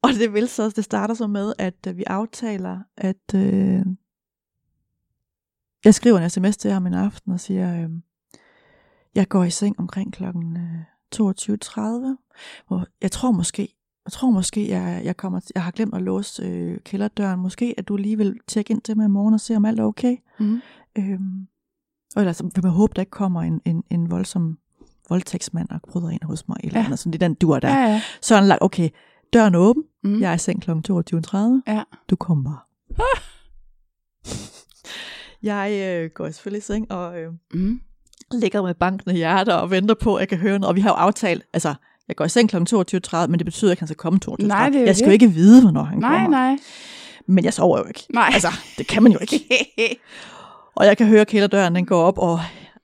og 0.03 0.09
det 0.19 0.33
vil 0.33 0.47
så, 0.47 0.69
det 0.69 0.83
starter 0.83 1.13
så 1.13 1.27
med, 1.27 1.53
at 1.59 1.87
øh, 1.87 1.97
vi 1.97 2.03
aftaler, 2.07 2.79
at 2.97 3.35
øh, 3.35 3.81
jeg 5.85 5.93
skriver 5.95 6.19
en 6.19 6.29
sms 6.29 6.57
til 6.57 6.71
ham 6.71 6.87
en 6.87 6.93
aften 6.93 7.31
og 7.31 7.39
siger, 7.39 7.83
øh, 7.83 7.89
jeg 9.15 9.27
går 9.27 9.43
i 9.43 9.49
seng 9.49 9.79
omkring 9.79 10.13
klokken 10.13 10.57
øh, 10.57 10.81
22.30, 11.15 11.79
hvor 12.67 12.85
jeg 13.01 13.11
tror 13.11 13.31
måske, 13.31 13.75
jeg 14.05 14.11
tror 14.11 14.29
måske, 14.31 14.69
jeg, 14.69 15.01
jeg, 15.03 15.17
kommer, 15.17 15.39
jeg 15.55 15.63
har 15.63 15.71
glemt 15.71 15.93
at 15.95 16.01
låse 16.01 16.43
øh, 16.43 16.77
kælderdøren. 16.79 17.39
Måske, 17.39 17.75
at 17.77 17.87
du 17.87 17.95
lige 17.95 18.17
vil 18.17 18.39
tjekke 18.47 18.71
ind 18.71 18.81
til 18.81 18.97
mig 18.97 19.05
i 19.05 19.09
morgen 19.09 19.33
og 19.33 19.39
se, 19.39 19.55
om 19.55 19.65
alt 19.65 19.79
er 19.79 19.83
okay. 19.83 20.17
Mm. 20.39 20.61
Øhm, 20.97 21.47
og 22.15 22.21
ellers 22.21 22.43
vil 22.43 22.63
man 22.63 22.71
håbe, 22.71 22.93
der 22.95 23.01
ikke 23.01 23.09
kommer 23.09 23.41
en, 23.41 23.61
en, 23.65 23.83
en 23.89 24.11
voldsom 24.11 24.57
voldtægtsmand 25.09 25.69
og 25.69 25.81
bryder 25.89 26.09
ind 26.09 26.23
hos 26.23 26.47
mig. 26.47 26.57
Eller 26.63 26.79
Ja. 26.79 26.85
andet, 26.85 26.99
sådan, 26.99 27.13
det 27.13 27.23
er 27.23 27.27
den 27.27 27.35
dur 27.35 27.59
der. 27.59 27.69
Ja, 27.69 27.83
Ja. 27.91 28.01
Så 28.21 28.35
er 28.35 28.41
lagt, 28.41 28.61
okay, 28.61 28.89
døren 29.33 29.55
er 29.55 29.59
åben. 29.59 29.83
Mm. 30.03 30.19
Jeg 30.21 30.29
er 30.31 30.35
i 30.35 30.37
seng 30.37 30.61
kl. 30.61 30.71
22.30. 30.71 31.37
Ja. 31.67 31.83
Du 32.09 32.15
kommer 32.15 32.43
bare. 32.43 32.59
jeg 35.43 35.71
øh, 36.03 36.09
går 36.15 36.29
selvfølgelig 36.29 36.57
i 36.57 36.61
seng 36.61 36.91
og 36.91 37.19
øh, 37.21 37.33
Mm. 37.53 37.81
Ligger 38.31 38.61
med 38.61 38.73
bankende 38.73 39.15
hjerter 39.15 39.53
og 39.53 39.71
venter 39.71 39.95
på, 39.95 40.15
at 40.15 40.19
jeg 40.19 40.27
kan 40.29 40.37
høre 40.37 40.59
noget. 40.59 40.65
Og 40.69 40.75
vi 40.75 40.81
har 40.81 40.89
jo 40.89 40.95
aftalt, 40.95 41.43
altså, 41.53 41.73
jeg 42.07 42.15
går 42.15 42.25
i 42.25 42.29
seng 42.29 42.49
kl. 42.49 42.55
22.30, 42.57 43.27
men 43.27 43.39
det 43.39 43.45
betyder 43.45 43.71
ikke, 43.71 43.77
at 43.77 43.79
han 43.79 43.87
skal 43.87 43.97
komme 43.97 44.19
22.30. 44.29 44.45
Nej, 44.47 44.69
det 44.69 44.81
er 44.81 44.85
jeg 44.85 44.95
skal 44.95 45.05
jo 45.05 45.11
ikke 45.11 45.27
vide, 45.31 45.61
hvornår 45.61 45.83
han 45.83 45.97
Nej, 45.99 46.11
kommer. 46.21 46.29
nej. 46.29 46.57
Men 47.27 47.43
jeg 47.45 47.53
sover 47.53 47.77
jo 47.77 47.85
ikke. 47.87 48.03
Nej. 48.13 48.29
Altså, 48.33 48.47
det 48.77 48.87
kan 48.87 49.03
man 49.03 49.11
jo 49.11 49.17
ikke. 49.21 49.39
Og 50.75 50.85
jeg 50.85 50.97
kan 50.97 51.07
høre 51.07 51.25
kælderdøren, 51.25 51.75
den 51.75 51.85
går 51.85 52.01
op, 52.03 52.17
og, 52.17 52.39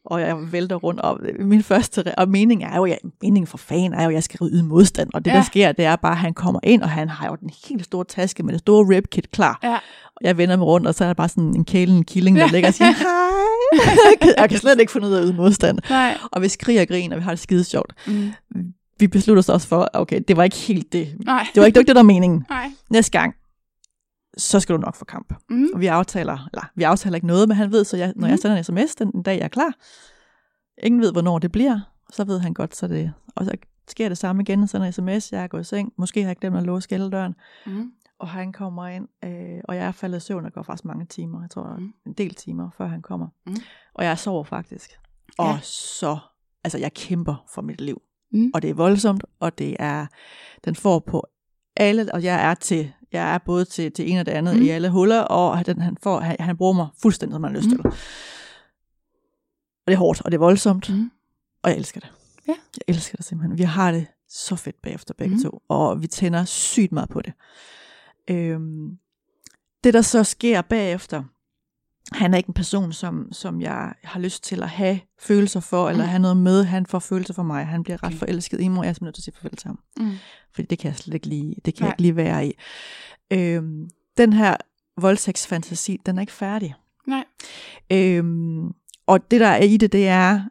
og 0.05 0.21
jeg 0.21 0.51
vælter 0.51 0.75
rundt. 0.75 1.01
Og 1.01 1.19
min 1.39 1.63
første 1.63 2.03
og 2.17 2.29
mening 2.29 2.63
er 2.63 2.75
jo, 2.75 2.85
ja, 2.85 2.95
meningen 3.21 3.47
for 3.47 3.57
fan 3.57 3.93
er 3.93 4.03
jo, 4.03 4.09
at 4.09 4.13
jeg 4.15 4.23
skal 4.23 4.39
yde 4.51 4.63
modstand. 4.63 5.09
Og 5.13 5.25
det, 5.25 5.31
Ja. 5.31 5.35
der 5.37 5.43
sker, 5.43 5.71
det 5.71 5.85
er 5.85 5.95
bare, 5.95 6.11
at 6.11 6.17
han 6.17 6.33
kommer 6.33 6.59
ind, 6.63 6.81
og 6.81 6.89
han 6.89 7.09
har 7.09 7.27
jo 7.27 7.35
den 7.35 7.49
helt 7.69 7.85
store 7.85 8.05
taske 8.05 8.43
med 8.43 8.53
det 8.53 8.59
store 8.59 8.95
ribkit 8.95 9.31
klar. 9.31 9.59
Ja. 9.63 9.73
Og 10.15 10.21
jeg 10.21 10.37
vender 10.37 10.55
mig 10.55 10.67
rundt, 10.67 10.87
og 10.87 10.95
så 10.95 11.03
er 11.03 11.07
der 11.09 11.13
bare 11.13 11.29
sådan 11.29 11.43
en 11.55 11.65
kælen 11.65 12.03
killing, 12.03 12.37
der 12.37 12.43
ja. 12.45 12.49
ligger 12.51 12.67
og 12.67 12.73
siger, 12.73 12.91
hej. 13.03 13.34
Jeg 14.37 14.49
kan 14.49 14.57
slet 14.59 14.79
ikke 14.79 14.91
finde 14.91 15.07
ud 15.07 15.13
af 15.13 15.17
at 15.19 15.25
yde 15.25 15.33
modstand. 15.33 15.79
Nej. 15.89 16.17
Og 16.31 16.41
vi 16.41 16.49
skriger 16.49 16.81
og 16.81 16.87
griner, 16.87 17.15
og 17.15 17.19
vi 17.19 17.23
har 17.23 17.31
det 17.31 17.39
skide 17.39 17.63
sjovt. 17.63 17.93
Mm. 18.07 18.31
Vi 18.99 19.07
beslutter 19.07 19.39
os 19.39 19.49
også 19.49 19.67
for, 19.67 19.89
okay, 19.93 20.21
det 20.27 20.37
var 20.37 20.43
ikke 20.43 20.55
helt 20.55 20.93
det. 20.93 21.15
Nej. 21.25 21.47
Det 21.55 21.61
var 21.61 21.65
ikke 21.67 21.77
det, 21.79 21.87
der 21.87 21.93
var 21.93 22.01
meningen. 22.03 22.45
Nej. 22.49 22.71
Næste 22.89 23.11
gang, 23.19 23.35
så 24.37 24.59
skal 24.59 24.75
du 24.75 24.81
nok 24.81 24.95
få 24.95 25.05
kamp. 25.05 25.33
Mm. 25.49 25.67
Og 25.73 25.79
vi 25.79 25.85
aftaler, 25.85 26.49
eller 26.53 26.69
vi 26.75 26.83
aftaler 26.83 27.15
ikke 27.15 27.27
noget, 27.27 27.47
men 27.47 27.57
han 27.57 27.71
ved, 27.71 27.83
så 27.85 27.97
jeg, 27.97 28.07
når 28.15 28.21
Mhm. 28.27 28.29
jeg 28.29 28.39
sender 28.39 28.57
en 28.57 28.63
sms 28.63 28.95
den, 28.95 29.11
den 29.11 29.23
dag, 29.23 29.37
jeg 29.37 29.43
er 29.43 29.47
klar, 29.47 29.73
ingen 30.83 31.01
ved, 31.01 31.11
hvornår 31.11 31.39
det 31.39 31.51
bliver, 31.51 31.79
så 32.13 32.23
ved 32.23 32.39
han 32.39 32.53
godt, 32.53 32.75
så 32.75 32.87
det, 32.87 33.13
og 33.35 33.45
så 33.45 33.51
sker 33.87 34.09
det 34.09 34.17
samme 34.17 34.41
igen, 34.41 34.67
sender 34.67 34.87
en 34.87 34.93
sms, 34.93 35.31
jeg 35.31 35.43
er 35.43 35.47
gået 35.47 35.61
i 35.61 35.63
seng, 35.63 35.93
måske 35.97 36.21
har 36.21 36.29
jeg 36.29 36.37
glemt 36.37 36.57
at 36.57 36.63
låse 36.63 36.87
kælderdøren, 36.89 37.35
Mm. 37.65 37.91
Og 38.19 38.27
han 38.27 38.51
kommer 38.53 38.87
ind, 38.87 39.07
øh, 39.23 39.61
og 39.63 39.75
jeg 39.75 39.85
er 39.87 39.91
faldet 39.91 40.17
i 40.17 40.19
søvn, 40.19 40.45
og 40.45 40.53
går 40.53 40.63
faktisk 40.63 40.85
mange 40.85 41.05
timer, 41.05 41.41
jeg 41.41 41.49
tror 41.49 41.75
Mhm. 41.77 41.93
en 42.05 42.13
del 42.13 42.33
timer, 42.35 42.69
før 42.77 42.87
han 42.87 43.01
kommer. 43.01 43.27
Mhm. 43.45 43.57
Og 43.93 44.05
jeg 44.05 44.19
sover 44.19 44.43
faktisk. 44.43 44.99
Og 45.37 45.53
Ja. 45.53 45.59
så, 45.63 46.17
altså 46.63 46.77
jeg 46.77 46.93
kæmper 46.93 47.45
for 47.49 47.61
mit 47.61 47.81
liv. 47.81 48.01
Mm. 48.31 48.51
Og 48.53 48.61
det 48.61 48.69
er 48.69 48.73
voldsomt, 48.73 49.23
og 49.39 49.57
det 49.57 49.75
er, 49.79 50.05
den 50.65 50.75
får 50.75 50.99
på 50.99 51.27
alle, 51.75 52.13
og 52.13 52.23
jeg 52.23 52.43
er 52.49 52.53
til, 52.53 52.93
jeg 53.11 53.33
er 53.33 53.37
både 53.37 53.65
til, 53.65 53.91
til 53.91 54.11
en 54.11 54.17
og 54.17 54.25
det 54.25 54.31
andet 54.31 54.53
Mm. 54.53 54.59
mm. 54.59 54.65
i 54.65 54.69
alle 54.69 54.89
huller, 54.89 55.21
og 55.21 55.65
den, 55.65 55.81
han, 55.81 55.97
får, 56.03 56.19
han, 56.19 56.35
han 56.39 56.57
bruger 56.57 56.73
mig 56.73 56.87
fuldstændig, 57.01 57.33
som 57.35 57.43
han 57.43 57.53
har 57.55 57.61
lyst 57.61 57.69
Mm. 57.69 57.75
til. 57.77 57.85
Og 59.85 59.87
det 59.87 59.93
er 59.93 59.97
hårdt, 59.97 60.21
og 60.21 60.31
det 60.31 60.37
er 60.37 60.39
voldsomt, 60.39 60.89
Mm. 60.89 61.11
og 61.63 61.69
jeg 61.69 61.77
elsker 61.77 61.99
det. 61.99 62.11
Ja. 62.47 62.53
Jeg 62.53 62.95
elsker 62.95 63.15
det 63.17 63.25
simpelthen. 63.25 63.57
Vi 63.57 63.63
har 63.63 63.91
det 63.91 64.07
så 64.29 64.55
fedt 64.55 64.81
bagefter 64.81 65.13
begge 65.17 65.35
Mm. 65.35 65.37
mm. 65.37 65.43
to, 65.51 65.61
og 65.69 66.01
vi 66.01 66.07
tænder 66.07 66.45
sygt 66.45 66.91
meget 66.91 67.09
på 67.09 67.21
det. 67.21 67.33
Øhm, 68.29 68.97
det, 69.83 69.93
der 69.93 70.01
så 70.01 70.23
sker 70.23 70.61
bagefter, 70.61 71.23
han 72.11 72.33
er 72.33 72.37
ikke 72.37 72.49
en 72.49 72.53
person, 72.53 72.93
som, 72.93 73.31
som 73.31 73.61
jeg 73.61 73.93
har 74.03 74.19
lyst 74.19 74.43
til 74.43 74.63
at 74.63 74.69
have 74.69 74.99
følelser 75.19 75.59
for, 75.59 75.89
eller 75.89 76.03
have 76.03 76.21
noget 76.21 76.37
med. 76.37 76.63
Han 76.63 76.85
får 76.85 76.99
følelser 76.99 77.33
for 77.33 77.43
mig. 77.43 77.65
Han 77.65 77.83
bliver 77.83 78.03
ret 78.03 78.07
Okay. 78.07 78.17
forelsket 78.17 78.61
i 78.61 78.67
mig, 78.67 78.79
og 78.79 78.83
jeg 78.85 78.89
er 78.89 78.93
simpelthen 78.93 79.05
nødt 79.07 79.15
til 79.15 79.21
at 79.21 79.23
sige 79.23 79.35
farvel 79.41 79.57
til 79.57 79.67
ham. 79.67 79.79
Mm. 79.99 80.11
Fordi 80.53 80.67
det 80.67 80.79
kan 80.79 80.89
jeg 80.89 80.95
slet 80.97 81.13
ikke 81.13 81.27
lige, 81.27 81.55
det 81.65 81.75
kan 81.75 81.83
Nej. 81.83 81.87
jeg 81.87 81.93
ikke 81.93 82.01
lige 82.01 82.15
være 82.15 82.47
i. 82.47 82.53
Øhm, 83.33 83.89
den 84.17 84.33
her 84.33 84.57
voldtægtsfantasi, 85.01 85.99
den 86.05 86.17
er 86.17 86.21
ikke 86.21 86.33
færdig. 86.33 86.75
Nej. 87.07 87.23
Øhm, 87.91 88.67
og 89.07 89.31
det, 89.31 89.39
der 89.39 89.47
er 89.47 89.63
i 89.63 89.77
det, 89.77 89.91
det 89.91 90.07
er, 90.07 90.41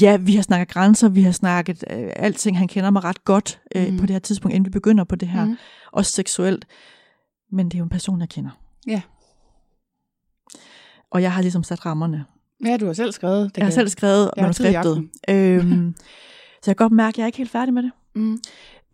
ja, 0.00 0.16
vi 0.16 0.34
har 0.34 0.42
snakket 0.42 0.68
grænser, 0.68 1.08
vi 1.08 1.22
har 1.22 1.32
snakket 1.32 1.84
øh, 1.90 2.10
alting. 2.16 2.58
Han 2.58 2.68
kender 2.68 2.90
mig 2.90 3.04
ret 3.04 3.24
godt 3.24 3.60
øh, 3.74 3.88
Mhm. 3.88 3.98
på 3.98 4.06
det 4.06 4.10
her 4.14 4.18
tidspunkt, 4.20 4.54
inden 4.54 4.66
vi 4.66 4.70
begynder 4.70 5.04
på 5.04 5.16
det 5.16 5.28
her. 5.28 5.44
Mm. 5.44 5.56
Også 5.92 6.12
seksuelt. 6.12 6.66
Men 7.52 7.66
det 7.66 7.74
er 7.74 7.78
jo 7.78 7.84
en 7.84 7.90
person, 7.90 8.20
jeg 8.20 8.28
kender. 8.28 8.50
Ja. 8.86 9.00
Og 11.10 11.22
jeg 11.22 11.32
har 11.32 11.42
ligesom 11.42 11.62
sat 11.62 11.86
rammerne. 11.86 12.24
Ja, 12.66 12.76
du 12.76 12.86
har 12.86 12.92
selv 12.92 13.12
skrevet. 13.12 13.44
Det 13.54 13.56
Jeg 13.58 13.66
har 13.66 13.70
selv 13.70 13.88
skrevet 13.88 14.30
Jeg 14.36 14.42
manuskriptet. 14.42 15.08
Øhm, 15.28 15.94
så 16.62 16.70
jeg 16.70 16.76
kan 16.76 16.84
godt 16.84 16.92
mærke, 16.92 17.14
at 17.14 17.18
jeg 17.18 17.22
er 17.22 17.26
ikke 17.26 17.38
helt 17.38 17.50
færdig 17.50 17.74
med 17.74 17.82
det. 17.82 17.90
Mm. 18.14 18.38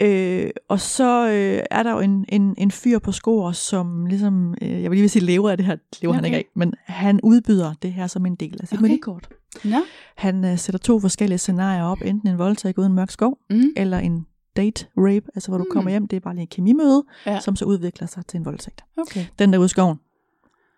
Øh, 0.03 0.51
og 0.69 0.81
så 0.81 1.29
øh, 1.29 1.63
er 1.71 1.83
der 1.83 1.93
jo 1.93 1.99
en, 2.01 2.25
en, 2.29 2.55
en 2.59 2.71
fyr 2.71 2.99
på 2.99 3.13
skor, 3.13 3.53
som 3.53 4.07
ligesom, 4.07 4.55
øh, 4.63 4.71
jeg 4.83 4.91
vil 4.91 4.97
lige 4.97 5.01
vil 5.01 5.11
sige 5.11 5.25
lever 5.25 5.51
af 5.51 5.57
det 5.57 5.67
her, 5.67 5.77
lever 6.03 6.13
okay. 6.13 6.17
han 6.17 6.25
ikke 6.25 6.37
af, 6.37 6.45
men 6.55 6.75
han 6.85 7.21
udbyder 7.23 7.75
det 7.83 7.93
her 7.93 8.07
som 8.07 8.27
en 8.27 8.35
del 8.35 8.59
af 8.63 8.69
sit 8.69 8.79
Okay. 8.79 8.85
okay. 8.85 9.37
Nå. 9.65 9.77
Han 10.17 10.45
øh, 10.45 10.59
sætter 10.59 10.79
to 10.79 11.01
forskellige 11.01 11.39
scenarier 11.39 11.85
op, 11.85 11.99
enten 12.05 12.29
en 12.29 12.39
voldtægt 12.39 12.79
uden 12.79 12.93
mørk 12.93 13.11
skov, 13.11 13.39
Mm. 13.51 13.63
eller 13.77 13.99
en 13.99 14.27
date 14.57 14.87
rape, 14.97 15.27
altså 15.35 15.51
hvor 15.51 15.59
du 15.59 15.65
Mm. 15.65 15.71
kommer 15.73 15.91
hjem, 15.91 16.09
det 16.09 16.17
er 16.17 16.21
bare 16.21 16.35
lige 16.35 16.43
en 16.43 16.49
kemimøde, 16.49 17.05
Ja. 17.27 17.33
ja. 17.33 17.41
som 17.41 17.57
så 17.57 17.65
udvikler 17.65 18.07
sig 18.09 18.27
til 18.27 18.39
en 18.39 18.45
voldtægt. 18.45 18.85
Okay. 18.99 19.25
Den 19.39 19.53
der 19.53 19.59
ude 19.59 19.67
i 19.67 19.69
skoven, 19.69 19.97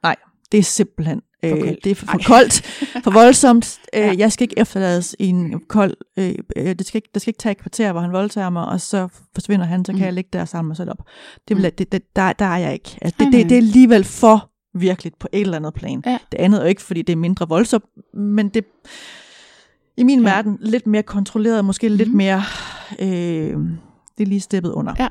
nej, 0.03 0.17
det 0.53 0.59
er 0.59 0.63
simpelthen, 0.63 1.23
For 1.45 1.57
øh, 1.57 1.75
det 1.85 1.87
er 1.91 1.95
for, 1.95 2.07
for 2.07 2.19
koldt, 2.27 2.63
for 3.05 3.11
voldsomt. 3.11 3.79
Øh, 3.95 4.01
Ja. 4.01 4.15
Jeg 4.19 4.33
skal 4.33 4.45
ikke 4.45 4.59
efterlades 4.59 5.17
i 5.19 5.27
en 5.27 5.61
kold, 5.69 5.95
øh, 6.19 6.35
øh, 6.57 6.65
det, 6.67 6.87
skal 6.87 6.99
ikke, 6.99 7.09
det 7.15 7.23
skal 7.23 7.31
ikke 7.31 7.39
tage 7.39 7.51
et 7.53 7.59
kvarter, 7.59 7.93
hvor 7.93 8.01
han 8.01 8.13
voldtager 8.13 8.51
mig, 8.51 8.65
og 8.69 8.81
så 8.81 9.09
forsvinder 9.35 9.67
han, 9.67 9.85
så 9.85 9.93
kan 9.93 9.99
Mm. 10.01 10.05
jeg 10.05 10.13
ligge 10.13 10.31
der 10.33 10.41
og 10.41 10.49
samle 10.49 10.67
mig 10.69 10.77
selv 10.77 10.91
op. 10.91 10.99
Det, 11.49 11.57
vil, 11.57 11.65
Mm. 11.67 11.73
det, 11.79 11.93
det, 11.93 12.17
der, 12.17 12.33
der 12.33 12.45
er 12.45 12.57
jeg 12.59 12.73
ikke. 12.73 12.99
Altså, 13.03 13.17
det, 13.25 13.33
det, 13.33 13.45
det 13.45 13.53
er 13.53 13.57
alligevel 13.57 14.05
for 14.05 14.51
virkeligt 14.75 15.19
på 15.19 15.29
et 15.33 15.41
eller 15.41 15.57
andet 15.57 15.75
plan. 15.75 16.03
Ja. 16.07 16.19
Det 16.33 16.39
andet 16.41 16.59
er 16.59 16.63
jo 16.65 16.69
ikke, 16.69 16.83
fordi 16.83 17.03
det 17.03 17.13
er 17.13 17.17
mindre 17.17 17.49
voldsomt, 17.49 17.85
men 18.15 18.49
det 18.49 18.65
i 19.97 20.03
min 20.03 20.21
Ja. 20.23 20.25
verden 20.35 20.59
lidt 20.61 20.87
mere 20.87 21.03
kontrolleret, 21.03 21.65
måske 21.65 21.89
lidt 21.89 22.09
Mhm. 22.09 22.17
mere, 22.17 22.43
øh, 22.99 23.57
det 24.19 24.25
er 24.25 24.27
lige 24.27 24.41
steppet 24.41 24.71
under. 24.73 24.95
Ja. 24.99 25.09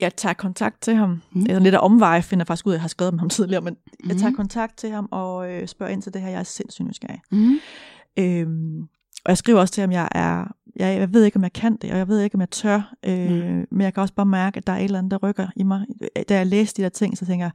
Jeg 0.00 0.16
tager 0.16 0.32
kontakt 0.32 0.82
til 0.82 0.94
ham. 0.94 1.08
Mm. 1.10 1.20
Mm. 1.32 1.44
Det 1.44 1.54
er 1.54 1.58
lidt 1.58 1.74
af 1.74 1.78
omvej, 1.82 2.20
finder 2.20 2.40
jeg 2.42 2.46
faktisk 2.46 2.66
ud 2.66 2.72
af, 2.72 2.74
at 2.74 2.78
jeg 2.78 2.82
har 2.82 2.88
skrevet 2.88 3.14
med 3.14 3.20
ham 3.20 3.28
tidligere, 3.38 3.62
men 3.62 3.76
jeg 4.08 4.16
tager 4.16 4.28
Mhm. 4.30 4.36
kontakt 4.36 4.76
til 4.78 4.90
ham 4.90 5.08
og 5.10 5.52
øh, 5.52 5.68
spørger 5.68 5.92
ind 5.92 6.02
til 6.02 6.14
det 6.14 6.22
her. 6.22 6.28
Jeg 6.28 6.38
er 6.38 6.42
sindssygt 6.42 6.88
nysgerrig. 6.88 7.20
Mm. 7.30 7.58
Øhm, 8.18 8.80
og 9.24 9.28
jeg 9.28 9.38
skriver 9.38 9.60
også 9.60 9.74
til 9.74 9.80
ham, 9.80 9.92
jeg 9.92 10.08
er, 10.12 10.44
jeg, 10.76 10.98
jeg 10.98 11.12
ved 11.12 11.24
ikke, 11.24 11.36
om 11.36 11.42
jeg 11.42 11.52
kan 11.52 11.76
det, 11.76 11.90
og 11.92 11.98
jeg 11.98 12.08
ved 12.08 12.20
ikke, 12.20 12.34
om 12.34 12.40
jeg 12.40 12.50
tør, 12.50 12.94
øh, 13.04 13.18
Nej. 13.30 13.66
men 13.70 13.80
jeg 13.80 13.94
kan 13.94 14.00
også 14.00 14.14
bare 14.14 14.26
mærke, 14.26 14.56
at 14.56 14.66
der 14.66 14.72
er 14.72 14.76
et 14.78 14.84
eller 14.84 14.98
andet, 14.98 15.10
der 15.10 15.16
rykker 15.28 15.46
i 15.56 15.62
mig. 15.62 15.86
Da 16.28 16.36
jeg 16.36 16.46
læste 16.46 16.76
de 16.76 16.82
der 16.82 16.88
ting, 16.88 17.18
så 17.18 17.26
tænker 17.26 17.44
jeg, 17.46 17.52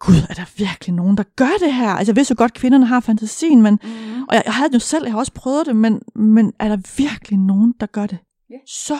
gud, 0.00 0.14
er 0.30 0.34
der 0.34 0.44
virkelig 0.56 0.94
nogen, 0.94 1.16
der 1.16 1.22
gør 1.36 1.50
det 1.60 1.74
her? 1.74 1.88
Altså, 1.90 2.10
jeg 2.12 2.16
vidste 2.16 2.32
jo 2.32 2.34
godt, 2.38 2.50
at 2.50 2.54
kvinderne 2.58 2.86
har 2.86 3.00
fantasien, 3.00 3.62
men, 3.62 3.78
Mm. 3.82 4.22
og 4.22 4.34
jeg, 4.34 4.42
jeg 4.46 4.54
havde 4.54 4.68
det 4.68 4.74
jo 4.74 4.80
selv, 4.80 5.04
jeg 5.04 5.12
har 5.12 5.18
også 5.18 5.32
prøvet 5.32 5.66
det, 5.66 5.76
men, 5.76 6.00
men 6.14 6.52
er 6.58 6.68
der 6.68 6.76
virkelig 6.96 7.38
nogen, 7.38 7.74
der 7.80 7.86
gør 7.86 8.06
det? 8.06 8.18
Ja. 8.50 8.56
Så 8.66 8.98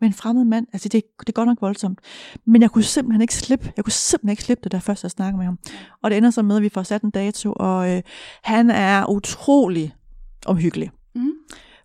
med 0.00 0.08
en 0.08 0.14
fremmed 0.14 0.44
mand. 0.44 0.66
Altså, 0.72 0.88
det, 0.88 1.02
det 1.20 1.28
er 1.28 1.32
godt 1.32 1.48
nok 1.48 1.58
voldsomt. 1.60 1.98
Men 2.46 2.62
jeg 2.62 2.70
kunne 2.70 2.84
simpelthen 2.84 3.20
ikke 3.22 3.34
slippe. 3.34 3.72
Jeg 3.76 3.84
kunne 3.84 3.92
simpelthen 3.92 4.30
ikke 4.30 4.42
slippe 4.42 4.60
det, 4.64 4.72
da 4.72 4.78
først 4.78 5.02
jeg 5.02 5.10
snakkede 5.10 5.36
med 5.36 5.44
ham. 5.44 5.58
Og 6.02 6.10
det 6.10 6.16
ender 6.16 6.30
så 6.30 6.42
med, 6.42 6.56
at 6.56 6.62
vi 6.62 6.68
får 6.68 6.82
sat 6.82 7.02
en 7.02 7.10
dato, 7.10 7.52
og 7.56 7.90
øh, 7.90 8.02
han 8.42 8.70
er 8.70 9.10
utrolig 9.10 9.94
omhyggelig. 10.46 10.90
Mm. 11.14 11.30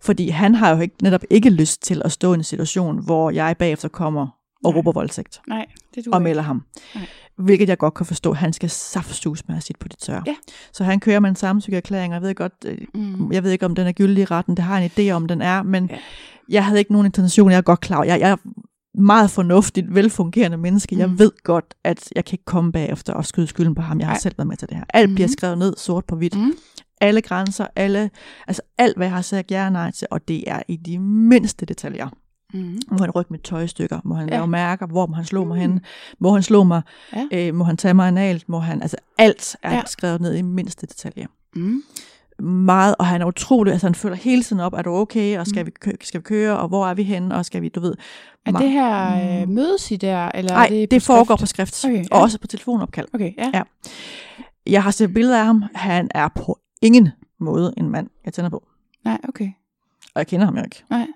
Fordi 0.02 0.30
han 0.30 0.56
har 0.56 0.76
jo 0.76 0.82
ikke, 0.82 0.96
netop 1.04 1.22
ikke 1.30 1.50
lyst 1.50 1.82
til 1.82 2.02
at 2.06 2.12
stå 2.12 2.32
i 2.32 2.36
en 2.36 2.44
situation, 2.44 3.04
hvor 3.06 3.30
jeg 3.30 3.58
bagefter 3.58 3.88
kommer 3.88 4.28
og 4.66 4.72
Nej. 4.72 4.78
råber 4.78 4.92
voldtægt 4.92 5.42
Nej, 5.48 5.66
det 5.96 6.06
du 6.06 6.10
og 6.14 6.22
melder 6.22 6.42
ham. 6.42 6.64
Nej. 6.96 7.06
Hvilket 7.38 7.70
jeg 7.70 7.78
godt 7.78 7.94
kan 7.94 8.06
forstå. 8.06 8.34
Han 8.34 8.54
skal 8.54 8.70
saftsus 8.70 9.48
med 9.48 9.58
at 9.58 9.64
sit 9.64 9.80
på 9.80 9.88
det 9.88 9.98
tørre. 10.00 10.24
Ja. 10.26 10.36
Så 10.74 10.84
han 10.84 11.00
kører 11.00 11.20
med 11.20 11.30
en 11.30 11.36
samtykkeerklæring, 11.36 12.14
og 12.14 12.16
jeg 12.16 12.22
ved 12.28 12.36
godt, 12.36 12.54
øh, 12.66 12.78
Mm. 12.94 13.32
jeg 13.32 13.44
ved 13.44 13.52
ikke, 13.52 13.66
om 13.66 13.76
den 13.76 13.88
er 13.88 13.92
gyldig 13.92 14.22
i 14.22 14.26
retten. 14.26 14.56
Det 14.58 14.64
har 14.66 14.80
jeg 14.80 14.92
en 14.98 15.08
idé 15.10 15.12
om, 15.12 15.28
den 15.28 15.42
er, 15.42 15.64
men 15.64 15.86
Ja. 15.92 15.98
jeg 16.50 16.66
havde 16.66 16.80
ikke 16.80 16.92
nogen 16.92 17.06
intention. 17.06 17.52
Jeg 17.52 17.58
er 17.58 17.62
godt 17.62 17.80
klar. 17.80 18.04
Jeg, 18.04 18.20
jeg 18.20 18.30
er 18.32 18.36
meget 18.98 19.30
fornuftigt, 19.32 19.96
velfungerende 19.96 20.58
menneske. 20.58 20.98
Jeg 20.98 21.10
Mm. 21.10 21.20
ved 21.20 21.32
godt, 21.44 21.74
at 21.84 22.10
jeg 22.16 22.26
kan 22.26 22.34
ikke 22.34 22.46
komme 22.46 22.72
bagefter 22.72 23.14
og 23.14 23.26
skyde 23.26 23.48
skylden 23.48 23.76
på 23.76 23.82
ham. 23.82 24.00
Jeg 24.00 24.08
har 24.08 24.14
Nej. 24.14 24.20
selv 24.20 24.34
været 24.38 24.48
med 24.48 24.58
til 24.58 24.70
det 24.70 24.78
her. 24.78 24.84
Alt 24.90 25.10
bliver 25.16 25.28
Mhm. 25.28 25.32
skrevet 25.38 25.58
ned 25.58 25.74
sort 25.78 26.06
på 26.06 26.16
hvidt. 26.16 26.36
Mm. 26.40 26.54
Alle 27.02 27.22
grænser, 27.22 27.68
alle, 27.76 28.10
altså 28.48 28.62
alt, 28.78 28.98
hvad 28.98 29.08
jeg 29.08 29.14
har 29.14 29.22
sagt 29.22 29.52
ja 29.52 29.66
og 29.66 29.72
nej 29.72 29.92
til, 29.92 30.08
og 30.12 30.28
det 30.28 30.44
er 30.52 30.62
i 30.68 30.76
de 30.76 31.00
mindste 31.00 31.66
detaljer. 31.66 32.10
Mm. 32.54 32.80
Må 32.92 32.98
han 32.98 33.12
rykke 33.12 33.34
mit 33.34 33.42
tøj 33.42 33.62
i 33.62 33.68
stykker? 33.68 34.00
Må 34.04 34.16
han 34.16 34.30
Ja. 34.30 34.36
lave 34.36 34.48
mærker? 34.48 34.86
Hvor 34.88 35.06
må 35.06 35.16
han 35.16 35.26
slå 35.26 35.44
mig 35.46 35.56
Mm. 35.56 35.62
hen? 35.62 35.82
Må 36.20 36.34
han 36.34 36.44
slå 36.44 36.64
mig? 36.64 36.82
Ja. 37.16 37.28
Øh, 37.48 37.56
må 37.56 37.64
han 37.64 37.78
tage 37.78 37.94
mig 37.94 38.08
analt? 38.08 38.50
Må 38.50 38.60
han, 38.60 38.82
altså 38.82 38.98
alt 39.18 39.56
er 39.64 39.74
Ja. 39.76 39.82
skrevet 39.86 40.22
ned 40.22 40.36
i 40.36 40.42
mindste 40.42 40.88
detaljer. 40.88 41.28
Mm. 41.56 41.84
Meget, 42.40 42.96
og 43.00 43.06
han 43.06 43.22
er 43.22 43.26
utrolig, 43.26 43.72
altså 43.74 43.88
han 43.88 43.96
følger 43.96 44.16
hele 44.16 44.44
tiden 44.44 44.60
op, 44.60 44.74
er 44.74 44.82
du 44.82 44.90
okay, 44.96 45.40
og 45.40 45.48
skal, 45.48 45.64
Mm. 45.64 45.66
vi, 45.66 45.72
kø- 45.82 45.96
skal 46.02 46.20
vi 46.20 46.24
køre, 46.24 46.58
og 46.60 46.68
hvor 46.68 46.88
er 46.88 46.94
vi 46.94 47.04
henne, 47.04 47.36
og 47.36 47.46
skal 47.46 47.62
vi, 47.62 47.70
du 47.70 47.80
ved. 47.80 47.96
Er 48.46 48.52
ma- 48.52 48.62
det 48.64 48.72
her 48.72 49.16
øh, 49.42 49.48
Mm. 49.48 49.54
mødes 49.54 49.92
I 49.92 49.96
der? 49.96 50.32
Eller 50.34 50.54
Nej, 50.54 50.66
er 50.66 50.70
det, 50.70 50.92
det, 50.92 51.02
på 51.02 51.06
foregår 51.06 51.36
skrift? 51.36 51.40
på 51.42 51.46
skrift, 51.46 51.86
okay, 51.86 51.98
ja. 52.04 52.06
og 52.12 52.22
også 52.22 52.40
på 52.40 52.48
telefonopkald. 52.48 53.08
Okay, 53.14 53.32
ja. 53.38 53.52
Ja. 53.54 53.62
Jeg 54.68 54.84
har 54.84 54.92
set 54.92 55.14
billeder 55.14 55.40
af 55.40 55.46
ham, 55.46 55.64
han 55.76 56.10
er 56.16 56.28
på 56.36 56.60
ingen 56.82 57.10
måde 57.40 57.74
en 57.78 57.90
mand, 57.90 58.10
jeg 58.26 58.34
tænder 58.34 58.50
på. 58.50 58.68
Nej, 59.06 59.18
okay. 59.30 59.50
Og 60.16 60.20
jeg 60.20 60.28
kender 60.28 60.46
ham 60.46 60.58
jo 60.58 60.64
ikke. 60.64 60.84
Nej. 60.90 61.08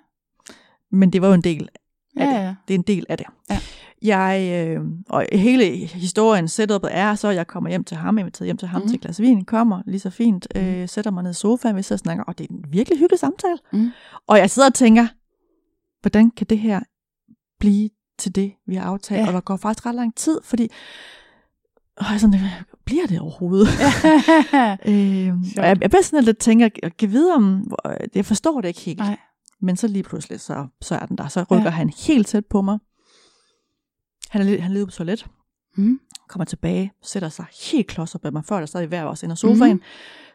Men 0.92 1.14
det 1.14 1.22
var 1.22 1.28
jo 1.28 1.34
en 1.34 1.42
del 1.42 1.70
Ja, 2.18 2.26
det. 2.26 2.34
ja. 2.34 2.56
Det 2.68 2.74
er 2.74 2.78
en 2.78 2.82
del 2.88 3.06
af 3.10 3.18
det. 3.18 3.28
Ja. 3.50 3.60
Jeg, 4.02 4.66
øh, 4.68 4.82
og 5.10 5.26
hele 5.34 5.66
historien, 5.86 6.48
setupet 6.48 6.90
er 6.94 7.16
så, 7.16 7.30
jeg 7.30 7.48
kommer 7.48 7.70
hjem 7.70 7.84
til 7.84 7.98
ham, 7.98 8.18
er 8.18 8.20
inviteret 8.20 8.46
hjem 8.48 8.58
til 8.58 8.68
ham 8.68 8.82
Mhm. 8.82 8.86
mm. 8.86 8.90
til 8.90 8.96
et 8.96 9.02
glas 9.02 9.22
vin, 9.22 9.46
kommer 9.46 9.82
lige 9.86 10.00
så 10.00 10.10
fint, 10.10 10.48
Mhm. 10.56 10.64
øh, 10.66 10.90
sætter 10.90 11.12
mig 11.12 11.24
ned 11.24 11.32
i 11.32 11.34
sofaen, 11.34 11.76
vi 11.76 11.82
sidder 11.82 11.96
og 11.96 12.00
snakker, 12.00 12.24
og 12.24 12.38
det 12.38 12.44
er 12.50 12.54
en 12.54 12.66
virkelig 12.70 13.00
hyggelig 13.00 13.20
samtale. 13.20 13.58
Mhm. 13.74 13.90
Og 14.28 14.38
jeg 14.38 14.50
sidder 14.50 14.68
og 14.68 14.74
tænker, 14.74 15.08
hvordan 16.02 16.32
kan 16.32 16.48
det 16.50 16.60
her 16.60 16.80
blive 17.60 17.90
til 18.20 18.36
det, 18.36 18.52
vi 18.68 18.76
har 18.76 18.84
aftalt? 18.84 19.18
Ja. 19.18 19.22
Ja. 19.24 19.28
Og 19.28 19.34
der 19.34 19.40
går 19.42 19.58
faktisk 19.58 19.86
ret 19.86 19.96
lang 19.96 20.16
tid, 20.16 20.40
fordi 20.44 20.68
og 21.98 22.06
jeg 22.12 22.20
sådan, 22.20 22.40
bliver 22.86 23.08
det 23.08 23.20
overhovedet? 23.20 23.68
øh, 24.92 25.34
og 25.58 25.66
jeg, 25.68 25.78
jeg 25.82 25.90
bliver 25.90 26.02
sådan 26.02 26.24
lidt 26.24 26.38
tænker, 26.38 26.70
jeg 26.84 26.98
kan 26.98 27.12
vide 27.12 27.34
om, 27.34 27.72
jeg 28.16 28.26
forstår 28.26 28.62
det 28.62 28.68
ikke 28.68 28.80
helt. 28.82 29.00
Nej. 29.00 29.18
Men 29.62 29.76
så 29.76 29.88
lige 29.88 30.04
pludselig, 30.04 30.40
så, 30.40 30.68
så 30.82 30.96
er 30.96 31.06
den 31.06 31.18
der. 31.18 31.28
Så 31.28 31.46
rykker 31.52 31.64
Ja. 31.64 31.70
han 31.70 31.90
helt 32.08 32.28
tæt 32.28 32.46
på 32.46 32.62
mig. 32.62 32.80
Han 34.30 34.42
er, 34.42 34.62
han 34.62 34.72
er 34.72 34.74
lige 34.74 34.86
på 34.86 34.92
toilet, 34.92 35.26
Mm. 35.76 36.00
kommer 36.30 36.46
tilbage, 36.46 36.92
sætter 37.04 37.30
sig 37.30 37.46
helt 37.72 37.88
klods 37.88 38.16
op 38.16 38.26
af 38.26 38.32
mig, 38.34 38.46
før 38.46 38.60
der 38.60 38.66
stadig 38.66 38.88
hver 38.88 39.04
os 39.06 39.24
ind 39.24 39.32
af 39.32 39.38
sofaen, 39.38 39.76
mm. 39.76 39.82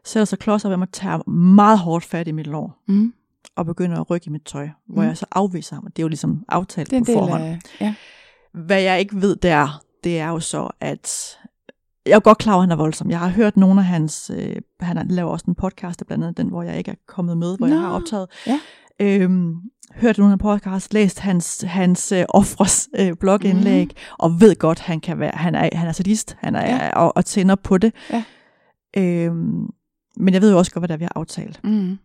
sætter 0.04 0.24
sig 0.24 0.38
klods 0.38 0.64
op 0.64 0.72
af 0.72 0.78
mig, 0.78 0.88
tager 0.92 1.30
meget 1.30 1.78
hårdt 1.78 2.04
fat 2.04 2.28
i 2.28 2.32
mit 2.32 2.46
lår, 2.46 2.82
Mm. 2.88 3.14
og 3.56 3.66
begynder 3.66 4.00
at 4.00 4.10
rykke 4.10 4.26
i 4.26 4.30
mit 4.30 4.42
tøj, 4.44 4.68
hvor 4.86 5.00
Mhm. 5.02 5.08
jeg 5.08 5.16
så 5.16 5.26
afviser 5.30 5.74
ham. 5.76 5.84
Det 5.84 5.98
er 5.98 6.02
jo 6.02 6.08
ligesom 6.08 6.44
aftalt 6.48 6.90
Det 6.90 6.96
er 6.96 7.00
på 7.00 7.12
forhånd. 7.20 7.42
af... 7.42 7.58
Ja. 7.80 7.94
Hvad 8.52 8.82
jeg 8.82 9.00
ikke 9.00 9.20
ved 9.20 9.36
der, 9.36 9.82
det 10.04 10.18
er 10.18 10.28
jo 10.28 10.40
så, 10.40 10.70
at 10.80 11.38
jeg 12.06 12.12
er 12.16 12.20
godt 12.20 12.38
klar 12.38 12.52
over, 12.54 12.62
at 12.62 12.68
han 12.68 12.72
er 12.72 12.76
voldsom. 12.82 13.10
Jeg 13.10 13.18
har 13.18 13.28
hørt 13.28 13.56
nogle 13.56 13.80
af 13.80 13.86
hans, 13.86 14.30
øh, 14.34 14.56
han 14.80 15.08
laver 15.08 15.30
også 15.30 15.44
en 15.48 15.54
podcast, 15.54 16.02
blandt 16.06 16.24
andet 16.24 16.36
den, 16.36 16.48
hvor 16.48 16.62
jeg 16.62 16.78
ikke 16.78 16.90
er 16.90 16.94
kommet 17.06 17.38
med, 17.38 17.56
hvor 17.58 17.66
Nå, 17.66 17.72
jeg 17.74 17.82
har 17.82 17.90
optaget. 17.90 18.26
ja. 18.46 18.60
Øhm, 19.00 19.54
hørt 19.94 20.18
nogle 20.18 20.32
af 20.32 20.38
podcast, 20.38 20.94
læst 20.94 21.18
hans, 21.20 21.64
hans 21.66 22.12
øh, 22.12 22.24
offres 22.28 22.88
øh, 22.98 23.12
blogindlæg, 23.20 23.86
mm. 23.86 23.92
og 24.18 24.40
ved 24.40 24.56
godt, 24.56 24.80
han 24.80 25.00
kan 25.00 25.18
være, 25.18 25.32
han 25.34 25.54
er, 25.54 25.68
han 25.72 25.88
er 25.88 25.92
sadist, 25.92 26.36
han 26.40 26.54
er, 26.54 26.66
Ja. 26.84 26.90
og, 26.96 27.16
og 27.16 27.24
tænder 27.24 27.54
på 27.54 27.78
det. 27.78 27.92
Ja. 28.10 28.24
Øhm, 28.96 29.66
men 30.16 30.34
jeg 30.34 30.42
ved 30.42 30.50
jo 30.52 30.58
også 30.58 30.72
godt, 30.72 30.80
hvad 30.80 30.88
der 30.88 30.94
er, 30.94 30.98
vi 30.98 31.04
har 31.04 31.12
aftalt. 31.16 31.60
Mm. 31.64 31.98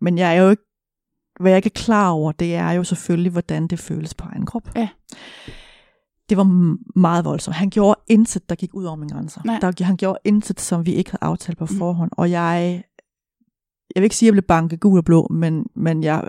Men 0.00 0.18
jeg 0.18 0.36
er 0.36 0.42
jo 0.42 0.50
ikke, 0.50 0.62
hvad 1.40 1.50
jeg 1.52 1.56
ikke 1.58 1.66
er 1.66 1.82
klar 1.84 2.10
over, 2.10 2.32
det 2.32 2.54
er 2.54 2.70
jo 2.70 2.84
selvfølgelig, 2.84 3.32
hvordan 3.32 3.66
det 3.66 3.78
føles 3.78 4.14
på 4.14 4.24
egen 4.32 4.46
krop. 4.46 4.68
Ja. 4.76 4.88
Det 6.28 6.36
var 6.36 6.44
meget 6.98 7.24
voldsomt. 7.24 7.56
Han 7.56 7.70
gjorde 7.70 8.00
intet, 8.08 8.48
der 8.48 8.54
gik 8.54 8.74
ud 8.74 8.84
over 8.84 8.96
mine 8.96 9.12
grænser. 9.12 9.40
Nej. 9.44 9.58
Der, 9.60 9.84
han 9.84 9.96
gjorde 9.96 10.18
intet, 10.24 10.60
som 10.60 10.86
vi 10.86 10.92
ikke 10.94 11.10
havde 11.10 11.24
aftalt 11.30 11.58
på 11.58 11.64
Mm. 11.70 11.78
forhånd. 11.78 12.10
Og 12.16 12.30
jeg, 12.30 12.82
jeg 13.94 14.00
vil 14.00 14.04
ikke 14.04 14.16
sige, 14.16 14.26
at 14.26 14.30
jeg 14.30 14.34
blev 14.34 14.42
banket 14.42 14.80
gul 14.80 14.98
og 14.98 15.04
blå, 15.04 15.26
men, 15.30 15.66
men 15.76 16.02
jeg, 16.04 16.22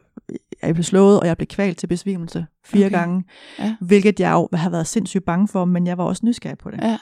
jeg 0.63 0.73
blev 0.73 0.83
slået, 0.83 1.19
og 1.19 1.27
jeg 1.27 1.37
blev 1.37 1.47
kvalt 1.47 1.77
til 1.77 1.87
besvimelse 1.87 2.45
fire 2.65 2.85
Okay. 2.85 2.97
gange. 2.97 3.23
Ja. 3.59 3.75
Hvilket 3.81 4.19
jeg 4.19 4.31
jo 4.31 4.49
har 4.53 4.69
været 4.69 4.87
sindssygt 4.87 5.25
bange 5.25 5.47
for, 5.47 5.65
men 5.65 5.87
jeg 5.87 5.97
var 5.97 6.03
også 6.03 6.25
nysgerrig 6.25 6.57
på 6.57 6.71
det. 6.71 6.79
Ja. 6.81 6.97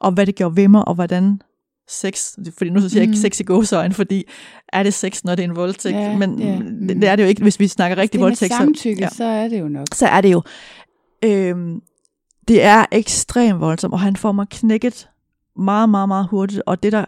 Og 0.00 0.12
hvad 0.12 0.26
det 0.26 0.34
gjorde 0.34 0.56
ved 0.56 0.68
mig, 0.68 0.88
og 0.88 0.94
hvordan 0.94 1.40
sex, 1.88 2.32
fordi 2.58 2.70
nu 2.70 2.80
så 2.80 2.88
siger 2.88 3.00
jeg 3.00 3.08
ikke 3.08 3.18
sex 3.20 3.40
i 3.40 3.42
gåsøjne, 3.42 3.94
fordi 3.94 4.24
er 4.72 4.82
det 4.82 4.94
sex, 4.94 5.24
når 5.24 5.34
det 5.34 5.44
er 5.44 5.48
en 5.48 5.56
voldtægt? 5.56 5.96
Ja, 5.96 6.16
men 6.16 6.38
ja, 6.38 6.52
det, 6.52 6.64
mm. 6.80 7.00
det 7.00 7.04
er 7.04 7.16
det 7.16 7.22
jo 7.22 7.28
ikke, 7.28 7.42
hvis 7.42 7.60
vi 7.60 7.68
snakker 7.68 7.96
rigtig 7.96 8.12
det 8.12 8.20
med 8.20 8.26
voldtægt. 8.28 8.52
samtykke, 8.52 9.02
ja. 9.02 9.08
så 9.08 9.24
er 9.24 9.48
det 9.48 9.60
jo 9.60 9.68
nok. 9.68 9.86
så 9.94 10.06
er 10.06 10.20
det 10.20 10.32
jo. 10.32 10.42
Øhm, 11.24 11.80
det 12.48 12.62
er 12.62 12.84
ekstremt 12.92 13.60
voldsomt, 13.60 13.92
og 13.92 14.00
han 14.00 14.16
får 14.16 14.32
mig 14.32 14.46
knækket 14.50 15.08
meget, 15.56 15.88
meget, 15.88 16.08
meget 16.08 16.26
hurtigt, 16.26 16.62
og 16.66 16.82
det, 16.82 16.92
der 16.92 17.04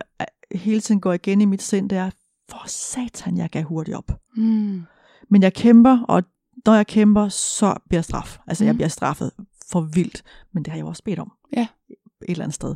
hele 0.54 0.80
tiden 0.80 1.00
går 1.00 1.12
igen 1.12 1.40
i 1.40 1.44
mit 1.44 1.62
sind, 1.62 1.88
det 1.90 1.98
er, 1.98 2.10
for 2.50 2.62
satan, 2.66 3.36
jeg 3.36 3.50
gav 3.50 3.62
hurtigt 3.62 3.96
op. 3.96 4.20
Mm. 4.36 4.82
Men 5.30 5.42
jeg 5.42 5.54
kæmper, 5.54 6.04
og 6.08 6.22
når 6.66 6.74
jeg 6.74 6.86
kæmper, 6.86 7.28
så 7.28 7.74
bliver 7.88 7.98
jeg 7.98 8.04
straf. 8.04 8.38
Altså, 8.46 8.64
mm. 8.64 8.66
jeg 8.66 8.74
bliver 8.74 8.88
straffet 8.88 9.30
for 9.70 9.80
vildt, 9.80 10.22
men 10.52 10.62
det 10.62 10.70
har 10.70 10.76
jeg 10.76 10.82
jo 10.82 10.88
også 10.88 11.02
bedt 11.04 11.18
om. 11.18 11.32
Ja. 11.56 11.66
Et 11.90 11.98
eller 12.28 12.44
andet 12.44 12.54
sted. 12.54 12.74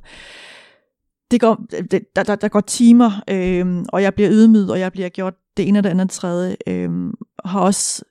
Det 1.31 1.41
går, 1.41 1.67
det, 1.71 2.05
der, 2.17 2.23
der, 2.23 2.37
der 2.37 2.49
går 2.49 2.61
timer, 2.61 3.11
øhm, 3.29 3.85
og 3.89 4.03
jeg 4.03 4.15
bliver 4.15 4.31
ydmyget, 4.33 4.71
og 4.71 4.81
jeg 4.81 4.93
bliver 4.93 5.09
gjort 5.09 5.35
det 5.57 5.69
ene 5.69 5.79
og 5.79 5.85
det 5.85 5.91
andet 5.91 6.05
og 6.05 6.09
det 6.09 6.15
tredje. 6.15 6.57
Øhm, 6.67 7.15
har 7.45 7.61
også 7.61 8.05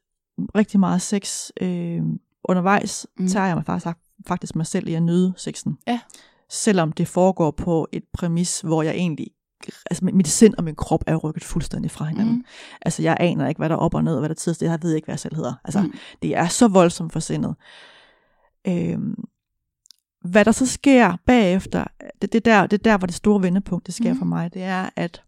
rigtig 0.55 0.80
meget 0.80 1.01
sex 1.01 1.49
øhm, 1.62 2.20
undervejs. 2.43 3.07
Mm. 3.18 3.28
Tager 3.28 3.45
jeg 3.45 3.55
mig 3.55 3.66
faktisk, 3.66 3.97
faktisk 4.28 4.55
mig 4.55 4.68
selv 4.68 4.88
i 4.88 4.93
at 4.93 5.03
nyde 5.03 5.34
sexen. 5.38 5.78
Ja. 5.88 5.99
Selvom 6.49 6.91
det 6.91 7.07
foregår 7.07 7.51
på 7.51 7.88
et 7.91 8.03
præmis, 8.14 8.62
hvor 8.62 8.84
jeg 8.84 8.95
egentlig 8.95 9.28
altså 9.91 10.05
mit 10.05 10.28
sind 10.28 10.53
og 10.57 10.64
min 10.64 10.76
krop 10.76 11.03
er 11.07 11.16
rykket 11.16 11.43
fuldstændig 11.43 11.91
fra 11.91 12.05
hinanden. 12.05 12.36
Mm. 12.36 12.45
Altså, 12.82 13.01
jeg 13.01 13.18
aner 13.20 13.47
ikke, 13.47 13.59
hvad 13.59 13.70
der 13.70 13.76
er 13.76 13.80
op 13.80 13.93
og 13.93 14.03
ned, 14.03 14.14
og 14.14 14.20
hvad 14.20 14.30
der 14.30 14.34
er 14.36 14.38
tids. 14.39 14.57
Det 14.57 14.66
jeg 14.66 14.80
ved 14.82 14.93
ikke, 14.95 15.05
hvad 15.05 15.14
jeg 15.14 15.20
selv 15.20 15.36
hedder. 15.36 15.53
Altså, 15.64 15.82
Mm. 15.82 15.93
det 16.22 16.36
er 16.36 16.47
så 16.47 16.68
voldsomt 16.68 17.14
for 17.14 17.20
sindet. 17.20 17.55
Øhm, 18.68 19.16
hvad 20.26 20.45
der 20.45 20.51
så 20.51 20.66
sker 20.66 21.18
bagefter, 21.26 21.84
det, 22.22 22.34
det, 22.34 22.47
er 22.47 22.59
der, 22.59 22.68
det 22.68 22.80
er 22.80 22.84
der, 22.91 22.97
hvor 22.97 23.05
det 23.05 23.16
store 23.16 23.41
vendepunkt, 23.41 23.86
det 23.88 23.93
sker 23.95 24.14
mm. 24.14 24.20
for 24.20 24.26
mig, 24.26 24.53
det 24.53 24.64
er, 24.64 24.89
at 24.95 25.24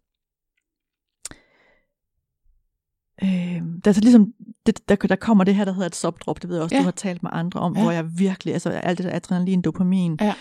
øhm, 3.22 3.80
der, 3.80 3.88
er 3.90 3.92
så 3.92 4.00
ligesom, 4.00 4.32
det, 4.66 4.88
der, 4.88 4.96
der 4.96 5.16
kommer 5.16 5.44
det 5.44 5.54
her, 5.54 5.64
der 5.64 5.72
hedder 5.72 5.86
et 5.86 5.96
subdrop, 5.96 6.42
det 6.42 6.48
ved 6.50 6.56
jeg 6.56 6.62
også, 6.64 6.74
Ja. 6.76 6.80
du 6.80 6.84
har 6.84 6.90
talt 6.90 7.22
med 7.22 7.30
andre 7.34 7.60
om, 7.60 7.76
ja. 7.76 7.82
hvor 7.82 7.90
jeg 7.90 8.18
virkelig, 8.18 8.52
altså 8.54 8.70
alt 8.70 8.98
det 8.98 9.04
der 9.06 9.14
adrenalin, 9.16 9.62
dopamin, 9.62 10.18
Ja. 10.20 10.34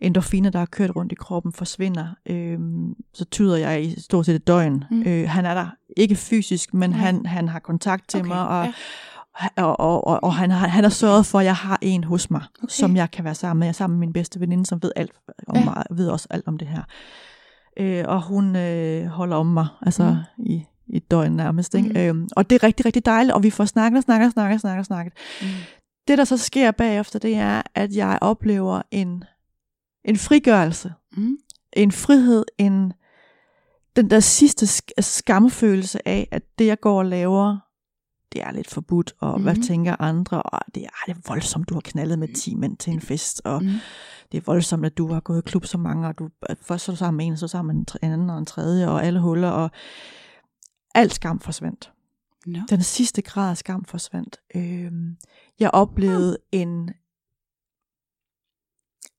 Endorfiner, 0.00 0.50
der 0.50 0.58
har 0.58 0.66
kørt 0.66 0.96
rundt 0.96 1.12
i 1.12 1.14
kroppen, 1.14 1.52
forsvinder. 1.52 2.06
Øhm, 2.26 2.94
så 3.14 3.24
tyder 3.24 3.56
jeg 3.56 3.82
i 3.84 4.00
stort 4.00 4.26
set 4.26 4.34
et 4.34 4.46
døgn. 4.46 4.84
Mm. 4.90 5.02
Øh, 5.06 5.28
han 5.28 5.46
er 5.46 5.54
der 5.54 5.66
ikke 5.96 6.16
fysisk, 6.16 6.74
men 6.74 6.90
Nej. 6.90 6.98
han, 6.98 7.26
han 7.26 7.48
har 7.48 7.58
kontakt 7.58 8.08
til 8.08 8.20
Okay, 8.20 8.28
mig, 8.28 8.48
og, 8.48 8.64
ja. 9.56 9.62
og, 9.64 9.80
og, 9.80 10.06
og, 10.06 10.24
og 10.24 10.34
han, 10.34 10.50
har, 10.50 10.68
han 10.68 10.84
har 10.84 10.90
sørget 10.90 11.26
for, 11.26 11.38
at 11.38 11.44
jeg 11.44 11.56
har 11.56 11.78
en 11.82 12.04
hos 12.04 12.30
mig, 12.30 12.42
Okay. 12.62 12.68
som 12.72 12.96
jeg 12.96 13.10
kan 13.10 13.24
være 13.24 13.34
sammen 13.34 13.58
med. 13.60 13.66
Jeg 13.66 13.72
er 13.72 13.74
sammen 13.74 13.98
med 13.98 14.06
min 14.06 14.12
bedste 14.12 14.40
veninde, 14.40 14.66
som 14.66 14.82
ved 14.82 14.92
alt 14.96 15.12
om 15.48 15.56
Ja. 15.56 15.64
mig, 15.64 15.84
ved 15.90 16.08
også 16.08 16.26
alt 16.30 16.48
om 16.48 16.58
det 16.58 16.68
her. 16.68 16.82
Øh, 17.80 18.04
og 18.08 18.22
hun 18.22 18.56
øh, 18.56 19.06
holder 19.06 19.36
om 19.36 19.46
mig, 19.46 19.66
altså 19.82 20.16
Mm. 20.38 20.44
i, 20.44 20.64
i 20.86 20.96
et 20.96 21.10
døgn 21.10 21.32
nærmest. 21.32 21.74
Ikke? 21.74 21.88
Mm. 21.88 21.96
Øhm, 22.20 22.28
og 22.36 22.50
det 22.50 22.56
er 22.56 22.62
rigtig, 22.66 22.86
rigtig 22.86 23.06
dejligt, 23.06 23.34
og 23.34 23.42
vi 23.42 23.50
får 23.50 23.64
snakket 23.64 23.96
og 23.96 24.02
snakket 24.02 24.26
og 24.26 24.32
snakket 24.32 24.78
og 24.78 24.84
snakket. 24.86 25.12
Mm. 25.42 25.46
Det, 26.08 26.18
der 26.18 26.24
så 26.24 26.36
sker 26.36 26.70
bagefter, 26.70 27.18
det 27.18 27.34
er, 27.36 27.62
at 27.74 27.96
jeg 27.96 28.18
oplever 28.20 28.82
en, 28.90 29.24
en 30.08 30.16
frigørelse 30.16 30.92
Mm. 31.16 31.36
en 31.72 31.92
frihed, 31.92 32.44
en 32.58 32.92
den 33.96 34.10
der 34.10 34.20
sidste 34.20 34.66
sk- 34.66 35.00
skamfølelse 35.00 36.08
af, 36.08 36.28
at 36.30 36.42
det 36.58 36.66
jeg 36.66 36.80
går 36.80 36.98
og 36.98 37.06
laver, 37.06 37.58
det 38.32 38.42
er 38.42 38.52
lidt 38.52 38.70
forbudt, 38.70 39.12
og 39.20 39.28
mm-hmm. 39.28 39.42
hvad 39.42 39.54
Mhm. 39.54 39.62
tænker 39.62 39.96
andre, 40.00 40.42
og 40.42 40.60
det 40.74 40.82
er, 40.84 40.88
det 41.06 41.16
er 41.16 41.20
voldsomt, 41.28 41.68
du 41.68 41.74
har 41.74 41.80
knaldet 41.80 42.18
med 42.18 42.28
10 42.34 42.54
mænd 42.54 42.76
til 42.76 42.92
en 42.92 43.00
fest, 43.00 43.42
og 43.44 43.62
Mm. 43.62 43.70
det 44.32 44.38
er 44.38 44.42
voldsomt, 44.46 44.86
at 44.86 44.98
du 44.98 45.12
har 45.12 45.20
gået 45.20 45.38
i 45.38 45.42
klub 45.50 45.64
så 45.64 45.78
mange, 45.78 46.08
og 46.08 46.18
du 46.18 46.28
først 46.62 46.84
så 46.84 46.92
du 46.92 46.96
sammen 46.96 47.16
med 47.16 47.26
en, 47.26 47.36
så 47.36 47.48
sammen 47.48 47.76
med 47.76 47.84
en 48.02 48.12
anden 48.12 48.30
og 48.30 48.38
en 48.38 48.46
tredje, 48.46 48.88
og 48.88 49.04
alle 49.04 49.20
huller, 49.20 49.48
og 49.50 49.70
alt 50.94 51.14
skam 51.14 51.40
forsvandt. 51.40 51.92
No. 52.46 52.58
Den 52.70 52.82
sidste 52.82 53.22
grad 53.22 53.50
af 53.50 53.56
skam 53.56 53.84
forsvandt. 53.84 54.36
Øhm, 54.54 55.16
jeg 55.60 55.70
oplevede 55.70 56.36
en 56.52 56.90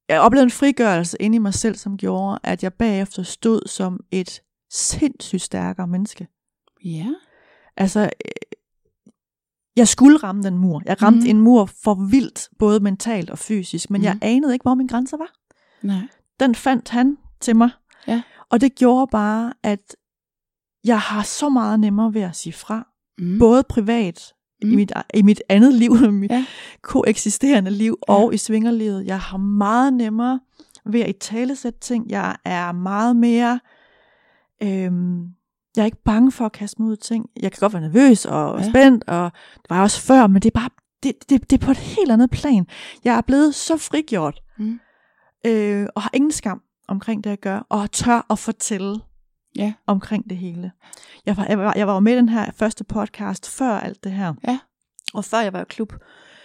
jeg 0.09 0.21
oplevede 0.21 0.43
en 0.43 0.51
frigørelse 0.51 1.17
inde 1.19 1.35
i 1.35 1.39
mig 1.39 1.53
selv, 1.53 1.75
som 1.75 1.97
gjorde, 1.97 2.39
at 2.43 2.63
jeg 2.63 2.73
bagefter 2.73 3.23
stod 3.23 3.61
som 3.67 3.99
et 4.11 4.41
sindssygt 4.71 5.41
stærkere 5.41 5.87
menneske. 5.87 6.27
Ja. 6.85 7.07
Altså, 7.77 7.99
øh, 7.99 8.09
jeg 9.75 9.87
skulle 9.87 10.17
ramme 10.17 10.43
den 10.43 10.57
mur. 10.57 10.81
Jeg 10.85 11.01
ramte 11.01 11.19
mm. 11.19 11.25
en 11.25 11.39
mur 11.39 11.65
for 11.83 11.93
vildt, 12.11 12.49
både 12.59 12.79
mentalt 12.79 13.29
og 13.29 13.37
fysisk, 13.39 13.89
men 13.89 14.01
mm. 14.01 14.05
jeg 14.05 14.13
Mhm. 14.13 14.19
anede 14.23 14.53
ikke, 14.53 14.63
hvor 14.63 14.75
min 14.75 14.87
grænser 14.87 15.17
var. 15.17 15.31
Nej. 15.81 16.07
Den 16.39 16.55
fandt 16.55 16.89
han 16.89 17.17
til 17.41 17.55
mig. 17.55 17.69
Ja. 18.07 18.21
Og 18.49 18.61
det 18.61 18.75
gjorde 18.75 19.07
bare, 19.11 19.53
at 19.63 19.95
jeg 20.85 20.99
har 20.99 21.23
så 21.23 21.49
meget 21.49 21.79
nemmere 21.79 22.13
ved 22.13 22.21
at 22.21 22.35
sige 22.35 22.53
fra. 22.53 22.87
Mm. 23.17 23.39
Både 23.39 23.63
privat, 23.63 24.33
Mm. 24.63 24.71
i, 24.71 24.75
mit, 24.75 24.91
i 25.13 25.21
mit 25.21 25.41
andet 25.49 25.73
liv, 25.73 25.91
mit 26.11 26.31
Ja. 26.31 26.45
koeksisterende 26.81 27.71
liv, 27.71 27.97
Ja. 28.09 28.13
og 28.13 28.33
i 28.33 28.37
svingerlivet. 28.37 29.05
Jeg 29.05 29.19
har 29.19 29.37
meget 29.37 29.93
nemmere 29.93 30.39
ved 30.85 30.99
at 31.01 31.09
i 31.09 31.13
talesætte 31.13 31.79
ting. 31.79 32.09
Jeg 32.09 32.35
er 32.45 32.71
meget 32.71 33.15
mere... 33.15 33.59
Øhm, 34.63 35.21
jeg 35.75 35.81
er 35.81 35.85
ikke 35.85 36.03
bange 36.03 36.31
for 36.31 36.45
at 36.45 36.51
kaste 36.51 36.81
mig 36.81 36.89
ud 36.89 36.93
i 36.97 36.99
ting. 36.99 37.25
Jeg 37.41 37.51
kan 37.51 37.57
godt 37.59 37.73
være 37.73 37.81
nervøs 37.81 38.25
og 38.25 38.59
ja. 38.59 38.69
spændt, 38.69 39.03
og 39.07 39.31
det 39.53 39.69
var 39.69 39.75
jeg 39.75 39.83
også 39.83 40.01
før, 40.01 40.27
men 40.27 40.41
det 40.41 40.49
er 40.55 40.59
bare 40.59 40.69
det, 41.03 41.13
det, 41.29 41.49
det 41.49 41.61
er 41.61 41.65
på 41.65 41.71
et 41.71 41.77
helt 41.77 42.11
andet 42.11 42.29
plan. 42.29 42.67
Jeg 43.03 43.15
er 43.17 43.21
blevet 43.21 43.55
så 43.55 43.77
frigjort, 43.77 44.41
Mm. 44.57 44.79
øh, 45.45 45.87
og 45.95 46.01
har 46.01 46.09
ingen 46.13 46.31
skam 46.31 46.61
omkring 46.87 47.23
det, 47.23 47.29
jeg 47.29 47.39
gør, 47.39 47.65
og 47.69 47.91
tør 47.91 48.25
at 48.29 48.39
fortælle 48.39 48.99
Ja. 49.55 49.73
omkring 49.87 50.29
det 50.29 50.37
hele. 50.37 50.71
Jeg 51.25 51.37
var, 51.37 51.45
jeg, 51.49 51.59
var, 51.59 51.73
jeg 51.75 51.87
var 51.87 51.93
jo 51.93 51.99
med 51.99 52.13
i 52.13 52.15
den 52.15 52.29
her 52.29 52.51
første 52.51 52.83
podcast 52.83 53.49
før 53.49 53.71
alt 53.79 54.03
det 54.03 54.11
her. 54.11 54.33
Ja. 54.47 54.59
Og 55.13 55.25
før 55.25 55.39
jeg 55.39 55.53
var 55.53 55.61
i 55.61 55.65
klub. 55.69 55.93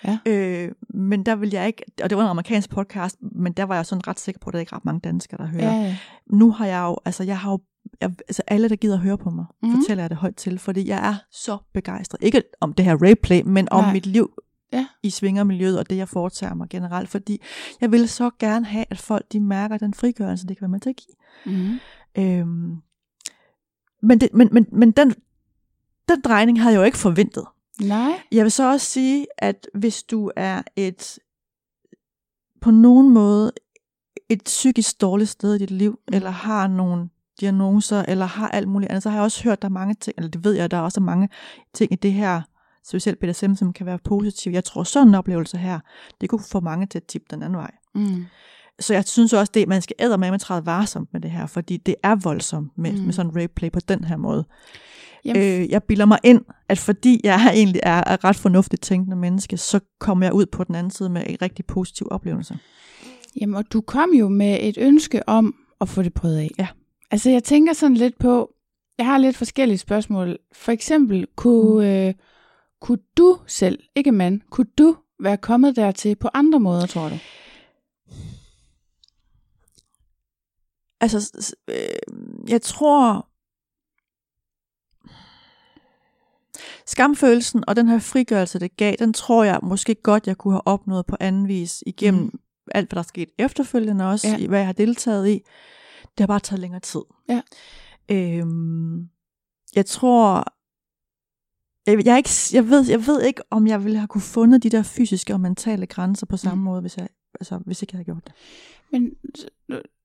Ja. 0.04 0.18
Øh, 0.26 0.72
men 0.88 1.26
der 1.26 1.34
ville 1.34 1.54
jeg 1.56 1.66
ikke, 1.66 1.82
og 2.02 2.10
det 2.10 2.18
var 2.18 2.24
en 2.24 2.30
amerikansk 2.30 2.70
podcast, 2.70 3.16
men 3.20 3.52
der 3.52 3.62
var 3.64 3.74
jeg 3.74 3.86
sådan 3.86 4.08
ret 4.08 4.20
sikker 4.20 4.38
på, 4.38 4.50
at 4.50 4.52
der 4.52 4.58
er 4.58 4.60
ikke 4.60 4.76
ret 4.76 4.84
mange 4.84 5.00
danskere, 5.00 5.38
der 5.38 5.46
hører. 5.46 5.74
Ja, 5.74 5.82
ja. 5.82 5.96
Nu 6.26 6.50
har 6.50 6.66
jeg 6.66 6.82
jo, 6.82 6.98
altså 7.04 7.24
jeg 7.24 7.38
har 7.38 7.50
jo, 7.50 7.60
jeg, 8.00 8.10
altså 8.28 8.42
alle, 8.46 8.68
der 8.68 8.76
gider 8.76 8.94
at 8.94 9.00
høre 9.00 9.18
på 9.18 9.30
mig, 9.30 9.44
mm-hmm. 9.62 9.76
fortæller 9.80 10.02
jeg 10.02 10.10
det 10.10 10.18
højt 10.18 10.36
til, 10.36 10.58
fordi 10.58 10.88
jeg 10.88 11.08
er 11.08 11.14
så 11.30 11.58
begejstret. 11.74 12.22
Ikke 12.22 12.42
om 12.60 12.72
det 12.72 12.84
her 12.84 12.96
rayplay, 13.02 13.42
men 13.44 13.68
om 13.70 13.84
Nej. 13.84 13.92
mit 13.92 14.06
liv 14.06 14.30
Ja. 14.72 14.86
i 15.02 15.10
svingermiljøet, 15.10 15.78
og 15.78 15.90
det 15.90 15.96
jeg 15.96 16.08
foretager 16.08 16.54
mig 16.54 16.68
generelt, 16.68 17.08
fordi 17.08 17.42
jeg 17.80 17.92
vil 17.92 18.08
så 18.08 18.30
gerne 18.38 18.66
have, 18.66 18.84
at 18.90 18.98
folk 18.98 19.24
de 19.32 19.40
mærker 19.40 19.78
den 19.78 19.94
frigørelse, 19.94 20.46
det 20.46 20.56
kan 20.56 20.62
være 20.62 20.70
med 20.70 20.80
til 20.80 20.90
at 20.90 20.96
give. 20.96 21.54
Mm. 21.56 21.78
Øhm, 22.18 22.76
men, 24.04 24.20
det, 24.20 24.28
men, 24.34 24.48
men, 24.52 24.66
men 24.72 24.90
den, 24.90 25.14
den 26.08 26.20
drejning 26.20 26.60
havde 26.60 26.74
jeg 26.74 26.80
jo 26.80 26.84
ikke 26.84 26.98
forventet. 26.98 27.44
Nej. 27.80 28.12
Jeg 28.32 28.42
vil 28.44 28.52
så 28.52 28.70
også 28.70 28.86
sige, 28.86 29.26
at 29.38 29.68
hvis 29.74 30.02
du 30.02 30.30
er 30.36 30.62
et 30.76 31.18
på 32.60 32.70
nogen 32.70 33.10
måde 33.14 33.52
et 34.28 34.42
psykisk 34.44 35.00
dårligt 35.00 35.30
sted 35.30 35.54
i 35.54 35.58
dit 35.58 35.70
liv, 35.70 35.90
Mm. 36.08 36.14
eller 36.14 36.30
har 36.30 36.66
nogle 36.68 37.08
diagnoser, 37.40 38.02
eller 38.08 38.26
har 38.26 38.48
alt 38.48 38.68
muligt 38.68 38.90
andet, 38.90 39.02
så 39.02 39.08
har 39.10 39.16
jeg 39.16 39.24
også 39.24 39.44
hørt, 39.44 39.62
der 39.62 39.68
er 39.68 39.72
mange 39.72 39.94
ting, 39.94 40.14
eller 40.16 40.30
det 40.30 40.44
ved 40.44 40.52
jeg, 40.52 40.70
der 40.70 40.76
er 40.76 40.80
også 40.80 41.00
mange 41.00 41.28
ting 41.74 41.92
i 41.92 41.96
det 41.96 42.12
her, 42.12 42.42
specielt 42.86 43.18
BDSM, 43.18 43.54
som 43.54 43.72
kan 43.72 43.86
være 43.86 43.98
positive. 43.98 44.54
Jeg 44.54 44.64
tror, 44.64 44.82
sådan 44.82 45.08
en 45.08 45.14
oplevelse 45.14 45.58
her, 45.58 45.80
det 46.20 46.28
kunne 46.30 46.42
få 46.50 46.60
mange 46.60 46.86
til 46.86 46.98
at 46.98 47.04
tippe 47.04 47.26
den 47.30 47.42
anden 47.42 47.56
vej. 47.58 47.70
Mm. 47.94 48.24
Så 48.80 48.94
jeg 48.94 49.04
synes 49.04 49.32
også, 49.32 49.52
at 49.56 49.68
man 49.68 49.82
skal 49.82 49.96
æde 49.98 50.18
med 50.18 50.28
at 50.28 50.40
træde 50.40 50.66
varsomt 50.66 51.08
med 51.12 51.20
det 51.20 51.30
her, 51.30 51.46
fordi 51.46 51.76
det 51.76 51.94
er 52.02 52.14
voldsomt 52.14 52.70
med, 52.78 52.92
Mm. 52.92 52.98
med 52.98 53.12
sådan 53.12 53.30
en 53.30 53.42
rapeplay 53.42 53.70
på 53.72 53.80
den 53.88 54.04
her 54.04 54.16
måde. 54.16 54.44
Jamen, 55.24 55.42
Øh, 55.62 55.70
jeg 55.70 55.82
bilder 55.82 56.04
mig 56.04 56.18
ind, 56.24 56.40
at 56.68 56.78
fordi 56.78 57.20
jeg 57.24 57.50
egentlig 57.54 57.80
er 57.82 58.12
et 58.12 58.24
ret 58.24 58.36
fornuftigt 58.36 58.82
tænkende 58.82 59.16
menneske, 59.16 59.56
så 59.56 59.80
kommer 60.00 60.26
jeg 60.26 60.32
ud 60.32 60.46
på 60.46 60.64
den 60.64 60.74
anden 60.74 60.90
side 60.90 61.08
med 61.08 61.22
en 61.26 61.36
rigtig 61.42 61.64
positiv 61.66 62.08
oplevelse. 62.10 62.58
Jamen, 63.40 63.54
og 63.56 63.64
du 63.72 63.80
kom 63.80 64.10
jo 64.10 64.28
med 64.28 64.58
et 64.60 64.78
ønske 64.78 65.28
om 65.28 65.54
at 65.80 65.88
få 65.88 66.02
det 66.02 66.14
prøvet 66.14 66.36
af. 66.38 66.50
Ja. 66.58 66.66
Altså, 67.10 67.30
jeg 67.30 67.44
tænker 67.44 67.72
sådan 67.72 67.96
lidt 67.96 68.18
på, 68.18 68.50
jeg 68.98 69.06
har 69.06 69.18
lidt 69.18 69.36
forskellige 69.36 69.78
spørgsmål. 69.78 70.38
For 70.52 70.72
eksempel, 70.72 71.26
kunne, 71.36 71.86
mm. 71.86 72.08
øh, 72.08 72.14
kunne 72.80 72.98
du 73.16 73.38
selv, 73.46 73.78
ikke 73.96 74.12
mand, 74.12 74.40
kunne 74.50 74.66
du 74.78 74.96
være 75.20 75.36
kommet 75.36 75.76
dertil 75.76 76.16
på 76.16 76.28
andre 76.34 76.60
måder, 76.60 76.86
tror 76.86 77.08
du? 77.08 77.14
Altså, 81.04 81.54
øh, 81.68 81.76
jeg 82.48 82.62
tror, 82.62 83.28
skamfølelsen 86.86 87.64
og 87.68 87.76
den 87.76 87.88
her 87.88 87.98
frigørelse, 87.98 88.58
det 88.58 88.76
gav, 88.76 88.94
den 88.98 89.12
tror 89.12 89.44
jeg 89.44 89.58
måske 89.62 89.94
godt, 89.94 90.26
jeg 90.26 90.36
kunne 90.38 90.54
have 90.54 90.66
opnået 90.66 91.06
på 91.06 91.16
anden 91.20 91.48
vis 91.48 91.82
igennem 91.86 92.22
Mm. 92.22 92.38
alt, 92.74 92.88
hvad 92.88 92.96
der 92.96 93.00
er 93.02 93.06
sket 93.08 93.28
efterfølgende 93.38 94.10
også, 94.10 94.28
Ja. 94.28 94.46
hvad 94.46 94.58
jeg 94.58 94.66
har 94.66 94.72
deltaget 94.72 95.28
i. 95.28 95.40
Det 96.02 96.20
har 96.20 96.26
bare 96.26 96.40
taget 96.40 96.60
længere 96.60 96.80
tid. 96.80 97.00
Ja. 97.28 97.42
Øhm, 98.10 99.08
jeg 99.76 99.86
tror, 99.86 100.44
jeg, 101.86 102.06
jeg, 102.06 102.12
er 102.12 102.16
ikke, 102.16 102.30
jeg, 102.52 102.68
ved, 102.70 102.88
jeg 102.90 103.06
ved 103.06 103.22
ikke, 103.22 103.42
om 103.50 103.66
jeg 103.66 103.84
ville 103.84 103.98
have 103.98 104.08
kunne 104.08 104.20
fundet 104.22 104.62
de 104.62 104.70
der 104.70 104.82
fysiske 104.82 105.32
og 105.34 105.40
mentale 105.40 105.86
grænser 105.86 106.26
på 106.26 106.36
samme 106.36 106.54
Mm. 106.56 106.60
mm. 106.60 106.64
måde, 106.64 106.80
hvis 106.80 106.96
jeg, 106.96 107.08
altså, 107.40 107.58
hvis 107.58 107.82
ikke 107.82 107.92
jeg 107.94 107.98
havde 107.98 108.04
gjort 108.04 108.26
det. 108.26 108.32
Men 108.92 109.14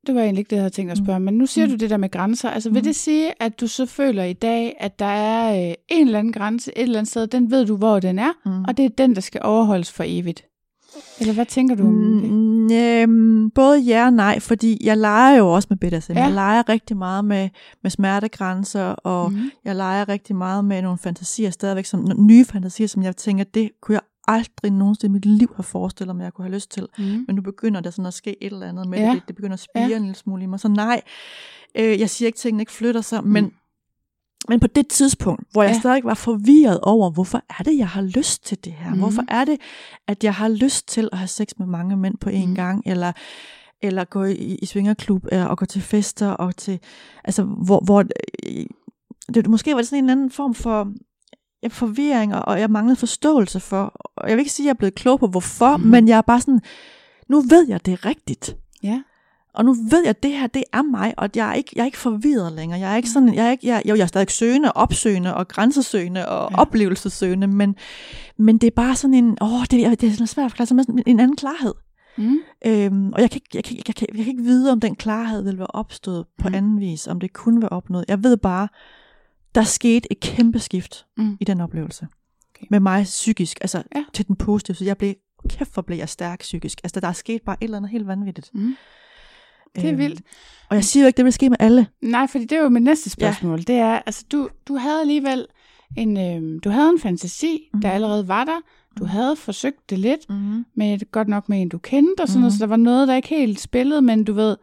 det 0.08 0.16
var 0.16 0.22
egentlig 0.22 0.40
ikke 0.40 0.50
det, 0.50 0.56
jeg 0.56 0.62
havde 0.64 0.74
tænkt 0.74 0.92
at 0.92 0.98
spørge, 0.98 1.20
men 1.20 1.34
nu 1.34 1.46
siger 1.46 1.66
mm. 1.66 1.72
du 1.72 1.76
det 1.78 1.90
der 1.90 1.98
med 1.98 2.12
grænser. 2.12 2.50
Altså 2.50 2.70
vil 2.70 2.80
Mm. 2.80 2.84
det 2.84 2.96
sige, 2.96 3.32
at 3.44 3.60
du 3.62 3.68
så 3.68 3.86
føler 3.86 4.24
i 4.24 4.34
dag, 4.34 4.76
at 4.80 5.00
der 5.00 5.06
er 5.06 5.70
øh, 5.70 5.74
en 5.88 6.06
eller 6.08 6.20
anden 6.20 6.34
grænse 6.34 6.72
et 6.78 6.84
eller 6.84 7.00
andet 7.00 7.10
sted, 7.12 7.28
den 7.28 7.52
ved 7.52 7.66
du, 7.66 7.76
hvor 7.78 8.00
den 8.00 8.20
er, 8.20 8.32
Mm. 8.46 8.64
og 8.68 8.78
det 8.78 8.86
er 8.86 8.90
den, 8.90 9.16
der 9.16 9.22
skal 9.22 9.42
overholdes 9.44 9.92
for 9.92 10.04
evigt? 10.08 10.46
Eller 11.20 11.34
hvad 11.34 11.46
tænker 11.46 11.76
du 11.76 11.84
om 11.88 12.20
det? 12.22 12.32
Mm, 12.32 12.72
øhm, 12.74 13.50
både 13.52 13.80
ja 13.80 14.06
og 14.06 14.14
nej, 14.14 14.40
fordi 14.40 14.78
jeg 14.84 14.98
leger 14.98 15.38
jo 15.38 15.48
også 15.52 15.68
med 15.72 15.78
BDSM. 15.78 16.12
Ja. 16.14 16.24
Jeg 16.24 16.32
leger 16.34 16.70
rigtig 16.70 16.98
meget 16.98 17.26
med, 17.26 17.50
med 17.84 17.92
smertegrænser, 17.92 18.84
og 18.86 19.32
Mhm. 19.32 19.52
jeg 19.66 19.76
leger 19.76 20.10
rigtig 20.10 20.36
meget 20.36 20.66
med 20.66 20.82
nogle 20.82 20.98
fantasier 20.98 21.50
stadigvæk, 21.50 21.86
som 21.86 22.08
nye 22.18 22.46
fantasier, 22.46 22.88
som 22.88 23.04
jeg 23.04 23.16
tænker, 23.18 23.44
det 23.44 23.70
kunne 23.82 23.94
jeg 23.94 24.02
aldrig 24.30 24.72
nogensinde 24.72 25.12
i 25.12 25.14
mit 25.14 25.26
liv 25.26 25.54
have 25.56 25.64
forestillet 25.64 26.16
mig, 26.16 26.24
jeg 26.24 26.34
kunne 26.34 26.46
have 26.46 26.56
lyst 26.56 26.72
til. 26.72 26.88
Mm. 26.98 27.04
Men 27.04 27.36
nu 27.36 27.42
begynder 27.42 27.82
der 27.82 27.90
sådan 27.90 28.06
at 28.06 28.14
ske 28.14 28.44
et 28.44 28.54
eller 28.54 28.68
andet 28.68 28.88
med 28.88 29.00
Ja. 29.00 29.12
det. 29.14 29.22
Det 29.28 29.36
begynder 29.36 29.54
at 29.54 29.60
spire 29.60 29.88
Ja. 29.88 29.96
en 29.96 30.02
lille 30.02 30.16
smule 30.16 30.44
i 30.44 30.46
mig. 30.46 30.60
Så 30.60 30.68
nej, 30.68 31.02
øh, 31.76 32.00
jeg 32.00 32.10
siger 32.10 32.28
ikke, 32.28 32.36
at 32.36 32.40
tingene 32.40 32.62
ikke 32.62 32.72
flytter 32.72 33.02
sig, 33.02 33.24
mm. 33.24 33.30
men, 33.30 33.52
men 34.50 34.60
på 34.60 34.68
det 34.68 34.88
tidspunkt, 34.88 35.44
hvor 35.52 35.64
jeg 35.64 35.72
Ja. 35.72 35.80
stadig 35.80 36.04
var 36.04 36.14
forvirret 36.14 36.80
over, 36.82 37.12
hvorfor 37.12 37.42
er 37.60 37.64
det, 37.64 37.78
jeg 37.78 37.88
har 37.88 38.02
lyst 38.02 38.46
til 38.46 38.58
det 38.66 38.74
her? 38.74 38.94
Mm. 38.94 39.00
Hvorfor 39.00 39.24
er 39.28 39.46
det, 39.46 39.58
at 40.08 40.24
jeg 40.24 40.34
har 40.34 40.48
lyst 40.50 40.88
til 40.88 41.10
at 41.12 41.18
have 41.18 41.28
sex 41.28 41.48
med 41.60 41.68
mange 41.68 41.98
mænd 41.98 42.18
på 42.18 42.30
én 42.30 42.46
mm. 42.46 42.56
gang, 42.56 42.84
eller 42.86 43.12
eller 43.82 44.04
gå 44.04 44.24
i, 44.24 44.56
i 44.56 44.66
svingerklub, 44.66 45.26
øh, 45.32 45.46
og 45.50 45.58
gå 45.58 45.66
til 45.66 45.82
fester, 45.82 46.30
og 46.30 46.56
til, 46.56 46.80
altså, 47.24 47.44
hvor, 47.44 47.80
hvor 47.86 48.00
øh, 48.48 48.66
det, 49.34 49.48
måske 49.48 49.72
var 49.72 49.78
det 49.78 49.88
sådan 49.88 50.04
en 50.04 50.10
eller 50.10 50.12
anden 50.12 50.32
form 50.32 50.54
for 50.54 50.94
ja, 51.64 51.68
forvirring, 51.68 52.36
og, 52.36 52.60
jeg 52.60 52.70
manglede 52.72 52.96
forståelse 52.96 53.60
for, 53.60 53.82
og 54.16 54.30
jeg 54.30 54.38
vil 54.38 54.42
ikke 54.42 54.52
sige, 54.52 54.64
at 54.64 54.68
jeg 54.68 54.72
er 54.74 54.78
blevet 54.78 54.96
klog 54.96 55.20
på, 55.20 55.28
hvorfor, 55.28 55.78
mm. 55.78 55.84
men 55.84 56.08
jeg 56.08 56.18
er 56.18 56.22
bare 56.22 56.42
sådan, 56.42 56.62
nu 57.30 57.42
ved 57.42 57.68
jeg, 57.68 57.86
det 57.86 57.92
er 57.92 58.06
rigtigt. 58.06 58.56
Ja. 58.84 59.02
Og 59.54 59.66
nu 59.66 59.74
ved 59.74 60.00
jeg, 60.04 60.10
at 60.10 60.24
det 60.24 60.32
her, 60.32 60.48
det 60.48 60.64
er 60.74 60.82
mig, 60.82 61.14
og 61.18 61.30
jeg 61.36 61.50
er 61.50 61.54
ikke, 61.54 61.70
jeg 61.76 61.82
er 61.82 61.86
ikke 61.86 61.98
forvirret 61.98 62.52
længere. 62.52 62.80
Jeg 62.80 62.92
er 62.92 62.96
ikke 62.96 63.10
sådan, 63.10 63.34
jeg 63.34 63.48
er 63.48 63.52
ikke, 63.52 63.68
jeg, 63.68 63.82
jo, 63.86 63.96
jeg 63.96 64.02
er 64.04 64.08
stadig 64.08 64.30
søgende, 64.32 64.72
opsøgende 64.74 65.36
og 65.36 65.48
grænsesøgende 65.48 66.30
og 66.30 66.52
Ja. 66.52 66.58
oplevelsesøgende, 66.62 67.48
men, 67.48 67.76
men 68.38 68.58
det 68.58 68.68
er 68.68 68.72
bare 68.76 68.96
sådan 68.96 69.14
en, 69.14 69.38
åh, 69.42 69.64
det, 69.72 69.86
er- 69.86 69.96
det 69.96 70.04
er 70.10 70.12
sådan 70.14 70.28
svært 70.28 70.46
at 70.46 70.52
forklare, 70.52 70.68
sådan 70.68 71.04
en 71.06 71.20
anden 71.20 71.36
klarhed. 71.36 71.74
Mm. 72.18 72.38
Øhm, 72.66 73.14
og 73.14 73.22
jeg 73.22 73.32
kan, 73.32 73.42
ikke, 73.46 73.50
jeg, 73.54 73.64
kan, 73.64 73.78
jeg, 73.88 73.96
kan, 73.96 74.08
jeg 74.16 74.26
kan 74.26 74.32
ikke 74.32 74.44
vide, 74.44 74.72
om 74.72 74.80
den 74.80 74.96
klarhed 74.96 75.44
vil 75.44 75.58
være 75.58 75.68
opstået 75.68 76.26
på 76.42 76.50
Mm. 76.50 76.56
anden 76.56 76.80
vis, 76.80 77.08
om 77.08 77.20
det 77.20 77.34
kunne 77.34 77.62
være 77.62 77.70
opnået. 77.70 78.06
Jeg 78.08 78.24
ved 78.24 78.38
bare, 78.38 78.68
der 79.56 79.64
skete 79.64 80.12
et 80.12 80.20
kæmpe 80.20 80.60
skift 80.60 81.06
Mm. 81.18 81.38
i 81.40 81.44
den 81.44 81.62
oplevelse. 81.62 82.08
Okay. 82.56 82.66
Med 82.70 82.80
mig 82.80 83.04
psykisk, 83.04 83.58
altså 83.62 83.84
Ja. 83.96 84.04
til 84.14 84.28
den 84.28 84.36
positive, 84.36 84.76
så 84.76 84.86
jeg 84.86 84.98
blev, 84.98 85.14
kæft 85.50 85.74
hvor 85.74 85.82
blev 85.82 85.98
jeg 85.98 86.10
stærk 86.10 86.40
psykisk. 86.40 86.80
Altså 86.84 87.00
der 87.00 87.08
er 87.08 87.14
sket 87.14 87.42
bare 87.42 87.56
et 87.62 87.64
eller 87.64 87.78
andet 87.78 87.92
helt 87.92 88.08
vanvittigt. 88.08 88.50
Mm. 88.54 88.76
Det 89.76 89.84
er 89.84 89.90
Øhm, 89.90 89.98
vildt. 89.98 90.22
Og 90.70 90.76
jeg 90.76 90.84
siger 90.84 91.04
jo 91.04 91.08
ikke, 91.08 91.18
det 91.18 91.26
vil 91.26 91.34
ske 91.34 91.50
med 91.50 91.58
alle. 91.60 91.88
Nej, 92.02 92.28
fordi 92.28 92.46
det 92.46 92.58
er 92.58 92.62
jo 92.62 92.70
mit 92.70 92.84
næste 92.84 93.10
spørgsmål. 93.10 93.58
Ja. 93.60 93.64
Det 93.74 93.76
er, 93.76 94.00
altså 94.06 94.26
du, 94.32 94.50
du 94.68 94.76
havde 94.76 95.02
alligevel 95.02 95.46
en, 95.98 96.18
øh, 96.18 96.60
du 96.64 96.70
havde 96.70 96.90
en 96.90 97.00
fantasi, 97.00 97.70
mm. 97.74 97.82
der 97.82 97.88
Mhm. 97.88 97.96
allerede 97.96 98.28
var 98.28 98.44
der. 98.44 98.60
Du 99.00 99.06
havde 99.06 99.36
forsøgt 99.36 99.90
det 99.90 100.00
lidt, 100.00 100.30
Mm-hmm. 100.30 100.66
med 100.76 101.12
godt 101.12 101.28
nok 101.28 101.50
med 101.50 101.62
en, 101.62 101.70
du 101.70 101.78
kendte 101.78 102.22
og 102.22 102.28
sådan 102.28 102.42
noget, 102.42 102.54
Mhm. 102.54 102.58
så 102.58 102.64
der 102.66 102.70
var 102.70 102.76
noget, 102.78 103.08
der 103.08 103.16
ikke 103.16 103.28
helt 103.28 103.60
spillede, 103.60 104.02
men 104.02 104.24
du 104.24 104.34
ved, 104.34 104.58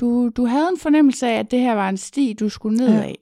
du, 0.00 0.28
du 0.36 0.44
havde 0.46 0.68
en 0.72 0.78
fornemmelse 0.78 1.26
af, 1.28 1.38
at 1.38 1.50
det 1.50 1.60
her 1.60 1.72
var 1.74 1.88
en 1.88 1.96
sti, 1.96 2.32
du 2.40 2.48
skulle 2.48 2.76
ned 2.76 2.88
Ja. 3.02 3.12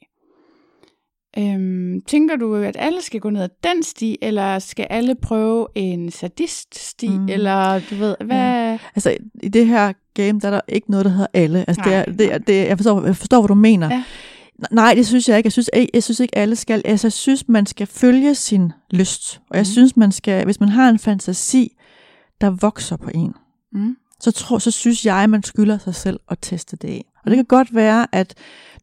Øhm, 1.38 2.00
tænker 2.06 2.36
du, 2.36 2.54
at 2.54 2.76
alle 2.78 3.02
skal 3.02 3.20
gå 3.20 3.30
ned 3.30 3.42
ad 3.42 3.48
den 3.64 3.82
sti, 3.82 4.18
eller 4.22 4.58
skal 4.58 4.86
alle 4.90 5.14
prøve 5.14 5.66
en 5.74 6.10
sadist-sti, 6.10 7.08
mm. 7.08 7.14
Mm. 7.22 7.28
eller 7.28 7.80
du 7.90 7.94
ved, 7.94 8.16
hvad... 8.24 8.78
Altså 8.94 9.16
i 9.42 9.48
det 9.48 9.66
her 9.66 9.92
game, 10.14 10.40
der 10.40 10.46
er 10.48 10.50
der 10.50 10.60
ikke 10.68 10.90
noget, 10.90 11.04
der 11.06 11.10
hedder 11.12 11.26
alle. 11.34 11.64
Altså, 11.68 11.82
det 11.84 11.94
er, 11.94 12.04
Nej, 12.06 12.16
det 12.16 12.32
er, 12.34 12.38
det 12.38 12.60
er, 12.62 12.66
jeg, 12.66 12.78
forstår, 12.78 13.04
jeg 13.06 13.16
forstår, 13.16 13.40
hvad 13.40 13.48
du 13.48 13.54
mener. 13.54 13.88
Ja. 13.94 14.04
Nej, 14.70 14.94
det 14.94 15.06
synes 15.06 15.28
jeg 15.28 15.36
ikke. 15.36 15.46
Jeg 15.46 15.52
synes, 15.52 15.70
jeg, 15.74 15.88
jeg 15.94 16.02
synes 16.02 16.20
ikke, 16.20 16.38
alle 16.38 16.56
skal. 16.56 16.82
Altså, 16.84 17.06
jeg 17.06 17.12
synes, 17.12 17.48
man 17.48 17.66
skal 17.66 17.86
følge 17.86 18.34
sin 18.34 18.72
lyst. 18.90 19.40
Og 19.50 19.56
jeg 19.56 19.60
Mhm. 19.60 19.64
synes, 19.72 19.96
man 19.96 20.12
skal, 20.12 20.44
hvis 20.44 20.60
man 20.60 20.68
har 20.68 20.88
en 20.88 20.98
fantasi, 20.98 21.76
der 22.40 22.50
vokser 22.50 22.96
på 22.96 23.10
en, 23.14 23.32
Mm. 23.72 23.96
så, 24.20 24.30
tror, 24.30 24.58
så 24.58 24.70
synes 24.70 25.06
jeg, 25.06 25.30
man 25.30 25.42
skylder 25.42 25.78
sig 25.78 25.94
selv 25.94 26.20
at 26.30 26.38
teste 26.42 26.76
det 26.76 26.88
af. 26.88 27.04
Og 27.24 27.30
det 27.30 27.38
Mhm. 27.38 27.46
kan 27.46 27.56
godt 27.58 27.74
være, 27.74 28.06
at 28.12 28.34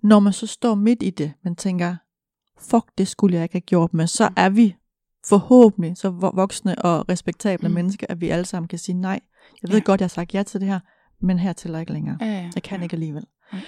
når 0.04 0.20
man 0.20 0.34
så 0.34 0.48
står 0.48 0.76
midt 0.76 1.04
i 1.04 1.10
det, 1.10 1.32
man 1.44 1.56
tænker, 1.56 1.96
fuck, 2.60 2.86
det 2.98 3.08
skulle 3.08 3.36
jeg 3.36 3.44
ikke 3.44 3.54
have 3.54 3.62
gjort, 3.62 3.94
men 3.94 4.08
så 4.08 4.30
er 4.36 4.50
vi 4.50 4.76
forhåbentlig 5.28 5.98
så 5.98 6.08
vo- 6.08 6.36
voksne 6.36 6.76
og 6.86 7.10
respektable 7.10 7.68
Mm. 7.68 7.72
mm. 7.72 7.76
mennesker, 7.76 8.06
at 8.10 8.22
vi 8.22 8.30
alle 8.30 8.46
sammen 8.46 8.68
kan 8.68 8.80
sige 8.80 8.96
nej. 9.02 9.20
Jeg 9.62 9.70
ved 9.70 9.76
Ja. 9.76 9.76
ja. 9.76 9.84
godt, 9.86 10.02
jeg 10.02 10.06
har 10.06 10.10
sagt 10.10 10.34
ja 10.34 10.44
til 10.44 10.60
det 10.60 10.68
her, 10.70 10.80
men 11.22 11.40
her 11.40 11.54
til 11.54 11.76
ikke 11.80 11.94
længere. 11.94 12.18
Ja, 12.22 12.26
ja. 12.26 12.50
Jeg 12.56 12.64
kan 12.64 12.84
ikke 12.84 12.94
alligevel. 12.94 13.24
Nej. 13.54 13.62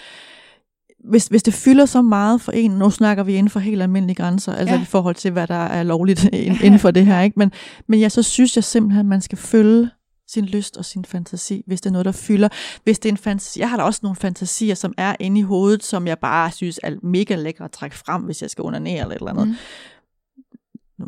Hvis, 1.09 1.27
hvis 1.27 1.43
det 1.43 1.53
fylder 1.53 1.85
så 1.85 2.01
meget 2.01 2.41
for 2.41 2.51
en, 2.51 2.71
nu 2.71 2.89
snakker 2.89 3.23
vi 3.23 3.33
inden 3.35 3.49
for 3.49 3.59
helt 3.59 3.81
almindelige 3.81 4.15
grænser, 4.15 4.53
altså 4.55 4.73
Ja. 4.73 4.77
ja. 4.79 4.83
i 4.83 4.85
forhold 4.85 5.15
til, 5.15 5.31
hvad 5.31 5.47
der 5.47 5.55
er 5.55 5.83
lovligt 5.83 6.23
ind- 6.33 6.61
inden 6.65 6.79
for 6.79 6.91
det 6.91 7.05
her, 7.05 7.21
ikke? 7.21 7.39
Men, 7.39 7.51
men 7.87 7.99
ja, 7.99 8.09
så 8.09 8.23
synes 8.23 8.55
jeg 8.55 8.63
simpelthen, 8.63 8.99
at 8.99 9.05
man 9.05 9.21
skal 9.21 9.37
følge 9.37 9.89
sin 10.37 10.45
lyst 10.45 10.77
og 10.77 10.85
sin 10.85 11.05
fantasi, 11.05 11.63
hvis 11.67 11.81
det 11.81 11.89
er 11.89 11.91
noget, 11.91 12.05
der 12.05 12.11
fylder. 12.11 12.49
Hvis 12.83 12.99
det 12.99 13.09
er 13.09 13.13
en 13.13 13.17
fantasi, 13.17 13.59
jeg 13.59 13.69
har 13.69 13.77
da 13.77 13.83
også 13.83 13.99
nogle 14.03 14.15
fantasier, 14.15 14.75
som 14.75 14.93
er 14.97 15.15
inde 15.19 15.39
i 15.39 15.43
hovedet, 15.43 15.83
som 15.83 16.07
jeg 16.07 16.19
bare 16.19 16.51
synes 16.51 16.79
er 16.83 16.91
mega 17.03 17.35
lækre 17.35 17.65
at 17.65 17.71
trække 17.71 17.97
frem, 17.97 18.21
hvis 18.21 18.41
jeg 18.41 18.49
skal 18.49 18.63
onanere 18.63 19.01
eller 19.01 19.15
et 19.15 19.19
eller 19.19 19.31
andet. 19.31 19.47
Mm. 19.47 19.53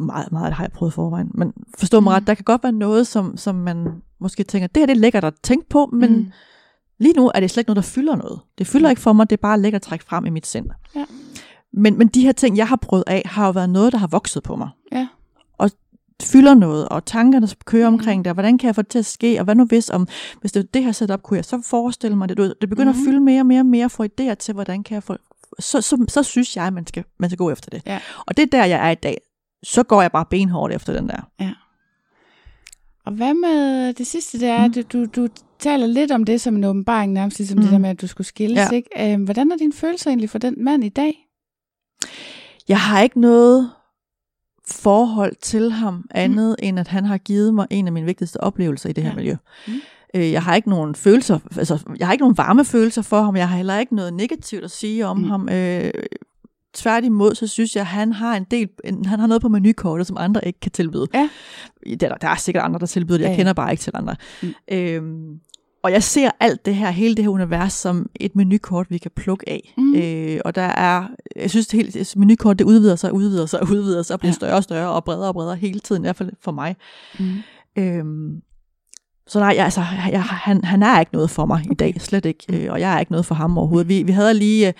Meget, 0.06 0.31
meget 0.31 0.53
har 0.53 0.64
jeg 0.64 0.72
prøvet 0.72 0.93
forvejen. 0.93 1.31
Men 1.34 1.53
forstå 1.77 1.99
mig 1.99 2.11
Mm. 2.11 2.14
ret, 2.14 2.27
der 2.27 2.34
kan 2.34 2.43
godt 2.43 2.64
være 2.64 2.72
noget, 2.72 3.07
som, 3.07 3.38
som 3.38 3.56
man 3.56 3.88
måske 4.22 4.43
tænker, 4.43 4.68
det 4.68 4.81
her 4.81 4.85
det 4.85 4.95
er 4.95 4.99
lækkert 4.99 5.23
at 5.23 5.34
tænke 5.43 5.69
på, 5.69 5.85
men 5.93 6.14
Mm. 6.18 6.31
Lige 7.01 7.14
nu 7.14 7.31
er 7.35 7.39
det 7.39 7.51
slet 7.51 7.61
ikke 7.61 7.69
noget, 7.69 7.76
der 7.84 7.89
fylder 7.89 8.15
noget. 8.15 8.39
Det 8.57 8.68
fylder 8.68 8.89
ikke 8.89 9.01
for 9.01 9.14
mig, 9.14 9.30
det 9.30 9.38
er 9.38 9.41
bare 9.41 9.60
lækkert 9.61 9.81
at 9.81 9.88
trække 9.88 10.06
frem 10.06 10.26
i 10.26 10.30
mit 10.30 10.47
sind. 10.47 10.65
Ja. 10.95 11.06
Men, 11.73 11.97
men 11.97 12.07
de 12.07 12.22
her 12.22 12.31
ting, 12.31 12.57
jeg 12.57 12.68
har 12.68 12.76
prøvet 12.76 13.03
af, 13.07 13.22
har 13.26 13.45
jo 13.45 13.51
været 13.51 13.69
noget, 13.69 13.91
der 13.91 13.97
har 13.97 14.07
vokset 14.07 14.43
på 14.43 14.56
mig. 14.56 14.69
Ja. 14.91 15.07
Fylder 16.24 16.54
noget, 16.54 16.90
og 16.90 17.06
tankerne 17.06 17.48
kører 17.66 17.90
Mhm. 17.90 18.00
omkring 18.00 18.26
det, 18.26 18.30
og 18.30 18.34
hvordan 18.34 18.58
kan 18.58 18.68
jeg 18.68 18.76
få 18.76 18.82
det 18.82 18.90
til 18.90 19.00
at 19.00 19.06
ske, 19.06 19.40
og 19.40 19.44
hvad 19.44 19.56
nu 19.56 19.66
hvis, 19.66 19.90
om, 19.90 20.08
hvis 20.41 20.52
det 20.52 20.74
det 20.74 20.84
her 20.84 20.91
setup, 20.91 21.22
kunne 21.24 21.38
jeg 21.38 21.46
så 21.46 21.62
forestille 21.66 22.16
mig 22.18 22.30
det. 22.30 22.38
Du 22.38 22.44
Det 22.62 22.70
begynder 22.70 22.94
Mhm. 22.94 23.02
at 23.02 23.06
fylde 23.06 23.20
mere 23.20 23.41
og 23.41 23.46
mere 23.46 23.60
og 23.60 23.66
mere, 23.66 23.90
for 23.90 24.06
idéer 24.06 24.34
til, 24.34 24.54
hvordan 24.54 24.84
kan 24.84 24.96
jeg 24.96 25.04
få, 25.04 25.16
så, 25.60 25.82
så, 25.82 26.06
så 26.10 26.24
synes 26.24 26.56
jeg, 26.56 26.74
man 26.74 26.88
skal, 26.88 27.04
man 27.20 27.30
skal 27.30 27.38
gå 27.38 27.50
efter 27.52 27.70
det. 27.70 27.82
Ja. 27.86 28.00
Og 28.26 28.38
det 28.38 28.44
er 28.44 28.48
der, 28.58 28.66
jeg 28.66 28.88
er 28.88 28.91
i 28.91 28.96
dag. 28.96 29.18
Så 29.64 29.84
går 29.84 30.02
jeg 30.02 30.12
bare 30.12 30.26
benhårdt 30.30 30.74
efter 30.74 30.94
den 30.94 31.10
der. 31.10 31.22
Og 33.06 33.12
hvad 33.12 33.34
med 33.34 33.94
det 33.94 34.08
sidste, 34.08 34.40
det 34.40 34.48
er, 34.48 34.68
Mm. 34.68 34.74
at 34.78 34.94
du, 34.94 35.06
du 35.06 35.28
taler 35.60 35.88
lidt 35.88 36.12
om 36.12 36.24
det 36.24 36.41
som 36.41 36.56
en 36.56 36.64
åbenbaring, 36.64 37.14
nærmest 37.14 37.38
ligesom 37.40 37.56
mm. 37.58 37.62
det 37.62 37.70
Mm. 37.70 37.72
der 37.72 37.80
med, 37.80 37.90
at 37.90 38.02
du 38.02 38.08
skulle 38.08 38.28
skilles, 38.28 38.58
Ja. 38.72 38.76
ikke? 38.76 39.14
Øhm, 39.14 39.24
hvordan 39.24 39.52
er 39.52 39.58
dine 39.58 39.74
følelser 39.74 40.10
egentlig 40.12 40.30
for 40.30 40.38
den 40.40 40.64
mand 40.64 40.84
i 40.84 40.90
dag? 40.90 41.28
Jeg 42.68 42.80
har 42.80 43.02
ikke 43.02 43.20
noget 43.22 43.72
forhold 44.72 45.34
til 45.41 45.72
ham 45.72 46.06
andet, 46.12 46.56
mm. 46.62 46.68
end 46.68 46.80
at 46.80 46.88
han 46.88 47.06
har 47.06 47.18
givet 47.18 47.54
mig 47.54 47.68
en 47.70 47.88
af 47.88 47.94
mine 47.94 48.06
vigtigste 48.06 48.44
oplevelser 48.44 48.90
i 48.90 48.94
det 48.94 49.04
her 49.04 49.10
Ja. 49.10 49.16
miljø. 49.16 49.36
Mm. 49.68 49.74
Øh, 50.16 50.32
jeg 50.32 50.44
har 50.44 50.56
ikke 50.56 50.70
nogen 50.70 50.96
følelser, 50.96 51.40
altså 51.58 51.80
jeg 52.00 52.08
har 52.08 52.12
ikke 52.14 52.24
nogen 52.24 52.38
varme 52.38 52.66
følelser 52.66 53.02
for 53.02 53.22
ham, 53.22 53.36
jeg 53.36 53.50
har 53.50 53.58
heller 53.58 53.80
ikke 53.80 53.96
noget 53.96 54.14
negativt 54.14 54.64
at 54.64 54.72
sige 54.72 55.06
om 55.08 55.18
Mm. 55.18 55.24
mm. 55.24 55.30
ham. 55.30 55.50
Øh, 55.50 55.91
tværtimod, 56.74 57.36
så 57.36 57.48
synes 57.48 57.76
jeg, 57.76 57.82
at 57.82 57.88
han 57.88 58.14
har 58.14 58.36
en 58.38 58.44
del, 58.52 58.70
han 59.06 59.20
har 59.20 59.28
noget 59.28 59.41
på 59.41 59.50
menukortet, 59.50 60.08
som 60.08 60.18
andre 60.20 60.48
ikke 60.48 60.60
kan 60.60 60.72
tilbyde. 60.72 61.08
Ja. 61.14 61.30
Der, 62.00 62.16
der 62.16 62.28
er 62.28 62.36
sikkert 62.36 62.64
andre, 62.64 62.80
der 62.80 62.86
tilbyder 62.86 63.18
det, 63.18 63.24
jeg 63.26 63.32
Ja, 63.32 63.36
kender 63.36 63.54
bare 63.54 63.72
ikke 63.72 63.82
til 63.82 63.91
andre. 63.96 64.16
Mm. 64.44 64.48
Mm. 64.72 64.76
Øhm, 64.78 65.40
og 65.84 65.91
jeg 65.91 66.03
ser 66.03 66.31
alt 66.39 66.65
det 66.65 66.76
her, 66.76 66.89
hele 66.91 67.15
det 67.15 67.23
her 67.23 67.30
univers, 67.30 67.73
som 67.73 68.10
et 68.19 68.35
menukort, 68.35 68.88
vi 68.89 68.97
kan 68.97 69.11
plukke 69.15 69.49
af. 69.49 69.73
Mm. 69.77 69.95
Øh, 69.95 70.39
og 70.45 70.56
der 70.56 70.61
er, 70.61 71.07
jeg 71.35 71.49
synes, 71.49 71.68
det 71.68 71.93
hele, 71.93 72.06
menukort, 72.15 72.60
det 72.60 72.65
udvider 72.65 72.95
sig, 72.95 73.14
udvider 73.14 73.45
sig, 73.45 73.61
udvider 73.72 74.03
sig, 74.03 74.14
og 74.14 74.19
bliver 74.19 74.30
Ja. 74.30 74.34
større 74.35 74.56
og 74.56 74.64
større, 74.64 74.89
og 74.91 75.03
bredere 75.03 75.27
og 75.27 75.34
bredere 75.34 75.56
hele 75.56 75.80
tiden, 75.80 76.01
i 76.01 76.06
hvert 76.06 76.15
fald 76.15 76.31
for 76.41 76.51
mig. 76.51 76.76
Mm. 77.19 77.26
Øhm, 77.77 78.41
så 79.27 79.39
nej, 79.39 79.53
jeg, 79.57 79.64
altså, 79.65 79.84
jeg, 80.11 80.23
han, 80.23 80.64
han 80.64 80.84
er 80.84 80.99
ikke 80.99 81.14
noget 81.14 81.30
for 81.30 81.45
mig 81.45 81.65
i 81.72 81.76
dag, 81.76 81.95
slet 82.01 82.26
ikke. 82.26 82.45
Øh, 82.65 82.72
og 82.72 82.80
jeg 82.80 82.95
er 82.95 82.99
ikke 82.99 83.11
noget 83.11 83.26
for 83.26 83.35
ham 83.35 83.57
overhovedet. 83.57 83.88
Vi, 83.88 84.03
vi 84.03 84.11
havde 84.11 84.34
lige 84.34 84.68
øh, 84.68 84.73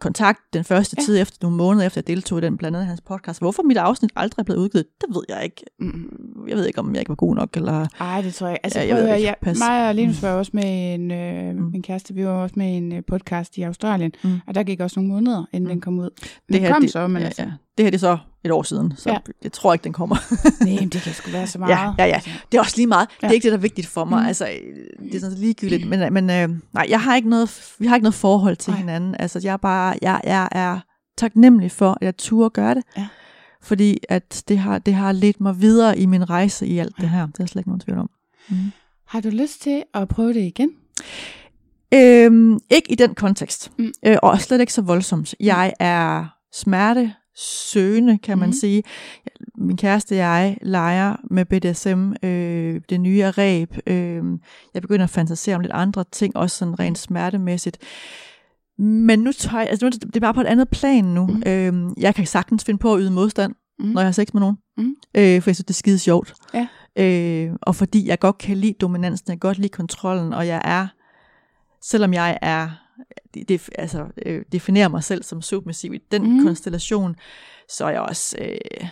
kontakt 0.00 0.40
den 0.52 0.64
første 0.64 0.96
Ja. 0.98 1.02
tid 1.04 1.20
efter, 1.20 1.38
nogle 1.42 1.56
måneder 1.56 1.86
efter 1.86 1.98
jeg 2.00 2.06
deltog 2.06 2.38
i 2.38 2.40
den, 2.40 2.56
blandt 2.56 2.76
andet 2.76 2.86
hans 2.88 3.00
podcast. 3.00 3.40
Hvorfor 3.40 3.62
mit 3.62 3.76
afsnit 3.76 4.10
aldrig 4.16 4.42
er 4.42 4.44
blevet 4.44 4.60
udgivet, 4.60 4.86
det 5.00 5.08
ved 5.14 5.22
jeg 5.28 5.44
ikke. 5.44 5.64
Mm. 5.80 6.44
Jeg 6.48 6.56
ved 6.56 6.66
ikke, 6.66 6.78
om 6.78 6.92
jeg 6.92 7.00
ikke 7.00 7.08
var 7.08 7.14
god 7.14 7.34
nok, 7.34 7.56
eller... 7.56 7.86
Ej, 8.00 8.20
det 8.22 8.34
tror 8.34 8.46
jeg. 8.48 8.58
Altså, 8.62 8.78
Ja, 8.78 8.84
jeg 8.86 8.88
jeg, 8.88 8.96
ved 8.96 9.02
det 9.04 9.10
jeg, 9.10 9.18
ikke. 9.20 9.40
Pas. 9.42 9.58
mig 9.58 9.88
og 9.88 9.94
Linus 9.94 10.22
Mm. 10.22 10.28
var 10.28 10.34
også 10.34 10.50
med 10.54 10.94
en, 10.94 11.10
øh, 11.10 11.54
Mm. 11.56 11.62
min 11.72 11.82
kæreste, 11.82 12.14
vi 12.14 12.26
var 12.26 12.32
også 12.32 12.54
med 12.58 12.76
en 12.76 12.92
øh, 12.92 13.02
podcast 13.06 13.58
i 13.58 13.62
Australien, 13.62 14.12
Mm. 14.24 14.30
og 14.46 14.54
der 14.54 14.62
gik 14.62 14.80
også 14.80 15.00
nogle 15.00 15.12
måneder, 15.14 15.44
inden 15.52 15.68
Mm. 15.68 15.68
den 15.74 15.80
kom 15.80 15.98
ud. 15.98 16.10
Det 16.20 16.30
Den 16.48 16.60
her, 16.60 16.72
kom 16.72 16.82
det, 16.82 16.90
så, 16.90 17.06
men 17.06 17.20
ja, 17.22 17.26
altså, 17.26 17.42
ja. 17.42 17.50
det 17.78 17.84
her 17.84 17.90
det 17.90 17.94
er 17.96 17.98
så 18.00 18.18
et 18.44 18.50
år 18.50 18.62
siden, 18.62 18.92
så 18.96 19.10
Ja. 19.10 19.18
jeg 19.42 19.52
tror 19.52 19.72
ikke, 19.72 19.84
den 19.84 19.92
kommer. 19.92 20.16
nej, 20.64 20.80
men 20.80 20.88
det 20.88 21.02
kan 21.02 21.12
sgu 21.14 21.30
være 21.30 21.46
så 21.46 21.58
meget. 21.64 21.70
Ja, 21.70 21.92
ja, 21.98 22.06
ja. 22.06 22.20
Det 22.52 22.58
er 22.58 22.62
også 22.62 22.76
lige 22.76 22.86
meget. 22.86 23.08
Ja. 23.22 23.26
Det 23.26 23.30
er 23.30 23.34
ikke 23.34 23.44
det, 23.44 23.52
der 23.52 23.58
er 23.58 23.62
vigtigt 23.62 23.86
for 23.86 24.04
mig. 24.04 24.20
Mm. 24.22 24.26
Altså, 24.26 24.48
det 25.02 25.14
er 25.14 25.20
sådan 25.20 25.38
ligegyldigt. 25.38 25.88
Men, 25.88 26.12
men 26.12 26.30
øh, 26.30 26.48
nej, 26.72 26.86
jeg 26.88 27.00
har 27.00 27.16
ikke 27.16 27.28
noget, 27.28 27.74
vi 27.78 27.86
har 27.86 27.94
ikke 27.96 28.02
noget 28.04 28.14
forhold 28.14 28.56
til 28.56 28.70
Nej. 28.70 28.80
hinanden. 28.80 29.16
Altså, 29.18 29.40
jeg 29.44 29.52
er 29.52 29.56
bare, 29.56 29.94
jeg, 30.02 30.20
jeg 30.24 30.48
er 30.52 30.78
taknemmelig 31.18 31.70
for, 31.72 31.90
at 31.90 31.98
jeg 32.02 32.16
turde 32.16 32.50
gøre 32.50 32.74
det. 32.74 32.82
Ja. 32.96 33.06
Fordi 33.62 33.98
at 34.08 34.42
det 34.48 34.58
har, 34.58 34.78
det 34.78 34.94
har 34.94 35.12
ledt 35.12 35.40
mig 35.40 35.60
videre 35.60 35.98
i 35.98 36.06
min 36.06 36.30
rejse 36.30 36.66
i 36.66 36.78
alt 36.78 36.94
Ja. 36.98 37.02
det 37.02 37.10
her. 37.10 37.26
Det 37.26 37.40
er 37.40 37.46
slet 37.46 37.60
ikke 37.60 37.68
nogen 37.70 37.80
tvivl 37.80 37.98
om. 37.98 38.10
Mm. 38.48 38.56
Har 39.06 39.20
du 39.20 39.28
lyst 39.28 39.62
til 39.62 39.82
at 39.94 40.08
prøve 40.08 40.32
det 40.34 40.40
igen? 40.40 40.70
Øhm, 41.94 42.58
ikke 42.70 42.92
i 42.92 42.94
den 42.94 43.14
kontekst. 43.14 43.70
Mm. 43.78 43.92
Øh, 44.06 44.16
og 44.22 44.40
slet 44.40 44.60
ikke 44.60 44.72
så 44.72 44.82
voldsomt. 44.82 45.34
Jeg 45.40 45.72
er 45.80 46.26
smerte 46.54 47.12
søgende, 47.36 48.18
kan 48.18 48.38
man 48.38 48.48
Mhm. 48.48 48.52
sige. 48.52 48.82
Min 49.58 49.76
kæreste 49.76 50.12
og 50.12 50.16
jeg 50.16 50.58
leger 50.62 51.16
med 51.30 51.44
BDSM, 51.44 52.12
øh, 52.28 52.80
det 52.88 53.00
nye 53.00 53.30
ræb. 53.30 53.76
Øh, 53.86 54.22
jeg 54.74 54.82
begynder 54.82 55.04
at 55.04 55.10
fantasere 55.10 55.54
om 55.54 55.60
lidt 55.60 55.72
andre 55.72 56.04
ting, 56.12 56.36
også 56.36 56.56
sådan 56.58 56.78
rent 56.80 56.98
smertemæssigt. 56.98 57.78
Men 58.78 59.18
nu 59.18 59.32
tør 59.32 59.58
jeg, 59.58 59.68
altså 59.70 59.86
nu, 59.86 59.88
er 59.88 59.90
det 59.90 60.16
er 60.16 60.20
bare 60.20 60.34
på 60.34 60.40
et 60.40 60.46
andet 60.46 60.68
plan 60.68 61.04
nu. 61.04 61.26
Mm. 61.26 61.42
Øh, 61.46 61.90
jeg 61.96 62.14
kan 62.14 62.26
sagtens 62.26 62.64
finde 62.64 62.78
på 62.78 62.94
at 62.94 63.00
yde 63.02 63.10
modstand, 63.10 63.54
mm. 63.78 63.84
når 63.86 64.00
jeg 64.00 64.06
har 64.06 64.12
sex 64.12 64.28
med 64.34 64.40
nogen. 64.40 64.56
Mhm. 64.76 64.94
Øh, 65.16 65.42
for 65.42 65.50
jeg 65.50 65.56
synes, 65.56 65.58
det 65.58 65.70
er 65.70 65.74
skide 65.74 65.98
sjovt. 65.98 66.34
Ja. 66.54 66.66
Øh, 66.98 67.54
og 67.62 67.76
fordi 67.76 68.08
jeg 68.08 68.18
godt 68.18 68.38
kan 68.38 68.56
lide 68.56 68.72
dominansen, 68.80 69.30
jeg 69.32 69.40
godt 69.40 69.58
lide 69.58 69.68
kontrollen, 69.68 70.32
og 70.32 70.46
jeg 70.46 70.60
er, 70.64 70.86
selvom 71.82 72.14
jeg 72.14 72.38
er, 72.42 72.68
det, 73.34 73.48
det, 73.48 73.68
altså, 73.78 74.06
øh, 74.26 74.42
definerer 74.52 74.88
mig 74.88 75.04
selv 75.04 75.22
som 75.22 75.42
submissiv 75.42 75.94
i 75.94 75.98
den 76.12 76.36
mm. 76.36 76.44
konstellation, 76.44 77.16
så 77.68 77.84
er 77.84 77.90
jeg 77.90 78.00
også 78.00 78.36
øh, 78.40 78.86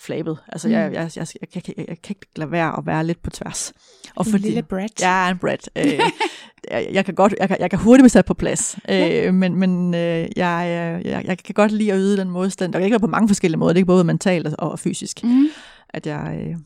flabet. 0.00 0.38
Altså, 0.48 0.68
Mhm. 0.68 0.74
jeg, 0.74 0.92
jeg, 0.92 1.10
jeg, 1.16 1.26
jeg, 1.40 1.48
jeg, 1.54 1.62
jeg, 1.78 1.84
jeg 1.88 2.02
kan 2.02 2.16
ikke 2.16 2.26
lade 2.36 2.50
være 2.50 2.78
at 2.78 2.86
være 2.86 3.04
lidt 3.06 3.22
på 3.22 3.30
tværs. 3.30 3.72
Og 4.16 4.26
En 4.26 4.38
lille 4.38 4.62
brat. 4.62 5.00
Jeg 5.00 5.26
er 5.26 5.30
en 5.32 5.38
brat. 5.38 5.70
Øh, 5.76 5.84
jeg, 6.70 6.88
jeg, 6.92 7.04
kan 7.04 7.14
godt, 7.14 7.34
jeg, 7.40 7.48
kan, 7.48 7.56
jeg 7.60 7.70
kan 7.70 7.78
hurtigt 7.78 8.02
blive 8.02 8.08
sat 8.10 8.24
på 8.24 8.34
plads, 8.34 8.78
øh, 8.90 9.34
men, 9.34 9.54
men 9.56 9.94
øh, 9.94 10.00
jeg, 10.00 10.28
jeg, 10.36 11.00
jeg, 11.04 11.24
jeg 11.26 11.38
kan 11.38 11.54
godt 11.54 11.72
lide 11.72 11.92
at 11.92 11.98
yde 11.98 12.16
den 12.16 12.30
modstand. 12.30 12.74
Og 12.74 12.80
det 12.80 12.86
kan 12.86 12.92
være 12.92 13.00
på 13.00 13.06
mange 13.06 13.28
forskellige 13.28 13.58
måder. 13.58 13.72
Det 13.72 13.78
ikke 13.78 13.86
både 13.86 14.04
mentalt 14.04 14.46
og, 14.46 14.70
og 14.70 14.78
fysisk, 14.78 15.24
Mm. 15.24 15.46
at 15.88 16.06
jeg, 16.06 16.38
øh, 16.42 16.56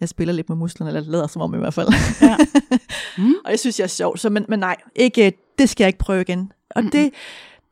jeg 0.00 0.08
spiller 0.08 0.34
lidt 0.34 0.48
med 0.48 0.56
musklerne, 0.56 0.90
eller 0.96 1.10
lader 1.10 1.26
som 1.26 1.42
om 1.42 1.54
i 1.54 1.58
hvert 1.58 1.74
fald. 1.74 1.88
Ja. 2.22 2.36
Mm. 3.18 3.34
og 3.44 3.50
jeg 3.50 3.58
synes, 3.58 3.78
jeg 3.78 3.84
er 3.84 3.88
sjov. 3.88 4.16
Så, 4.16 4.30
men, 4.30 4.44
men 4.48 4.58
nej, 4.58 4.76
ikke, 4.96 5.32
det 5.58 5.68
skal 5.68 5.84
jeg 5.84 5.88
ikke 5.88 5.98
prøve 5.98 6.20
igen. 6.20 6.52
Og 6.70 6.82
det, 6.82 7.10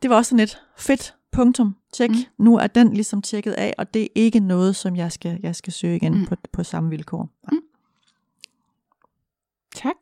det 0.03 0.11
var 0.11 0.17
også 0.17 0.29
sådan 0.29 0.43
et 0.43 0.59
fedt 0.79 1.15
punktum. 1.33 1.77
Tjek. 1.93 2.11
Mm. 2.11 2.17
Mm. 2.17 2.45
Nu 2.45 2.57
er 2.59 2.67
den 2.67 2.93
ligesom 2.93 3.23
tjekket 3.23 3.53
af, 3.53 3.75
og 3.79 3.95
det 3.95 4.03
er 4.03 4.07
ikke 4.15 4.41
noget, 4.41 4.77
som 4.77 4.97
jeg 4.97 5.13
skal, 5.13 5.41
jeg 5.43 5.57
skal 5.57 5.73
søge 5.73 5.97
igen 5.97 6.13
Mm. 6.13 6.19
mm. 6.19 6.27
på, 6.27 6.37
på 6.53 6.65
samme 6.65 6.91
vilkår. 6.91 7.29
Nej. 7.53 7.61
Tak. 9.75 9.95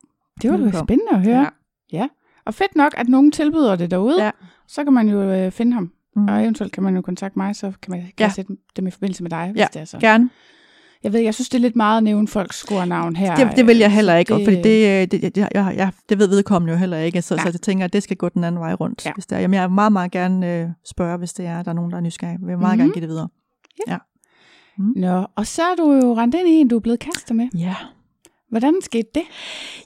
Det 0.43 0.51
var 0.51 0.57
da 0.57 0.79
spændende 0.79 1.13
at 1.13 1.23
høre. 1.23 1.51
Ja. 1.93 2.09
Og 2.45 2.55
fedt 2.55 2.77
nok, 2.77 2.95
at 2.97 3.09
nogen 3.09 3.33
tilbyder 3.33 3.77
det 3.77 3.91
derude. 3.91 4.25
Ja. 4.25 4.31
Så 4.67 4.85
kan 4.85 4.93
man 4.93 5.09
jo 5.09 5.23
øh, 5.23 5.53
finde 5.53 5.73
ham. 5.73 5.93
Mm. 6.17 6.29
Og 6.29 6.43
eventuelt 6.43 6.73
kan 6.73 6.83
man 6.83 6.95
jo 6.95 7.03
kontakte 7.03 7.39
mig, 7.39 7.57
så 7.57 7.73
kan 7.83 7.91
man 7.91 8.01
kan 8.01 8.09
Ja. 8.19 8.25
jeg 8.25 8.33
sætte 8.33 8.57
dem 8.77 8.87
i 8.87 8.91
forbindelse 8.91 9.23
med 9.23 9.31
dig, 9.31 9.49
hvis 9.53 9.61
Ja, 9.61 9.67
det 9.73 9.81
er 9.81 9.85
så. 9.85 9.99
Gerne. 9.99 10.31
Jeg 11.05 11.13
ved, 11.13 11.21
jeg 11.21 11.35
synes, 11.35 11.49
det 11.49 11.59
er 11.59 11.63
lidt 11.63 11.77
meget 11.77 11.97
at 11.97 12.03
nævne 12.05 12.29
folks 12.29 12.57
scorenavn 12.57 13.17
her. 13.17 13.35
Det, 13.37 13.57
det 13.57 13.67
vil 13.67 13.79
jeg 13.79 13.93
heller 13.93 14.17
ikke, 14.17 14.35
det, 14.35 14.47
Det- 14.47 14.57
fordi 14.57 14.69
det, 14.69 15.03
øh, 15.03 15.07
det, 15.23 15.35
det, 15.35 15.37
jeg, 15.55 15.75
jeg, 15.77 15.91
det 16.09 16.19
ved 16.19 16.29
vedkommende 16.29 16.73
jo 16.73 16.79
heller 16.79 16.99
ikke, 16.99 17.23
så, 17.23 17.35
Nej. 17.37 17.45
så 17.45 17.51
jeg 17.55 17.61
tænker, 17.61 17.85
at 17.85 17.93
det 17.93 18.03
skal 18.03 18.17
gå 18.17 18.29
den 18.29 18.45
anden 18.45 18.61
vej 18.61 18.75
rundt. 18.75 19.05
Ja. 19.05 19.09
Ja. 19.11 19.15
Hvis 19.15 19.27
det 19.27 19.37
er. 19.37 19.41
Jamen, 19.41 19.55
jeg 19.55 19.69
vil 19.69 19.75
meget, 19.75 19.93
meget 19.93 20.11
gerne 20.11 20.55
øh, 20.61 20.69
spørge, 20.87 21.19
hvis 21.19 21.33
det 21.33 21.47
er, 21.47 21.63
der 21.63 21.71
er 21.71 21.75
nogen, 21.75 21.91
der 21.91 21.97
er 21.97 22.01
nysgerrige. 22.03 22.39
Jeg 22.43 22.49
vil 22.49 22.59
meget 22.59 22.79
Mhm. 22.79 22.83
gerne 22.83 22.93
give 22.93 23.01
det 23.01 23.09
videre. 23.09 23.29
Nå, 24.97 25.27
og 25.37 25.47
så 25.47 25.63
er 25.63 25.75
du 25.79 25.93
jo 25.93 26.17
rendt 26.17 26.35
ind 26.35 26.49
i 26.49 26.53
en, 26.53 26.69
du 26.69 26.77
er 26.77 26.81
blevet 26.81 27.01
kastet 27.01 27.37
med. 27.37 27.49
Ja. 27.55 27.75
Hvordan 28.51 28.75
skete 28.83 29.09
det? 29.15 29.23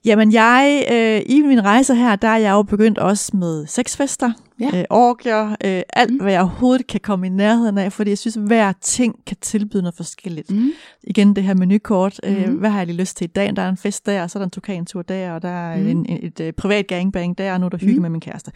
Jamen, 0.05 0.33
jeg, 0.33 0.85
øh, 0.93 1.37
i 1.37 1.41
min 1.43 1.65
rejse 1.65 1.95
her, 1.95 2.17
der 2.17 2.29
er 2.29 2.37
jeg 2.37 2.51
jo 2.53 2.63
begyndt 2.63 2.99
også 2.99 3.37
med 3.37 3.67
sexfester, 3.67 4.33
Ja. 4.73 4.79
øh, 4.79 4.85
orgier, 4.91 5.49
øh, 5.65 5.83
alt, 5.93 6.11
Mm. 6.11 6.15
mm. 6.17 6.21
hvad 6.23 6.33
jeg 6.33 6.41
overhovedet 6.41 6.87
kan 6.87 7.01
komme 7.01 7.27
i 7.27 7.31
nærheden 7.31 7.79
af, 7.79 7.93
fordi 7.93 8.11
jeg 8.11 8.19
synes, 8.19 8.37
at 8.37 8.43
hver 8.43 8.73
ting 8.81 9.15
kan 9.27 9.37
tilbyde 9.41 9.83
noget 9.83 9.95
forskelligt. 9.95 10.51
Mm. 10.51 10.71
Igen 11.05 11.37
det 11.37 11.45
her 11.45 11.55
menukort. 11.55 12.21
Øh, 12.25 12.47
Mhm. 12.49 12.55
hvad 12.57 12.71
har 12.71 12.79
jeg 12.79 12.87
lige 12.87 12.97
lyst 12.97 13.17
til 13.17 13.25
i 13.25 13.29
dag? 13.29 13.57
Der 13.57 13.63
er 13.63 13.69
en 13.69 13.77
fest 13.77 14.07
der, 14.07 14.23
og 14.23 14.31
så 14.31 14.39
er 14.39 14.41
der 14.41 14.45
en 14.47 14.51
tukantur 14.51 15.03
der, 15.03 15.33
og 15.33 15.43
der 15.43 15.49
er 15.49 15.77
Mhm. 15.79 15.89
en, 15.89 16.07
en, 16.09 16.19
et 16.23 16.41
øh, 16.41 16.53
privat 16.53 16.87
gangbang 16.87 17.39
der, 17.39 17.53
og 17.53 17.61
nu 17.61 17.67
er 17.67 17.71
der 17.71 17.79
hygge 17.79 17.93
Mhm. 17.93 18.03
med 18.03 18.11
min 18.11 18.21
kæreste. 18.21 18.53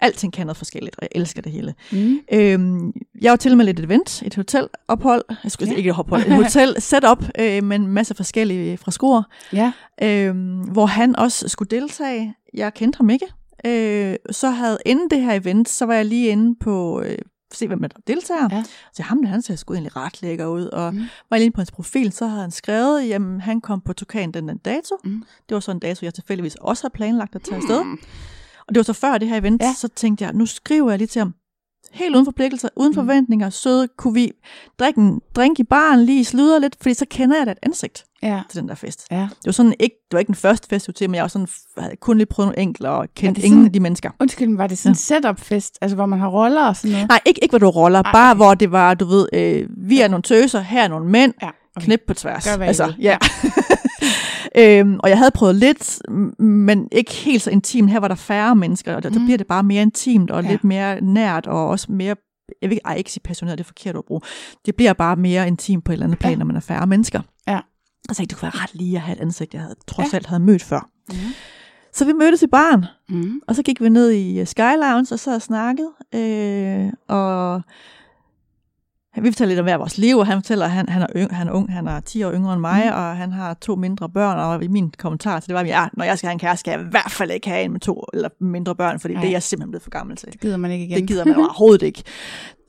Alting 0.00 0.32
kan 0.32 0.46
noget 0.46 0.56
forskelligt, 0.56 0.96
og 0.98 1.02
jeg 1.02 1.20
elsker 1.20 1.42
det 1.42 1.52
hele. 1.52 1.74
Mm. 1.92 2.18
Øhm, 2.32 2.92
jeg 3.22 3.30
var 3.30 3.36
til 3.36 3.56
med 3.56 3.64
lidt 3.64 3.78
et 3.78 3.84
event, 3.84 4.22
et 4.26 4.34
hotelophold, 4.34 5.22
jeg 5.44 5.50
skulle 5.52 5.70
Ja. 5.72 5.76
ikke 5.76 5.90
et 5.90 5.98
ophold, 5.98 6.22
et 6.26 6.34
hotel 6.36 6.74
setup 6.78 7.24
øh, 7.38 7.64
med 7.64 7.76
en 7.76 7.86
masse 7.86 8.14
forskellige 8.14 8.76
fra 8.76 8.90
skor, 8.90 9.26
Ja. 9.52 9.72
øhm, 10.02 10.58
hvor 10.60 10.86
han 10.86 11.16
også 11.16 11.48
skulle 11.48 11.68
deltage. 11.70 12.34
Jeg 12.54 12.74
kendte 12.74 12.96
ham 12.96 13.10
ikke. 13.10 13.26
Øh, 13.66 14.16
så 14.30 14.50
havde 14.50 14.78
inden 14.86 15.10
det 15.10 15.20
her 15.20 15.32
event, 15.34 15.68
så 15.68 15.86
var 15.86 15.94
jeg 15.94 16.04
lige 16.04 16.28
inde 16.28 16.54
på 16.60 17.00
øh, 17.02 17.18
se, 17.54 17.66
hvem 17.66 17.80
der 17.80 17.88
deltager. 18.06 18.48
Ja. 18.50 18.64
Så 18.92 19.02
ham 19.02 19.22
der, 19.22 19.28
han 19.28 19.42
ser 19.42 19.56
sgu 19.56 19.74
egentlig 19.74 19.96
ret 19.96 20.22
lækker 20.22 20.46
ud. 20.46 20.64
Og 20.66 20.94
Mm. 20.94 21.00
var 21.00 21.06
jeg 21.36 21.38
lige 21.38 21.44
inde 21.46 21.54
på 21.54 21.60
hans 21.60 21.70
profil, 21.70 22.12
så 22.12 22.26
havde 22.26 22.40
han 22.40 22.50
skrevet, 22.50 23.08
jamen 23.08 23.40
han 23.40 23.60
kom 23.60 23.80
på 23.80 23.92
Tukan 23.92 24.32
den 24.32 24.48
den 24.48 24.58
dato. 24.58 24.96
Mm. 25.04 25.24
Det 25.48 25.54
var 25.54 25.60
så 25.60 25.70
en 25.70 25.78
dato, 25.78 26.04
jeg 26.06 26.14
tilfældigvis 26.14 26.54
også 26.54 26.84
har 26.84 26.88
planlagt 26.88 27.34
at 27.34 27.42
tage 27.42 27.56
afsted. 27.56 27.84
Mm. 27.84 27.92
Og 28.68 28.74
det 28.74 28.76
var 28.76 28.82
så 28.82 28.92
før 28.92 29.18
det 29.18 29.28
her 29.28 29.36
event, 29.36 29.62
ja. 29.62 29.74
så 29.78 29.88
tænkte 29.88 30.24
jeg, 30.24 30.32
nu 30.32 30.46
skriver 30.46 30.90
jeg 30.90 30.98
lige 30.98 31.08
til 31.08 31.18
ham, 31.18 31.34
helt 31.92 32.14
uden 32.14 32.24
forpligtelser, 32.26 32.68
uden 32.76 32.90
Mm. 32.90 32.94
forventninger, 32.94 33.50
søde, 33.50 33.88
kunne 33.98 34.14
vi 34.14 34.32
drikke 34.78 35.00
en 35.00 35.20
drink 35.36 35.58
i 35.58 35.64
baren, 35.64 36.04
lige 36.04 36.24
sludre 36.24 36.60
lidt, 36.60 36.76
fordi 36.82 36.94
så 36.94 37.06
kender 37.10 37.36
jeg 37.36 37.46
da 37.46 37.50
et 37.52 37.58
ansigt 37.62 38.04
Ja. 38.22 38.40
til 38.50 38.60
den 38.60 38.68
der 38.68 38.74
fest. 38.74 39.06
Ja. 39.10 39.16
Det 39.20 39.46
var 39.46 39.52
sådan 39.52 39.74
ikke, 39.80 39.96
det 40.10 40.12
var 40.12 40.18
ikke 40.18 40.26
den 40.26 40.34
første 40.34 40.68
fest, 40.68 40.86
jeg 40.88 40.94
til, 40.94 41.10
men 41.10 41.14
jeg 41.14 41.22
var 41.22 41.28
sådan, 41.28 41.48
havde 41.78 41.96
kun 41.96 42.16
lige 42.18 42.26
prøvet 42.26 42.46
nogle 42.48 42.58
enkelte 42.62 42.88
og 42.88 43.08
kendt 43.16 43.36
det 43.36 43.44
ingen 43.44 43.58
sådan- 43.58 43.66
af 43.66 43.72
de 43.72 43.80
mennesker. 43.80 44.10
Undskyld, 44.20 44.56
var 44.56 44.66
det 44.66 44.78
sådan 44.78 44.90
en 44.92 44.96
setup-fest, 44.96 45.78
altså 45.80 45.94
hvor 45.94 46.06
man 46.06 46.18
har 46.18 46.28
roller 46.28 46.64
og 46.66 46.76
sådan 46.76 46.90
noget? 46.92 47.08
Nej, 47.08 47.20
ikke, 47.26 47.42
ikke 47.42 47.52
hvor 47.52 47.58
du 47.58 47.68
roller, 47.70 48.02
Ej, 48.02 48.12
bare 48.12 48.34
hvor 48.34 48.54
det 48.54 48.72
var, 48.72 48.94
du 48.94 49.04
ved, 49.06 49.28
øh, 49.32 49.68
vi 49.76 50.00
er 50.00 50.08
nogle 50.08 50.22
tøser, 50.22 50.60
her 50.60 50.84
er 50.84 50.88
nogle 50.88 51.06
mænd, 51.10 51.34
Ja. 51.42 51.48
okay. 51.76 51.84
knip 51.84 52.00
på 52.06 52.14
tværs. 52.14 52.44
Gør, 52.56 52.64
altså, 52.64 52.92
ja. 52.98 53.16
øhm, 54.62 55.00
og 55.02 55.08
jeg 55.08 55.18
havde 55.18 55.30
prøvet 55.34 55.54
lidt, 55.56 55.98
men 56.42 56.88
ikke 56.92 57.12
helt 57.12 57.42
så 57.42 57.50
intimt. 57.50 57.90
Her 57.90 58.00
var 58.00 58.08
der 58.08 58.14
færre 58.14 58.56
mennesker, 58.56 58.94
og 58.94 59.02
der, 59.02 59.10
der 59.10 59.18
Mm. 59.18 59.24
bliver 59.24 59.38
det 59.38 59.46
bare 59.46 59.62
mere 59.62 59.82
intimt 59.82 60.30
og 60.30 60.42
Ja. 60.44 60.50
lidt 60.50 60.64
mere 60.64 61.00
nært, 61.00 61.46
og 61.46 61.68
også 61.68 61.92
mere, 61.92 62.14
jeg 62.62 62.70
vil 62.70 62.74
ikke, 62.76 62.86
ej, 62.86 62.94
ikke 62.94 63.12
sige 63.12 63.22
passioneret, 63.24 63.58
det 63.58 63.64
er 63.64 63.66
forkert 63.66 63.96
at 63.96 64.04
bruge. 64.04 64.20
Det 64.66 64.76
bliver 64.76 64.92
bare 64.92 65.16
mere 65.16 65.46
intimt 65.48 65.84
på 65.84 65.92
et 65.92 65.94
eller 65.94 66.06
andet 66.06 66.18
plan, 66.18 66.32
Ja. 66.32 66.38
når 66.38 66.44
man 66.46 66.56
er 66.56 66.60
færre 66.60 66.86
mennesker. 66.86 67.20
Ja. 67.48 67.60
Og 68.08 68.14
så 68.16 68.22
jeg, 68.22 68.30
det 68.30 68.38
kunne 68.38 68.50
være 68.54 68.62
ret 68.62 68.74
lige 68.74 68.96
at 68.96 69.02
have 69.02 69.16
et 69.16 69.22
ansigt, 69.22 69.54
jeg 69.54 69.62
havde, 69.62 69.74
trods 69.88 70.12
Ja. 70.12 70.16
alt 70.16 70.26
havde 70.26 70.40
mødt 70.42 70.62
før. 70.62 70.88
Mm. 71.08 71.14
Så 71.92 72.04
vi 72.04 72.12
mødtes 72.12 72.42
i 72.42 72.46
baren, 72.46 72.84
Mm. 73.08 73.40
og 73.48 73.56
så 73.56 73.62
gik 73.62 73.80
vi 73.82 73.88
ned 73.88 74.12
i 74.12 74.44
Sky 74.44 74.60
Lounge 74.60 75.06
og 75.14 75.18
så 75.18 75.34
og 75.34 75.42
snakkede. 75.42 75.88
Øh, 76.14 76.92
og 77.08 77.62
vi 79.24 79.30
fortæller 79.30 79.48
lidt 79.50 79.58
om 79.60 79.64
hver 79.64 79.76
vores 79.76 79.98
liv, 79.98 80.16
og 80.18 80.26
han 80.26 80.36
fortæller, 80.38 80.64
at 80.64 80.70
han, 80.70 80.88
han, 80.88 81.02
er, 81.02 81.06
yng, 81.16 81.36
han 81.36 81.48
er 81.48 81.52
ung, 81.52 81.72
han 81.72 81.86
er 81.88 82.00
10 82.00 82.22
år 82.24 82.32
yngre 82.32 82.52
end 82.52 82.60
mig, 82.60 82.82
Mm. 82.84 82.92
og 82.98 83.16
han 83.16 83.32
har 83.32 83.54
to 83.54 83.76
mindre 83.76 84.08
børn, 84.08 84.38
og 84.38 84.64
i 84.64 84.68
min 84.68 84.92
kommentar 84.98 85.40
til 85.40 85.48
det 85.48 85.54
var, 85.54 85.60
at 85.60 85.66
ja, 85.66 85.86
når 85.92 86.04
jeg 86.04 86.18
skal 86.18 86.28
have 86.28 86.32
en 86.32 86.38
kæreste, 86.38 86.60
skal 86.60 86.70
jeg 86.70 86.80
i 86.80 86.90
hvert 86.90 87.10
fald 87.10 87.30
ikke 87.30 87.48
have 87.48 87.62
en 87.64 87.72
med 87.72 87.80
to 87.80 88.04
eller 88.14 88.28
mindre 88.40 88.74
børn, 88.74 89.00
fordi. 89.00 89.14
Nej. 89.14 89.20
det 89.20 89.28
er 89.28 89.32
jeg 89.32 89.42
simpelthen 89.42 89.70
blevet 89.70 89.82
for 89.82 89.90
gammel 89.90 90.16
til. 90.16 90.32
Det 90.32 90.40
gider 90.40 90.56
man 90.56 90.70
ikke 90.70 90.84
igen. 90.84 90.98
Det 91.00 91.08
gider 91.08 91.24
man 91.24 91.34
overhovedet 91.44 91.82
ikke. 91.86 92.02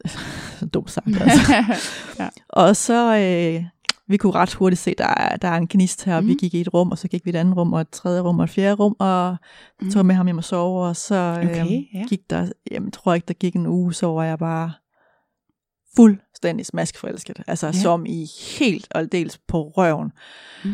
Dumt 0.73 0.91
sagt, 0.91 1.07
altså. 1.07 1.53
ja. 2.19 2.30
Og 2.49 2.76
så, 2.76 3.17
øh, 3.17 3.63
vi 4.07 4.17
kunne 4.17 4.31
ret 4.31 4.53
hurtigt 4.53 4.81
se, 4.81 4.95
der 4.97 5.07
er, 5.07 5.35
der 5.38 5.47
er 5.47 5.57
en 5.57 5.67
knist 5.67 6.05
her, 6.05 6.15
og 6.15 6.23
vi 6.27 6.31
Mm. 6.31 6.38
gik 6.38 6.53
i 6.53 6.61
et 6.61 6.73
rum, 6.73 6.91
og 6.91 6.97
så 6.97 7.07
gik 7.07 7.26
vi 7.26 7.30
et 7.30 7.35
andet 7.35 7.57
rum, 7.57 7.73
og 7.73 7.81
et 7.81 7.89
tredje 7.89 8.21
rum, 8.21 8.39
og 8.39 8.43
et 8.43 8.49
fjerde 8.49 8.73
rum, 8.76 8.95
og 8.99 9.35
Mm. 9.81 9.91
tog 9.91 10.05
med 10.05 10.15
ham 10.15 10.26
hjem 10.26 10.38
og 10.38 10.43
sove, 10.43 10.88
og 10.88 10.95
så 10.95 11.15
øh, 11.15 11.49
Okay, 11.49 11.84
ja. 11.93 12.05
gik 12.09 12.19
der, 12.30 12.49
jamen, 12.71 12.91
tror 12.91 13.11
jeg 13.11 13.15
ikke, 13.15 13.27
der 13.27 13.34
gik 13.34 13.55
en 13.55 13.67
uge, 13.67 13.93
så 13.93 14.07
var 14.07 14.23
jeg 14.23 14.38
bare 14.39 14.71
fuldstændig 15.95 16.66
smaskforelsket. 16.66 17.41
Altså 17.48 17.68
Ja. 17.68 17.72
som 17.72 18.06
i 18.06 18.26
helt 18.60 18.88
og 18.91 18.99
aldeles 18.99 19.38
på 19.48 19.64
røven. 19.78 20.11
Mm. 20.66 20.74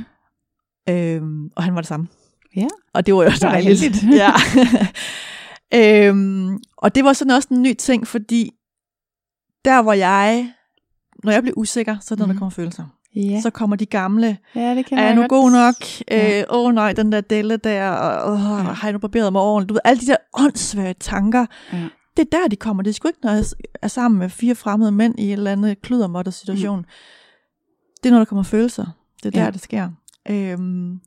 Øhm, 0.90 1.48
og 1.56 1.64
han 1.64 1.76
var 1.76 1.82
det 1.82 1.88
samme. 1.88 2.08
Ja. 2.56 2.68
Og 2.94 3.06
det 3.06 3.14
var 3.16 3.24
jo 3.24 3.30
var 3.42 3.50
dejligt. 3.50 3.82
heldigt. 3.82 4.04
ja. 4.22 4.32
øhm, 5.74 6.60
og 6.78 6.96
det 6.96 7.04
var 7.04 7.14
sådan 7.14 7.32
også 7.32 7.48
en 7.52 7.62
ny 7.62 7.74
ting, 7.74 8.08
fordi 8.08 8.52
der 9.66 9.82
hvor 9.82 9.94
jeg, 9.94 10.54
når 11.24 11.32
jeg 11.32 11.42
bliver 11.44 11.58
usikker, 11.58 11.98
så 12.02 12.14
er 12.14 12.16
det, 12.16 12.20
når 12.20 12.26
Mhm. 12.26 12.34
der 12.36 12.40
kommer 12.40 12.50
følelser. 12.52 12.84
Ja. 13.16 13.42
Så 13.42 13.50
kommer 13.50 13.76
de 13.76 13.86
gamle, 13.86 14.38
ja, 14.56 14.76
det 14.76 14.86
kan 14.86 14.98
er 14.98 15.02
jeg 15.02 15.08
jeg 15.08 15.16
nu 15.16 15.22
godt. 15.22 15.30
god 15.30 15.52
nok? 15.52 15.76
Åh 16.12 16.18
Ja. 16.18 16.40
øh, 16.40 16.46
oh, 16.50 16.74
nej, 16.74 16.94
den 16.94 17.12
der 17.12 17.22
delle 17.22 17.58
der, 17.58 17.90
og 17.90 18.32
åh, 18.34 18.40
Ja. 18.40 18.46
har 18.74 18.88
jeg 18.88 18.94
nu 18.94 19.00
barberet 19.00 19.32
mig 19.34 19.42
ordentligt? 19.42 19.70
Du 19.70 19.74
ved, 19.74 19.82
alle 19.86 20.02
de 20.02 20.06
der 20.08 20.18
åndssvage 20.34 20.96
tanker, 21.00 21.46
Ja. 21.74 21.88
Det 22.18 22.28
er 22.34 22.38
der, 22.40 22.48
de 22.48 22.56
kommer. 22.56 22.84
Det 22.84 22.90
er 22.90 22.94
sgu 22.94 23.08
ikke, 23.08 23.20
når 23.24 23.32
jeg 23.32 23.46
er 23.82 23.88
sammen 23.88 24.20
med 24.20 24.30
fire 24.30 24.56
fremmede 24.56 24.92
mænd 24.92 25.20
i 25.20 25.26
et 25.28 25.34
eller 25.34 25.52
andet 25.52 25.82
kludermåtte 25.82 26.32
situation. 26.32 26.78
Mm. 26.80 26.86
Det 28.04 28.10
er, 28.10 28.12
når 28.12 28.18
der 28.20 28.26
kommer 28.26 28.44
følelser. 28.44 28.86
Det 29.24 29.26
er 29.26 29.32
der, 29.32 29.40
Ja. 29.40 29.46
ja. 29.46 29.52
det 29.52 29.62
sker. 29.62 29.90
Øhm, 30.30 31.00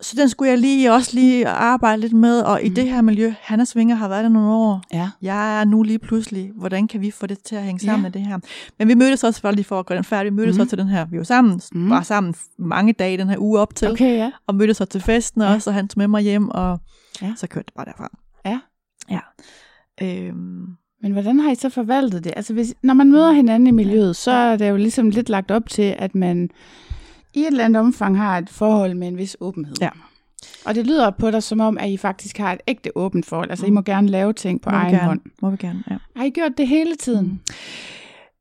så 0.00 0.16
den 0.16 0.28
skulle 0.28 0.50
jeg 0.50 0.58
lige 0.58 0.92
også 0.92 1.10
lige 1.14 1.48
arbejde 1.48 2.00
lidt 2.00 2.12
med, 2.12 2.40
og 2.40 2.62
i 2.62 2.68
Mm. 2.68 2.74
det 2.74 2.84
her 2.88 3.02
miljø, 3.02 3.34
Hanna 3.40 3.64
Svinger 3.64 3.94
har 3.96 4.08
været 4.08 4.22
der 4.24 4.28
nogle 4.30 4.48
år. 4.50 4.82
Ja. 4.92 5.10
Jeg 5.22 5.60
er 5.60 5.64
nu 5.64 5.82
lige 5.82 5.98
pludselig, 5.98 6.50
hvordan 6.56 6.88
kan 6.88 7.00
vi 7.00 7.10
få 7.10 7.26
det 7.26 7.38
til 7.44 7.56
at 7.56 7.62
hænge 7.62 7.80
sammen 7.80 7.98
Ja. 7.98 8.02
med 8.02 8.10
det 8.10 8.22
her? 8.22 8.38
Men 8.78 8.88
vi 8.88 8.94
mødtes 8.94 9.24
også, 9.24 9.40
for 9.40 9.50
lige 9.50 9.64
for 9.64 9.78
at 9.78 9.86
gøre 9.86 9.96
den 9.96 10.04
færdig, 10.04 10.32
vi 10.32 10.36
mødtes 10.36 10.54
Mhm. 10.56 10.60
også 10.60 10.68
til 10.68 10.78
den 10.78 10.88
her, 10.88 11.04
vi 11.04 11.18
var 11.18 11.24
sammen, 11.24 11.60
mm. 11.72 11.90
var 11.90 12.02
sammen 12.02 12.34
mange 12.58 12.92
dage 12.92 13.18
den 13.18 13.28
her 13.28 13.38
uge 13.38 13.58
op 13.60 13.74
til, 13.74 13.90
Okay, 13.90 14.16
ja. 14.16 14.30
og 14.46 14.54
mødtes 14.54 14.76
så 14.76 14.84
til 14.84 15.00
festen 15.00 15.42
Ja. 15.42 15.54
også, 15.54 15.70
og 15.70 15.74
han 15.74 15.88
tog 15.88 15.98
med 15.98 16.08
mig 16.08 16.22
hjem, 16.22 16.48
og 16.48 16.80
ja. 17.22 17.32
så 17.36 17.46
kørte 17.46 17.66
det 17.66 17.74
bare 17.74 17.84
derfra. 17.86 18.08
Ja. 18.46 18.60
Ja. 19.10 19.20
Øhm, 20.02 20.66
Men 21.02 21.12
hvordan 21.12 21.40
har 21.40 21.50
I 21.50 21.54
så 21.54 21.68
forvaltet 21.68 22.24
det? 22.24 22.32
Altså, 22.36 22.52
hvis, 22.52 22.74
når 22.82 22.94
man 22.94 23.10
møder 23.10 23.32
hinanden 23.32 23.66
i 23.66 23.70
miljøet, 23.70 24.16
så 24.16 24.30
er 24.30 24.56
det 24.56 24.68
jo 24.70 24.76
ligesom 24.76 25.10
lidt 25.10 25.28
lagt 25.28 25.50
op 25.50 25.68
til, 25.68 25.94
at 25.98 26.14
man 26.14 26.50
i 27.34 27.40
et 27.40 27.46
eller 27.46 27.64
andet 27.64 27.80
omfang 27.80 28.18
har 28.18 28.38
et 28.38 28.50
forhold 28.50 28.94
med 28.94 29.08
en 29.08 29.18
vis 29.18 29.36
åbenhed. 29.40 29.74
Ja. 29.80 29.88
Og 30.64 30.74
det 30.74 30.86
lyder 30.86 31.10
på 31.10 31.30
dig 31.30 31.42
som 31.42 31.60
om, 31.60 31.78
at 31.78 31.90
I 31.90 31.96
faktisk 31.96 32.38
har 32.38 32.52
et 32.52 32.60
ægte 32.66 32.96
åbent 32.96 33.26
forhold. 33.26 33.50
Altså, 33.50 33.66
I 33.66 33.70
må 33.70 33.82
gerne 33.82 34.08
lave 34.08 34.32
ting 34.32 34.60
på 34.60 34.70
må 34.70 34.76
vi 34.76 34.82
egen 34.82 34.94
gerne, 34.94 35.06
hånd. 35.06 35.20
Må 35.42 35.50
vi 35.50 35.56
gerne, 35.56 35.82
ja. 35.90 35.96
Har 36.16 36.24
I 36.24 36.30
gjort 36.30 36.52
det 36.58 36.68
hele 36.68 36.96
tiden? 36.96 37.40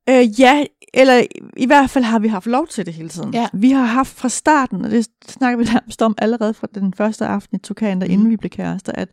Øh, 0.10 0.40
ja, 0.40 0.66
eller 0.98 1.24
i 1.58 1.66
hvert 1.66 1.90
fald 1.90 2.04
har 2.04 2.20
vi 2.20 2.28
haft 2.28 2.46
lov 2.46 2.68
til 2.68 2.86
det 2.86 2.94
hele 2.94 3.10
tiden. 3.10 3.34
Ja. 3.34 3.48
Vi 3.54 3.72
har 3.72 3.86
haft 3.86 4.10
fra 4.16 4.30
starten, 4.30 4.86
og 4.86 4.92
det 4.92 5.08
snakker 5.28 5.58
vi 5.58 5.64
nærmest 5.74 6.02
om 6.02 6.16
allerede 6.18 6.54
fra 6.54 6.68
den 6.76 6.94
første 6.94 7.26
aften 7.26 7.56
i 7.56 7.60
Tukan, 7.60 8.02
der 8.02 8.08
Mhm. 8.08 8.14
inden 8.14 8.30
vi 8.30 8.38
blev 8.38 8.50
kærester, 8.50 8.92
at 8.96 9.10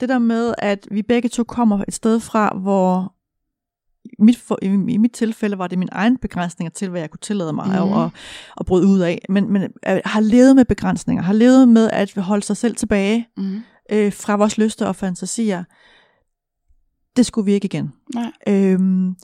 det 0.00 0.08
der 0.08 0.18
med, 0.18 0.54
at 0.58 0.88
vi 0.90 1.02
begge 1.02 1.28
to 1.28 1.44
kommer 1.44 1.84
et 1.88 1.94
sted 1.94 2.20
fra, 2.20 2.56
hvor 2.62 3.14
i 4.04 4.14
mit, 4.18 4.38
for, 4.38 4.58
i, 4.62 4.66
i 4.66 4.96
mit 4.96 5.12
tilfælde 5.12 5.58
var 5.58 5.66
det 5.66 5.78
min 5.78 5.88
egen 5.92 6.16
begrænsninger 6.18 6.70
til, 6.70 6.88
hvad 6.88 7.00
jeg 7.00 7.10
kunne 7.10 7.18
tillade 7.22 7.52
mig 7.52 7.66
mm. 7.86 7.92
at, 7.92 8.10
at 8.60 8.66
bryde 8.66 8.86
ud 8.86 9.00
af. 9.00 9.24
Men, 9.28 9.52
men 9.52 9.62
øh, 9.62 10.00
har 10.04 10.20
levet 10.20 10.56
med 10.56 10.64
begrænsninger, 10.64 11.22
har 11.22 11.32
levet 11.32 11.68
med 11.68 11.90
at 11.92 12.12
holde 12.16 12.42
sig 12.42 12.56
selv 12.56 12.76
tilbage 12.76 13.28
Mm. 13.36 13.60
øh, 13.92 14.12
fra 14.12 14.36
vores 14.36 14.58
lyster 14.58 14.86
og 14.86 14.96
fantasier. 14.96 15.64
Det 17.16 17.26
skulle 17.26 17.44
vi 17.44 17.52
ikke 17.52 17.64
igen. 17.64 17.92
Nej. 18.14 18.32
Øhm, 18.48 19.14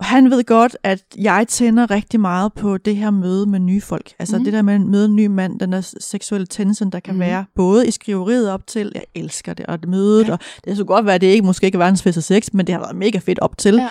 han 0.00 0.30
ved 0.30 0.44
godt, 0.44 0.76
at 0.82 1.04
jeg 1.16 1.48
tænder 1.48 1.90
rigtig 1.90 2.20
meget 2.20 2.52
på 2.52 2.76
det 2.78 2.96
her 2.96 3.10
møde 3.10 3.46
med 3.46 3.58
nye 3.58 3.80
folk. 3.80 4.12
Altså 4.18 4.38
mm. 4.38 4.44
det 4.44 4.52
der 4.52 4.62
med 4.62 4.74
at 4.74 4.80
møde 4.80 5.04
en 5.04 5.16
ny 5.16 5.26
mand, 5.26 5.60
den 5.60 5.72
der 5.72 5.94
seksuelle 6.00 6.46
tension, 6.46 6.90
der 6.90 7.00
kan 7.00 7.14
mm. 7.14 7.20
være 7.20 7.44
både 7.54 7.88
i 7.88 7.90
skriveriet 7.90 8.50
op 8.50 8.66
til, 8.66 8.92
jeg 8.94 9.04
elsker 9.14 9.54
det, 9.54 9.66
og 9.66 9.80
det 9.80 9.88
mødet, 9.88 10.26
Ja. 10.26 10.32
og 10.32 10.38
det 10.64 10.76
så 10.76 10.84
godt 10.84 11.06
være, 11.06 11.14
at 11.14 11.20
det 11.20 11.26
ikke 11.26 11.46
måske 11.46 11.66
ikke 11.66 11.76
er 11.76 11.80
verdens 11.80 12.02
fedeste 12.02 12.22
sex, 12.22 12.48
men 12.52 12.66
det 12.66 12.72
har 12.74 12.80
været 12.80 12.96
mega 12.96 13.18
fedt 13.18 13.38
op 13.38 13.58
til. 13.58 13.74
Ja. 13.74 13.88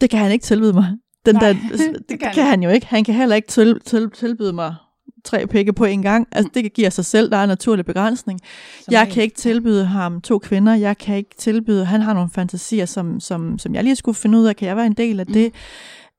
Det 0.00 0.10
kan 0.10 0.18
han 0.18 0.32
ikke 0.32 0.42
tilbyde 0.42 0.72
mig. 0.72 0.96
Den 1.26 1.34
Nej, 1.34 1.52
der, 1.52 1.52
det 1.72 2.08
det, 2.08 2.18
kan 2.20 2.28
det 2.28 2.34
kan 2.34 2.46
han 2.46 2.62
jo 2.62 2.70
ikke. 2.70 2.86
Han 2.86 3.04
kan 3.04 3.14
heller 3.14 3.36
ikke 3.36 3.48
til, 3.48 3.80
til, 3.80 4.10
tilbyde 4.10 4.52
mig 4.52 4.74
tre 5.24 5.46
pikke 5.46 5.72
på 5.72 5.84
en 5.84 6.02
gang. 6.02 6.28
Altså 6.32 6.50
det 6.54 6.72
giver 6.72 6.90
sig 6.90 7.04
selv, 7.04 7.30
der 7.30 7.36
er 7.36 7.42
en 7.42 7.48
naturlig 7.48 7.84
begrænsning. 7.84 8.40
Som 8.84 8.92
Jeg 8.92 9.08
kan 9.08 9.22
ikke 9.22 9.36
tilbyde 9.36 9.84
ham 9.84 10.20
to 10.20 10.38
kvinder. 10.38 10.74
Jeg 10.74 10.98
kan 10.98 11.16
ikke 11.16 11.34
tilbyde, 11.38 11.84
han 11.84 12.00
har 12.00 12.14
nogle 12.14 12.30
fantasier, 12.30 12.86
som, 12.86 13.20
som, 13.20 13.58
som 13.58 13.74
jeg 13.74 13.84
lige 13.84 13.96
skulle 13.96 14.16
finde 14.16 14.38
ud 14.38 14.44
af, 14.46 14.56
kan 14.56 14.68
jeg 14.68 14.76
være 14.76 14.86
en 14.86 14.92
del 14.92 15.20
af 15.20 15.26
Mm. 15.26 15.32
det? 15.32 15.52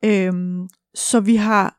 Øhm, 0.06 0.70
så 0.96 1.20
vi 1.20 1.36
har 1.36 1.78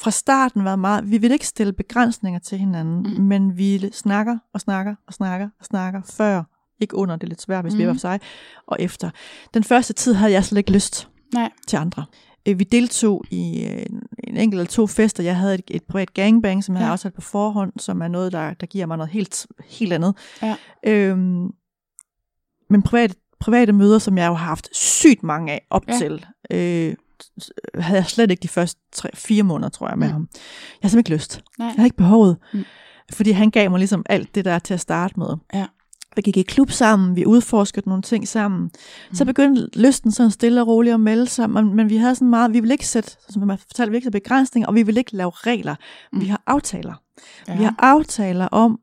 fra 0.00 0.10
starten 0.10 0.64
været 0.64 0.78
meget, 0.78 1.10
vi 1.10 1.18
vil 1.18 1.32
ikke 1.32 1.46
stille 1.46 1.72
begrænsninger 1.72 2.40
til 2.40 2.58
hinanden, 2.58 3.02
Mm. 3.02 3.10
mm. 3.18 3.24
men 3.24 3.58
vi 3.58 3.90
snakker 3.92 4.38
og 4.54 4.60
snakker 4.60 4.94
og 5.06 5.14
snakker 5.14 5.48
og 5.60 5.64
snakker 5.64 6.00
før, 6.16 6.42
ikke 6.80 6.96
under, 6.96 7.16
det 7.16 7.22
er 7.22 7.28
lidt 7.28 7.42
svært, 7.42 7.64
hvis 7.64 7.72
mm. 7.74 7.78
vi 7.78 7.84
er 7.84 7.88
Mm. 7.88 7.94
for 7.94 8.00
sig, 8.00 8.20
og 8.66 8.76
efter. 8.80 9.10
Den 9.54 9.64
første 9.64 9.92
tid 9.92 10.14
havde 10.14 10.32
jeg 10.32 10.44
slet 10.44 10.58
ikke 10.58 10.72
lyst 10.72 11.08
Nej. 11.34 11.50
til 11.68 11.76
andre. 11.76 12.04
Øh, 12.48 12.58
Vi 12.58 12.64
deltog 12.64 13.24
i 13.30 13.64
øh, 13.64 13.82
en, 13.90 14.02
en 14.24 14.36
enkelt 14.36 14.60
eller 14.60 14.70
to 14.70 14.86
fester. 14.86 15.22
Jeg 15.22 15.36
havde 15.36 15.54
et, 15.54 15.62
et 15.70 15.82
privat 15.88 16.14
gangbang, 16.14 16.64
som 16.64 16.74
jeg 16.74 16.80
Ja. 16.80 16.84
havde 16.84 16.92
afsat 16.92 17.14
på 17.14 17.20
forhånd, 17.20 17.72
som 17.78 18.00
er 18.02 18.08
noget, 18.08 18.32
der, 18.32 18.54
der 18.54 18.66
giver 18.66 18.86
mig 18.86 18.96
noget 18.96 19.10
helt, 19.12 19.46
helt 19.68 19.92
andet. 19.92 20.14
Ja. 20.42 20.56
Øhm, 20.86 21.48
men 22.70 22.82
private, 22.82 23.14
private 23.40 23.72
møder, 23.72 23.98
som 23.98 24.18
jeg 24.18 24.26
jo 24.28 24.34
har 24.34 24.46
haft 24.46 24.76
sygt 24.76 25.22
mange 25.22 25.52
af 25.52 25.66
op 25.70 25.82
Ja. 25.88 25.98
til, 25.98 26.26
øh, 26.50 26.94
havde 27.74 27.98
jeg 27.98 28.06
slet 28.06 28.30
ikke 28.30 28.42
de 28.42 28.48
første 28.48 28.80
tre, 28.92 29.08
fire 29.14 29.42
måneder, 29.42 29.68
tror 29.68 29.88
jeg, 29.88 29.98
med 29.98 30.06
Mm. 30.08 30.12
ham. 30.12 30.28
Jeg 30.32 30.40
har 30.82 30.88
simpelthen 30.88 30.98
ikke 31.14 31.22
lyst. 31.22 31.42
Nej. 31.58 31.66
Jeg 31.68 31.74
har 31.76 31.84
ikke 31.84 31.96
behovet. 31.96 32.36
Mm. 32.54 32.64
Fordi 33.12 33.30
han 33.30 33.50
gav 33.50 33.70
mig 33.70 33.78
ligesom 33.78 34.02
alt 34.08 34.34
det 34.34 34.44
der 34.44 34.58
til 34.58 34.74
at 34.74 34.80
starte 34.80 35.14
med. 35.18 35.28
Ja. 35.54 35.66
Vi 36.16 36.22
gik 36.22 36.36
i 36.36 36.42
klub 36.42 36.70
sammen, 36.70 37.16
vi 37.16 37.26
udforskede 37.26 37.88
nogle 37.88 38.02
ting 38.02 38.28
sammen. 38.28 38.62
Mm. 38.62 39.14
Så 39.14 39.24
begyndte 39.24 39.68
lysten 39.74 40.12
sådan 40.12 40.30
stille 40.30 40.60
og 40.60 40.66
roligt 40.66 40.94
at 40.94 41.00
melde 41.00 41.26
sig, 41.26 41.50
men, 41.50 41.74
men 41.74 41.88
vi 41.88 41.96
havde 41.96 42.14
sådan 42.14 42.28
meget, 42.28 42.52
vi 42.52 42.60
ville 42.60 42.74
ikke 42.74 42.86
sætte, 42.86 43.10
som 43.28 43.46
man 43.46 43.58
fortalte, 43.58 43.90
vi 43.90 43.96
ikke 43.96 44.04
sætte 44.04 44.20
begrænsninger, 44.20 44.68
og 44.68 44.74
vi 44.74 44.82
ville 44.82 45.00
ikke 45.00 45.16
lave 45.16 45.30
regler. 45.34 45.74
Mm. 46.12 46.20
Vi 46.20 46.26
har 46.26 46.42
aftaler. 46.46 46.94
Ja. 47.48 47.56
Vi 47.56 47.64
har 47.64 47.74
aftaler 47.78 48.46
om, 48.46 48.78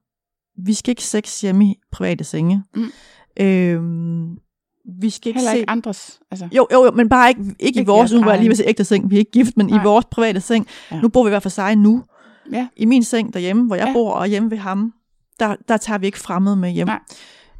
vi 0.57 0.73
skal 0.73 0.91
ikke 0.91 1.03
sex 1.03 1.41
hjemme 1.41 1.65
i 1.65 1.75
private 1.91 2.23
senge. 2.23 2.63
Mm. 2.75 2.91
Øhm, 3.39 4.37
vi 5.01 5.09
skal 5.09 5.29
ikke 5.29 5.39
Heller 5.39 5.51
se... 5.51 5.57
ikke 5.57 5.69
andres. 5.69 6.19
Altså. 6.31 6.47
Jo, 6.51 6.67
jo, 6.71 6.85
jo, 6.85 6.91
men 6.91 7.09
bare 7.09 7.29
ikke, 7.29 7.41
ikke, 7.41 7.55
ikke 7.59 7.81
i 7.81 7.85
vores, 7.85 8.11
nu 8.11 8.23
var 8.23 8.37
lige 8.37 8.49
ved 8.49 8.61
ægte 8.65 8.83
seng, 8.83 9.09
vi 9.09 9.15
er 9.15 9.19
ikke 9.19 9.31
gift, 9.31 9.57
men 9.57 9.65
Nej. 9.65 9.81
i 9.81 9.83
vores 9.83 10.05
private 10.05 10.41
seng. 10.41 10.67
Ja. 10.91 11.01
Nu 11.01 11.07
bor 11.09 11.23
vi 11.23 11.27
i 11.27 11.29
hvert 11.29 11.43
fald 11.43 11.51
sig 11.51 11.75
nu. 11.75 12.03
Ja. 12.51 12.67
I 12.77 12.85
min 12.85 13.03
seng 13.03 13.33
derhjemme, 13.33 13.65
hvor 13.65 13.75
jeg 13.75 13.87
ja. 13.87 13.93
bor, 13.93 14.11
og 14.11 14.27
hjemme 14.27 14.51
ved 14.51 14.57
ham, 14.57 14.93
der, 15.39 15.55
der 15.67 15.77
tager 15.77 15.97
vi 15.97 16.05
ikke 16.05 16.19
fremmede 16.19 16.55
med 16.55 16.69
hjem. 16.71 16.87
Nej. 16.87 16.99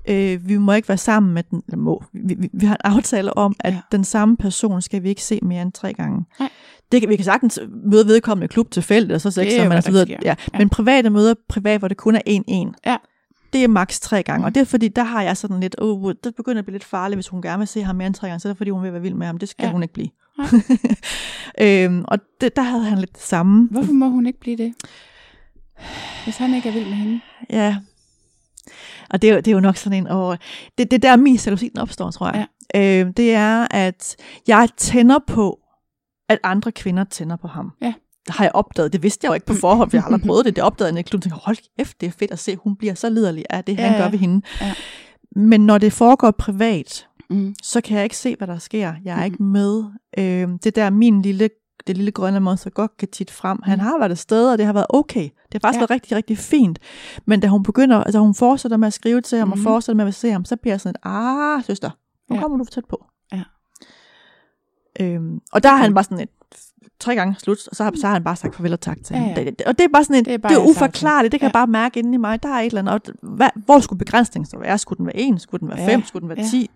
Øh, 0.09 0.47
vi 0.49 0.57
må 0.57 0.73
ikke 0.73 0.87
være 0.89 0.97
sammen 0.97 1.33
med 1.33 1.43
den, 1.43 1.63
eller 1.67 1.77
må. 1.77 2.03
Vi, 2.13 2.35
vi, 2.39 2.49
vi 2.53 2.65
har 2.65 2.73
en 2.75 2.91
aftale 2.95 3.37
om, 3.37 3.55
at 3.59 3.73
Ja. 3.73 3.79
den 3.91 4.03
samme 4.03 4.37
person 4.37 4.81
skal 4.81 5.03
vi 5.03 5.09
ikke 5.09 5.23
se 5.23 5.39
mere 5.43 5.61
end 5.61 5.71
tre 5.71 5.93
gange. 5.93 6.25
Nej. 6.39 6.49
Det 6.91 7.01
kan, 7.01 7.09
vi 7.09 7.15
kan 7.15 7.25
sagtens 7.25 7.59
møde 7.85 8.07
vedkommende 8.07 8.47
klub 8.47 8.71
tilfældigt, 8.71 9.13
og 9.15 9.21
så 9.21 9.41
Det 9.41 9.57
man 9.59 9.67
hvad 9.67 9.77
og 9.77 9.83
så 9.83 9.87
der 9.87 10.05
videre. 10.05 10.07
Ja. 10.23 10.35
Ja. 10.53 10.57
Men 10.57 10.69
private 10.69 11.09
møder, 11.09 11.33
privat, 11.49 11.79
hvor 11.81 11.87
det 11.87 11.97
kun 11.97 12.15
er 12.15 12.21
en-en. 12.25 12.75
Ja. 12.85 12.97
Det 13.53 13.63
er 13.63 13.67
maks 13.67 13.99
tre 13.99 14.23
gange, 14.23 14.45
og 14.45 14.55
det 14.55 14.61
er 14.61 14.65
fordi, 14.65 14.87
der 14.87 15.03
har 15.03 15.21
jeg 15.21 15.37
sådan 15.37 15.59
lidt, 15.59 15.75
oh, 15.81 16.13
det 16.23 16.35
begynder 16.35 16.59
at 16.59 16.65
blive 16.65 16.73
lidt 16.75 16.83
farligt, 16.83 17.17
hvis 17.17 17.27
hun 17.27 17.41
gerne 17.41 17.57
vil 17.57 17.67
se 17.67 17.83
ham 17.83 17.95
mere 17.95 18.07
end 18.07 18.15
tre 18.15 18.27
gange, 18.27 18.39
så 18.39 18.47
er 18.47 18.51
det 18.51 18.57
fordi, 18.57 18.69
hun 18.69 18.83
vil 18.83 18.91
være 18.93 19.01
vild 19.01 19.13
med 19.13 19.27
ham. 19.27 19.37
Det 19.37 19.49
skal 19.49 19.65
Ja. 19.65 19.71
hun 19.71 19.83
ikke 19.83 19.93
blive. 19.93 20.07
Øhm, 21.61 22.05
og 22.07 22.19
det, 22.41 22.55
der 22.55 22.61
havde 22.61 22.83
han 22.83 22.97
lidt 22.97 23.13
det 23.13 23.21
samme. 23.23 23.67
Hvorfor 23.71 23.93
må 23.93 24.09
hun 24.09 24.27
ikke 24.27 24.39
blive 24.39 24.57
det? 24.57 24.73
Hvis 26.23 26.37
han 26.37 26.53
ikke 26.53 26.69
er 26.69 26.73
vild 26.73 26.85
med 26.85 26.93
hende. 26.93 27.21
Ja. 27.49 27.77
Og 29.09 29.21
det 29.21 29.29
er, 29.29 29.33
jo, 29.33 29.37
det 29.39 29.47
er 29.47 29.51
jo 29.51 29.59
nok 29.59 29.77
sådan 29.77 29.97
en, 29.97 30.07
og 30.07 30.37
det, 30.77 30.91
det 30.91 31.05
er 31.05 31.09
der 31.09 31.15
min 31.15 31.35
jalousi 31.45 31.67
den 31.69 31.79
opstår, 31.79 32.11
tror 32.11 32.27
jeg. 32.35 32.47
Ja. 32.75 33.01
Øh, 33.05 33.11
det 33.17 33.33
er, 33.33 33.67
at 33.71 34.15
jeg 34.47 34.69
tænder 34.77 35.19
på, 35.27 35.59
at 36.29 36.39
andre 36.43 36.71
kvinder 36.71 37.03
tænder 37.03 37.35
på 37.35 37.47
ham. 37.47 37.71
Ja. 37.81 37.93
Det 38.25 38.33
har 38.35 38.43
jeg 38.45 38.51
opdaget. 38.55 38.93
Det 38.93 39.03
vidste 39.03 39.25
jeg 39.25 39.29
jo 39.29 39.33
ikke 39.33 39.45
på 39.45 39.53
forhånd, 39.53 39.89
for 39.89 39.97
jeg 39.97 40.03
har 40.03 40.07
aldrig 40.11 40.27
prøvet 40.29 40.45
det. 40.45 40.55
Det 40.55 40.63
opdagede 40.63 40.93
jeg 40.93 40.99
i 40.99 41.03
klubben. 41.03 41.25
Jeg 41.27 41.31
tænkte, 41.31 41.45
hold 41.45 41.57
kæft, 41.77 42.01
det 42.01 42.07
er 42.07 42.11
fedt 42.11 42.31
at 42.31 42.39
se, 42.39 42.55
hun 42.55 42.75
bliver 42.75 42.93
så 42.93 43.09
liderlig 43.09 43.45
af 43.49 43.63
det, 43.63 43.77
Ja, 43.77 43.87
han 43.87 44.01
gør 44.01 44.09
ved 44.09 44.19
hende. 44.19 44.41
Ja. 44.61 44.73
Men 45.35 45.65
når 45.65 45.77
det 45.77 45.93
foregår 45.93 46.31
privat, 46.31 47.07
Mm. 47.29 47.55
så 47.63 47.81
kan 47.81 47.95
jeg 47.95 48.03
ikke 48.03 48.17
se, 48.17 48.35
hvad 48.37 48.47
der 48.47 48.57
sker. 48.57 48.93
Jeg 49.05 49.11
er 49.11 49.15
Mhm. 49.15 49.25
ikke 49.25 49.43
med. 49.43 49.83
Øh, 50.17 50.47
det 50.63 50.75
der 50.75 50.89
min 50.89 51.21
lille, 51.21 51.49
det 51.87 51.97
lille 51.97 52.11
grønne 52.11 52.39
monster 52.39 52.69
godt 52.69 52.97
kan 52.97 53.07
tit 53.07 53.31
frem. 53.31 53.59
Han 53.63 53.77
Mhm. 53.77 53.87
har 53.87 53.97
været 53.99 54.11
et 54.11 54.17
sted, 54.17 54.51
og 54.51 54.57
det 54.57 54.65
har 54.65 54.73
været 54.73 54.85
okay. 54.89 55.23
Det 55.23 55.53
har 55.53 55.59
faktisk 55.59 55.77
Ja. 55.77 55.81
været 55.81 55.91
rigtig, 55.91 56.17
rigtig 56.17 56.37
fint. 56.37 56.79
Men 57.25 57.39
da 57.39 57.47
hun 57.47 57.63
begynder, 57.63 58.03
altså 58.03 58.19
hun 58.19 58.35
fortsætter 58.35 58.77
med 58.77 58.87
at 58.87 58.93
skrive 58.93 59.21
til 59.21 59.37
ham, 59.37 59.47
Mhm. 59.47 59.51
og 59.59 59.63
fortsætter 59.63 59.97
med 59.97 60.07
at 60.07 60.13
se 60.13 60.31
ham, 60.31 60.45
så 60.45 60.55
bliver 60.55 60.73
jeg 60.73 60.81
sådan 60.81 60.95
et, 61.03 61.09
ah, 61.09 61.63
søster, 61.63 61.89
nu 62.29 62.35
Ja. 62.35 62.41
kommer 62.41 62.57
du 62.57 62.63
for 62.63 62.71
tæt 62.71 62.85
på. 62.89 63.05
Ja. 63.33 63.43
Øhm, 64.99 65.39
og 65.53 65.63
der 65.63 65.69
har 65.69 65.77
han 65.77 65.93
bare 65.93 66.03
sådan 66.03 66.19
et, 66.19 66.29
tre 66.99 67.15
gange 67.15 67.35
slut, 67.39 67.67
og 67.67 67.75
så 67.75 67.83
har, 67.83 67.91
så 67.95 68.07
har 68.07 68.13
han 68.13 68.23
bare 68.23 68.35
sagt 68.35 68.55
farvel 68.55 68.73
og 68.73 68.81
tak 68.81 68.97
til 69.03 69.15
Ja, 69.15 69.21
ja. 69.37 69.43
Det- 69.43 69.61
Og 69.61 69.77
det 69.77 69.83
er 69.83 69.87
bare 69.93 70.03
sådan 70.03 70.15
et, 70.15 70.25
Det 70.25 70.31
er 70.33 70.37
det 70.37 70.41
bare 70.41 70.53
det 70.53 70.59
er 70.59 70.69
uforklarligt, 70.69 71.31
det 71.31 71.39
kan 71.39 71.45
Ja. 71.45 71.49
jeg 71.49 71.53
bare 71.53 71.67
mærke 71.67 71.99
inde 71.99 72.13
i 72.13 72.17
mig. 72.17 72.43
Der 72.43 72.49
er 72.49 72.59
et 72.59 72.65
eller 72.65 72.79
andet, 72.91 72.93
og 72.93 73.29
hvad, 73.35 73.49
hvor 73.65 73.79
skulle 73.79 73.99
begrænsningen 73.99 74.45
så 74.49 74.57
være? 74.59 74.77
Skulle 74.77 74.97
den 74.97 75.05
være 75.05 75.15
en? 75.17 75.39
Skulle 75.39 75.59
den 75.59 75.67
være 75.69 75.79
Ja, 75.81 75.93
fem? 75.93 76.03
Skulle 76.05 76.21
den 76.21 76.29
være 76.29 76.39
ja. 76.39 76.47
ti? 76.49 76.69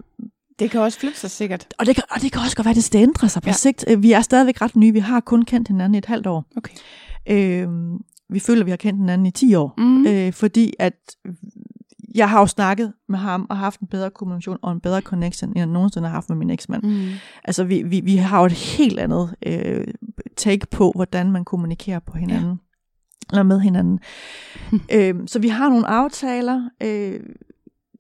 Det 0.60 0.72
kan 0.72 0.82
også 0.82 1.00
flytte 1.00 1.20
sig 1.20 1.32
sikkert. 1.32 1.68
Og 1.78 1.86
det, 1.86 1.96
kan, 1.96 2.04
og 2.12 2.22
det 2.22 2.32
kan 2.32 2.42
også 2.42 2.56
godt 2.56 2.66
være, 2.66 2.76
at 2.78 2.90
det 2.94 2.96
ændrer 3.02 3.28
sig 3.28 3.42
på 3.42 3.46
Ja. 3.48 3.50
ja. 3.50 3.54
sigt. 3.54 3.86
Øh, 3.88 4.04
Vi 4.04 4.12
er 4.12 4.22
stadigvæk 4.22 4.62
ret 4.62 4.76
nye. 4.76 4.94
Vi 4.94 5.00
har 5.00 5.20
kun 5.20 5.46
kendt 5.46 5.68
hinanden 5.68 5.96
i 5.96 5.98
et 5.98 6.06
halvt 6.06 6.28
år. 6.28 6.46
Okay. 6.58 6.74
Øhm, 7.30 7.98
vi 8.30 8.40
føler, 8.40 8.62
at 8.62 8.66
vi 8.66 8.72
har 8.72 8.78
kendt 8.78 9.00
hinanden 9.00 9.26
i 9.26 9.32
10 9.32 9.56
år. 9.56 9.74
Mm. 9.78 10.06
Øh, 10.08 10.34
fordi 10.34 10.74
at 10.80 10.94
jeg 12.16 12.30
har 12.30 12.40
jo 12.40 12.46
snakket 12.48 12.94
med 13.10 13.20
ham 13.20 13.48
og 13.50 13.58
haft 13.58 13.80
en 13.80 13.88
bedre 13.88 14.10
kommunikation 14.10 14.58
og 14.62 14.72
en 14.72 14.80
bedre 14.80 15.02
connection, 15.02 15.50
end 15.50 15.58
jeg 15.58 15.66
nogensinde 15.68 16.08
har 16.08 16.14
haft 16.16 16.30
med 16.30 16.38
min 16.38 16.50
eksmand. 16.50 16.84
Mm. 16.84 17.08
Altså, 17.44 17.64
vi, 17.64 17.82
vi, 17.86 18.00
vi 18.00 18.16
har 18.16 18.40
jo 18.40 18.46
et 18.46 18.52
helt 18.52 19.00
andet 19.00 19.36
øh, 19.46 19.88
take 20.38 20.68
på, 20.72 20.92
hvordan 20.96 21.32
man 21.32 21.46
kommunikerer 21.46 22.00
på 22.00 22.18
hinanden. 22.18 22.50
Ja. 22.50 22.56
Eller 23.32 23.44
med 23.44 23.60
hinanden. 23.60 24.00
øhm, 24.96 25.28
så 25.28 25.40
vi 25.40 25.48
har 25.48 25.70
nogle 25.70 25.88
aftaler. 25.88 26.70
Øh, 26.84 27.20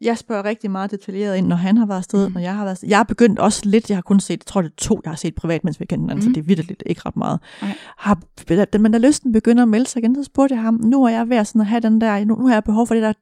jeg 0.01 0.17
spørger 0.17 0.43
rigtig 0.45 0.71
meget 0.71 0.91
detaljeret 0.91 1.37
ind, 1.37 1.47
når 1.47 1.55
han 1.55 1.77
har 1.77 1.85
været 1.85 1.97
afsted, 1.97 2.27
mm. 2.27 2.33
når 2.33 2.41
jeg 2.41 2.55
har 2.55 2.63
været 2.63 2.71
afsted. 2.71 2.89
Jeg 2.89 2.97
har 2.97 3.03
begyndt 3.03 3.39
også 3.39 3.61
lidt, 3.65 3.89
jeg 3.89 3.97
har 3.97 4.01
kun 4.01 4.19
set, 4.19 4.39
jeg 4.39 4.45
tror 4.45 4.61
det 4.61 4.69
er 4.69 4.75
to, 4.77 5.01
jeg 5.03 5.11
har 5.11 5.15
set 5.15 5.35
privat, 5.35 5.63
mens 5.63 5.79
vi 5.79 5.85
kendte 5.85 6.01
hinanden, 6.03 6.17
mm. 6.27 6.33
Så 6.33 6.35
det 6.35 6.37
er 6.51 6.55
vildt 6.55 6.83
ikke 6.85 7.01
ret 7.05 7.17
meget. 7.17 7.39
Nej. 7.61 7.77
Har, 7.97 8.77
men 8.77 8.91
da 8.91 8.97
lysten 8.97 9.31
begynder 9.31 9.63
at 9.63 9.69
melde 9.69 9.87
sig 9.89 9.99
igen, 9.99 10.15
så 10.15 10.23
spurgte 10.23 10.55
jeg 10.55 10.61
ham, 10.63 10.73
nu 10.83 11.03
er 11.03 11.09
jeg 11.09 11.29
ved 11.29 11.37
at, 11.37 11.47
sådan 11.47 11.61
at 11.61 11.67
have 11.67 11.79
den 11.79 12.01
der, 12.01 12.25
nu, 12.25 12.35
nu 12.35 12.47
har 12.47 12.53
jeg 12.55 12.63
behov 12.63 12.87
for 12.87 12.93
det 12.95 13.03
der 13.03 13.13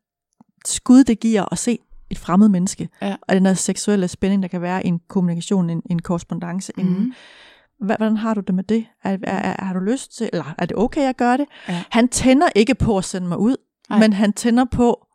skud, 0.65 1.03
det 1.03 1.19
giver 1.19 1.45
at 1.51 1.57
se 1.57 1.79
et 2.09 2.17
fremmed 2.17 2.49
menneske, 2.49 2.89
Ja. 3.01 3.15
og 3.21 3.35
den 3.35 3.45
der 3.45 3.53
seksuelle 3.53 4.07
spænding, 4.07 4.41
der 4.43 4.47
kan 4.49 4.61
være 4.61 4.85
i 4.85 4.87
en 4.87 4.99
kommunikation, 5.07 5.69
en, 5.69 5.81
en 5.89 5.99
korrespondence 6.01 6.71
mm. 6.77 6.81
inden. 6.83 7.03
Mm. 7.03 7.13
Hva- 7.83 7.97
Hvordan 7.97 8.17
har 8.17 8.33
du 8.33 8.41
det 8.41 8.55
med 8.55 8.63
det? 8.63 8.85
Er, 9.03 9.17
er, 9.23 9.37
er, 9.37 9.65
har 9.65 9.73
du 9.73 9.79
lyst 9.79 10.17
til, 10.17 10.29
eller 10.33 10.53
er 10.57 10.65
det 10.65 10.77
okay, 10.77 11.01
at 11.01 11.17
gøre 11.17 11.37
det? 11.37 11.45
Ja. 11.69 11.83
Han 11.89 12.07
tænder 12.07 12.47
ikke 12.55 12.75
på 12.75 12.97
at 12.97 13.05
sende 13.05 13.27
mig 13.27 13.37
ud, 13.37 13.55
Nej. 13.89 13.99
men 13.99 14.13
han 14.13 14.33
tænder 14.33 14.65
på 14.65 15.06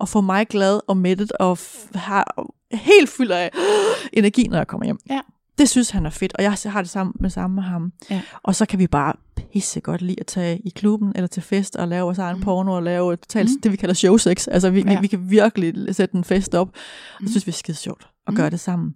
at 0.00 0.08
få 0.08 0.20
mig 0.20 0.46
glad 0.48 0.80
og 0.88 0.96
mættet 0.96 1.32
og 1.32 1.58
f- 1.60 1.98
har 1.98 2.46
helt 2.72 3.08
fyldt 3.10 3.32
af 3.32 3.50
energi, 4.12 4.46
når 4.48 4.56
jeg 4.56 4.66
kommer 4.66 4.84
hjem. 4.84 4.98
Ja. 5.10 5.20
Det 5.58 5.68
synes 5.68 5.90
han 5.90 6.06
er 6.06 6.10
fedt, 6.10 6.32
og 6.38 6.42
jeg 6.42 6.52
har 6.66 6.80
det 6.82 6.90
samme 6.90 7.12
med 7.20 7.30
samme 7.30 7.54
med 7.54 7.62
ham. 7.62 7.92
Ja. 8.10 8.22
Og 8.42 8.54
så 8.54 8.66
kan 8.66 8.78
vi 8.78 8.86
bare 8.86 9.12
pisse 9.52 9.80
godt 9.80 10.02
lide 10.02 10.16
at 10.20 10.26
tage 10.26 10.58
i 10.58 10.70
klubben 10.70 11.12
eller 11.14 11.26
til 11.28 11.42
fest 11.42 11.76
og 11.76 11.88
lave 11.88 12.02
vores 12.04 12.18
egen 12.18 12.36
Mm. 12.36 12.42
porno 12.42 12.72
og 12.72 12.82
lave 12.82 13.16
totalt, 13.16 13.50
Mm. 13.50 13.60
det, 13.60 13.72
vi 13.72 13.76
kalder 13.76 13.94
showsex. 13.94 14.48
Altså, 14.48 14.70
vi, 14.70 14.80
Ja. 14.86 14.94
vi, 14.94 15.00
vi 15.00 15.06
kan 15.06 15.30
virkelig 15.30 15.94
sætte 15.94 16.14
en 16.16 16.24
fest 16.24 16.54
op. 16.54 16.68
Og 16.68 16.74
Mm. 17.20 17.24
det 17.26 17.30
synes 17.30 17.46
vi 17.46 17.50
er 17.50 17.54
skide 17.54 17.76
sjovt 17.76 18.08
at 18.26 18.32
Mm. 18.32 18.36
gøre 18.36 18.50
det 18.50 18.60
sammen. 18.60 18.94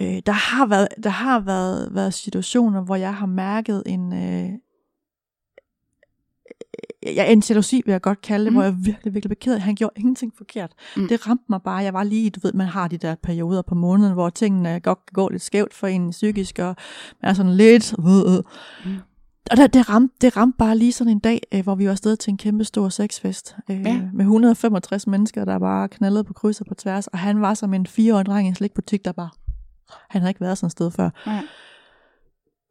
Øh, 0.00 0.18
der 0.26 0.32
har 0.32 0.66
været, 0.66 0.88
der 1.04 1.10
har 1.10 1.40
været, 1.40 1.88
været 1.94 2.14
situationer, 2.14 2.80
hvor 2.80 2.96
jeg 2.96 3.14
har 3.14 3.26
mærket 3.26 3.82
en, 3.86 4.12
øh, 4.12 4.48
ja, 7.06 7.32
en 7.32 7.42
jalousi 7.50 7.82
vil 7.84 7.92
jeg 7.92 8.00
godt 8.00 8.20
kalde 8.22 8.44
det, 8.44 8.52
Mm. 8.52 8.56
hvor 8.56 8.62
jeg 8.64 8.74
virkelig, 8.84 9.14
virkelig 9.14 9.28
blev 9.28 9.36
ked. 9.54 9.58
Han 9.58 9.74
gjorde 9.74 9.92
ingenting 9.96 10.32
forkert. 10.36 10.72
Mm. 10.96 11.08
Det 11.08 11.26
ramte 11.28 11.44
mig 11.48 11.62
bare. 11.62 11.76
Jeg 11.76 11.94
var 11.94 12.02
lige, 12.02 12.30
du 12.30 12.40
ved, 12.42 12.52
man 12.52 12.66
har 12.66 12.88
de 12.88 12.96
der 12.98 13.14
perioder 13.22 13.62
på 13.62 13.74
måneden, 13.74 14.12
hvor 14.12 14.30
tingene 14.30 14.80
godt 14.80 14.98
kan 15.06 15.12
gå 15.14 15.28
lidt 15.28 15.42
skævt 15.42 15.74
for 15.74 15.86
en 15.86 16.10
psykisk, 16.10 16.58
og 16.58 16.76
man 17.22 17.30
er 17.30 17.34
sådan 17.34 17.54
lidt... 17.54 17.94
Øh, 17.98 18.06
øh. 18.36 18.42
Mm. 18.84 18.96
Og 19.50 19.56
der, 19.56 19.66
det, 19.66 19.88
ramte, 19.90 20.14
det 20.20 20.36
ramte 20.36 20.56
bare 20.58 20.78
lige 20.78 20.92
sådan 20.92 21.10
en 21.10 21.18
dag, 21.18 21.40
øh, 21.52 21.62
hvor 21.62 21.74
vi 21.74 21.84
var 21.84 21.90
afsted 21.90 22.16
til 22.16 22.30
en 22.30 22.36
kæmpe 22.36 22.64
stor 22.64 22.88
sexfest. 22.88 23.56
Øh, 23.70 23.80
Ja. 23.80 24.00
Med 24.14 24.20
165 24.24 25.06
mennesker, 25.06 25.44
der 25.44 25.58
bare 25.58 25.88
knaldede 25.88 26.24
på 26.24 26.32
kryds 26.32 26.60
og 26.60 26.66
på 26.66 26.74
tværs. 26.74 27.06
Og 27.06 27.18
han 27.18 27.40
var 27.40 27.54
som 27.54 27.74
en 27.74 27.86
fireårig 27.86 28.26
dreng 28.26 28.46
i 28.46 28.48
en 28.48 28.54
slikbutik, 28.54 29.04
der 29.04 29.12
bare... 29.12 29.30
Han 30.10 30.20
havde 30.20 30.30
ikke 30.30 30.40
været 30.40 30.58
sådan 30.58 30.66
et 30.66 30.72
sted 30.72 30.90
før. 30.90 31.10
Nej. 31.26 31.42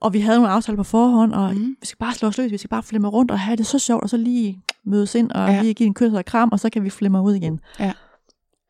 Og 0.02 0.14
vi 0.14 0.20
havde 0.20 0.38
nogle 0.38 0.52
aftaler 0.52 0.78
på 0.78 0.84
forhånd, 0.84 1.34
og 1.34 1.54
mm. 1.56 1.76
vi 1.82 1.86
skal 1.88 1.98
bare 1.98 2.14
slå 2.14 2.28
os 2.28 2.38
løs, 2.38 2.52
vi 2.52 2.58
skal 2.58 2.70
bare 2.70 2.84
flimre 2.84 3.10
rundt 3.10 3.32
og 3.32 3.40
have 3.40 3.56
det 3.56 3.66
så 3.66 3.80
sjovt, 3.80 4.04
og 4.04 4.10
så 4.10 4.18
lige 4.18 4.62
mødes 4.86 5.16
ind 5.16 5.32
og 5.32 5.48
Ja. 5.48 5.54
ja. 5.54 5.62
lige 5.62 5.74
give 5.74 5.88
en 5.88 5.94
kys 5.94 6.14
og 6.14 6.26
kram, 6.26 6.50
og 6.52 6.60
så 6.60 6.70
kan 6.70 6.84
vi 6.84 6.90
flimre 6.90 7.22
ud 7.24 7.34
igen. 7.34 7.60
Ja. 7.80 7.94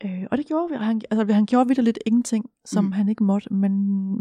Øh, 0.05 0.23
og 0.31 0.37
det 0.37 0.45
gjorde 0.47 0.69
vi, 0.71 0.75
han, 0.85 1.01
altså, 1.11 1.33
han 1.33 1.45
gjorde 1.45 1.67
vidt 1.67 1.83
lidt 1.83 1.99
ingenting, 2.05 2.45
som 2.65 2.85
Mm. 2.85 2.91
han 2.91 3.09
ikke 3.09 3.23
måtte, 3.23 3.53
men, 3.53 3.71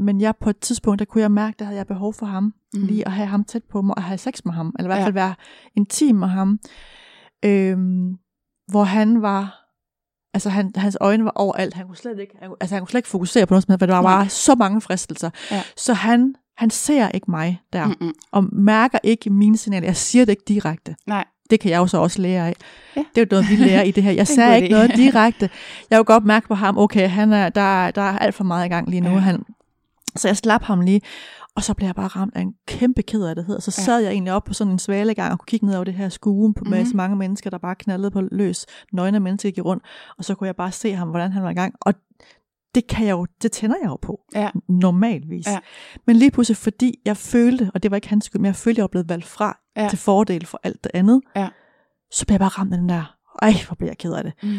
men 0.05 0.21
jeg 0.21 0.35
på 0.41 0.51
et 0.51 0.59
tidspunkt, 0.59 0.99
der 0.99 1.05
kunne 1.05 1.23
jeg 1.23 1.31
mærke, 1.33 1.57
der 1.59 1.65
havde 1.65 1.79
jeg 1.79 1.87
behov 1.87 2.15
for 2.15 2.27
ham, 2.27 2.55
Mm. 2.75 2.83
lige 2.87 3.07
at 3.07 3.13
have 3.13 3.27
ham 3.27 3.45
tæt 3.45 3.65
på 3.65 3.83
mig, 3.83 3.97
og 3.99 4.03
have 4.03 4.19
sex 4.19 4.45
med 4.45 4.53
ham, 4.53 4.75
eller 4.79 4.87
i 4.87 4.89
hvert 4.89 4.99
Ja. 4.99 5.05
fald 5.05 5.15
være 5.15 5.35
intim 5.77 6.17
med 6.17 6.29
ham, 6.29 6.59
øhm, 7.45 8.17
hvor 8.71 8.85
han 8.85 9.23
var, 9.23 9.69
altså 10.35 10.51
han, 10.51 10.73
hans 10.77 10.97
øjne 11.01 11.25
var 11.25 11.33
overalt, 11.35 11.75
han 11.75 11.87
kunne 11.87 11.97
slet 11.97 12.19
ikke, 12.19 12.35
han, 12.41 12.51
altså 12.61 12.75
han 12.75 12.83
kunne 12.83 12.89
slet 12.91 12.99
ikke 12.99 13.09
fokusere 13.09 13.47
på 13.47 13.55
noget 13.55 13.63
som 13.65 13.73
helst, 13.73 13.81
for 13.81 13.87
der 13.87 13.95
var 13.95 14.03
bare 14.03 14.29
så 14.29 14.55
mange 14.55 14.81
fristelser, 14.81 15.31
Ja. 15.51 15.63
så 15.77 15.93
han, 15.95 16.35
han 16.57 16.71
ser 16.71 17.09
ikke 17.09 17.31
mig 17.31 17.61
der, 17.73 17.87
Mm-mm. 17.87 18.13
og 18.33 18.45
mærker 18.55 18.99
ikke 19.03 19.31
mine 19.31 19.57
signaler, 19.57 19.87
jeg 19.87 19.97
siger 19.97 20.25
det 20.25 20.33
ikke 20.33 20.45
direkte, 20.49 20.97
Nej. 21.07 21.25
det 21.51 21.61
kan 21.61 21.71
jeg 21.71 21.79
jo 21.79 21.87
så 21.87 21.99
også 21.99 22.23
lære 22.23 22.47
af. 22.49 22.55
Ja. 22.97 23.01
Det 23.15 23.21
er 23.21 23.21
jo 23.21 23.27
noget, 23.31 23.51
vi 23.51 23.57
lærer 23.65 23.83
i 23.83 23.91
det 23.91 24.03
her. 24.03 24.11
Jeg 24.13 24.27
sagde 24.37 24.57
ikke 24.63 24.69
noget 24.75 24.91
direkte. 25.03 25.51
Jeg 25.91 25.99
kunne 25.99 26.05
godt 26.05 26.25
mærke 26.25 26.49
på 26.49 26.55
ham, 26.55 26.79
okay, 26.79 27.09
han 27.09 27.33
er, 27.33 27.49
der, 27.49 27.91
der 27.91 28.03
er 28.03 28.19
alt 28.19 28.35
for 28.35 28.45
meget 28.45 28.67
i 28.67 28.69
gang 28.69 28.91
lige 28.91 29.01
nu. 29.01 29.09
Ja. 29.09 29.15
Ja. 29.15 29.21
Han, 29.21 29.43
så 30.17 30.29
jeg 30.29 30.37
slap 30.37 30.63
ham 30.63 30.81
lige, 30.81 31.01
og 31.55 31.63
så 31.65 31.75
blev 31.75 31.87
jeg 31.89 31.95
bare 31.95 32.07
ramt 32.07 32.37
af 32.37 32.41
en 32.41 32.55
kæmpe 32.67 33.03
det. 33.03 33.63
Så 33.63 33.75
Ja. 33.79 33.83
sad 33.85 34.01
jeg 34.01 34.13
egentlig 34.13 34.33
op 34.33 34.45
på 34.45 34.55
sådan 34.55 34.73
en 34.73 34.79
svalegang 34.79 35.33
og 35.33 35.39
kunne 35.39 35.47
kigge 35.47 35.67
ned 35.67 35.75
over 35.75 35.85
det 35.85 35.95
her 35.95 36.09
skue 36.09 36.55
på, 36.55 36.65
med 36.65 36.79
Mhm. 36.79 36.91
så 36.91 36.97
mange 36.97 37.17
mennesker, 37.17 37.51
der 37.51 37.59
bare 37.59 37.75
knaldede 37.75 38.11
på 38.11 38.21
løs. 38.33 38.67
Nøgne 38.93 39.21
mennesker 39.21 39.51
gik 39.51 39.65
rundt, 39.65 39.83
og 40.19 40.25
så 40.25 40.35
kunne 40.35 40.47
jeg 40.47 40.57
bare 40.57 40.73
se 40.73 40.93
ham, 40.95 41.09
hvordan 41.09 41.33
han 41.33 41.43
var 41.43 41.51
i 41.51 41.55
gang. 41.55 41.75
Og 41.81 41.95
det 42.77 42.87
kan 42.87 43.07
jeg 43.07 43.11
jo, 43.13 43.27
det 43.43 43.53
tænder 43.53 43.77
jeg 43.83 43.89
jo 43.89 43.97
på, 44.03 44.21
Ja. 44.35 44.51
normalvis. 44.69 45.47
Ja. 45.47 45.59
Men 46.07 46.17
lige 46.17 46.31
pludselig, 46.31 46.57
fordi 46.57 46.95
jeg 47.05 47.17
følte, 47.17 47.71
og 47.75 47.83
det 47.83 47.91
var 47.91 47.97
ikke 47.97 48.09
hans 48.09 48.25
skyld, 48.25 48.41
men 48.41 48.47
jeg 48.47 48.57
følte, 48.57 48.79
jeg 48.79 48.83
var 48.83 48.89
blevet 48.89 49.09
valgt 49.09 49.27
fra 49.27 49.59
Ja. 49.77 49.89
til 49.89 49.99
fordel 49.99 50.47
for 50.47 50.61
alt 50.63 50.85
det 50.85 50.91
andet, 50.95 51.21
Ja. 51.37 51.49
så 52.13 52.27
blev 52.27 52.35
jeg 52.35 52.41
bare 52.41 52.49
ramt 52.49 52.73
af 52.73 52.79
den 52.79 52.89
der, 52.89 53.17
ej, 53.43 53.53
hvor 53.67 53.75
blev 53.75 53.89
jeg 53.89 53.99
ked 53.99 54.13
af 54.13 54.25
det. 54.25 54.33
Mm. 54.43 54.57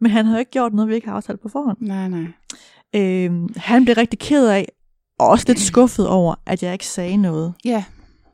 Men 0.00 0.10
han 0.10 0.24
havde 0.24 0.36
jo 0.36 0.40
ikke 0.40 0.50
gjort 0.50 0.72
noget, 0.74 0.88
vi 0.88 0.94
ikke 0.94 1.08
har 1.08 1.14
aftalt 1.14 1.40
på 1.40 1.48
forhånd. 1.48 1.78
Nej, 1.80 2.08
nej. 2.08 2.24
Øhm, 2.94 3.48
han 3.56 3.84
blev 3.84 3.94
rigtig 3.94 4.18
ked 4.18 4.48
af, 4.48 4.68
og 5.18 5.28
også 5.28 5.44
lidt 5.48 5.60
skuffet 5.70 6.08
over, 6.08 6.34
at 6.46 6.62
jeg 6.62 6.72
ikke 6.72 6.86
sagde 6.86 7.16
noget 7.16 7.54
Ja, 7.64 7.84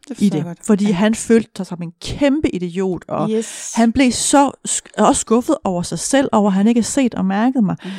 det 0.09 0.23
i 0.23 0.29
det. 0.29 0.45
godt. 0.45 0.59
Fordi 0.67 0.87
ja. 0.87 0.93
han 0.93 1.15
følte 1.15 1.51
sig 1.57 1.67
som 1.67 1.83
en 1.83 1.93
kæmpe 2.01 2.55
idiot, 2.55 3.05
og 3.09 3.31
yes. 3.31 3.73
han 3.77 3.93
blev 3.93 4.13
så 4.13 4.51
sk- 4.69 4.91
også 5.05 5.21
skuffet 5.21 5.57
over 5.65 5.83
sig 5.83 5.99
selv, 5.99 6.29
over 6.33 6.47
at 6.47 6.53
han 6.53 6.67
ikke 6.69 6.79
havde 6.79 6.87
set 6.91 7.15
og 7.15 7.25
mærket 7.25 7.65
mig. 7.65 7.77
Mm. 7.85 7.91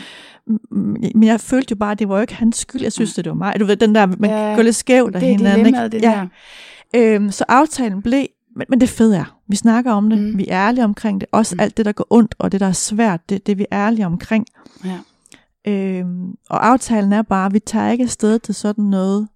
Men 0.71 1.23
jeg 1.23 1.39
følte 1.41 1.71
jo 1.71 1.75
bare, 1.75 1.91
at 1.91 1.99
det 1.99 2.09
var 2.09 2.15
jo 2.15 2.21
ikke 2.21 2.35
hans 2.35 2.57
skyld. 2.57 2.81
Jeg 2.81 2.91
synes, 2.91 3.13
det 3.13 3.25
var 3.25 3.33
mig. 3.33 3.59
Du 3.59 3.65
ved, 3.65 3.75
den 3.77 3.95
der, 3.95 4.05
man 4.05 4.29
Ja, 4.29 4.49
ja, 4.49 4.55
går 4.55 4.61
lidt 4.63 4.75
skævt 4.75 5.15
af 5.15 5.21
det 5.21 5.29
er 5.29 5.37
hinanden. 5.37 5.65
dilemmaet, 5.65 5.91
det 5.91 6.03
der. 6.03 6.27
Øhm, 6.95 7.31
så 7.31 7.45
aftalen 7.47 8.01
blev, 8.01 8.25
men, 8.55 8.65
men 8.69 8.81
det 8.81 8.89
fede 8.89 9.17
er, 9.17 9.39
vi 9.47 9.55
snakker 9.55 9.91
om 9.91 10.09
det, 10.09 10.19
Mm. 10.19 10.37
vi 10.37 10.47
er 10.49 10.67
ærlige 10.67 10.83
omkring 10.83 11.21
det, 11.21 11.29
også 11.31 11.55
Mm. 11.55 11.59
alt 11.59 11.77
det, 11.77 11.85
der 11.85 11.91
går 11.91 12.07
ondt, 12.09 12.35
og 12.39 12.51
det, 12.51 12.59
der 12.59 12.67
er 12.67 12.71
svært, 12.71 13.29
det, 13.29 13.45
det 13.45 13.51
er 13.51 13.55
vi 13.55 13.65
ærlige 13.71 14.05
omkring. 14.05 14.45
Ja. 14.85 14.99
Øhm, 15.67 16.31
og 16.49 16.67
aftalen 16.67 17.13
er 17.13 17.21
bare, 17.21 17.45
at 17.45 17.53
vi 17.53 17.59
tager 17.59 17.91
ikke 17.91 18.03
afsted 18.03 18.39
til 18.39 18.55
sådan 18.55 18.83
noget, 18.85 19.27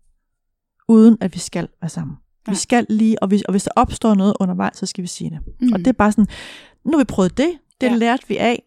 uden 0.87 1.17
at 1.21 1.33
vi 1.33 1.39
skal 1.39 1.67
være 1.81 1.89
sammen. 1.89 2.17
Nej. 2.47 2.53
Vi 2.53 2.55
skal 2.57 2.85
lige, 2.89 3.23
og 3.23 3.27
hvis, 3.27 3.41
og 3.41 3.51
hvis 3.53 3.63
der 3.63 3.71
opstår 3.75 4.15
noget 4.15 4.33
undervejs, 4.39 4.77
så 4.77 4.85
skal 4.85 5.01
vi 5.01 5.07
sige 5.07 5.29
det. 5.29 5.39
Mm. 5.61 5.73
Og 5.73 5.79
det 5.79 5.87
er 5.87 5.91
bare 5.91 6.11
sådan, 6.11 6.27
nu 6.85 6.91
har 6.91 6.97
vi 6.97 7.03
prøvet 7.03 7.37
det, 7.37 7.49
det 7.81 7.87
Ja. 7.87 7.91
ja. 7.91 7.97
lærte 7.97 8.27
vi 8.27 8.37
af. 8.37 8.63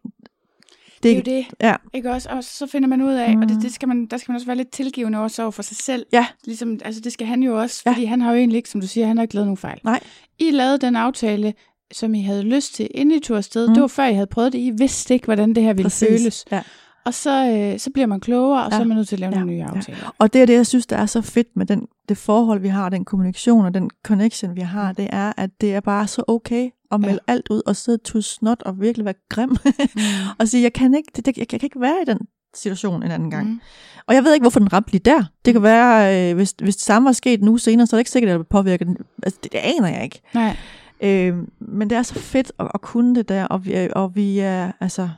Det 1.03 1.11
er 1.13 1.17
jo 1.17 1.23
det. 1.25 1.47
Ja. 1.61 1.75
Ikke 1.93 2.11
også? 2.11 2.29
Og 2.29 2.45
så 2.45 2.67
finder 2.67 2.89
man 2.89 3.03
ud 3.03 3.13
af, 3.13 3.37
mm. 3.37 3.43
og 3.43 3.49
det, 3.49 3.57
Mm. 3.57 3.63
det 3.63 3.73
skal 3.75 3.89
man, 3.89 4.07
der 4.07 4.17
skal 4.17 4.33
man 4.33 4.35
også 4.35 4.47
være 4.47 4.57
lidt 4.57 4.71
tilgivende 4.71 5.19
også 5.19 5.43
over 5.43 5.51
for 5.51 5.63
sig 5.63 5.77
selv. 5.77 6.07
Ja. 6.13 6.27
Ligesom, 6.45 6.79
altså 6.85 7.01
det 7.01 7.13
skal 7.13 7.27
han 7.27 7.43
jo 7.43 7.61
også, 7.61 7.83
Ja. 7.87 7.93
fordi 7.93 8.05
han 8.05 8.21
har 8.21 8.31
jo 8.33 8.37
egentlig 8.39 8.57
ikke, 8.57 8.69
som 8.69 8.81
du 8.81 8.87
siger, 8.87 9.07
han 9.07 9.17
har 9.17 9.23
ikke 9.23 9.35
lavet 9.35 9.47
nogen 9.47 9.57
fejl. 9.57 9.81
Nej. 9.85 10.01
I 10.39 10.51
lavede 10.51 10.79
den 10.79 10.97
aftale, 10.97 11.55
som 11.93 12.15
I 12.15 12.23
havde 12.23 12.43
lyst 12.43 12.75
til, 12.75 12.89
inden 12.95 13.17
I 13.19 13.21
tog 13.21 13.37
afsted. 13.37 13.67
Mm. 13.67 13.71
Mm. 13.71 13.75
Det 13.75 13.81
var 13.81 13.87
før 13.89 14.05
I 14.07 14.15
havde 14.15 14.27
prøvet 14.27 14.53
det. 14.53 14.59
I 14.59 14.71
vidste 14.79 15.15
ikke, 15.15 15.25
hvordan 15.25 15.55
det 15.55 15.63
her 15.63 15.73
ville 15.73 15.85
Præcis. 15.87 16.09
føles. 16.09 16.45
Ja. 16.53 16.63
Og 17.05 17.15
så, 17.15 17.47
øh, 17.51 17.79
så 17.79 17.91
bliver 17.91 18.07
man 18.07 18.21
klogere, 18.21 18.65
og 18.65 18.71
ja. 18.71 18.71
så 18.71 18.77
Ja. 18.77 18.83
er 18.83 18.89
man 18.89 18.97
nødt 18.97 19.09
til 19.09 19.17
at 19.17 19.21
lave 19.21 19.31
Ja. 19.33 19.39
nogle 19.39 19.53
nye 19.53 19.59
Ja. 19.59 19.77
aftaler. 19.77 20.15
Og 20.19 20.33
det 20.33 20.43
er 20.43 20.47
det, 20.47 20.55
jeg 20.55 20.67
synes, 20.67 20.87
der 20.87 20.97
er 20.97 21.07
så 21.07 21.21
fedt 21.23 21.49
med 21.57 21.67
den, 21.67 21.87
det 22.09 22.17
forhold, 22.19 22.61
vi 22.61 22.69
har, 22.69 22.89
den 22.89 23.05
kommunikation 23.05 23.65
og 23.67 23.75
den 23.75 23.91
connection, 24.05 24.57
vi 24.57 24.61
har, 24.61 24.93
det 24.93 25.09
er, 25.13 25.33
at 25.37 25.51
det 25.61 25.75
er 25.75 25.81
bare 25.81 26.07
så 26.07 26.25
okay 26.29 26.71
at 26.93 27.01
melde 27.01 27.19
ja. 27.29 27.33
alt 27.33 27.47
ud 27.51 27.63
og 27.67 27.77
sidde 27.77 27.99
tusse 27.99 28.35
snot 28.35 28.63
og 28.63 28.81
virkelig 28.81 29.05
være 29.05 29.15
grim. 29.29 29.51
Mm. 29.95 30.01
og 30.39 30.49
sige, 30.49 30.63
jeg 30.63 30.73
kan 30.73 30.95
ikke, 30.95 31.13
det, 31.17 31.27
det, 31.27 31.39
jeg, 31.39 31.49
kan 31.49 31.61
ikke 31.63 31.81
være 31.81 31.97
i 32.03 32.05
den 32.05 32.19
situation 32.55 33.03
en 33.03 33.11
anden 33.11 33.31
gang. 33.31 33.49
Mm. 33.49 33.61
Og 34.07 34.15
jeg 34.15 34.25
ved 34.25 34.35
ikke, 34.35 34.43
hvorfor 34.45 34.59
den 34.61 34.73
ramte 34.73 34.91
lige 34.93 35.03
der. 35.05 35.25
Det 35.45 35.55
kan 35.55 35.63
være, 35.63 36.31
øh, 36.31 36.37
hvis, 36.37 36.55
hvis 36.63 36.77
det 36.77 36.85
samme 36.85 37.07
var 37.07 37.13
sket 37.13 37.41
en 37.43 37.49
uge 37.49 37.59
senere, 37.59 37.87
så 37.87 37.97
er 37.97 37.99
det 37.99 38.01
ikke 38.01 38.11
sikkert, 38.11 38.33
at 38.33 38.39
det 38.39 38.49
påvirker 38.49 38.85
den. 38.85 38.97
Altså, 39.23 39.39
det, 39.43 39.53
det 39.53 39.59
aner 39.59 39.89
jeg 39.89 40.05
ikke. 40.05 40.21
Nej. 40.35 40.57
Øh, 41.03 41.37
men 41.61 41.91
det 41.91 41.99
er 41.99 42.03
så 42.03 42.15
fedt 42.15 42.53
at, 42.59 42.69
at 42.75 42.81
kunne 42.81 43.15
det 43.15 43.29
der, 43.29 43.45
og 43.45 43.65
vi, 43.65 43.73
er- 43.73 43.93
og 43.93 44.17
vi 44.17 44.39
er, 44.39 44.73
altså, 44.81 45.09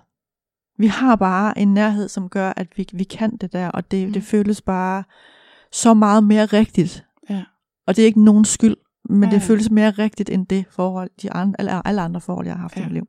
vi 0.78 0.86
har 0.86 1.16
bare 1.16 1.58
en 1.58 1.74
nærhed, 1.74 2.08
som 2.08 2.28
gør, 2.28 2.52
at 2.56 2.66
vi, 2.76 2.86
vi 2.92 3.04
kan 3.04 3.36
det 3.36 3.52
der, 3.52 3.68
og 3.68 3.90
det, 3.90 4.06
Mm. 4.06 4.12
det 4.12 4.22
føles 4.22 4.62
bare 4.62 5.04
så 5.72 5.94
meget 5.94 6.24
mere 6.24 6.46
rigtigt. 6.46 7.04
Ja. 7.30 7.42
Og 7.86 7.96
det 7.96 8.02
er 8.02 8.06
ikke 8.06 8.24
nogen 8.24 8.44
skyld, 8.44 8.76
men 9.04 9.30
det 9.30 9.42
føles 9.42 9.70
mere 9.70 9.90
rigtigt, 9.90 10.30
end 10.30 10.46
det 10.46 10.64
forhold, 10.70 11.10
de 11.22 11.32
andre, 11.32 11.54
alle, 11.60 11.86
alle 11.86 12.00
andre 12.00 12.20
forhold, 12.20 12.46
jeg 12.46 12.54
har 12.54 12.60
haft 12.60 12.76
Ja. 12.76 12.80
i 12.80 12.84
mit 12.84 12.92
liv. 12.92 13.08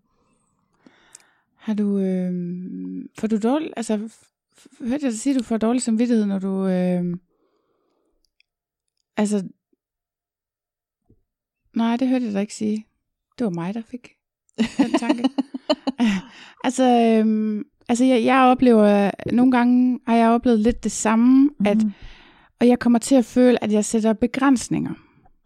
Har 1.55 1.73
du, 1.73 1.99
øh, 1.99 2.33
får 3.19 3.27
du 3.27 3.37
dårlig, 3.37 3.73
altså, 3.77 3.97
hørte 4.79 5.03
jeg 5.05 5.11
dig 5.11 5.19
sige, 5.19 5.35
at 5.35 5.39
du 5.39 5.43
får 5.43 5.57
dårlig 5.57 5.81
samvittighed, 5.81 6.25
når 6.25 6.39
du, 6.39 6.67
øh, 6.67 7.17
altså, 9.17 9.47
nej, 11.75 11.97
det 11.97 12.07
hørte 12.07 12.25
jeg 12.25 12.33
dig 12.33 12.41
ikke 12.41 12.55
sige. 12.55 12.85
Det 13.39 13.45
var 13.45 13.51
mig, 13.51 13.73
der 13.73 13.81
fik 13.81 14.09
den 14.77 14.91
tanke. 14.99 15.23
altså, 16.63 16.83
øh, 17.25 17.61
altså 17.89 18.05
jeg, 18.05 18.23
jeg 18.25 18.39
oplever, 18.41 19.11
nogle 19.33 19.51
gange 19.51 19.99
har 20.07 20.15
jeg 20.15 20.29
oplevet 20.29 20.59
lidt 20.59 20.83
det 20.83 20.91
samme, 20.91 21.49
mm. 21.59 21.65
at, 21.65 21.83
Mm. 21.83 21.91
og 22.59 22.67
jeg 22.67 22.79
kommer 22.79 22.99
til 22.99 23.15
at 23.15 23.25
føle, 23.25 23.63
at 23.63 23.71
jeg 23.71 23.85
sætter 23.85 24.13
begrænsninger. 24.13 24.93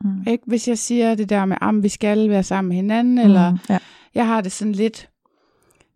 Mm. 0.03 0.23
Ikke? 0.27 0.43
Hvis 0.47 0.67
jeg 0.67 0.77
siger 0.77 1.15
det 1.15 1.29
der 1.29 1.45
med, 1.45 1.57
at 1.61 1.83
vi 1.83 1.89
skal 1.89 2.29
være 2.29 2.43
sammen 2.43 2.69
med 2.69 2.75
hinanden, 2.75 3.17
eller 3.17 3.51
Mm. 3.51 3.57
Ja. 3.69 3.79
jeg 4.15 4.27
har 4.27 4.41
det 4.41 4.51
sådan 4.51 4.73
lidt, 4.73 5.09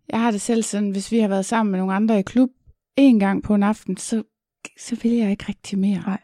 jeg 0.08 0.20
har 0.20 0.30
det 0.30 0.40
selv 0.40 0.62
sådan, 0.62 0.90
hvis 0.90 1.12
vi 1.12 1.18
har 1.18 1.28
været 1.28 1.44
sammen 1.44 1.70
med 1.70 1.78
nogle 1.78 1.94
andre 1.94 2.18
i 2.18 2.22
klub 2.22 2.50
en 2.96 3.18
gang 3.20 3.42
på 3.42 3.54
en 3.54 3.62
aften, 3.62 3.96
så, 3.96 4.22
så 4.78 4.96
vil 5.02 5.12
jeg 5.12 5.30
ikke 5.30 5.44
rigtig 5.48 5.78
mere. 5.78 6.00
Nej. 6.06 6.20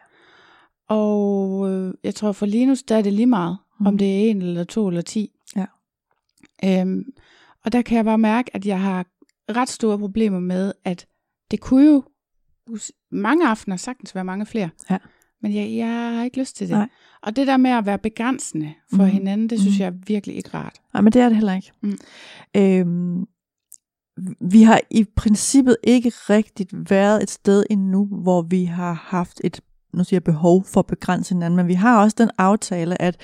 Og 0.89 1.71
øh, 1.71 1.95
jeg 2.05 2.15
tror 2.15 2.33
for 2.33 2.47
Linus, 2.47 2.83
der 2.83 2.97
er 2.97 3.03
det 3.03 3.13
lige 3.13 3.27
meget, 3.27 3.59
mm. 3.81 3.87
om 3.87 3.99
det 3.99 4.07
er 4.09 4.31
en 4.31 4.43
eller 4.43 4.65
to 4.65 4.89
eller 4.89 5.03
ti. 5.03 5.31
Ja. 5.57 5.67
Øhm, 6.65 7.05
og 7.65 7.73
der 7.73 7.83
kan 7.83 7.97
jeg 7.97 8.05
bare 8.05 8.19
mærke, 8.19 8.57
at 8.57 8.67
jeg 8.67 8.81
har 8.81 9.07
ret 9.57 9.69
store 9.69 9.99
problemer 9.99 10.41
med, 10.41 10.73
at 10.85 11.07
det 11.51 11.61
kunne 11.61 11.87
jo 11.87 12.03
mange 13.11 13.49
aftener 13.49 13.77
sagtens 13.77 14.15
være 14.15 14.25
mange 14.25 14.47
flere. 14.47 14.71
Ja. 14.91 14.99
Men 15.43 15.55
jeg, 15.55 15.77
jeg 15.77 16.13
har 16.17 16.25
ikke 16.25 16.39
lyst 16.39 16.57
til 16.57 16.69
det. 16.69 16.77
Nej. 16.77 16.89
Og 17.23 17.37
det 17.37 17.47
der 17.47 17.57
med 17.57 17.71
at 17.71 17.87
være 17.87 17.99
begrænsende 17.99 18.73
for 18.91 19.03
Mhm. 19.03 19.07
hinanden, 19.13 19.51
det 19.51 19.61
synes 19.61 19.75
Mhm. 19.77 19.81
jeg 19.81 19.87
er 19.87 19.93
virkelig 20.07 20.37
ikke 20.37 20.51
rart. 20.55 20.77
Nej, 20.95 21.01
men 21.01 21.13
det 21.13 21.23
er 21.23 21.27
det 21.29 21.37
heller 21.37 21.55
ikke. 21.55 21.73
Mm. 21.83 21.99
Øhm, 22.57 23.27
vi 24.41 24.63
har 24.63 24.81
i 24.91 25.05
princippet 25.17 25.77
ikke 25.85 26.09
rigtigt 26.09 26.91
været 26.91 27.23
et 27.23 27.31
sted 27.31 27.65
endnu, 27.71 28.07
hvor 28.07 28.43
vi 28.43 28.65
har 28.65 28.93
haft 28.93 29.41
et 29.45 29.61
nu 29.95 30.05
siger 30.05 30.17
jeg 30.17 30.25
behov 30.25 30.65
for 30.65 30.81
at 30.81 30.87
begrænse 30.87 31.35
hinanden, 31.35 31.57
men 31.57 31.67
vi 31.69 31.75
har 31.75 32.03
også 32.03 32.15
den 32.19 32.31
aftale, 32.39 33.03
at 33.03 33.17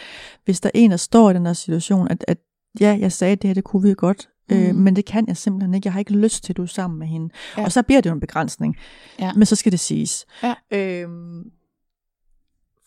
hvis 0.44 0.60
der 0.60 0.66
er 0.74 0.78
en, 0.78 0.90
der 0.90 0.96
står 0.96 1.30
i 1.30 1.34
den 1.34 1.46
her 1.46 1.52
situation, 1.52 2.08
at, 2.08 2.24
at 2.28 2.38
ja, 2.80 2.96
jeg 3.00 3.12
sagde, 3.12 3.32
at 3.32 3.42
det 3.42 3.48
her, 3.48 3.54
det 3.54 3.64
kunne 3.64 3.82
vi 3.88 3.94
godt, 3.94 4.28
mm. 4.50 4.56
øh, 4.56 4.66
Mhm. 4.74 4.78
men 4.78 4.96
det 4.96 5.04
kan 5.04 5.28
jeg 5.28 5.36
simpelthen 5.36 5.74
ikke. 5.74 5.86
Jeg 5.86 5.92
har 5.92 5.98
ikke 6.00 6.12
lyst 6.12 6.44
til, 6.44 6.52
at 6.52 6.56
du 6.56 6.62
er 6.62 6.66
sammen 6.66 6.98
med 6.98 7.06
hende. 7.06 7.28
Ja. 7.58 7.64
Og 7.64 7.72
så 7.72 7.82
bliver 7.82 8.00
det 8.00 8.10
jo 8.10 8.14
en 8.14 8.20
begrænsning. 8.20 8.76
Ja. 9.20 9.32
Men 9.32 9.46
så 9.46 9.56
skal 9.56 9.72
det 9.72 9.80
siges. 9.80 10.26
Ja. 10.42 10.54
Øhm, 10.72 11.42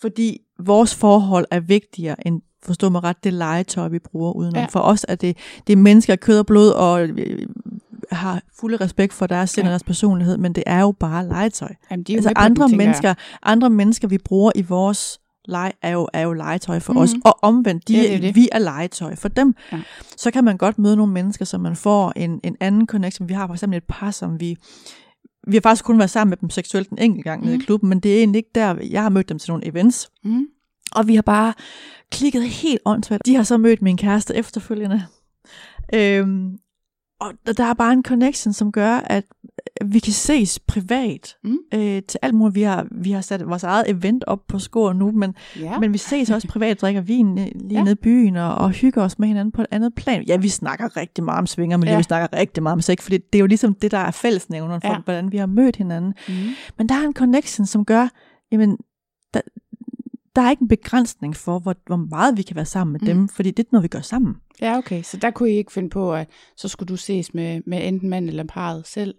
fordi 0.01 0.37
vores 0.59 0.95
forhold 0.95 1.45
er 1.51 1.59
vigtigere 1.59 2.27
end, 2.27 2.41
forstå 2.63 2.89
mig 2.89 3.03
ret, 3.03 3.23
det 3.23 3.33
legetøj, 3.33 3.87
vi 3.87 3.99
bruger 3.99 4.31
udenom. 4.33 4.59
Ja. 4.61 4.65
For 4.69 4.79
os 4.79 5.05
er 5.09 5.15
det, 5.15 5.37
det 5.67 5.73
er 5.73 5.77
mennesker 5.77 6.13
af 6.13 6.19
kød 6.19 6.39
og 6.39 6.45
blod, 6.45 6.69
og 6.69 7.01
øh, 7.07 7.47
har 8.11 8.41
fulde 8.59 8.77
respekt 8.77 9.13
for 9.13 9.27
deres 9.27 9.49
sind 9.49 9.63
Ja. 9.63 9.67
og 9.67 9.71
deres 9.71 9.83
personlighed, 9.83 10.37
men 10.37 10.53
det 10.53 10.63
er 10.67 10.81
jo 10.81 10.91
bare 10.91 11.27
legetøj. 11.27 11.69
Jamen, 11.91 12.03
de 12.03 12.11
er 12.11 12.15
jo 12.15 12.17
Altså 12.17 12.29
den, 12.29 12.37
andre 12.37 12.67
jeg. 12.69 12.77
mennesker, 12.77 13.13
andre 13.43 13.69
mennesker, 13.69 14.07
vi 14.07 14.17
bruger 14.17 14.51
i 14.55 14.61
vores 14.61 15.19
lege, 15.45 15.71
er, 15.81 15.89
jo, 15.89 16.07
er 16.13 16.21
jo 16.21 16.33
legetøj 16.33 16.79
for 16.79 16.93
Mhm. 16.93 16.99
mm. 16.99 17.03
os, 17.03 17.09
og 17.25 17.39
omvendt, 17.41 17.87
de, 17.87 17.93
det 17.93 18.13
er 18.15 18.19
det. 18.19 18.35
vi 18.35 18.49
er 18.51 18.59
legetøj 18.59 19.15
for 19.15 19.27
dem. 19.29 19.55
Ja. 19.71 19.79
Så 20.17 20.31
kan 20.31 20.43
man 20.43 20.57
godt 20.57 20.79
møde 20.79 20.95
nogle 20.95 21.13
mennesker, 21.13 21.45
som 21.45 21.61
man 21.61 21.75
får 21.75 22.13
en, 22.15 22.39
en 22.43 22.55
anden 22.59 22.87
connection. 22.87 23.29
Vi 23.29 23.33
har 23.33 23.47
for 23.47 23.53
eksempel 23.53 23.77
et 23.77 23.83
par, 23.87 24.11
som 24.11 24.39
vi... 24.39 24.57
Vi 25.47 25.55
har 25.55 25.61
faktisk 25.61 25.85
kun 25.85 25.97
været 25.97 26.09
sammen 26.09 26.29
med 26.29 26.37
dem 26.37 26.49
seksuelt 26.49 26.89
en 26.89 26.97
enkelt 26.97 27.23
gang 27.23 27.39
mm. 27.39 27.45
nede 27.45 27.55
i 27.55 27.57
Mhm. 27.57 27.65
klubben, 27.65 27.89
men 27.89 27.99
det 27.99 28.13
er 28.13 28.17
egentlig 28.17 28.39
ikke 28.39 28.51
der, 28.55 28.75
jeg 28.91 29.01
har 29.01 29.09
mødt 29.09 29.29
dem 29.29 29.39
til 29.39 29.51
nogle 29.51 29.65
events. 29.67 30.11
Mm. 30.23 30.45
Og 30.95 31.07
vi 31.07 31.15
har 31.15 31.21
bare 31.21 31.53
klikket 32.11 32.49
helt 32.49 32.81
åndssvagt. 32.85 33.25
De 33.25 33.35
har 33.35 33.43
så 33.43 33.57
mødt 33.57 33.81
min 33.81 33.97
kæreste 33.97 34.35
efterfølgende. 34.35 35.05
Øhm, 35.93 36.57
og 37.19 37.33
der 37.57 37.63
er 37.63 37.73
bare 37.73 37.93
en 37.93 38.03
connection, 38.03 38.53
som 38.53 38.71
gør, 38.71 38.95
at 38.95 39.23
vi 39.85 39.99
kan 39.99 40.13
ses 40.13 40.59
privat 40.59 41.35
Mm. 41.43 41.57
øh, 41.73 42.01
til 42.07 42.19
alt 42.21 42.33
muligt. 42.35 42.55
Vi 42.55 42.61
har, 42.61 42.87
vi 42.91 43.11
har 43.11 43.21
sat 43.21 43.47
vores 43.47 43.63
eget 43.63 43.89
event 43.89 44.23
op 44.23 44.39
på 44.47 44.59
skor 44.59 44.93
nu, 44.93 45.11
men, 45.11 45.35
Ja. 45.59 45.79
men 45.79 45.93
vi 45.93 45.97
ses 45.97 46.29
også 46.29 46.47
privat, 46.47 46.81
drikker 46.81 47.01
vin 47.01 47.39
øh, 47.39 47.45
lige 47.55 47.67
Ja. 47.71 47.79
nede 47.83 47.91
i 47.91 47.95
byen 48.03 48.35
og, 48.35 48.55
og 48.55 48.69
hygger 48.71 49.01
os 49.03 49.19
med 49.19 49.27
hinanden 49.27 49.51
på 49.51 49.61
et 49.61 49.67
andet 49.71 49.95
plan. 49.95 50.23
Ja, 50.23 50.37
vi 50.37 50.49
snakker 50.49 50.97
rigtig 50.97 51.23
meget 51.23 51.39
om 51.39 51.47
svinger, 51.47 51.77
men 51.77 51.87
Ja. 51.89 51.97
vi 51.97 52.03
snakker 52.03 52.37
rigtig 52.37 52.63
meget 52.63 52.73
om 52.73 52.81
sex, 52.81 53.01
for 53.01 53.09
det 53.09 53.23
er 53.33 53.39
jo 53.39 53.45
ligesom 53.45 53.73
det, 53.73 53.91
der 53.91 53.97
er 53.97 54.11
fællesnævneren 54.11 54.81
for, 54.81 54.87
ja. 54.87 54.99
hvordan 55.05 55.31
vi 55.31 55.37
har 55.37 55.45
mødt 55.45 55.75
hinanden. 55.75 56.13
Mm. 56.27 56.33
Men 56.77 56.89
der 56.89 56.95
er 56.95 57.07
en 57.07 57.13
connection, 57.13 57.65
som 57.65 57.85
gør, 57.85 58.07
jamen, 58.51 58.77
der, 59.33 59.41
der 60.35 60.41
er 60.41 60.49
ikke 60.49 60.61
en 60.61 60.67
begrænsning 60.67 61.35
for, 61.35 61.59
hvor, 61.59 61.75
hvor 61.85 61.95
meget 61.95 62.37
vi 62.37 62.41
kan 62.41 62.55
være 62.55 62.65
sammen 62.65 62.91
med 62.91 62.99
Mm. 63.01 63.05
dem, 63.07 63.27
fordi 63.27 63.51
det 63.51 63.63
er 63.63 63.69
noget, 63.71 63.83
vi 63.83 63.87
gør 63.87 64.01
sammen. 64.01 64.35
Ja, 64.61 64.77
okay. 64.77 65.01
Så 65.03 65.17
der 65.17 65.31
kunne 65.31 65.49
I 65.51 65.57
ikke 65.57 65.71
finde 65.71 65.89
på, 65.89 66.13
at 66.13 66.27
så 66.57 66.67
skulle 66.67 66.87
du 66.87 66.95
ses 66.97 67.33
med, 67.33 67.61
med 67.67 67.87
enten 67.87 68.09
mand 68.09 68.27
eller 68.29 68.43
parret 68.43 68.87
selv? 68.87 69.15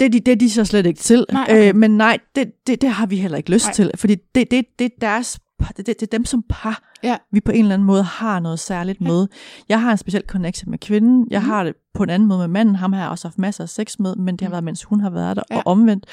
Det 0.00 0.06
er 0.06 0.10
de, 0.10 0.20
det 0.20 0.32
er 0.32 0.36
de 0.36 0.50
så 0.50 0.64
slet 0.64 0.86
ikke 0.86 1.00
til. 1.00 1.26
Nej, 1.32 1.42
okay. 1.50 1.68
øh, 1.68 1.76
men 1.76 1.90
nej, 1.96 2.18
det, 2.36 2.52
det, 2.66 2.82
det 2.82 2.90
har 2.90 3.06
vi 3.06 3.16
heller 3.16 3.36
ikke 3.38 3.50
lyst 3.50 3.66
Nej. 3.66 3.72
til, 3.74 3.90
fordi 3.96 4.14
det, 4.34 4.50
det, 4.50 4.64
det 4.78 4.84
er 4.84 4.88
deres 5.00 5.40
det, 5.76 5.76
det, 5.76 5.86
det 5.86 6.02
er 6.02 6.06
dem 6.18 6.24
som 6.24 6.44
par, 6.48 6.82
Ja. 7.02 7.16
vi 7.32 7.40
på 7.40 7.52
en 7.52 7.58
eller 7.64 7.74
anden 7.74 7.86
måde 7.86 8.02
har 8.02 8.40
noget 8.40 8.58
særligt 8.58 9.00
Ja. 9.00 9.06
med. 9.06 9.26
Jeg 9.68 9.80
har 9.82 9.90
en 9.92 9.98
speciel 9.98 10.22
connection 10.26 10.70
med 10.70 10.78
kvinden, 10.78 11.26
jeg 11.30 11.40
Mhm. 11.40 11.50
har 11.50 11.64
det 11.64 11.74
på 11.94 12.02
en 12.02 12.10
anden 12.10 12.28
måde 12.28 12.38
med 12.38 12.48
manden, 12.48 12.76
ham 12.76 12.92
har 12.92 13.00
jeg 13.00 13.10
også 13.10 13.28
haft 13.28 13.38
masser 13.38 13.64
af 13.64 13.68
sex 13.68 13.98
med, 13.98 14.16
men 14.16 14.34
det 14.34 14.40
har 14.40 14.48
Mhm. 14.48 14.52
været, 14.52 14.64
mens 14.64 14.84
hun 14.84 15.00
har 15.00 15.10
været 15.10 15.36
der, 15.36 15.42
Ja. 15.50 15.56
og 15.56 15.62
omvendt. 15.66 16.06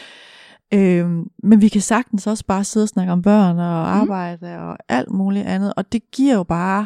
Øhm, 0.73 1.23
men 1.43 1.61
vi 1.61 1.67
kan 1.67 1.81
sagtens 1.81 2.27
også 2.27 2.45
bare 2.45 2.63
sidde 2.63 2.83
og 2.83 2.87
snakke 2.89 3.11
om 3.11 3.21
børn 3.21 3.49
og 3.49 3.55
Mhm. 3.55 4.01
arbejde 4.01 4.57
og 4.59 4.77
alt 4.89 5.11
muligt 5.11 5.45
andet, 5.45 5.73
og 5.77 5.91
det 5.91 6.01
giver 6.11 6.33
jo 6.35 6.43
bare 6.43 6.85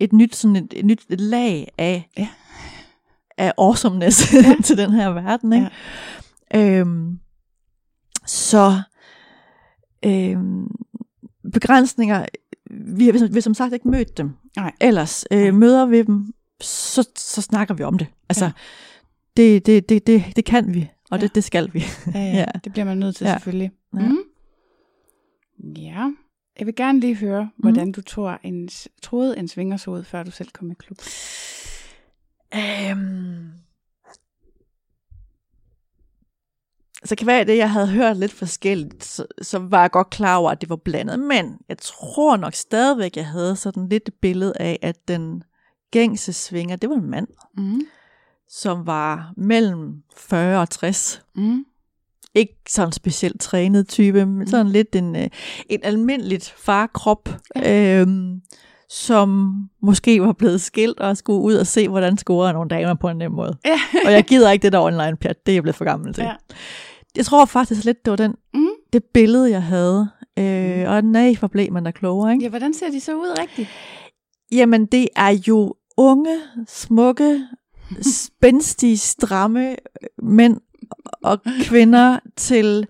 et 0.00 0.12
nyt, 0.12 0.36
sådan 0.36 0.56
et, 0.56 0.74
et 0.76 0.84
nyt 0.84 1.04
lag 1.08 1.68
af, 1.78 2.08
Ja. 2.18 2.28
Af 3.38 3.52
awesomeness 3.58 4.32
Ja. 4.34 4.54
til 4.64 4.76
den 4.78 4.92
her 4.92 5.08
verden. 5.10 5.52
Ikke? 5.52 5.70
Øhm, 6.54 7.18
så 8.26 8.82
øhm, 10.04 10.66
begrænsninger, 11.52 12.26
vi 12.70 13.04
har, 13.06 13.12
vi 13.28 13.34
har 13.34 13.40
som 13.40 13.54
sagt 13.54 13.72
ikke 13.74 13.88
mødt 13.88 14.16
dem. 14.18 14.30
Nej. 14.56 14.72
Ellers 14.80 15.24
Nej. 15.30 15.46
øh, 15.46 15.54
møder 15.54 15.86
vi 15.86 16.02
dem, 16.02 16.32
så, 16.60 17.08
så 17.16 17.42
snakker 17.42 17.74
vi 17.74 17.82
om 17.82 17.98
det. 17.98 18.06
Altså, 18.28 18.44
Ja. 18.44 18.52
det, 19.36 19.66
det, 19.66 19.88
det, 19.88 20.06
det, 20.06 20.24
det 20.36 20.44
kan 20.44 20.74
vi, 20.74 20.90
og 21.10 21.18
Ja. 21.18 21.22
det, 21.26 21.34
det 21.34 21.44
skal 21.44 21.70
vi. 21.74 21.84
Ja, 22.14 22.20
ja. 22.20 22.32
Ja. 22.38 22.44
Det 22.64 22.72
bliver 22.72 22.84
man 22.84 22.98
nødt 22.98 23.16
til 23.16 23.24
Ja. 23.24 23.32
selvfølgelig. 23.32 23.70
Ja. 23.94 24.08
Mm. 24.08 24.18
Ja. 25.76 26.10
Jeg 26.58 26.66
vil 26.66 26.74
gerne 26.76 27.00
lige 27.00 27.14
høre, 27.16 27.50
hvordan 27.58 27.92
du 27.92 28.02
tror 28.02 28.40
en, 28.42 28.68
troede 29.02 29.38
en 29.38 29.48
svinger 29.48 29.76
så 29.76 29.90
ud, 29.90 30.04
før 30.04 30.22
du 30.22 30.30
selv 30.30 30.48
kom 30.50 30.70
i 30.70 30.74
klub. 30.78 30.98
Øhm. 32.54 33.48
Så 37.04 37.16
kan 37.16 37.26
være 37.26 37.44
det, 37.44 37.56
jeg 37.56 37.70
havde 37.70 37.86
hørt 37.88 38.16
lidt 38.16 38.32
forskelligt, 38.32 39.04
så, 39.04 39.26
så 39.42 39.58
var 39.58 39.80
jeg 39.80 39.90
godt 39.90 40.10
klar 40.10 40.36
over, 40.36 40.50
at 40.50 40.60
det 40.60 40.68
var 40.68 40.76
blandet. 40.76 41.20
Men 41.20 41.58
jeg 41.68 41.78
tror 41.78 42.36
nok 42.36 42.54
stadigvæk, 42.54 43.16
jeg 43.16 43.26
havde 43.26 43.56
sådan 43.56 43.88
lidt 43.88 44.08
et 44.08 44.14
billede 44.14 44.52
af, 44.60 44.78
at 44.82 45.08
den 45.08 45.42
gængse 45.90 46.32
svinger, 46.32 46.76
det 46.76 46.90
var 46.90 46.96
en 46.96 47.10
mand, 47.10 47.28
Mm. 47.56 47.80
som 48.48 48.86
var 48.86 49.32
mellem 49.36 50.02
40 50.16 50.60
og 50.60 50.70
60. 50.70 51.22
Mm. 51.34 51.64
Ikke 52.34 52.54
sådan 52.68 52.92
specielt 52.92 53.40
trænet 53.40 53.88
type, 53.88 54.26
men 54.26 54.48
sådan 54.48 54.68
lidt 54.68 54.94
en, 54.96 55.16
øh, 55.16 55.28
en 55.68 55.80
almindeligt 55.82 56.54
farkrop, 56.58 57.28
ja. 57.56 58.00
øhm, 58.00 58.40
som 58.92 59.54
måske 59.82 60.22
var 60.22 60.32
blevet 60.32 60.60
skilt 60.60 61.00
og 61.00 61.16
skulle 61.16 61.40
ud 61.40 61.54
og 61.54 61.66
se, 61.66 61.88
hvordan 61.88 62.18
scorer 62.18 62.52
nogle 62.52 62.68
damer 62.68 62.94
på 62.94 63.08
en 63.08 63.16
nem 63.16 63.32
måde. 63.32 63.56
Ja. 63.64 63.80
og 64.06 64.12
jeg 64.12 64.24
gider 64.24 64.50
ikke 64.50 64.62
det 64.62 64.72
der 64.72 64.80
online 64.80 65.16
pjat, 65.16 65.46
det 65.46 65.52
er 65.52 65.56
jeg 65.56 65.62
blevet 65.62 65.76
for 65.76 65.84
gammel 65.84 66.14
til. 66.14 66.24
Ja. 66.24 66.32
Jeg 67.16 67.26
tror 67.26 67.44
faktisk 67.44 67.84
lidt, 67.84 68.04
det 68.04 68.10
var 68.10 68.16
den, 68.16 68.34
Mm. 68.54 68.68
det 68.92 69.04
billede, 69.14 69.50
jeg 69.50 69.62
havde. 69.62 70.08
Øh, 70.38 70.90
og 70.90 71.04
nej, 71.04 71.34
hvor 71.38 71.48
blev 71.48 71.72
man 71.72 71.84
da 71.84 71.90
klogere, 71.90 72.32
ikke? 72.32 72.42
Ja, 72.42 72.48
hvordan 72.48 72.74
ser 72.74 72.90
de 72.90 73.00
så 73.00 73.14
ud 73.14 73.38
rigtigt? 73.40 73.68
Jamen, 74.52 74.86
det 74.86 75.08
er 75.16 75.38
jo 75.48 75.74
unge, 75.96 76.38
smukke, 76.68 77.46
spændstige, 78.02 78.98
stramme 78.98 79.76
mænd 80.22 80.60
og 81.22 81.38
kvinder 81.62 82.18
til 82.36 82.86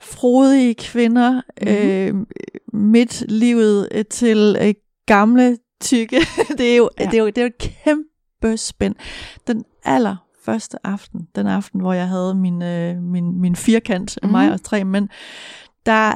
frodige 0.00 0.74
kvinder, 0.74 1.40
mm-hmm. 1.62 2.20
øh, 2.20 2.26
midt 2.72 3.24
livet 3.28 4.06
til 4.10 4.56
øh, 4.60 4.74
gamle 5.06 5.58
tykke. 5.80 6.16
det, 6.58 6.72
er 6.72 6.76
jo, 6.76 6.90
Ja. 7.00 7.04
det, 7.04 7.14
er 7.14 7.18
jo, 7.18 7.26
det 7.26 7.38
er 7.38 7.42
jo 7.42 7.46
et 7.46 7.58
kæmpe 7.58 8.56
spænd. 8.56 8.94
Den 9.46 9.64
aller 9.84 10.16
første 10.44 10.86
aften, 10.86 11.28
den 11.36 11.46
aften, 11.46 11.80
hvor 11.80 11.92
jeg 11.92 12.08
havde 12.08 12.34
min, 12.34 12.62
øh, 12.62 13.02
min, 13.02 13.40
min 13.40 13.56
firkant, 13.56 14.18
mm. 14.22 14.26
Mhm. 14.26 14.32
mig 14.32 14.52
og 14.52 14.62
tre 14.62 14.84
mænd, 14.84 15.08
der 15.86 16.12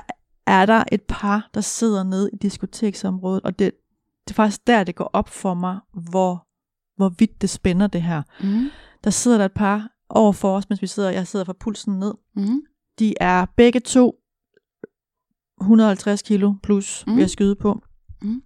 er 0.46 0.66
der 0.66 0.84
et 0.92 1.02
par, 1.08 1.50
der 1.54 1.60
sidder 1.60 2.02
nede 2.02 2.30
i 2.32 2.36
diskoteksområdet, 2.36 3.42
og 3.42 3.58
det, 3.58 3.72
det 4.24 4.30
er 4.30 4.34
faktisk 4.34 4.66
der, 4.66 4.84
det 4.84 4.94
går 4.94 5.10
op 5.12 5.28
for 5.28 5.54
mig, 5.54 5.78
hvor, 6.10 6.46
hvor 6.96 7.08
vidt 7.18 7.42
det 7.42 7.50
spænder 7.50 7.86
det 7.86 8.02
her. 8.02 8.22
Mm. 8.42 8.70
Der 9.04 9.10
sidder 9.10 9.38
der 9.38 9.44
et 9.44 9.52
par 9.52 9.88
over 10.08 10.32
for 10.32 10.56
os, 10.56 10.68
mens 10.68 10.82
vi 10.82 10.86
sidder, 10.86 11.10
jeg 11.10 11.26
sidder 11.26 11.44
fra 11.44 11.52
pulsen 11.60 11.98
ned. 11.98 12.14
Mm. 12.36 12.60
De 12.98 13.14
er 13.20 13.46
begge 13.56 13.80
to 13.80 14.14
150 15.60 16.22
kilo 16.22 16.54
plus, 16.62 17.04
Mm. 17.06 17.10
mm. 17.12 17.16
vil 17.16 17.22
jeg 17.22 17.30
skyde 17.30 17.54
på. 17.54 17.82
Mm. 18.22 18.42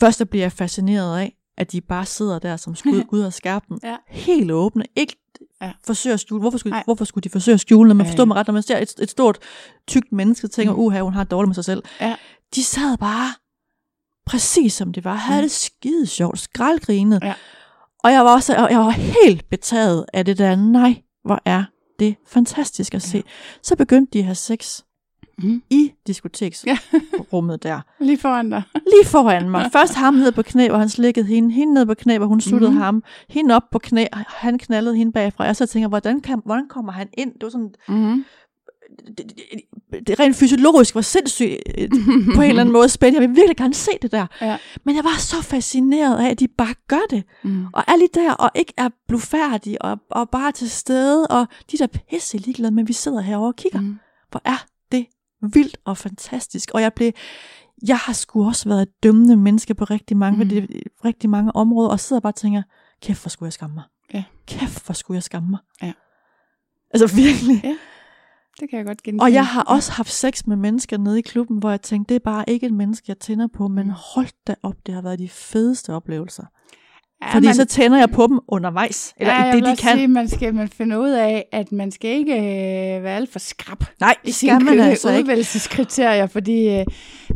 Først 0.00 0.18
der 0.18 0.24
bliver 0.24 0.44
jeg 0.44 0.52
fascineret 0.52 1.18
af, 1.18 1.36
at 1.56 1.72
de 1.72 1.80
bare 1.80 2.06
sidder 2.06 2.38
der 2.38 2.56
som 2.56 2.74
skud 2.74 3.02
ud 3.12 3.20
af 3.20 3.32
skærpen. 3.32 3.80
Ja. 3.82 3.96
Helt 4.08 4.50
åbne. 4.50 4.84
Ikke 4.96 5.16
Ja. 5.62 5.72
forsøger 5.86 6.14
at 6.14 6.20
skjule. 6.20 6.40
Hvorfor 6.40 6.58
skulle, 6.58 6.70
Nej. 6.72 6.82
hvorfor 6.84 7.04
skulle 7.04 7.22
de 7.22 7.28
forsøge 7.28 7.54
at 7.54 7.60
skjule, 7.60 7.88
når 7.88 7.94
man 7.94 8.06
Ja, 8.06 8.10
forstår 8.12 8.24
mig 8.24 8.36
ret, 8.36 8.46
når 8.46 8.52
man 8.54 8.62
ser 8.62 8.78
et, 8.78 8.94
et 9.00 9.10
stort, 9.10 9.38
tykt 9.86 10.12
menneske, 10.12 10.48
tænker, 10.48 10.72
Mm. 10.74 10.78
uha, 10.80 11.00
hun 11.00 11.12
har 11.12 11.24
det 11.24 11.30
dårligt 11.30 11.48
med 11.48 11.54
sig 11.54 11.64
selv. 11.64 11.82
Ja. 12.00 12.16
De 12.54 12.64
sad 12.64 12.96
bare 12.98 13.28
præcis 14.26 14.72
som 14.74 14.92
det 14.92 15.04
var. 15.04 15.14
Havde 15.14 15.40
Mm. 15.40 15.44
det 15.44 15.50
skide 15.50 16.06
sjovt. 16.06 16.38
Skraldgrinede. 16.38 17.20
Ja. 17.26 17.34
Og 18.04 18.12
jeg 18.12 18.24
var 18.24 18.32
også 18.34 18.54
og 18.56 18.70
jeg 18.70 18.78
var 18.78 18.90
helt 18.90 19.50
betaget 19.50 20.04
af 20.12 20.24
det 20.24 20.38
der, 20.38 20.56
nej, 20.56 21.02
hvor 21.24 21.40
er 21.44 21.64
det 21.98 22.16
fantastisk 22.26 22.94
at 22.94 23.02
se. 23.02 23.16
Ja. 23.16 23.22
Så 23.62 23.76
begyndte 23.76 24.10
de 24.12 24.18
at 24.18 24.24
have 24.24 24.34
sex 24.34 24.80
Mm. 25.42 25.62
i 25.70 25.92
diskoteksrummet 26.06 27.62
der. 27.62 27.80
Lige 28.00 28.18
foran 28.18 28.50
dig. 28.50 28.62
Lige 28.92 29.06
foran 29.06 29.48
mig. 29.50 29.68
Først 29.72 29.94
ham 29.94 30.14
ned 30.14 30.32
på 30.32 30.42
knæ, 30.42 30.68
hvor 30.68 30.78
han 30.78 30.88
slikkede 30.88 31.26
hende. 31.26 31.50
Hende 31.54 31.74
ned 31.74 31.86
på 31.86 31.94
knæ, 31.94 32.18
hvor 32.18 32.26
hun 32.26 32.40
suttede 32.40 32.70
Mhm. 32.70 32.76
mm. 32.78 32.82
ham. 32.82 33.02
Hende 33.28 33.56
op 33.56 33.62
på 33.72 33.78
knæ, 33.78 34.04
han 34.26 34.58
knaldede 34.58 34.96
hende 34.96 35.12
bagfra. 35.12 35.44
Jeg 35.44 35.56
så 35.56 35.66
tænker, 35.66 35.88
hvordan, 35.88 36.20
kan, 36.20 36.40
hvordan 36.44 36.68
kommer 36.68 36.92
han 36.92 37.08
ind? 37.18 37.32
Det 37.32 37.42
var 37.42 37.48
sådan, 37.50 37.74
Mm. 37.88 38.24
det, 39.18 39.32
det, 39.92 40.06
det 40.06 40.20
rent 40.20 40.36
fysiologisk 40.36 40.94
var 40.94 41.00
sindssygt 41.00 41.56
øh, 41.78 41.88
på 42.36 42.42
en 42.42 42.48
eller 42.48 42.60
anden 42.60 42.72
måde 42.72 42.88
spændende. 42.88 43.20
Jeg 43.22 43.28
vil 43.30 43.36
virkelig 43.36 43.56
gerne 43.56 43.74
se 43.74 43.90
det 44.02 44.12
der. 44.12 44.26
Ja. 44.40 44.56
Men 44.84 44.96
jeg 44.96 45.04
var 45.04 45.18
så 45.18 45.42
fascineret 45.42 46.18
af, 46.24 46.30
at 46.30 46.40
de 46.40 46.48
bare 46.48 46.74
gør 46.88 47.06
det. 47.10 47.22
Mm. 47.44 47.66
Og 47.72 47.84
er 47.88 47.96
lige 47.96 48.08
der, 48.14 48.32
og 48.32 48.50
ikke 48.54 48.72
er 48.76 48.88
blufærdige, 49.08 49.82
og, 49.82 49.98
og 50.10 50.30
bare 50.30 50.52
til 50.52 50.70
stede. 50.70 51.26
Og 51.26 51.46
de 51.72 51.78
der 51.78 51.86
pisse 51.86 52.38
ligeglade 52.38 52.80
at 52.80 52.88
vi 52.88 52.92
sidder 52.92 53.20
herovre 53.20 53.48
og 53.48 53.56
kigger. 53.56 53.80
Mm. 53.80 53.98
Hvor 54.30 54.40
er 54.44 54.64
vildt 55.42 55.76
og 55.84 55.96
fantastisk. 55.96 56.70
Og 56.74 56.82
jeg 56.82 56.92
blev, 56.94 57.12
jeg 57.88 57.96
har 57.98 58.12
sgu 58.12 58.46
også 58.46 58.68
været 58.68 58.82
et 58.82 59.02
dømmende 59.02 59.36
menneske 59.36 59.74
på 59.74 59.84
rigtig 59.84 60.16
mange, 60.16 60.44
Mhm. 60.44 60.54
mm. 60.54 60.66
rigtig 61.04 61.30
mange 61.30 61.56
områder, 61.56 61.90
og 61.90 62.00
sidder 62.00 62.20
bare 62.20 62.30
og 62.30 62.36
tænker, 62.36 62.62
kæft, 63.02 63.22
hvor 63.22 63.28
skulle 63.28 63.46
jeg 63.46 63.52
skamme 63.52 63.74
mig. 63.74 63.84
Ja. 64.14 64.24
Kæft, 64.46 64.86
hvor 64.86 64.92
skulle 64.92 65.16
jeg 65.16 65.22
skamme 65.22 65.50
mig. 65.50 65.58
Ja. 65.82 65.92
Altså 66.94 67.16
virkelig. 67.16 67.60
Ja. 67.64 67.76
Det 68.60 68.70
kan 68.70 68.76
jeg 68.78 68.86
godt 68.86 69.02
genkende. 69.02 69.22
Og 69.24 69.32
jeg 69.32 69.46
har 69.46 69.62
også 69.62 69.92
haft 69.92 70.12
sex 70.12 70.46
med 70.46 70.56
mennesker 70.56 70.98
nede 70.98 71.18
i 71.18 71.22
klubben, 71.22 71.58
hvor 71.58 71.70
jeg 71.70 71.82
tænkte, 71.82 72.14
det 72.14 72.20
er 72.20 72.24
bare 72.24 72.44
ikke 72.48 72.66
et 72.66 72.72
menneske, 72.74 73.04
jeg 73.08 73.18
tænder 73.18 73.46
på, 73.46 73.68
men 73.68 73.86
Mm. 73.86 73.92
hold 74.14 74.28
da 74.46 74.54
op, 74.62 74.74
det 74.86 74.94
har 74.94 75.02
været 75.02 75.18
de 75.18 75.28
fedeste 75.28 75.94
oplevelser. 75.94 76.44
Ja, 77.22 77.34
Fordi 77.34 77.46
man- 77.46 77.54
så 77.54 77.64
tænder 77.64 77.98
jeg 77.98 78.10
på 78.10 78.26
dem 78.26 78.40
undervejs, 78.48 79.14
eller 79.16 79.34
ja, 79.34 79.52
i 79.52 79.56
det, 79.56 79.64
de 79.66 79.76
kan. 79.76 79.96
Sige, 79.96 80.08
man 80.08 80.28
skal 80.28 80.54
man 80.54 80.68
finde 80.68 81.00
ud 81.00 81.08
af, 81.10 81.44
at 81.52 81.72
man 81.72 81.90
skal 81.90 82.10
ikke 82.10 82.32
øh, 82.36 83.02
være 83.04 83.16
alt 83.16 83.32
for 83.32 83.38
skrab 83.38 83.84
Nej, 84.00 84.14
i 84.24 84.30
sine 84.30 84.60
skal 84.60 84.64
man 84.76 84.80
altså 84.80 85.08
udvælgelseskriterier, 85.18 86.26
fordi 86.26 86.68
øh, 86.78 86.84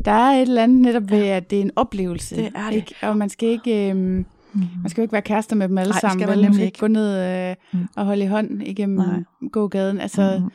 der 0.05 0.11
er 0.13 0.33
et 0.37 0.43
eller 0.43 0.63
andet 0.63 0.79
netop 0.81 1.11
ved, 1.11 1.19
at 1.27 1.51
det 1.51 1.59
er 1.59 1.63
en 1.63 1.71
oplevelse. 1.77 2.37
Det 2.37 2.53
er 2.55 2.67
det. 2.71 2.77
Ikke? 2.77 2.95
Og 3.03 3.17
man 3.17 3.29
skal 3.29 3.49
ikke... 3.49 3.91
Øh, 3.91 4.25
Mm. 4.55 4.61
man 4.83 4.91
skal 4.91 5.01
jo 5.01 5.05
ikke 5.05 5.13
være 5.13 5.23
kærester 5.23 5.57
med 5.57 5.69
dem 5.69 5.79
alle 5.79 5.91
Nej, 5.91 6.01
sammen. 6.01 6.21
skal 6.21 6.29
man 6.37 6.45
man 6.45 6.55
skal 6.55 6.67
ikke 6.67 6.79
gå 6.79 6.87
ned 6.87 7.19
øh, 7.51 7.55
Mm. 7.73 7.89
og 7.97 8.05
holde 8.05 8.25
i 8.25 8.27
hånd 8.27 8.63
igennem 8.63 8.97
Nej. 8.99 9.49
gågaden. 9.53 10.01
Altså, 10.01 10.39
Mhm. 10.41 10.51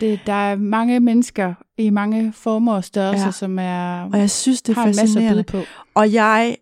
Det, 0.00 0.20
der 0.26 0.32
er 0.32 0.56
mange 0.56 1.00
mennesker 1.00 1.54
i 1.78 1.90
mange 1.90 2.32
former 2.32 2.74
og 2.74 2.84
størrelser, 2.84 3.24
Ja. 3.26 3.30
som 3.30 3.58
er, 3.58 4.08
Og 4.12 4.18
jeg 4.18 4.30
synes, 4.30 4.62
det 4.62 4.72
er 4.76 4.80
har 4.80 4.88
en 4.88 4.94
masse 5.00 5.20
at 5.20 5.32
byde 5.32 5.42
på. 5.42 5.60
Og 5.94 6.12
jeg, 6.12 6.56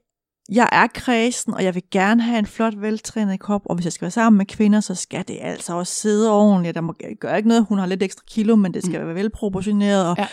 jeg 0.52 0.68
er 0.72 0.86
kredsen, 0.94 1.54
og 1.54 1.64
jeg 1.64 1.74
vil 1.74 1.82
gerne 1.90 2.22
have 2.22 2.38
en 2.38 2.46
flot, 2.46 2.80
veltrænet 2.80 3.40
krop, 3.40 3.62
og 3.64 3.74
hvis 3.74 3.84
jeg 3.84 3.92
skal 3.92 4.02
være 4.02 4.10
sammen 4.10 4.38
med 4.38 4.46
kvinder, 4.46 4.80
så 4.80 4.94
skal 4.94 5.24
det 5.28 5.38
altså 5.40 5.74
også 5.74 5.92
sidde 5.92 6.32
ordentligt. 6.32 6.74
Der 6.74 6.80
må 6.80 6.94
gøre 7.20 7.36
ikke 7.36 7.48
noget, 7.48 7.66
hun 7.68 7.78
har 7.78 7.86
lidt 7.86 8.02
ekstra 8.02 8.22
kilo, 8.30 8.56
men 8.56 8.74
det 8.74 8.84
skal 8.84 9.00
mm. 9.00 9.06
være 9.06 9.14
velproportioneret. 9.14 10.06
Og, 10.10 10.16
ja. 10.18 10.26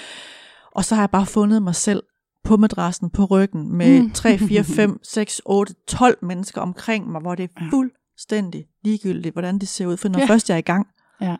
Og 0.72 0.86
så 0.86 0.96
har 0.96 1.02
jeg 1.02 1.10
bare 1.10 1.26
fundet 1.26 1.64
mig 1.64 1.76
selv 1.76 2.04
på 2.44 2.58
madrassen, 2.58 3.10
på 3.10 3.26
ryggen, 3.26 3.78
med 3.78 4.02
Mm. 4.02 4.12
3, 4.12 4.38
4, 4.38 4.64
5, 4.64 5.00
6, 5.04 5.42
8, 5.46 5.74
12 5.88 6.18
mennesker 6.22 6.62
omkring 6.62 7.12
mig, 7.12 7.22
hvor 7.22 7.36
det 7.36 7.44
er 7.44 7.64
fuldstændig 7.70 8.66
ligegyldigt, 8.84 9.36
hvordan 9.36 9.60
det 9.60 9.68
ser 9.68 9.86
ud. 9.86 9.98
For 9.98 10.10
når. 10.10 10.20
Ja. 10.20 10.26
først 10.26 10.50
jeg 10.50 10.56
er 10.56 10.60
i 10.60 10.62
gang, 10.62 10.88
Ja. 11.22 11.36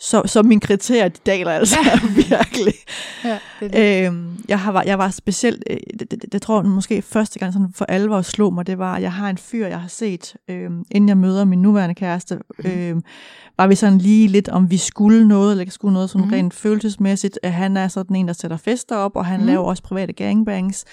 Så, 0.00 0.22
så 0.26 0.42
mine 0.42 0.60
kriterier, 0.60 1.08
de 1.08 1.18
daler 1.26 1.50
altså 1.50 1.76
ja. 1.84 2.00
virkelig. 2.28 2.74
Ja, 3.24 3.38
det 3.60 3.72
det. 3.72 4.06
Øhm, 4.06 4.44
jeg, 4.48 4.60
har, 4.60 4.82
jeg 4.86 4.98
var 4.98 5.10
specielt, 5.10 5.64
øh, 5.70 5.76
det, 6.00 6.10
det, 6.10 6.24
det 6.32 6.42
tror 6.42 6.60
jeg 6.62 6.70
måske 6.70 7.02
første 7.02 7.38
gang 7.38 7.52
sådan 7.52 7.68
for 7.74 7.84
alvor 7.84 8.22
slog 8.22 8.54
mig, 8.54 8.66
det 8.66 8.78
var, 8.78 8.94
at 8.94 9.02
jeg 9.02 9.12
har 9.12 9.30
en 9.30 9.38
fyr, 9.38 9.66
jeg 9.66 9.80
har 9.80 9.88
set, 9.88 10.34
øhm, 10.48 10.84
inden 10.90 11.08
jeg 11.08 11.16
møder 11.16 11.44
min 11.44 11.62
nuværende 11.62 11.94
kæreste, 11.94 12.38
øhm, 12.64 13.02
var 13.58 13.66
vi 13.66 13.74
sådan 13.74 13.98
lige 13.98 14.28
lidt, 14.28 14.48
om 14.48 14.70
vi 14.70 14.76
skulle 14.76 15.28
noget, 15.28 15.50
eller 15.50 15.60
ikke 15.60 15.72
skulle 15.74 15.92
noget 15.94 16.10
sådan 16.10 16.24
Mhm. 16.26 16.34
rent 16.34 16.54
følelsesmæssigt. 16.54 17.38
Han 17.44 17.76
er 17.76 17.88
sådan 17.88 18.16
en, 18.16 18.26
der 18.28 18.32
sætter 18.34 18.56
fester 18.56 18.96
op, 18.96 19.16
og 19.16 19.26
han 19.26 19.40
Mhm. 19.40 19.46
laver 19.46 19.64
også 19.64 19.82
private 19.82 20.12
gangbangs. 20.12 20.84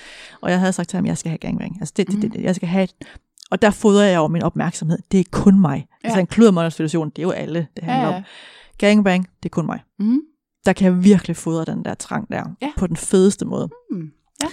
Og 0.42 0.52
jeg 0.52 0.60
havde 0.60 0.74
sagt 0.74 0.90
til 0.90 0.98
ham, 0.98 1.06
jeg 1.06 1.18
skal 1.18 1.30
have 1.30 1.38
gangbang. 1.38 1.78
Altså 1.80 1.94
det, 1.98 2.08
det, 2.08 2.16
det, 2.16 2.24
Mhm. 2.24 2.32
det 2.32 2.44
jeg 2.44 2.56
skal 2.56 2.68
have 2.68 2.84
et, 2.84 2.92
og 3.52 3.62
der 3.62 3.70
fodrer 3.70 4.06
jeg 4.06 4.20
over 4.20 4.30
min 4.30 4.44
opmærksomhed. 4.44 4.98
Det 5.12 5.20
er 5.20 5.24
kun 5.32 5.60
mig. 5.62 5.86
Ja. 6.04 6.08
Altså 6.08 6.18
Ja. 6.18 6.22
en 6.22 6.28
kludermåndersituation, 6.28 7.10
det 7.10 7.20
er 7.20 7.24
jo 7.24 7.32
alle, 7.32 7.68
det 7.76 7.84
handler 7.84 8.10
Ja, 8.10 8.16
om. 8.18 8.24
Gangbang, 8.78 9.28
det 9.44 9.50
er 9.50 9.54
kun 9.54 9.66
mig 9.66 9.80
Mm. 10.00 10.20
der 10.66 10.74
kan 10.74 10.86
jeg 10.94 11.04
virkelig 11.04 11.36
fodre 11.36 11.66
den 11.66 11.86
der 11.86 11.94
trang 11.94 12.28
der, 12.32 12.44
Ja. 12.62 12.70
på 12.78 12.88
den 12.88 12.96
fedeste 12.98 13.46
måde. 13.46 13.70
Mm. 13.92 14.12
Ja. 14.44 14.48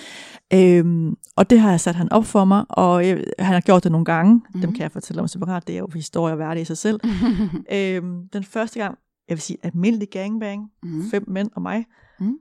Øhm, 0.78 1.16
og 1.36 1.50
det 1.50 1.60
har 1.60 1.70
jeg 1.70 1.80
sat 1.80 1.94
han 1.94 2.12
op 2.12 2.24
for 2.24 2.44
mig, 2.44 2.64
og 2.68 3.06
jeg, 3.06 3.24
han 3.38 3.52
har 3.54 3.60
gjort 3.60 3.84
det 3.84 3.92
nogle 3.92 4.04
gange. 4.04 4.34
Mm. 4.34 4.60
Dem 4.60 4.68
Mhm. 4.68 4.74
kan 4.74 4.82
jeg 4.82 4.92
fortælle 4.92 5.22
om 5.22 5.28
separat, 5.28 5.66
det 5.66 5.74
er 5.74 5.78
jo 5.78 5.88
historie 5.94 6.38
værd 6.38 6.58
i 6.58 6.64
sig 6.64 6.78
selv. 6.78 7.00
øhm, 7.76 8.28
den 8.32 8.44
første 8.44 8.80
gang, 8.80 8.98
jeg 9.28 9.34
vil 9.36 9.42
sige 9.42 9.56
almindelig 9.62 10.08
gangbang, 10.10 10.70
Mm. 10.82 11.10
fem 11.10 11.24
mænd 11.28 11.50
og 11.56 11.62
mig. 11.62 11.84
Mhm. 12.20 12.36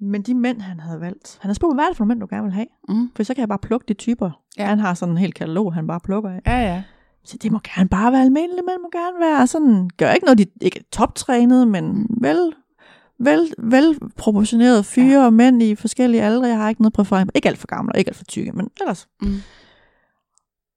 Men 0.00 0.22
de 0.22 0.34
mænd, 0.34 0.60
han 0.60 0.80
havde 0.80 1.00
valgt, 1.00 1.38
han 1.40 1.48
har 1.48 1.54
spurgt 1.54 1.76
hvad 1.76 1.84
er 1.84 1.88
det 1.88 1.96
for 1.96 2.04
nogle 2.04 2.14
mænd, 2.14 2.20
du 2.20 2.26
gerne 2.30 2.42
vil 2.44 2.52
have? 2.52 2.66
Mm. 2.88 3.10
For 3.16 3.22
så 3.22 3.34
kan 3.34 3.40
jeg 3.40 3.48
bare 3.48 3.58
plukke 3.58 3.84
de 3.88 3.94
typer. 3.94 4.30
Ja. 4.58 4.66
Han 4.66 4.78
har 4.78 4.94
sådan 4.94 5.12
en 5.12 5.18
hel 5.18 5.32
katalog, 5.32 5.74
han 5.74 5.86
bare 5.86 6.00
plukker 6.00 6.30
af. 6.30 6.40
Ja, 6.46 6.58
ja. 6.72 6.82
Så 7.24 7.36
det 7.42 7.52
må 7.52 7.58
gerne 7.58 7.88
bare 7.88 8.12
være 8.12 8.22
almindelige 8.22 8.62
mænd, 8.66 8.80
må 8.82 8.88
gerne 8.92 9.20
være 9.20 9.46
sådan, 9.46 9.90
gør 9.96 10.12
ikke 10.12 10.24
noget, 10.24 10.38
de 10.38 10.46
ikke 10.60 10.78
er 10.78 10.84
toptrænet, 10.92 11.68
men 11.68 12.06
vel, 12.20 12.52
vel, 13.18 13.54
velproportionerede 13.58 14.84
fyre 14.84 15.20
ja. 15.20 15.24
og 15.24 15.32
mænd 15.32 15.62
i 15.62 15.74
forskellige 15.74 16.22
aldre. 16.22 16.48
Jeg 16.48 16.56
har 16.56 16.68
ikke 16.68 16.82
noget 16.82 16.92
præference. 16.92 17.32
Ikke 17.34 17.48
alt 17.48 17.58
for 17.58 17.66
gamle, 17.66 17.92
og 17.92 17.98
ikke 17.98 18.08
alt 18.08 18.16
for 18.16 18.24
tykke, 18.24 18.52
men 18.52 18.68
ellers. 18.80 19.08
Mm. 19.22 19.34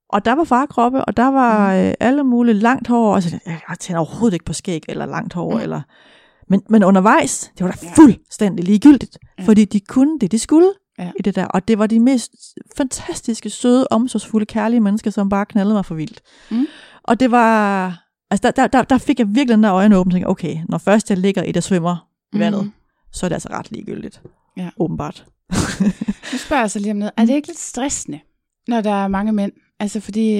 Og 0.09 0.25
der 0.25 0.35
var 0.35 0.43
farkroppe, 0.43 1.05
og 1.05 1.17
der 1.17 1.27
var 1.27 1.73
mm. 1.73 1.79
øh, 1.79 1.93
alle 1.99 2.23
mulige 2.23 2.55
langt 2.55 2.87
hår. 2.87 3.15
Altså, 3.15 3.39
jeg, 3.45 3.59
jeg 3.69 3.79
tænder 3.79 3.99
overhovedet 3.99 4.33
ikke 4.33 4.45
på 4.45 4.53
skæg, 4.53 4.83
eller 4.89 5.05
langt 5.05 5.33
hår, 5.33 5.51
mm. 5.51 5.61
eller... 5.61 5.81
Men, 6.49 6.61
men 6.69 6.83
undervejs, 6.83 7.51
det 7.57 7.65
var 7.65 7.71
da 7.71 7.77
fuldstændig 7.95 8.65
ligegyldigt. 8.65 9.17
Ja. 9.39 9.43
fordi 9.43 9.65
de 9.65 9.79
kunne 9.79 10.19
det, 10.19 10.31
de 10.31 10.39
skulle 10.39 10.71
Ja. 10.99 11.11
i 11.19 11.21
det 11.21 11.35
der. 11.35 11.45
Og 11.45 11.67
det 11.67 11.79
var 11.79 11.87
de 11.87 11.99
mest 11.99 12.31
fantastiske, 12.77 13.49
søde, 13.49 13.87
omsorgsfulde, 13.91 14.45
kærlige 14.45 14.79
mennesker, 14.79 15.11
som 15.11 15.29
bare 15.29 15.45
knaldede 15.45 15.73
mig 15.75 15.85
for 15.85 15.95
vildt. 15.95 16.21
Mm. 16.51 16.65
Og 17.03 17.19
det 17.19 17.31
var... 17.31 17.85
Altså, 18.31 18.41
der, 18.43 18.51
der, 18.51 18.67
der, 18.67 18.83
der 18.83 18.97
fik 18.97 19.19
jeg 19.19 19.27
virkelig 19.27 19.47
den 19.55 19.63
der 19.63 19.73
øjne 19.73 19.97
åbne, 19.97 20.13
tænkte, 20.13 20.27
okay, 20.27 20.57
når 20.69 20.77
først 20.77 21.09
jeg 21.09 21.17
ligger 21.17 21.43
i 21.43 21.51
det 21.51 21.63
svømmer 21.63 22.07
i 22.33 22.39
vandet, 22.39 22.63
Mm. 22.63 22.71
så 23.11 23.25
er 23.25 23.29
det 23.29 23.35
altså 23.35 23.49
ret 23.51 23.71
ligegyldigt. 23.71 24.21
Ja. 24.57 24.69
Åbenbart. 24.77 25.25
Nu 26.31 26.37
spørger 26.37 26.63
jeg 26.63 26.71
så 26.71 26.79
lige 26.79 26.91
om 26.91 26.97
noget. 26.97 27.11
Er 27.17 27.25
det 27.25 27.33
ikke 27.33 27.47
lidt 27.47 27.59
stressende, 27.59 28.19
når 28.67 28.81
der 28.81 28.91
er 29.03 29.07
mange 29.07 29.31
mænd? 29.31 29.51
Altså 29.85 29.99
fordi, 29.99 30.29
øh, 30.33 30.39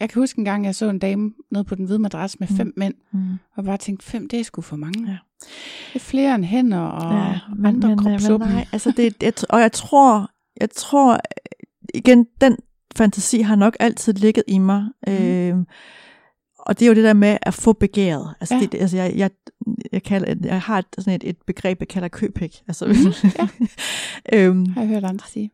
jeg 0.00 0.08
kan 0.10 0.14
huske 0.14 0.38
en 0.38 0.44
gang, 0.44 0.64
jeg 0.64 0.74
så 0.74 0.88
en 0.90 0.98
dame 0.98 1.32
nede 1.50 1.64
på 1.64 1.74
den 1.74 1.84
hvide 1.84 1.98
madras 1.98 2.40
med 2.40 2.48
Mm. 2.50 2.56
fem 2.56 2.72
mænd, 2.76 2.94
Mm. 3.12 3.20
og 3.56 3.64
bare 3.64 3.76
tænkte, 3.76 4.06
fem, 4.06 4.28
det 4.28 4.40
er 4.40 4.44
sgu 4.44 4.60
for 4.60 4.76
mange. 4.76 5.06
Ja. 5.10 5.16
Det 5.92 5.94
er 5.94 5.98
flere 5.98 6.34
end 6.34 6.44
hænder 6.44 6.78
og 6.78 7.14
ja, 7.14 7.38
andre 7.68 7.88
men, 7.88 7.98
kropsåbne. 7.98 8.46
nej, 8.46 8.66
altså 8.72 8.92
det, 8.96 9.22
jeg, 9.22 9.32
og 9.48 9.60
jeg 9.60 9.72
tror, 9.72 10.30
jeg 10.60 10.70
tror, 10.70 11.12
øh, 11.12 11.18
igen, 11.94 12.26
den 12.40 12.56
fantasi 12.96 13.40
har 13.40 13.56
nok 13.56 13.76
altid 13.80 14.12
ligget 14.12 14.44
i 14.48 14.58
mig. 14.58 14.84
Mm. 15.06 15.12
Øh, 15.12 15.56
og 16.58 16.78
det 16.78 16.84
er 16.86 16.88
jo 16.90 16.94
det 16.94 17.04
der 17.04 17.12
med 17.12 17.36
at 17.42 17.54
få 17.54 17.72
begæret. 17.72 18.34
Altså, 18.40 18.54
Ja. 18.54 18.60
det, 18.60 18.74
altså 18.80 18.96
jeg, 18.96 19.12
jeg, 19.16 19.30
jeg, 19.92 20.02
kalder, 20.02 20.34
jeg 20.44 20.60
har 20.60 20.78
et, 20.78 20.86
sådan 20.98 21.12
et, 21.14 21.28
et 21.28 21.36
begreb, 21.46 21.80
jeg 21.80 21.88
kalder 21.88 22.08
køpik. 22.08 22.62
Altså, 22.68 22.86
Mhm, 22.86 22.96
ja. 23.38 23.48
øhm, 24.38 24.66
Har 24.66 24.80
jeg 24.80 24.88
hørt 24.88 25.04
andre 25.04 25.24
sige. 25.28 25.50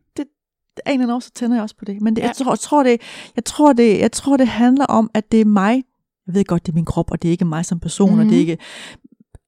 Af 0.86 0.90
en 0.90 0.94
eller 0.94 1.04
anden 1.04 1.14
år, 1.16 1.20
så 1.20 1.30
tænder 1.30 1.56
jeg 1.56 1.62
også 1.62 1.76
på 1.76 1.84
det. 1.84 2.00
Men 2.02 2.16
det, 2.16 2.22
ja. 2.22 2.26
Ja. 2.26 2.28
jeg, 2.28 2.36
tror, 2.36 2.52
jeg, 2.52 2.58
tror, 2.58 2.82
det, 2.82 3.00
jeg, 3.36 3.44
tror, 3.44 3.72
det, 3.72 3.98
jeg 4.00 4.12
tror, 4.12 4.36
det 4.36 4.48
handler 4.48 4.86
om, 4.86 5.10
at 5.14 5.32
det 5.32 5.40
er 5.40 5.44
mig. 5.44 5.84
Jeg 6.26 6.34
ved 6.34 6.44
godt, 6.44 6.66
det 6.66 6.72
er 6.72 6.74
min 6.74 6.84
krop, 6.84 7.10
og 7.10 7.22
det 7.22 7.28
er 7.28 7.32
ikke 7.32 7.44
mig 7.44 7.64
som 7.64 7.80
person, 7.80 8.10
mm-hmm. 8.10 8.26
og 8.26 8.32
det 8.32 8.40
er 8.40 8.42
Mhm. 8.44 8.50
ikke... 8.50 8.58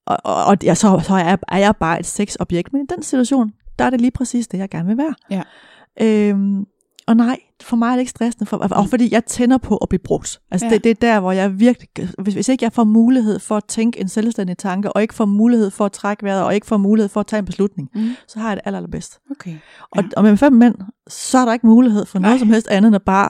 Og, 0.07 0.17
og, 0.25 0.45
og 0.45 0.57
jeg, 0.63 0.77
så, 0.77 1.01
så 1.05 1.15
er, 1.15 1.19
jeg, 1.29 1.39
er 1.49 1.59
jeg 1.59 1.77
bare 1.77 2.01
et 2.01 2.07
sexobjekt. 2.07 2.73
Men 2.73 2.83
i 2.83 2.87
den 2.95 3.03
situation, 3.03 3.53
der 3.79 3.85
er 3.85 3.91
det 3.91 4.01
lige 4.01 4.11
præcis 4.11 4.49
det, 4.49 4.59
jeg 4.59 4.69
gerne 4.69 4.89
vil 4.89 4.97
være. 4.99 5.15
Ja. 5.31 5.43
Øhm, 6.01 6.65
og 7.09 7.17
nej, 7.17 7.41
for 7.63 7.77
mig 7.77 7.89
er 7.89 7.93
det 7.93 8.01
ikke 8.01 8.11
stressende, 8.11 8.47
for, 8.47 8.57
og 8.57 8.89
fordi 8.89 9.09
jeg 9.13 9.25
tænder 9.25 9.59
på 9.59 9.77
at 9.77 9.89
blive 9.89 9.99
brugt. 10.05 10.41
Altså 10.51 10.67
ja. 10.67 10.73
Det, 10.75 10.85
det 10.85 10.91
er 10.91 10.95
der, 10.95 11.21
hvor 11.21 11.33
jeg 11.33 11.61
virkelig, 11.61 11.89
hvis, 12.19 12.35
hvis 12.35 12.49
ikke 12.49 12.65
jeg 12.65 12.73
får 12.73 12.85
mulighed 12.85 13.39
for 13.39 13.57
at 13.57 13.65
tænke 13.65 14.01
en 14.01 14.09
selvstændig 14.09 14.59
tanke, 14.59 14.93
og 14.93 15.03
ikke 15.03 15.15
får 15.15 15.25
mulighed 15.25 15.71
for 15.71 15.85
at 15.85 15.93
trække 15.93 16.23
vejret, 16.25 16.43
og 16.45 16.55
ikke 16.55 16.67
får 16.67 16.77
mulighed 16.77 17.09
for 17.09 17.21
at 17.21 17.27
tage 17.27 17.39
en 17.39 17.45
beslutning, 17.47 17.89
Mm. 17.95 18.11
så 18.29 18.39
har 18.39 18.49
jeg 18.49 18.57
det 18.57 18.63
aller, 18.65 18.79
allerbedst. 18.79 19.21
Okay. 19.31 19.57
Og, 19.91 20.03
Ja. 20.03 20.09
og 20.17 20.23
med 20.23 20.37
fem 20.37 20.53
mænd, 20.53 20.75
så 21.09 21.39
er 21.39 21.45
der 21.45 21.53
ikke 21.53 21.67
mulighed 21.67 22.07
for 22.07 22.19
noget 22.19 22.33
Nej. 22.33 22.39
som 22.39 22.49
helst 22.49 22.69
andet 22.69 22.89
end 22.89 22.97
at 22.97 23.03
bare 23.03 23.29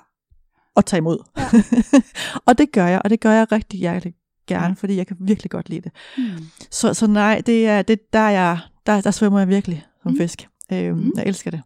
at 0.76 0.84
tage 0.84 0.98
imod. 0.98 1.18
Ja. 1.38 1.44
og 2.46 2.58
det 2.58 2.72
gør 2.72 2.86
jeg, 2.86 3.00
og 3.04 3.10
det 3.10 3.20
gør 3.20 3.32
jeg 3.32 3.52
rigtig 3.52 3.80
hjertelig 3.80 4.14
gerne, 4.48 4.66
Ja. 4.66 4.72
fordi 4.72 4.96
jeg 4.96 5.06
kan 5.06 5.16
virkelig 5.20 5.50
godt 5.50 5.68
lide 5.68 5.80
det. 5.80 5.92
Mm. 6.18 6.24
Så, 6.70 6.94
så 6.94 7.06
nej, 7.06 7.42
det 7.46 7.66
er, 7.68 7.82
det, 7.82 8.12
der, 8.12 8.18
er 8.18 8.30
jeg, 8.30 8.58
der, 8.86 9.00
der 9.00 9.10
svømmer 9.10 9.38
jeg 9.38 9.48
virkelig 9.48 9.86
som 10.02 10.12
Mm. 10.12 10.18
fisk. 10.18 10.48
Øhm, 10.72 10.96
Mm. 10.98 11.12
Jeg 11.16 11.24
elsker 11.26 11.50
det. 11.50 11.62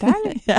Dejligt. 0.00 0.46
ja. 0.48 0.58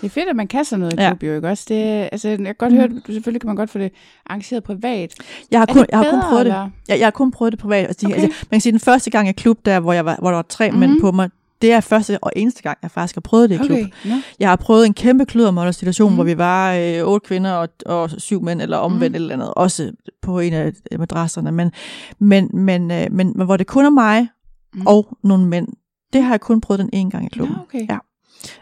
Det 0.00 0.06
er 0.06 0.10
fedt, 0.10 0.28
at 0.28 0.36
man 0.36 0.46
kan 0.48 0.64
sådan 0.64 0.80
noget 0.80 0.92
i 0.92 0.96
Ja. 1.02 1.08
klub, 1.10 1.22
jo 1.22 1.34
ikke 1.34 1.48
også? 1.48 1.64
Det, 1.68 2.08
altså, 2.12 2.28
jeg 2.28 2.38
kan 2.38 2.54
godt 2.58 2.72
høre, 2.72 2.84
at 2.84 2.90
du 3.06 3.12
selvfølgelig 3.12 3.40
kan 3.40 3.46
man 3.48 3.56
godt 3.56 3.70
få 3.70 3.78
det 3.78 3.92
arrangeret 4.26 4.64
privat. 4.64 5.14
Jeg 5.50 5.60
har 5.60 5.66
kun, 5.66 5.76
det 5.82 5.86
jeg 5.90 5.98
har 5.98 6.10
kun 6.10 6.20
prøvet 6.20 6.46
det. 6.46 6.52
eller? 6.52 6.70
Jeg, 6.88 6.98
jeg 6.98 7.06
har 7.06 7.10
kun 7.10 7.30
prøvet 7.30 7.52
det 7.52 7.60
privat. 7.60 7.86
Altså, 7.86 8.06
Okay. 8.06 8.16
altså, 8.22 8.28
man 8.50 8.56
kan 8.56 8.60
sige, 8.60 8.72
den 8.72 8.80
første 8.80 9.10
gang 9.10 9.28
i 9.28 9.32
klub, 9.32 9.58
der, 9.64 9.80
hvor, 9.80 9.92
jeg 9.92 10.04
var, 10.04 10.16
hvor 10.20 10.28
der 10.30 10.36
var 10.36 10.42
tre 10.48 10.70
mm-hmm. 10.70 10.80
mænd 10.80 10.90
Mhm. 10.92 11.00
på 11.00 11.10
mig, 11.12 11.30
det 11.62 11.72
er 11.72 11.80
første 11.80 12.18
og 12.24 12.32
eneste 12.36 12.62
gang, 12.62 12.78
jeg 12.82 12.90
faktisk 12.90 13.16
har 13.16 13.20
prøvet 13.20 13.50
det 13.50 13.54
i 13.54 13.58
klub. 13.58 13.70
Okay, 13.70 13.86
no. 14.04 14.14
Jeg 14.40 14.48
har 14.48 14.56
prøvet 14.56 14.86
en 14.86 14.94
kæmpe 14.94 15.26
kludermålersituation, 15.26 16.10
mm. 16.10 16.14
Hvor 16.14 16.24
vi 16.24 16.38
var 16.38 16.74
øh, 16.74 17.02
otte 17.04 17.26
kvinder 17.26 17.52
og, 17.52 17.68
og 17.86 18.10
syv 18.10 18.42
mænd, 18.42 18.62
eller 18.62 18.76
omvendt 18.76 19.12
mm. 19.12 19.14
eller 19.14 19.34
andet, 19.34 19.54
også 19.54 19.92
på 20.22 20.38
en 20.40 20.52
af 20.52 20.72
øh, 20.92 20.98
madrasserne, 20.98 21.52
men, 21.52 21.72
men, 22.18 22.50
men, 22.54 22.90
øh, 22.90 23.06
men, 23.10 23.32
men 23.36 23.46
hvor 23.46 23.56
det 23.56 23.66
kun 23.66 23.84
er 23.84 23.90
mig 23.90 24.28
mm. 24.74 24.86
Og 24.86 25.18
nogle 25.24 25.46
mænd. 25.46 25.68
Det 26.12 26.22
har 26.22 26.30
jeg 26.32 26.40
kun 26.40 26.60
prøvet 26.60 26.78
den 26.80 26.90
ene 26.92 27.10
gang 27.10 27.24
i 27.26 27.28
klubben. 27.28 27.56
Nå, 27.56 27.62
okay. 27.62 27.86
Ja. 27.90 27.98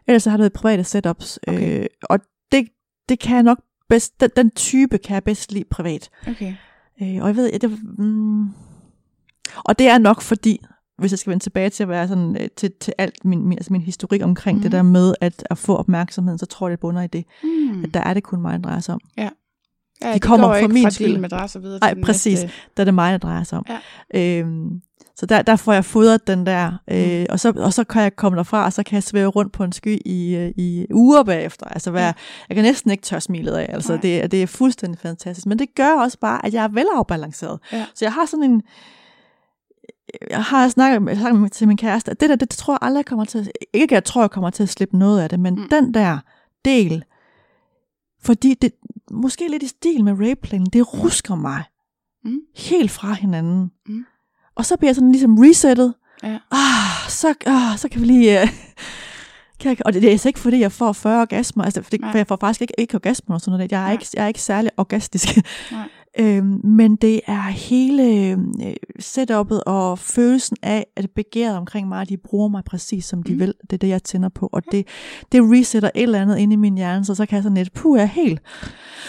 Ellers 0.07 0.23
så 0.23 0.31
har 0.31 0.37
det 0.37 0.43
været 0.43 0.53
private 0.53 0.85
setups, 0.85 1.39
Okay. 1.49 1.81
øh, 1.81 1.87
og 2.03 2.19
det, 2.53 2.69
det 3.09 3.19
kan 3.19 3.35
jeg 3.35 3.43
nok 3.43 3.61
bedst, 3.89 4.21
den, 4.21 4.31
den 4.37 4.51
type 4.51 4.99
kan 4.99 5.15
jeg 5.15 5.25
bedst 5.25 5.53
lide 5.53 5.65
privat. 5.71 6.11
Okay. 6.29 6.55
Øh, 7.03 7.17
og 7.23 7.27
jeg 7.29 7.37
ved, 7.37 7.59
det, 7.59 7.79
mm, 7.99 8.49
og 9.57 9.79
det 9.79 9.89
er 9.89 9.99
nok 9.99 10.21
fordi, 10.23 10.65
hvis 10.99 11.13
jeg 11.13 11.19
skal 11.19 11.31
vende 11.31 11.45
tilbage 11.45 11.71
til 11.71 11.83
at 11.83 11.89
være 11.89 12.09
sådan, 12.09 12.37
øh, 12.41 12.49
til, 12.57 12.73
til 12.81 12.93
alt 12.99 13.25
min, 13.25 13.47
min, 13.49 13.59
altså 13.59 13.73
min 13.73 13.83
historik 13.83 14.23
omkring 14.23 14.57
mm. 14.59 14.63
det 14.63 14.73
der 14.73 14.83
med 14.83 15.15
at, 15.21 15.43
at 15.51 15.59
få 15.59 15.77
opmærksomheden, 15.77 16.39
så 16.39 16.47
tror 16.47 16.69
jeg, 16.69 16.71
det 16.73 16.81
bunder 16.81 17.03
i 17.03 17.07
det, 17.07 17.25
Mm. 17.43 17.85
at 17.85 17.95
der 17.95 18.01
er 18.01 18.15
det 18.15 18.23
kun 18.23 18.41
mig, 18.41 18.53
der 18.53 18.59
drejer 18.63 18.81
sig 18.81 18.95
om. 18.95 19.01
Ja, 19.17 19.29
de 20.03 20.13
det 20.15 20.23
kommer 20.23 20.47
går 20.47 20.53
fra 20.55 20.59
ikke 20.59 20.75
min 20.75 20.83
fra 20.83 20.91
skyld. 20.91 21.19
madras 21.19 21.57
og 21.57 21.63
videre 21.63 21.79
Nej, 21.81 21.95
præcis. 22.03 22.43
Næste. 22.43 22.57
Der 22.77 22.83
er 22.83 22.85
det 22.85 22.95
mig, 22.95 23.13
der 23.13 23.19
drejer 23.19 23.43
sig 23.45 23.59
om. 23.59 23.67
Ja. 24.15 24.39
Øhm, 24.41 24.81
så 25.19 25.27
der, 25.27 25.43
der 25.43 25.57
får 25.57 25.73
jeg 25.73 25.85
fodret 25.85 26.27
den 26.27 26.47
der, 26.47 26.73
øh, 26.91 27.21
Mm. 27.21 27.27
og, 27.31 27.41
så, 27.41 27.53
og 27.57 27.73
så 27.73 27.85
kan 27.85 28.03
jeg 28.03 28.17
komme 28.17 28.37
derfra, 28.39 28.65
og 28.65 28.73
så 28.73 28.83
kan 28.83 28.95
jeg 28.95 29.03
svæve 29.03 29.29
rundt 29.29 29.53
på 29.53 29.65
en 29.65 29.73
sky 29.73 29.99
i, 30.07 30.35
øh, 30.37 30.53
i 30.57 30.87
uger 30.93 31.23
bagefter. 31.23 31.67
Altså 31.67 31.91
være, 31.91 32.07
Ja. 32.07 32.13
jeg 32.49 32.55
kan 32.55 32.65
næsten 32.65 32.91
ikke 32.91 33.03
tør 33.03 33.19
smilet 33.19 33.53
af. 33.53 33.67
Altså 33.75 33.93
Nej. 33.93 34.01
det, 34.01 34.23
er- 34.23 34.27
det 34.27 34.43
er 34.43 34.47
fuldstændig 34.47 35.01
fantastisk. 35.01 35.47
Men 35.47 35.59
det 35.59 35.75
gør 35.75 35.93
også 35.93 36.19
bare, 36.19 36.47
at 36.47 36.55
jeg 36.55 36.65
er 36.65 36.69
velafbalanceret. 36.69 37.59
Ja. 37.73 37.87
Så 37.95 38.05
jeg 38.05 38.13
har 38.13 38.27
sådan 38.27 38.43
en, 38.51 38.63
jeg 40.31 40.43
har 40.45 40.69
snakket, 40.69 41.03
med- 41.03 41.17
snakket 41.17 41.41
med- 41.41 41.51
til 41.51 41.69
min 41.69 41.77
kæreste, 41.77 42.11
at 42.11 42.21
det 42.21 42.29
der, 42.31 42.37
det, 42.37 42.51
det 42.51 42.59
tror 42.59 42.73
jeg 42.75 42.79
aldrig 42.83 43.05
kommer 43.07 43.25
til 43.25 43.39
at, 43.39 43.49
ikke 43.73 43.95
jeg 43.95 44.05
tror, 44.05 44.21
jeg 44.23 44.31
kommer 44.31 44.51
til 44.51 44.63
at 44.63 44.69
slippe 44.69 44.99
noget 44.99 45.21
af 45.23 45.29
det, 45.29 45.41
men 45.41 45.55
Mm. 45.55 45.61
mm. 45.61 45.69
den 45.69 45.95
der 45.95 46.19
del, 46.65 47.05
fordi 48.23 48.55
det, 48.55 48.73
måske 49.11 49.49
lidt 49.49 49.63
i 49.63 49.69
stil 49.69 50.05
med 50.05 50.13
rapeplanen, 50.29 50.67
det 50.67 50.95
rusker 51.03 51.35
mig 51.35 51.63
Mm. 52.25 52.39
helt 52.57 52.91
fra 52.91 53.13
hinanden. 53.13 53.71
Mm. 53.89 54.05
Og 54.57 54.65
så 54.67 54.77
bliver 54.77 54.89
jeg 54.89 54.95
sådan 54.95 55.13
ligesom 55.13 55.39
resettet. 55.39 55.95
Ja. 56.23 56.39
Ah, 56.51 57.09
så, 57.11 57.35
ah, 57.47 57.79
så 57.79 57.89
kan 57.89 58.01
vi 58.01 58.07
lige... 58.07 58.43
Uh, 58.43 58.49
kan 59.61 59.69
jeg, 59.69 59.77
og 59.87 59.93
det, 59.93 60.03
det 60.03 60.09
er 60.09 60.13
altså 60.13 60.29
ikke 60.29 60.39
fordi, 60.41 60.59
jeg 60.61 60.73
får 60.73 60.93
40 60.93 61.21
orgasmer, 61.21 61.65
altså, 61.65 61.83
for, 61.83 61.91
det, 61.91 62.01
Nej. 62.01 62.11
for 62.11 62.19
jeg 62.19 62.27
får 62.27 62.37
faktisk 62.41 62.61
ikke, 62.61 62.75
ikke 62.79 62.95
orgasmer 62.95 63.35
og 63.35 63.41
sådan 63.41 63.59
noget. 63.59 63.73
Jeg 63.73 63.79
er, 63.79 63.83
Nej. 63.85 63.93
ikke, 63.93 64.07
jeg 64.15 64.23
er 64.25 64.29
ikke 64.29 64.43
særlig 64.43 64.71
orgastisk. 64.77 65.29
Nej. 65.73 65.89
Øhm, 66.19 66.61
men 66.65 66.97
det 66.97 67.21
er 67.27 67.41
hele 67.43 68.03
øh, 68.05 68.39
setupet 69.01 69.65
og 69.65 69.99
følelsen 69.99 70.57
af, 70.63 70.87
at 70.97 71.11
begæret 71.17 71.57
omkring 71.57 71.89
mig, 71.89 72.01
at 72.01 72.09
de 72.09 72.17
bruger 72.17 72.49
mig 72.49 72.65
præcis 72.65 73.05
som 73.05 73.23
de 73.23 73.33
Mm. 73.33 73.39
vil. 73.39 73.55
Det 73.63 73.73
er 73.73 73.77
det, 73.79 73.89
jeg 73.89 74.03
tænder 74.03 74.29
på. 74.29 74.49
Og 74.53 74.63
det, 74.73 74.87
det 75.33 75.41
resetter 75.43 75.91
et 75.95 76.03
eller 76.03 76.21
andet 76.23 76.39
inde 76.39 76.53
i 76.53 76.57
min 76.57 76.75
hjerne, 76.77 77.05
så 77.05 77.15
så 77.15 77.27
kan 77.27 77.37
jeg 77.37 77.43
sådan 77.43 77.57
lidt, 77.57 77.73
puh, 77.73 77.97
jeg 77.99 78.03
er 78.03 78.07
helt. 78.07 78.41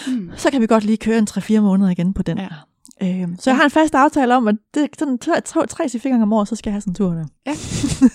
Mm. 0.07 0.31
Så 0.35 0.51
kan 0.51 0.61
vi 0.61 0.67
godt 0.67 0.83
lige 0.83 0.97
køre 0.97 1.17
en 1.17 1.27
3-4 1.29 1.59
måneder 1.59 1.89
igen 1.89 2.13
på 2.13 2.23
den 2.23 2.37
Ja. 2.37 2.43
her. 2.43 2.67
Øhm, 3.03 3.35
så 3.39 3.49
jeg 3.49 3.57
har 3.57 3.63
en 3.63 3.71
fast 3.71 3.95
aftale 3.95 4.35
om, 4.35 4.47
at 4.47 4.55
det, 4.73 4.89
sådan, 4.99 5.17
tre, 5.17 5.41
tre, 5.41 5.67
tre 5.67 5.87
til 5.89 5.99
fire 5.99 6.11
gange 6.11 6.23
om 6.23 6.33
året, 6.33 6.47
så 6.47 6.55
skal 6.55 6.69
jeg 6.69 6.73
have 6.73 6.81
sådan 6.81 6.91
en 6.91 6.95
tur 6.95 7.09
der. 7.09 7.25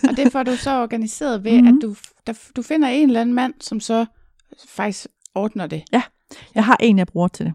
Og 0.11 0.17
det 0.17 0.33
får 0.33 0.43
du 0.43 0.57
så 0.57 0.83
organiseret 0.83 1.45
ved, 1.45 1.53
mm-hmm. 1.53 1.67
Mhm. 1.69 1.77
at 1.77 1.83
du, 1.83 1.95
der, 2.27 2.33
du 2.57 2.63
finder 2.63 2.89
en 2.89 3.09
eller 3.09 3.21
anden 3.21 3.35
mand, 3.35 3.55
som 3.61 3.81
så 3.81 4.07
faktisk 4.69 5.07
ordner 5.35 5.67
det. 5.67 5.83
Jeg 6.55 6.65
har 6.65 6.77
en, 6.81 6.99
jeg 6.99 7.07
bruger 7.07 7.29
til 7.29 7.47
det. 7.47 7.55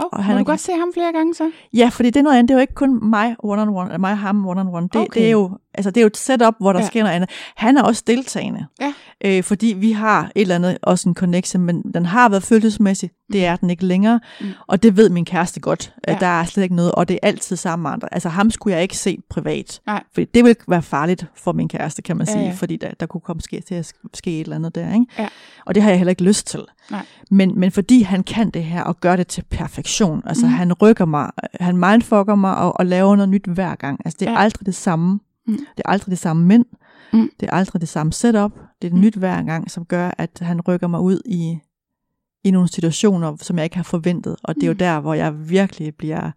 Oh, 0.00 0.04
Og 0.12 0.18
må 0.18 0.22
han 0.22 0.36
du 0.36 0.40
er- 0.40 0.44
godt 0.44 0.60
se 0.60 0.72
ham 0.72 0.90
flere 0.94 1.12
gange 1.12 1.34
så? 1.34 1.50
Ja, 1.74 1.88
fordi 1.88 2.10
det 2.10 2.20
er 2.20 2.22
noget 2.24 2.36
andet. 2.38 2.48
Det 2.48 2.54
er 2.54 2.58
jo 2.58 2.60
ikke 2.60 2.74
kun 2.74 3.10
mig 3.10 3.36
one 3.38 3.62
on 3.62 3.68
one, 3.68 3.98
mig 3.98 4.12
og 4.12 4.18
ham 4.18 4.46
one 4.46 4.60
on 4.60 4.68
one. 4.68 4.88
Det, 4.92 4.96
Okay. 4.96 5.20
det 5.20 5.26
er 5.26 5.30
jo 5.30 5.58
altså 5.78 5.90
det 5.90 5.96
er 5.96 6.02
jo 6.02 6.06
et 6.06 6.16
setup, 6.16 6.54
hvor 6.60 6.72
der 6.72 6.78
Ja. 6.80 6.82
ja. 6.84 6.88
sker 6.90 7.02
noget 7.02 7.14
andet. 7.16 7.30
Han 7.56 7.76
er 7.76 7.82
også 7.82 8.02
deltagende. 8.06 8.66
Ja. 8.80 8.92
Øh, 9.24 9.42
fordi 9.42 9.66
vi 9.66 9.92
har 9.92 10.22
et 10.34 10.40
eller 10.40 10.54
andet 10.54 10.78
også 10.82 11.08
en 11.08 11.14
connection, 11.14 11.62
men 11.62 11.82
den 11.94 12.06
har 12.06 12.28
været 12.28 12.42
følelsesmæssig. 12.42 13.10
Det 13.32 13.46
er 13.46 13.56
den 13.56 13.70
ikke 13.70 13.86
længere. 13.86 14.20
Mm. 14.40 14.46
Og 14.66 14.82
det 14.82 14.96
ved 14.96 15.10
min 15.10 15.24
kæreste 15.24 15.60
godt. 15.60 15.94
Ja. 16.08 16.12
Ja. 16.12 16.18
Der 16.18 16.26
er 16.26 16.44
slet 16.44 16.62
ikke 16.62 16.74
noget, 16.74 16.92
og 16.92 17.08
det 17.08 17.14
er 17.22 17.26
altid 17.28 17.56
sammen 17.56 17.82
med 17.82 17.90
andre. 17.90 18.14
Altså 18.14 18.28
ham 18.28 18.50
skulle 18.50 18.74
jeg 18.74 18.82
ikke 18.82 18.96
se 18.96 19.18
privat. 19.30 19.80
Nej. 19.86 20.02
Fordi 20.14 20.26
det 20.34 20.44
ville 20.44 20.56
være 20.68 20.82
farligt 20.82 21.26
for 21.36 21.52
min 21.52 21.68
kæreste, 21.68 22.02
kan 22.02 22.16
man 22.16 22.26
Ja, 22.26 22.32
sige. 22.32 22.44
ja. 22.44 22.52
Fordi 22.52 22.76
der, 22.76 22.90
der 23.00 23.06
kunne 23.06 23.20
komme 23.20 23.40
ske, 23.42 23.62
til 23.68 23.74
at 23.74 23.92
ske 24.14 24.30
et 24.30 24.40
eller 24.44 24.56
andet 24.56 24.74
der. 24.74 24.92
Ikke? 24.94 25.06
Ja. 25.18 25.28
Og 25.66 25.74
det 25.74 25.82
har 25.82 25.90
jeg 25.90 25.98
heller 25.98 26.10
ikke 26.10 26.24
lyst 26.24 26.46
til. 26.46 26.60
Nej. 26.90 27.06
Men, 27.30 27.60
men 27.60 27.70
fordi 27.72 28.02
han 28.02 28.22
kan 28.22 28.50
det 28.50 28.64
her 28.64 28.82
og 28.82 29.00
gør 29.00 29.16
det 29.16 29.26
til 29.26 29.44
perfektion, 29.50 30.22
altså 30.26 30.46
mm. 30.46 30.52
han 30.52 30.72
rykker 30.72 31.04
mig, 31.04 31.30
han 31.60 31.76
mindfucker 31.76 32.34
mig 32.34 32.56
og, 32.56 32.76
og 32.80 32.86
laver 32.86 33.16
noget 33.16 33.28
nyt 33.28 33.46
hver 33.46 33.74
gang. 33.74 34.00
Altså 34.04 34.16
det 34.20 34.28
er 34.28 34.32
Ja. 34.32 34.36
ja. 34.38 34.42
aldrig 34.44 34.66
det 34.66 34.74
samme. 34.74 35.20
Mm. 35.48 35.56
Det 35.56 35.82
er 35.84 35.88
aldrig 35.90 36.10
det 36.10 36.18
samme 36.18 36.46
mænd. 36.46 36.64
Mm. 37.12 37.30
Det 37.40 37.48
er 37.48 37.52
aldrig 37.52 37.80
det 37.80 37.88
samme 37.88 38.12
setup. 38.12 38.52
Det 38.82 38.90
er 38.90 38.94
Mm. 38.94 39.00
nyt 39.00 39.14
hver 39.14 39.42
gang, 39.42 39.70
som 39.70 39.84
gør, 39.84 40.10
at 40.18 40.38
han 40.42 40.60
rykker 40.60 40.86
mig 40.86 41.00
ud 41.00 41.20
i, 41.26 41.58
i 42.44 42.50
nogle 42.50 42.68
situationer, 42.68 43.36
som 43.36 43.56
jeg 43.56 43.64
ikke 43.64 43.76
har 43.76 43.82
forventet. 43.82 44.36
Og 44.44 44.54
det 44.54 44.62
er 44.62 44.66
jo 44.66 44.72
Mm. 44.72 44.78
der, 44.78 45.00
hvor 45.00 45.14
jeg 45.14 45.50
virkelig 45.50 45.94
bliver... 45.94 46.30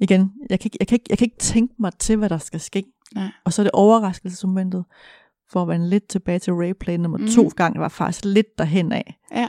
Igen, 0.00 0.32
jeg 0.50 0.60
kan, 0.60 0.66
ikke, 0.66 0.76
jeg, 0.80 0.86
kan 0.88 0.96
ikke, 0.96 1.06
jeg 1.10 1.18
kan 1.18 1.24
ikke 1.24 1.38
tænke 1.38 1.74
mig 1.78 1.92
til, 1.98 2.16
hvad 2.16 2.28
der 2.28 2.38
skal 2.38 2.60
ske. 2.60 2.84
Nej. 3.14 3.28
Og 3.44 3.52
så 3.52 3.62
er 3.62 3.64
det 3.64 3.70
overraskelsesmomentet, 3.72 4.84
for 5.50 5.62
at 5.62 5.68
vende 5.68 5.88
lidt 5.88 6.08
tilbage 6.08 6.38
til 6.38 6.52
Rayplay 6.52 6.96
nummer 6.96 7.18
mm. 7.18 7.28
to 7.28 7.50
gang, 7.56 7.80
var 7.80 7.88
faktisk 7.88 8.24
lidt 8.24 8.58
derhen 8.58 8.92
af. 8.92 9.18
Ja. 9.32 9.48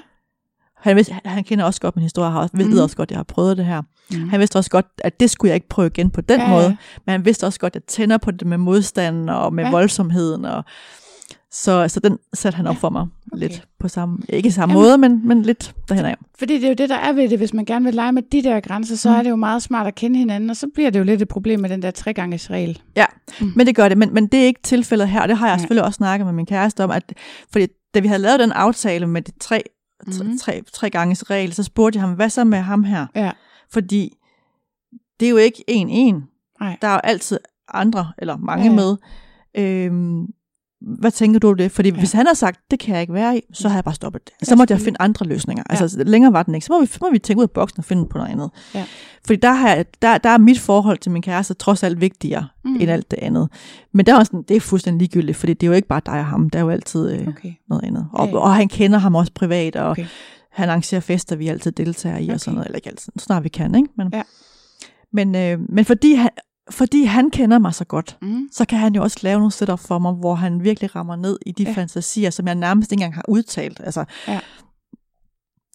Han, 0.85 0.95
vidste, 0.95 1.15
han 1.25 1.43
kender 1.43 1.65
også 1.65 1.81
godt 1.81 1.95
min 1.95 2.03
historie, 2.03 2.39
også, 2.39 2.57
ved 2.57 2.65
Mhm. 2.65 2.77
også 2.79 2.95
godt, 2.97 3.07
at 3.07 3.11
jeg 3.11 3.17
har 3.17 3.23
prøvet 3.23 3.57
det 3.57 3.65
her. 3.65 3.81
Mm. 4.11 4.29
Han 4.29 4.39
vidste 4.39 4.57
også 4.57 4.69
godt, 4.69 4.85
at 4.97 5.19
det 5.19 5.29
skulle 5.29 5.49
jeg 5.49 5.55
ikke 5.55 5.69
prøve 5.69 5.87
igen 5.87 6.09
på 6.09 6.21
den 6.21 6.39
Ja, 6.39 6.45
ja, 6.45 6.51
ja. 6.51 6.55
måde. 6.61 6.77
Men 7.05 7.11
han 7.11 7.25
vidste 7.25 7.45
også 7.47 7.59
godt, 7.59 7.71
at 7.71 7.75
jeg 7.75 7.83
tænder 7.87 8.17
på 8.17 8.31
det 8.31 8.47
med 8.47 8.57
modstanden 8.57 9.29
og 9.29 9.53
med 9.53 9.63
Ja. 9.63 9.67
ja. 9.67 9.71
voldsomheden. 9.75 10.45
Og, 10.45 10.63
så, 11.51 11.87
så 11.87 11.99
den 11.99 12.17
satte 12.33 12.55
han 12.55 12.67
op 12.67 12.73
Ja, 12.75 12.79
for 12.79 12.89
mig 12.89 13.01
okay. 13.31 13.39
lidt 13.41 13.63
på 13.79 13.87
samme, 13.87 14.17
ikke 14.29 14.51
samme 14.51 14.73
Jamen- 14.73 14.83
måde, 14.87 14.97
men, 14.97 15.27
men 15.27 15.41
lidt 15.41 15.73
derhen 15.89 16.05
af. 16.05 16.15
Fordi 16.39 16.53
det 16.55 16.63
er 16.63 16.67
jo 16.67 16.73
det, 16.75 16.89
der 16.89 16.95
er 16.95 17.13
ved 17.13 17.29
det. 17.29 17.37
Hvis 17.37 17.53
man 17.53 17.65
gerne 17.65 17.85
vil 17.85 17.93
lege 17.93 18.11
med 18.11 18.21
de 18.31 18.43
der 18.43 18.59
grænser, 18.59 18.95
så 18.95 19.09
Mm. 19.09 19.15
er 19.15 19.23
det 19.23 19.29
jo 19.29 19.35
meget 19.35 19.61
smart 19.61 19.87
at 19.87 19.95
kende 19.95 20.19
hinanden, 20.19 20.49
og 20.49 20.55
så 20.55 20.67
bliver 20.73 20.89
det 20.89 20.99
jo 20.99 21.03
lidt 21.03 21.21
et 21.21 21.27
problem 21.27 21.59
med 21.59 21.69
den 21.69 21.81
der 21.81 21.91
treganges 21.91 22.49
regel. 22.51 22.79
Men 23.55 23.67
det 23.67 23.75
gør 23.75 23.89
det, 23.89 23.97
men, 23.97 24.13
men 24.13 24.27
det 24.27 24.39
er 24.41 24.45
ikke 24.45 24.61
tilfældet 24.63 25.07
her, 25.09 25.21
og 25.21 25.27
det 25.27 25.37
har 25.37 25.47
jeg 25.47 25.53
Ja. 25.53 25.57
selvfølgelig 25.57 25.83
også 25.85 25.97
snakket 25.97 26.25
med 26.25 26.33
min 26.33 26.45
kæreste 26.45 26.83
om, 26.83 26.91
at 26.91 27.13
fordi 27.51 27.67
da 27.93 27.99
vi 27.99 28.07
havde 28.07 28.21
lavet 28.21 28.39
den 28.39 28.51
aftale 28.51 29.07
med 29.07 29.21
de 29.21 29.31
tre. 29.39 29.63
Mm. 30.07 30.37
tre, 30.37 30.61
tre 30.73 30.89
ganges 30.89 31.29
regel, 31.29 31.53
så 31.53 31.63
spurgte 31.63 31.97
jeg 31.97 32.07
ham, 32.07 32.15
hvad 32.15 32.29
så 32.29 32.43
med 32.43 32.59
ham 32.59 32.83
her? 32.83 33.07
Ja. 33.15 33.31
Fordi 33.69 34.17
det 35.19 35.25
er 35.25 35.29
jo 35.29 35.37
ikke 35.37 35.63
en-en. 35.67 36.23
Der 36.59 36.87
er 36.87 36.93
jo 36.93 36.99
altid 37.03 37.39
andre, 37.67 38.13
eller 38.17 38.37
mange 38.37 38.65
ja. 38.65 38.71
med. 38.71 38.97
Øhm, 39.57 40.27
hvad 40.99 41.11
tænker 41.11 41.39
du 41.39 41.49
om 41.49 41.57
det? 41.57 41.71
Fordi 41.71 41.89
Ja. 41.89 41.95
hvis 41.99 42.11
han 42.11 42.27
har 42.27 42.33
sagt, 42.33 42.59
det 42.71 42.79
kan 42.79 42.93
jeg 42.93 43.01
ikke 43.01 43.13
være 43.13 43.37
i, 43.37 43.41
så 43.53 43.69
har 43.69 43.75
jeg 43.75 43.83
bare 43.83 43.95
stoppet 43.95 44.21
det. 44.25 44.47
Så 44.47 44.55
måtte 44.55 44.71
jeg 44.73 44.81
finde 44.81 44.97
andre 44.99 45.25
løsninger. 45.25 45.63
Ja. 45.71 45.81
Altså 45.81 46.03
længere 46.05 46.33
var 46.33 46.43
den 46.43 46.55
ikke. 46.55 46.65
Så 46.65 46.73
må 46.73 46.81
vi, 46.81 46.89
må 47.01 47.11
vi 47.11 47.19
tænke 47.19 47.39
ud 47.39 47.43
af 47.43 47.51
boksen 47.51 47.79
og 47.79 47.85
finde 47.85 48.05
på 48.09 48.17
noget 48.17 48.31
andet. 48.31 48.49
Ja. 48.75 48.85
Fordi 49.25 49.39
der, 49.39 49.51
har 49.53 49.69
jeg, 49.69 49.85
der, 50.01 50.17
der 50.17 50.29
er 50.29 50.37
mit 50.37 50.59
forhold 50.59 50.97
til 50.97 51.11
min 51.11 51.21
kæreste 51.21 51.53
trods 51.53 51.83
alt 51.83 52.01
vigtigere 52.01 52.47
Mm. 52.65 52.75
end 52.81 52.91
alt 52.91 53.11
det 53.11 53.19
andet. 53.21 53.49
Men 53.93 54.05
der 54.05 54.13
er 54.13 54.17
også 54.17 54.29
sådan, 54.29 54.43
det 54.47 54.57
er 54.57 54.61
fuldstændig 54.61 54.99
ligegyldigt, 54.99 55.37
fordi 55.37 55.53
det 55.53 55.63
er 55.63 55.67
jo 55.67 55.73
ikke 55.73 55.87
bare 55.87 56.01
dig 56.05 56.19
og 56.19 56.25
ham. 56.25 56.49
Der 56.49 56.59
er 56.59 56.63
jo 56.63 56.69
altid 56.69 57.11
øh, 57.11 57.27
Okay. 57.27 57.53
noget 57.69 57.83
andet. 57.83 58.07
Og, 58.13 58.25
Ja, 58.27 58.31
ja. 58.31 58.37
og 58.39 58.55
han 58.55 58.67
kender 58.67 58.97
ham 58.99 59.15
også 59.15 59.31
privat, 59.35 59.75
og 59.75 59.89
okay. 59.89 60.05
han 60.51 60.69
arrangerer 60.69 61.01
fester, 61.01 61.35
vi 61.35 61.47
altid 61.47 61.71
deltager 61.71 62.17
i, 62.17 62.23
Okay. 62.23 62.33
og 62.33 62.39
sådan 62.39 62.53
noget. 62.55 62.65
Eller 62.67 62.75
ikke 62.75 62.89
altid, 62.89 63.13
snart 63.19 63.43
vi 63.43 63.49
kan, 63.49 63.75
ikke? 63.75 63.89
Men, 63.97 64.09
Ja. 64.13 64.21
men, 65.13 65.35
øh, 65.35 65.59
men 65.69 65.85
fordi, 65.85 66.13
han, 66.13 66.29
fordi 66.71 67.03
han 67.03 67.29
kender 67.31 67.59
mig 67.59 67.73
så 67.73 67.85
godt, 67.85 68.17
Mm. 68.21 68.49
så 68.51 68.65
kan 68.65 68.79
han 68.79 68.95
jo 68.95 69.01
også 69.03 69.19
lave 69.23 69.37
nogle 69.39 69.51
setup 69.51 69.79
for 69.79 69.99
mig, 69.99 70.13
hvor 70.13 70.35
han 70.35 70.63
virkelig 70.63 70.95
rammer 70.95 71.15
ned 71.15 71.39
i 71.45 71.51
de 71.51 71.63
Ja. 71.63 71.69
ja. 71.69 71.75
fantasier, 71.75 72.29
som 72.29 72.47
jeg 72.47 72.55
nærmest 72.55 72.91
ikke 72.91 73.01
engang 73.01 73.15
har 73.15 73.25
udtalt. 73.27 73.79
Altså, 73.83 74.05
Ja. 74.27 74.39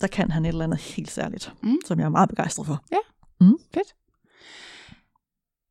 der 0.00 0.06
kan 0.06 0.30
han 0.30 0.44
et 0.44 0.48
eller 0.48 0.64
andet 0.64 0.78
helt 0.80 1.10
særligt, 1.10 1.52
Mm. 1.62 1.76
som 1.86 1.98
jeg 1.98 2.04
er 2.04 2.08
meget 2.10 2.28
begejstret 2.28 2.66
for. 2.66 2.84
Fedt. 3.74 3.94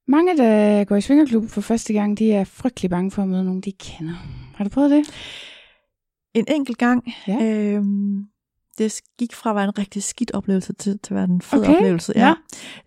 Mange, 0.08 0.38
der 0.38 0.84
går 0.84 0.96
i 0.96 1.02
svingerklub 1.02 1.50
for 1.50 1.62
første 1.62 1.94
gang, 1.94 2.20
de 2.20 2.32
er 2.34 2.44
frygtelig 2.44 2.90
bange 2.90 3.12
for 3.12 3.22
at 3.22 3.28
møde 3.28 3.44
nogen, 3.44 3.62
de 3.62 3.72
kender. 3.72 4.14
Har 4.56 4.64
du 4.64 4.70
prøvet 4.70 4.92
det? 4.92 5.04
En 6.34 6.46
enkelt 6.48 6.78
gang, 6.78 7.14
Ja. 7.28 7.44
øhm, 7.44 8.24
det 8.80 9.02
gik 9.20 9.36
fra 9.36 9.50
at 9.50 9.56
være 9.56 9.66
en 9.66 9.78
rigtig 9.78 10.04
skidt 10.04 10.32
oplevelse 10.32 10.74
til, 10.74 11.00
til 11.00 11.14
at 11.14 11.16
være 11.16 11.24
en 11.24 11.42
fed 11.42 11.60
Okay, 11.60 11.76
oplevelse. 11.76 12.14
ja. 12.16 12.34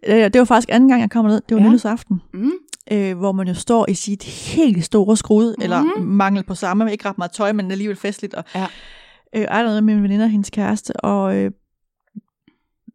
Øh, 0.07 0.17
det 0.33 0.39
var 0.39 0.45
faktisk 0.45 0.69
anden 0.73 0.89
gang, 0.89 1.01
jeg 1.01 1.11
kom 1.11 1.25
ned. 1.25 1.41
Det 1.49 1.55
var 1.55 1.61
Ja. 1.61 1.65
ja. 1.65 1.69
nytårsaften. 1.71 2.23
Mm. 2.35 2.53
øh, 2.93 3.19
hvor 3.19 3.33
man 3.33 3.49
jo 3.49 3.55
står 3.55 3.89
i 3.91 3.95
sit 3.95 4.23
helt 4.23 4.85
store 4.85 5.17
skrud, 5.17 5.47
mm-hmm. 5.47 5.63
eller 5.63 5.83
Mhm. 5.83 6.07
mangel 6.07 6.45
på 6.45 6.55
samme, 6.55 6.93
ikke 6.93 7.09
ret 7.09 7.19
meget 7.19 7.33
tøj, 7.33 7.53
men 7.53 7.71
alligevel 7.71 7.97
festligt. 7.97 8.35
Og, 8.35 8.45
Ja. 8.55 8.67
øh, 9.37 9.47
er 9.49 9.63
noget 9.63 9.85
med 9.85 9.95
min 9.95 10.03
veninde 10.03 10.25
og 10.25 10.31
hendes 10.31 10.51
kæreste, 10.51 10.97
og 11.05 11.37
øh, 11.37 11.51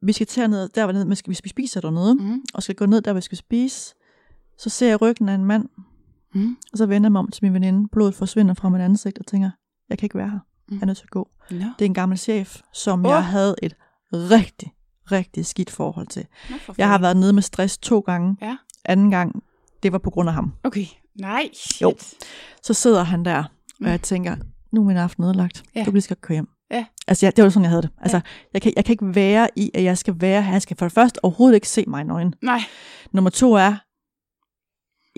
vi 0.02 0.14
skal 0.14 0.28
til 0.28 0.50
ned, 0.50 0.70
der 0.70 0.84
var 0.84 0.92
ned, 0.92 1.06
hvis 1.26 1.44
vi 1.44 1.50
spiser 1.50 1.82
dernede, 1.82 2.16
mm. 2.16 2.22
Mm. 2.22 2.42
og 2.54 2.64
skal 2.64 2.76
gå 2.76 2.86
ned 2.86 3.02
der, 3.02 3.14
vi 3.14 3.22
skal 3.22 3.38
spise, 3.38 3.94
så 4.58 4.70
ser 4.70 4.88
jeg 4.88 5.02
ryggen 5.02 5.30
af 5.30 5.36
en 5.36 5.46
mand, 5.46 5.66
Mm. 6.34 6.56
og 6.72 6.78
så 6.78 6.86
vender 6.86 7.08
jeg 7.08 7.12
mig 7.12 7.20
om 7.20 7.28
til 7.32 7.46
min 7.46 7.54
veninde, 7.54 7.88
blodet 7.92 8.16
forsvinder 8.16 8.54
fra 8.54 8.70
mit 8.70 8.82
ansigt, 8.82 9.18
og 9.20 9.26
tænker, 9.26 9.50
jeg 9.90 9.98
kan 9.98 10.06
ikke 10.06 10.18
være 10.18 10.30
her, 10.30 10.40
jeg 10.72 10.78
er 10.82 10.86
nødt 10.86 10.98
til 10.98 11.06
at 11.06 11.10
gå. 11.10 11.30
Nå. 11.52 11.58
Det 11.58 11.82
er 11.82 11.86
en 11.86 11.94
gammel 11.94 12.18
chef, 12.18 12.62
som 12.74 13.06
Åh. 13.06 13.10
jeg 13.10 13.26
havde 13.26 13.56
et 13.64 13.76
rigtig, 14.14 14.74
rigtig 15.12 15.46
skidt 15.46 15.70
forhold 15.72 16.08
til. 16.08 16.26
Nå, 16.50 16.56
for 16.58 16.76
Jeg 16.78 16.88
har 16.88 16.98
været 17.00 17.18
nede 17.18 17.34
med 17.34 17.42
stress 17.42 17.78
to 17.78 18.00
gange. 18.00 18.38
Ja. 18.42 18.58
Anden 18.86 19.12
gang, 19.12 19.44
det 19.84 19.92
var 19.92 19.98
på 19.98 20.10
grund 20.10 20.30
af 20.30 20.36
ham. 20.36 20.54
Okay. 20.64 20.86
Nej, 21.20 21.50
shit. 21.54 21.82
Jo. 21.82 21.96
Så 22.64 22.74
sidder 22.74 23.04
han 23.04 23.26
der, 23.26 23.44
Mm. 23.80 23.86
og 23.86 23.92
jeg 23.92 24.02
tænker, 24.02 24.36
nu 24.72 24.82
er 24.82 24.86
min 24.86 24.98
aften 24.98 25.24
ødelagt. 25.24 25.64
Ja. 25.76 25.80
Ja. 25.80 25.86
Du 25.86 25.92
bliver 25.92 26.02
skal 26.02 26.18
køre 26.22 26.36
hjem. 26.36 26.48
Ja. 26.72 26.86
Altså, 27.08 27.26
ja, 27.26 27.32
det 27.36 27.44
var 27.44 27.50
sådan, 27.50 27.64
jeg 27.64 27.70
havde 27.70 27.82
det. 27.82 27.90
Altså, 28.02 28.20
jeg, 28.54 28.62
kan, 28.62 28.74
jeg 28.76 28.86
kan 28.86 28.94
ikke 28.94 29.16
være 29.16 29.50
i, 29.56 29.72
at 29.74 29.84
jeg 29.84 29.98
skal 29.98 30.16
være 30.22 30.42
her. 30.44 30.52
Han 30.52 30.62
skal 30.62 30.78
for 30.78 30.86
det 30.86 30.94
første 30.94 31.24
overhovedet 31.26 31.56
ikke 31.56 31.70
se 31.70 31.84
mig 31.88 32.02
i 32.02 32.04
nøgen. 32.04 32.34
Nej, 32.42 32.60
Nummer 33.12 33.30
to 33.30 33.54
er, 33.54 33.76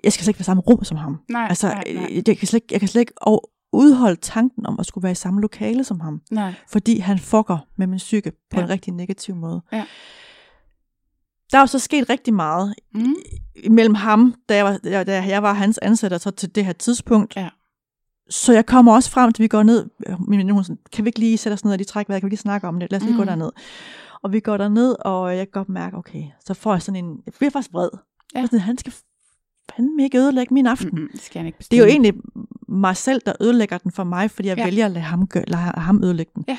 jeg 0.04 0.14
skal 0.14 0.24
slet 0.24 0.28
ikke 0.28 0.40
være 0.40 0.44
i 0.44 0.52
samme 0.52 0.62
rum 0.64 0.84
som 0.84 0.98
ham. 0.98 1.20
nej, 1.30 1.48
Altså, 1.50 1.68
nej, 1.68 1.84
nej. 1.94 2.22
Jeg, 2.28 2.38
kan 2.38 2.48
slet, 2.48 2.54
ikke- 2.64 2.68
jeg 2.74 2.80
kan 2.80 2.90
slet 2.90 3.00
ikke 3.00 3.14
udholde 3.72 4.16
tanken 4.22 4.66
om 4.66 4.80
at 4.80 4.86
skulle 4.86 5.04
være 5.04 5.12
i 5.12 5.16
samme 5.16 5.41
lokale 5.41 5.84
som 5.84 6.00
ham. 6.00 6.22
nej. 6.32 6.54
Fordi 6.72 6.98
han 7.00 7.20
fucker 7.20 7.58
med 7.78 7.88
min 7.88 7.98
psyke 7.98 8.32
på 8.32 8.60
Ja. 8.60 8.64
en 8.64 8.70
rigtig 8.70 8.94
negativ 8.94 9.36
måde. 9.36 9.62
Ja. 9.72 9.86
Der 11.52 11.58
er 11.58 11.62
jo 11.62 11.68
så 11.68 11.80
sket 11.80 12.10
rigtig 12.10 12.34
meget 12.34 12.74
Mm. 12.94 13.16
mellem 13.72 13.96
ham, 13.96 14.36
da 14.50 14.56
jeg 14.56 14.66
var, 14.66 15.04
da 15.04 15.24
jeg 15.28 15.44
var 15.44 15.54
hans 15.54 15.78
ansat, 15.78 16.14
og 16.14 16.20
så 16.20 16.32
til 16.32 16.56
det 16.56 16.66
her 16.66 16.74
tidspunkt. 16.74 17.36
Ja. 17.36 17.50
Så 18.30 18.54
jeg 18.54 18.66
kommer 18.66 18.94
også 18.94 19.12
frem 19.12 19.32
til, 19.34 19.44
vi 19.44 19.48
går 19.48 19.64
ned. 19.64 19.90
Min 20.28 20.40
veninde, 20.40 20.64
sådan, 20.64 20.80
kan 20.94 21.06
vi 21.06 21.10
ikke 21.10 21.20
lige 21.20 21.38
sætte 21.38 21.54
os 21.54 21.64
ned 21.64 21.72
og 21.72 21.78
lige 21.78 21.86
trække 21.86 22.10
vejret? 22.10 22.22
Kan 22.22 22.26
vi 22.26 22.32
lige 22.32 22.40
snakke 22.40 22.68
om 22.68 22.80
det? 22.80 22.91
Lad 22.91 23.00
os 23.00 23.04
lige 23.04 23.14
Mm. 23.14 23.20
gå 23.20 23.26
derned. 23.26 23.50
Og 24.24 24.32
vi 24.34 24.40
går 24.40 24.58
derned, 24.58 24.96
og 25.06 25.38
jeg 25.38 25.48
kan 25.48 25.52
godt 25.52 25.70
mærke, 25.70 25.98
okay, 25.98 26.24
så 26.46 26.54
får 26.54 26.74
jeg 26.74 26.82
sådan 26.82 27.06
en, 27.06 27.22
jeg 27.26 27.34
bliver 27.38 27.52
faktisk 27.52 27.74
vred. 27.74 27.90
Ja. 28.36 28.40
Ja. 28.40 28.46
Sådan, 28.46 28.60
han 28.60 28.78
skal 28.78 28.94
fandme 29.76 30.04
ikke 30.04 30.18
ødelægge 30.18 30.54
min 30.54 30.68
aften. 30.68 31.10
Det 31.12 31.22
skal 31.22 31.46
ikke 31.46 31.58
Det 31.72 31.74
er 31.74 31.82
jo 31.82 31.86
egentlig 31.88 32.14
mig 32.68 32.98
selv, 32.98 33.22
der 33.26 33.34
ødelægger 33.41 33.78
den 33.78 33.91
for 33.91 34.04
mig, 34.04 34.32
fordi 34.32 34.48
jeg 34.48 34.58
Ja. 34.58 34.64
vælger 34.66 34.86
at 34.86 34.91
lade 34.91 35.04
ham, 35.06 35.28
gøre, 35.28 35.44
lade 35.48 35.62
ham 35.62 36.04
ødelægge 36.04 36.32
den. 36.36 36.46
Ja. 36.48 36.58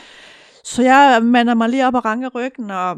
Så 0.64 0.82
jeg 0.82 1.20
mander 1.22 1.54
mig 1.54 1.68
lige 1.68 1.86
op 1.86 1.94
og 1.94 2.04
ranker 2.04 2.28
ryggen, 2.34 2.70
og 2.70 2.96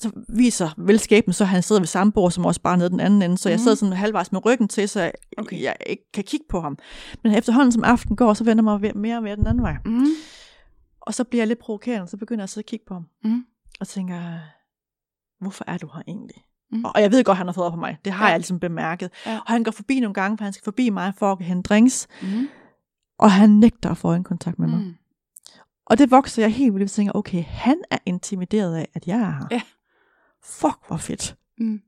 så 0.00 0.10
viser 0.28 0.70
velskaben, 0.78 1.32
så 1.32 1.44
han 1.44 1.62
sidder 1.62 1.80
ved 1.80 1.86
samme 1.86 2.12
bord, 2.12 2.30
som 2.30 2.44
også 2.46 2.60
bare 2.60 2.76
nede 2.76 2.90
den 2.90 3.00
anden 3.00 3.22
ende. 3.22 3.38
Så 3.38 3.48
jeg 3.48 3.56
Mhm. 3.56 3.62
sidder 3.62 3.74
sådan 3.76 3.96
halvvejs 3.96 4.32
med 4.32 4.44
ryggen 4.46 4.68
til, 4.68 4.88
så 4.88 5.00
jeg, 5.00 5.12
Okay. 5.38 5.62
jeg 5.62 5.76
ikke 5.86 6.12
kan 6.12 6.24
kigge 6.24 6.46
på 6.48 6.60
ham. 6.60 6.78
Men 7.22 7.34
efterhånden 7.34 7.72
som 7.72 7.84
aften 7.84 8.16
går, 8.16 8.34
så 8.34 8.44
vender 8.44 8.72
jeg 8.74 8.80
mig 8.80 8.96
mere 8.96 9.16
og 9.16 9.22
mere 9.22 9.36
den 9.36 9.46
anden 9.46 9.62
vej. 9.62 9.76
Mm. 9.84 10.06
Og 11.00 11.14
så 11.14 11.24
bliver 11.24 11.40
jeg 11.42 11.48
lidt 11.48 11.58
provokerende, 11.58 12.08
så 12.08 12.16
begynder 12.16 12.40
jeg 12.40 12.44
at 12.44 12.50
sidde 12.50 12.64
og 12.64 12.68
kigge 12.68 12.84
på 12.88 12.94
ham. 12.94 13.04
Mm. 13.24 13.44
Og 13.80 13.88
tænker, 13.88 14.38
hvorfor 15.40 15.64
er 15.66 15.78
du 15.78 15.90
her 15.94 16.02
egentlig? 16.08 16.42
Mm. 16.72 16.84
Og 16.84 17.02
jeg 17.02 17.12
ved 17.12 17.24
godt, 17.24 17.38
han 17.38 17.46
har 17.46 17.52
fået 17.52 17.66
op 17.66 17.72
på 17.72 17.78
mig. 17.78 17.98
Det 18.04 18.12
har 18.12 18.24
Ja. 18.24 18.30
jeg 18.30 18.38
ligesom 18.38 18.60
bemærket. 18.60 19.10
Ja. 19.26 19.36
Og 19.36 19.52
han 19.52 19.64
går 19.64 19.70
forbi 19.70 20.00
nogle 20.00 20.14
gange, 20.14 20.38
for 20.38 20.44
han 20.44 20.52
skal 20.52 20.64
forbi 20.64 20.90
mig 20.90 21.12
for 21.18 21.32
at 21.32 21.42
hente 21.44 21.68
drinks. 21.68 22.08
Mm. 22.22 22.48
Og 23.18 23.32
han 23.32 23.50
nægter 23.50 23.90
at 23.90 23.96
få 23.96 24.12
en 24.12 24.24
kontakt 24.24 24.58
med 24.58 24.68
mig. 24.68 24.78
Mm. 24.80 24.94
Og 25.86 25.98
det 25.98 26.10
vokser 26.10 26.42
jeg 26.42 26.52
helt 26.54 26.74
vildt 26.74 26.84
og 26.84 26.90
tænker, 26.90 27.12
okay, 27.14 27.44
han 27.44 27.76
er 27.90 27.98
intimideret 28.06 28.76
af, 28.76 28.88
at 28.94 29.06
jeg 29.06 29.18
er 29.18 29.24
her. 29.30 29.46
Ja. 29.50 29.60
Fuck, 30.44 30.78
hvor 30.88 30.96
fedt. 30.96 31.36
Mm. 31.58 31.80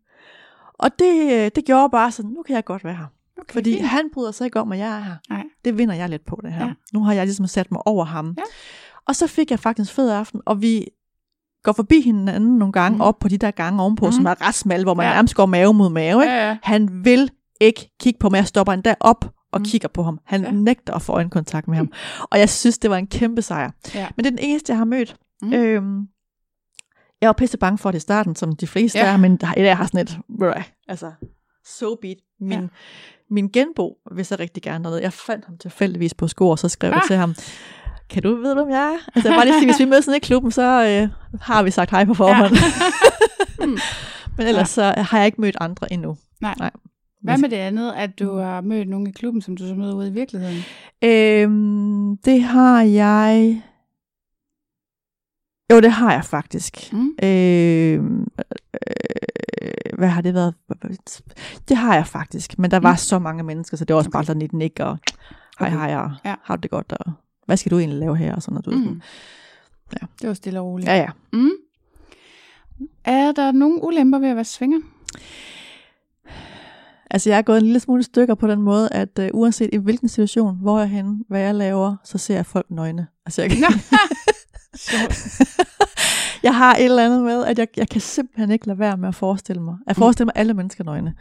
Og 0.74 0.90
det, 0.98 1.32
øh, 1.32 1.50
det 1.56 1.64
gjorde 1.64 1.90
bare 1.90 2.10
sådan, 2.12 2.30
nu 2.30 2.42
kan 2.42 2.54
jeg 2.56 2.64
godt 2.64 2.84
være 2.84 2.94
her. 2.94 3.06
Okay, 3.38 3.52
Fordi 3.52 3.72
fint. 3.74 3.86
han 3.86 4.10
bryder 4.14 4.30
sig 4.32 4.44
ikke 4.44 4.60
om, 4.60 4.72
at 4.72 4.78
jeg 4.78 4.96
er 4.96 5.00
her. 5.00 5.16
Nej. 5.30 5.44
Det 5.64 5.78
vinder 5.78 5.94
jeg 5.94 6.08
lidt 6.08 6.24
på, 6.26 6.40
det 6.44 6.52
her. 6.52 6.66
Ja. 6.66 6.72
Nu 6.92 7.04
har 7.04 7.12
jeg 7.12 7.24
ligesom 7.26 7.46
sat 7.46 7.70
mig 7.72 7.86
over 7.86 8.04
ham. 8.04 8.34
Ja. 8.38 8.42
Og 9.06 9.16
så 9.16 9.26
fik 9.26 9.50
jeg 9.50 9.58
faktisk 9.58 9.92
fed 9.92 10.10
aften, 10.10 10.40
og 10.46 10.62
vi 10.62 10.86
går 11.62 11.72
forbi 11.72 12.00
hinanden 12.00 12.58
nogle 12.58 12.72
gange, 12.72 12.94
mm. 12.96 13.00
op 13.00 13.18
på 13.18 13.28
de 13.28 13.38
der 13.38 13.50
gange 13.50 13.82
ovenpå, 13.82 14.06
mm. 14.06 14.12
som 14.12 14.20
Mhm. 14.22 14.26
er 14.26 14.46
ret 14.48 14.54
smalle, 14.54 14.84
hvor 14.84 14.94
man 14.94 15.06
Ja. 15.06 15.12
nærmest 15.14 15.34
går 15.34 15.46
mave 15.46 15.74
mod 15.74 15.90
mave. 15.90 16.22
Ikke? 16.22 16.34
Ja, 16.34 16.48
ja. 16.48 16.56
Han 16.62 17.04
vil 17.04 17.30
ikke 17.60 17.90
kigge 18.00 18.18
på 18.18 18.28
mig. 18.28 18.36
Jeg 18.36 18.46
stopper 18.46 18.72
endda 18.72 18.94
op 19.00 19.24
og 19.52 19.60
Mm. 19.60 19.64
kigger 19.64 19.88
på 19.88 20.02
ham. 20.02 20.18
Han 20.24 20.42
Ja. 20.44 20.50
nægter 20.50 20.94
at 20.94 21.02
få 21.02 21.12
øjenkontakt 21.12 21.68
med 21.68 21.76
ham. 21.76 21.92
Og 22.30 22.38
jeg 22.38 22.50
synes, 22.50 22.78
det 22.78 22.90
var 22.90 22.96
en 22.96 23.06
kæmpe 23.06 23.42
sejr. 23.42 23.70
Ja. 23.94 24.08
Men 24.16 24.24
det 24.24 24.32
er 24.32 24.36
den 24.36 24.44
eneste, 24.48 24.70
jeg 24.70 24.78
har 24.78 24.84
mødt. 24.84 25.16
Mm. 25.42 25.52
Øhm, 25.52 26.08
jeg 27.20 27.26
var 27.28 27.32
pisse 27.32 27.58
bange 27.58 27.78
for 27.78 27.90
det 27.90 27.98
i 27.98 28.00
starten, 28.00 28.36
som 28.36 28.56
de 28.56 28.66
fleste 28.66 28.98
Ja. 28.98 29.06
er, 29.12 29.16
men 29.16 29.36
der- 29.36 29.52
jeg 29.56 29.76
har 29.76 29.86
sådan 29.86 30.00
et, 30.00 30.18
bruh, 30.38 30.62
altså, 30.88 31.12
so 31.78 31.94
beat. 32.02 32.16
Min, 32.40 32.52
Ja. 32.52 32.66
min 33.30 33.48
genbo 33.48 33.94
vil 34.14 34.24
så 34.24 34.36
rigtig 34.40 34.62
gerne 34.62 34.84
dernede. 34.84 35.02
Jeg 35.02 35.12
fandt 35.12 35.44
ham 35.44 35.58
tilfældigvis 35.58 36.14
på 36.14 36.28
sko, 36.28 36.48
og 36.48 36.58
så 36.58 36.68
skrev 36.68 36.90
ah. 36.90 36.94
jeg 36.94 37.02
til 37.06 37.16
ham, 37.16 37.34
kan 38.12 38.22
du 38.22 38.36
vide, 38.36 38.54
hvem 38.54 38.70
jeg 38.70 38.82
er? 38.92 38.98
Altså, 39.14 39.28
jeg 39.28 39.36
bare 39.36 39.44
lige 39.46 39.58
sige, 39.58 39.66
hvis 39.68 39.78
vi 39.80 39.84
mødes 39.84 40.06
nede 40.06 40.16
i 40.16 40.20
klubben, 40.20 40.50
så 40.50 40.62
øh, 40.62 41.08
har 41.40 41.62
vi 41.62 41.70
sagt 41.70 41.90
hej 41.90 42.04
på 42.04 42.14
forhånd. 42.14 42.54
Ja. 43.60 43.66
Mm. 43.66 43.78
Men 44.36 44.46
ellers 44.46 44.70
så 44.70 44.94
har 44.96 45.18
jeg 45.18 45.26
ikke 45.26 45.40
mødt 45.40 45.56
andre 45.60 45.92
endnu. 45.92 46.16
Nej. 46.40 46.54
Nej. 46.58 46.70
Hvad 47.22 47.38
med 47.38 47.48
det 47.48 47.56
andet, 47.56 47.92
at 47.96 48.18
du 48.18 48.36
har 48.38 48.60
mødt 48.60 48.88
nogen 48.88 49.06
i 49.06 49.10
klubben, 49.10 49.42
som 49.42 49.56
du 49.56 49.66
så 49.68 49.74
møder 49.74 49.94
ude 49.94 50.08
i 50.08 50.12
virkeligheden? 50.12 50.58
Øhm, 51.04 52.16
det 52.16 52.42
har 52.42 52.82
jeg... 52.82 53.62
Jo, 55.72 55.80
det 55.80 55.92
har 55.92 56.12
jeg 56.12 56.24
faktisk. 56.24 56.92
Mm. 56.92 57.14
Øhm, 57.22 58.26
øh, 58.74 59.98
hvad 59.98 60.08
har 60.08 60.20
det 60.22 60.34
været? 60.34 60.54
Det 61.68 61.76
har 61.76 61.94
jeg 61.94 62.06
faktisk. 62.06 62.58
Men 62.58 62.70
der 62.70 62.78
var 62.80 62.90
Mm. 62.92 62.96
så 62.96 63.18
mange 63.18 63.42
mennesker, 63.42 63.76
så 63.76 63.84
det 63.84 63.94
var 63.94 63.98
også 63.98 64.08
Okay. 64.08 64.16
bare 64.16 64.24
sådan 64.24 64.42
et 64.42 64.52
nik 64.52 64.80
og 64.80 64.98
hej 65.58 65.68
Okay. 65.68 65.76
hej 65.78 65.96
og 65.96 66.10
Ja. 66.24 66.34
har 66.44 66.56
du 66.56 66.60
det 66.60 66.70
godt 66.70 66.92
og 66.92 67.12
hvad 67.46 67.56
skal 67.56 67.70
du 67.70 67.78
egentlig 67.78 67.98
lave 68.00 68.16
her 68.16 68.34
og 68.34 68.42
sådan 68.42 68.54
noget. 68.54 68.64
Du 68.66 68.70
Mm. 68.70 68.76
sådan. 68.82 69.02
Ja. 70.02 70.06
Det 70.20 70.28
var 70.28 70.34
stille 70.34 70.60
og 70.60 70.66
roligt. 70.66 70.88
Ja, 70.88 70.96
ja. 70.96 71.08
Mm. 71.32 71.50
Er 73.04 73.32
der 73.32 73.52
nogen 73.52 73.78
ulemper 73.82 74.18
ved 74.18 74.28
at 74.28 74.36
være 74.36 74.44
svinger? 74.44 74.80
Altså 77.10 77.30
jeg 77.30 77.38
er 77.38 77.42
gået 77.42 77.56
en 77.58 77.62
lille 77.64 77.80
smule 77.80 78.02
stykker 78.02 78.34
på 78.34 78.46
den 78.46 78.62
måde, 78.62 78.88
at 78.92 79.18
uh, 79.18 79.26
uanset 79.40 79.70
i 79.72 79.76
hvilken 79.76 80.08
situation, 80.08 80.56
hvor 80.56 80.78
jeg 80.78 80.84
er 80.84 80.88
henne, 80.88 81.24
hvad 81.28 81.40
jeg 81.40 81.54
laver, 81.54 81.96
så 82.04 82.18
ser 82.18 82.34
jeg 82.34 82.46
folk 82.46 82.66
nøgne. 82.70 83.06
Altså 83.26 83.42
jeg, 83.42 83.50
Nå. 83.60 83.66
Jeg 86.42 86.54
har 86.56 86.74
et 86.76 86.84
eller 86.84 87.04
andet 87.04 87.22
med, 87.22 87.44
at 87.44 87.58
jeg, 87.58 87.66
jeg 87.76 87.88
kan 87.88 88.00
simpelthen 88.00 88.50
ikke 88.50 88.66
lade 88.66 88.78
være 88.78 88.96
med 88.96 89.08
at 89.08 89.14
forestille 89.14 89.62
mig. 89.62 89.76
At 89.86 89.96
forestille 89.96 90.24
mig 90.24 90.32
alle 90.36 90.54
mennesker 90.54 90.84
nøgne. 90.84 91.14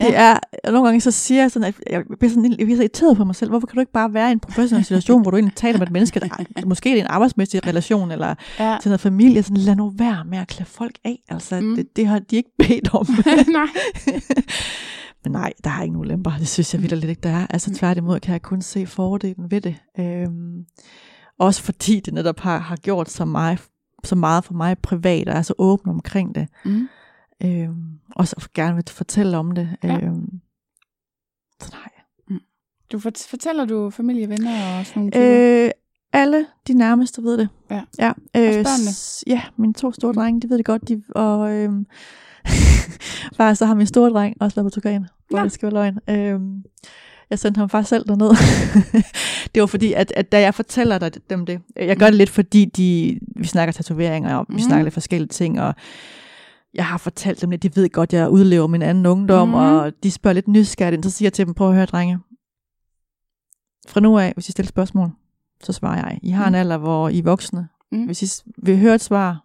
Det 0.00 0.06
Ja. 0.06 0.12
er, 0.22 0.38
og 0.64 0.72
nogle 0.72 0.86
gange 0.88 1.00
så 1.00 1.10
siger 1.10 1.40
jeg 1.40 1.50
sådan, 1.50 1.68
at 1.68 1.74
jeg 1.90 2.02
bliver, 2.18 2.30
sådan, 2.30 2.50
jeg 2.50 2.56
bliver 2.66 2.76
så 2.76 2.82
irriteret 2.82 3.16
på 3.16 3.24
mig 3.24 3.34
selv. 3.34 3.50
Hvorfor 3.50 3.66
kan 3.66 3.74
du 3.74 3.80
ikke 3.80 3.92
bare 3.92 4.14
være 4.14 4.28
i 4.28 4.32
en 4.32 4.40
professionel 4.40 4.84
situation, 4.84 5.22
hvor 5.22 5.30
du 5.30 5.36
egentlig 5.36 5.54
taler 5.56 5.78
med 5.78 5.86
et 5.86 5.92
menneske, 5.92 6.20
der 6.20 6.28
måske 6.66 6.88
det 6.90 6.98
er 6.98 7.02
en 7.02 7.10
arbejdsmæssig 7.10 7.66
relation, 7.66 8.10
eller 8.10 8.34
Ja. 8.60 8.76
til 8.82 8.88
noget 8.88 9.00
familie, 9.00 9.42
sådan 9.42 9.56
lad 9.56 9.76
nu 9.76 9.92
være 9.96 10.24
med 10.24 10.38
at 10.38 10.48
klæde 10.48 10.68
folk 10.68 10.98
af. 11.04 11.18
Altså, 11.28 11.60
Mm. 11.60 11.66
mm. 11.66 11.76
det, 11.76 11.96
det 11.96 12.06
har 12.06 12.18
de 12.18 12.36
ikke 12.36 12.50
bedt 12.58 12.94
om. 12.94 13.06
Nej. 13.48 13.66
Men 15.24 15.32
nej, 15.32 15.52
der 15.64 15.70
er 15.70 15.82
ingen 15.82 16.00
ulemper. 16.00 16.32
Det 16.38 16.48
synes 16.48 16.74
jeg 16.74 16.82
vildt 16.82 16.94
lidt 16.98 17.10
ikke, 17.10 17.20
der 17.22 17.30
er. 17.30 17.46
Altså 17.50 17.74
tværtimod 17.74 18.20
kan 18.20 18.32
jeg 18.32 18.42
kun 18.42 18.62
se 18.62 18.86
fordelen 18.86 19.50
ved 19.50 19.60
det. 19.60 19.76
Øhm, 19.98 20.64
også 21.38 21.62
fordi 21.62 22.00
det 22.00 22.14
netop 22.14 22.40
har, 22.40 22.58
har 22.58 22.76
gjort 22.76 23.10
så 23.10 23.24
meget, 23.24 23.58
så 24.04 24.16
meget 24.16 24.44
for 24.44 24.54
mig 24.54 24.78
privat, 24.78 25.28
og 25.28 25.34
er 25.34 25.42
så 25.42 25.54
åben 25.58 25.90
omkring 25.90 26.34
det. 26.34 26.48
Mm. 26.64 26.88
Øhm, 27.44 27.98
også 28.16 28.34
at 28.38 28.52
gerne 28.52 28.74
vil 28.74 28.84
fortælle 28.88 29.36
om 29.36 29.50
det. 29.52 29.76
Ja. 29.82 30.00
Øhm, 30.00 30.40
så 31.62 31.70
nej. 31.72 32.38
Du 32.92 32.98
fort- 32.98 33.26
fortæller 33.30 33.64
du 33.64 33.90
familie, 33.90 34.28
venner 34.28 34.78
og 34.78 34.86
sådan 34.86 35.00
nogle 35.00 35.10
typer? 35.10 35.64
Øh, 35.66 35.70
alle 36.12 36.46
de 36.68 36.74
nærmeste 36.74 37.22
ved 37.22 37.38
det. 37.38 37.48
Ja. 37.70 37.82
ja 37.98 38.08
Også 38.08 38.22
børnene? 38.34 38.92
s- 38.92 39.24
Ja, 39.26 39.42
mine 39.56 39.72
to 39.74 39.92
store 39.92 40.12
drenge, 40.12 40.40
de 40.40 40.50
ved 40.50 40.58
det 40.58 40.64
godt. 40.66 40.88
De, 40.88 41.02
og 41.14 41.52
øhm, 41.52 41.86
faktisk 43.36 43.58
så 43.58 43.66
har 43.66 43.74
min 43.74 43.86
store 43.86 44.10
dreng 44.10 44.36
også 44.40 44.54
været 44.54 44.66
på 44.72 44.80
Tugan, 44.80 45.06
hvor 45.28 45.38
Nå. 45.38 45.44
det 45.44 45.52
skal 45.52 45.72
være 45.72 45.74
løgn. 45.74 45.98
Øhm, 46.18 46.64
jeg 47.30 47.38
sendte 47.38 47.58
ham 47.58 47.68
faktisk 47.68 47.88
selv 47.88 48.04
derned. 48.08 48.30
det 49.54 49.60
var 49.60 49.66
fordi, 49.66 49.92
at, 49.92 50.12
at 50.16 50.32
da 50.32 50.40
jeg 50.40 50.54
fortæller 50.54 50.98
dig 50.98 51.30
dem 51.30 51.46
det, 51.46 51.60
jeg 51.76 51.96
gør 51.96 52.06
det 52.06 52.14
lidt 52.14 52.30
fordi, 52.30 52.64
de, 52.64 53.18
vi 53.36 53.46
snakker 53.46 53.72
tatoveringer, 53.72 54.36
og 54.36 54.46
vi 54.48 54.52
Mhm. 54.54 54.62
snakker 54.62 54.84
lidt 54.84 54.94
forskellige 54.94 55.28
ting, 55.28 55.60
og 55.60 55.74
jeg 56.74 56.86
har 56.86 56.98
fortalt 56.98 57.40
dem 57.42 57.50
lidt, 57.50 57.62
de 57.62 57.76
ved 57.76 57.88
godt, 57.90 58.12
jeg 58.12 58.28
udlever 58.30 58.66
min 58.66 58.82
anden 58.82 59.06
ungdom, 59.06 59.48
Mhm. 59.48 59.54
og 59.56 59.92
de 60.02 60.10
spørger 60.10 60.34
lidt 60.34 60.48
nysgerrigt, 60.48 61.04
så 61.04 61.10
siger 61.10 61.26
jeg 61.26 61.32
til 61.32 61.46
dem, 61.46 61.54
prøv 61.54 61.68
at 61.68 61.74
høre, 61.74 61.86
drenge, 61.86 62.18
fra 63.88 64.00
nu 64.00 64.18
af, 64.18 64.32
hvis 64.34 64.48
I 64.48 64.52
stiller 64.52 64.68
spørgsmål, 64.68 65.10
så 65.62 65.72
svarer 65.72 65.96
jeg. 65.96 66.18
I 66.22 66.30
har 66.30 66.46
en 66.46 66.52
Mm. 66.52 66.54
alder, 66.58 66.76
hvor 66.76 67.08
I 67.08 67.18
er 67.18 67.22
voksne. 67.22 67.68
Mm. 67.92 68.04
Hvis 68.04 68.22
I 68.22 68.50
vil 68.62 68.78
høre 68.78 68.94
et 68.94 69.00
svar, 69.00 69.44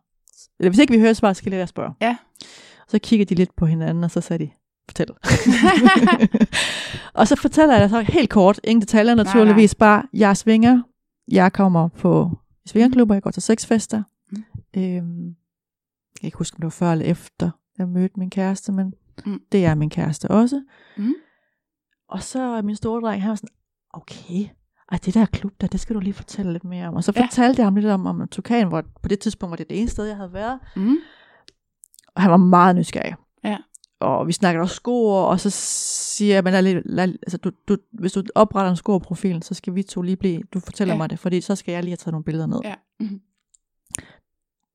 eller 0.60 0.70
hvis 0.70 0.80
ikke 0.80 0.94
vi 0.94 1.00
hører 1.00 1.10
et 1.12 1.18
svar, 1.18 1.34
så 1.34 1.38
skal 1.38 1.54
I 1.54 1.56
lade 1.56 1.68
spørge. 1.68 1.94
Ja. 2.02 2.18
Så 2.88 3.00
kigger 3.00 3.26
de 3.26 3.36
lidt 3.36 3.56
på 3.56 3.66
hinanden, 3.66 4.04
og 4.04 4.12
så 4.12 4.22
sagde 4.22 4.46
de, 4.46 4.50
fortæl. 4.88 5.08
og 7.20 7.28
så 7.28 7.36
fortæller 7.36 7.76
jeg 7.76 7.90
så 7.90 8.02
helt 8.02 8.30
kort, 8.30 8.60
ingen 8.64 8.82
detaljer 8.82 9.16
naturligvis, 9.16 9.76
bare, 9.76 10.04
jeg 10.14 10.38
svinger, 10.38 10.82
jeg 11.32 11.54
kommer 11.54 11.88
på 11.88 12.32
svingerklubber, 12.66 13.16
jeg 13.16 13.24
går 13.24 13.32
til 13.32 13.42
sexfester. 13.42 14.04
Mm. 14.32 14.44
Øhm, 14.78 15.26
jeg 15.28 16.20
kan 16.22 16.28
ikke 16.28 16.38
huske, 16.38 16.56
om 16.56 16.60
det 16.60 16.64
var 16.66 16.70
før 16.70 16.92
eller 16.92 17.06
efter, 17.06 17.50
jeg 17.78 17.88
mødte 17.88 18.20
min 18.20 18.30
kæreste, 18.30 18.72
men 18.72 18.94
Mm. 19.26 19.42
det 19.52 19.66
er 19.66 19.76
min 19.76 19.90
kæreste 19.90 20.32
også. 20.32 20.62
Mm. 20.98 21.14
Og 22.10 22.24
så 22.24 22.62
min 22.62 22.76
store 22.76 23.02
dreng, 23.02 23.22
han 23.22 23.30
var 23.30 23.36
sådan, 23.36 23.50
okay, 23.94 24.48
ej, 24.92 24.98
det 25.06 25.14
der 25.14 25.26
klub 25.26 25.52
der, 25.62 25.68
det 25.68 25.80
skal 25.80 25.96
du 25.96 26.00
lige 26.00 26.14
fortælle 26.14 26.52
lidt 26.52 26.64
mere 26.64 26.88
om. 26.88 26.94
Og 26.96 27.04
så 27.04 27.14
Ja. 27.16 27.22
fortalte 27.26 27.60
jeg 27.60 27.66
ham 27.66 27.76
lidt 27.76 27.86
om, 27.86 28.06
om 28.06 28.28
Tukan, 28.28 28.68
hvor 28.68 28.84
på 29.02 29.08
det 29.08 29.20
tidspunkt 29.20 29.50
var 29.52 29.56
det 29.56 29.70
det 29.70 29.80
eneste 29.80 29.94
sted, 29.94 30.06
jeg 30.06 30.16
havde 30.16 30.34
været. 30.34 30.60
Mm. 30.76 30.96
Og 32.16 32.22
han 32.22 32.32
var 32.32 32.38
meget 32.38 32.76
nysgerrig. 32.76 33.16
Ja. 33.44 33.58
Og 34.04 34.28
vi 34.28 34.32
snakkede 34.34 34.62
også 34.62 34.76
sko, 34.76 35.06
og 35.06 35.40
så 35.40 35.50
siger 35.50 36.34
jeg, 36.36 36.44
lad, 36.86 37.08
altså, 37.08 37.38
du, 37.38 37.52
du, 37.68 37.78
hvis 37.92 38.12
du 38.12 38.24
opretter 38.36 38.70
en 38.72 38.78
skoprofil, 38.78 39.44
så 39.44 39.54
skal 39.54 39.76
vi 39.76 39.84
to 39.84 40.02
lige 40.02 40.16
blive, 40.16 40.42
du 40.54 40.60
fortæller 40.60 40.94
Ja. 40.94 40.98
mig 40.98 41.10
det, 41.10 41.20
fordi 41.20 41.42
så 41.42 41.56
skal 41.56 41.72
jeg 41.74 41.84
lige 41.84 41.92
have 41.92 41.98
taget 41.98 42.12
nogle 42.12 42.24
billeder 42.24 42.46
ned. 42.48 42.60
Ja. 42.64 42.74
Mm. 43.00 43.22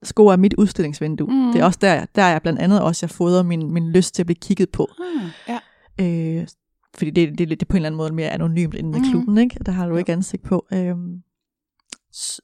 Sko 0.02 0.26
er 0.26 0.36
mit 0.36 0.54
udstillingsvindue. 0.54 1.26
Mhm. 1.26 1.36
Mm. 1.46 1.52
Det 1.52 1.60
er 1.60 1.64
også 1.64 1.78
der, 1.82 2.06
der 2.14 2.22
er 2.22 2.30
jeg 2.30 2.42
blandt 2.42 2.58
andet 2.60 2.80
også, 2.82 3.06
jeg 3.06 3.10
fodrer 3.10 3.42
min, 3.42 3.72
min 3.72 3.90
lyst 3.92 4.14
til 4.14 4.22
at 4.22 4.26
blive 4.26 4.36
kigget 4.42 4.70
på. 4.70 4.88
Ah, 5.00 5.28
ja. 5.48 5.58
Øh, 6.40 6.46
fordi 6.98 7.10
det, 7.10 7.38
det, 7.38 7.48
det 7.50 7.62
er 7.62 7.66
på 7.66 7.72
en 7.72 7.76
eller 7.76 7.86
anden 7.86 7.96
måde 7.96 8.14
mere 8.14 8.30
anonymt 8.30 8.74
inden 8.74 8.94
i 8.94 8.98
Mhm. 8.98 9.10
klubben, 9.10 9.38
ikke? 9.38 9.56
Der 9.66 9.72
har 9.72 9.88
du 9.88 9.96
ikke 9.96 10.12
ansigt 10.12 10.42
på. 10.42 10.66
Øhm, 10.72 11.22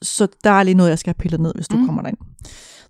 så, 0.03 0.29
der 0.45 0.51
er 0.51 0.63
lige 0.63 0.75
noget, 0.75 0.91
jeg 0.91 0.99
skal 0.99 1.09
have 1.15 1.23
pillet 1.23 1.41
ned, 1.41 1.53
hvis 1.55 1.69
du 1.69 1.75
Mhm. 1.77 1.83
mm. 1.83 1.87
kommer 1.89 2.03
derind. 2.03 2.19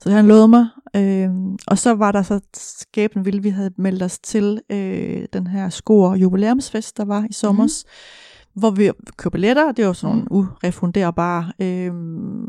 Så 0.01 0.11
han 0.11 0.27
lovede 0.29 0.49
mig. 0.49 0.67
Øhm, 0.97 1.57
og 1.67 1.79
så 1.79 1.95
var 1.95 2.13
der 2.13 2.23
så 2.23 2.41
skæbnen 2.57 3.25
ville, 3.25 3.43
vi 3.43 3.49
havde 3.49 3.71
meldt 3.79 4.03
os 4.03 4.19
til 4.19 4.61
øh, 4.71 5.25
den 5.33 5.47
her 5.47 5.69
skor 5.69 6.15
jubilæumsfest, 6.15 6.97
der 6.97 7.05
var 7.05 7.27
i 7.31 7.33
sommer, 7.33 7.65
mm. 7.65 8.61
hvor 8.61 8.71
vi 8.71 8.91
købte 9.17 9.31
billetter. 9.35 9.73
Det 9.73 9.87
var 9.87 9.93
sådan 9.93 10.17
nogle 10.17 10.33
urefunderbare. 10.33 11.53
Øhm, 11.61 12.45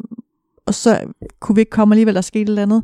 og 0.65 0.73
så 0.73 0.99
kunne 1.39 1.55
vi 1.55 1.61
ikke 1.61 1.69
komme 1.71 1.95
alligevel, 1.95 2.15
der 2.15 2.21
skete 2.21 2.41
et 2.41 2.49
eller 2.49 2.61
andet. 2.61 2.83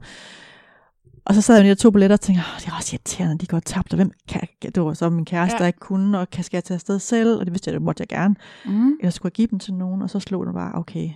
Og 1.25 1.35
så 1.35 1.41
sad 1.41 1.55
jeg 1.55 1.63
med 1.63 1.69
de 1.69 1.75
der 1.75 1.81
to 1.81 1.91
billetter 1.91 2.15
og 2.17 2.21
tænkte, 2.21 2.43
det 2.59 2.67
er 2.67 2.75
også 2.77 2.95
irriterende, 2.95 3.38
de 3.38 3.45
går 3.45 3.59
tabt, 3.59 3.93
og 3.93 3.95
hvem 3.95 4.11
kan, 4.27 4.41
det 4.61 4.83
var 4.83 4.93
så 4.93 5.09
min 5.09 5.25
kæreste, 5.25 5.55
Ja. 5.55 5.59
der 5.59 5.67
ikke 5.67 5.79
kunne, 5.79 6.19
og 6.19 6.29
kan 6.29 6.43
skal 6.43 6.57
jeg 6.57 6.63
tage 6.63 6.75
afsted 6.75 6.99
selv, 6.99 7.39
og 7.39 7.45
det 7.45 7.53
vidste 7.53 7.67
jeg, 7.69 7.73
det 7.73 7.81
måtte 7.81 8.01
jeg 8.01 8.07
gerne. 8.07 8.35
Mm. 8.65 8.93
Eller 8.99 9.09
skulle 9.11 9.29
jeg 9.29 9.33
give 9.33 9.47
dem 9.51 9.59
til 9.59 9.73
nogen, 9.73 10.01
og 10.01 10.09
så 10.09 10.19
slog 10.19 10.45
det 10.45 10.53
bare, 10.53 10.71
okay. 10.75 11.09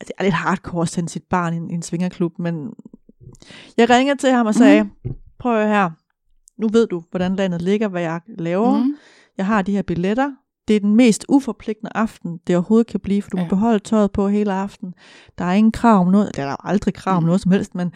Det 0.00 0.10
er 0.18 0.22
lidt 0.22 0.34
hardcore 0.34 0.82
at 0.82 0.88
sende 0.88 1.08
sit 1.08 1.22
barn 1.30 1.54
i 1.54 1.56
en, 1.56 1.70
i 1.70 1.74
en 1.74 1.82
svingerklub, 1.82 2.38
men 2.38 2.70
jeg 3.76 3.90
ringede 3.90 4.18
til 4.18 4.30
ham 4.30 4.46
og 4.46 4.54
sagde, 4.54 4.82
mm. 4.82 4.90
prøv 5.38 5.66
her, 5.68 5.90
nu 6.58 6.68
ved 6.68 6.86
du, 6.86 7.02
hvordan 7.10 7.36
landet 7.36 7.62
ligger, 7.62 7.88
hvad 7.88 8.02
jeg 8.02 8.20
laver. 8.38 8.84
Mm. 8.84 8.94
Jeg 9.38 9.46
har 9.46 9.62
de 9.62 9.72
her 9.72 9.82
billetter. 9.82 10.30
Det 10.68 10.76
er 10.76 10.80
den 10.80 10.96
mest 10.96 11.24
uforpligtende 11.28 11.90
aften, 11.94 12.38
det 12.46 12.56
overhovedet 12.56 12.86
kan 12.86 13.00
blive, 13.00 13.22
for 13.22 13.30
du 13.30 13.36
ja. 13.36 13.42
Må 13.44 13.48
beholde 13.48 13.78
tøjet 13.78 14.12
på 14.12 14.28
hele 14.28 14.52
aften. 14.52 14.94
Der 15.38 15.44
er 15.44 15.52
ingen 15.52 15.72
krav 15.72 16.00
om 16.00 16.06
noget, 16.08 16.36
der 16.36 16.42
er 16.42 16.66
aldrig 16.66 16.94
krav 16.94 17.16
om 17.16 17.22
Mm. 17.22 17.26
noget 17.26 17.40
som 17.40 17.52
helst, 17.52 17.74
men, 17.74 17.92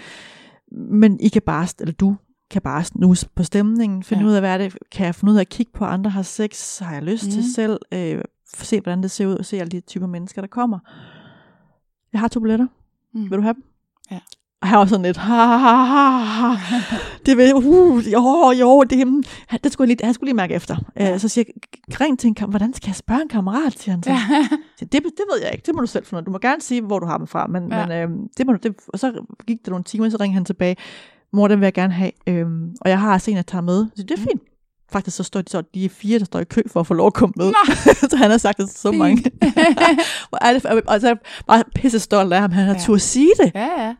men 0.90 1.20
I 1.20 1.28
kan 1.28 1.42
bare, 1.46 1.66
eller 1.80 1.92
du 1.92 2.16
kan 2.50 2.62
bare 2.62 2.84
snuse 2.84 3.28
på 3.34 3.42
stemningen, 3.42 4.02
finde 4.02 4.22
Ja. 4.22 4.28
ud 4.28 4.34
af, 4.34 4.40
hvad 4.42 4.58
det, 4.58 4.76
kan 4.92 5.06
jeg 5.06 5.14
finde 5.14 5.32
ud 5.32 5.36
af 5.36 5.40
at 5.40 5.48
kigge 5.48 5.72
på, 5.72 5.84
andre 5.84 6.10
har 6.10 6.22
sex, 6.22 6.78
har 6.78 6.92
jeg 6.94 7.02
lyst 7.02 7.24
mm. 7.24 7.30
til 7.30 7.40
Mm. 7.40 7.48
selv, 7.54 7.78
øh, 7.92 8.22
se 8.46 8.80
hvordan 8.80 9.02
det 9.02 9.10
ser 9.10 9.26
ud, 9.26 9.34
og 9.34 9.44
se 9.44 9.60
alle 9.60 9.70
de 9.70 9.80
typer 9.80 10.06
mennesker, 10.06 10.40
der 10.42 10.48
kommer. 10.48 10.78
Jeg 12.12 12.20
har 12.20 12.28
to 12.28 12.40
billetter. 12.40 12.66
Mm. 13.14 13.22
Vil 13.22 13.30
du 13.38 13.42
have 13.42 13.54
dem? 13.54 13.64
Ja. 14.10 14.18
Og 14.62 14.68
her 14.68 14.76
var 14.76 14.84
sådan 14.86 15.02
lidt, 15.06 15.16
ha, 15.16 15.34
ha, 15.56 15.76
ha, 15.76 16.48
ha. 16.48 16.96
det 17.26 17.36
vil, 17.36 17.54
uh, 17.54 18.12
jo, 18.12 18.50
jo, 18.60 18.82
det, 18.82 19.06
hmm, 19.06 19.22
det 19.64 19.72
skulle 19.72 19.90
jeg 19.90 19.96
lige, 19.96 20.04
han 20.06 20.14
skulle 20.14 20.28
lige 20.28 20.36
mærke 20.36 20.54
efter. 20.54 20.76
Ja. 20.96 21.04
Ja. 21.04 21.18
Så 21.18 21.28
siger 21.28 21.44
jeg, 21.48 22.00
ring 22.00 22.18
til 22.18 22.28
en 22.28 22.36
kam- 22.40 22.50
hvordan 22.50 22.74
skal 22.74 22.88
jeg 22.88 22.94
spørge 22.96 23.22
en 23.22 23.28
kammerat, 23.28 23.78
siger 23.78 23.92
han 23.92 24.02
så. 24.02 24.10
Ja. 24.10 24.18
Ja. 24.80 24.84
Det, 24.84 24.92
det 24.92 25.02
ved 25.32 25.42
jeg 25.42 25.50
ikke, 25.52 25.66
det 25.66 25.74
må 25.74 25.80
du 25.80 25.86
selv 25.86 26.06
finde. 26.06 26.22
Du 26.22 26.30
må 26.30 26.38
gerne 26.38 26.60
sige, 26.62 26.80
hvor 26.82 26.98
du 26.98 27.06
har 27.06 27.18
dem 27.18 27.26
fra, 27.26 27.46
men, 27.46 27.72
Ja. 27.72 27.86
men 27.86 28.10
øhm, 28.10 28.28
det 28.36 28.46
må 28.46 28.52
du, 28.52 28.58
det, 28.62 28.74
og 28.88 28.98
så 28.98 29.24
gik 29.46 29.64
der 29.64 29.70
nogle 29.70 29.84
timer, 29.84 30.08
så 30.08 30.16
ringede 30.20 30.34
han 30.34 30.44
tilbage. 30.44 30.76
mor, 31.32 31.48
den 31.48 31.60
vil 31.60 31.66
jeg 31.66 31.74
gerne 31.74 31.92
have, 31.92 32.10
øhm, 32.26 32.74
og 32.80 32.90
jeg 32.90 33.00
har 33.00 33.12
altså 33.12 33.30
en, 33.30 33.36
jeg 33.36 33.46
tager 33.46 33.62
med. 33.62 33.86
Så 33.96 34.02
det 34.02 34.10
er 34.10 34.16
Mm. 34.16 34.22
fint. 34.22 34.42
Faktisk 34.92 35.16
så 35.16 35.22
står 35.22 35.40
de, 35.42 35.50
så 35.50 35.62
de 35.74 35.84
er 35.84 35.88
fire, 35.88 36.18
der 36.18 36.24
står 36.24 36.38
i 36.40 36.44
kø 36.44 36.60
for 36.66 36.80
at 36.80 36.86
få 36.86 36.94
lov 36.94 37.06
at 37.06 37.14
komme 37.14 37.32
med. 37.36 37.52
så 38.10 38.16
han 38.16 38.30
har 38.30 38.38
sagt 38.38 38.58
det 38.58 38.68
til 38.70 38.78
så 38.78 38.92
mange. 38.92 39.22
Hvor 40.28 40.38
er 40.44 40.52
det, 40.52 40.64
og 40.66 41.00
så 41.00 41.06
er 41.06 41.10
jeg 41.10 41.16
bare 41.46 41.64
pisse 41.74 41.98
stolt 41.98 42.32
af 42.32 42.40
ham, 42.40 42.52
han 42.52 42.64
har 42.64 42.72
Ja. 42.72 42.78
ja. 42.78 42.84
turde 42.84 43.00
sige 43.00 43.30
det. 43.42 43.52
ja, 43.54 43.82
ja. 43.82 43.94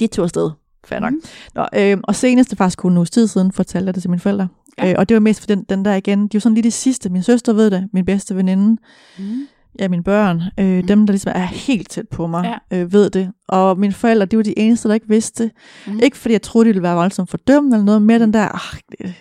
De 0.00 0.06
tog 0.06 0.22
afsted. 0.22 0.50
Fair 0.84 0.98
nok. 1.00 1.12
Mm. 1.12 1.20
Nå, 1.54 1.66
øhm, 1.76 2.00
og 2.04 2.14
senest, 2.14 2.50
det 2.50 2.58
faktisk 2.58 2.78
kun 2.78 2.92
en 2.92 2.98
uges 2.98 3.10
tid 3.10 3.26
siden, 3.26 3.52
fortalte 3.52 3.86
jeg 3.86 3.94
det 3.94 4.02
til 4.02 4.10
mine 4.10 4.20
forældre. 4.20 4.48
Ja. 4.78 4.90
Øh, 4.90 4.94
og 4.98 5.08
det 5.08 5.14
var 5.14 5.20
mest 5.20 5.40
for 5.40 5.46
den, 5.46 5.64
den 5.68 5.84
der 5.84 5.94
igen, 5.94 6.22
de 6.22 6.28
jo 6.34 6.40
sådan 6.40 6.54
lige 6.54 6.64
de 6.64 6.70
sidste. 6.70 7.08
Min 7.08 7.22
søster 7.22 7.52
ved 7.52 7.70
det, 7.70 7.88
min 7.92 8.04
bedste 8.04 8.36
veninde, 8.36 8.80
Mm. 9.18 9.46
ja, 9.78 9.88
mine 9.88 10.02
børn, 10.02 10.42
øh, 10.58 10.76
mm. 10.80 10.86
dem, 10.86 11.06
der 11.06 11.12
ligesom 11.12 11.32
er 11.34 11.44
helt 11.44 11.90
tæt 11.90 12.08
på 12.08 12.26
mig, 12.26 12.58
ja. 12.72 12.78
øh, 12.78 12.92
ved 12.92 13.10
det. 13.10 13.32
Og 13.48 13.78
mine 13.78 13.92
forældre, 13.92 14.26
de 14.26 14.36
var 14.36 14.42
de 14.42 14.58
eneste, 14.58 14.88
der 14.88 14.94
ikke 14.94 15.08
vidste 15.08 15.42
det. 15.44 15.52
Mm. 15.86 16.00
Ikke 16.02 16.16
fordi 16.16 16.32
jeg 16.32 16.42
troede, 16.42 16.64
de 16.64 16.68
ville 16.68 16.82
være 16.82 16.94
voldsomt 16.96 17.30
fordømmende 17.30 17.74
eller 17.76 17.84
noget, 17.84 18.02
mere 18.02 18.18
den 18.18 18.32
der, 18.32 18.76
det- 18.90 19.14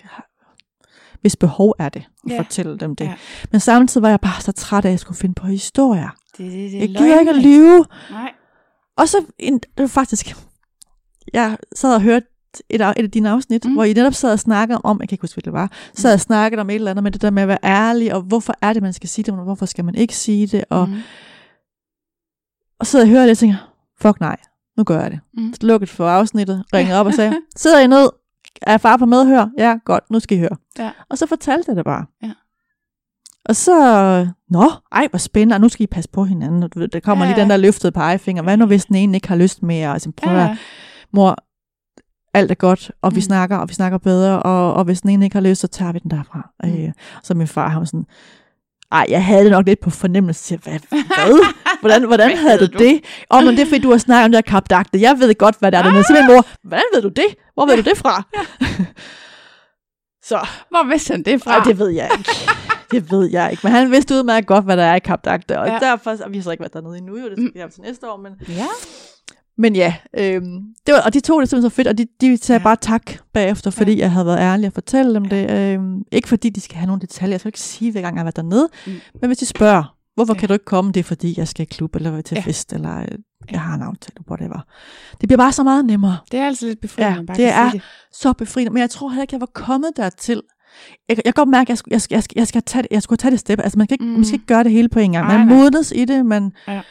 hvis 1.21 1.35
behov 1.35 1.75
er 1.79 1.89
det, 1.89 2.03
at 2.25 2.31
Ja. 2.31 2.37
fortælle 2.39 2.77
dem 2.77 2.95
det. 2.95 3.05
Ja. 3.05 3.13
Men 3.51 3.59
samtidig 3.59 4.01
var 4.01 4.09
jeg 4.09 4.19
bare 4.21 4.41
så 4.41 4.51
træt 4.51 4.85
af, 4.85 4.89
at 4.89 4.91
jeg 4.91 4.99
skulle 4.99 5.17
finde 5.17 5.35
på 5.35 5.47
historier. 5.47 6.09
Det, 6.37 6.51
det, 6.51 6.71
det 6.71 6.79
Jeg 6.79 6.87
gider 6.89 7.19
ikke 7.19 7.31
at 7.31 7.37
lyve. 7.37 7.85
Nej. 8.11 8.31
Og 8.97 9.07
så, 9.07 9.25
en, 9.39 9.53
det 9.59 9.69
var 9.77 9.87
faktisk, 9.87 10.35
jeg 11.33 11.57
sad 11.75 11.95
og 11.95 12.01
hørte 12.01 12.25
et, 12.69 12.81
af- 12.81 12.93
et 12.97 13.03
af 13.03 13.11
dine 13.11 13.29
afsnit, 13.29 13.65
Mm. 13.65 13.69
mm. 13.69 13.75
hvor 13.75 13.83
I 13.83 13.93
netop 13.93 14.13
sad 14.13 14.31
og 14.31 14.39
snakkede 14.39 14.81
om, 14.83 14.99
jeg 15.01 15.09
kan 15.09 15.13
ikke 15.13 15.23
huske, 15.23 15.35
hvad 15.35 15.43
det 15.43 15.53
var, 15.53 15.71
sad 15.93 16.13
og 16.13 16.19
snakkede 16.19 16.59
om 16.61 16.69
et 16.69 16.75
eller 16.75 16.91
andet 16.91 17.03
med 17.03 17.11
det 17.11 17.21
der 17.21 17.29
med 17.29 17.41
at 17.41 17.47
være 17.47 17.57
ærlig, 17.63 18.13
og 18.13 18.21
hvorfor 18.21 18.53
er 18.61 18.73
det, 18.73 18.81
man 18.81 18.93
skal 18.93 19.09
sige 19.09 19.23
det, 19.25 19.33
og 19.33 19.43
hvorfor 19.43 19.65
skal 19.65 19.85
man 19.85 19.95
ikke 19.95 20.15
sige 20.15 20.47
det, 20.47 20.65
og, 20.69 20.89
Mm. 20.89 20.95
og 22.79 22.85
så 22.87 22.97
jeg 22.97 23.05
og 23.05 23.09
hører 23.09 23.21
det, 23.23 23.31
og 23.31 23.37
tænker, 23.37 23.71
fuck 24.01 24.19
nej, 24.19 24.35
nu 24.77 24.83
gør 24.83 25.01
jeg 25.01 25.11
det. 25.11 25.19
Mm. 25.33 25.53
Så 25.53 25.59
lukkede 25.67 25.91
for 25.91 26.07
afsnittet, 26.09 26.63
ringede 26.73 26.99
op 26.99 27.05
og 27.05 27.13
sagde, 27.13 27.35
sidder 27.55 27.79
I 27.79 27.87
ned? 27.87 28.09
Er 28.61 28.77
far 28.77 28.97
på 28.97 29.05
medhør? 29.05 29.45
Ja, 29.57 29.77
godt, 29.85 30.03
nu 30.11 30.19
skal 30.19 30.37
I 30.37 30.39
høre. 30.39 30.57
Ja. 30.79 30.91
Og 31.09 31.17
så 31.17 31.25
fortalte 31.27 31.65
jeg 31.67 31.75
det 31.75 31.85
bare. 31.85 32.05
Ja. 32.23 32.31
Og 33.45 33.55
så, 33.55 33.73
nå, 34.49 34.71
ej, 34.91 35.07
hvor 35.09 35.17
spændende, 35.19 35.55
og 35.55 35.61
nu 35.61 35.69
skal 35.69 35.83
I 35.83 35.87
passe 35.87 36.09
på 36.09 36.23
hinanden. 36.25 36.63
Og 36.63 36.73
du 36.73 36.79
ved, 36.79 36.87
Der 36.87 36.99
kommer 36.99 37.25
Ja, 37.25 37.31
lige 37.31 37.41
den 37.41 37.49
der 37.49 37.57
løftede 37.57 37.91
pegefinger. 37.91 38.43
Hvad 38.43 38.57
nu, 38.57 38.65
hvis 38.65 38.85
den 38.85 38.95
ene 38.95 39.17
ikke 39.17 39.27
har 39.27 39.35
lyst 39.35 39.63
mere? 39.63 39.93
Altså, 39.93 40.11
prøv 40.17 40.33
Ja, 40.33 40.51
at 40.51 40.57
mor, 41.13 41.35
alt 42.33 42.51
er 42.51 42.55
godt, 42.55 42.91
og 43.01 43.11
vi 43.11 43.17
Mm. 43.17 43.21
snakker, 43.21 43.57
og 43.57 43.69
vi 43.69 43.73
snakker 43.73 43.97
bedre, 43.97 44.43
og, 44.43 44.73
og 44.73 44.83
hvis 44.83 45.01
den 45.01 45.09
ene 45.09 45.25
ikke 45.25 45.35
har 45.35 45.41
lyst, 45.41 45.61
så 45.61 45.67
tager 45.67 45.91
vi 45.91 45.99
den 45.99 46.11
derfra. 46.11 46.49
Mm. 46.63 46.69
Øh, 46.83 46.91
så 47.23 47.33
min 47.33 47.47
far, 47.47 47.67
han 47.69 47.79
var 47.79 47.85
sådan, 47.85 48.05
ej, 48.91 49.05
jeg 49.09 49.25
havde 49.25 49.43
det 49.43 49.51
nok 49.51 49.65
lidt 49.65 49.79
på 49.79 49.89
fornemmelse. 49.89 50.43
Siger, 50.43 50.59
Hvad? 50.59 50.79
hvad? 50.89 51.53
Hvordan, 51.81 52.03
hvordan 52.03 52.37
havde 52.37 52.67
du 52.67 52.77
det? 52.77 53.01
Åh, 53.31 53.43
men 53.43 53.53
det 53.57 53.59
er 53.61 53.65
fordi, 53.65 53.79
du 53.81 53.91
har 53.91 53.97
snakket 53.97 54.25
om 54.25 54.31
det 54.31 54.37
her 54.37 54.51
kapdagte. 54.51 55.01
Jeg 55.01 55.19
ved 55.19 55.35
godt, 55.35 55.55
hvad 55.59 55.71
det 55.71 55.77
er 55.77 55.83
dernede. 55.83 56.03
Så 56.03 56.13
min 56.13 56.25
mor, 56.35 56.45
hvordan 56.63 56.83
ved 56.93 57.01
du 57.01 57.07
det? 57.09 57.25
Hvor 57.53 57.65
ved 57.65 57.75
du 57.83 57.89
det 57.89 57.97
fra? 57.97 58.23
så, 60.29 60.47
Hvor 60.69 60.89
vidste 60.89 61.11
han 61.11 61.23
det 61.23 61.43
fra? 61.43 61.51
ej, 61.57 61.63
det 61.63 61.79
ved 61.79 61.89
jeg 61.89 62.09
ikke. 62.17 62.29
Det 62.91 63.11
ved 63.11 63.29
jeg 63.31 63.51
ikke. 63.51 63.61
Men 63.63 63.71
han 63.71 63.91
vidste 63.91 64.15
udmærket 64.15 64.47
godt, 64.47 64.65
hvad 64.65 64.77
der 64.77 64.83
er 64.83 64.95
i 64.95 64.99
kapdagte. 64.99 65.59
Og 65.59 65.67
Ja. 65.67 65.73
ja. 65.73 65.79
derfor, 65.79 66.11
og 66.25 66.31
vi 66.31 66.37
har 66.37 66.43
så 66.43 66.51
ikke 66.51 66.61
været 66.61 66.73
dernede 66.73 66.97
endnu, 66.97 67.17
jo, 67.17 67.25
det 67.29 67.33
skal 67.37 67.51
vi 67.53 67.59
have 67.59 67.69
til 67.69 67.81
næste 67.81 68.09
år. 68.11 68.17
Men, 68.17 68.31
Ja. 68.47 68.65
men 69.57 69.75
ja, 69.75 69.93
øhm, 70.17 70.57
det 70.87 70.93
var, 70.93 71.01
og 71.01 71.13
de 71.13 71.19
tog 71.19 71.41
det 71.41 71.49
simpelthen 71.49 71.69
så 71.71 71.75
fedt, 71.75 71.87
og 71.87 71.97
de, 71.97 72.05
de 72.21 72.37
sagde 72.37 72.57
Ja. 72.57 72.59
ja. 72.59 72.63
bare 72.63 72.75
tak 72.75 73.11
bagefter, 73.33 73.71
fordi 73.71 73.93
ja. 73.93 73.99
jeg 73.99 74.11
havde 74.11 74.25
været 74.25 74.39
ærlig 74.39 74.67
at 74.67 74.73
fortælle 74.73 75.13
dem 75.13 75.25
det. 75.25 75.51
Øhm, 75.51 76.01
ikke 76.11 76.27
fordi 76.27 76.49
de 76.49 76.61
skal 76.61 76.77
have 76.77 76.87
nogle 76.87 77.01
detaljer, 77.01 77.33
jeg 77.33 77.39
skal 77.39 77.49
ikke 77.49 77.59
sige, 77.59 77.91
hver 77.91 78.01
gang 78.01 78.15
jeg 78.15 78.19
har 78.19 78.25
været 78.25 78.35
dernede, 78.35 78.69
Mm. 78.85 78.91
mm. 78.91 78.99
men 79.21 79.29
hvis 79.29 79.37
de 79.37 79.45
spørger, 79.45 79.95
hvorfor 80.19 80.33
Ja. 80.33 80.39
kan 80.39 80.47
du 80.47 80.53
ikke 80.53 80.65
komme, 80.65 80.91
det 80.91 80.99
er 80.99 81.03
fordi, 81.03 81.33
jeg 81.37 81.47
skal 81.47 81.63
i 81.63 81.65
klub, 81.65 81.95
eller 81.95 82.21
til 82.21 82.35
Ja. 82.35 82.41
fest, 82.41 82.73
eller 82.73 82.99
øh, 82.99 83.07
jeg 83.51 83.61
har 83.61 83.75
en 83.75 83.81
aftale, 83.81 84.15
whatever. 84.29 84.59
Det 85.21 85.29
bliver 85.29 85.37
bare 85.37 85.51
så 85.51 85.63
meget 85.63 85.85
nemmere. 85.85 86.17
Det 86.31 86.39
er 86.39 86.45
altså 86.45 86.65
lidt 86.65 86.81
befriende, 86.81 87.11
Ja, 87.11 87.15
man 87.15 87.25
bare 87.25 87.37
det 87.37 87.45
kan 87.53 87.65
er- 87.65 87.71
det. 87.71 87.81
Så 88.13 88.33
befriende. 88.33 88.73
Men 88.73 88.81
jeg 88.81 88.89
tror 88.89 89.09
heller 89.09 89.21
ikke, 89.21 89.33
jeg 89.33 89.41
var 89.41 89.51
kommet 89.53 89.91
dertil. 89.97 90.41
Jeg, 91.09 91.17
jeg 91.17 91.23
kan 91.23 91.33
godt 91.33 91.49
mærke, 91.49 91.65
at 91.65 91.69
jeg, 91.69 91.77
skulle- 91.77 91.93
jeg, 91.93 92.01
skal, 92.01 92.15
jeg, 92.15 92.23
skal, 92.23 92.33
jeg, 92.39 92.47
skal 92.47 92.61
tage 92.63 92.85
jeg 92.91 93.01
skulle 93.03 93.17
tage 93.17 93.31
det 93.31 93.39
step. 93.39 93.59
Altså, 93.59 93.77
man 93.77 93.87
skal, 93.87 93.93
ikke, 93.95 94.03
Mm. 94.05 94.09
mm. 94.09 94.15
man 94.15 94.25
skal 94.25 94.35
ikke 94.35 94.45
gøre 94.45 94.63
det 94.63 94.71
hele 94.71 94.89
på 94.89 94.99
en 94.99 95.11
gang. 95.11 95.27
Man 95.27 95.47
modnes 95.57 95.93
i 95.95 96.05
det, 96.05 96.25
man, 96.25 96.51
Ja. 96.67 96.81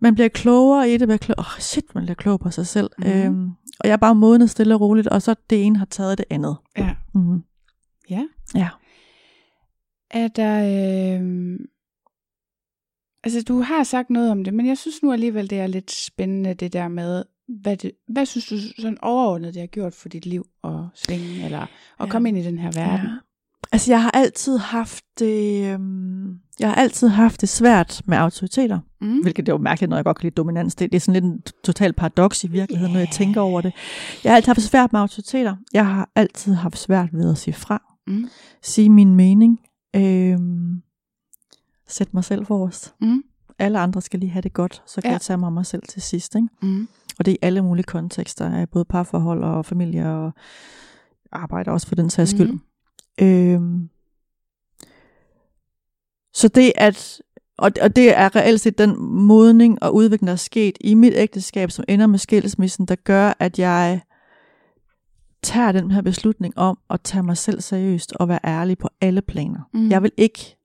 man 0.00 0.14
bliver 0.14 0.28
klogere 0.28 0.90
i 0.90 0.96
det. 0.96 1.08
Bliver 1.08 1.18
klog, 1.18 1.34
oh, 1.38 1.44
shit, 1.58 1.84
man 1.94 2.04
bliver 2.04 2.14
klog 2.14 2.40
på 2.40 2.50
sig 2.50 2.66
selv. 2.66 2.90
Mm. 2.98 3.06
Øhm, 3.06 3.48
og 3.80 3.84
jeg 3.88 3.92
er 3.92 3.96
bare 3.96 4.14
modnet 4.14 4.50
stille 4.50 4.74
og 4.74 4.80
roligt, 4.80 5.06
og 5.06 5.22
så 5.22 5.34
det 5.50 5.64
ene 5.66 5.78
har 5.78 5.86
taget 5.86 6.18
det 6.18 6.26
andet. 6.30 6.56
Ja. 6.78 6.90
Mm. 7.14 7.42
Ja. 8.10 8.22
Ja. 8.54 8.68
Er 10.10 10.28
der... 10.28 11.20
Øh... 11.20 11.58
Altså, 13.24 13.42
du 13.42 13.60
har 13.60 13.84
sagt 13.84 14.10
noget 14.10 14.30
om 14.30 14.44
det, 14.44 14.54
men 14.54 14.66
jeg 14.66 14.78
synes 14.78 15.02
nu 15.02 15.12
alligevel, 15.12 15.50
det 15.50 15.60
er 15.60 15.66
lidt 15.66 15.90
spændende, 15.90 16.54
det 16.54 16.72
der 16.72 16.88
med, 16.88 17.24
hvad, 17.62 17.76
det, 17.76 17.90
hvad 18.08 18.26
synes 18.26 18.46
du 18.46 18.58
sådan 18.58 18.98
overordnet, 19.02 19.54
det 19.54 19.62
har 19.62 19.66
gjort 19.66 19.94
for 19.94 20.08
dit 20.08 20.26
liv 20.26 20.46
at 20.64 20.70
svinge, 20.94 21.44
eller 21.44 21.60
at 21.60 21.68
Ja. 22.00 22.06
komme 22.06 22.28
ind 22.28 22.38
i 22.38 22.42
den 22.42 22.58
her 22.58 22.70
verden? 22.70 23.06
Ja. 23.06 23.14
Altså, 23.72 23.92
jeg 23.92 24.02
har 24.02 24.10
altid 24.10 24.58
haft 24.58 25.04
det, 25.18 25.64
øhm, 25.74 26.28
jeg 26.60 26.68
har 26.68 26.74
altid 26.74 27.08
haft 27.08 27.40
det 27.40 27.48
svært 27.48 28.02
med 28.06 28.16
autoriteter. 28.18 28.78
Mm. 29.00 29.20
Hvilket 29.22 29.46
det 29.46 29.52
er 29.52 29.56
jo 29.56 29.62
mærkeligt, 29.62 29.90
når 29.90 29.96
jeg 29.96 30.04
godt 30.04 30.18
kan 30.18 30.24
lide 30.26 30.34
dominans. 30.34 30.74
Det, 30.74 30.92
det 30.92 30.96
er 30.96 31.00
sådan 31.00 31.22
lidt 31.22 31.24
en 31.34 31.42
total 31.64 31.92
paradoks 31.92 32.44
i 32.44 32.46
virkeligheden, 32.46 32.90
yeah. 32.90 32.94
når 32.94 33.00
jeg 33.00 33.10
tænker 33.12 33.40
over 33.40 33.60
det. 33.60 33.72
Jeg 34.24 34.32
har 34.32 34.36
altid 34.36 34.48
haft 34.48 34.62
svært 34.62 34.92
med 34.92 35.00
autoriteter. 35.00 35.56
Jeg 35.72 35.86
har 35.86 36.10
altid 36.14 36.54
haft 36.54 36.78
svært 36.78 37.08
ved 37.12 37.30
at 37.30 37.38
sige 37.38 37.54
fra. 37.54 37.82
Mm. 38.06 38.28
Sige 38.62 38.90
min 38.90 39.14
mening. 39.14 39.60
Øhm, 39.96 40.82
sætte 41.88 42.10
mig 42.14 42.24
selv 42.24 42.46
forrest. 42.46 42.94
Mm. 43.00 43.22
Alle 43.58 43.78
andre 43.78 44.00
skal 44.02 44.20
lige 44.20 44.30
have 44.30 44.42
det 44.42 44.52
godt, 44.52 44.82
så 44.86 45.00
kan 45.00 45.08
Ja. 45.10 45.12
jeg 45.12 45.20
tage 45.20 45.36
mig 45.36 45.46
om 45.46 45.52
mig 45.52 45.66
selv 45.66 45.82
til 45.88 46.02
sidst. 46.02 46.34
Ikke? 46.34 46.48
Mm. 46.62 46.88
Og 47.18 47.24
det 47.24 47.32
er 47.32 47.34
i 47.34 47.38
alle 47.42 47.62
mulige 47.62 47.84
kontekster, 47.84 48.66
både 48.66 48.84
parforhold 48.84 49.44
og 49.44 49.66
familie 49.66 50.08
og 50.08 50.32
arbejde 51.32 51.70
også 51.70 51.86
for 51.86 51.94
den 51.94 52.10
sags 52.10 52.30
skyld. 52.30 52.48
Mhm. 52.48 52.60
Øhm, 53.20 53.88
så 56.34 56.48
det 56.48 56.72
at 56.76 57.22
og, 57.58 57.70
og 57.82 57.96
det 57.96 58.18
er 58.18 58.36
reelt 58.36 58.60
set 58.60 58.78
den 58.78 59.00
modning 59.02 59.82
og 59.82 59.94
udvikling, 59.94 60.26
der 60.26 60.32
er 60.32 60.36
sket 60.36 60.76
i 60.80 60.94
mit 60.94 61.12
ægteskab, 61.16 61.70
som 61.70 61.84
ender 61.88 62.06
med 62.06 62.18
skilsmissen, 62.18 62.86
der 62.86 62.94
gør, 62.94 63.32
at 63.38 63.58
jeg 63.58 64.00
tager 65.42 65.72
den 65.72 65.90
her 65.90 66.02
beslutning 66.02 66.58
om 66.58 66.78
at 66.90 67.00
tage 67.00 67.22
mig 67.22 67.36
selv 67.36 67.60
seriøst 67.60 68.12
og 68.12 68.28
være 68.28 68.38
ærlig 68.44 68.78
på 68.78 68.88
alle 69.00 69.22
planer. 69.22 69.60
Mm. 69.74 69.90
Jeg 69.90 70.02
vil 70.02 70.12
ikke 70.16 70.57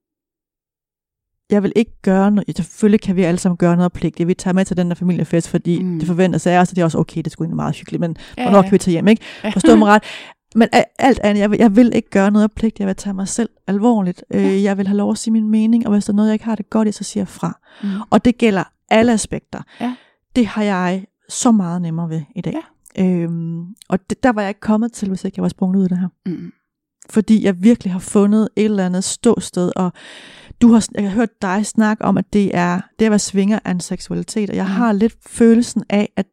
jeg 1.53 1.63
vil 1.63 1.73
ikke 1.75 1.91
gøre 2.01 2.31
noget. 2.31 2.57
Selvfølgelig 2.57 3.01
kan 3.01 3.15
vi 3.15 3.23
alle 3.23 3.37
sammen 3.39 3.57
gøre 3.57 3.75
noget 3.75 3.93
pligt. 3.93 4.19
Jeg 4.19 4.27
vil 4.27 4.35
tage 4.35 4.53
med 4.53 4.65
til 4.65 4.77
den 4.77 4.89
der 4.89 4.95
familiefest, 4.95 5.47
fordi 5.49 5.83
Mm. 5.83 5.99
det 5.99 6.07
forventes 6.07 6.47
af 6.47 6.57
os, 6.59 6.69
og 6.69 6.75
det 6.75 6.81
er 6.81 6.85
også 6.85 6.97
okay, 6.97 7.21
det 7.21 7.31
skulle 7.31 7.45
egentlig 7.45 7.55
meget 7.55 7.75
hyggeligt, 7.75 8.01
men 8.01 8.17
Ja, 8.37 8.43
hvornår 8.43 8.57
ja. 8.57 8.63
kan 8.63 8.71
vi 8.71 8.77
tage 8.77 8.91
hjem, 8.91 9.07
ikke? 9.07 9.21
Forstå 9.53 9.75
mig 9.75 9.87
ret. 9.87 10.03
Men 10.55 10.67
alt 10.99 11.19
andet, 11.19 11.41
jeg 11.41 11.51
vil, 11.51 11.57
jeg 11.59 11.75
vil 11.75 11.91
ikke 11.95 12.09
gøre 12.09 12.31
noget 12.31 12.51
pligt, 12.51 12.79
jeg 12.79 12.87
vil 12.87 12.95
tage 12.95 13.13
mig 13.13 13.27
selv 13.27 13.49
alvorligt. 13.67 14.23
Ja. 14.33 14.39
Øh, 14.39 14.63
jeg 14.63 14.77
vil 14.77 14.87
have 14.87 14.97
lov 14.97 15.11
at 15.11 15.17
sige 15.17 15.31
min 15.31 15.49
mening, 15.49 15.85
og 15.87 15.93
hvis 15.93 16.05
der 16.05 16.13
er 16.13 16.15
noget, 16.15 16.29
jeg 16.29 16.33
ikke 16.33 16.45
har 16.45 16.55
det 16.55 16.69
godt 16.69 16.87
i, 16.87 16.91
så 16.91 17.03
siger 17.03 17.21
jeg 17.21 17.27
fra. 17.27 17.59
Mm. 17.83 17.89
Og 18.09 18.25
det 18.25 18.37
gælder 18.37 18.63
alle 18.89 19.13
aspekter. 19.13 19.59
Ja. 19.81 19.95
Det 20.35 20.47
har 20.47 20.63
jeg 20.63 21.05
så 21.29 21.51
meget 21.51 21.81
nemmere 21.81 22.09
ved 22.09 22.21
i 22.35 22.41
dag. 22.41 22.53
Ja. 22.97 23.03
Øhm, 23.05 23.61
og 23.89 23.99
det, 24.09 24.23
der 24.23 24.31
var 24.31 24.41
jeg 24.41 24.49
ikke 24.49 24.59
kommet 24.59 24.93
til, 24.93 25.07
hvis 25.09 25.23
ikke 25.23 25.35
jeg 25.37 25.43
var 25.43 25.49
sprunget 25.49 25.77
ud 25.79 25.83
af 25.83 25.89
det 25.89 25.99
her. 25.99 26.07
Mm. 26.25 26.51
Fordi 27.09 27.43
jeg 27.45 27.63
virkelig 27.63 27.93
har 27.93 27.99
fundet 27.99 28.49
et 28.55 28.65
eller 28.65 28.85
andet 28.85 29.03
ståsted, 29.03 29.71
og 29.75 29.91
du 30.67 30.71
har, 30.73 30.87
jeg 30.95 31.03
har 31.03 31.09
hørt 31.15 31.41
dig 31.41 31.65
snakke 31.65 32.05
om, 32.05 32.17
at 32.17 32.25
det 32.33 32.51
er 32.57 32.81
det 32.99 33.05
at 33.05 33.11
være 33.11 33.19
svinger 33.19 33.59
af 33.65 33.71
en 33.71 33.79
seksualitet, 33.79 34.49
og 34.49 34.55
jeg 34.55 34.65
Mm. 34.65 34.71
har 34.71 34.91
lidt 34.93 35.13
følelsen 35.27 35.83
af, 35.89 36.09
at, 36.17 36.25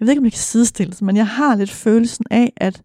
jeg 0.00 0.06
ved 0.06 0.08
ikke, 0.08 0.20
om 0.20 0.24
det 0.24 0.32
kan 0.32 0.38
sidestilles, 0.40 1.02
men 1.02 1.16
jeg 1.16 1.26
har 1.26 1.56
lidt 1.56 1.70
følelsen 1.70 2.24
af, 2.30 2.52
at 2.56 2.82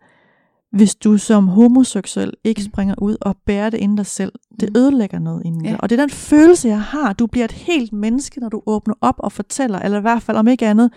hvis 0.71 0.95
du 0.95 1.17
som 1.17 1.47
homoseksuel 1.47 2.33
ikke 2.43 2.59
Mm. 2.61 2.65
springer 2.71 2.95
ud 2.97 3.17
og 3.21 3.37
bærer 3.45 3.69
det 3.69 3.77
inden 3.77 3.97
dig 3.97 4.05
selv, 4.05 4.31
det 4.59 4.69
Mm. 4.69 4.79
ødelægger 4.81 5.19
noget 5.19 5.41
inden 5.45 5.65
Ja. 5.65 5.71
dig. 5.71 5.81
Og 5.83 5.89
det 5.89 5.99
er 5.99 6.03
den 6.03 6.09
følelse, 6.09 6.67
jeg 6.67 6.81
har. 6.81 7.13
Du 7.13 7.27
bliver 7.27 7.45
et 7.45 7.51
helt 7.51 7.93
menneske, 7.93 8.39
når 8.39 8.49
du 8.49 8.61
åbner 8.65 8.95
op 9.01 9.15
og 9.17 9.31
fortæller, 9.31 9.79
eller 9.79 9.97
i 9.97 10.01
hvert 10.01 10.21
fald 10.23 10.37
om 10.37 10.47
ikke 10.47 10.67
andet, 10.67 10.91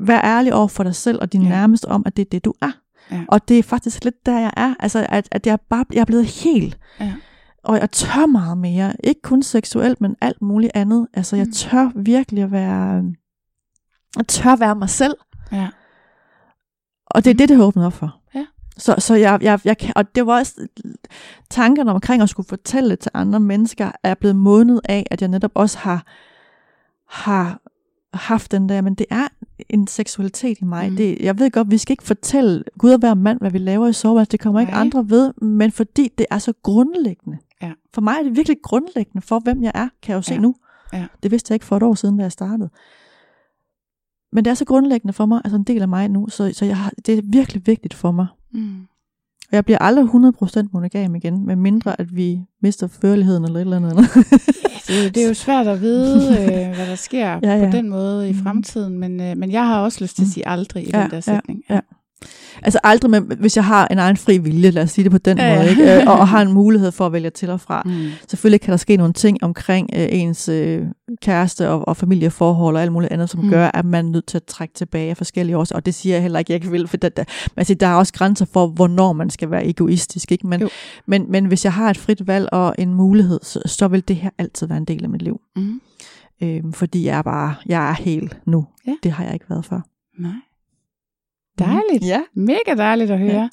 vær 0.00 0.20
ærlig 0.20 0.54
over 0.54 0.68
for 0.68 0.82
dig 0.84 0.94
selv 0.94 1.18
og 1.20 1.32
din 1.32 1.42
ja. 1.42 1.48
nærmeste 1.48 1.84
om, 1.88 2.02
at 2.06 2.16
det 2.16 2.24
er 2.24 2.30
det, 2.30 2.44
du 2.44 2.52
er. 2.62 2.70
Ja. 3.10 3.20
Og 3.28 3.48
det 3.48 3.58
er 3.58 3.62
faktisk 3.62 4.04
lidt 4.04 4.26
der, 4.26 4.38
jeg 4.40 4.52
er. 4.56 4.74
Altså, 4.80 5.06
at, 5.08 5.28
at 5.32 5.46
jeg, 5.46 5.58
bare, 5.70 5.84
jeg 5.92 6.00
er 6.00 6.04
blevet 6.04 6.26
helt. 6.26 6.78
Ja. 7.00 7.12
Og 7.64 7.78
jeg 7.80 7.90
tør 7.90 8.26
meget 8.26 8.58
mere. 8.58 8.92
Ikke 9.04 9.22
kun 9.22 9.42
seksuelt, 9.42 10.00
men 10.00 10.16
alt 10.20 10.42
muligt 10.42 10.72
andet. 10.74 11.06
Altså, 11.14 11.36
jeg 11.36 11.46
Mm. 11.46 11.52
tør 11.52 11.90
virkelig 11.96 12.44
at 12.44 12.52
være... 12.52 13.04
Jeg 14.16 14.26
tør 14.28 14.56
være 14.56 14.74
mig 14.76 14.90
selv. 14.90 15.14
Ja. 15.52 15.68
Og 17.06 17.24
det 17.24 17.30
er 17.30 17.34
det, 17.34 17.48
det 17.48 17.56
har 17.56 17.64
åbnet 17.64 17.86
op 17.86 17.92
for. 17.92 18.20
Ja. 18.34 18.46
Så, 18.76 18.94
så 18.98 19.14
jeg, 19.14 19.38
jeg, 19.42 19.60
jeg 19.64 19.78
kan, 19.78 19.92
og 19.96 20.14
det 20.14 20.26
var 20.26 20.38
også 20.38 20.66
tankerne 21.50 21.90
omkring 21.90 22.22
at 22.22 22.28
skulle 22.28 22.48
fortælle 22.48 22.90
det 22.90 22.98
til 22.98 23.10
andre 23.14 23.40
mennesker, 23.40 23.90
er 24.02 24.14
blevet 24.14 24.36
modnet 24.36 24.80
af, 24.84 25.06
at 25.10 25.20
jeg 25.20 25.28
netop 25.28 25.50
også 25.54 25.78
har, 25.78 26.06
har 27.08 27.60
haft 28.14 28.52
den 28.52 28.68
der, 28.68 28.80
men 28.80 28.94
det 28.94 29.06
er 29.10 29.28
en 29.68 29.86
seksualitet 29.86 30.58
i 30.60 30.64
mig. 30.64 30.86
Mm. 30.86 30.90
Mm. 30.92 30.96
Det, 30.96 31.18
jeg 31.20 31.38
ved 31.38 31.50
godt, 31.50 31.70
vi 31.70 31.78
skal 31.78 31.92
ikke 31.92 32.04
fortælle 32.04 32.64
Gud 32.78 32.90
og 32.90 32.98
hver 32.98 33.14
mand, 33.14 33.38
hvad 33.40 33.50
vi 33.50 33.58
laver 33.58 33.86
i 33.88 33.92
soveværelset. 33.92 34.32
Det 34.32 34.40
kommer 34.40 34.60
ikke 34.60 34.72
Nej. 34.72 34.80
andre 34.80 35.10
ved, 35.10 35.32
men 35.42 35.72
fordi 35.72 36.10
det 36.18 36.26
er 36.30 36.38
så 36.38 36.52
grundlæggende. 36.62 37.38
Ja. 37.66 37.72
For 37.94 38.00
mig 38.00 38.14
er 38.18 38.22
det 38.22 38.36
virkelig 38.36 38.56
grundlæggende 38.62 39.20
for, 39.26 39.38
hvem 39.38 39.62
jeg 39.62 39.72
er, 39.74 39.88
kan 40.02 40.10
jeg 40.12 40.16
jo 40.16 40.22
se 40.22 40.34
Ja. 40.34 40.40
nu. 40.40 40.54
Ja. 40.92 41.06
Det 41.22 41.30
vidste 41.30 41.52
jeg 41.52 41.54
ikke 41.56 41.66
for 41.66 41.76
et 41.76 41.82
år 41.82 41.94
siden, 41.94 42.16
da 42.16 42.22
jeg 42.22 42.32
startede. 42.32 42.70
men 44.32 44.44
det 44.44 44.50
er 44.50 44.54
så 44.54 44.64
grundlæggende 44.64 45.12
for 45.12 45.26
mig, 45.26 45.40
altså 45.44 45.56
en 45.56 45.64
del 45.64 45.82
af 45.82 45.88
mig 45.88 46.08
nu, 46.08 46.28
så, 46.28 46.50
så 46.52 46.64
jeg 46.64 46.76
har, 46.76 46.92
det 47.06 47.18
er 47.18 47.22
virkelig 47.24 47.66
vigtigt 47.66 47.94
for 47.94 48.10
mig. 48.10 48.26
Mm. 48.52 48.80
Og 49.50 49.56
jeg 49.56 49.64
bliver 49.64 49.78
aldrig 49.78 50.04
100% 50.04 50.68
monogam 50.72 51.14
igen, 51.14 51.46
med 51.46 51.56
mindre 51.56 52.00
at 52.00 52.16
vi 52.16 52.40
mister 52.62 52.86
førligheden 52.86 53.44
eller 53.44 53.56
et 53.56 53.60
eller 53.60 53.76
andet. 53.76 53.96
Det 54.88 54.98
er, 54.98 55.02
jo, 55.02 55.08
det 55.08 55.16
er 55.24 55.28
jo 55.28 55.34
svært 55.34 55.66
at 55.66 55.80
vide, 55.80 56.28
øh, 56.28 56.74
hvad 56.76 56.86
der 56.86 56.94
sker 56.94 57.28
ja, 57.28 57.38
Ja, 57.42 57.48
ja. 57.54 57.56
ja. 57.64 57.70
på 57.70 57.76
den 57.76 57.88
måde 57.88 58.28
i 58.28 58.32
Mhm. 58.32 58.42
fremtiden, 58.42 58.98
men, 58.98 59.20
øh, 59.20 59.36
men 59.36 59.50
jeg 59.50 59.66
har 59.66 59.80
også 59.80 60.04
lyst 60.04 60.16
til 60.16 60.22
at 60.22 60.26
Mm. 60.26 60.32
sige 60.32 60.48
aldrig 60.48 60.86
i 60.86 60.90
Ja, 60.90 61.02
den 61.02 61.10
der 61.10 61.16
ja, 61.16 61.20
sætning. 61.20 61.62
ja. 61.70 61.80
Altså 62.62 62.78
aldrig, 62.84 63.10
med, 63.10 63.20
hvis 63.20 63.56
jeg 63.56 63.64
har 63.64 63.86
en 63.86 63.98
egen 63.98 64.16
fri 64.16 64.38
vilje, 64.38 64.70
lad 64.70 64.82
os 64.82 64.90
sige 64.90 65.04
det 65.04 65.12
på 65.12 65.18
den 65.18 65.38
Ja, 65.38 65.56
måde, 65.58 65.70
ikke? 65.70 65.94
Øh, 65.96 66.02
og, 66.06 66.18
og 66.18 66.28
har 66.28 66.42
en 66.42 66.52
mulighed 66.62 66.92
for 66.92 67.06
at 67.06 67.12
vælge 67.12 67.30
til 67.30 67.50
og 67.50 67.60
fra. 67.60 67.82
Mm. 67.84 68.06
Selvfølgelig 68.28 68.60
kan 68.60 68.70
der 68.70 68.76
ske 68.76 68.96
nogle 68.96 69.12
ting 69.12 69.38
omkring 69.44 69.90
øh, 69.96 70.06
ens 70.10 70.48
øh, 70.48 70.86
kæreste 71.22 71.70
og, 71.70 71.88
og 71.88 71.96
familieforhold 71.96 72.76
og 72.76 72.82
alt 72.82 72.92
muligt 72.92 73.12
andet, 73.12 73.30
som 73.30 73.40
Mm. 73.44 73.50
gør, 73.50 73.70
at 73.74 73.84
man 73.84 74.06
er 74.06 74.10
nødt 74.10 74.26
til 74.26 74.36
at 74.38 74.44
trække 74.44 74.74
tilbage 74.74 75.10
af 75.10 75.16
forskellige 75.16 75.56
årsager. 75.58 75.76
Og 75.76 75.86
det 75.86 75.94
siger 75.94 76.14
jeg 76.14 76.22
heller 76.22 76.38
ikke, 76.38 76.52
jeg 76.52 76.56
ikke 76.56 76.70
vil, 76.70 76.88
for 76.88 76.96
der, 76.96 77.08
der, 77.08 77.24
siger, 77.62 77.78
der 77.78 77.86
er 77.86 77.94
også 77.94 78.12
grænser 78.12 78.44
for, 78.52 78.66
hvornår 78.66 79.12
man 79.12 79.30
skal 79.30 79.50
være 79.50 79.66
egoistisk. 79.66 80.32
Ikke? 80.32 80.46
Men, 80.46 80.60
Jo. 80.60 80.68
men, 81.06 81.26
men 81.28 81.44
hvis 81.44 81.64
jeg 81.64 81.72
har 81.72 81.90
et 81.90 81.96
frit 81.98 82.26
valg 82.26 82.48
og 82.52 82.74
en 82.78 82.94
mulighed, 82.94 83.40
så, 83.42 83.60
så 83.66 83.88
vil 83.88 84.08
det 84.08 84.16
her 84.16 84.30
altid 84.38 84.66
være 84.66 84.78
en 84.78 84.84
del 84.84 85.04
af 85.04 85.10
mit 85.10 85.22
liv. 85.22 85.40
Mm. 85.56 85.80
Øhm, 86.42 86.72
fordi 86.72 87.04
jeg 87.06 87.18
er 87.18 87.22
bare, 87.22 87.54
jeg 87.66 87.88
er 87.90 87.94
helt 87.94 88.36
nu. 88.46 88.66
Ja. 88.86 88.92
Det 89.02 89.12
har 89.12 89.24
jeg 89.24 89.34
ikke 89.34 89.46
været 89.50 89.64
før. 89.64 89.80
Nej. 90.18 90.30
Dejligt. 91.58 92.04
Ja. 92.04 92.22
Mega 92.34 92.74
dejligt 92.76 93.10
at 93.10 93.18
høre. 93.18 93.30
Ja. 93.30 93.48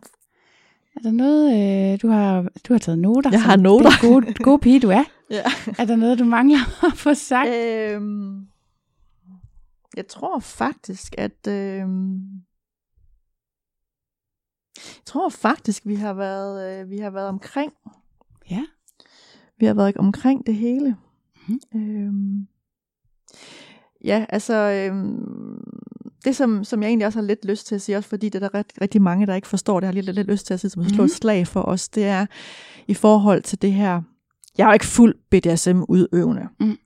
Er 0.95 0.99
der 1.03 1.11
noget, 1.11 1.53
øh, 1.93 1.99
du 2.01 2.07
har, 2.07 2.41
du 2.67 2.73
har 2.73 2.79
taget 2.79 2.99
noter? 2.99 3.29
Jeg 3.31 3.43
har 3.43 3.55
noter. 3.55 3.89
Den 4.01 4.09
gode, 4.11 4.33
gode 4.33 4.59
pige, 4.59 4.79
du 4.79 4.89
er. 4.89 5.03
ja. 5.29 5.43
Er 5.77 5.85
der 5.85 5.95
noget, 5.95 6.19
du 6.19 6.23
mangler 6.23 6.59
at 6.91 6.97
få 6.97 7.13
sagt? 7.13 7.49
Øhm, 7.49 8.47
jeg 9.97 10.07
tror 10.07 10.39
faktisk, 10.39 11.15
at... 11.17 11.47
Øhm, 11.47 12.19
jeg 14.77 15.05
tror 15.05 15.29
faktisk, 15.29 15.85
vi 15.85 15.95
har 15.95 16.13
været, 16.13 16.81
øh, 16.81 16.89
vi 16.89 16.97
har 16.97 17.09
været 17.09 17.27
omkring. 17.27 17.73
Ja. 18.49 18.63
Vi 19.57 19.65
har 19.65 19.73
været 19.73 19.97
omkring 19.97 20.45
det 20.45 20.55
hele. 20.55 20.97
Mhm. 21.47 21.59
Øhm, 21.75 22.47
ja, 24.03 24.25
altså... 24.29 24.53
Øhm, 24.53 25.63
det, 26.26 26.35
som, 26.35 26.64
som 26.64 26.81
jeg 26.81 26.88
egentlig 26.89 27.06
også 27.07 27.19
har 27.19 27.26
lidt 27.27 27.45
lyst 27.45 27.68
til 27.68 27.76
at 27.76 27.81
sige, 27.81 27.98
også 27.98 28.10
fordi 28.10 28.30
det 28.30 28.43
er 28.43 28.49
der 28.49 28.57
ret, 28.60 28.65
rigtig 28.81 29.02
mange, 29.02 29.27
der 29.27 29.35
ikke 29.35 29.48
forstår, 29.48 29.80
det 29.80 29.88
har 29.88 29.93
lidt, 29.93 30.15
lidt 30.15 30.27
lyst 30.27 30.45
til 30.48 30.53
at 30.53 30.60
sige, 30.60 30.72
som 30.72 30.81
at 30.81 30.89
slå 30.89 30.95
Mhm. 30.98 31.06
et 31.06 31.11
slag 31.11 31.48
for 31.48 31.61
os, 31.61 31.89
det 31.89 32.03
er 32.06 32.26
i 32.88 32.93
forhold 32.93 33.41
til 33.41 33.61
det 33.61 33.73
her, 33.73 34.02
jeg 34.57 34.64
er 34.64 34.68
jo 34.68 34.73
ikke 34.73 34.85
fuld 34.85 35.15
BDSM-udøvende. 35.31 36.48
Mm. 36.60 36.77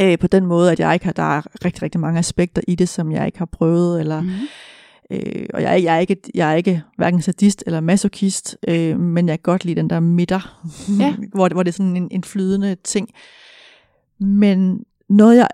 Øh, 0.00 0.18
på 0.18 0.26
den 0.26 0.46
måde, 0.46 0.72
at 0.72 0.80
jeg 0.80 0.94
ikke 0.94 1.04
har, 1.06 1.12
der 1.12 1.36
er 1.36 1.64
rigtig, 1.64 1.82
rigtig 1.82 2.00
mange 2.00 2.18
aspekter 2.18 2.62
i 2.68 2.74
det, 2.74 2.88
som 2.88 3.12
jeg 3.12 3.26
ikke 3.26 3.38
har 3.38 3.46
prøvet, 3.52 4.00
eller, 4.00 4.20
Mm. 4.22 4.28
øh, 5.10 5.46
og 5.54 5.62
jeg, 5.62 5.72
er- 5.72 5.82
jeg, 5.82 5.94
er 5.96 5.98
ikke, 5.98 6.16
jeg 6.34 6.50
er 6.50 6.54
ikke 6.54 6.82
hverken 6.96 7.22
sadist 7.22 7.62
eller 7.66 7.80
masochist, 7.80 8.56
øh, 8.68 9.00
men 9.00 9.28
jeg 9.28 9.38
kan 9.42 9.42
godt 9.52 9.64
lide 9.64 9.80
den 9.80 9.90
der 9.90 10.00
midter, 10.00 10.60
Ja. 11.00 11.14
hvor, 11.32 11.48
hvor 11.48 11.62
det 11.62 11.68
er 11.70 11.76
sådan 11.76 11.96
en, 11.96 12.08
en 12.10 12.24
flydende 12.24 12.74
ting. 12.84 13.08
Men 14.20 14.84
noget, 15.08 15.36
jeg, 15.36 15.48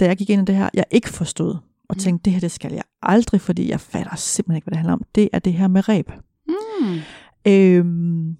da 0.00 0.04
jeg 0.06 0.16
gik 0.16 0.30
ind 0.30 0.42
i 0.42 0.44
det 0.44 0.54
her, 0.56 0.68
jeg 0.74 0.84
ikke 0.90 1.08
forstod, 1.08 1.56
og 1.88 1.94
Mm. 1.96 1.98
tænkte, 1.98 2.24
det 2.24 2.32
her, 2.32 2.40
det 2.40 2.50
skal 2.50 2.72
jeg 2.72 2.82
aldrig, 3.02 3.40
fordi 3.40 3.68
jeg 3.70 3.80
fatter 3.80 4.16
simpelthen 4.16 4.56
ikke, 4.56 4.64
hvad 4.64 4.70
det 4.70 4.78
handler 4.78 4.92
om. 4.92 5.02
Det 5.14 5.28
er 5.32 5.38
det 5.38 5.52
her 5.52 5.68
med 5.68 5.88
ræb. 5.88 6.10
Mm. 6.48 6.98
Øhm, 7.46 8.36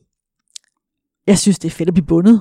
jeg 1.26 1.38
synes, 1.38 1.58
det 1.58 1.68
er 1.68 1.72
fedt 1.72 1.88
at 1.88 1.94
blive 1.94 2.06
bundet. 2.06 2.40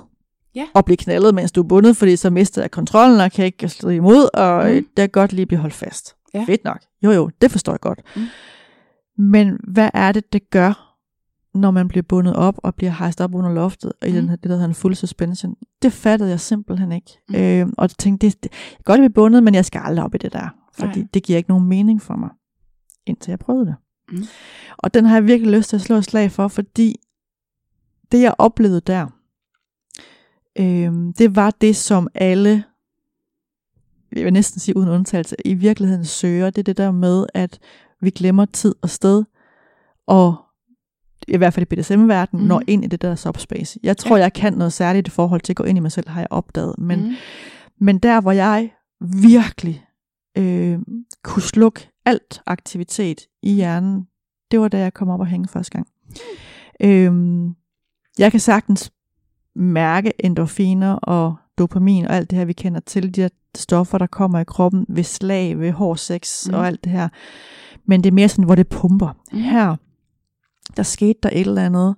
Ja. 0.55 0.67
Og 0.73 0.85
blive 0.85 0.97
knaldet, 0.97 1.35
mens 1.35 1.51
du 1.51 1.61
er 1.63 1.67
bundet, 1.67 1.97
fordi 1.97 2.15
så 2.15 2.29
mister 2.29 2.61
jeg 2.61 2.71
kontrollen 2.71 3.19
og 3.19 3.31
kan 3.31 3.45
ikke 3.45 3.69
slå 3.69 3.89
imod, 3.89 4.29
og 4.33 4.65
Mm. 4.69 4.75
mm. 4.75 4.87
det 4.97 5.03
er 5.03 5.07
godt 5.07 5.33
lige 5.33 5.41
at 5.41 5.47
blive 5.47 5.59
holdt 5.59 5.73
fast. 5.73 6.15
Ja. 6.33 6.43
Fedt 6.47 6.63
nok. 6.63 6.79
Jo 7.03 7.11
jo, 7.11 7.29
det 7.41 7.51
forstår 7.51 7.73
jeg 7.73 7.79
godt. 7.79 7.99
Mm. 8.15 8.21
Men 9.23 9.57
hvad 9.67 9.89
er 9.93 10.11
det, 10.11 10.33
det 10.33 10.49
gør, 10.49 10.97
når 11.57 11.71
man 11.71 11.87
bliver 11.87 12.03
bundet 12.03 12.35
op 12.35 12.55
og 12.57 12.75
bliver 12.75 12.91
hejst 12.91 13.21
op 13.21 13.35
under 13.35 13.51
loftet, 13.53 13.93
og 14.01 14.07
i 14.07 14.11
Mm. 14.11 14.15
den 14.17 14.29
her, 14.29 14.35
det, 14.35 14.43
der 14.49 14.55
hedder 14.55 14.67
en 14.67 14.73
full 14.75 14.95
suspension? 14.95 15.55
Det 15.81 15.93
fattede 15.93 16.29
jeg 16.29 16.39
simpelthen 16.39 16.91
ikke. 16.91 17.11
Mm. 17.29 17.35
Mm. 17.35 17.41
Øhm, 17.41 17.73
og 17.77 17.89
tænkte, 17.97 18.27
det, 18.27 18.43
det, 18.43 18.51
jeg 18.51 18.77
kan 18.77 18.83
godt 18.85 18.99
blive 18.99 19.09
bundet, 19.09 19.43
men 19.43 19.55
jeg 19.55 19.65
skal 19.65 19.81
aldrig 19.85 20.05
op 20.05 20.15
i 20.15 20.17
det 20.17 20.33
der. 20.33 20.49
Fordi 20.73 20.99
Nej. 20.99 21.07
det 21.13 21.23
giver 21.23 21.37
ikke 21.37 21.49
nogen 21.49 21.65
mening 21.67 22.01
for 22.01 22.15
mig, 22.15 22.29
indtil 23.05 23.31
jeg 23.31 23.39
prøvede 23.39 23.65
det. 23.65 23.75
Mm. 24.11 24.23
Og 24.77 24.93
den 24.93 25.05
har 25.05 25.15
jeg 25.15 25.25
virkelig 25.27 25.57
lyst 25.57 25.69
til 25.69 25.75
at 25.75 25.81
slå 25.81 25.95
et 25.95 26.03
slag 26.05 26.31
for, 26.31 26.47
fordi 26.47 26.95
det 28.11 28.21
jeg 28.21 28.35
oplevede 28.37 28.81
der, 28.81 29.07
øhm, 30.59 31.13
det 31.13 31.35
var 31.35 31.51
det, 31.61 31.75
som 31.75 32.07
alle, 32.15 32.63
jeg 34.15 34.25
vil 34.25 34.33
næsten 34.33 34.59
sige 34.59 34.77
uden 34.77 34.89
undtagelse, 34.89 35.35
i 35.45 35.53
virkeligheden 35.53 36.05
søger. 36.05 36.49
Det 36.49 36.57
er 36.57 36.63
det 36.63 36.77
der 36.77 36.91
med, 36.91 37.25
at 37.33 37.59
vi 38.01 38.09
glemmer 38.09 38.45
tid 38.45 38.75
og 38.81 38.89
sted, 38.89 39.23
og 40.07 40.35
i 41.27 41.37
hvert 41.37 41.53
fald 41.53 41.71
i 41.71 41.75
BDSM-verdenen, 41.75 42.39
Mhm. 42.39 42.41
mm. 42.41 42.47
når 42.47 42.61
ind 42.67 42.83
i 42.85 42.87
det 42.87 43.01
der 43.01 43.15
subspace. 43.15 43.79
Jeg 43.83 43.97
tror, 43.97 44.17
Ja. 44.17 44.23
jeg 44.23 44.33
kan 44.33 44.53
noget 44.53 44.73
særligt 44.73 45.07
i 45.07 45.11
forhold 45.11 45.41
til 45.41 45.53
at 45.53 45.57
gå 45.57 45.63
ind 45.63 45.77
i 45.77 45.81
mig 45.81 45.91
selv, 45.91 46.09
har 46.09 46.19
jeg 46.21 46.27
opdaget. 46.31 46.75
Men. 46.77 47.03
Mm. 47.09 47.13
men 47.77 47.99
der, 47.99 48.21
hvor 48.21 48.31
jeg 48.31 48.71
virkelig 49.21 49.85
øh, 50.37 50.79
kunne 51.23 51.43
slukke 51.43 51.89
alt 52.05 52.41
aktivitet 52.45 53.27
i 53.43 53.53
hjernen, 53.53 54.07
det 54.51 54.59
var 54.59 54.67
da 54.67 54.79
jeg 54.79 54.93
kom 54.93 55.09
op 55.09 55.19
og 55.19 55.27
hænge 55.27 55.47
første 55.47 55.71
gang. 55.71 55.87
Øhm, 56.81 57.55
jeg 58.19 58.31
kan 58.31 58.39
sagtens 58.39 58.91
mærke 59.55 60.13
endorfiner 60.25 60.93
og 60.93 61.35
dopamin 61.57 62.05
og 62.05 62.15
alt 62.15 62.29
det 62.29 62.37
her, 62.37 62.45
vi 62.45 62.53
kender 62.53 62.79
til, 62.79 63.15
de 63.15 63.21
her 63.21 63.29
stoffer, 63.57 63.97
der 63.97 64.07
kommer 64.07 64.39
i 64.39 64.43
kroppen 64.43 64.85
ved 64.89 65.03
slag, 65.03 65.59
ved 65.59 65.71
hård 65.71 65.97
sex 65.97 66.47
Mm. 66.47 66.51
mm. 66.51 66.59
og 66.59 66.67
alt 66.67 66.83
det 66.83 66.91
her. 66.91 67.09
Men 67.85 68.03
det 68.03 68.09
er 68.09 68.13
mere 68.13 68.29
sådan, 68.29 68.45
hvor 68.45 68.55
det 68.55 68.67
pumper. 68.67 69.09
Mm. 69.31 69.37
Mm. 69.37 69.43
Her, 69.43 69.75
der 70.77 70.83
skete 70.83 71.19
der 71.23 71.29
et 71.33 71.47
eller 71.47 71.65
andet. 71.65 71.95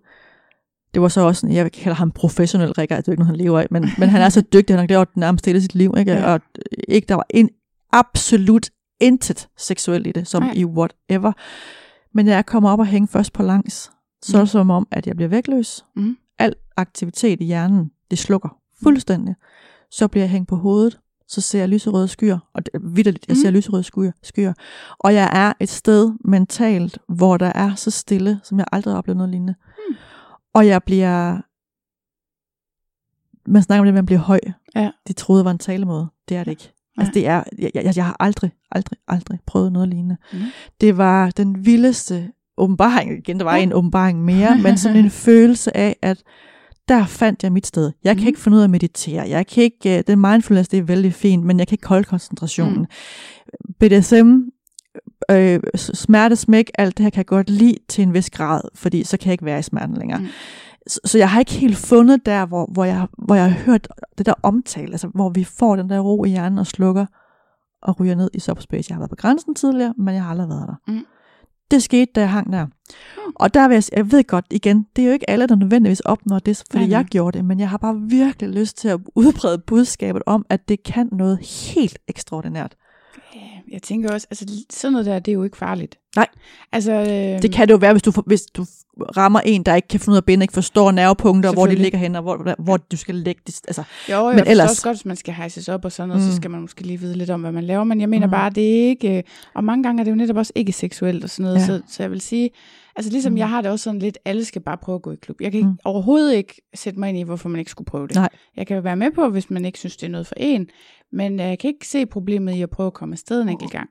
Det 0.94 1.02
var 1.02 1.08
så 1.08 1.22
også 1.22 1.40
sådan, 1.40 1.56
jeg 1.56 1.72
kalder 1.72 1.96
ham 1.96 2.12
professionel 2.12 2.72
rækker, 2.72 2.96
det 2.96 3.08
er 3.08 3.12
ikke 3.12 3.24
noget, 3.24 3.38
han 3.38 3.46
lever 3.46 3.60
af, 3.60 3.68
men, 3.72 3.90
men 3.98 4.10
han 4.10 4.22
er 4.22 4.30
så 4.30 4.42
dygtig, 4.54 4.74
han 4.74 4.80
har 4.80 4.88
gjort 4.88 5.18
nærmest 5.18 5.46
hele 5.46 5.62
sit 5.62 5.76
liv, 5.76 5.94
ikke? 5.98 6.12
Ja. 6.12 6.34
og 6.34 6.42
ikke, 6.88 7.06
der 7.08 7.16
var 7.16 7.26
en, 7.30 7.50
absolut 7.94 8.70
intet 9.00 9.50
seksuelt 9.58 10.08
i 10.08 10.12
det, 10.12 10.28
som 10.28 10.44
Nej. 10.44 10.54
I 10.56 10.66
whatever. 10.66 11.32
Men 12.14 12.28
jeg 12.28 12.46
kommer 12.46 12.70
op 12.70 12.80
og 12.80 12.86
hænger 12.86 13.08
først 13.08 13.34
på 13.34 13.44
langs, 13.44 13.92
så 14.22 14.38
er 14.38 14.42
Mm. 14.42 14.46
det 14.46 14.50
som 14.52 14.70
om, 14.70 14.88
at 14.92 15.08
jeg 15.08 15.16
bliver 15.16 15.30
vægtløs. 15.30 15.86
Mm. 15.96 16.18
Al 16.40 16.56
aktivitet 16.78 17.42
i 17.42 17.46
hjernen, 17.46 17.92
det 18.12 18.20
slukker 18.20 18.58
fuldstændig. 18.84 19.36
Så 19.92 20.08
bliver 20.08 20.24
jeg 20.24 20.30
hængt 20.32 20.50
på 20.50 20.56
hovedet, 20.56 21.00
så 21.28 21.42
ser 21.42 21.60
jeg 21.60 21.70
lyserøde 21.70 22.08
skyer, 22.08 22.40
og 22.54 22.66
det, 22.66 22.74
vidderligt, 22.84 23.26
jeg 23.28 23.36
Mm. 23.38 23.42
ser 23.42 23.52
lyserøde 23.52 23.84
skyer, 23.84 24.12
skyer. 24.24 24.54
Og 25.00 25.14
jeg 25.14 25.30
er 25.34 25.54
et 25.60 25.70
sted 25.70 26.12
mentalt, 26.26 26.98
hvor 27.10 27.38
der 27.38 27.52
er 27.56 27.76
så 27.76 27.92
stille, 27.92 28.40
som 28.44 28.58
jeg 28.60 28.66
aldrig 28.72 28.94
har 28.94 28.98
oplevet 28.98 29.18
noget 29.18 29.30
lignende. 29.32 29.56
Mm. 29.90 29.96
Og 30.54 30.68
jeg 30.68 30.84
bliver... 30.84 31.42
Man 33.50 33.64
snakker 33.64 33.80
om 33.82 33.86
det, 33.86 33.90
at 33.92 33.94
man 33.94 34.06
bliver 34.06 34.20
høj. 34.20 34.40
Ja. 34.76 34.92
De 35.08 35.14
troede, 35.14 35.40
det 35.40 35.46
var 35.46 35.52
en 35.52 35.58
talemåde. 35.58 36.08
Det 36.30 36.38
er 36.38 36.44
det 36.44 36.52
ikke. 36.52 36.73
Altså, 36.98 37.12
det 37.14 37.28
er, 37.28 37.44
jeg, 37.60 37.72
jeg, 37.74 37.94
jeg 37.96 38.06
har 38.06 38.16
aldrig, 38.20 38.52
aldrig, 38.72 38.98
aldrig 39.08 39.40
prøvet 39.46 39.72
noget 39.72 39.90
lignende. 39.90 40.18
Mm. 40.34 40.40
Det 40.82 40.98
var 40.98 41.30
den 41.30 41.66
vildeste 41.66 42.30
åbenbaring. 42.58 43.18
Igen, 43.18 43.38
der 43.38 43.44
var 43.44 43.56
Ja. 43.56 43.64
en 43.64 43.74
åbenbaring 43.74 44.24
mere, 44.26 44.58
men 44.64 44.78
sådan 44.78 44.98
en 44.98 45.10
følelse 45.10 45.78
af, 45.78 45.96
at 46.02 46.24
der 46.88 47.06
fandt 47.06 47.44
jeg 47.44 47.52
mit 47.52 47.68
sted. 47.68 47.92
Jeg 48.04 48.16
kan 48.16 48.22
Mhm. 48.22 48.28
ikke 48.28 48.40
finde 48.40 48.56
ud 48.56 48.62
af 48.62 48.64
at 48.66 48.70
meditere. 48.70 49.30
Jeg 49.30 49.48
kan 49.48 49.64
ikke, 49.64 49.98
øh, 49.98 50.04
den 50.08 50.20
mindfulness, 50.22 50.70
det 50.70 50.80
er 50.80 50.84
vældig 50.84 51.14
fint, 51.14 51.44
men 51.46 51.60
jeg 51.60 51.68
kan 51.68 51.74
ikke 51.76 51.88
holde 51.88 52.04
koncentrationen. 52.04 52.80
Mm. 52.80 53.74
BDSM, 53.80 54.40
øh, 55.32 55.60
s- 55.78 55.92
smertesmæk, 56.00 56.72
alt 56.78 56.98
det 56.98 57.04
her 57.04 57.10
kan 57.10 57.18
jeg 57.18 57.26
godt 57.26 57.50
lide 57.50 57.78
til 57.90 58.02
en 58.02 58.14
vis 58.14 58.30
grad, 58.30 58.62
fordi 58.76 59.04
så 59.04 59.18
kan 59.18 59.26
jeg 59.28 59.32
ikke 59.34 59.46
være 59.46 59.60
i 59.60 59.64
smerten 59.64 59.98
længere. 59.98 60.20
Mm. 60.20 60.28
Mm. 60.86 60.90
Så, 60.90 61.00
så 61.06 61.18
jeg 61.18 61.30
har 61.30 61.40
ikke 61.40 61.52
helt 61.52 61.78
fundet 61.78 62.26
der, 62.26 62.46
hvor, 62.46 62.70
hvor, 62.74 62.84
jeg, 62.84 63.08
hvor 63.18 63.36
jeg 63.36 63.44
har 63.44 63.60
hørt 63.66 63.88
det 64.18 64.26
der 64.26 64.34
omtale, 64.44 64.92
altså 64.92 65.08
hvor 65.08 65.30
vi 65.30 65.44
får 65.44 65.76
den 65.76 65.90
der 65.90 66.00
ro 66.00 66.24
i 66.24 66.30
hjernen 66.30 66.60
og 66.60 66.68
slukker 66.68 67.06
og 67.82 68.00
ryger 68.00 68.16
ned 68.16 68.30
i 68.34 68.40
subspace. 68.40 68.92
Jeg 68.92 68.96
har 68.96 69.00
været 69.00 69.10
på 69.10 69.16
grænsen 69.16 69.56
tidligere, 69.56 69.94
men 69.98 70.16
jeg 70.16 70.24
har 70.24 70.32
aldrig 70.32 70.50
været 70.50 70.68
der. 70.68 70.92
Mm. 70.94 71.06
Det 71.72 71.84
skete, 71.84 72.12
da 72.16 72.22
jeg 72.22 72.30
hang 72.30 72.54
der. 72.54 72.68
Og 73.36 73.54
der 73.54 73.68
vil 73.68 73.76
jeg, 73.76 73.84
jeg 73.94 74.12
ved 74.12 74.24
godt 74.24 74.46
igen, 74.52 74.88
det 74.96 75.02
er 75.02 75.06
jo 75.06 75.14
ikke 75.14 75.30
alle, 75.30 75.48
der 75.48 75.56
nødvendigvis 75.56 76.00
opnår 76.00 76.40
det, 76.40 76.64
fordi 76.72 76.88
nej. 76.88 76.98
jeg 76.98 77.06
gjorde 77.06 77.38
det, 77.38 77.46
men 77.46 77.60
jeg 77.60 77.70
har 77.70 77.78
bare 77.78 77.96
virkelig 78.10 78.50
lyst 78.50 78.78
til 78.78 78.88
at 78.88 79.00
udbrede 79.16 79.58
budskabet 79.58 80.22
om, 80.26 80.46
at 80.50 80.70
det 80.70 80.84
kan 80.84 81.10
noget 81.12 81.40
helt 81.74 82.00
ekstraordinært. 82.08 82.76
Jeg 83.74 83.82
tænker 83.82 84.14
også, 84.14 84.28
altså 84.30 84.46
sådan 84.70 84.92
noget 84.92 85.06
der, 85.06 85.20
det 85.20 85.32
er 85.32 85.34
jo 85.34 85.44
ikke 85.44 85.58
farligt. 85.58 85.96
Nej. 86.16 86.28
Altså, 86.72 86.92
øh, 86.92 87.42
Det 87.42 87.52
kan 87.52 87.68
det 87.68 87.72
jo 87.74 87.78
være, 87.78 87.92
hvis 87.94 88.02
du, 88.04 88.12
hvis 88.26 88.42
du 88.42 88.66
rammer 89.18 89.40
en, 89.40 89.64
der 89.64 89.76
ikke 89.76 89.88
kan 89.88 90.00
finde 90.00 90.12
ud 90.12 90.16
af 90.18 90.22
at 90.22 90.26
binde, 90.26 90.44
ikke 90.44 90.54
forstår 90.54 90.92
nervepunkter, 90.92 91.54
hvor 91.54 91.66
de 91.66 91.76
ligger 91.76 91.98
hen, 92.00 92.16
og 92.16 92.22
hvor, 92.22 92.56
hvor 92.64 92.78
du 92.78 92.98
skal 92.98 93.16
lægge 93.16 93.42
det. 93.48 93.62
Altså, 93.68 93.84
Jo, 94.10 94.16
jo, 94.18 94.28
Men 94.28 94.36
men 94.36 94.48
ellers... 94.48 94.70
også 94.70 94.84
godt, 94.84 94.98
hvis 94.98 95.06
man 95.06 95.16
skal 95.18 95.34
hejses 95.34 95.70
op 95.70 95.86
og 95.86 95.92
sådan 95.92 96.08
noget, 96.08 96.24
mm. 96.24 96.30
så 96.30 96.36
skal 96.36 96.52
man 96.52 96.62
måske 96.62 96.82
lige 96.82 97.00
vide 97.00 97.16
lidt 97.18 97.30
om, 97.30 97.42
hvad 97.42 97.52
man 97.52 97.64
laver. 97.64 97.84
Men 97.84 98.02
jeg 98.02 98.10
mener 98.10 98.28
mm. 98.28 98.32
Bare, 98.32 98.50
det 98.50 98.84
er 98.84 98.88
ikke... 98.88 99.18
øh, 99.18 99.24
Og 99.54 99.64
mange 99.64 99.84
gange 99.84 100.00
er 100.00 100.04
det 100.04 100.12
jo 100.12 100.16
netop 100.16 100.38
også 100.38 100.52
ikke 100.56 100.72
seksuelt 100.72 101.24
og 101.24 101.30
sådan 101.30 101.44
noget. 101.44 101.60
Ja. 101.60 101.66
Så, 101.66 101.82
så 101.88 102.04
jeg 102.04 102.12
vil 102.12 102.22
sige, 102.22 102.50
Altså 102.96 103.12
ligesom 103.12 103.32
Mm. 103.34 103.38
jeg 103.38 103.50
har 103.50 103.62
det 103.62 103.72
også 103.72 103.84
sådan 103.84 104.00
lidt, 104.00 104.18
alle 104.26 104.46
skal 104.46 104.62
bare 104.62 104.78
prøve 104.78 104.96
at 104.96 105.02
gå 105.02 105.12
i 105.12 105.16
klub. 105.16 105.42
Jeg 105.42 105.52
kan 105.52 105.58
ikke, 105.58 105.68
Mm. 105.68 105.72
mm. 105.74 105.80
overhovedet 105.86 106.36
ikke 106.36 106.62
sætte 106.76 107.00
mig 107.00 107.10
ind 107.10 107.18
i, 107.18 107.22
hvorfor 107.22 107.50
man 107.50 107.60
ikke 107.60 107.72
skulle 107.72 107.86
prøve 107.86 108.08
det. 108.08 108.16
Nej. 108.16 108.30
Jeg 108.58 108.68
kan 108.68 108.84
være 108.84 108.96
med 108.96 109.12
på, 109.12 109.30
hvis 109.30 109.50
man 109.50 109.66
ikke 109.66 109.80
synes, 109.80 109.98
det 109.98 110.08
er 110.08 110.12
noget 110.12 110.28
for 110.28 110.36
en, 110.38 110.68
men 111.12 111.40
øh, 111.40 111.46
jeg 111.46 111.60
kan 111.60 111.68
ikke 111.68 111.88
se 111.88 112.06
problemet 112.06 112.56
i 112.56 112.62
at 112.62 112.70
prøve 112.70 112.88
at 112.88 112.94
komme 112.94 113.14
afsted 113.14 113.42
en 113.42 113.50
enkelt 113.50 113.72
gang. 113.72 113.90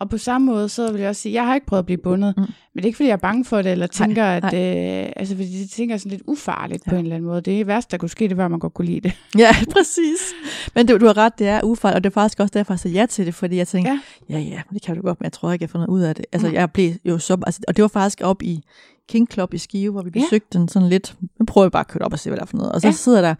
Og 0.00 0.10
på 0.10 0.18
samme 0.18 0.46
måde, 0.46 0.68
så 0.68 0.92
vil 0.92 1.00
jeg 1.00 1.08
også 1.10 1.22
sige, 1.22 1.32
jeg 1.32 1.46
har 1.46 1.54
ikke 1.54 1.66
prøvet 1.66 1.78
at 1.78 1.86
blive 1.86 1.98
bundet, 1.98 2.34
Mm. 2.36 2.40
men 2.42 2.48
det 2.76 2.82
er 2.82 2.86
ikke, 2.86 2.96
fordi 2.96 3.06
jeg 3.06 3.12
er 3.12 3.16
bange 3.16 3.44
for 3.44 3.62
det, 3.62 3.72
eller 3.72 3.86
Nej, 3.98 4.06
tænker, 4.06 4.24
at, 4.24 4.42
nej. 4.42 5.04
øh, 5.06 5.12
altså, 5.16 5.34
fordi 5.36 5.58
det 5.62 5.70
tænker 5.70 5.96
sådan 5.96 6.10
lidt 6.10 6.22
ufarligt 6.26 6.82
ja. 6.86 6.90
på 6.90 6.94
Ja. 6.94 6.98
en 6.98 7.04
eller 7.04 7.16
anden 7.16 7.28
måde. 7.30 7.40
Det 7.40 7.66
værste, 7.66 7.90
der 7.90 7.96
kunne 7.98 8.08
ske, 8.08 8.28
det 8.28 8.36
var, 8.36 8.44
at 8.44 8.50
man 8.50 8.60
godt 8.60 8.74
kunne 8.74 8.86
lide 8.86 9.00
det. 9.00 9.12
Ja, 9.38 9.56
præcis. 9.70 10.32
Men 10.74 10.86
du, 10.86 10.96
du 10.98 11.06
har 11.06 11.16
ret, 11.16 11.38
det 11.38 11.48
er 11.48 11.60
ufejl, 11.64 11.94
og 11.94 12.04
det 12.04 12.10
er 12.10 12.14
faktisk 12.14 12.40
også 12.40 12.52
derfor, 12.54 12.72
jeg 12.72 12.78
sagde 12.78 12.96
ja 12.96 13.06
til 13.06 13.26
det, 13.26 13.34
fordi 13.34 13.56
jeg 13.56 13.68
tænkte, 13.68 13.90
ja, 13.92 13.98
Ja. 14.28 14.38
ja, 14.38 14.44
ja 14.50 14.60
det 14.72 14.82
kan 14.82 14.96
du 14.96 15.02
godt, 15.02 15.20
men 15.20 15.24
jeg 15.24 15.32
tror 15.32 15.52
ikke, 15.52 15.62
jeg 15.62 15.68
har 15.68 15.72
fundet 15.72 15.88
ud 15.88 16.00
af 16.00 16.14
det. 16.14 16.24
Altså, 16.32 16.48
Mm. 16.48 16.54
jeg 16.54 16.70
blev 16.70 16.92
jo 17.04 17.18
så, 17.18 17.36
altså, 17.46 17.60
og 17.68 17.76
det 17.76 17.82
var 17.82 17.88
faktisk 17.88 18.20
op 18.24 18.42
i 18.42 18.62
King 19.08 19.28
Club 19.32 19.54
i 19.54 19.58
Skive, 19.58 19.92
hvor 19.92 20.02
vi 20.02 20.10
Ja. 20.14 20.20
besøgte 20.20 20.58
den 20.58 20.68
sådan 20.68 20.88
lidt, 20.88 21.14
nu 21.40 21.46
prøver 21.46 21.66
vi 21.66 21.70
bare 21.70 21.80
at 21.80 21.88
køre 21.88 22.04
op 22.04 22.12
og 22.12 22.18
se, 22.18 22.30
hvad 22.30 22.36
der 22.36 22.42
er 22.42 22.46
for 22.46 22.56
noget. 22.56 22.72
Og 22.72 22.80
så 22.80 22.86
Ja. 22.86 22.92
sidder 22.92 23.20
der, 23.20 23.34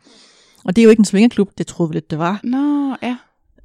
og 0.64 0.76
det 0.76 0.82
er 0.82 0.84
jo 0.84 0.90
ikke 0.90 1.00
en 1.00 1.04
svingerklub, 1.04 1.50
det 1.58 1.66
troede 1.66 1.90
vi 1.90 1.94
lidt, 1.96 2.10
det 2.10 2.18
var. 2.18 2.40
Nå, 2.44 2.96
ja. 3.02 3.16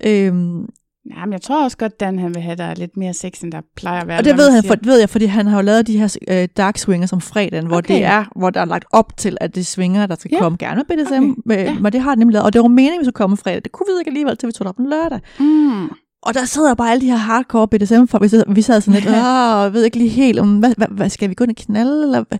Øhm, 0.05 0.69
Nej, 1.15 1.25
men 1.25 1.33
jeg 1.33 1.41
tror 1.41 1.63
også 1.63 1.77
godt, 1.77 1.99
Dan 1.99 2.19
han 2.19 2.35
vil 2.35 2.41
have, 2.43 2.55
der 2.55 2.63
er 2.63 2.75
lidt 2.75 2.97
mere 2.97 3.13
sex, 3.13 3.41
end 3.41 3.51
der 3.51 3.61
plejer 3.75 4.01
at 4.01 4.07
være. 4.07 4.17
og 4.17 4.25
det 4.25 4.37
ved, 4.37 4.51
han, 4.51 4.63
for, 4.63 4.75
ved 4.83 4.99
jeg, 4.99 5.09
fordi 5.09 5.25
han 5.25 5.47
har 5.47 5.57
jo 5.57 5.61
lavet 5.61 5.87
de 5.87 5.97
her 5.97 6.17
øh, 6.27 6.47
dark 6.57 6.77
swingers 6.77 7.13
om 7.13 7.21
fredagen, 7.21 7.67
hvor 7.67 7.77
Okay. 7.77 7.93
det 7.95 8.03
er, 8.03 8.25
hvor 8.35 8.49
der 8.49 8.61
er 8.61 8.65
lagt 8.65 8.85
op 8.91 9.17
til, 9.17 9.37
at 9.41 9.55
det 9.55 9.65
svinger, 9.67 10.05
der 10.05 10.15
skal 10.15 10.31
Ja. 10.33 10.39
komme 10.39 10.57
gerne 10.57 10.83
med 10.87 10.97
BDSM, 11.05 11.13
Okay. 11.13 11.31
okay. 11.45 11.65
Ja. 11.65 11.71
øh, 11.71 11.81
men 11.81 11.93
det 11.93 12.01
har 12.01 12.09
det 12.11 12.19
nemlig 12.19 12.33
lavet, 12.33 12.45
og 12.45 12.53
det 12.53 12.61
var 12.61 12.67
meningen, 12.67 12.93
at 12.93 12.99
vi 12.99 13.05
skulle 13.05 13.13
komme 13.13 13.37
fredag. 13.37 13.61
Det 13.63 13.71
kunne 13.71 13.85
vi 13.87 13.99
ikke 13.99 14.09
alligevel, 14.09 14.37
til 14.37 14.47
vi 14.47 14.51
tog 14.51 14.65
det 14.65 14.69
op 14.69 14.77
en 14.77 14.89
lørdag. 14.89 15.19
Mm. 15.39 15.89
Og 16.21 16.33
der 16.33 16.45
sidder 16.45 16.73
bare 16.75 16.91
alle 16.91 17.01
de 17.01 17.05
her 17.05 17.17
hardcore 17.17 17.67
BDSM-folk. 17.67 18.23
Vi 18.23 18.27
sad, 18.27 18.43
vi 18.53 18.61
sad 18.61 18.81
sådan 18.81 18.93
lidt, 19.01 19.05
jeg 19.13 19.69
ved 19.73 19.83
ikke 19.83 19.97
lige 19.97 20.09
helt, 20.09 20.39
om, 20.39 20.59
hvad, 20.59 20.73
hvad, 20.77 20.87
hvad, 20.87 21.09
skal 21.09 21.29
vi 21.29 21.33
gå 21.33 21.43
ind 21.43 21.51
og 21.51 21.55
knalde, 21.55 22.03
eller 22.03 22.23
hvad, 22.27 22.37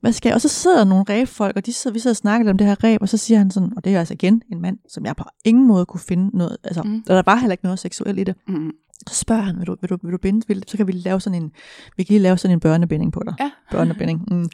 hvad 0.00 0.12
skal 0.12 0.28
jeg? 0.28 0.34
Og 0.34 0.40
så 0.40 0.48
sidder 0.48 0.84
nogle 0.84 1.04
ræbfolk, 1.08 1.56
og 1.56 1.66
de 1.66 1.72
sidder, 1.72 1.92
vi 1.92 1.98
sidder 1.98 2.12
og 2.12 2.16
snakker 2.16 2.50
om 2.50 2.58
det 2.58 2.66
her 2.66 2.84
ræb, 2.84 3.02
og 3.02 3.08
så 3.08 3.16
siger 3.16 3.38
han 3.38 3.50
sådan, 3.50 3.72
og 3.76 3.84
det 3.84 3.94
er 3.94 3.98
altså 3.98 4.14
igen 4.14 4.42
en 4.52 4.60
mand, 4.62 4.78
som 4.88 5.04
jeg 5.06 5.16
på 5.16 5.24
ingen 5.44 5.66
måde 5.66 5.86
kunne 5.86 6.00
finde 6.00 6.36
noget, 6.38 6.56
altså, 6.64 6.82
Mm. 6.82 6.90
mm. 6.90 7.02
der 7.06 7.22
var 7.26 7.36
heller 7.36 7.52
ikke 7.52 7.64
noget 7.64 7.78
seksuelt 7.78 8.18
i 8.18 8.24
det. 8.24 8.34
Mm. 8.48 8.70
Så 9.06 9.14
spørger 9.14 9.42
han, 9.42 9.58
vil 9.58 9.66
du, 9.66 9.76
vil 9.80 9.90
du, 9.90 9.98
vil 10.02 10.12
du 10.12 10.18
binde, 10.18 10.46
vil, 10.48 10.64
så 10.68 10.76
kan 10.76 10.86
vi 10.86 10.92
lave 10.92 11.20
sådan 11.20 11.42
en, 11.42 11.50
vi 11.96 12.02
kan 12.02 12.12
lige 12.12 12.22
lave 12.22 12.38
sådan 12.38 12.52
en 12.56 12.60
børnebinding 12.60 13.12
på 13.12 13.22
dig. 13.26 13.34
Ja. 13.40 13.50
Børnebinding. 13.70 14.24
Mm. 14.30 14.48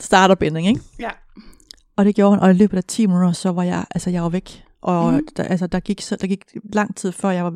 Starterbinding, 0.00 0.66
ikke? 0.68 0.80
Ja. 1.00 1.10
Og 1.96 2.04
det 2.04 2.14
gjorde 2.14 2.34
han, 2.34 2.40
og 2.42 2.50
i 2.50 2.54
løbet 2.54 2.76
af 2.76 2.84
10 2.84 3.06
minutter, 3.06 3.32
så 3.32 3.52
var 3.52 3.62
jeg, 3.62 3.84
altså 3.90 4.10
jeg 4.10 4.22
var 4.22 4.28
væk. 4.28 4.64
Og 4.82 5.12
mm. 5.12 5.26
der, 5.36 5.42
altså, 5.42 5.66
der, 5.66 5.80
gik, 5.80 6.00
så, 6.00 6.16
der 6.16 6.26
gik 6.26 6.44
lang 6.72 6.96
tid 6.96 7.12
før 7.12 7.30
jeg 7.30 7.44
var, 7.44 7.54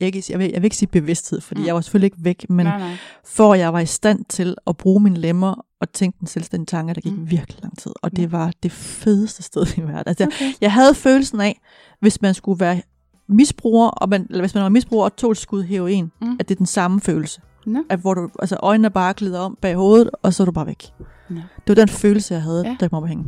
jeg, 0.00 0.12
kan- 0.12 0.22
jeg, 0.30 0.38
vil, 0.38 0.50
jeg 0.52 0.62
vil 0.62 0.64
ikke 0.64 0.76
sige 0.76 0.88
bevidsthed, 0.88 1.40
fordi 1.40 1.58
Mm. 1.58 1.62
mm. 1.62 1.66
jeg 1.66 1.74
var 1.74 1.80
selvfølgelig 1.80 2.06
ikke 2.06 2.24
væk, 2.24 2.46
men 2.50 2.66
nej, 2.66 2.78
nej. 2.78 2.96
for 3.24 3.54
jeg 3.54 3.72
var 3.72 3.80
i 3.80 3.86
stand 3.86 4.24
til 4.28 4.56
at 4.66 4.76
bruge 4.76 5.00
mine 5.02 5.16
lemmer 5.16 5.64
og 5.80 5.92
tænke 5.92 6.16
den 6.20 6.26
selvstændige 6.26 6.66
tanke, 6.66 6.94
der 6.94 7.00
gik 7.00 7.12
Mm. 7.12 7.18
mm. 7.18 7.30
virkelig 7.30 7.62
lang 7.62 7.78
tid. 7.78 7.92
Og 8.02 8.16
det 8.16 8.32
var 8.32 8.52
det 8.62 8.72
fedeste 8.72 9.42
sted 9.42 9.66
i 9.76 9.80
verden. 9.80 10.02
Altså, 10.06 10.24
jeg, 10.24 10.28
Okay. 10.28 10.52
jeg 10.60 10.72
havde 10.72 10.94
følelsen 10.94 11.40
af, 11.40 11.60
hvis 12.00 12.22
man 12.22 12.34
skulle 12.34 12.60
være 12.60 12.82
misbruger, 13.28 13.88
og 13.88 14.08
man, 14.08 14.26
eller 14.30 14.40
hvis 14.42 14.54
man 14.54 14.62
var 14.62 14.68
misbruger 14.68 15.04
og 15.04 15.16
tog 15.16 15.30
et 15.30 15.36
skud 15.38 15.62
heroin, 15.62 16.04
Mm. 16.20 16.26
mm. 16.28 16.36
at 16.40 16.48
det 16.48 16.54
er 16.54 16.58
den 16.58 16.66
samme 16.66 17.00
følelse. 17.00 17.40
Nå. 17.66 17.84
At 17.90 17.98
hvor 17.98 18.14
du, 18.14 18.28
altså 18.38 18.56
øjnene 18.62 18.90
bare 18.90 19.14
glider 19.14 19.40
om 19.40 19.58
bag 19.62 19.74
hovedet, 19.74 20.10
og 20.22 20.34
så 20.34 20.42
er 20.42 20.44
du 20.44 20.52
bare 20.52 20.66
væk. 20.66 20.84
Nå. 21.30 21.36
Det 21.36 21.68
var 21.68 21.74
den 21.74 21.88
følelse, 21.88 22.34
jeg 22.34 22.42
havde, 22.42 22.62
Ja. 22.66 22.76
jeg 22.80 22.90
kom 22.90 22.96
op 22.96 23.02
at 23.02 23.08
hænge. 23.08 23.24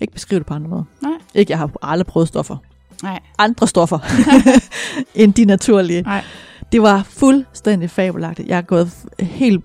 Ikke 0.00 0.12
beskrive 0.12 0.38
det 0.38 0.46
på 0.46 0.54
andre 0.54 0.68
måder. 0.68 0.84
Nej. 1.02 1.12
Ikke, 1.34 1.50
jeg 1.50 1.58
har 1.58 1.70
aldrig 1.82 2.06
prøvet 2.06 2.28
stoffer. 2.28 2.56
Nej. 3.02 3.20
Andre 3.38 3.66
stoffer, 3.68 3.98
end 5.14 5.34
de 5.34 5.44
naturlige. 5.44 6.02
Nej. 6.02 6.24
Det 6.72 6.82
var 6.82 7.02
fuldstændig 7.10 7.90
fabelagtigt. 7.90 8.48
Jeg 8.48 8.58
er 8.58 8.62
gået 8.62 8.90
helt 9.20 9.64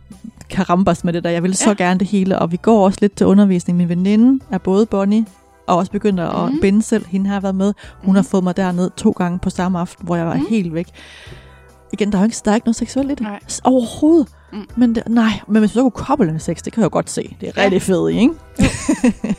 karambas 0.50 1.04
med 1.04 1.14
det 1.14 1.24
der. 1.24 1.30
Jeg 1.30 1.44
ville 1.44 1.56
så 1.56 1.70
Ja. 1.70 1.76
gerne 1.84 2.00
det 2.00 2.08
hele, 2.08 2.40
og 2.40 2.52
vi 2.52 2.58
går 2.62 2.86
også 2.86 2.98
lidt 3.02 3.16
til 3.16 3.26
undervisning. 3.28 3.78
Min 3.78 3.90
veninde 3.90 4.44
er 4.52 4.58
både 4.58 4.86
Bonnie 4.86 5.26
og 5.68 5.78
også 5.78 5.92
begyndt 5.92 6.20
at 6.20 6.36
Mhm. 6.36 6.54
mm. 6.54 6.60
binde 6.62 6.82
selv. 6.82 7.06
Hende 7.08 7.30
har 7.30 7.40
været 7.40 7.56
med. 7.56 7.74
Hun 8.04 8.08
Mhm. 8.12 8.16
har 8.16 8.22
fået 8.24 8.44
mig 8.44 8.58
derned 8.58 8.90
to 8.98 9.12
gange 9.12 9.40
på 9.40 9.50
samme 9.50 9.80
aften, 9.80 10.06
hvor 10.06 10.16
jeg 10.16 10.26
var 10.26 10.34
Mhm. 10.34 10.44
mm. 10.44 10.50
helt 10.50 10.74
væk. 10.74 10.88
Igen, 11.94 12.12
der 12.12 12.18
er 12.18 12.22
jo 12.22 12.26
ikke, 12.26 12.38
der 12.46 12.52
er 12.52 12.56
ikke 12.56 12.68
noget 12.68 12.76
seksuelt 12.76 13.12
i 13.12 13.16
det. 13.16 13.22
Nej. 13.22 13.40
Overhovedet. 13.64 14.28
Mm. 14.52 14.58
Mm. 14.58 14.66
Men 14.76 14.96
det, 14.96 15.04
nej, 15.08 15.32
men 15.48 15.60
hvis 15.60 15.72
du 15.72 15.74
så 15.74 15.82
kunne 15.82 15.92
koble 15.92 16.32
med 16.32 16.40
sex, 16.40 16.58
det 16.64 16.74
kan 16.74 16.82
jeg 16.82 16.86
jo 16.86 16.94
godt 16.94 17.10
se. 17.10 17.36
Det 17.42 17.48
er 17.50 17.52
Ja. 17.58 17.64
rigtig 17.64 17.82
fedt, 17.82 18.14
ikke? 18.16 18.34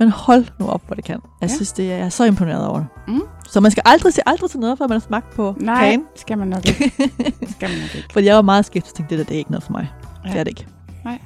men 0.00 0.08
hold 0.10 0.44
nu 0.58 0.68
op, 0.68 0.82
hvor 0.86 0.94
det 0.94 1.04
kan. 1.04 1.20
Jeg 1.40 1.50
Ja. 1.50 1.54
synes, 1.54 1.72
det 1.72 1.92
er, 1.92 1.96
jeg 1.96 2.04
er 2.04 2.08
så 2.08 2.24
imponeret 2.24 2.66
over 2.66 2.78
det. 2.78 2.86
Mm. 3.08 3.22
Så 3.48 3.60
man 3.60 3.70
skal 3.70 3.82
aldrig 3.86 4.12
se 4.14 4.20
aldrig 4.28 4.50
til 4.50 4.60
noget, 4.60 4.78
før 4.78 4.86
man 4.86 4.94
har 4.94 5.06
smagt 5.06 5.30
på 5.34 5.54
Nej, 5.60 5.80
kagen. 5.84 6.04
skal 6.16 6.38
man 6.38 6.48
nok 6.48 6.66
ikke. 6.68 6.84
skal 7.56 7.68
man 7.70 7.78
nok 7.78 7.94
ikke. 7.94 8.08
Fordi 8.12 8.26
jeg 8.26 8.36
var 8.36 8.42
meget 8.42 8.64
skeptisk 8.64 8.94
tænkte, 8.94 9.16
det 9.16 9.18
der 9.18 9.28
det 9.28 9.34
er 9.34 9.38
ikke 9.38 9.50
noget 9.50 9.64
for 9.64 9.72
mig. 9.72 9.88
Ja. 10.24 10.30
Det 10.30 10.38
er 10.40 10.44
det 10.44 10.50
ikke. 10.50 10.66
Nej. 11.04 11.18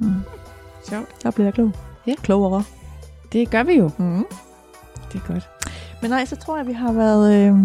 Mm. 0.00 0.14
Sjovt. 0.88 1.22
Der 1.22 1.30
bliver 1.30 1.46
jeg 1.46 1.54
klog. 1.54 1.70
Ja. 2.06 2.14
Klogere. 2.22 2.62
Det 3.32 3.50
gør 3.50 3.62
vi 3.62 3.72
jo. 3.72 3.90
Mm. 3.98 4.24
Det 5.12 5.20
er 5.28 5.32
godt. 5.32 5.48
Men 6.02 6.10
nej, 6.10 6.24
så 6.24 6.36
tror 6.36 6.56
jeg, 6.56 6.66
vi 6.66 6.72
har 6.72 6.92
været, 6.92 7.34
øh, 7.34 7.58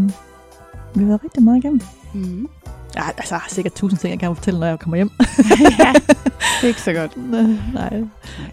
vi 0.96 1.00
har 1.00 1.06
været 1.08 1.24
rigtig 1.24 1.44
meget 1.44 1.58
igennem. 1.58 1.82
Mm. 2.14 2.48
Ja, 2.96 3.08
altså, 3.18 3.36
jeg 3.36 3.40
har 3.42 3.50
sikkert 3.50 3.74
tusind 3.74 4.00
ting, 4.00 4.12
jeg 4.12 4.20
kan 4.20 4.36
fortælle, 4.36 4.60
når 4.60 4.68
jeg 4.68 4.80
kommer 4.80 4.96
hjem. 4.96 5.12
ja, 5.80 5.94
det 5.94 6.64
er 6.64 6.68
ikke 6.68 6.82
så 6.82 6.94
godt. 6.94 7.18
nej. 7.74 8.04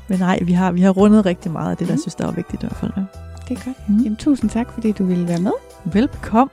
Men 0.09 0.19
nej, 0.19 0.39
vi 0.43 0.53
har, 0.53 0.73
vi 0.73 0.81
har 0.81 0.91
rundet 0.91 1.27
rigtig 1.27 1.53
meget 1.53 1.71
af 1.71 1.77
det, 1.77 1.87
der 1.87 1.93
jeg 1.93 2.01
synes, 2.01 2.15
der 2.15 2.27
er 2.27 2.33
vigtigt 2.33 2.63
i 2.63 2.67
hvert 2.67 2.79
fald. 2.81 2.93
Ja. 2.97 3.03
Det 3.49 3.59
er 3.59 3.65
godt. 3.65 3.89
Mm. 3.89 3.99
Jamen, 3.99 4.17
tusind 4.17 4.51
tak, 4.51 4.73
fordi 4.73 4.93
du 4.93 5.05
ville 5.05 5.29
være 5.29 5.41
med. 5.41 5.53
Velbekomme. 5.85 6.51